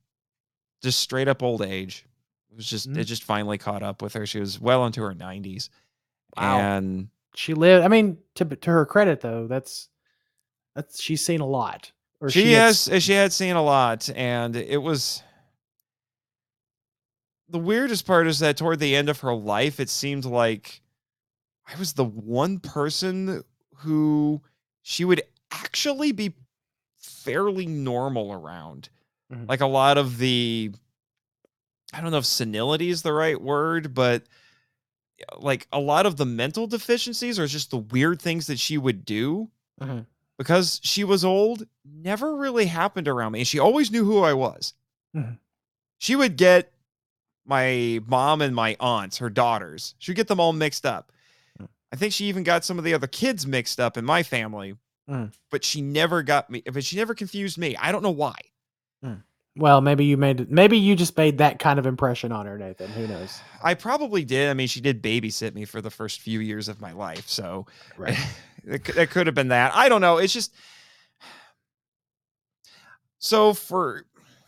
just 0.82 1.00
straight 1.00 1.28
up 1.28 1.42
old 1.44 1.62
age. 1.62 2.06
It 2.52 2.56
was 2.58 2.66
just 2.68 2.88
it 2.88 2.92
Mm. 2.94 3.06
just 3.06 3.24
finally 3.24 3.58
caught 3.58 3.84
up 3.84 4.02
with 4.02 4.14
her. 4.14 4.26
She 4.26 4.40
was 4.40 4.60
well 4.60 4.86
into 4.86 5.02
her 5.02 5.14
90s. 5.14 5.70
Wow. 6.38 6.60
And 6.60 7.08
She 7.36 7.54
lived. 7.54 7.84
I 7.84 7.88
mean, 7.88 8.18
to 8.36 8.46
to 8.46 8.72
her 8.72 8.86
credit 8.86 9.22
though, 9.22 9.48
that's 9.48 9.90
that's 10.76 11.02
she's 11.02 11.26
seen 11.26 11.42
a 11.42 11.48
lot. 11.48 11.92
Or 12.20 12.30
she, 12.30 12.54
had 12.54 12.62
has 12.68 12.88
s- 12.88 13.04
she 13.04 13.14
had 13.14 13.34
seen 13.34 13.56
a 13.56 13.62
lot 13.64 14.10
and 14.16 14.56
it 14.56 14.82
was 14.82 15.22
the 17.50 17.60
weirdest 17.60 18.06
part 18.08 18.28
is 18.28 18.40
that 18.40 18.56
toward 18.56 18.80
the 18.80 18.96
end 18.96 19.10
of 19.10 19.20
her 19.20 19.34
life 19.34 19.80
it 19.82 19.90
seemed 19.90 20.24
like 20.26 20.82
i 21.68 21.78
was 21.78 21.94
the 21.94 22.04
one 22.06 22.60
person 22.60 23.44
who 23.78 24.42
she 24.82 25.06
would 25.06 25.22
actually 25.52 26.12
be 26.12 26.34
fairly 26.98 27.66
normal 27.66 28.32
around 28.34 28.90
Mhm. 29.32 29.48
like 29.48 29.62
a 29.62 29.68
lot 29.68 29.98
of 29.98 30.18
the 30.18 30.72
i 31.94 32.02
don't 32.02 32.12
know 32.12 32.18
if 32.18 32.26
senility 32.26 32.90
is 32.90 33.02
the 33.02 33.14
right 33.14 33.40
word 33.42 33.94
but 33.94 34.24
like 35.38 35.68
a 35.72 35.80
lot 35.80 36.06
of 36.06 36.18
the 36.18 36.26
mental 36.26 36.68
deficiencies 36.68 37.40
or 37.40 37.48
just 37.48 37.70
the 37.70 37.78
weird 37.78 38.22
things 38.22 38.48
that 38.48 38.60
she 38.60 38.78
would 38.78 39.06
do 39.06 39.50
Mhm. 39.82 40.06
because 40.38 40.80
she 40.84 41.04
was 41.04 41.24
old 41.24 41.66
never 41.86 42.36
really 42.36 42.66
happened 42.66 43.08
around 43.08 43.32
me 43.32 43.40
and 43.40 43.48
she 43.48 43.60
always 43.60 43.90
knew 43.92 44.04
who 44.06 44.20
i 44.22 44.34
was 44.34 44.74
Mhm. 45.16 45.40
she 45.98 46.16
would 46.16 46.36
get 46.36 46.74
my 47.46 48.00
mom 48.08 48.42
and 48.42 48.56
my 48.56 48.76
aunts 48.80 49.18
her 49.18 49.30
daughters 49.30 49.96
she 49.98 50.12
would 50.12 50.18
get 50.18 50.28
them 50.28 50.40
all 50.40 50.54
mixed 50.54 50.86
up. 50.86 51.12
I 51.94 51.96
think 51.96 52.12
she 52.12 52.26
even 52.26 52.44
got 52.44 52.66
some 52.66 52.78
of 52.78 52.84
the 52.84 52.94
other 52.94 53.08
kids 53.08 53.48
mixed 53.48 53.80
up 53.80 53.98
in 53.98 54.04
my 54.04 54.22
family 54.24 54.76
Mm. 55.10 55.34
but 55.52 55.64
she 55.66 55.82
never 55.82 56.24
got 56.24 56.50
me 56.50 56.62
but 56.72 56.84
she 56.84 56.96
never 56.96 57.14
confused 57.14 57.58
me 57.58 57.76
i 57.78 57.92
don't 57.92 58.04
know 58.04 58.10
why 58.10 58.36
Well, 59.56 59.82
maybe 59.82 60.06
you 60.06 60.16
made 60.18 60.50
maybe 60.50 60.78
you 60.80 60.96
just 60.96 61.16
made 61.18 61.38
that 61.40 61.60
kind 61.60 61.78
of 61.78 61.86
impression 61.86 62.32
on 62.32 62.46
her, 62.48 62.58
Nathan. 62.58 62.92
Who 62.94 63.06
knows? 63.08 63.42
i 63.62 63.74
probably 63.74 64.24
did 64.26 64.50
i 64.50 64.54
mean 64.54 64.68
she 64.68 64.80
did 64.82 65.04
babysit 65.04 65.54
me 65.54 65.66
for 65.66 65.82
the 65.82 65.90
first 65.92 66.22
few 66.22 66.40
years 66.40 66.70
of 66.70 66.80
my 66.82 66.94
life 66.94 67.28
so 67.28 67.66
Right. 67.98 68.18
it, 68.66 68.90
it 68.98 69.10
could 69.12 69.28
have 69.28 69.36
been 69.36 69.50
that. 69.50 69.76
I 69.76 69.90
don't 69.90 70.00
know. 70.02 70.18
It's 70.20 70.32
just 70.34 70.56
so 73.20 73.54
for 73.54 74.06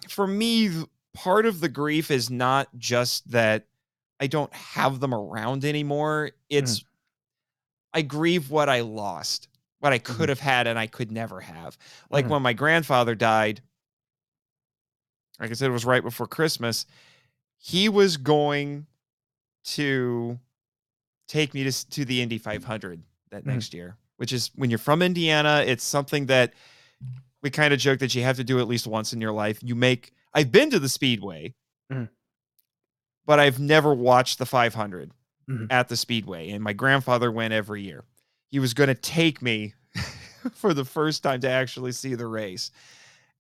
for 0.10 0.26
me, 0.28 0.70
part 1.14 1.46
of 1.46 1.60
the 1.60 1.70
grief 1.70 2.12
is 2.12 2.30
not 2.30 2.68
just 2.78 3.30
that 3.32 3.66
I 4.20 4.28
don't 4.28 4.54
have 4.54 5.00
them 5.00 5.14
around 5.14 5.66
anymore. 5.66 6.32
It's 6.50 6.84
I 7.96 8.02
grieve 8.02 8.52
what 8.52 8.68
I 8.70 8.82
lost, 8.82 9.48
what 9.80 9.94
I 9.94 10.00
could 10.00 10.28
have 10.30 10.40
had 10.42 10.68
and 10.68 10.78
I 10.78 10.86
could 10.86 11.12
never 11.12 11.40
have. 11.40 11.78
Like 12.10 12.26
Mhm. 12.26 12.30
when 12.30 12.42
my 12.42 12.54
grandfather 12.54 13.16
died, 13.16 13.62
like 15.40 15.50
I 15.50 15.54
said, 15.54 15.70
it 15.70 15.74
was 15.74 15.86
right 15.86 16.04
before 16.04 16.28
Christmas. 16.28 16.86
He 17.58 17.88
was 17.90 18.18
going 18.18 18.86
to 19.64 20.40
take 21.28 21.54
me 21.54 21.64
to 21.64 21.90
to 21.90 22.06
the 22.06 22.22
Indy 22.22 22.38
500 22.38 23.02
that 23.32 23.44
Mhm. 23.44 23.48
next 23.48 23.74
year, 23.74 23.98
which 24.18 24.34
is 24.34 24.52
when 24.56 24.70
you're 24.70 24.78
from 24.78 25.02
Indiana, 25.02 25.64
it's 25.66 25.84
something 25.84 26.26
that 26.28 26.54
we 27.42 27.50
kind 27.50 27.74
of 27.74 27.80
joke 27.80 28.00
that 28.00 28.14
you 28.14 28.24
have 28.24 28.36
to 28.38 28.44
do 28.44 28.60
at 28.60 28.68
least 28.68 28.88
once 28.88 29.14
in 29.14 29.22
your 29.22 29.32
life. 29.32 29.60
You 29.64 29.74
make 29.76 30.12
I've 30.34 30.52
been 30.52 30.70
to 30.72 30.80
the 30.80 30.90
Speedway, 30.90 31.54
Mhm. 31.90 32.10
but 33.26 33.40
I've 33.40 33.58
never 33.60 33.94
watched 33.94 34.38
the 34.38 34.46
500 34.46 35.12
Mhm. 35.50 35.68
at 35.70 35.88
the 35.90 35.96
Speedway, 35.98 36.50
and 36.50 36.64
my 36.64 36.74
grandfather 36.74 37.32
went 37.32 37.54
every 37.54 37.82
year. 37.84 38.04
He 38.50 38.60
was 38.60 38.74
going 38.74 38.88
to 38.88 38.96
take 38.96 39.42
me 39.42 39.74
for 40.54 40.74
the 40.74 40.86
first 40.86 41.22
time 41.24 41.40
to 41.42 41.50
actually 41.50 41.92
see 41.92 42.16
the 42.16 42.26
race, 42.28 42.72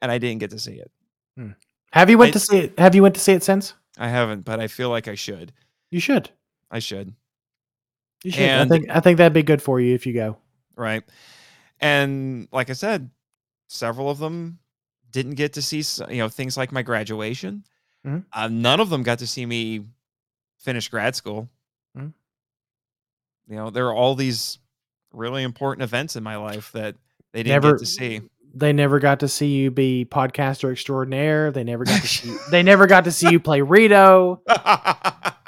and 0.01 0.11
I 0.11 0.17
didn't 0.17 0.39
get 0.39 0.51
to 0.51 0.59
see 0.59 0.73
it. 0.79 0.91
Have 1.91 2.09
you 2.09 2.17
went 2.17 2.29
I- 2.29 2.33
to 2.33 2.39
see 2.39 2.57
it? 2.59 2.79
Have 2.79 2.93
you 2.95 3.01
went 3.03 3.15
to 3.15 3.21
see 3.21 3.33
it 3.33 3.43
since? 3.43 3.73
I 3.97 4.09
haven't, 4.09 4.41
but 4.45 4.59
I 4.59 4.67
feel 4.67 4.89
like 4.89 5.07
I 5.07 5.15
should. 5.15 5.53
You 5.89 5.99
should. 5.99 6.29
I 6.69 6.79
should. 6.79 7.13
You 8.23 8.31
should. 8.31 8.41
And- 8.41 8.61
I 8.73 8.77
think 8.77 8.89
I 8.89 8.99
think 8.99 9.17
that'd 9.17 9.33
be 9.33 9.43
good 9.43 9.61
for 9.61 9.79
you 9.79 9.93
if 9.95 10.05
you 10.05 10.13
go. 10.13 10.37
right? 10.75 11.03
And 11.79 12.47
like 12.51 12.69
I 12.69 12.73
said, 12.73 13.09
several 13.67 14.09
of 14.09 14.17
them 14.19 14.59
didn't 15.11 15.35
get 15.35 15.53
to 15.53 15.61
see 15.61 15.83
you 16.09 16.17
know 16.17 16.29
things 16.29 16.57
like 16.57 16.71
my 16.71 16.81
graduation. 16.81 17.63
Mhm. 18.05 18.25
Uh, 18.33 18.47
none 18.49 18.79
of 18.79 18.89
them 18.89 19.01
got 19.03 19.19
to 19.19 19.27
see 19.27 19.45
me 19.45 19.85
finish 20.59 20.89
grad 20.89 21.15
school. 21.15 21.49
You 23.47 23.55
know, 23.55 23.69
there 23.69 23.87
are 23.87 23.93
all 23.93 24.15
these 24.15 24.59
really 25.13 25.43
important 25.43 25.83
events 25.83 26.15
in 26.15 26.23
my 26.23 26.37
life 26.37 26.71
that 26.73 26.95
they 27.33 27.43
didn't 27.43 27.55
Never 27.63 27.71
get 27.73 27.79
to 27.79 27.85
see. 27.85 28.21
They 28.53 28.71
never 28.71 28.99
got 28.99 29.19
to 29.19 29.27
see 29.27 29.47
you 29.47 29.69
be 29.69 30.07
podcaster 30.09 30.71
extraordinaire. 30.71 31.51
They 31.51 31.65
never 31.65 31.83
got 31.83 32.01
to 32.01 32.07
see. 32.07 32.35
they 32.51 32.63
never 32.63 32.87
got 32.87 33.03
to 33.03 33.11
see 33.11 33.29
you 33.29 33.39
play 33.39 33.61
Rito. 33.61 34.41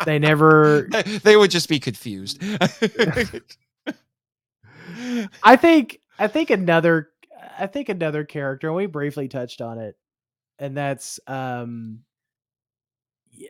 They 0.05 0.19
never. 0.19 0.87
they 1.23 1.35
would 1.35 1.51
just 1.51 1.67
be 1.67 1.79
confused. 1.79 2.41
I 5.43 5.55
think. 5.57 5.99
I 6.17 6.27
think 6.27 6.49
another. 6.49 7.09
I 7.59 7.67
think 7.67 7.89
another 7.89 8.23
character, 8.23 8.67
and 8.67 8.75
we 8.77 8.85
briefly 8.85 9.27
touched 9.27 9.59
on 9.59 9.79
it, 9.79 9.97
and 10.59 10.77
that's. 10.77 11.19
um 11.27 12.03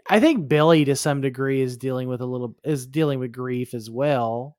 I 0.10 0.20
think 0.20 0.48
Billy, 0.48 0.86
to 0.86 0.96
some 0.96 1.22
degree, 1.22 1.62
is 1.62 1.78
dealing 1.78 2.08
with 2.08 2.22
a 2.22 2.26
little 2.26 2.56
is 2.64 2.86
dealing 2.88 3.20
with 3.20 3.32
grief 3.32 3.74
as 3.74 3.90
well. 3.90 4.58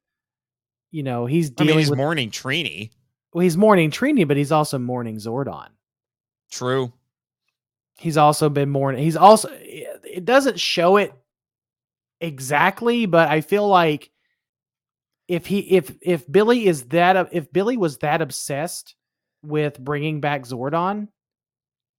You 0.90 1.02
know, 1.02 1.26
he's 1.26 1.50
I 1.58 1.64
dealing 1.64 1.68
mean, 1.72 1.78
he's 1.80 1.90
with. 1.90 1.98
mourning 1.98 2.30
Trini. 2.30 2.90
well, 3.32 3.42
he's 3.42 3.56
mourning 3.56 3.90
Trini, 3.90 4.26
but 4.26 4.36
he's 4.36 4.52
also 4.52 4.78
mourning 4.78 5.16
Zordon. 5.16 5.68
True. 6.50 6.92
he's 7.98 8.16
also 8.16 8.48
been 8.48 8.70
mourning. 8.70 9.02
He's 9.04 9.16
also 9.16 9.50
it 9.52 10.24
doesn't 10.24 10.58
show 10.60 10.96
it 10.96 11.12
exactly, 12.20 13.06
but 13.06 13.28
I 13.28 13.40
feel 13.42 13.68
like 13.68 14.10
if 15.28 15.46
he 15.46 15.58
if 15.58 15.94
if 16.00 16.30
Billy 16.30 16.66
is 16.66 16.84
that 16.84 17.28
if 17.32 17.52
Billy 17.52 17.76
was 17.76 17.98
that 17.98 18.22
obsessed 18.22 18.94
with 19.42 19.78
bringing 19.78 20.20
back 20.20 20.42
Zordon, 20.42 21.08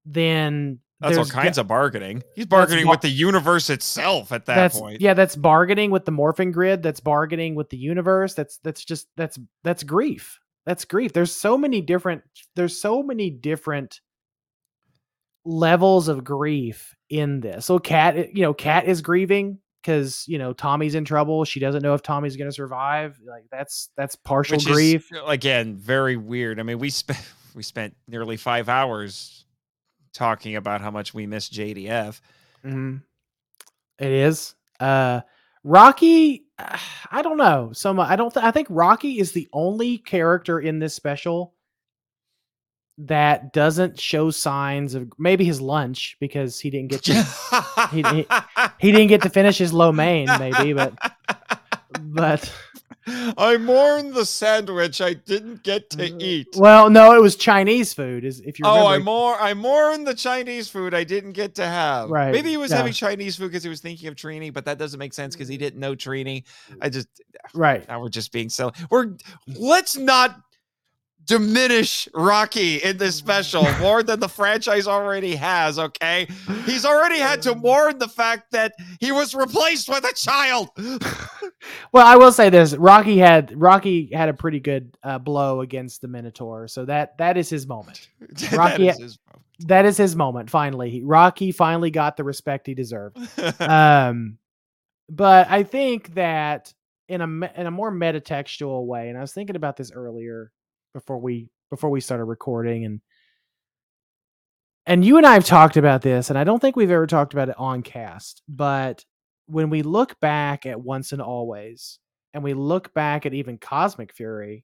then 0.05 0.79
That's 0.99 1.17
all 1.17 1.25
kinds 1.25 1.57
go- 1.57 1.61
of 1.61 1.67
bargaining. 1.67 2.23
He's 2.35 2.45
bargaining 2.45 2.85
bar- 2.85 2.93
with 2.93 3.01
the 3.01 3.09
universe 3.09 3.69
itself 3.69 4.31
at 4.31 4.45
that 4.45 4.55
that's 4.55 4.79
point. 4.79 5.01
yeah 5.01 5.13
that's 5.13 5.35
bargaining 5.35 5.91
with 5.91 6.05
the 6.05 6.11
morphing 6.11 6.51
grid 6.51 6.83
that's 6.83 6.99
bargaining 6.99 7.55
with 7.55 7.69
the 7.69 7.77
universe 7.77 8.33
that's 8.33 8.57
that's 8.63 8.83
just 8.83 9.07
that's 9.15 9.39
that's 9.63 9.83
grief 9.83 10.39
that's 10.65 10.85
grief 10.85 11.13
there's 11.13 11.33
so 11.33 11.57
many 11.57 11.81
different 11.81 12.21
there's 12.55 12.79
so 12.79 13.01
many 13.01 13.29
different 13.29 14.01
levels 15.45 16.09
of 16.09 16.23
grief 16.23 16.95
in 17.09 17.39
this 17.39 17.65
so 17.65 17.79
Kat 17.79 18.17
eh, 18.17 18.27
you 18.33 18.41
know 18.41 18.53
Kat 18.53 18.85
is 18.85 19.01
grieving 19.01 19.59
because 19.81 20.25
you 20.27 20.37
know 20.37 20.51
tommy's 20.51 20.95
in 20.95 21.05
trouble 21.05 21.45
she 21.45 21.61
doesn't 21.61 21.81
know 21.81 21.93
if 21.93 22.03
tommy's 22.03 22.35
going 22.35 22.49
to 22.49 22.53
survive 22.53 23.17
like 23.25 23.45
that's 23.49 23.89
that's 23.95 24.15
partial 24.17 24.57
Which 24.57 24.65
grief 24.65 25.09
is 25.11 25.19
again 25.27 25.77
very 25.77 26.17
weird. 26.17 26.59
I 26.59 26.63
mean, 26.63 26.79
we 26.79 26.89
spent 26.89 27.19
we 27.55 27.63
spent 27.63 27.95
nearly 28.07 28.37
five 28.37 28.67
hours 28.69 29.45
talking 30.19 30.57
about 30.57 30.81
how 30.81 30.91
much 30.91 31.13
we 31.13 31.25
miss 31.25 31.49
JDF. 31.49 32.19
Mhm. 32.65 33.01
It 33.97 34.11
is. 34.11 34.53
Uh 34.79 35.21
Rocky 35.63 36.45
I 37.11 37.21
don't 37.21 37.37
know. 37.37 37.71
So 37.73 37.93
mu- 37.93 38.01
I 38.01 38.15
don't 38.17 38.33
th- 38.33 38.45
I 38.45 38.51
think 38.51 38.67
Rocky 38.69 39.19
is 39.19 39.31
the 39.31 39.47
only 39.53 39.97
character 39.97 40.59
in 40.59 40.79
this 40.79 40.93
special 40.93 41.53
that 42.97 43.53
doesn't 43.53 43.97
show 43.97 44.29
signs 44.29 44.93
of 44.93 45.09
maybe 45.17 45.45
his 45.45 45.61
lunch 45.61 46.17
because 46.19 46.59
he 46.59 46.69
didn't 46.69 46.89
get 46.89 47.01
to, 47.03 47.13
he- 47.91 48.03
he- 48.03 48.27
he 48.79 48.91
didn't 48.91 49.07
get 49.07 49.21
to 49.21 49.29
finish 49.29 49.57
his 49.57 49.71
lo 49.71 49.93
mein 49.93 50.27
maybe 50.37 50.73
but 50.73 50.93
but 52.01 52.53
I 53.37 53.57
mourn 53.57 54.13
the 54.13 54.25
sandwich 54.25 55.01
I 55.01 55.13
didn't 55.13 55.63
get 55.63 55.89
to 55.91 55.97
mm, 55.97 56.21
eat. 56.21 56.47
well 56.55 56.89
no 56.89 57.13
it 57.13 57.21
was 57.21 57.35
Chinese 57.35 57.93
food 57.93 58.23
is 58.23 58.39
if 58.41 58.59
you 58.59 58.65
Oh, 58.65 58.87
I 58.87 58.99
more 58.99 59.35
I 59.35 59.53
mourn 59.53 60.03
the 60.03 60.13
Chinese 60.13 60.69
food 60.69 60.93
I 60.93 61.03
didn't 61.03 61.33
get 61.33 61.55
to 61.55 61.65
have. 61.65 62.09
Right, 62.09 62.31
Maybe 62.31 62.49
he 62.49 62.57
was 62.57 62.71
yeah. 62.71 62.77
having 62.77 62.93
Chinese 62.93 63.35
food 63.35 63.47
because 63.47 63.63
he 63.63 63.69
was 63.69 63.81
thinking 63.81 64.07
of 64.07 64.15
Trini, 64.15 64.53
but 64.53 64.65
that 64.65 64.77
doesn't 64.77 64.99
make 64.99 65.13
sense 65.13 65.35
because 65.35 65.47
he 65.47 65.57
didn't 65.57 65.79
know 65.79 65.95
Trini. 65.95 66.43
I 66.81 66.89
just 66.89 67.07
ah, 67.43 67.49
right 67.53 67.87
now 67.87 68.01
we're 68.01 68.09
just 68.09 68.31
being 68.31 68.49
silly. 68.49 68.73
We're 68.89 69.15
let's 69.47 69.97
not 69.97 70.41
diminish 71.29 72.07
Rocky 72.13 72.77
in 72.77 72.97
this 72.97 73.15
special 73.15 73.63
more 73.79 74.01
than 74.03 74.19
the 74.19 74.27
franchise 74.27 74.87
already 74.87 75.35
has, 75.35 75.77
okay? 75.77 76.27
He's 76.65 76.85
already 76.85 77.19
had 77.19 77.41
to 77.43 77.51
um. 77.51 77.59
mourn 77.59 77.99
the 77.99 78.07
fact 78.07 78.51
that 78.51 78.73
he 78.99 79.11
was 79.11 79.35
replaced 79.35 79.87
with 79.89 80.03
a 80.03 80.13
child. 80.13 80.69
Well, 81.91 82.05
I 82.05 82.15
will 82.15 82.31
say 82.31 82.49
this: 82.49 82.75
Rocky 82.75 83.17
had 83.17 83.59
Rocky 83.59 84.09
had 84.13 84.29
a 84.29 84.33
pretty 84.33 84.59
good 84.59 84.97
uh, 85.03 85.19
blow 85.19 85.61
against 85.61 86.01
the 86.01 86.07
Minotaur, 86.07 86.67
so 86.67 86.85
that 86.85 87.17
that 87.17 87.37
is 87.37 87.49
his 87.49 87.67
moment. 87.67 88.09
Rocky- 88.53 88.87
is 88.87 88.99
his 88.99 89.19
That 89.61 89.85
is 89.85 89.97
his 89.97 90.15
moment. 90.15 90.49
Finally, 90.49 91.01
Rocky 91.03 91.51
finally 91.51 91.91
got 91.91 92.17
the 92.17 92.23
respect 92.23 92.67
he 92.67 92.73
deserved. 92.73 93.17
Um, 93.59 94.37
but 95.09 95.49
I 95.49 95.63
think 95.63 96.13
that 96.15 96.73
in 97.07 97.21
a 97.21 97.25
in 97.59 97.67
a 97.67 97.71
more 97.71 97.91
metatextual 97.91 98.85
way, 98.85 99.09
and 99.09 99.17
I 99.17 99.21
was 99.21 99.33
thinking 99.33 99.55
about 99.55 99.75
this 99.77 99.91
earlier 99.91 100.51
before 100.93 101.19
we 101.19 101.49
before 101.69 101.89
we 101.89 102.01
started 102.01 102.25
recording, 102.25 102.85
and 102.85 103.01
and 104.85 105.03
you 105.03 105.17
and 105.17 105.25
I 105.25 105.33
have 105.33 105.45
talked 105.45 105.77
about 105.77 106.01
this, 106.01 106.29
and 106.29 106.37
I 106.37 106.43
don't 106.43 106.59
think 106.59 106.75
we've 106.75 106.91
ever 106.91 107.07
talked 107.07 107.33
about 107.33 107.49
it 107.49 107.55
on 107.57 107.81
cast, 107.81 108.43
but 108.47 109.03
when 109.49 109.69
we 109.69 109.81
look 109.81 110.19
back 110.19 110.65
at 110.65 110.79
Once 110.79 111.11
and 111.11 111.21
Always, 111.21 111.99
and 112.33 112.43
we 112.43 112.53
look 112.53 112.93
back 112.93 113.25
at 113.25 113.33
even 113.33 113.57
Cosmic 113.57 114.13
Fury, 114.13 114.63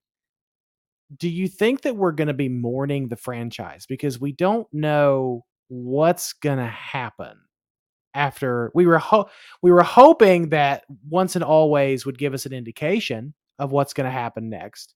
do 1.17 1.27
you 1.27 1.47
think 1.47 1.81
that 1.81 1.95
we're 1.95 2.11
going 2.11 2.27
to 2.27 2.33
be 2.33 2.49
mourning 2.49 3.07
the 3.07 3.15
franchise 3.15 3.85
because 3.85 4.19
we 4.19 4.31
don't 4.31 4.67
know 4.71 5.43
what's 5.67 6.33
going 6.33 6.57
to 6.57 6.65
happen 6.65 7.37
after 8.13 8.71
we 8.73 8.85
were 8.85 8.97
ho- 8.97 9.29
we 9.61 9.71
were 9.71 9.83
hoping 9.83 10.49
that 10.49 10.83
Once 11.09 11.35
and 11.35 11.43
Always 11.43 12.05
would 12.05 12.17
give 12.17 12.33
us 12.33 12.45
an 12.45 12.53
indication 12.53 13.33
of 13.59 13.71
what's 13.71 13.93
going 13.93 14.05
to 14.05 14.11
happen 14.11 14.49
next. 14.49 14.93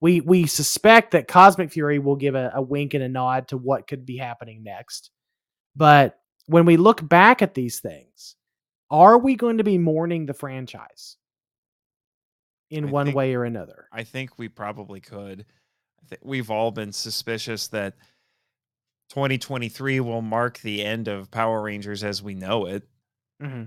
We 0.00 0.20
we 0.20 0.46
suspect 0.46 1.10
that 1.12 1.28
Cosmic 1.28 1.72
Fury 1.72 1.98
will 1.98 2.16
give 2.16 2.34
a, 2.34 2.52
a 2.54 2.62
wink 2.62 2.94
and 2.94 3.02
a 3.02 3.08
nod 3.08 3.48
to 3.48 3.56
what 3.56 3.86
could 3.86 4.06
be 4.06 4.16
happening 4.16 4.62
next. 4.62 5.10
But 5.76 6.18
when 6.46 6.64
we 6.64 6.76
look 6.76 7.06
back 7.06 7.42
at 7.42 7.54
these 7.54 7.80
things, 7.80 8.36
are 8.90 9.18
we 9.18 9.36
going 9.36 9.58
to 9.58 9.64
be 9.64 9.78
mourning 9.78 10.26
the 10.26 10.34
franchise 10.34 11.16
in 12.70 12.86
I 12.86 12.90
one 12.90 13.06
think- 13.06 13.16
way 13.16 13.34
or 13.34 13.44
another? 13.44 13.86
I 13.92 14.04
think 14.04 14.38
we 14.38 14.48
probably 14.48 15.00
could. 15.00 15.44
I 16.02 16.06
think 16.08 16.20
we've 16.24 16.50
all 16.50 16.70
been 16.70 16.92
suspicious 16.92 17.68
that 17.68 17.94
2023 19.10 20.00
will 20.00 20.22
mark 20.22 20.58
the 20.60 20.84
end 20.84 21.08
of 21.08 21.30
Power 21.30 21.62
Rangers 21.62 22.04
as 22.04 22.22
we 22.22 22.34
know 22.34 22.66
it. 22.66 22.82
hmm 23.40 23.64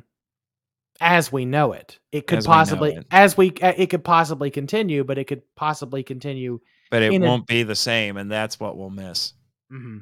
As 1.02 1.32
we 1.32 1.45
know 1.45 1.74
it, 1.74 2.00
it 2.11 2.27
could 2.27 2.38
As 2.40 2.48
we 2.48 2.53
possibly 2.53 2.95
it. 2.95 3.06
as 3.11 3.35
we 3.38 3.50
it 3.50 3.90
could 3.90 4.03
possibly 4.03 4.50
continue, 4.52 5.03
but 5.03 5.18
it 5.18 5.26
could 5.26 5.42
possibly 5.56 6.02
continue. 6.03 6.60
But 6.92 7.02
it 7.03 7.19
won't 7.22 7.48
be 7.48 7.64
the 7.64 7.76
same, 7.76 8.18
and 8.18 8.32
that's 8.32 8.60
what 8.60 8.77
we'll 8.77 8.90
miss. 8.92 9.34
hmm 9.69 10.00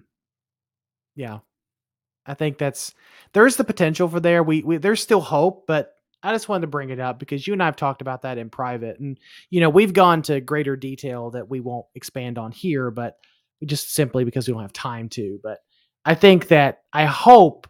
Yeah, 1.15 1.39
I 2.25 2.33
think 2.33 2.57
that's 2.57 2.93
there's 3.33 3.55
the 3.55 3.63
potential 3.63 4.07
for 4.07 4.19
there. 4.19 4.43
We, 4.43 4.61
we 4.61 4.77
there's 4.77 5.01
still 5.01 5.21
hope, 5.21 5.65
but 5.67 5.93
I 6.23 6.33
just 6.33 6.47
wanted 6.47 6.61
to 6.61 6.67
bring 6.67 6.89
it 6.91 6.99
up 6.99 7.19
because 7.19 7.45
you 7.47 7.53
and 7.53 7.63
I 7.63 7.65
have 7.65 7.75
talked 7.75 8.01
about 8.01 8.21
that 8.23 8.37
in 8.37 8.49
private, 8.49 8.99
and 8.99 9.19
you 9.49 9.59
know 9.59 9.69
we've 9.69 9.93
gone 9.93 10.21
to 10.23 10.41
greater 10.41 10.75
detail 10.75 11.31
that 11.31 11.49
we 11.49 11.59
won't 11.59 11.87
expand 11.95 12.37
on 12.37 12.51
here, 12.51 12.91
but 12.91 13.17
just 13.65 13.93
simply 13.93 14.23
because 14.23 14.47
we 14.47 14.53
don't 14.53 14.61
have 14.61 14.73
time 14.73 15.09
to. 15.09 15.39
But 15.41 15.59
I 16.05 16.15
think 16.15 16.47
that 16.49 16.81
I 16.93 17.05
hope 17.05 17.67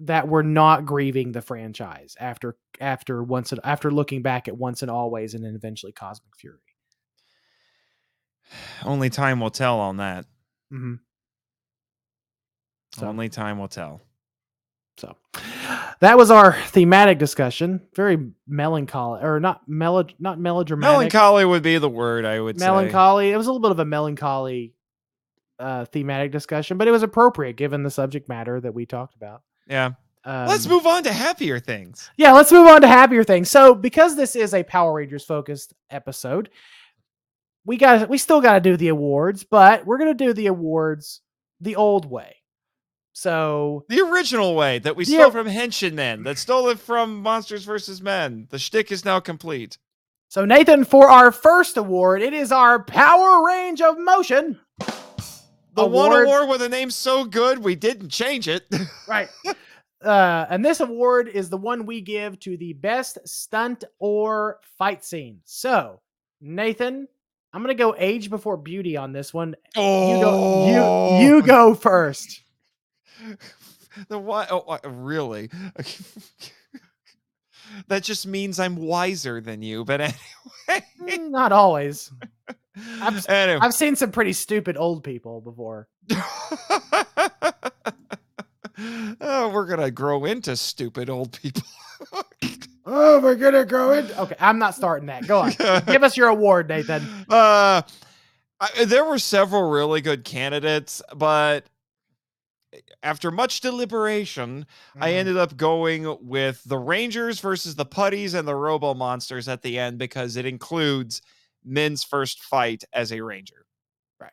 that 0.00 0.28
we're 0.28 0.42
not 0.42 0.86
grieving 0.86 1.32
the 1.32 1.42
franchise 1.42 2.16
after 2.20 2.56
after 2.80 3.22
once 3.22 3.52
and 3.52 3.60
after 3.64 3.90
looking 3.90 4.22
back 4.22 4.48
at 4.48 4.56
once 4.56 4.82
and 4.82 4.90
always 4.90 5.34
and 5.34 5.44
then 5.44 5.54
eventually 5.54 5.92
cosmic 5.92 6.36
fury 6.36 6.58
Only 8.84 9.10
time 9.10 9.40
will 9.40 9.50
tell 9.50 9.80
on 9.80 9.96
that. 9.98 10.24
mm-hmm. 10.72 10.94
So- 12.92 13.06
Only 13.06 13.28
time 13.28 13.58
will 13.58 13.68
tell. 13.68 14.00
so 14.98 15.14
that 16.00 16.16
was 16.16 16.30
our 16.30 16.54
thematic 16.68 17.18
discussion 17.18 17.80
very 17.94 18.18
melancholy 18.48 19.20
or 19.22 19.38
not 19.38 19.60
melo 19.68 20.04
not 20.18 20.40
melodramatic 20.40 20.92
Melancholy 20.92 21.44
would 21.44 21.62
be 21.62 21.78
the 21.78 21.88
word 21.88 22.24
I 22.24 22.40
would 22.40 22.58
say. 22.58 22.66
melancholy 22.66 23.30
it 23.30 23.36
was 23.36 23.46
a 23.46 23.52
little 23.52 23.62
bit 23.62 23.70
of 23.70 23.78
a 23.78 23.84
melancholy 23.84 24.74
uh 25.60 25.84
thematic 25.84 26.32
discussion 26.32 26.78
but 26.78 26.88
it 26.88 26.90
was 26.90 27.04
appropriate 27.04 27.56
given 27.56 27.82
the 27.84 27.90
subject 27.90 28.28
matter 28.28 28.60
that 28.60 28.74
we 28.74 28.86
talked 28.86 29.14
about 29.14 29.42
Yeah. 29.68 29.90
um, 30.24 30.48
Let's 30.48 30.66
move 30.66 30.84
on 30.86 31.04
to 31.04 31.12
happier 31.12 31.60
things. 31.60 32.10
Yeah, 32.16 32.32
let's 32.32 32.50
move 32.50 32.66
on 32.66 32.80
to 32.80 32.88
happier 32.88 33.22
things. 33.22 33.48
So, 33.50 33.74
because 33.74 34.16
this 34.16 34.34
is 34.34 34.52
a 34.52 34.62
Power 34.64 34.92
Rangers 34.94 35.24
focused 35.24 35.74
episode, 35.90 36.50
we 37.64 37.76
got 37.76 38.08
we 38.08 38.18
still 38.18 38.40
got 38.40 38.54
to 38.54 38.60
do 38.60 38.76
the 38.76 38.88
awards, 38.88 39.44
but 39.44 39.86
we're 39.86 39.98
going 39.98 40.10
to 40.16 40.24
do 40.26 40.32
the 40.32 40.46
awards 40.48 41.20
the 41.60 41.76
old 41.76 42.04
way. 42.04 42.34
So, 43.20 43.84
The 43.88 44.00
original 44.00 44.54
way 44.54 44.78
that 44.78 44.94
we 44.94 45.04
The 45.04 45.14
stole 45.14 45.30
from 45.32 45.48
Henshin 45.48 45.94
Men, 45.94 46.22
that 46.22 46.38
stole 46.38 46.68
it 46.68 46.78
from 46.78 47.20
Monsters 47.20 47.64
vs. 47.64 48.00
Men. 48.00 48.46
The 48.50 48.60
shtick 48.60 48.92
is 48.92 49.04
now 49.04 49.18
complete. 49.18 49.76
so 50.28 50.44
Nathan 50.44 50.84
for 50.84 51.10
our 51.10 51.32
first 51.32 51.76
award, 51.76 52.22
it 52.22 52.32
is 52.32 52.52
our 52.52 52.80
Power 52.80 53.44
Range 53.44 53.80
of 53.82 53.98
Motion. 53.98 54.60
The 55.74 55.84
one 55.84 56.12
Award- 56.12 56.26
award 56.28 56.48
with 56.48 56.62
a 56.62 56.68
name 56.68 56.92
so 56.92 57.24
good 57.24 57.58
we 57.58 57.74
didn't 57.74 58.10
change 58.10 58.46
it. 58.46 58.64
Right. 59.08 59.28
Uh, 60.00 60.46
and 60.48 60.64
this 60.64 60.78
award 60.78 61.26
is 61.26 61.50
the 61.50 61.56
one 61.56 61.86
we 61.86 62.00
give 62.00 62.38
to 62.40 62.56
the 62.56 62.72
best 62.74 63.18
stunt 63.26 63.82
or 63.98 64.60
fight 64.78 65.04
scene. 65.04 65.40
So, 65.44 66.00
Nathan, 66.40 67.08
I'm 67.52 67.62
gonna 67.62 67.74
go 67.74 67.96
age 67.98 68.30
before 68.30 68.56
beauty 68.56 68.96
on 68.96 69.10
this 69.12 69.34
one. 69.34 69.56
You 69.74 69.82
go. 69.82 71.18
You 71.18 71.26
you 71.26 71.42
go 71.42 71.74
first. 71.74 72.42
The 74.08 74.18
one 74.18 74.46
oh, 74.50 74.78
really? 74.84 75.50
that 77.88 78.02
just 78.02 78.26
means 78.26 78.58
I'm 78.60 78.76
wiser 78.76 79.40
than 79.40 79.62
you. 79.62 79.84
But 79.84 80.00
anyway, 80.00 80.84
Mm, 81.00 81.30
Not 81.30 81.52
always. 81.52 82.10
I've- 83.00 83.28
anyway. 83.28 83.58
I've 83.62 83.74
seen 83.74 83.96
some 83.96 84.12
pretty 84.12 84.32
stupid 84.32 84.76
old 84.76 85.02
people 85.02 85.40
before. 85.40 85.88
oh, 89.20 89.50
we're 89.52 89.66
gonna 89.66 89.90
grow 89.90 90.24
into 90.24 90.56
stupid 90.56 91.10
old 91.10 91.32
people. 91.32 91.62
Oh, 92.90 93.20
we're 93.20 93.34
gonna 93.34 93.64
grow 93.66 93.92
into. 93.92 94.18
Okay, 94.22 94.36
I'm 94.40 94.58
not 94.58 94.74
starting 94.74 95.06
that. 95.08 95.26
Go 95.26 95.40
on. 95.40 95.52
Give 95.86 96.02
us 96.02 96.16
your 96.16 96.28
award, 96.28 96.68
Nathan. 96.68 97.02
Uh, 97.28 97.82
I, 98.60 98.84
there 98.86 99.04
were 99.04 99.18
several 99.18 99.68
really 99.70 100.00
good 100.00 100.24
candidates, 100.24 101.02
but 101.14 101.64
after 103.02 103.30
much 103.30 103.60
deliberation, 103.60 104.66
I 105.00 105.10
Mhm. 105.10 105.14
ended 105.14 105.36
up 105.36 105.56
going 105.56 106.26
with 106.26 106.62
the 106.64 106.78
Rangers 106.78 107.40
versus 107.40 107.74
the 107.76 107.86
Putties 107.86 108.34
and 108.34 108.46
the 108.46 108.54
Robo 108.54 108.94
Monsters 108.94 109.48
at 109.48 109.62
the 109.62 109.78
end 109.78 109.98
because 109.98 110.36
it 110.36 110.44
includes 110.46 111.22
Min's 111.64 112.04
first 112.04 112.40
fight 112.42 112.84
as 112.92 113.10
a 113.12 113.20
Ranger. 113.22 113.66
Right. 114.20 114.32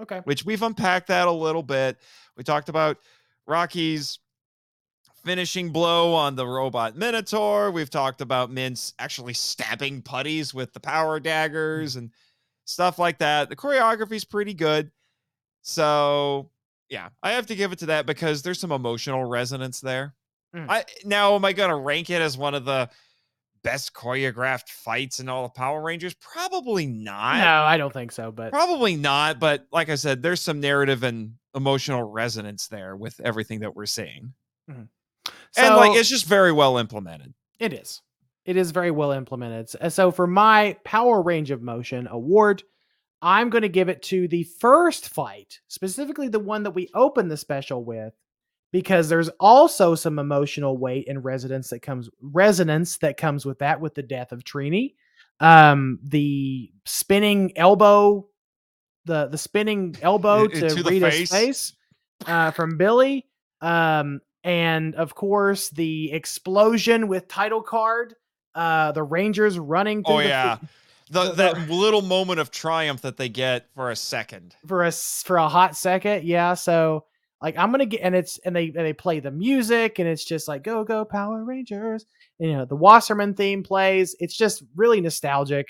Okay. 0.00 0.20
which 0.24 0.44
we've 0.44 0.62
unpacked 0.62 1.08
that 1.08 1.28
a 1.28 1.32
little 1.32 1.62
bit. 1.62 1.98
We 2.36 2.44
talked 2.44 2.68
about 2.68 2.98
Rocky's 3.46 4.18
finishing 5.24 5.70
blow 5.70 6.14
on 6.14 6.36
the 6.36 6.46
robot 6.46 6.96
Minotaur. 6.96 7.70
We've 7.70 7.90
talked 7.90 8.20
about 8.20 8.50
Min's 8.50 8.94
actually 8.98 9.34
stabbing 9.34 10.02
putties 10.02 10.54
with 10.54 10.72
the 10.72 10.80
power 10.80 11.18
daggers 11.18 11.96
and 11.96 12.12
stuff 12.64 12.98
like 12.98 13.18
that. 13.18 13.48
The 13.48 13.56
choreography's 13.56 14.24
pretty 14.24 14.54
good. 14.54 14.90
So, 15.62 16.50
yeah, 16.88 17.08
I 17.22 17.32
have 17.32 17.46
to 17.46 17.54
give 17.54 17.72
it 17.72 17.80
to 17.80 17.86
that 17.86 18.06
because 18.06 18.42
there's 18.42 18.60
some 18.60 18.72
emotional 18.72 19.24
resonance 19.24 19.80
there. 19.80 20.14
Mm. 20.54 20.66
I 20.68 20.84
now 21.04 21.34
am 21.34 21.44
I 21.44 21.52
going 21.52 21.70
to 21.70 21.76
rank 21.76 22.10
it 22.10 22.22
as 22.22 22.38
one 22.38 22.54
of 22.54 22.64
the 22.64 22.88
best 23.62 23.92
choreographed 23.92 24.68
fights 24.68 25.18
in 25.18 25.28
all 25.28 25.44
of 25.44 25.54
Power 25.54 25.82
Rangers? 25.82 26.14
Probably 26.14 26.86
not. 26.86 27.38
No, 27.38 27.62
I 27.64 27.76
don't 27.76 27.92
think 27.92 28.12
so. 28.12 28.30
But 28.30 28.52
Probably 28.52 28.96
not, 28.96 29.40
but 29.40 29.66
like 29.72 29.88
I 29.88 29.96
said, 29.96 30.22
there's 30.22 30.40
some 30.40 30.60
narrative 30.60 31.02
and 31.02 31.34
emotional 31.54 32.04
resonance 32.04 32.68
there 32.68 32.94
with 32.94 33.20
everything 33.20 33.60
that 33.60 33.74
we're 33.74 33.86
seeing. 33.86 34.34
and 34.68 34.88
like 35.56 35.96
it's 35.96 36.08
just 36.08 36.26
very 36.26 36.52
well 36.52 36.78
implemented. 36.78 37.34
It 37.58 37.72
is. 37.72 38.02
It 38.44 38.56
is 38.56 38.70
very 38.70 38.92
well 38.92 39.10
implemented. 39.10 39.92
So 39.92 40.12
for 40.12 40.28
my 40.28 40.76
power 40.84 41.20
range 41.20 41.50
of 41.50 41.62
motion 41.62 42.06
award, 42.06 42.62
I'm 43.22 43.50
going 43.50 43.62
to 43.62 43.68
give 43.68 43.88
it 43.88 44.02
to 44.04 44.28
the 44.28 44.44
first 44.44 45.08
fight, 45.08 45.60
specifically 45.68 46.28
the 46.28 46.38
one 46.38 46.62
that 46.64 46.72
we 46.72 46.90
opened 46.94 47.30
the 47.30 47.36
special 47.36 47.84
with, 47.84 48.12
because 48.72 49.08
there's 49.08 49.30
also 49.40 49.94
some 49.94 50.18
emotional 50.18 50.76
weight 50.76 51.08
and 51.08 51.24
resonance 51.24 51.70
that 51.70 51.80
comes 51.80 52.10
resonance 52.20 52.98
that 52.98 53.16
comes 53.16 53.46
with 53.46 53.58
that 53.60 53.80
with 53.80 53.94
the 53.94 54.02
death 54.02 54.32
of 54.32 54.44
Trini. 54.44 54.94
Um, 55.40 55.98
the 56.02 56.70
spinning 56.84 57.52
elbow, 57.56 58.28
the 59.04 59.28
the 59.28 59.38
spinning 59.38 59.96
elbow 60.02 60.46
to, 60.46 60.68
Rita's 60.68 61.14
face. 61.14 61.30
face, 61.30 61.72
uh, 62.26 62.50
from 62.50 62.76
Billy. 62.76 63.26
Um, 63.60 64.20
and 64.46 64.94
of 64.94 65.14
course 65.14 65.70
the 65.70 66.12
explosion 66.12 67.08
with 67.08 67.26
title 67.26 67.60
card 67.60 68.14
uh 68.54 68.92
the 68.92 69.02
rangers 69.02 69.58
running 69.58 70.04
through 70.04 70.14
Oh 70.14 70.22
the 70.22 70.28
yeah. 70.28 70.58
The, 70.60 70.68
the- 71.10 71.32
that 71.32 71.68
little 71.70 72.02
moment 72.02 72.40
of 72.40 72.50
triumph 72.50 73.02
that 73.02 73.16
they 73.16 73.28
get 73.28 73.66
for 73.74 73.90
a 73.90 73.96
second. 73.96 74.54
for 74.66 74.84
a 74.84 74.92
for 74.92 75.36
a 75.36 75.48
hot 75.48 75.76
second 75.76 76.24
yeah 76.24 76.54
so 76.54 77.04
like 77.42 77.56
i'm 77.58 77.70
gonna 77.70 77.86
get 77.86 78.00
and 78.00 78.14
it's 78.14 78.38
and 78.44 78.54
they 78.56 78.64
and 78.66 78.74
they 78.74 78.92
play 78.92 79.20
the 79.20 79.30
music 79.30 79.98
and 79.98 80.08
it's 80.08 80.24
just 80.24 80.48
like 80.48 80.62
go 80.64 80.84
go 80.84 81.04
power 81.04 81.44
rangers 81.44 82.06
and, 82.40 82.50
you 82.50 82.56
know 82.56 82.64
the 82.64 82.74
wasserman 82.76 83.34
theme 83.34 83.62
plays 83.62 84.16
it's 84.18 84.36
just 84.36 84.62
really 84.74 85.00
nostalgic 85.00 85.68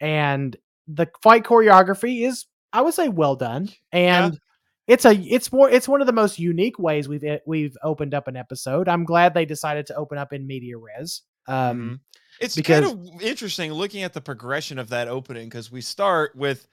and 0.00 0.56
the 0.88 1.06
fight 1.22 1.42
choreography 1.44 2.26
is 2.26 2.46
i 2.72 2.80
would 2.80 2.94
say 2.94 3.08
well 3.08 3.34
done 3.36 3.68
and 3.92 4.38
it's 4.86 5.04
a 5.04 5.14
it's 5.14 5.50
more 5.52 5.68
it's 5.70 5.88
one 5.88 6.00
of 6.00 6.06
the 6.06 6.12
most 6.12 6.38
unique 6.38 6.78
ways 6.78 7.08
we've 7.08 7.24
e- 7.24 7.40
we've 7.46 7.76
opened 7.82 8.14
up 8.14 8.28
an 8.28 8.36
episode 8.36 8.88
i'm 8.88 9.04
glad 9.04 9.34
they 9.34 9.44
decided 9.46 9.86
to 9.86 9.94
open 9.96 10.18
up 10.18 10.32
in 10.32 10.46
media 10.46 10.76
res 10.76 11.22
um 11.48 11.54
Mhm. 11.80 12.00
It's 12.40 12.54
because- 12.56 12.84
kind 12.92 13.08
of 13.16 13.22
interesting 13.22 13.72
looking 13.72 14.02
at 14.02 14.12
the 14.12 14.20
progression 14.20 14.78
of 14.78 14.88
that 14.90 15.08
opening 15.08 15.48
because 15.48 15.70
we 15.70 15.80
start 15.80 16.34
with 16.36 16.66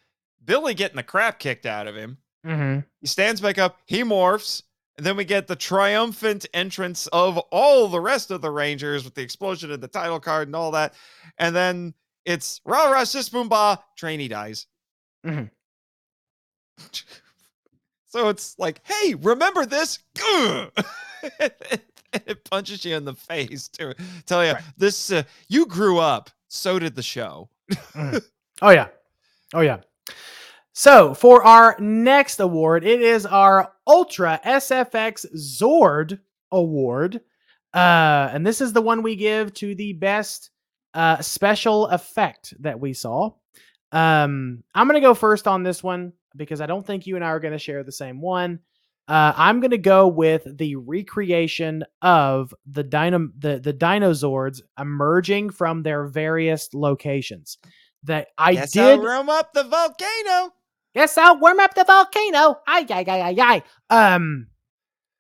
Billy 0.44 0.74
getting 0.74 0.98
the 0.98 1.04
crap 1.04 1.40
kicked 1.40 1.66
out 1.66 1.88
of 1.88 1.96
him. 1.96 2.18
mhm. 2.46 2.86
He 3.00 3.08
stands 3.08 3.40
back 3.40 3.58
up, 3.58 3.80
he 3.86 4.04
morphs, 4.04 4.64
and 4.98 5.06
then 5.06 5.16
we 5.16 5.24
get 5.26 5.48
the 5.48 5.56
triumphant 5.56 6.46
entrance 6.54 7.08
of 7.08 7.38
all 7.52 7.88
the 7.88 8.02
rest 8.02 8.30
of 8.32 8.42
the 8.42 8.52
Rangers 8.52 9.04
with 9.06 9.16
the 9.16 9.22
explosion 9.22 9.72
and 9.72 9.82
the 9.82 9.88
title 9.88 10.20
card 10.20 10.48
and 10.50 10.56
all 10.56 10.72
that. 10.72 10.94
And 11.38 11.56
then 11.56 11.94
it's 12.26 12.60
rah 12.66 12.90
rah 12.92 13.06
sis 13.06 13.30
boom 13.30 13.48
ba, 13.50 13.82
Trini 13.98 14.30
dies. 14.30 14.68
Mhm. 15.26 15.50
so 18.08 18.28
it's 18.30 18.58
like, 18.60 18.82
hey, 18.86 19.16
remember 19.16 19.66
this? 19.66 20.00
It 22.28 22.44
punches 22.50 22.86
you 22.86 22.96
in 22.96 23.06
the 23.06 23.14
face 23.16 23.68
to 23.80 23.96
tell 24.26 24.46
you 24.46 24.54
Right. 24.54 24.64
this. 24.78 25.12
Uh, 25.12 25.24
you 25.50 25.66
grew 25.66 26.00
up. 26.00 26.30
So 26.48 26.78
did 26.80 26.96
the 26.96 27.04
show. 27.04 27.50
Oh 28.62 28.70
yeah. 28.70 28.88
Oh 29.54 29.62
yeah. 29.62 29.80
So 30.74 31.14
for 31.14 31.44
our 31.44 31.76
next 31.80 32.40
award, 32.40 32.84
it 32.86 33.02
is 33.02 33.26
our 33.26 33.74
Ultra 33.88 34.40
SFX 34.46 35.26
Zord 35.36 36.20
Award. 36.52 37.22
Uh, 37.74 38.30
and 38.32 38.46
this 38.46 38.62
is 38.62 38.72
the 38.74 38.82
one 38.82 39.02
we 39.02 39.16
give 39.16 39.54
to 39.56 39.74
the 39.76 39.94
best 39.94 40.52
uh, 40.94 41.20
special 41.22 41.88
effect 41.88 42.54
that 42.62 42.80
we 42.80 42.94
saw. 42.94 43.32
Um, 43.92 44.64
I'm 44.74 44.88
gonna 44.88 45.02
go 45.02 45.16
first 45.16 45.48
on 45.48 45.64
this 45.64 45.84
one 45.84 46.14
because 46.36 46.62
I 46.62 46.66
don't 46.68 46.86
think 46.86 47.06
you 47.08 47.16
and 47.16 47.26
I 47.26 47.30
are 47.30 47.40
gonna 47.40 47.58
share 47.60 47.84
the 47.84 47.92
same 47.92 48.22
one. 48.22 48.60
Uh, 49.08 49.34
I'm 49.36 49.60
gonna 49.60 49.78
go 49.78 50.08
with 50.08 50.48
the 50.58 50.78
recreation 50.78 51.84
of 52.02 52.54
the 52.66 52.84
dino 52.84 53.30
the 53.38 53.60
the 53.60 53.74
dinosaurs 53.74 54.62
emerging 54.80 55.50
from 55.50 55.84
their 55.84 56.08
various 56.08 56.70
locations. 56.74 57.58
That 58.04 58.28
I 58.38 58.54
Guess 58.54 58.72
did. 58.72 59.00
I'll 59.00 59.02
roam 59.02 59.30
up 59.30 59.54
the 59.54 59.64
volcano. 59.64 60.54
Yes, 60.94 61.18
I'll 61.18 61.40
warm 61.40 61.60
up 61.60 61.74
the 61.74 61.86
volcano. 61.86 62.60
Ay, 62.68 62.86
ay, 62.90 63.06
ay, 63.08 63.22
ay, 63.22 63.36
ay. 63.40 63.64
Um, 64.16 64.48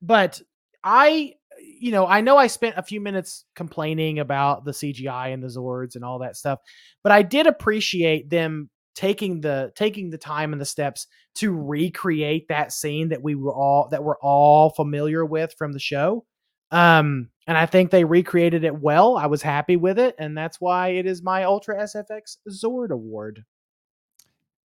but 0.01 0.41
I, 0.83 1.33
you 1.59 1.91
know, 1.91 2.05
I 2.05 2.21
know 2.21 2.37
I 2.37 2.47
spent 2.47 2.77
a 2.77 2.83
few 2.83 3.01
minutes 3.01 3.45
complaining 3.55 4.19
about 4.19 4.65
the 4.65 4.71
CGI 4.71 5.33
and 5.33 5.41
the 5.41 5.47
Zords 5.47 5.95
and 5.95 6.03
all 6.03 6.19
that 6.19 6.35
stuff, 6.35 6.59
but 7.03 7.11
I 7.11 7.23
did 7.23 7.47
appreciate 7.47 8.29
them 8.29 8.69
taking 8.95 9.41
the 9.41 9.71
taking 9.75 10.09
the 10.09 10.17
time 10.17 10.53
and 10.53 10.61
the 10.61 10.65
steps 10.65 11.07
to 11.35 11.51
recreate 11.51 12.47
that 12.49 12.71
scene 12.71 13.09
that 13.09 13.23
we 13.23 13.35
were 13.35 13.53
all 13.53 13.87
that 13.89 14.03
we're 14.03 14.19
all 14.19 14.69
familiar 14.69 15.25
with 15.25 15.53
from 15.57 15.73
the 15.73 15.79
show. 15.79 16.25
Um, 16.71 17.29
and 17.45 17.57
I 17.57 17.65
think 17.65 17.91
they 17.91 18.03
recreated 18.03 18.63
it 18.63 18.79
well. 18.79 19.17
I 19.17 19.27
was 19.27 19.41
happy 19.41 19.75
with 19.75 19.99
it, 19.99 20.15
and 20.17 20.37
that's 20.37 20.59
why 20.59 20.89
it 20.89 21.05
is 21.05 21.21
my 21.21 21.43
Ultra 21.43 21.77
SFX 21.77 22.37
Zord 22.49 22.89
Award. 22.89 23.45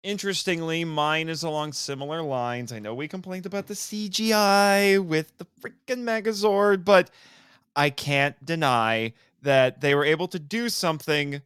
Interestingly, 0.03 0.85
mine 0.85 1.29
is 1.29 1.41
along 1.41 1.73
similar 1.73 2.21
lines. 2.21 2.71
I 2.71 2.79
know 2.79 2.93
we 2.93 3.07
complained 3.07 3.45
about 3.45 3.67
the 3.67 3.73
CGI 3.73 5.03
with 5.03 5.35
the 5.37 5.47
freaking 5.61 6.03
Megazord, 6.03 6.85
but 6.85 7.09
I 7.75 7.89
can't 7.89 8.43
deny 8.45 9.13
that 9.41 9.81
they 9.81 9.95
were 9.95 10.05
able 10.05 10.27
to 10.27 10.39
do 10.39 10.69
something 10.69 11.41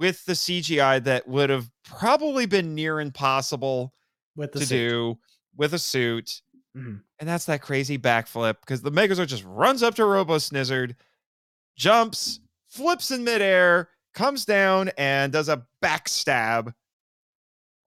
with 0.00 0.24
the 0.24 0.32
CGI 0.32 1.04
that 1.04 1.28
would 1.28 1.50
have 1.50 1.70
probably 1.84 2.46
been 2.46 2.74
near 2.74 2.98
impossible 3.00 3.92
With 4.34 4.52
to 4.52 4.60
suit. 4.66 4.68
do 4.88 5.18
with 5.56 5.74
a 5.74 5.78
suit. 5.78 6.40
Mhm. 6.76 7.02
And 7.18 7.28
that's 7.28 7.44
that 7.44 7.60
crazy 7.62 7.98
backflip 7.98 8.56
because 8.60 8.80
the 8.80 8.90
Megazord 8.90 9.26
just 9.28 9.44
runs 9.44 9.82
up 9.82 9.94
to 9.96 10.04
Robo 10.06 10.36
Snizzard, 10.36 10.96
jumps, 11.76 12.40
flips 12.68 13.10
in 13.10 13.22
midair, 13.24 13.90
comes 14.14 14.44
down, 14.46 14.90
and 14.96 15.32
does 15.32 15.48
a 15.50 15.66
backstab 15.84 16.72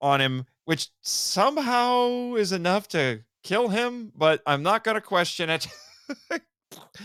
on 0.01 0.21
him, 0.21 0.45
which 0.65 0.89
somehow 1.01 2.35
is 2.35 2.51
enough 2.51 2.87
to 2.89 3.23
kill 3.43 3.69
him, 3.69 4.11
but 4.15 4.41
I'm 4.45 4.61
not 4.61 4.83
going 4.83 4.95
to 4.95 5.01
question 5.01 5.49
it 5.49 5.65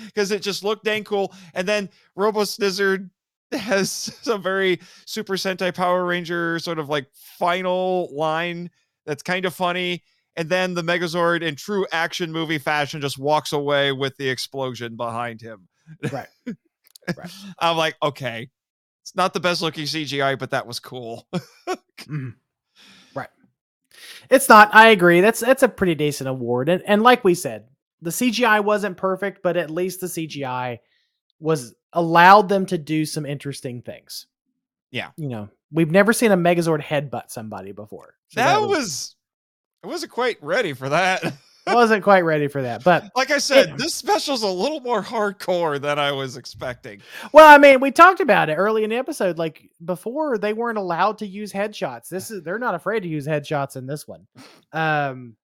because 0.04 0.30
it 0.30 0.42
just 0.42 0.62
looked 0.64 0.84
dang 0.84 1.04
cool. 1.04 1.32
And 1.54 1.66
then 1.66 1.88
Robo 2.14 2.42
Snizzard 2.42 3.08
has 3.58 3.90
some 3.90 4.42
very 4.42 4.80
Super 5.06 5.34
Sentai 5.34 5.74
Power 5.74 6.04
Ranger 6.04 6.58
sort 6.58 6.78
of 6.78 6.88
like 6.88 7.06
final 7.12 8.08
line 8.14 8.70
that's 9.06 9.22
kind 9.22 9.44
of 9.44 9.54
funny. 9.54 10.02
And 10.36 10.48
then 10.48 10.74
the 10.74 10.82
Megazord, 10.82 11.42
in 11.42 11.56
true 11.56 11.86
action 11.90 12.30
movie 12.30 12.58
fashion, 12.58 13.00
just 13.00 13.18
walks 13.18 13.52
away 13.52 13.90
with 13.90 14.16
the 14.18 14.28
explosion 14.28 14.94
behind 14.96 15.40
him. 15.40 15.66
Right. 16.12 16.28
Right. 17.16 17.30
I'm 17.58 17.76
like, 17.76 17.96
okay, 18.02 18.48
it's 19.02 19.16
not 19.16 19.32
the 19.32 19.40
best 19.40 19.62
looking 19.62 19.84
CGI, 19.84 20.38
but 20.38 20.50
that 20.50 20.66
was 20.66 20.78
cool. 20.80 21.26
Mhm. 22.02 22.34
Right. 23.14 23.28
It's 24.30 24.48
not. 24.48 24.72
I 24.74 24.88
agree. 24.90 25.20
That's 25.20 25.40
that's 25.40 25.64
a 25.64 25.68
pretty 25.68 25.96
decent 25.96 26.28
award. 26.28 26.68
And 26.68 26.82
and 26.86 27.02
like 27.02 27.24
we 27.24 27.34
said, 27.34 27.66
the 28.00 28.10
CGI 28.10 28.62
wasn't 28.62 28.96
perfect, 28.96 29.42
but 29.42 29.56
at 29.56 29.68
least 29.68 30.00
the 30.00 30.06
CGI 30.06 30.78
was 31.40 31.74
allowed 31.92 32.48
them 32.48 32.66
to 32.66 32.78
do 32.78 33.04
some 33.04 33.24
interesting 33.26 33.82
things. 33.82 34.26
Yeah. 34.90 35.10
You 35.16 35.28
know, 35.28 35.48
we've 35.72 35.90
never 35.90 36.12
seen 36.12 36.32
a 36.32 36.36
Megazord 36.36 36.82
headbutt 36.82 37.30
somebody 37.30 37.72
before. 37.72 38.14
So 38.28 38.40
that, 38.40 38.60
was, 38.62 39.16
I 39.84 39.86
wasn't 39.88 40.12
quite 40.12 40.36
ready 40.42 40.72
for 40.72 40.88
that. 40.88 41.24
I 41.66 41.74
wasn't 41.74 42.02
quite 42.04 42.22
ready 42.24 42.48
for 42.48 42.62
that. 42.62 42.82
But 42.84 43.10
like 43.14 43.30
I 43.30 43.36
said, 43.38 43.70
It- 43.70 43.78
this 43.78 43.94
special's 43.94 44.42
a 44.42 44.48
little 44.48 44.80
more 44.80 45.02
hardcore 45.02 45.80
than 45.80 45.98
I 45.98 46.12
was 46.12 46.36
expecting. 46.38 47.00
well, 47.32 47.46
I 47.46 47.58
mean, 47.58 47.80
we 47.80 47.90
talked 47.90 48.20
about 48.20 48.48
it 48.48 48.54
early 48.54 48.84
in 48.84 48.90
the 48.90 48.96
episode. 48.96 49.36
Like 49.38 49.70
before, 49.84 50.38
they 50.38 50.52
weren't 50.54 50.78
allowed 50.78 51.18
to 51.18 51.26
use 51.26 51.52
headshots. 51.52 52.08
This 52.08 52.30
is 52.30 52.42
they're 52.42 52.58
not 52.58 52.74
afraid 52.74 53.00
to 53.00 53.08
use 53.08 53.26
headshots 53.26 53.76
in 53.76 53.86
this 53.86 54.08
one. 54.08 54.26
Um 54.72 55.36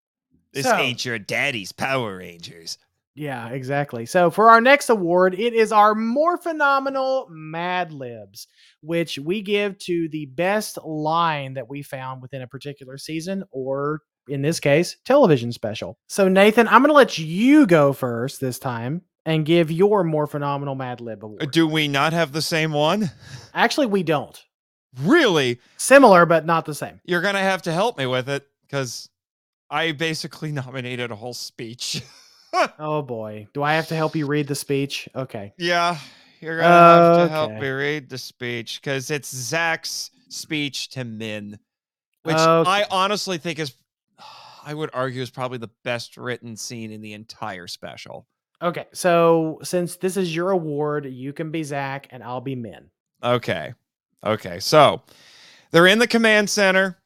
This 0.53 0.65
so- 0.67 0.77
ain't 0.77 1.05
your 1.05 1.19
daddy's 1.19 1.73
Power 1.73 2.17
Rangers. 2.17 2.79
Yeah, 3.15 3.49
exactly. 3.51 4.07
So 4.07 4.31
for 4.31 4.51
our 4.51 4.61
next 4.61 4.91
award, 4.91 5.35
it 5.39 5.55
is 5.55 5.71
our 5.71 5.95
more 5.95 6.37
phenomenal 6.37 7.29
Mad 7.31 7.93
Libs, 7.93 8.49
which 8.81 9.19
we 9.19 9.41
give 9.41 9.79
to 9.81 10.09
the 10.09 10.27
best 10.27 10.79
line 10.85 11.55
that 11.55 11.69
we 11.69 11.83
found 11.83 12.23
within 12.23 12.43
a 12.43 12.49
particular 12.49 12.99
season, 12.99 13.45
or 13.53 14.01
in 14.29 14.43
this 14.43 14.59
case, 14.59 14.97
television 15.05 15.53
special. 15.53 15.97
So 16.09 16.29
Nathan, 16.29 16.67
I'm 16.67 16.83
going 16.83 16.89
to 16.89 16.95
let 16.95 17.19
you 17.19 17.67
go 17.67 17.93
first 17.93 18.41
this 18.41 18.59
time 18.59 19.03
and 19.25 19.47
give 19.47 19.71
your 19.71 20.03
more 20.03 20.27
phenomenal 20.27 20.75
Mad 20.75 21.01
Lib 21.01 21.23
Uh, 21.23 21.27
award. 21.27 21.51
Do 21.53 21.69
we 21.69 21.87
not 21.87 22.13
have 22.13 22.33
the 22.33 22.43
same 22.43 22.73
one? 22.73 23.11
Actually, 23.55 23.87
we 23.87 24.03
don't. 24.03 24.43
Really? 25.01 25.61
Similar, 25.77 26.27
but 26.27 26.47
not 26.47 26.67
the 26.67 26.75
same. 26.75 27.01
You're 27.05 27.23
gonna 27.23 27.39
have 27.41 27.63
to 27.63 27.73
help 27.73 27.97
me 27.97 28.07
with 28.07 28.29
it 28.29 28.47
because 28.63 29.09
I 29.71 29.93
basically 29.93 30.53
nominated 30.53 31.11
a 31.11 31.17
whole 31.17 31.35
speech. 31.35 32.03
Oh 32.79 33.03
boy, 33.03 33.47
do 33.53 33.63
I 33.63 33.75
have 33.75 33.89
to 33.89 33.97
help 33.97 34.15
you 34.17 34.27
read 34.27 34.47
the 34.49 34.55
speech? 34.55 35.09
Okay. 35.15 35.53
yeah, 35.59 35.99
you're 36.41 36.59
gonna 36.59 36.69
have 36.69 37.17
to 37.29 37.29
help 37.29 37.53
me 37.53 37.69
read 37.69 38.09
the 38.09 38.19
speech 38.19 38.81
because 38.81 39.11
it's 39.11 39.35
Zack's 39.35 40.11
speech 40.29 40.91
to 40.91 41.05
Min, 41.05 41.59
which 42.23 42.37
Okay. 42.37 42.71
I 42.71 42.85
honestly 42.91 43.39
think 43.39 43.59
is, 43.59 43.75
I 44.67 44.75
would 44.75 44.91
argue, 44.93 45.23
is 45.23 45.31
probably 45.31 45.59
the 45.59 45.71
best 45.85 46.17
written 46.17 46.57
scene 46.57 46.91
in 46.91 47.01
the 47.01 47.13
entire 47.13 47.67
special. 47.67 48.27
Okay. 48.63 48.87
So 48.93 49.59
since 49.63 49.97
this 49.97 50.17
is 50.17 50.35
your 50.35 50.51
award, 50.51 51.07
you 51.07 51.33
can 51.33 51.51
be 51.51 51.63
Zack 51.63 52.09
and 52.11 52.23
I'll 52.23 52.41
be 52.41 52.55
Min. 52.55 52.91
Okay. 53.23 53.75
Okay. 54.25 54.61
So 54.61 55.03
they're 55.71 55.87
in 55.87 55.99
the 55.99 56.07
command 56.07 56.49
center, 56.49 56.99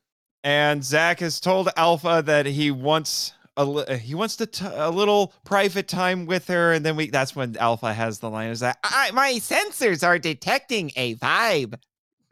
and 0.44 0.84
Zack 0.84 1.20
has 1.20 1.40
told 1.40 1.68
Alpha 1.76 2.22
that 2.26 2.46
he 2.46 2.70
wants 2.70 3.32
a 3.58 3.62
uh, 3.62 3.96
he 3.96 4.14
wants 4.14 4.36
to 4.36 4.46
t- 4.46 4.64
a 4.72 4.90
little 4.90 5.34
private 5.44 5.88
time 5.88 6.24
with 6.24 6.46
her, 6.46 6.72
and 6.72 6.86
then 6.86 6.96
we 6.96 7.10
that's 7.10 7.34
when 7.36 7.56
Alpha 7.56 7.92
has 7.92 8.20
the 8.20 8.30
line 8.30 8.50
is 8.50 8.60
that 8.60 8.78
I, 8.84 9.10
my 9.12 9.32
sensors 9.34 10.06
are 10.06 10.18
detecting 10.18 10.92
a 10.96 11.16
vibe. 11.16 11.74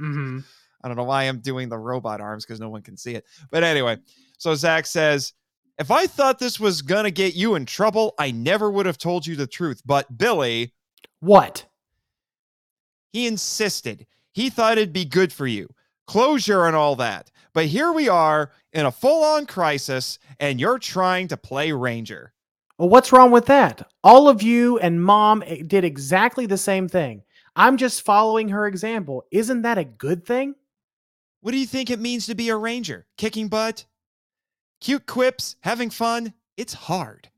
Mm-hmm. 0.00 0.38
I 0.82 0.88
don't 0.88 0.96
know 0.96 1.04
why 1.04 1.24
I'm 1.24 1.40
doing 1.40 1.68
the 1.68 1.78
robot 1.78 2.20
arms 2.20 2.46
because 2.46 2.60
no 2.60 2.68
one 2.68 2.82
can 2.82 2.96
see 2.96 3.14
it. 3.16 3.24
But 3.50 3.64
anyway, 3.64 3.98
so 4.38 4.54
Zack 4.54 4.86
says, 4.86 5.32
If 5.78 5.90
I 5.90 6.06
thought 6.06 6.38
this 6.38 6.60
was 6.60 6.80
gonna 6.80 7.10
get 7.10 7.34
you 7.34 7.56
in 7.56 7.66
trouble, 7.66 8.14
I 8.18 8.30
never 8.30 8.70
would 8.70 8.86
have 8.86 8.98
told 8.98 9.26
you 9.26 9.34
the 9.34 9.48
truth. 9.48 9.82
But 9.84 10.16
Billy, 10.16 10.72
What? 11.20 11.66
he 13.12 13.26
insisted. 13.26 14.06
He 14.32 14.50
thought 14.50 14.78
it'd 14.78 14.92
be 14.92 15.06
good 15.06 15.32
for 15.32 15.46
you. 15.46 15.68
Closure 16.06 16.66
and 16.66 16.76
all 16.76 16.94
that. 16.96 17.30
But 17.56 17.68
here 17.68 17.90
we 17.90 18.06
are 18.10 18.50
in 18.74 18.84
a 18.84 18.92
full 18.92 19.24
on 19.24 19.46
crisis, 19.46 20.18
and 20.38 20.60
you're 20.60 20.78
trying 20.78 21.28
to 21.28 21.38
play 21.38 21.72
Ranger. 21.72 22.34
Well, 22.76 22.90
what's 22.90 23.12
wrong 23.12 23.30
with 23.30 23.46
that? 23.46 23.90
All 24.04 24.28
of 24.28 24.42
you 24.42 24.78
and 24.78 25.02
mom 25.02 25.42
eh, 25.46 25.62
did 25.66 25.82
exactly 25.82 26.44
the 26.44 26.58
same 26.58 26.86
thing. 26.86 27.22
I'm 27.56 27.78
just 27.78 28.02
following 28.02 28.50
her 28.50 28.66
example. 28.66 29.24
Isn't 29.30 29.62
that 29.62 29.78
a 29.78 29.84
good 29.84 30.26
thing? 30.26 30.54
What 31.40 31.52
do 31.52 31.58
you 31.58 31.64
think 31.64 31.88
it 31.88 31.98
means 31.98 32.26
to 32.26 32.34
be 32.34 32.50
a 32.50 32.56
Ranger? 32.58 33.06
Kicking 33.16 33.48
butt? 33.48 33.86
Cute 34.82 35.06
quips? 35.06 35.56
Having 35.62 35.88
fun? 35.88 36.34
It's 36.58 36.74
hard. 36.74 37.30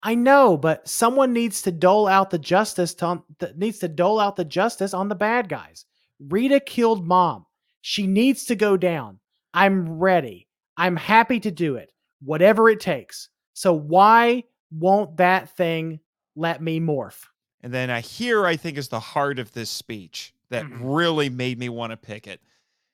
I 0.00 0.14
know, 0.14 0.56
but 0.56 0.88
someone 0.88 1.32
needs 1.32 1.60
to 1.62 1.72
dole 1.72 2.06
out 2.06 2.30
the 2.30 2.38
justice 2.38 2.94
to, 2.94 3.24
th- 3.40 3.56
needs 3.56 3.80
to 3.80 3.88
dole 3.88 4.20
out 4.20 4.36
the 4.36 4.44
justice 4.44 4.94
on 4.94 5.08
the 5.08 5.16
bad 5.16 5.48
guys. 5.48 5.86
Rita 6.20 6.60
killed 6.60 7.04
mom. 7.04 7.46
She 7.80 8.06
needs 8.06 8.44
to 8.44 8.54
go 8.54 8.76
down. 8.76 9.18
I'm 9.54 9.88
ready. 9.98 10.48
I'm 10.76 10.96
happy 10.96 11.40
to 11.40 11.50
do 11.50 11.76
it. 11.76 11.92
Whatever 12.20 12.68
it 12.68 12.80
takes. 12.80 13.28
So 13.54 13.72
why 13.72 14.44
won't 14.70 15.16
that 15.18 15.56
thing 15.56 16.00
let 16.36 16.60
me 16.60 16.80
morph? 16.80 17.24
And 17.62 17.72
then 17.72 17.88
I 17.88 18.00
here 18.00 18.44
I 18.44 18.56
think 18.56 18.76
is 18.76 18.88
the 18.88 19.00
heart 19.00 19.38
of 19.38 19.52
this 19.52 19.70
speech 19.70 20.34
that 20.50 20.64
Mhm. 20.64 20.80
really 20.82 21.30
made 21.30 21.58
me 21.58 21.68
want 21.68 21.92
to 21.92 21.96
pick 21.96 22.26
it. 22.26 22.40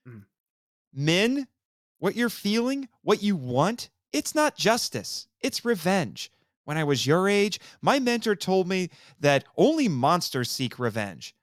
Mm. 0.07 0.25
Min, 0.93 1.49
what 1.99 2.15
you're 2.15 2.29
feeling, 2.31 2.89
what 3.03 3.23
you 3.23 3.35
want, 3.37 3.91
it's 4.13 4.35
not 4.35 4.57
justice, 4.57 5.27
it's 5.41 5.65
revenge. 5.65 6.31
When 6.65 6.77
I 6.77 6.85
was 6.85 7.07
your 7.07 7.27
age, 7.29 7.59
my 7.81 7.99
mentor 7.99 8.37
told 8.37 8.69
me 8.69 8.91
that 9.19 9.45
only 9.57 9.89
monsters 9.89 10.51
seek 10.51 10.79
revenge. 10.79 11.35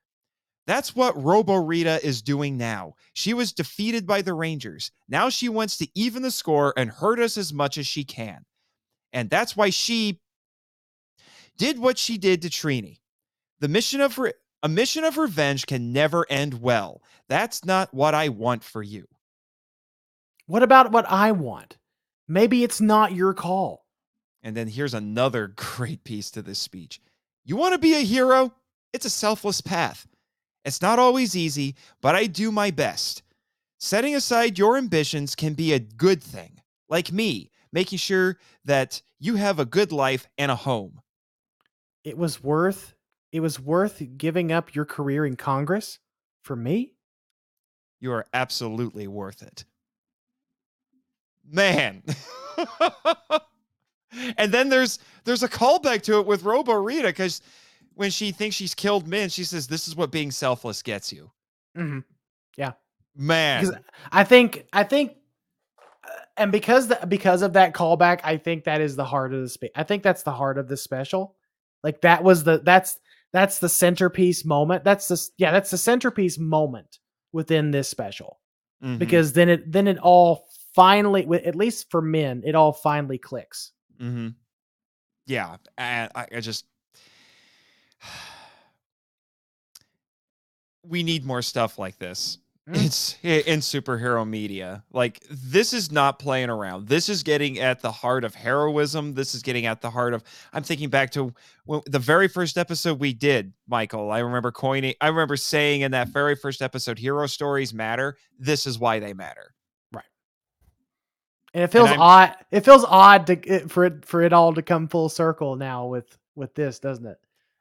That's 0.67 0.93
what 0.93 1.21
Robo 1.21 1.55
Rita 1.55 2.05
is 2.05 2.21
doing 2.21 2.57
now. 2.57 2.95
She 3.13 3.33
was 3.33 3.53
defeated 3.53 4.05
by 4.05 4.21
the 4.21 4.33
Rangers. 4.33 4.91
Now 5.07 5.29
she 5.29 5.47
wants 5.47 5.77
to 5.77 5.87
even 5.95 6.21
the 6.21 6.29
score 6.29 6.73
and 6.75 6.91
hurt 6.91 7.19
us 7.19 7.37
as 7.37 7.53
much 7.53 7.77
as 7.77 7.87
she 7.87 8.03
can. 8.03 8.43
And 9.13 9.29
that's 9.29 9.55
why 9.55 9.69
she 9.69 10.19
did 11.57 11.79
what 11.79 11.97
she 11.97 12.17
did 12.17 12.41
to 12.41 12.49
Trini. 12.49 12.99
The 13.61 13.69
mission 13.69 14.01
of 14.01 14.19
re- 14.19 14.33
a 14.61 14.67
mission 14.67 15.05
of 15.05 15.17
revenge 15.17 15.65
can 15.65 15.93
never 15.93 16.25
end 16.29 16.61
well. 16.61 17.01
That's 17.29 17.63
not 17.63 17.93
what 17.93 18.13
I 18.13 18.27
want 18.29 18.63
for 18.63 18.83
you. 18.83 19.07
What 20.47 20.63
about 20.63 20.91
what 20.91 21.05
I 21.09 21.31
want? 21.31 21.77
Maybe 22.27 22.63
it's 22.63 22.81
not 22.81 23.13
your 23.13 23.33
call. 23.33 23.85
And 24.43 24.55
then 24.55 24.67
here's 24.67 24.93
another 24.93 25.47
great 25.55 26.03
piece 26.03 26.29
to 26.31 26.41
this 26.41 26.59
speech. 26.59 26.99
You 27.45 27.55
want 27.55 27.73
to 27.73 27.79
be 27.79 27.93
a 27.93 28.01
hero? 28.01 28.53
It's 28.91 29.05
a 29.05 29.09
selfless 29.09 29.61
path. 29.61 30.05
It's 30.67 30.81
not 30.81 30.99
always 30.99 31.33
easy, 31.33 31.75
but 32.01 32.13
I 32.13 32.27
do 32.27 32.51
my 32.51 32.71
best. 32.71 33.23
Setting 33.79 34.15
aside 34.15 34.59
your 34.59 34.75
ambitions 34.75 35.33
can 35.33 35.53
be 35.53 35.71
a 35.71 35.79
good 35.79 36.21
thing, 36.21 36.59
like 36.89 37.09
me, 37.09 37.51
making 37.71 37.99
sure 37.99 38.37
that 38.65 39.01
you 39.17 39.35
have 39.35 39.59
a 39.59 39.65
good 39.65 39.93
life 39.93 40.27
and 40.37 40.51
a 40.51 40.55
home. 40.55 40.99
It 42.03 42.17
was 42.17 42.43
worth 42.43 42.95
it 43.31 43.39
was 43.39 43.61
worth 43.61 44.03
giving 44.17 44.51
up 44.51 44.75
your 44.75 44.83
career 44.83 45.25
in 45.25 45.37
Congress 45.37 45.99
for 46.41 46.55
me? 46.55 46.93
You 48.01 48.11
are 48.11 48.25
absolutely 48.33 49.07
worth 49.07 49.41
it. 49.43 49.63
Man. 51.49 52.03
and 54.37 54.51
then 54.51 54.67
there's 54.67 54.99
there's 55.23 55.43
a 55.43 55.49
callback 55.49 56.01
to 56.03 56.19
it 56.19 56.25
with 56.25 56.43
Robo 56.43 56.73
Rita 56.73 57.07
because 57.07 57.41
when 57.97 58.11
she 58.11 58.31
thinks 58.31 58.55
she's 58.55 58.73
killed 58.75 59.07
Min, 59.07 59.29
she 59.29 59.43
says, 59.43 59.67
This 59.67 59.87
is 59.87 59.95
what 59.95 60.11
being 60.11 60.31
selfless 60.31 60.81
gets 60.81 61.11
you. 61.11 61.31
Mm-hmm. 61.77 61.99
Yeah, 62.57 62.73
man. 63.15 63.79
I 64.11 64.23
think 64.23 64.65
I 64.73 64.83
think 64.83 65.17
uh, 66.03 66.09
and 66.37 66.51
because 66.51 66.87
the, 66.87 66.99
because 67.07 67.41
of 67.41 67.53
that 67.53 67.73
callback, 67.73 68.21
I 68.23 68.37
think 68.37 68.63
that 68.63 68.81
is 68.81 68.95
the 68.95 69.05
heart 69.05 69.33
of 69.33 69.41
the 69.41 69.49
spe- 69.49 69.75
I 69.75 69.83
think 69.83 70.03
that's 70.03 70.23
the 70.23 70.31
heart 70.31 70.57
of 70.57 70.67
the 70.67 70.77
special. 70.77 71.35
Like 71.83 72.01
that 72.01 72.23
was 72.23 72.43
the 72.43 72.59
that's 72.63 72.99
that's 73.33 73.59
the 73.59 73.69
centerpiece 73.69 74.45
moment. 74.45 74.83
That's 74.83 75.07
the 75.07 75.29
yeah, 75.37 75.51
that's 75.51 75.69
the 75.69 75.77
centerpiece 75.77 76.37
moment 76.39 76.99
within 77.31 77.71
this 77.71 77.89
special. 77.89 78.39
Mhm, 78.83 78.97
Because 78.99 79.33
then 79.33 79.49
it 79.49 79.71
then 79.71 79.87
it 79.87 79.97
all 79.99 80.45
finally 80.73 81.27
at 81.45 81.55
least 81.55 81.91
for 81.91 82.01
Min, 82.01 82.43
it 82.45 82.55
all 82.55 82.71
finally 82.73 83.17
clicks. 83.17 83.71
mhm. 84.01 84.33
Yeah. 85.27 85.57
And 85.77 86.09
I, 86.15 86.25
I 86.35 86.39
just 86.39 86.65
we 90.83 91.03
need 91.03 91.25
more 91.25 91.41
stuff 91.41 91.77
like 91.77 91.97
this. 91.97 92.39
Mm. 92.67 92.85
It's 92.85 93.15
in 93.23 93.59
superhero 93.59 94.27
media. 94.27 94.83
Like 94.91 95.23
this 95.31 95.71
is 95.71 95.89
not 95.89 96.19
playing 96.19 96.49
around. 96.49 96.87
This 96.87 97.07
is 97.07 97.23
getting 97.23 97.59
at 97.59 97.81
the 97.81 97.91
heart 97.91 98.25
of 98.25 98.35
heroism. 98.35 99.13
This 99.13 99.33
is 99.33 99.41
getting 99.41 99.65
at 99.65 99.79
the 99.81 99.89
heart 99.89 100.13
of. 100.13 100.21
I'm 100.51 100.63
thinking 100.63 100.89
back 100.89 101.11
to 101.11 101.33
when, 101.65 101.81
the 101.85 101.99
very 101.99 102.27
first 102.27 102.57
episode 102.57 102.99
we 102.99 103.13
did, 103.13 103.53
Michael. 103.69 104.11
I 104.11 104.19
remember 104.19 104.51
coining. 104.51 104.95
I 104.99 105.07
remember 105.07 105.37
saying 105.37 105.81
in 105.81 105.91
that 105.91 106.09
very 106.09 106.35
first 106.35 106.61
episode, 106.61 106.99
"Hero 106.99 107.25
stories 107.27 107.73
matter. 107.73 108.17
This 108.37 108.65
is 108.65 108.77
why 108.77 108.99
they 108.99 109.13
matter." 109.13 109.53
Right. 109.93 110.03
And 111.53 111.63
it 111.63 111.71
feels 111.71 111.89
I'm- 111.89 112.01
odd. 112.01 112.35
It 112.51 112.65
feels 112.65 112.83
odd 112.85 113.27
to 113.27 113.67
for 113.69 113.85
it 113.85 114.03
for 114.03 114.21
it 114.21 114.33
all 114.33 114.53
to 114.53 114.61
come 114.61 114.89
full 114.89 115.07
circle 115.07 115.55
now 115.55 115.85
with 115.87 116.17
with 116.35 116.53
this, 116.53 116.79
doesn't 116.79 117.05
it? 117.05 117.17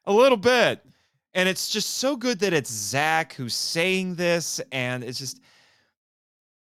A 0.06 0.12
little 0.12 0.38
bit. 0.38 0.82
And 1.34 1.48
it's 1.48 1.68
just 1.68 1.98
so 1.98 2.16
good 2.16 2.38
that 2.40 2.52
it's 2.52 2.72
Zack 2.72 3.34
who's 3.34 3.54
saying 3.54 4.14
this, 4.14 4.60
and 4.72 5.04
it's 5.04 5.18
just, 5.18 5.40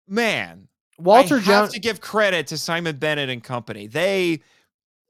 man, 0.08 0.68
Walter 0.98 1.36
I 1.36 1.40
have 1.40 1.46
Jones. 1.46 1.74
to 1.74 1.80
give 1.80 2.02
credit 2.02 2.48
to 2.48 2.58
Simon 2.58 2.98
Bennett 2.98 3.30
and 3.30 3.44
company. 3.44 3.88
They 3.88 4.42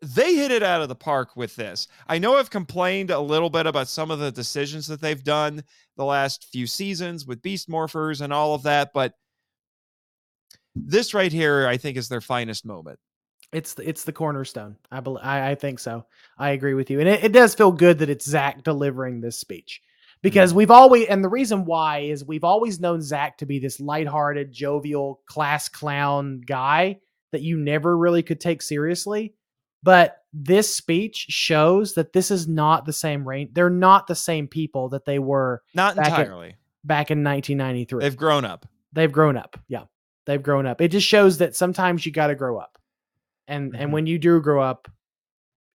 they 0.01 0.35
hit 0.35 0.51
it 0.51 0.61
out 0.61 0.81
of 0.81 0.89
the 0.89 0.95
park 0.95 1.35
with 1.35 1.55
this. 1.55 1.87
I 2.07 2.17
know 2.17 2.35
I've 2.35 2.49
complained 2.49 3.11
a 3.11 3.19
little 3.19 3.49
bit 3.49 3.65
about 3.65 3.87
some 3.87 4.11
of 4.11 4.19
the 4.19 4.31
decisions 4.31 4.87
that 4.87 5.01
they've 5.01 5.23
done 5.23 5.63
the 5.95 6.05
last 6.05 6.47
few 6.51 6.67
seasons 6.67 7.25
with 7.25 7.41
Beast 7.41 7.69
Morphers 7.69 8.21
and 8.21 8.33
all 8.33 8.53
of 8.53 8.63
that, 8.63 8.91
but 8.93 9.13
this 10.75 11.13
right 11.13 11.31
here, 11.31 11.65
I 11.67 11.77
think, 11.77 11.97
is 11.97 12.09
their 12.09 12.21
finest 12.21 12.65
moment. 12.65 12.99
It's 13.55 13.73
the, 13.73 13.87
it's 13.87 14.03
the 14.03 14.11
cornerstone. 14.11 14.75
I, 14.91 14.99
bel 14.99 15.19
I 15.21 15.51
I 15.51 15.55
think 15.55 15.79
so. 15.79 16.05
I 16.37 16.49
agree 16.51 16.73
with 16.73 16.89
you, 16.89 16.99
and 16.99 17.09
it, 17.09 17.23
it 17.23 17.31
does 17.31 17.55
feel 17.55 17.71
good 17.71 17.99
that 17.99 18.09
it's 18.09 18.25
Zack 18.25 18.63
delivering 18.63 19.21
this 19.21 19.37
speech 19.37 19.81
because 20.21 20.49
mm-hmm. 20.51 20.57
we've 20.57 20.71
always 20.71 21.07
and 21.07 21.23
the 21.23 21.29
reason 21.29 21.65
why 21.65 21.99
is 21.99 22.25
we've 22.25 22.43
always 22.43 22.79
known 22.79 23.01
Zack 23.01 23.37
to 23.37 23.45
be 23.45 23.59
this 23.59 23.79
lighthearted, 23.79 24.51
jovial, 24.51 25.21
class 25.25 25.69
clown 25.69 26.41
guy 26.45 26.99
that 27.31 27.41
you 27.41 27.57
never 27.57 27.97
really 27.97 28.23
could 28.23 28.39
take 28.39 28.61
seriously. 28.61 29.33
But 29.83 30.17
this 30.33 30.73
speech 30.73 31.27
shows 31.29 31.93
that 31.93 32.11
this 32.11 32.31
is 32.31 32.47
not 32.47 32.85
the 32.85 32.93
same 32.93 33.27
range. 33.27 33.51
They're 33.53 33.69
not 33.69 34.07
the 34.07 34.15
same 34.15 34.47
people 34.47 34.89
that 34.89 35.05
they 35.05 35.19
were 35.19 35.61
Not 35.75 35.95
Back 35.95 36.07
in- 36.07 36.21
entirely. 36.21 36.55
back 36.83 37.11
in 37.11 37.23
1993. 37.23 37.99
They've 38.01 38.17
grown 38.17 38.45
up. 38.45 38.65
they've 38.93 39.11
grown 39.11 39.37
up. 39.37 39.59
Yeah, 39.67 39.83
they've 40.25 40.41
grown 40.41 40.65
up. 40.65 40.81
It 40.81 40.87
just 40.87 41.07
shows 41.07 41.37
that 41.37 41.55
sometimes 41.55 42.05
you 42.05 42.11
got 42.11 42.27
to 42.27 42.35
grow 42.35 42.57
up, 42.57 42.79
and 43.47 43.73
Mhm. 43.73 43.79
and 43.79 43.93
when 43.93 44.07
you 44.07 44.17
do 44.19 44.39
grow 44.41 44.61
up, 44.61 44.89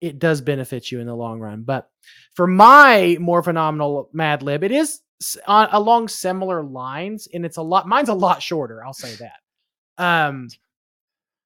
it 0.00 0.18
does 0.18 0.40
benefit 0.40 0.90
you 0.92 1.00
in 1.00 1.06
the 1.06 1.14
long 1.16 1.40
run. 1.40 1.62
But 1.62 1.90
for 2.34 2.46
my 2.46 3.16
more 3.20 3.42
phenomenal 3.42 4.10
Mad 4.12 4.42
Lib, 4.42 4.62
it 4.64 4.72
is 4.72 5.00
on, 5.46 5.68
along 5.72 6.08
similar 6.08 6.62
lines, 6.62 7.26
and 7.32 7.44
it's 7.46 7.56
a 7.56 7.62
lot. 7.62 7.88
Mine's 7.88 8.08
a 8.10 8.14
lot 8.14 8.42
shorter. 8.42 8.84
I'll 8.84 8.92
say 8.92 9.14
that. 9.16 9.40
Um, 9.98 10.48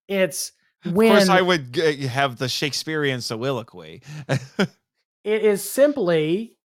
it's 0.08 0.52
when 0.84 1.12
of 1.12 1.18
course, 1.18 1.28
I 1.28 1.40
would 1.40 1.72
g- 1.72 2.06
have 2.06 2.36
the 2.36 2.48
Shakespearean 2.48 3.20
soliloquy. 3.20 4.02
it 4.28 5.44
is 5.44 5.62
simply 5.68 6.56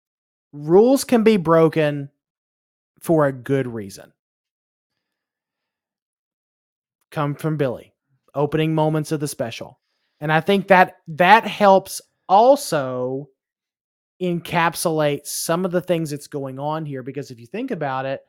rules 0.53 1.05
can 1.05 1.23
be 1.25 1.37
broken 1.37 2.11
for 3.01 3.27
a 3.27 3.33
good 3.33 3.67
reason. 3.67 4.13
Come 7.11 7.35
from 7.35 7.57
Billy, 7.57 7.94
opening 8.35 8.75
moments 8.75 9.13
of 9.13 9.21
the 9.21 9.29
special. 9.29 9.79
And 10.21 10.33
I 10.33 10.41
think 10.41 10.69
that 10.69 10.97
that 11.09 11.47
helps 11.47 12.01
also 12.29 13.29
encapsulate 14.23 15.27
some 15.27 15.65
of 15.65 15.71
the 15.71 15.81
things 15.81 16.11
that's 16.11 16.29
going 16.29 16.59
on 16.59 16.87
here 16.87 17.03
because 17.03 17.31
if 17.31 17.41
you 17.41 17.47
think 17.47 17.71
about 17.71 18.07
it, 18.07 18.23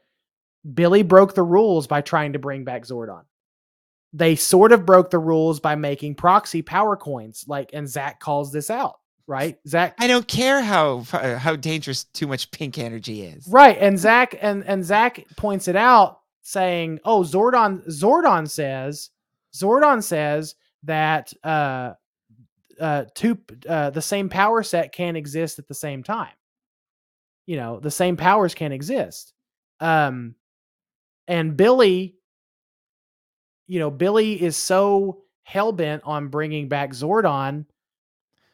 Billy 0.74 1.04
broke 1.04 1.36
the 1.36 1.44
rules 1.44 1.88
by 1.88 2.02
trying 2.02 2.34
to 2.34 2.40
bring 2.40 2.64
back 2.64 2.84
Zordon. 2.84 3.24
They 4.14 4.36
sort 4.36 4.72
of 4.72 4.86
broke 4.86 5.10
the 5.10 5.20
rules 5.20 5.60
by 5.60 5.76
making 5.76 6.16
proxy 6.16 6.62
power 6.62 6.96
coins, 6.96 7.46
like, 7.48 7.72
and 7.74 7.88
Zack 7.88 8.20
calls 8.20 8.52
this 8.52 8.70
out, 8.70 8.96
right? 9.28 9.58
Zack 9.68 9.96
I 10.00 10.08
don't 10.08 10.28
care 10.28 10.62
how 10.62 11.04
uh, 11.12 11.38
how 11.38 11.56
dangerous 11.56 12.06
too 12.06 12.26
much 12.26 12.50
pink 12.52 12.78
energy 12.78 13.24
is. 13.24 13.48
Right, 13.48 13.78
and 13.78 14.00
Zack 14.00 14.36
and 14.42 14.64
and 14.64 14.86
Zack 14.86 15.26
points 15.36 15.68
it 15.68 15.76
out, 15.76 16.22
saying, 16.44 17.00
"Oh, 17.04 17.22
Zordon 17.22 17.86
Zordon 17.90 18.50
says 18.50 19.10
Zordon 19.56 20.04
says 20.04 20.56
that 20.84 21.34
uh, 21.44 21.94
uh, 22.80 23.06
two 23.16 23.38
uh, 23.68 23.90
the 23.92 24.02
same 24.02 24.30
power 24.30 24.64
set 24.64 24.92
can't 24.92 25.18
exist 25.18 25.60
at 25.60 25.68
the 25.68 25.74
same 25.74 26.04
time. 26.04 26.34
You 27.46 27.58
know, 27.58 27.80
the 27.80 27.92
same 27.92 28.18
powers 28.18 28.54
can't 28.56 28.74
exist. 28.74 29.34
Um, 29.80 30.36
and 31.28 31.56
Billy, 31.56 32.16
you 33.68 33.80
know, 33.80 33.92
Billy 33.92 34.42
is 34.42 34.58
so 34.58 35.22
hell 35.44 35.72
bent 35.72 36.04
on 36.06 36.28
bringing 36.30 36.68
back 36.68 36.92
Zordon 36.92 37.66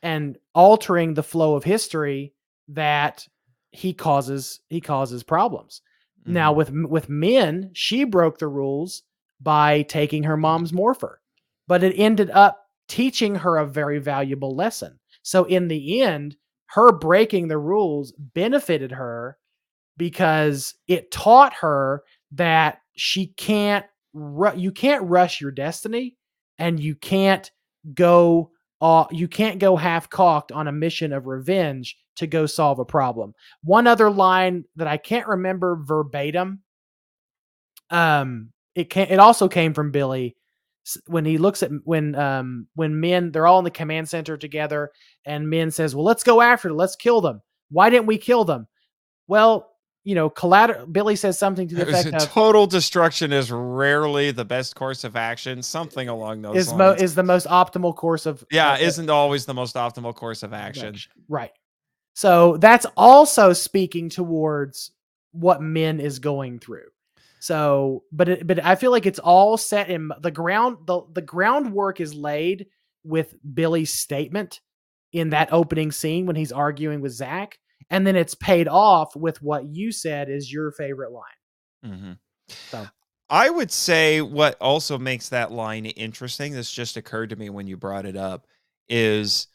and 0.04 0.38
altering 0.54 1.14
the 1.14 1.24
flow 1.24 1.56
of 1.56 1.64
history 1.64 2.34
that 2.70 3.28
he 3.72 3.94
causes 3.94 4.60
he 4.70 4.82
causes 4.82 5.24
problems. 5.24 5.82
Now 6.26 6.54
Mhm. 6.54 6.56
with 6.58 6.72
with 6.92 7.10
Min, 7.10 7.72
she 7.74 8.04
broke 8.04 8.38
the 8.38 8.48
rules 8.48 9.04
by 9.42 9.84
taking 9.84 10.24
her 10.24 10.38
mom's 10.38 10.74
morpher, 10.74 11.22
but 11.68 11.84
it 11.84 11.98
ended 11.98 12.30
up 12.32 12.66
teaching 12.88 13.36
her 13.36 13.58
a 13.58 13.66
very 13.66 14.00
valuable 14.00 14.56
lesson. 14.56 15.00
So 15.24 15.45
in 15.45 15.68
the 15.68 16.02
end, 16.02 16.36
her 16.68 16.92
breaking 16.92 17.48
the 17.48 17.58
rules 17.58 18.14
benefited 18.18 18.92
her 18.92 19.38
because 19.98 20.74
it 20.88 21.11
taught 21.11 21.53
her 21.56 22.03
that 22.32 22.80
she 22.95 23.28
can't 23.28 23.86
ru- 24.14 24.56
you 24.56 24.72
can't 24.72 25.03
rush 25.03 25.42
your 25.42 25.52
destiny 25.52 26.18
and 26.58 26.80
you 26.80 26.95
can't 26.95 27.52
go 27.94 28.52
uh, 28.82 29.06
you 29.11 29.28
can't 29.28 29.60
go 29.60 29.76
half 29.76 30.10
cocked 30.10 30.52
on 30.52 30.68
a 30.68 30.72
mission 30.72 31.14
of 31.14 31.28
revenge 31.28 31.98
to 32.16 32.26
go 32.26 32.45
solve 32.48 32.80
a 32.80 32.86
problem. 32.86 33.34
One 33.64 33.86
other 33.86 34.10
line 34.10 34.66
that 34.76 34.88
I 34.88 34.98
can't 34.98 35.28
remember 35.28 35.76
verbatim. 35.80 36.61
Um, 37.92 38.52
it 38.75 38.90
can 38.90 39.08
it 39.08 39.19
also 39.19 39.48
came 39.48 39.74
from 39.74 39.91
Billy 39.91 40.35
when 41.06 41.25
he 41.25 41.38
looks 41.38 41.61
at 41.64 41.72
when 41.83 42.16
um 42.16 42.67
when 42.75 43.00
Min 43.00 43.32
they're 43.32 43.48
all 43.48 43.59
in 43.59 43.66
the 43.66 43.72
command 43.72 44.09
center 44.09 44.38
together 44.38 44.91
and 45.25 45.50
Min 45.50 45.72
says, 45.72 45.95
"Well, 45.95 46.06
let's 46.06 46.24
go 46.24 46.41
after 46.41 46.69
them. 46.69 46.77
Let's 46.77 46.95
kill 46.95 47.22
them. 47.22 47.41
Why 47.69 47.90
didn't 47.90 48.08
we 48.08 48.17
kill 48.17 48.45
them?" 48.45 48.67
Well, 49.27 49.72
you 50.03 50.16
know, 50.16 50.30
collateral. 50.30 50.88
Billy 50.88 51.16
says 51.16 51.38
something 51.38 51.67
to 51.67 51.75
the 51.75 51.83
effect 51.83 52.14
of 52.14 52.30
total 52.30 52.66
destruction 52.66 53.32
is 53.32 53.51
rarely 53.51 54.32
the 54.32 54.45
best 54.45 54.75
course 54.75 55.03
of 55.03 55.16
action. 55.16 55.61
Something 55.61 56.09
along 56.09 56.41
those 56.41 56.58
is 56.58 56.74
mo- 56.74 56.90
lines. 56.90 57.01
is 57.01 57.16
the 57.16 57.24
most 57.24 57.45
optimal 57.48 57.95
course 57.95 58.25
of 58.25 58.43
yeah, 58.51 58.75
of- 58.75 58.82
isn't 58.82 59.09
always 59.09 59.45
the 59.45 59.53
most 59.53 59.75
optimal 59.75 60.16
course 60.16 60.41
of 60.43 60.53
action. 60.53 60.95
Right. 61.30 61.51
So 62.14 62.58
that's 62.58 62.85
also 62.98 63.53
speaking 63.53 64.09
towards 64.09 64.91
what 65.32 65.61
Min 65.61 66.00
is 66.00 66.19
going 66.19 66.59
through. 66.59 66.90
So, 67.42 68.03
but 68.11 68.30
it, 68.30 68.45
but 68.45 68.64
I 68.64 68.76
feel 68.76 68.92
like 68.92 69.08
it's 69.08 69.18
all 69.18 69.58
set 69.58 69.90
in 69.90 70.11
the 70.22 70.30
ground. 70.30 70.78
the 70.86 71.02
The 71.11 71.24
groundwork 71.24 72.00
is 72.00 72.14
laid 72.14 72.68
with 73.03 73.34
Billy's 73.53 73.92
statement 73.92 74.61
in 75.11 75.32
that 75.32 75.52
opening 75.52 75.92
scene 75.92 76.28
when 76.28 76.36
he's 76.36 76.52
arguing 76.52 77.02
with 77.02 77.14
Zack, 77.14 77.58
and 77.90 78.06
then 78.06 78.16
it's 78.16 78.36
paid 78.36 78.68
off 78.68 79.16
with 79.16 79.42
what 79.42 79.66
you 79.66 79.92
said 79.92 80.30
is 80.30 80.53
your 80.53 80.72
favorite 80.72 81.11
line. 81.11 81.94
Mm-hmm. 81.94 82.11
So- 82.70 82.88
I 83.28 83.50
would 83.50 83.72
say 83.72 84.20
what 84.20 84.58
also 84.60 85.00
makes 85.00 85.30
that 85.30 85.53
line 85.53 85.86
interesting, 85.86 86.52
this 86.52 86.70
just 86.70 86.98
occurred 86.98 87.30
to 87.30 87.38
me 87.38 87.50
when 87.50 87.66
you 87.66 87.78
brought 87.78 88.06
it 88.06 88.18
up, 88.18 88.45
is 88.90 89.48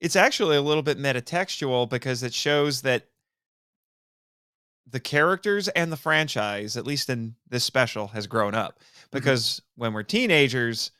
it's 0.00 0.16
actually 0.16 0.56
a 0.56 0.62
little 0.62 0.82
bit 0.82 0.98
metatextual 0.98 1.90
because 1.90 2.22
it 2.22 2.32
shows 2.32 2.80
that 2.82 3.04
the 4.90 5.00
characters 5.00 5.68
and 5.68 5.92
the 5.92 5.96
franchise, 5.96 6.76
at 6.76 6.86
least 6.86 7.10
in 7.10 7.34
this 7.48 7.64
special, 7.64 8.08
has 8.08 8.26
grown 8.26 8.54
up. 8.54 8.80
Because 9.10 9.62
when 9.76 9.92
we're 9.92 10.02
teenagers, 10.02 10.90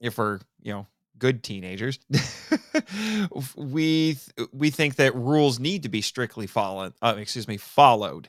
if 0.00 0.18
we're, 0.18 0.40
you 0.60 0.72
know, 0.72 0.86
good 1.18 1.42
teenagers, 1.42 1.98
we 3.56 4.14
th- 4.14 4.48
we 4.52 4.70
think 4.70 4.96
that 4.96 5.14
rules 5.14 5.60
need 5.60 5.82
to 5.84 5.88
be 5.88 6.00
strictly 6.00 6.46
followed, 6.46 6.94
uh, 7.02 7.14
excuse 7.18 7.46
me, 7.46 7.56
followed. 7.56 8.28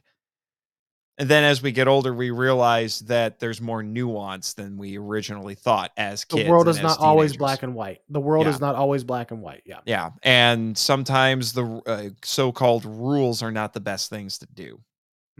And 1.22 1.30
then 1.30 1.43
as 1.43 1.61
we 1.61 1.72
get 1.72 1.88
older, 1.88 2.16
we 2.16 2.32
realize 2.32 3.01
that 3.01 3.40
there's 3.40 3.61
more 3.61 3.83
nuance 3.83 4.53
than 4.53 4.75
we 4.75 4.98
originally 4.98 5.53
thought 5.53 5.91
as 5.95 6.25
The 6.25 6.50
world 6.50 6.67
is 6.67 6.82
not 6.82 6.98
always 6.98 7.38
black 7.38 7.61
and 7.61 7.75
white. 7.75 8.01
The 8.09 8.19
world 8.19 8.48
Yeah. 8.48 8.53
is 8.53 8.59
not 8.59 8.74
always 8.74 9.03
black 9.03 9.30
and 9.30 9.40
white. 9.40 9.61
Yeah. 9.64 9.82
Yeah, 9.85 10.09
and 10.24 10.75
sometimes 10.75 11.53
the 11.53 11.64
uh, 11.85 12.09
so-called 12.24 12.85
rules 12.85 13.43
are 13.43 13.51
not 13.51 13.74
the 13.74 13.80
best 13.80 14.09
things 14.09 14.40
to 14.40 14.48
do. 14.48 14.82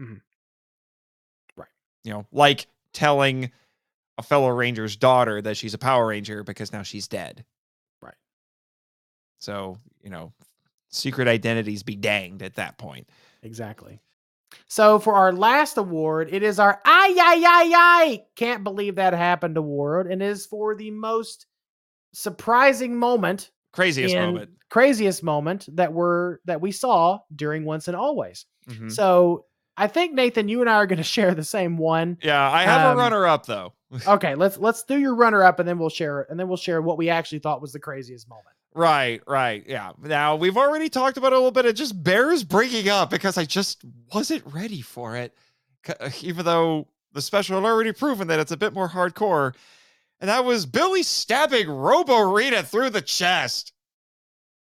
Mhm. 0.00 0.20
Right. 1.56 1.66
You 2.04 2.12
know, 2.12 2.26
like 2.30 2.68
telling 2.92 3.50
a 4.18 4.22
fellow 4.22 4.50
ranger's 4.50 4.94
daughter 4.94 5.42
that 5.42 5.56
she's 5.56 5.74
a 5.74 5.78
Power 5.78 6.06
Ranger 6.06 6.44
because 6.44 6.72
now 6.72 6.84
she's 6.84 7.08
dead. 7.08 7.44
Right. 8.00 8.14
So, 9.40 9.78
you 10.00 10.10
know, 10.10 10.32
secret 10.90 11.26
identities 11.26 11.82
be 11.82 11.96
danged 11.96 12.40
at 12.42 12.54
that 12.54 12.78
point. 12.78 13.08
Exactly. 13.42 13.98
So 14.68 14.98
for 14.98 15.14
our 15.14 15.32
last 15.32 15.76
award, 15.78 16.28
it 16.32 16.42
is 16.42 16.58
our 16.58 16.80
ay 16.84 17.14
ay 17.18 17.42
ay 17.46 17.72
ay 17.74 18.24
can't 18.36 18.64
believe 18.64 18.96
that 18.96 19.12
happened 19.12 19.56
award, 19.56 20.06
and 20.10 20.22
is 20.22 20.46
for 20.46 20.74
the 20.74 20.90
most 20.90 21.46
surprising 22.12 22.96
moment, 22.96 23.50
Craziest 23.72 24.14
moment. 24.14 24.50
craziest 24.68 25.22
moment 25.22 25.68
that 25.76 25.92
were 25.92 26.40
that 26.44 26.60
we 26.60 26.72
saw 26.72 27.18
during 27.34 27.64
Once 27.64 27.88
and 27.88 27.96
Always. 27.96 28.46
Mhm. 28.68 28.90
So 28.92 29.46
I 29.76 29.86
think 29.86 30.12
Nathan, 30.12 30.48
you 30.48 30.60
and 30.60 30.68
I 30.68 30.74
are 30.74 30.86
going 30.86 30.96
to 30.98 31.02
share 31.02 31.34
the 31.34 31.44
same 31.44 31.78
one. 31.78 32.18
Yeah, 32.22 32.50
I 32.50 32.62
have 32.64 32.86
Um, 32.86 32.96
a 32.98 33.00
runner-up 33.00 33.46
though. 33.46 33.72
Okay, 34.06 34.34
let's 34.34 34.56
let's 34.58 34.82
do 34.84 34.98
your 34.98 35.14
runner 35.14 35.42
up, 35.44 35.58
and 35.58 35.68
then 35.68 35.78
we'll 35.78 35.88
share 35.90 36.20
it. 36.22 36.28
and 36.30 36.40
then 36.40 36.48
we'll 36.48 36.56
share 36.56 36.80
what 36.80 36.96
we 36.98 37.10
actually 37.10 37.38
thought 37.40 37.60
was 37.60 37.72
the 37.72 37.78
craziest 37.78 38.28
moment. 38.28 38.46
Right, 38.74 39.20
right. 39.26 39.64
Yeah. 39.66 39.92
Now 40.00 40.36
we've 40.36 40.56
already 40.56 40.88
talked 40.88 41.18
about 41.18 41.32
a 41.32 41.36
little 41.36 41.50
bit. 41.50 41.66
It 41.66 41.76
just 41.76 42.02
bears 42.02 42.42
bringing 42.42 42.88
up 42.88 43.10
because 43.10 43.36
I 43.36 43.44
just 43.44 43.84
wasn't 44.14 44.42
ready 44.46 44.80
for 44.80 45.16
it. 45.16 45.34
Uh, 45.86 46.10
Even 46.22 46.44
though 46.44 46.88
the 47.12 47.20
special 47.20 47.60
had 47.60 47.66
already 47.66 47.92
proven 47.92 48.28
that 48.28 48.40
it's 48.40 48.52
a 48.52 48.56
bit 48.56 48.72
more 48.72 48.88
hardcore. 48.88 49.54
And 50.20 50.30
that 50.30 50.44
was 50.44 50.64
Billy 50.66 51.02
stabbing 51.02 51.68
Robo 51.68 52.32
Rita 52.32 52.62
through 52.62 52.90
the 52.90 53.02
chest. 53.02 53.72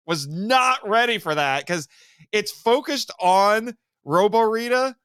Was 0.07 0.27
not 0.27 0.87
ready 0.87 1.19
for 1.19 1.35
that 1.35 1.65
because 1.65 1.87
it's 2.31 2.51
focused 2.51 3.11
on 3.19 3.77
Robo 4.03 4.41
Rita. 4.41 4.95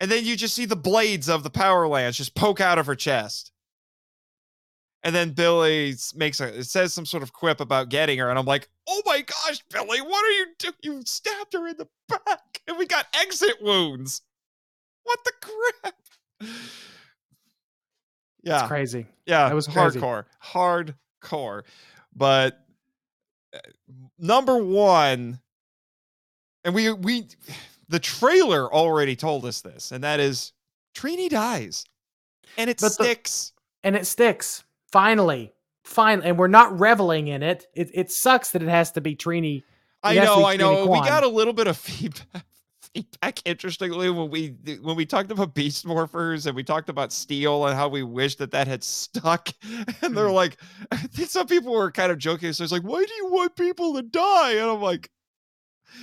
And 0.00 0.10
then 0.10 0.24
you 0.24 0.36
just 0.36 0.54
see 0.54 0.64
the 0.64 0.74
blades 0.74 1.28
of 1.28 1.44
the 1.44 1.50
power 1.50 1.86
lance 1.86 2.16
just 2.16 2.34
poke 2.34 2.60
out 2.60 2.78
of 2.78 2.86
her 2.86 2.96
chest. 2.96 3.51
And 5.04 5.12
then 5.14 5.30
Billy 5.30 5.94
makes 6.14 6.40
a 6.40 6.58
it 6.60 6.64
says 6.64 6.94
some 6.94 7.04
sort 7.06 7.22
of 7.24 7.32
quip 7.32 7.60
about 7.60 7.88
getting 7.88 8.18
her, 8.18 8.30
and 8.30 8.38
I'm 8.38 8.46
like, 8.46 8.68
oh 8.88 9.02
my 9.04 9.20
gosh, 9.22 9.60
Billy, 9.70 10.00
what 10.00 10.24
are 10.24 10.30
you 10.30 10.46
doing? 10.58 10.74
You 10.82 11.02
stabbed 11.04 11.52
her 11.54 11.66
in 11.66 11.76
the 11.76 11.88
back, 12.08 12.60
and 12.68 12.78
we 12.78 12.86
got 12.86 13.06
exit 13.20 13.60
wounds. 13.60 14.22
What 15.04 15.18
the 15.24 15.32
crap? 15.40 15.94
It's 18.44 18.48
Yeah, 18.48 18.66
crazy. 18.66 19.06
yeah, 19.26 19.48
that 19.48 19.54
was 19.54 19.68
crazy. 19.68 20.00
hardcore, 20.00 20.24
hardcore. 20.44 20.94
core. 21.20 21.64
But 22.14 22.58
uh, 23.54 23.58
number 24.18 24.56
one, 24.56 25.38
and 26.64 26.74
we 26.74 26.92
we 26.92 27.28
the 27.88 28.00
trailer 28.00 28.72
already 28.72 29.14
told 29.14 29.44
us 29.44 29.60
this, 29.60 29.92
and 29.92 30.02
that 30.02 30.18
is 30.18 30.52
Trini 30.94 31.28
dies, 31.28 31.84
and 32.58 32.68
it 32.68 32.78
But 32.80 32.88
the- 32.88 33.04
sticks. 33.04 33.52
and 33.84 33.94
it 33.94 34.06
sticks. 34.06 34.64
Finally, 34.92 35.52
finally, 35.84 36.28
and 36.28 36.38
we're 36.38 36.46
not 36.48 36.78
reveling 36.78 37.28
in 37.28 37.42
it. 37.42 37.66
It 37.74 37.90
it 37.94 38.12
sucks 38.12 38.50
that 38.52 38.62
it 38.62 38.68
has 38.68 38.92
to 38.92 39.00
be 39.00 39.16
Trini. 39.16 39.62
I 40.02 40.12
It 40.14 40.18
has 40.18 40.28
to 40.28 40.36
know, 40.40 40.44
I 40.44 40.56
Trini 40.56 40.58
know. 40.58 40.86
We 40.86 41.00
got 41.00 41.24
a 41.24 41.28
little 41.28 41.52
bit 41.54 41.66
of 41.66 41.76
feedback. 41.78 42.44
Feedback, 42.94 43.38
interestingly, 43.46 44.10
when 44.10 44.28
we 44.30 44.48
when 44.82 44.96
we 44.96 45.06
talked 45.06 45.30
about 45.30 45.54
beast 45.54 45.86
morphers 45.86 46.46
and 46.46 46.54
we 46.54 46.62
talked 46.62 46.90
about 46.90 47.10
steel 47.10 47.64
and 47.66 47.74
how 47.74 47.88
we 47.88 48.02
wish 48.02 48.36
that 48.36 48.50
that 48.50 48.66
had 48.68 48.84
stuck, 48.84 49.48
and 50.02 50.14
they're 50.14 50.26
Mhm. 50.26 50.34
like, 50.34 50.58
I 50.92 50.96
think 50.98 51.30
some 51.30 51.46
people 51.46 51.72
were 51.72 51.90
kind 51.90 52.12
of 52.12 52.18
joking. 52.18 52.52
So 52.52 52.62
it's 52.62 52.72
like, 52.72 52.82
why 52.82 53.02
do 53.02 53.14
you 53.14 53.28
want 53.32 53.56
people 53.56 53.94
to 53.94 54.02
die? 54.02 54.52
And 54.52 54.68
I'm 54.70 54.82
like, 54.82 55.10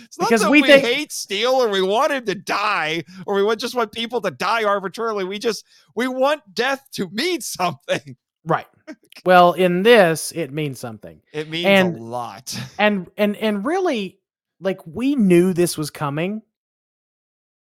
it's 0.04 0.18
not 0.18 0.30
Because 0.30 0.42
that 0.42 0.50
we 0.50 0.64
we, 0.64 0.68
think- 0.68 0.84
hate 0.84 1.12
steel 1.12 1.52
or 1.52 1.70
we 1.70 1.84
want 1.84 2.12
him 2.12 2.26
to 2.26 2.34
die 2.34 3.04
or 3.28 3.44
we 3.46 3.56
just 3.56 3.76
want 3.76 3.92
people 3.92 4.20
to 4.22 4.32
die 4.32 4.64
arbitrarily. 4.64 5.26
We 5.26 5.38
just 5.38 5.64
we 5.96 6.08
want 6.08 6.42
death 6.56 6.88
to 6.94 7.08
mean 7.12 7.42
something. 7.42 8.18
Right. 8.46 8.66
Well, 9.26 9.52
in 9.52 9.84
this, 9.84 10.32
it 10.32 10.54
means 10.54 10.80
something. 10.80 11.22
It 11.34 11.50
means 11.50 11.66
And- 11.66 11.98
a 11.98 12.02
lot. 12.02 12.58
and 12.80 13.10
and 13.18 13.36
and 13.36 13.66
really 13.66 14.20
like 14.62 14.80
we 14.88 15.16
knew 15.16 15.54
this 15.54 15.78
was 15.78 15.90
coming 15.90 16.42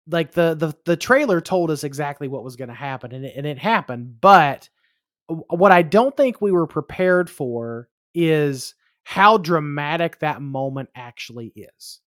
like 0.06 0.32
the 0.32 0.54
the 0.54 0.74
the 0.84 0.96
trailer 0.96 1.40
told 1.40 1.70
us 1.70 1.84
exactly 1.84 2.28
what 2.28 2.44
was 2.44 2.56
going 2.56 2.68
to 2.68 2.74
happen 2.74 3.12
and 3.12 3.24
it, 3.24 3.34
and 3.36 3.46
it 3.46 3.58
happened 3.58 4.20
but 4.20 4.68
what 5.48 5.70
i 5.72 5.82
don't 5.82 6.16
think 6.16 6.40
we 6.40 6.50
were 6.50 6.66
prepared 6.66 7.28
for 7.30 7.88
is 8.14 8.74
how 9.04 9.36
dramatic 9.38 10.18
that 10.18 10.40
moment 10.42 10.88
actually 10.94 11.52
is 11.54 12.00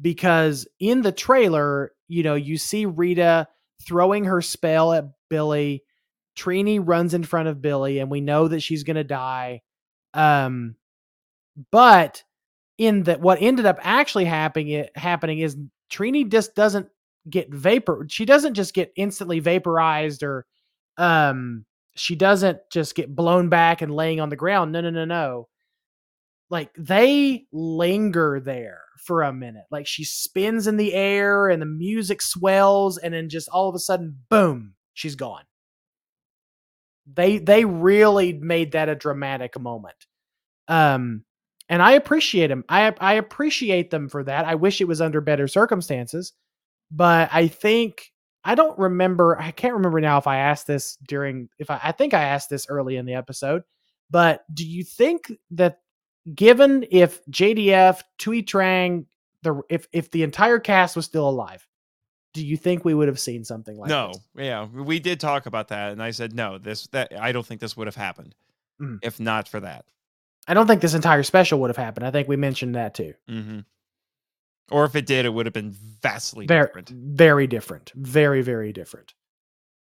because 0.00 0.66
in 0.80 1.02
the 1.02 1.12
trailer 1.12 1.92
you 2.08 2.22
know 2.22 2.34
you 2.34 2.58
see 2.58 2.84
rita 2.84 3.46
throwing 3.86 4.24
her 4.24 4.42
spell 4.42 4.92
at 4.92 5.04
billy 5.30 5.82
trini 6.36 6.80
runs 6.82 7.14
in 7.14 7.24
front 7.24 7.48
of 7.48 7.62
billy 7.62 7.98
and 7.98 8.10
we 8.10 8.20
know 8.20 8.48
that 8.48 8.60
she's 8.60 8.84
going 8.84 8.96
to 8.96 9.04
die 9.04 9.62
um 10.14 10.74
but 11.70 12.22
in 12.78 13.04
that 13.04 13.20
what 13.20 13.40
ended 13.40 13.66
up 13.66 13.78
actually 13.82 14.24
happening 14.24 14.68
it 14.68 14.90
happening 14.96 15.38
is 15.38 15.56
Trini 15.90 16.30
just 16.30 16.54
doesn't 16.54 16.88
get 17.30 17.52
vapor 17.52 18.06
she 18.10 18.24
doesn't 18.24 18.54
just 18.54 18.74
get 18.74 18.92
instantly 18.96 19.40
vaporized 19.40 20.22
or 20.22 20.44
um 20.98 21.64
she 21.96 22.14
doesn't 22.14 22.58
just 22.70 22.94
get 22.94 23.16
blown 23.16 23.48
back 23.48 23.80
and 23.80 23.94
laying 23.94 24.20
on 24.20 24.28
the 24.28 24.36
ground. 24.36 24.70
No 24.70 24.80
no 24.82 24.90
no 24.90 25.04
no. 25.04 25.48
Like 26.50 26.70
they 26.78 27.46
linger 27.52 28.38
there 28.38 28.82
for 28.98 29.22
a 29.22 29.32
minute. 29.32 29.64
Like 29.70 29.86
she 29.86 30.04
spins 30.04 30.66
in 30.66 30.76
the 30.76 30.94
air 30.94 31.48
and 31.48 31.60
the 31.60 31.66
music 31.66 32.22
swells 32.22 32.98
and 32.98 33.14
then 33.14 33.28
just 33.28 33.48
all 33.48 33.68
of 33.68 33.74
a 33.74 33.80
sudden 33.80 34.18
boom 34.30 34.74
she's 34.94 35.16
gone 35.16 35.42
they 37.12 37.38
they 37.38 37.64
really 37.64 38.32
made 38.32 38.72
that 38.72 38.88
a 38.88 38.94
dramatic 38.94 39.58
moment 39.58 40.06
um 40.68 41.24
and 41.68 41.82
I 41.82 41.92
appreciate 41.92 42.48
them. 42.48 42.64
I 42.68 42.94
I 43.00 43.14
appreciate 43.14 43.90
them 43.90 44.08
for 44.08 44.22
that. 44.24 44.44
I 44.44 44.54
wish 44.54 44.80
it 44.80 44.88
was 44.88 45.00
under 45.00 45.20
better 45.20 45.48
circumstances, 45.48 46.32
but 46.90 47.28
I 47.32 47.48
think 47.48 48.12
I 48.44 48.54
don't 48.54 48.78
remember. 48.78 49.38
I 49.40 49.50
can't 49.50 49.74
remember 49.74 50.00
now 50.00 50.18
if 50.18 50.26
I 50.26 50.38
asked 50.38 50.66
this 50.66 50.96
during 51.08 51.48
if 51.58 51.70
I 51.70 51.80
I 51.82 51.92
think 51.92 52.14
I 52.14 52.22
asked 52.22 52.50
this 52.50 52.66
early 52.68 52.96
in 52.96 53.06
the 53.06 53.14
episode. 53.14 53.62
But 54.10 54.44
do 54.54 54.64
you 54.64 54.84
think 54.84 55.32
that 55.52 55.80
given 56.34 56.86
if 56.90 57.24
JDF, 57.26 58.00
Thuy 58.20 58.44
Trang, 58.44 59.06
the 59.42 59.60
if 59.68 59.88
if 59.92 60.10
the 60.12 60.22
entire 60.22 60.60
cast 60.60 60.94
was 60.94 61.06
still 61.06 61.28
alive, 61.28 61.66
do 62.36 62.46
you 62.46 62.56
think 62.56 62.84
we 62.84 62.94
would 62.94 63.08
have 63.08 63.18
seen 63.18 63.44
something 63.44 63.76
like 63.78 63.88
no, 63.88 64.08
this? 64.08 64.46
yeah, 64.46 64.64
we 64.66 64.98
did 65.00 65.18
talk 65.20 65.46
about 65.46 65.68
that, 65.68 65.92
and 65.92 66.02
I 66.02 66.10
said 66.12 66.32
no. 66.34 66.58
This 66.58 66.86
that 66.88 67.12
I 67.18 67.32
don't 67.32 67.44
think 67.46 67.60
this 67.60 67.76
would 67.76 67.86
have 67.86 67.96
happened 67.96 68.34
Mm. 68.80 68.98
if 69.02 69.18
not 69.18 69.48
for 69.48 69.58
that. 69.60 69.86
I 70.46 70.52
don't 70.54 70.66
think 70.66 70.82
this 70.82 70.94
entire 70.94 71.22
special 71.22 71.60
would 71.60 71.70
have 71.70 71.76
happened. 71.78 72.06
I 72.06 72.10
think 72.10 72.28
we 72.28 72.36
mentioned 72.36 72.74
that 72.74 72.94
too. 72.94 73.14
hmm 73.28 73.60
Or 74.70 74.84
if 74.84 74.94
it 74.94 75.06
did, 75.06 75.24
it 75.24 75.30
would 75.32 75.46
have 75.46 75.52
been 75.54 75.70
vastly 75.72 76.46
very 76.46 76.66
different. 76.66 76.88
very 76.90 77.46
different 77.46 77.92
very 77.96 78.42
very 78.42 78.72
different 78.72 79.14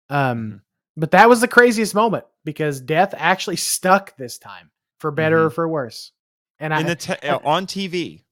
um 0.09 0.37
Mhm. 0.51 0.61
but 0.97 1.11
that 1.11 1.29
was 1.29 1.39
the 1.41 1.47
craziest 1.47 1.95
moment 1.95 2.25
because 2.43 2.81
death 2.81 3.13
actually 3.17 3.55
stuck 3.73 4.15
this 4.17 4.37
time 4.37 4.69
for 4.99 5.11
better 5.11 5.45
or 5.45 5.49
for 5.49 5.67
worse 5.67 6.11
and 6.59 6.73
i 6.73 6.83
the 6.83 6.95
te- 6.95 7.13
uh, 7.27 7.39
on 7.45 7.65
TV. 7.67 8.23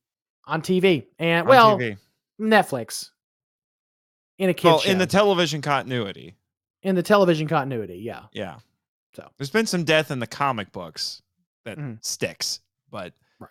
on 0.45 0.61
tv 0.61 1.07
and 1.17 1.41
on 1.43 1.47
well 1.47 1.77
TV. 1.77 1.97
netflix 2.39 3.10
in 4.41 4.49
a 4.49 4.53
kid 4.53 4.67
well, 4.67 4.81
in 4.85 4.97
the 4.97 5.05
television 5.07 5.61
continuity. 5.61 6.35
in 6.83 6.95
the 6.95 7.03
television 7.03 7.47
continuity 7.47 7.97
yeah 7.99 8.23
Yeah. 8.33 8.57
So. 9.13 9.29
there's 9.37 9.49
been 9.51 9.65
some 9.67 9.83
death 9.83 10.09
in 10.11 10.19
the 10.19 10.27
comic 10.27 10.71
books 10.71 11.21
that 11.65 11.77
Mhm. 11.77 12.03
sticks, 12.03 12.61
but 12.89 13.13
Right. 13.39 13.49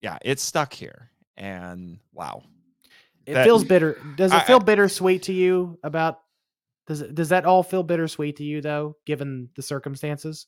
yeah, 0.00 0.18
it's 0.22 0.42
stuck 0.42 0.72
here. 0.72 1.10
And 1.36 1.98
wow. 2.12 2.42
it 3.26 3.34
that- 3.34 3.44
feels 3.44 3.64
bitter 3.64 3.98
does 4.16 4.32
it 4.32 4.36
I- 4.36 4.44
feel 4.44 4.56
I- 4.56 4.64
bittersweet 4.64 5.24
to 5.24 5.32
you 5.32 5.78
about 5.82 6.20
does 6.86 7.00
it 7.02 7.14
does 7.14 7.28
that 7.30 7.44
all 7.44 7.62
feel 7.62 7.82
bittersweet 7.82 8.36
to 8.36 8.44
you 8.44 8.60
though 8.60 8.96
given 9.06 9.50
the 9.56 9.62
circumstances 9.62 10.46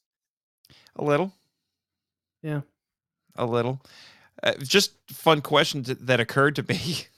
A 0.97 1.05
little. 1.05 1.33
Yeah. 2.43 2.63
A 3.37 3.45
little. 3.47 3.81
Uh, 4.43 4.55
just 4.63 4.93
fun 5.11 5.41
question 5.43 5.83
t- 5.85 5.95
that 5.95 6.21
occurred 6.21 6.57
to 6.57 6.63
me. 6.63 7.07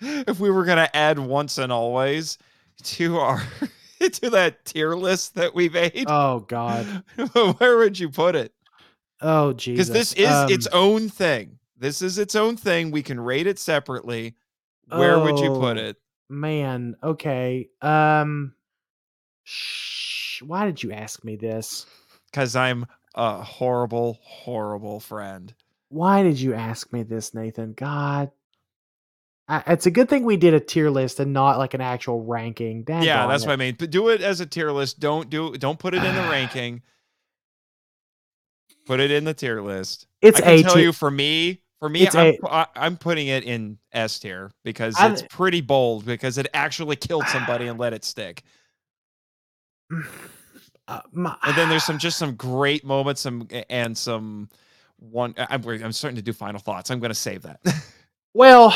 if 0.00 0.40
we 0.40 0.50
were 0.50 0.64
going 0.64 0.78
to 0.78 0.96
add 0.96 1.18
once 1.18 1.58
and 1.58 1.70
always 1.72 2.38
to 2.82 3.18
our 3.18 3.42
to 4.12 4.30
that 4.30 4.64
tier 4.64 4.94
list 4.94 5.34
that 5.34 5.54
we 5.54 5.68
made, 5.68 6.04
oh 6.08 6.40
god 6.40 6.86
where 7.58 7.76
would 7.78 7.98
you 7.98 8.08
put 8.08 8.34
it? 8.34 8.52
oh 9.20 9.52
jesus 9.52 9.88
Because 9.88 10.14
this 10.16 10.46
is 10.48 10.50
its 10.50 10.66
Um, 10.66 10.72
own 10.72 11.08
thing. 11.08 11.58
This 11.78 12.02
is 12.02 12.18
its 12.18 12.34
own 12.34 12.56
thing. 12.56 12.90
We 12.90 13.02
can 13.02 13.18
rate 13.18 13.46
it 13.46 13.58
separately. 13.58 14.34
Where 14.88 15.18
would 15.18 15.38
you 15.40 15.50
put 15.50 15.76
Oh. 15.76 15.80
it? 15.80 15.96
Man, 16.28 16.94
okay. 17.02 17.68
Um 17.82 18.54
shh, 19.44 20.42
why 20.42 20.64
did 20.66 20.82
you 20.82 20.92
ask 20.92 21.24
me 21.24 21.36
this? 21.36 21.86
Because 22.30 22.54
I'm 22.56 22.86
a 23.14 23.42
horrible, 23.42 24.18
horrible 24.22 25.00
friend. 25.00 25.52
Why 25.88 26.22
did 26.22 26.38
you 26.40 26.54
ask 26.54 26.92
me 26.92 27.02
this, 27.02 27.34
Nathan? 27.34 27.72
God. 27.72 28.30
I, 29.50 29.62
it's 29.66 29.84
a 29.86 29.90
good 29.90 30.08
thing 30.08 30.24
we 30.24 30.36
did 30.36 30.54
a 30.54 30.60
tier 30.60 30.88
list 30.90 31.18
and 31.20 31.32
not 31.32 31.58
like 31.58 31.74
an 31.74 31.80
actual 31.80 32.24
ranking. 32.24 32.84
yeah, 32.88 33.26
that's 33.26 33.44
what 33.44 33.52
I 33.52 33.56
mean. 33.56 33.74
But 33.78 33.90
do 33.90 34.08
it 34.08 34.20
as 34.22 34.40
a 34.40 34.46
tier 34.46 34.70
list. 34.70 35.00
Don't 35.00 35.28
do 35.28 35.56
don't 35.56 35.78
put 35.78 35.92
it 35.92 36.04
in 36.04 36.14
the 36.14 36.22
ranking. 36.30 36.82
Put 38.86 39.00
it 39.00 39.10
in 39.10 39.24
the 39.24 39.34
tier 39.34 39.60
list. 39.60 40.06
It's 40.22 40.38
I 40.40 40.42
can 40.42 40.52
a 40.52 40.62
tell 40.62 40.74
tier- 40.74 40.82
you 40.84 40.92
for 40.92 41.10
me, 41.10 41.60
for 41.80 41.88
me, 41.88 42.02
It's 42.02 42.14
I'm, 42.14 42.34
a- 42.44 42.68
I'm 42.76 42.96
putting 42.96 43.26
it 43.28 43.42
in 43.44 43.78
S 43.92 44.18
tier 44.20 44.52
because 44.64 44.94
I- 44.98 45.10
it's 45.10 45.22
pretty 45.28 45.60
bold 45.60 46.04
because 46.06 46.38
it 46.38 46.46
actually 46.54 46.96
killed 46.96 47.26
somebody 47.26 47.66
and 47.66 47.78
let 47.78 47.92
it 47.92 48.04
stick. 48.04 48.42
Uh, 50.88 51.00
my- 51.12 51.36
And 51.42 51.56
then 51.56 51.68
there's 51.68 51.84
some 51.84 51.98
just 51.98 52.18
some 52.18 52.34
great 52.34 52.84
moments, 52.84 53.20
some 53.22 53.48
and 53.68 53.96
some 53.96 54.48
one. 54.98 55.34
I'm 55.36 55.66
I'm 55.68 55.92
starting 55.92 56.16
to 56.16 56.22
do 56.22 56.32
final 56.32 56.60
thoughts. 56.60 56.90
I'm 56.90 57.00
going 57.00 57.10
to 57.10 57.14
save 57.14 57.42
that. 57.42 57.60
well, 58.34 58.74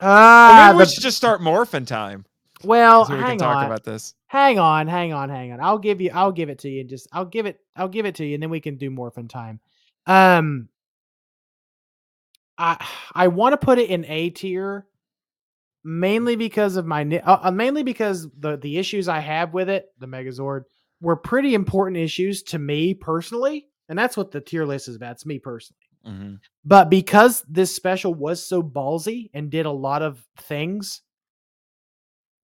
ah, 0.00 0.66
maybe 0.68 0.78
we 0.78 0.84
the- 0.84 0.90
should 0.90 1.02
just 1.02 1.16
start 1.16 1.40
morphin 1.42 1.84
time 1.84 2.24
well, 2.62 3.04
so 3.04 3.12
we 3.12 3.18
can 3.18 3.26
hang 3.28 3.38
talk 3.38 3.56
on. 3.56 3.66
about 3.66 3.84
this. 3.84 4.14
hang 4.26 4.58
on, 4.58 4.86
hang 4.86 5.12
on, 5.12 5.28
hang 5.28 5.52
on. 5.52 5.60
I'll 5.60 5.78
give 5.78 6.00
you 6.00 6.10
I'll 6.14 6.32
give 6.32 6.48
it 6.48 6.60
to 6.60 6.68
you. 6.70 6.82
Just 6.84 7.08
I'll 7.12 7.26
give 7.26 7.44
it 7.46 7.60
I'll 7.76 7.88
give 7.88 8.06
it 8.06 8.14
to 8.16 8.24
you 8.24 8.34
and 8.34 8.42
then 8.42 8.50
we 8.50 8.60
can 8.60 8.76
do 8.76 8.90
morphin 8.90 9.28
time. 9.28 9.60
Um 10.06 10.68
I 12.56 12.84
I 13.12 13.28
want 13.28 13.52
to 13.52 13.56
put 13.64 13.78
it 13.78 13.90
in 13.90 14.04
A 14.06 14.30
tier 14.30 14.86
mainly 15.84 16.36
because 16.36 16.76
of 16.76 16.86
my 16.86 17.04
ni- 17.04 17.20
uh, 17.20 17.48
uh, 17.48 17.50
mainly 17.50 17.82
because 17.82 18.28
the 18.38 18.56
the 18.56 18.78
issues 18.78 19.08
I 19.08 19.18
have 19.20 19.52
with 19.52 19.68
it, 19.68 19.86
the 19.98 20.06
Megazord, 20.06 20.62
were 21.00 21.16
pretty 21.16 21.54
important 21.54 21.98
issues 21.98 22.42
to 22.44 22.58
me 22.58 22.94
personally, 22.94 23.66
and 23.88 23.98
that's 23.98 24.16
what 24.16 24.30
the 24.30 24.40
tier 24.40 24.64
list 24.64 24.88
is 24.88 24.96
about. 24.96 25.12
It's 25.12 25.26
me 25.26 25.38
personally. 25.38 25.83
Mhm. 26.06 26.40
But 26.64 26.90
because 26.90 27.42
this 27.48 27.74
special 27.74 28.14
was 28.14 28.44
so 28.44 28.62
ballsy 28.62 29.30
and 29.34 29.50
did 29.50 29.66
a 29.66 29.70
lot 29.70 30.02
of 30.02 30.26
things 30.36 31.02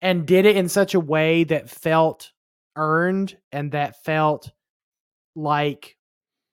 and 0.02 0.26
did 0.26 0.46
it 0.46 0.56
in 0.56 0.68
such 0.68 0.94
a 0.94 1.00
way 1.00 1.44
that 1.44 1.68
felt 1.68 2.30
earned 2.76 3.36
and 3.52 3.72
that 3.72 4.02
felt 4.04 4.50
like 5.36 5.96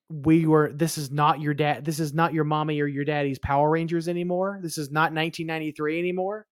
we 0.10 0.46
were 0.48 0.72
this 0.74 0.98
is 0.98 1.12
not 1.12 1.42
your 1.42 1.54
dad 1.54 1.86
this 1.86 2.00
is 2.00 2.14
not 2.14 2.34
your 2.34 2.44
mommy 2.46 2.82
or 2.82 2.88
your 2.88 3.06
daddy's 3.06 3.40
Power 3.40 3.70
Rangers 3.72 4.08
anymore. 4.10 4.60
This 4.64 4.78
is 4.78 4.92
not 4.92 5.14
1993 5.14 6.00
anymore. 6.00 6.48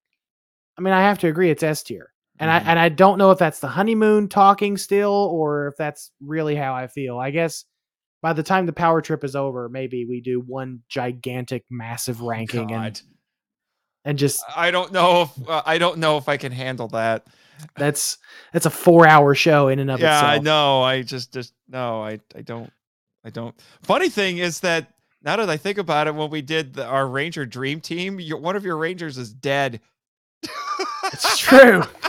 I 0.77 0.81
mean, 0.81 0.93
I 0.93 1.01
have 1.03 1.19
to 1.19 1.27
agree 1.27 1.51
it's 1.51 1.63
S 1.63 1.83
tier. 1.83 2.11
And 2.39 2.51
I 2.51 2.59
Mhm. 2.61 2.65
and 2.67 2.79
I 2.79 2.89
don't 2.89 3.17
know 3.19 3.31
if 3.31 3.39
that's 3.39 3.59
the 3.61 3.67
honeymoon 3.69 4.29
talking 4.29 4.77
still 4.77 5.11
or 5.33 5.67
if 5.69 5.75
that's 5.77 6.11
really 6.21 6.55
how 6.55 6.73
I 6.75 6.87
feel. 6.87 7.17
I 7.19 7.31
guess 7.31 7.65
by 8.25 8.33
the 8.33 8.41
time 8.41 8.65
the 8.65 8.73
power 8.73 9.01
trip 9.01 9.23
is 9.23 9.35
over, 9.35 9.69
maybe 9.69 10.03
we 10.03 10.19
do 10.19 10.39
one 10.39 10.81
gigantic, 10.89 11.63
massive 11.69 12.21
ranking 12.21 12.71
and, 12.71 12.95
God. 12.95 13.01
and 14.03 14.17
just 14.17 14.43
I 14.55 14.71
don't 14.71 14.91
know 14.91 15.21
if 15.21 15.47
uh, 15.47 15.61
I 15.63 15.77
don't 15.77 15.99
know 15.99 16.17
if 16.17 16.27
I 16.27 16.35
can 16.35 16.51
handle 16.51 16.87
that. 16.87 17.27
that's 17.77 18.17
that's 18.51 18.65
a 18.65 18.71
four 18.71 19.07
hour 19.07 19.35
show 19.35 19.67
in 19.67 19.77
and 19.77 19.91
of 19.91 19.99
yeah, 19.99 20.21
I 20.21 20.39
know. 20.39 20.81
I 20.81 21.03
just 21.03 21.33
just 21.33 21.53
no, 21.69 22.01
I 22.01 22.19
I 22.35 22.41
don't 22.41 22.71
I 23.23 23.29
don't. 23.29 23.53
Funny 23.83 24.09
thing 24.09 24.39
is 24.39 24.59
that 24.61 24.95
now 25.21 25.35
that 25.35 25.51
I 25.51 25.57
think 25.57 25.77
about 25.77 26.07
it, 26.07 26.15
when 26.15 26.31
we 26.31 26.41
did 26.41 26.73
the, 26.73 26.83
our 26.87 27.07
Ranger 27.07 27.45
Dream 27.45 27.79
Team, 27.79 28.19
your, 28.19 28.39
one 28.39 28.55
of 28.55 28.65
your 28.65 28.77
Rangers 28.77 29.19
is 29.19 29.31
dead. 29.31 29.81
It's 31.13 31.37
true. 31.37 31.83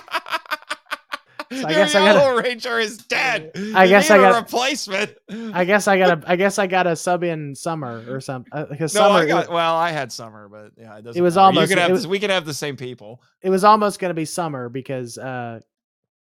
Your 1.61 1.69
I 1.69 1.73
guess 1.73 1.95
I 1.95 2.13
gotta- 2.13 2.43
Ranger 2.43 2.79
is 2.79 2.99
dead. 2.99 3.53
I 3.75 3.85
You 3.85 3.89
guess 3.91 4.09
need 4.11 4.17
I 4.17 4.19
a 4.19 4.21
gotta- 4.23 4.41
replacement. 4.45 5.15
I 5.55 5.65
guess 5.65 5.89
I 5.89 5.99
gotta 5.99 6.23
I 6.31 6.37
guess 6.43 6.59
I 6.59 6.67
gotta 6.67 6.97
sub 6.97 7.23
in 7.25 7.55
summer 7.55 8.05
or 8.09 8.21
something 8.21 8.51
because 8.71 8.95
no, 8.95 9.01
summer 9.01 9.19
I 9.21 9.27
got. 9.27 9.51
Well, 9.51 9.75
I 9.77 9.91
had 9.91 10.13
summer, 10.13 10.49
but 10.49 10.73
yeah, 10.79 10.97
it 10.99 11.03
doesn't. 11.05 11.19
It 11.19 11.23
was 11.23 11.37
matter. 11.37 11.43
You 11.43 11.47
almost- 11.47 11.69
could 11.71 11.79
have 11.79 11.91
it 11.91 11.93
this- 11.95 11.99
was- 12.03 12.07
we 12.09 12.19
could 12.19 12.31
have 12.31 12.45
the 12.47 12.55
same 12.55 12.77
people. 12.77 13.23
it 13.43 13.51
was 13.51 13.65
almost 13.65 13.99
gonna 14.01 14.15
be 14.15 14.25
summer 14.25 14.69
because 14.69 15.19
uh 15.19 15.61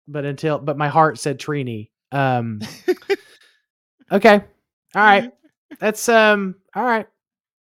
but 0.09 0.25
until 0.25 0.59
but 0.59 0.77
my 0.77 0.89
heart 0.89 1.19
said 1.19 1.39
Trini. 1.39 1.91
Um 2.13 2.61
Okay. 4.13 4.35
All 4.95 5.03
right. 5.03 5.33
That's 5.81 6.09
um 6.09 6.57
all 6.75 6.85
right. 6.85 7.07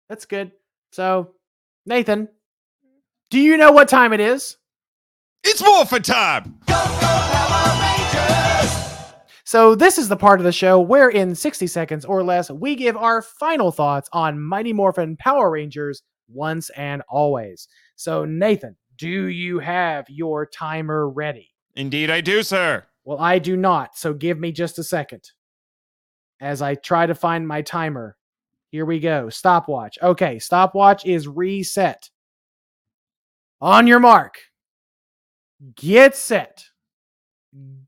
That's 0.09 0.27
good. 0.27 0.53
So 0.93 1.31
Nathan, 1.87 2.29
do 3.31 3.41
you 3.41 3.57
know 3.57 3.73
what 3.73 3.89
time 3.89 4.13
it 4.13 4.21
is? 4.21 4.57
It's 5.43 5.63
Morphin 5.63 6.03
time. 6.03 6.59
So 9.55 9.77
this 9.77 9.99
is 9.99 10.09
the 10.09 10.17
part 10.17 10.41
of 10.41 10.45
the 10.45 10.51
show 10.51 10.81
where 10.81 11.11
in 11.11 11.33
60 11.33 11.69
seconds 11.69 12.05
or 12.05 12.25
less 12.25 12.51
we 12.51 12.75
give 12.75 12.97
our 12.97 13.23
final 13.23 13.71
thoughts 13.71 14.09
on 14.13 14.43
Mighty 14.43 14.73
Morphin 14.73 15.17
Power 15.17 15.49
Rangers 15.49 16.03
once 16.27 16.71
and 16.71 17.03
always. 17.09 17.69
So 17.95 18.25
Nathan, 18.25 18.75
do 18.99 19.29
you 19.29 19.61
have 19.61 20.07
your 20.09 20.45
timer 20.45 21.09
ready? 21.09 21.53
Indeed, 21.77 22.11
I 22.11 22.21
do, 22.21 22.43
sir. 22.43 22.85
Well, 23.05 23.21
I 23.21 23.39
do 23.39 23.57
not, 23.57 23.97
so 23.97 24.13
give 24.13 24.41
me 24.41 24.51
just 24.51 24.81
a 24.81 24.83
second. 24.83 25.31
As 26.41 26.61
I 26.61 26.75
try 26.75 27.07
to 27.07 27.15
find 27.15 27.47
my 27.47 27.63
timer. 27.63 28.17
Here 28.71 28.85
we 28.85 28.99
go. 28.99 29.29
Stopwatch. 29.29 29.99
Okay, 30.03 30.41
stopwatch 30.41 31.07
is 31.07 31.29
reset. 31.29 32.11
On 33.61 33.87
your 33.87 34.01
mark. 34.01 34.35
Get 35.77 36.17
set. 36.17 36.65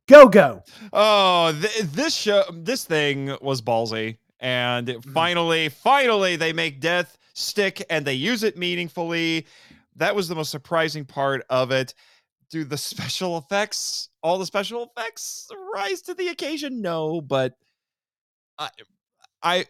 Go 0.08 0.28
go. 0.28 0.62
Oh, 0.92 1.56
th- 1.60 1.82
this 1.90 2.14
show, 2.14 2.44
this 2.52 2.84
thing 2.84 3.36
was 3.40 3.60
ballsy, 3.60 4.18
and 4.38 4.88
it 4.88 5.00
mm. 5.00 5.12
finally, 5.12 5.68
finally, 5.68 6.36
they 6.36 6.52
make 6.52 6.80
death 6.80 7.18
stick, 7.34 7.84
and 7.90 8.04
they 8.04 8.14
use 8.14 8.44
it 8.44 8.56
meaningfully. 8.56 9.46
That 9.96 10.14
was 10.14 10.28
the 10.28 10.34
most 10.34 10.50
surprising 10.50 11.04
part 11.04 11.44
of 11.50 11.72
it. 11.72 11.94
Do 12.50 12.62
the 12.62 12.78
special 12.78 13.38
effects, 13.38 14.10
all 14.22 14.38
the 14.38 14.46
special 14.46 14.84
effects, 14.84 15.48
rise 15.74 16.02
to 16.02 16.14
the 16.14 16.28
occasion? 16.28 16.80
No, 16.80 17.20
but 17.20 17.54
I, 18.58 18.68
I, 19.42 19.66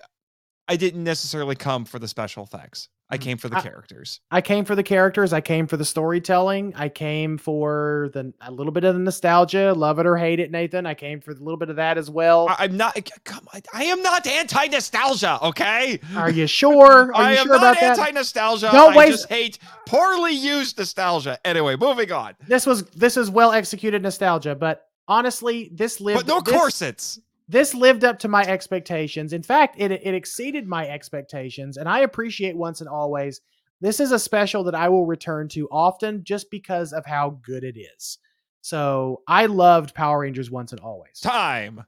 I 0.69 0.77
didn't 0.77 1.05
necessarily 1.05 1.57
come 1.57 1.87
for 1.87 1.99
the 1.99 2.09
special 2.09 2.45
effects. 2.45 2.91
I 3.09 3.19
came 3.19 3.39
for 3.39 3.49
the 3.49 3.57
I- 3.59 3.61
characters. 3.61 4.21
I 4.33 4.41
came 4.41 4.65
for 4.65 4.75
the 4.75 4.83
characters. 4.83 5.33
I 5.33 5.41
came 5.41 5.69
for 5.69 5.77
the 5.77 5.85
storytelling. 5.85 6.73
I 6.75 6.89
came 6.89 7.39
for 7.39 8.11
the 8.13 8.33
a 8.41 8.51
little 8.51 8.73
bit 8.73 8.83
of 8.83 8.95
the 8.95 9.01
nostalgia. 9.01 9.73
Love 9.77 9.99
it 10.01 10.07
or 10.07 10.17
hate 10.17 10.41
it, 10.41 10.51
Nathan. 10.51 10.87
I 10.87 10.95
came 10.95 11.21
for 11.21 11.31
a 11.31 11.35
little 11.35 11.57
bit 11.57 11.71
of 11.71 11.77
that 11.77 11.99
as 11.99 12.11
well. 12.11 12.49
I, 12.49 12.57
I'm 12.65 12.77
not. 12.77 12.97
Come 13.25 13.47
on, 13.55 13.61
I 13.73 13.85
am 13.85 14.03
not 14.03 14.27
anti 14.27 14.67
nostalgia. 14.67 15.39
Okay. 15.43 16.01
Are 16.17 16.31
you 16.31 16.49
sure? 16.49 17.13
Are 17.15 17.15
I 17.15 17.33
you 17.35 17.39
am 17.39 17.47
sure 17.47 17.53
not 17.61 17.63
about 17.77 17.81
that? 17.81 17.99
anti 17.99 18.11
nostalgia. 18.11 18.71
Don't 18.73 18.95
I 18.95 18.97
waste- 18.97 19.13
just 19.13 19.29
hate 19.29 19.59
poorly 19.87 20.33
used 20.33 20.77
nostalgia. 20.77 21.39
Anyway, 21.45 21.77
moving 21.77 22.11
on. 22.11 22.35
This 22.49 22.67
was 22.67 22.83
this 22.91 23.17
is 23.17 23.31
well 23.31 23.53
executed 23.53 24.03
nostalgia, 24.03 24.57
but 24.57 24.83
honestly, 25.07 25.71
this 25.73 26.01
lived. 26.01 26.19
But 26.19 26.27
no 26.27 26.41
this, 26.41 26.53
corsets. 26.55 27.21
This 27.49 27.75
lived 27.75 28.05
up 28.05 28.19
to 28.21 28.29
my 28.29 28.43
expectations. 28.43 29.33
In 29.33 29.43
fact, 29.43 29.77
it 29.79 29.93
it 29.93 30.15
exceeded 30.15 30.67
my 30.67 30.89
expectations, 30.89 31.77
and 31.77 31.89
I 31.89 32.01
appreciate 32.01 32.57
once 32.57 32.81
and 32.81 32.89
always. 32.89 33.41
This 33.81 34.01
is 34.01 34.11
a 34.11 34.19
special 34.19 34.65
that 34.65 34.75
I 34.75 34.89
will 34.89 35.07
return 35.07 35.49
to 35.49 35.69
often, 35.71 36.25
just 36.25 36.51
because 36.51 36.93
of 36.93 37.05
how 37.05 37.39
good 37.43 37.63
it 37.63 37.79
is. 37.79 38.19
So 38.63 39.23
I 39.29 39.47
loved 39.47 39.95
Power 39.95 40.21
Rangers 40.21 40.51
once 40.51 40.73
and 40.73 40.81
always. 40.81 41.21
Time. 41.21 41.85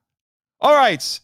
All 0.60 0.74
right. 0.74 1.20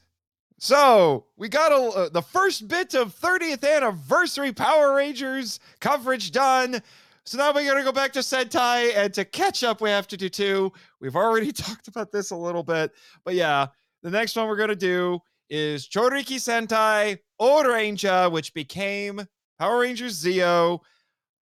So 0.59 1.27
we 1.37 1.49
got 1.49 1.73
a, 1.73 1.77
uh, 1.77 2.09
the 2.09 2.23
first 2.23 2.67
bit 2.67 2.95
of 2.95 3.15
30th 3.15 3.69
anniversary 3.69 4.53
Power 4.53 4.95
Rangers 4.95 5.61
coverage 5.81 6.33
done. 6.33 6.81
So 7.25 7.39
now 7.39 7.53
we're 7.53 7.69
gonna 7.69 7.85
go 7.85 7.93
back 7.93 8.13
to 8.15 8.21
Sentai, 8.21 8.97
and 8.97 9.13
to 9.15 9.25
catch 9.25 9.63
up, 9.63 9.81
we 9.81 9.91
have 9.91 10.09
to 10.09 10.17
do 10.17 10.29
two. 10.29 10.73
We've 11.01 11.17
already 11.17 11.53
talked 11.53 11.89
about 11.89 12.11
this 12.11 12.31
a 12.31 12.37
little 12.37 12.63
bit, 12.63 12.93
but 13.25 13.35
yeah, 13.35 13.69
the 14.05 14.10
next 14.10 14.36
one 14.36 14.47
we're 14.47 14.57
gonna 14.57 14.76
do 14.76 15.18
is 15.50 15.89
Choriki 15.89 16.36
Sentai 16.36 17.18
Oranger, 17.41 18.31
which 18.31 18.55
became 18.55 19.26
Power 19.58 19.81
Rangers 19.81 20.23
Zeo. 20.23 20.78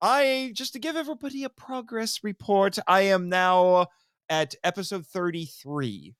I 0.00 0.52
just 0.55 0.73
to 0.73 0.78
give 0.78 0.97
everybody 0.97 1.44
a 1.44 1.49
progress 1.50 2.24
report. 2.24 2.78
I 2.89 3.02
am 3.02 3.28
now 3.28 3.86
at 4.28 4.55
episode 4.65 5.07
33. 5.07 6.15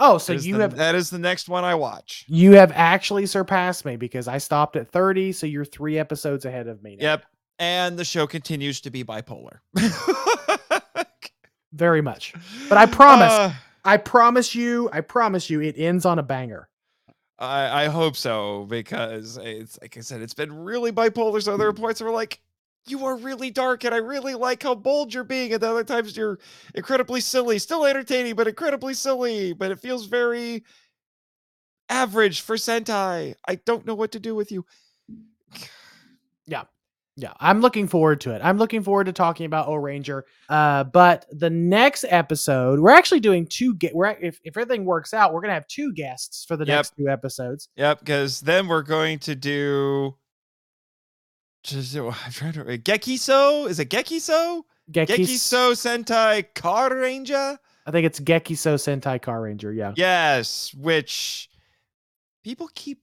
Oh, 0.00 0.18
so 0.18 0.32
you 0.32 0.54
the- 0.56 0.62
have 0.62 0.76
that 0.76 0.94
is 0.96 1.10
the 1.10 1.18
next 1.20 1.48
one 1.48 1.62
I 1.62 1.76
watch. 1.76 2.24
you 2.28 2.52
have 2.52 2.72
actually 2.72 3.26
surpassed 3.26 3.84
me 3.84 3.96
because 3.96 4.26
I 4.26 4.38
stopped 4.38 4.74
at 4.74 4.90
30, 4.90 5.30
so 5.32 5.46
you're 5.46 5.64
three 5.64 5.98
episodes 5.98 6.44
ahead 6.44 6.66
of 6.66 6.82
me. 6.82 6.96
Now. 6.96 7.04
Yep. 7.04 7.24
And 7.60 7.96
the 7.96 8.04
show 8.04 8.26
continues 8.26 8.80
to 8.80 8.90
be 8.90 9.04
bipolar. 9.04 9.58
Very 11.72 12.02
much. 12.02 12.34
But 12.68 12.78
I 12.78 12.86
promise, 12.86 13.32
Uh, 13.32 13.52
I 13.84 13.98
promise 13.98 14.54
you, 14.54 14.88
I 14.92 15.00
promise 15.00 15.50
you, 15.50 15.60
it 15.60 15.76
ends 15.78 16.04
on 16.04 16.18
a 16.18 16.22
banger. 16.22 16.68
I, 17.38 17.84
I 17.84 17.86
hope 17.88 18.16
so 18.16 18.64
because 18.64 19.38
it's 19.42 19.78
like 19.82 19.96
I 19.96 20.00
said, 20.00 20.22
it's 20.22 20.34
been 20.34 20.64
really 20.64 20.92
bipolar. 20.92 21.42
So 21.42 21.56
there 21.56 21.68
are 21.68 21.72
points 21.72 22.00
where 22.00 22.12
like 22.12 22.40
you 22.86 23.04
are 23.06 23.16
really 23.16 23.50
dark, 23.50 23.84
and 23.84 23.94
I 23.94 23.98
really 23.98 24.34
like 24.34 24.62
how 24.62 24.74
bold 24.74 25.12
you're 25.12 25.24
being, 25.24 25.52
and 25.52 25.62
the 25.62 25.70
other 25.70 25.84
times 25.84 26.16
you're 26.16 26.38
incredibly 26.74 27.20
silly, 27.20 27.58
still 27.58 27.84
entertaining, 27.84 28.36
but 28.36 28.46
incredibly 28.46 28.94
silly. 28.94 29.52
But 29.52 29.70
it 29.70 29.80
feels 29.80 30.06
very 30.06 30.64
average 31.88 32.40
for 32.40 32.56
Sentai. 32.56 33.34
I 33.46 33.54
don't 33.56 33.86
know 33.86 33.94
what 33.94 34.12
to 34.12 34.20
do 34.20 34.34
with 34.34 34.50
you. 34.52 34.64
Yeah, 36.46 36.64
I'm 37.38 37.60
looking 37.60 37.86
forward 37.86 38.20
to 38.22 38.32
it. 38.34 38.40
I'm 38.42 38.58
looking 38.58 38.82
forward 38.82 39.04
to 39.04 39.12
talking 39.12 39.46
about 39.46 39.68
O 39.68 39.74
Ranger. 39.74 40.24
Uh, 40.48 40.82
but 40.84 41.26
the 41.30 41.48
next 41.50 42.04
episode, 42.08 42.80
we're 42.80 42.90
actually 42.90 43.20
doing 43.20 43.46
two. 43.46 43.74
Get 43.74 43.94
we're 43.94 44.06
if 44.20 44.40
if 44.42 44.56
everything 44.56 44.84
works 44.84 45.14
out, 45.14 45.32
we're 45.32 45.40
gonna 45.40 45.54
have 45.54 45.66
two 45.68 45.92
guests 45.92 46.44
for 46.44 46.56
the 46.56 46.64
Yep. 46.66 46.76
next 46.76 46.96
two 46.96 47.08
episodes. 47.08 47.68
Yep, 47.76 48.00
because 48.00 48.40
then 48.40 48.66
we're 48.66 48.82
going 48.82 49.20
to 49.20 49.36
do. 49.36 50.16
Just, 51.62 51.96
I'm 51.96 52.12
trying 52.32 52.52
to. 52.54 52.64
Gekiso? 52.64 53.68
Is 53.68 53.78
it 53.78 53.90
Gekiso? 53.90 54.62
Gekis, 54.90 55.16
Gekiso 55.16 55.72
Sentai 55.72 56.44
Carranger? 56.54 57.56
I 57.86 57.90
think 57.90 58.06
it's 58.06 58.18
Gekiso 58.20 58.74
Sentai 58.74 59.20
Carranger. 59.20 59.74
Yeah. 59.74 59.92
Yes, 59.96 60.74
which 60.74 61.48
people 62.42 62.68
keep 62.74 63.00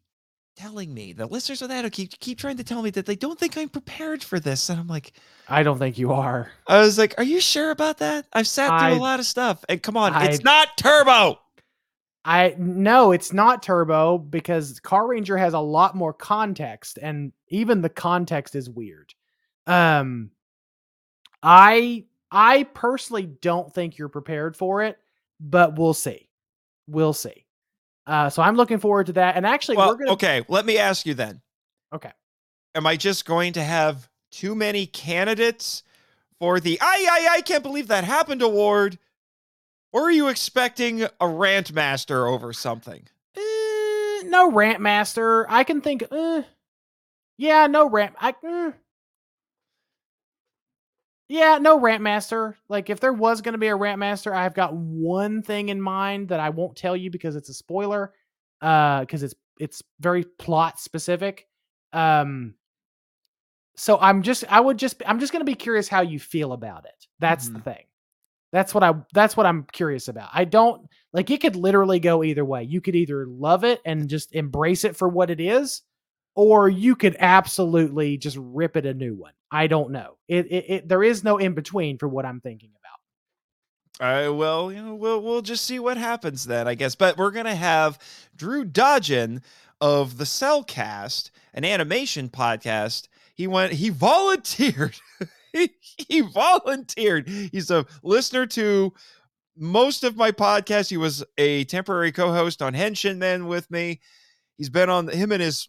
telling 0.62 0.94
me, 0.94 1.12
the 1.12 1.26
listeners 1.26 1.62
of 1.62 1.70
that 1.70 1.92
keep 1.92 2.20
keep 2.20 2.38
trying 2.38 2.58
to 2.58 2.64
tell 2.64 2.82
me 2.82 2.92
that 2.92 3.06
they 3.06 3.16
don't 3.16 3.40
think 3.40 3.58
I'm 3.58 3.70
prepared 3.70 4.24
for 4.24 4.40
this. 4.40 4.70
And 4.70 4.80
I'm 4.80 4.88
like, 4.88 5.14
I 5.48 5.64
don't 5.64 5.80
think 5.80 5.98
you 5.98 6.12
are. 6.12 6.52
I 6.68 6.80
was 6.80 6.98
like, 6.98 7.16
are 7.18 7.24
you 7.24 7.42
sure 7.42 7.72
about 7.72 7.98
that? 7.98 8.28
I've 8.32 8.48
sat 8.48 8.68
through 8.68 8.90
I- 8.90 8.92
a 8.92 9.00
lot 9.00 9.20
of 9.20 9.26
stuff. 9.26 9.66
And 9.68 9.82
come 9.82 9.98
on, 9.98 10.14
I- 10.14 10.26
it's 10.26 10.44
not 10.44 10.78
turbo. 10.78 11.40
I 12.24 12.54
no, 12.60 13.14
it's 13.14 13.34
not 13.34 13.64
Turbo 13.64 14.20
because 14.20 14.80
Carranger 14.80 15.40
has 15.40 15.54
a 15.56 15.60
lot 15.60 15.96
more 15.96 16.14
context, 16.14 17.00
and 17.02 17.32
even 17.48 17.82
the 17.82 17.90
context 17.90 18.56
is 18.56 18.70
weird. 18.70 19.16
Um, 19.66 20.30
I 21.42 22.06
I 22.32 22.64
personally 22.76 23.26
don't 23.26 23.74
think 23.74 23.98
you're 23.98 24.08
prepared 24.08 24.56
for 24.56 24.84
it, 24.84 25.00
but 25.40 25.80
we'll 25.80 25.96
see. 25.96 26.30
We'll 26.86 27.14
see. 27.14 27.48
Uh, 28.08 28.30
so 28.30 28.42
I'm 28.42 28.56
looking 28.56 28.80
forward 28.80 29.08
to 29.08 29.14
that. 29.14 29.36
And 29.36 29.46
actually, 29.46 29.78
Well, 29.78 29.90
we're 29.90 29.98
gonna 29.98 30.14
okay, 30.14 30.44
let 30.48 30.66
me 30.66 30.78
ask 30.78 31.06
you 31.06 31.14
then. 31.14 31.42
Okay. 31.94 32.12
Am 32.74 32.88
I 32.88 32.96
just 32.96 33.26
going 33.26 33.54
to 33.54 33.64
have 33.64 34.10
too 34.32 34.56
many 34.56 34.86
candidates 34.86 35.84
for 36.40 36.60
the 36.60 36.80
I 36.82 37.08
I 37.12 37.36
I 37.38 37.42
can't 37.42 37.64
believe 37.64 37.88
that 37.88 38.04
happened 38.04 38.42
award? 38.42 38.98
Or 39.94 40.04
are 40.04 40.12
you 40.12 40.30
expecting 40.30 41.06
a 41.20 41.28
rant 41.28 41.74
master 41.74 42.26
over 42.26 42.54
something? 42.54 43.08
Eh, 43.36 44.22
no 44.26 44.50
rant 44.52 44.80
master. 44.80 45.46
I 45.52 45.64
can 45.66 45.82
think. 45.82 46.04
Uh, 46.10 46.44
yeah, 47.38 47.68
no 47.68 47.90
rant. 47.90 48.16
I. 48.20 48.32
mm. 48.32 48.74
Yeah, 51.32 51.60
no 51.62 51.80
rant 51.80 52.04
master. 52.04 52.58
Like 52.68 52.90
if 52.90 53.00
there 53.00 53.14
was 53.14 53.42
going 53.42 53.54
to 53.54 53.58
be 53.58 53.68
a 53.68 53.76
rant 53.76 54.00
master, 54.00 54.34
I've 54.36 54.54
got 54.54 54.74
one 54.76 55.42
thing 55.42 55.70
in 55.70 55.82
mind 55.82 56.28
that 56.28 56.42
I 56.42 56.50
won't 56.50 56.76
tell 56.76 56.96
you 56.98 57.10
because 57.10 57.38
it's 57.38 57.48
a 57.48 57.54
spoiler. 57.54 58.14
Uh 58.62 59.00
because 59.00 59.24
it's 59.24 59.34
it's 59.58 59.82
very 60.02 60.26
plot 60.26 60.78
specific. 60.78 61.48
Um 61.94 62.56
so 63.76 63.98
I'm 64.00 64.22
just 64.22 64.44
I 64.50 64.60
would 64.60 64.78
just 64.78 65.02
I'm 65.06 65.20
just 65.20 65.32
going 65.32 65.42
to 65.42 65.50
be 65.50 65.56
curious 65.56 65.88
how 65.88 66.02
you 66.02 66.20
feel 66.20 66.54
about 66.54 66.86
it. 66.86 67.08
That's 67.20 67.50
the 67.50 67.60
Mhm. 67.60 67.64
thing. 67.64 67.84
That's 68.52 68.74
what 68.74 68.84
I 68.84 68.94
that's 69.14 69.38
what 69.38 69.46
I'm 69.46 69.66
curious 69.72 70.08
about. 70.10 70.30
I 70.34 70.46
don't 70.46 70.88
like 71.14 71.30
it 71.32 71.42
could 71.42 71.56
literally 71.56 72.00
go 72.00 72.24
either 72.24 72.46
way. 72.46 72.64
You 72.64 72.82
could 72.82 72.96
either 72.96 73.26
love 73.28 73.64
it 73.64 73.82
and 73.86 74.10
just 74.10 74.34
embrace 74.36 74.84
it 74.84 74.96
for 74.96 75.08
what 75.10 75.30
it 75.30 75.40
is 75.40 75.84
or 76.36 76.70
you 76.70 76.96
could 76.96 77.16
absolutely 77.20 78.18
just 78.18 78.38
rip 78.40 78.78
it 78.78 78.86
a 78.86 78.94
new 78.94 79.16
one. 79.16 79.34
I 79.52 79.68
don't 79.68 79.92
know. 79.92 80.18
It, 80.28 80.48
it, 80.52 80.66
it 80.68 80.88
there 80.88 81.04
is 81.04 81.24
no 81.24 81.38
in 81.38 81.54
between 81.54 81.98
for 81.98 82.08
what 82.08 82.26
I'm 82.26 82.40
thinking 82.40 82.72
about. 82.72 84.06
All 84.06 84.14
right, 84.14 84.30
well, 84.30 84.72
you 84.72 84.82
know, 84.82 84.96
we'll 84.96 85.22
we'll 85.22 85.42
just 85.42 85.66
see 85.66 85.80
what 85.80 85.98
happens 85.98 86.46
then, 86.46 86.68
I 86.68 86.76
guess. 86.76 86.96
But 86.96 87.18
we're 87.18 87.32
gonna 87.32 87.56
have 87.56 88.00
Drew 88.36 88.66
Dodgen 88.66 89.42
of 89.82 90.18
the 90.18 90.24
Cellcast, 90.24 91.32
an 91.54 91.66
animation 91.66 92.30
podcast. 92.30 93.08
He 93.36 93.48
went, 93.48 93.74
he 93.74 93.90
volunteered. 93.90 94.96
he, 95.52 95.72
he 95.82 96.22
volunteered. 96.22 97.28
He's 97.28 97.72
a 97.72 97.86
listener 98.04 98.46
to 98.48 98.94
most 99.58 100.04
of 100.04 100.16
my 100.16 100.32
podcasts. 100.32 100.90
He 100.90 100.98
was 100.98 101.24
a 101.38 101.66
temporary 101.66 102.12
co-host 102.12 102.62
on 102.62 102.74
Henshin 102.74 103.18
Men 103.18 103.48
with 103.48 103.70
me. 103.70 104.00
He's 104.58 104.70
been 104.70 104.90
on 104.90 105.08
him 105.08 105.32
and 105.32 105.42
his 105.42 105.68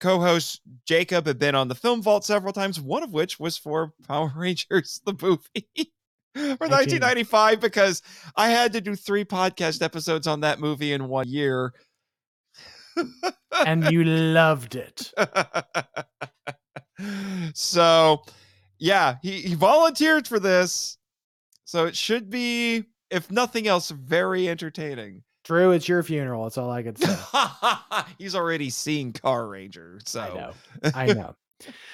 co-host 0.00 0.60
Jacob 0.86 1.26
had 1.26 1.38
been 1.38 1.54
on 1.54 1.68
the 1.68 1.74
Film 1.74 2.02
Vault 2.02 2.24
several 2.24 2.52
times. 2.52 2.80
One 2.80 3.02
of 3.02 3.12
which 3.12 3.38
was 3.38 3.56
for 3.56 3.92
Power 4.06 4.32
Rangers 4.34 5.00
the 5.04 5.14
movie 5.20 5.68
for 6.34 6.68
1995 6.68 7.60
because 7.60 8.02
I 8.36 8.50
had 8.50 8.72
to 8.74 8.80
do 8.80 8.94
three 8.94 9.24
podcast 9.24 9.82
episodes 9.82 10.26
on 10.26 10.40
that 10.40 10.60
movie 10.60 10.92
in 10.92 11.08
one 11.08 11.28
year. 11.28 11.72
And 13.64 13.90
you 13.90 14.04
loved 14.04 14.74
it. 14.74 15.12
so, 17.54 18.22
yeah, 18.78 19.16
he, 19.22 19.42
he 19.42 19.54
volunteered 19.54 20.26
for 20.26 20.40
this. 20.40 20.98
So 21.64 21.86
it 21.86 21.96
should 21.96 22.30
be, 22.30 22.84
if 23.10 23.30
nothing 23.30 23.68
else, 23.68 23.90
very 23.90 24.48
entertaining. 24.48 25.22
Drew, 25.48 25.72
it's 25.72 25.88
your 25.88 26.02
funeral. 26.02 26.44
That's 26.44 26.58
all 26.58 26.70
I 26.70 26.82
could 26.82 26.98
say. 26.98 27.16
He's 28.18 28.34
already 28.34 28.68
seen 28.68 29.14
Carranger. 29.14 30.06
So 30.06 30.20
I 30.20 30.34
know. 30.34 30.52
I 30.94 31.06
know. 31.06 31.36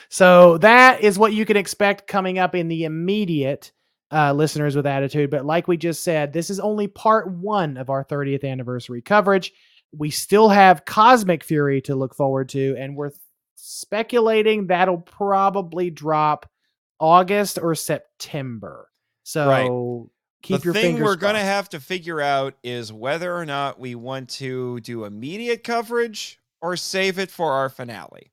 So 0.08 0.58
that 0.58 1.02
is 1.02 1.20
what 1.20 1.32
you 1.32 1.46
can 1.46 1.56
expect 1.56 2.08
coming 2.08 2.40
up 2.40 2.56
in 2.56 2.66
the 2.66 2.82
immediate 2.82 3.70
uh, 4.10 4.32
listeners 4.32 4.74
with 4.74 4.86
attitude. 4.86 5.30
But 5.30 5.46
like 5.46 5.68
we 5.68 5.76
just 5.76 6.02
said, 6.02 6.32
this 6.32 6.50
is 6.50 6.58
only 6.58 6.88
part 6.88 7.30
one 7.30 7.76
of 7.76 7.90
our 7.90 8.04
30th 8.04 8.42
anniversary 8.44 9.00
coverage. 9.00 9.52
We 9.96 10.10
still 10.10 10.48
have 10.48 10.84
Cosmic 10.84 11.44
Fury 11.44 11.80
to 11.82 11.94
look 11.94 12.16
forward 12.16 12.48
to, 12.48 12.74
and 12.76 12.96
we're 12.96 13.12
speculating 13.54 14.66
that'll 14.66 14.98
probably 14.98 15.90
drop 15.90 16.50
August 16.98 17.60
or 17.62 17.76
September. 17.76 18.88
So 19.22 20.10
keep 20.44 20.60
the 20.60 20.66
your 20.66 20.74
thing 20.74 21.00
we're 21.00 21.16
going 21.16 21.34
to 21.34 21.40
have 21.40 21.68
to 21.70 21.80
figure 21.80 22.20
out 22.20 22.54
is 22.62 22.92
whether 22.92 23.34
or 23.34 23.46
not 23.46 23.80
we 23.80 23.94
want 23.94 24.28
to 24.28 24.78
do 24.80 25.04
immediate 25.04 25.64
coverage 25.64 26.38
or 26.60 26.76
save 26.76 27.18
it 27.18 27.30
for 27.30 27.52
our 27.52 27.68
finale. 27.68 28.30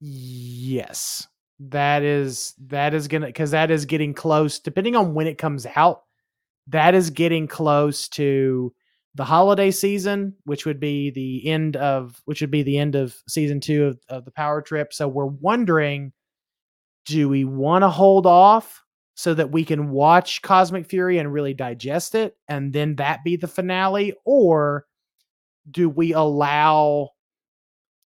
Yes. 0.00 1.26
That 1.58 2.02
is 2.02 2.54
that 2.68 2.94
is 2.94 3.08
gonna 3.08 3.26
because 3.26 3.50
that 3.50 3.70
is 3.70 3.84
getting 3.84 4.14
close, 4.14 4.58
depending 4.58 4.96
on 4.96 5.12
when 5.12 5.26
it 5.26 5.36
comes 5.36 5.66
out, 5.76 6.04
that 6.68 6.94
is 6.94 7.10
getting 7.10 7.46
close 7.46 8.08
to 8.10 8.72
the 9.14 9.24
holiday 9.24 9.70
season, 9.70 10.36
which 10.44 10.64
would 10.64 10.80
be 10.80 11.10
the 11.10 11.46
end 11.46 11.76
of 11.76 12.22
which 12.24 12.40
would 12.40 12.50
be 12.50 12.62
the 12.62 12.78
end 12.78 12.94
of 12.94 13.14
season 13.28 13.60
two 13.60 13.86
of, 13.86 13.98
of 14.08 14.24
the 14.24 14.30
power 14.30 14.62
trip. 14.62 14.94
So 14.94 15.06
we're 15.06 15.26
wondering, 15.26 16.12
do 17.04 17.28
we 17.28 17.44
want 17.44 17.82
to 17.82 17.90
hold 17.90 18.26
off 18.26 18.82
so 19.20 19.34
that 19.34 19.52
we 19.52 19.66
can 19.66 19.90
watch 19.90 20.40
Cosmic 20.40 20.86
Fury 20.86 21.18
and 21.18 21.30
really 21.30 21.52
digest 21.52 22.14
it, 22.14 22.38
and 22.48 22.72
then 22.72 22.96
that 22.96 23.22
be 23.22 23.36
the 23.36 23.46
finale, 23.46 24.14
or 24.24 24.86
do 25.70 25.90
we 25.90 26.14
allow 26.14 27.10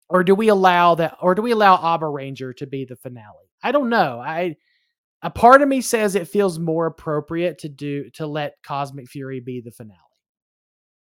or 0.09 0.25
do 0.25 0.35
we 0.35 0.49
allow 0.49 0.97
that 0.97 1.17
or 1.23 1.37
do 1.37 1.41
we 1.41 1.53
allow 1.53 1.77
Abaranger 1.77 2.57
to 2.57 2.67
be 2.67 2.85
the 2.85 2.97
finale? 2.97 3.49
I 3.63 3.71
don't 3.71 3.91
know. 3.91 4.19
I 4.19 4.57
a 5.23 5.31
part 5.31 5.63
of 5.63 5.69
me 5.69 5.81
says 5.83 6.17
it 6.17 6.27
feels 6.27 6.59
more 6.59 6.87
appropriate 6.87 7.59
to 7.59 7.69
do 7.69 8.11
to 8.15 8.27
let 8.27 8.57
Cosmic 8.65 9.09
Fury 9.09 9.39
be 9.39 9.61
the 9.61 9.71
finale. 9.71 10.01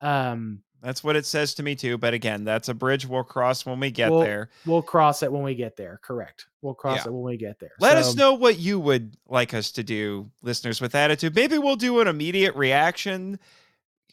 Um 0.00 0.62
That's 0.82 1.02
what 1.02 1.16
it 1.16 1.26
says 1.26 1.54
to 1.54 1.62
me 1.62 1.74
too. 1.74 1.98
But 1.98 2.14
again, 2.14 2.44
that's 2.44 2.68
a 2.68 2.74
bridge 2.74 3.04
we'll 3.06 3.24
cross 3.24 3.66
when 3.66 3.80
we 3.80 3.90
get 3.90 4.10
Well, 4.10 4.20
there. 4.20 4.50
we'll 4.64 4.82
cross 4.82 5.22
it 5.24 5.32
when 5.32 5.42
we 5.42 5.54
get 5.54 5.76
there. 5.76 5.98
Correct. 6.02 6.46
We'll 6.62 6.74
cross 6.74 6.98
Yeah. 6.98 7.08
it 7.10 7.12
when 7.12 7.22
we 7.22 7.36
get 7.36 7.58
there. 7.58 7.72
Let 7.80 7.96
us 7.96 8.14
know 8.14 8.34
what 8.34 8.58
you 8.58 8.78
would 8.78 9.16
like 9.28 9.54
us 9.54 9.72
to 9.72 9.82
do, 9.82 10.30
listeners 10.42 10.80
with 10.80 10.94
attitude. 10.94 11.34
Maybe 11.34 11.58
we'll 11.58 11.76
do 11.76 12.00
an 12.00 12.06
immediate 12.08 12.54
reaction 12.54 13.38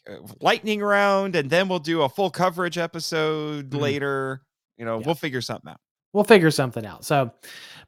uh, 0.08 0.18
lightning 0.40 0.80
round 0.80 1.34
and 1.34 1.50
then 1.50 1.68
we'll 1.68 1.78
do 1.80 2.02
a 2.02 2.08
full 2.08 2.30
coverage 2.30 2.78
episode 2.78 3.70
Mhm. 3.70 3.80
later. 3.80 4.42
You 4.76 4.84
know, 4.84 4.98
Yeah. 5.00 5.06
we'll 5.06 5.14
figure 5.16 5.40
something 5.40 5.70
out. 5.70 5.80
We'll 6.12 6.22
figure 6.24 6.50
something 6.50 6.86
out. 6.86 7.04
So, 7.04 7.32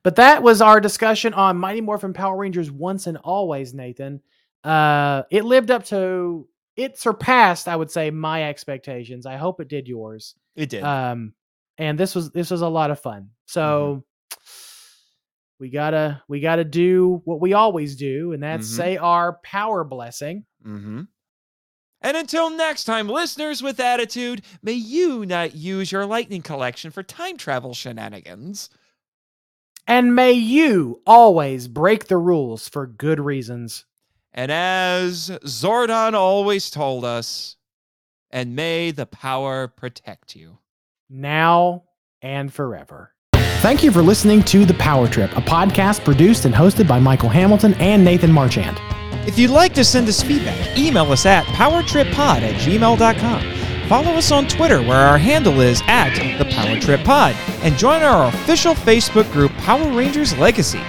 but 0.03 0.17
that 0.17 0.43
was 0.43 0.61
our 0.61 0.81
discussion 0.81 1.33
on 1.35 1.57
Mighty 1.59 1.81
Morphin 1.81 2.13
Power 2.13 2.37
Rangers 2.37 2.71
once 2.71 3.07
and 3.07 3.17
always, 3.19 3.73
Nathan. 3.73 4.21
Uh, 4.65 5.23
it 5.31 5.45
lived 5.45 5.71
up 5.71 5.85
to 5.87 6.49
it 6.79 6.99
surpassed, 6.99 7.69
I 7.69 7.77
would 7.77 7.91
say, 7.91 8.11
my 8.11 8.49
expectations. 8.49 9.27
I 9.27 9.37
hope 9.37 9.61
it 9.61 9.69
did 9.69 9.87
yours. 9.89 10.35
It 10.57 10.71
did. 10.71 10.83
um 10.83 11.35
and 11.77 11.99
this 11.99 12.15
was 12.15 12.31
this 12.31 12.51
was 12.51 12.63
a 12.63 12.69
lot 12.69 12.91
of 12.91 12.99
fun 13.01 13.31
so 13.47 14.03
we 15.61 15.71
gotta 15.71 16.23
we 16.29 16.41
gotta 16.41 16.65
do 16.65 17.21
what 17.25 17.41
we 17.41 17.53
always 17.53 17.97
do 17.97 18.33
and 18.33 18.43
that's 18.43 18.69
Mhm. 18.69 18.77
say 18.77 18.97
our 18.97 19.39
power 19.45 19.85
blessing 19.85 20.45
Mm-hmm. 20.65 21.03
And 22.01 22.17
until 22.17 22.51
next 22.51 22.85
time, 22.85 23.09
listeners 23.09 23.61
with 23.61 23.81
attitude, 23.81 24.43
may 24.63 24.73
you 24.73 25.27
not 25.27 25.57
use 25.57 25.91
your 25.91 26.07
lightning 26.07 26.43
collection 26.43 26.93
for 26.93 27.03
time 27.03 27.37
travel 27.37 27.75
shenanigans. 27.75 28.71
and 29.87 30.15
may 30.15 30.33
you 30.33 31.01
always 31.07 31.67
break 31.67 32.07
the 32.09 32.17
rules 32.19 32.69
for 32.69 32.87
good 32.87 33.19
reasons 33.19 33.85
And 34.39 34.53
as 34.53 35.31
Zordon 35.45 36.15
always 36.15 36.71
told 36.71 37.05
us, 37.05 37.57
and 38.31 38.55
may 38.55 38.93
the 38.93 39.05
power 39.05 39.67
protect 39.67 40.37
you. 40.37 40.59
now 41.11 41.83
and 42.23 42.53
forever 42.53 43.15
thank 43.63 43.83
you 43.83 43.91
for 43.91 44.03
listening 44.03 44.43
to 44.43 44.65
the 44.67 44.75
power 44.75 45.09
trip 45.09 45.31
a 45.37 45.41
podcast 45.41 46.05
produced 46.05 46.45
and 46.45 46.55
hosted 46.55 46.87
by 46.87 46.99
michael 47.01 47.29
hamilton 47.31 47.73
and 47.75 48.05
nathan 48.05 48.31
marchand 48.31 48.77
If 49.27 49.39
you'd 49.39 49.51
like 49.51 49.73
to 49.75 49.85
send 49.85 50.07
us 50.09 50.23
feedback, 50.23 50.79
email 50.79 51.11
us 51.11 51.25
at 51.27 51.45
powertrippod 51.47 52.43
at 52.43 52.55
gmail.com. 52.65 53.43
Follow 53.89 54.13
us 54.13 54.31
on 54.31 54.47
Twitter, 54.47 54.81
where 54.83 55.07
our 55.11 55.19
handle 55.19 55.61
is 55.61 55.83
at 55.87 56.13
the 56.39 56.45
Power 56.55 56.79
Trip 56.81 57.03
Pod, 57.05 57.35
and 57.63 57.77
join 57.77 58.03
our 58.03 58.29
official 58.29 58.75
Facebook 58.75 59.31
group, 59.33 59.53
Power 59.69 59.91
Rangers 59.93 60.37
Legacy. 60.39 60.81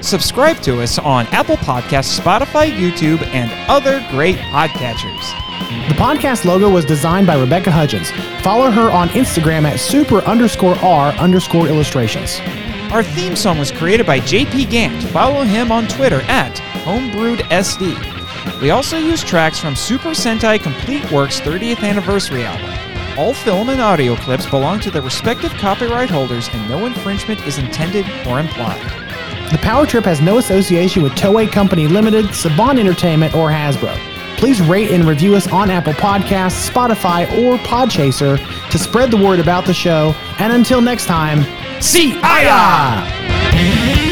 Subscribe 0.00 0.60
to 0.62 0.80
us 0.80 0.98
on 0.98 1.26
Apple 1.28 1.56
Podcasts, 1.56 2.18
Spotify, 2.18 2.70
YouTube, 2.70 3.22
and 3.28 3.50
other 3.68 4.04
great 4.10 4.36
podcatchers. 4.36 5.48
The 5.88 5.94
podcast 5.94 6.44
logo 6.44 6.70
was 6.70 6.84
designed 6.84 7.26
by 7.26 7.38
Rebecca 7.38 7.70
Hudgens. 7.70 8.10
Follow 8.42 8.70
her 8.70 8.90
on 8.90 9.08
Instagram 9.08 9.64
at 9.64 9.80
super 9.80 10.18
underscore 10.18 10.76
R 10.76 11.12
underscore 11.14 11.66
illustrations. 11.66 12.40
Our 12.92 13.02
theme 13.02 13.36
song 13.36 13.58
was 13.58 13.72
created 13.72 14.06
by 14.06 14.20
JP 14.20 14.70
Gant. 14.70 15.02
Follow 15.10 15.42
him 15.42 15.72
on 15.72 15.88
Twitter 15.88 16.22
at 16.22 16.54
HomebrewedSD. 16.84 18.62
We 18.62 18.70
also 18.70 18.98
use 18.98 19.22
tracks 19.22 19.58
from 19.58 19.76
Super 19.76 20.10
Sentai 20.10 20.62
Complete 20.62 21.10
Works 21.10 21.40
30th 21.40 21.82
Anniversary 21.82 22.44
album. 22.44 23.18
All 23.18 23.34
film 23.34 23.68
and 23.68 23.80
audio 23.80 24.14
clips 24.14 24.46
belong 24.46 24.78
to 24.80 24.90
their 24.90 25.02
respective 25.02 25.52
copyright 25.54 26.08
holders 26.08 26.48
and 26.52 26.68
no 26.68 26.86
infringement 26.86 27.44
is 27.46 27.58
intended 27.58 28.06
or 28.26 28.38
implied. 28.38 29.07
The 29.50 29.58
Power 29.58 29.86
Trip 29.86 30.04
has 30.04 30.20
no 30.20 30.36
association 30.36 31.02
with 31.02 31.12
Toei 31.12 31.50
Company 31.50 31.86
Limited, 31.86 32.26
Saban 32.26 32.78
Entertainment, 32.78 33.34
or 33.34 33.48
Hasbro. 33.48 33.96
Please 34.36 34.60
rate 34.60 34.90
and 34.90 35.04
review 35.04 35.34
us 35.34 35.48
on 35.50 35.70
Apple 35.70 35.94
Podcasts, 35.94 36.70
Spotify, 36.70 37.26
or 37.42 37.56
Podchaser 37.58 38.38
to 38.70 38.78
spread 38.78 39.10
the 39.10 39.16
word 39.16 39.40
about 39.40 39.64
the 39.64 39.72
show. 39.74 40.14
And 40.38 40.52
until 40.52 40.82
next 40.82 41.06
time, 41.06 41.44
see 41.80 42.12
ya! 42.20 44.07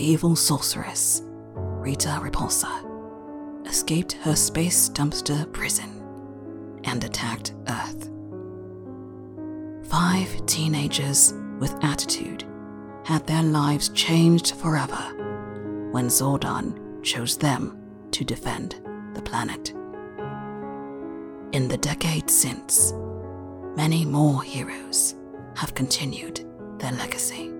Evil 0.00 0.34
sorceress, 0.34 1.22
Rita 1.54 2.18
Repulsa, 2.20 2.86
escaped 3.66 4.12
her 4.12 4.34
space 4.34 4.88
dumpster 4.88 5.50
prison 5.52 6.02
and 6.84 7.04
attacked 7.04 7.54
Earth. 7.68 8.10
Five 9.88 10.46
teenagers 10.46 11.34
with 11.58 11.76
attitude 11.84 12.44
had 13.04 13.26
their 13.26 13.42
lives 13.42 13.90
changed 13.90 14.54
forever 14.54 15.16
when 15.90 16.06
Zordon 16.06 17.02
chose 17.02 17.36
them 17.36 17.76
to 18.12 18.24
defend 18.24 18.76
the 19.14 19.22
planet. 19.22 19.70
In 21.52 21.66
the 21.68 21.78
decades 21.78 22.34
since, 22.34 22.92
many 23.76 24.04
more 24.04 24.42
heroes 24.42 25.16
have 25.56 25.74
continued 25.74 26.46
their 26.78 26.92
legacy. 26.92 27.50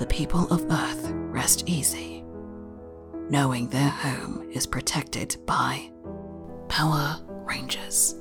The 0.00 0.06
people 0.06 0.50
of 0.50 0.64
Earth 0.70 1.10
rest 1.12 1.68
easy, 1.68 2.24
knowing 3.28 3.68
their 3.68 3.90
home 3.90 4.48
is 4.50 4.66
protected 4.66 5.36
by 5.44 5.90
Power 6.68 7.20
Rangers. 7.28 8.19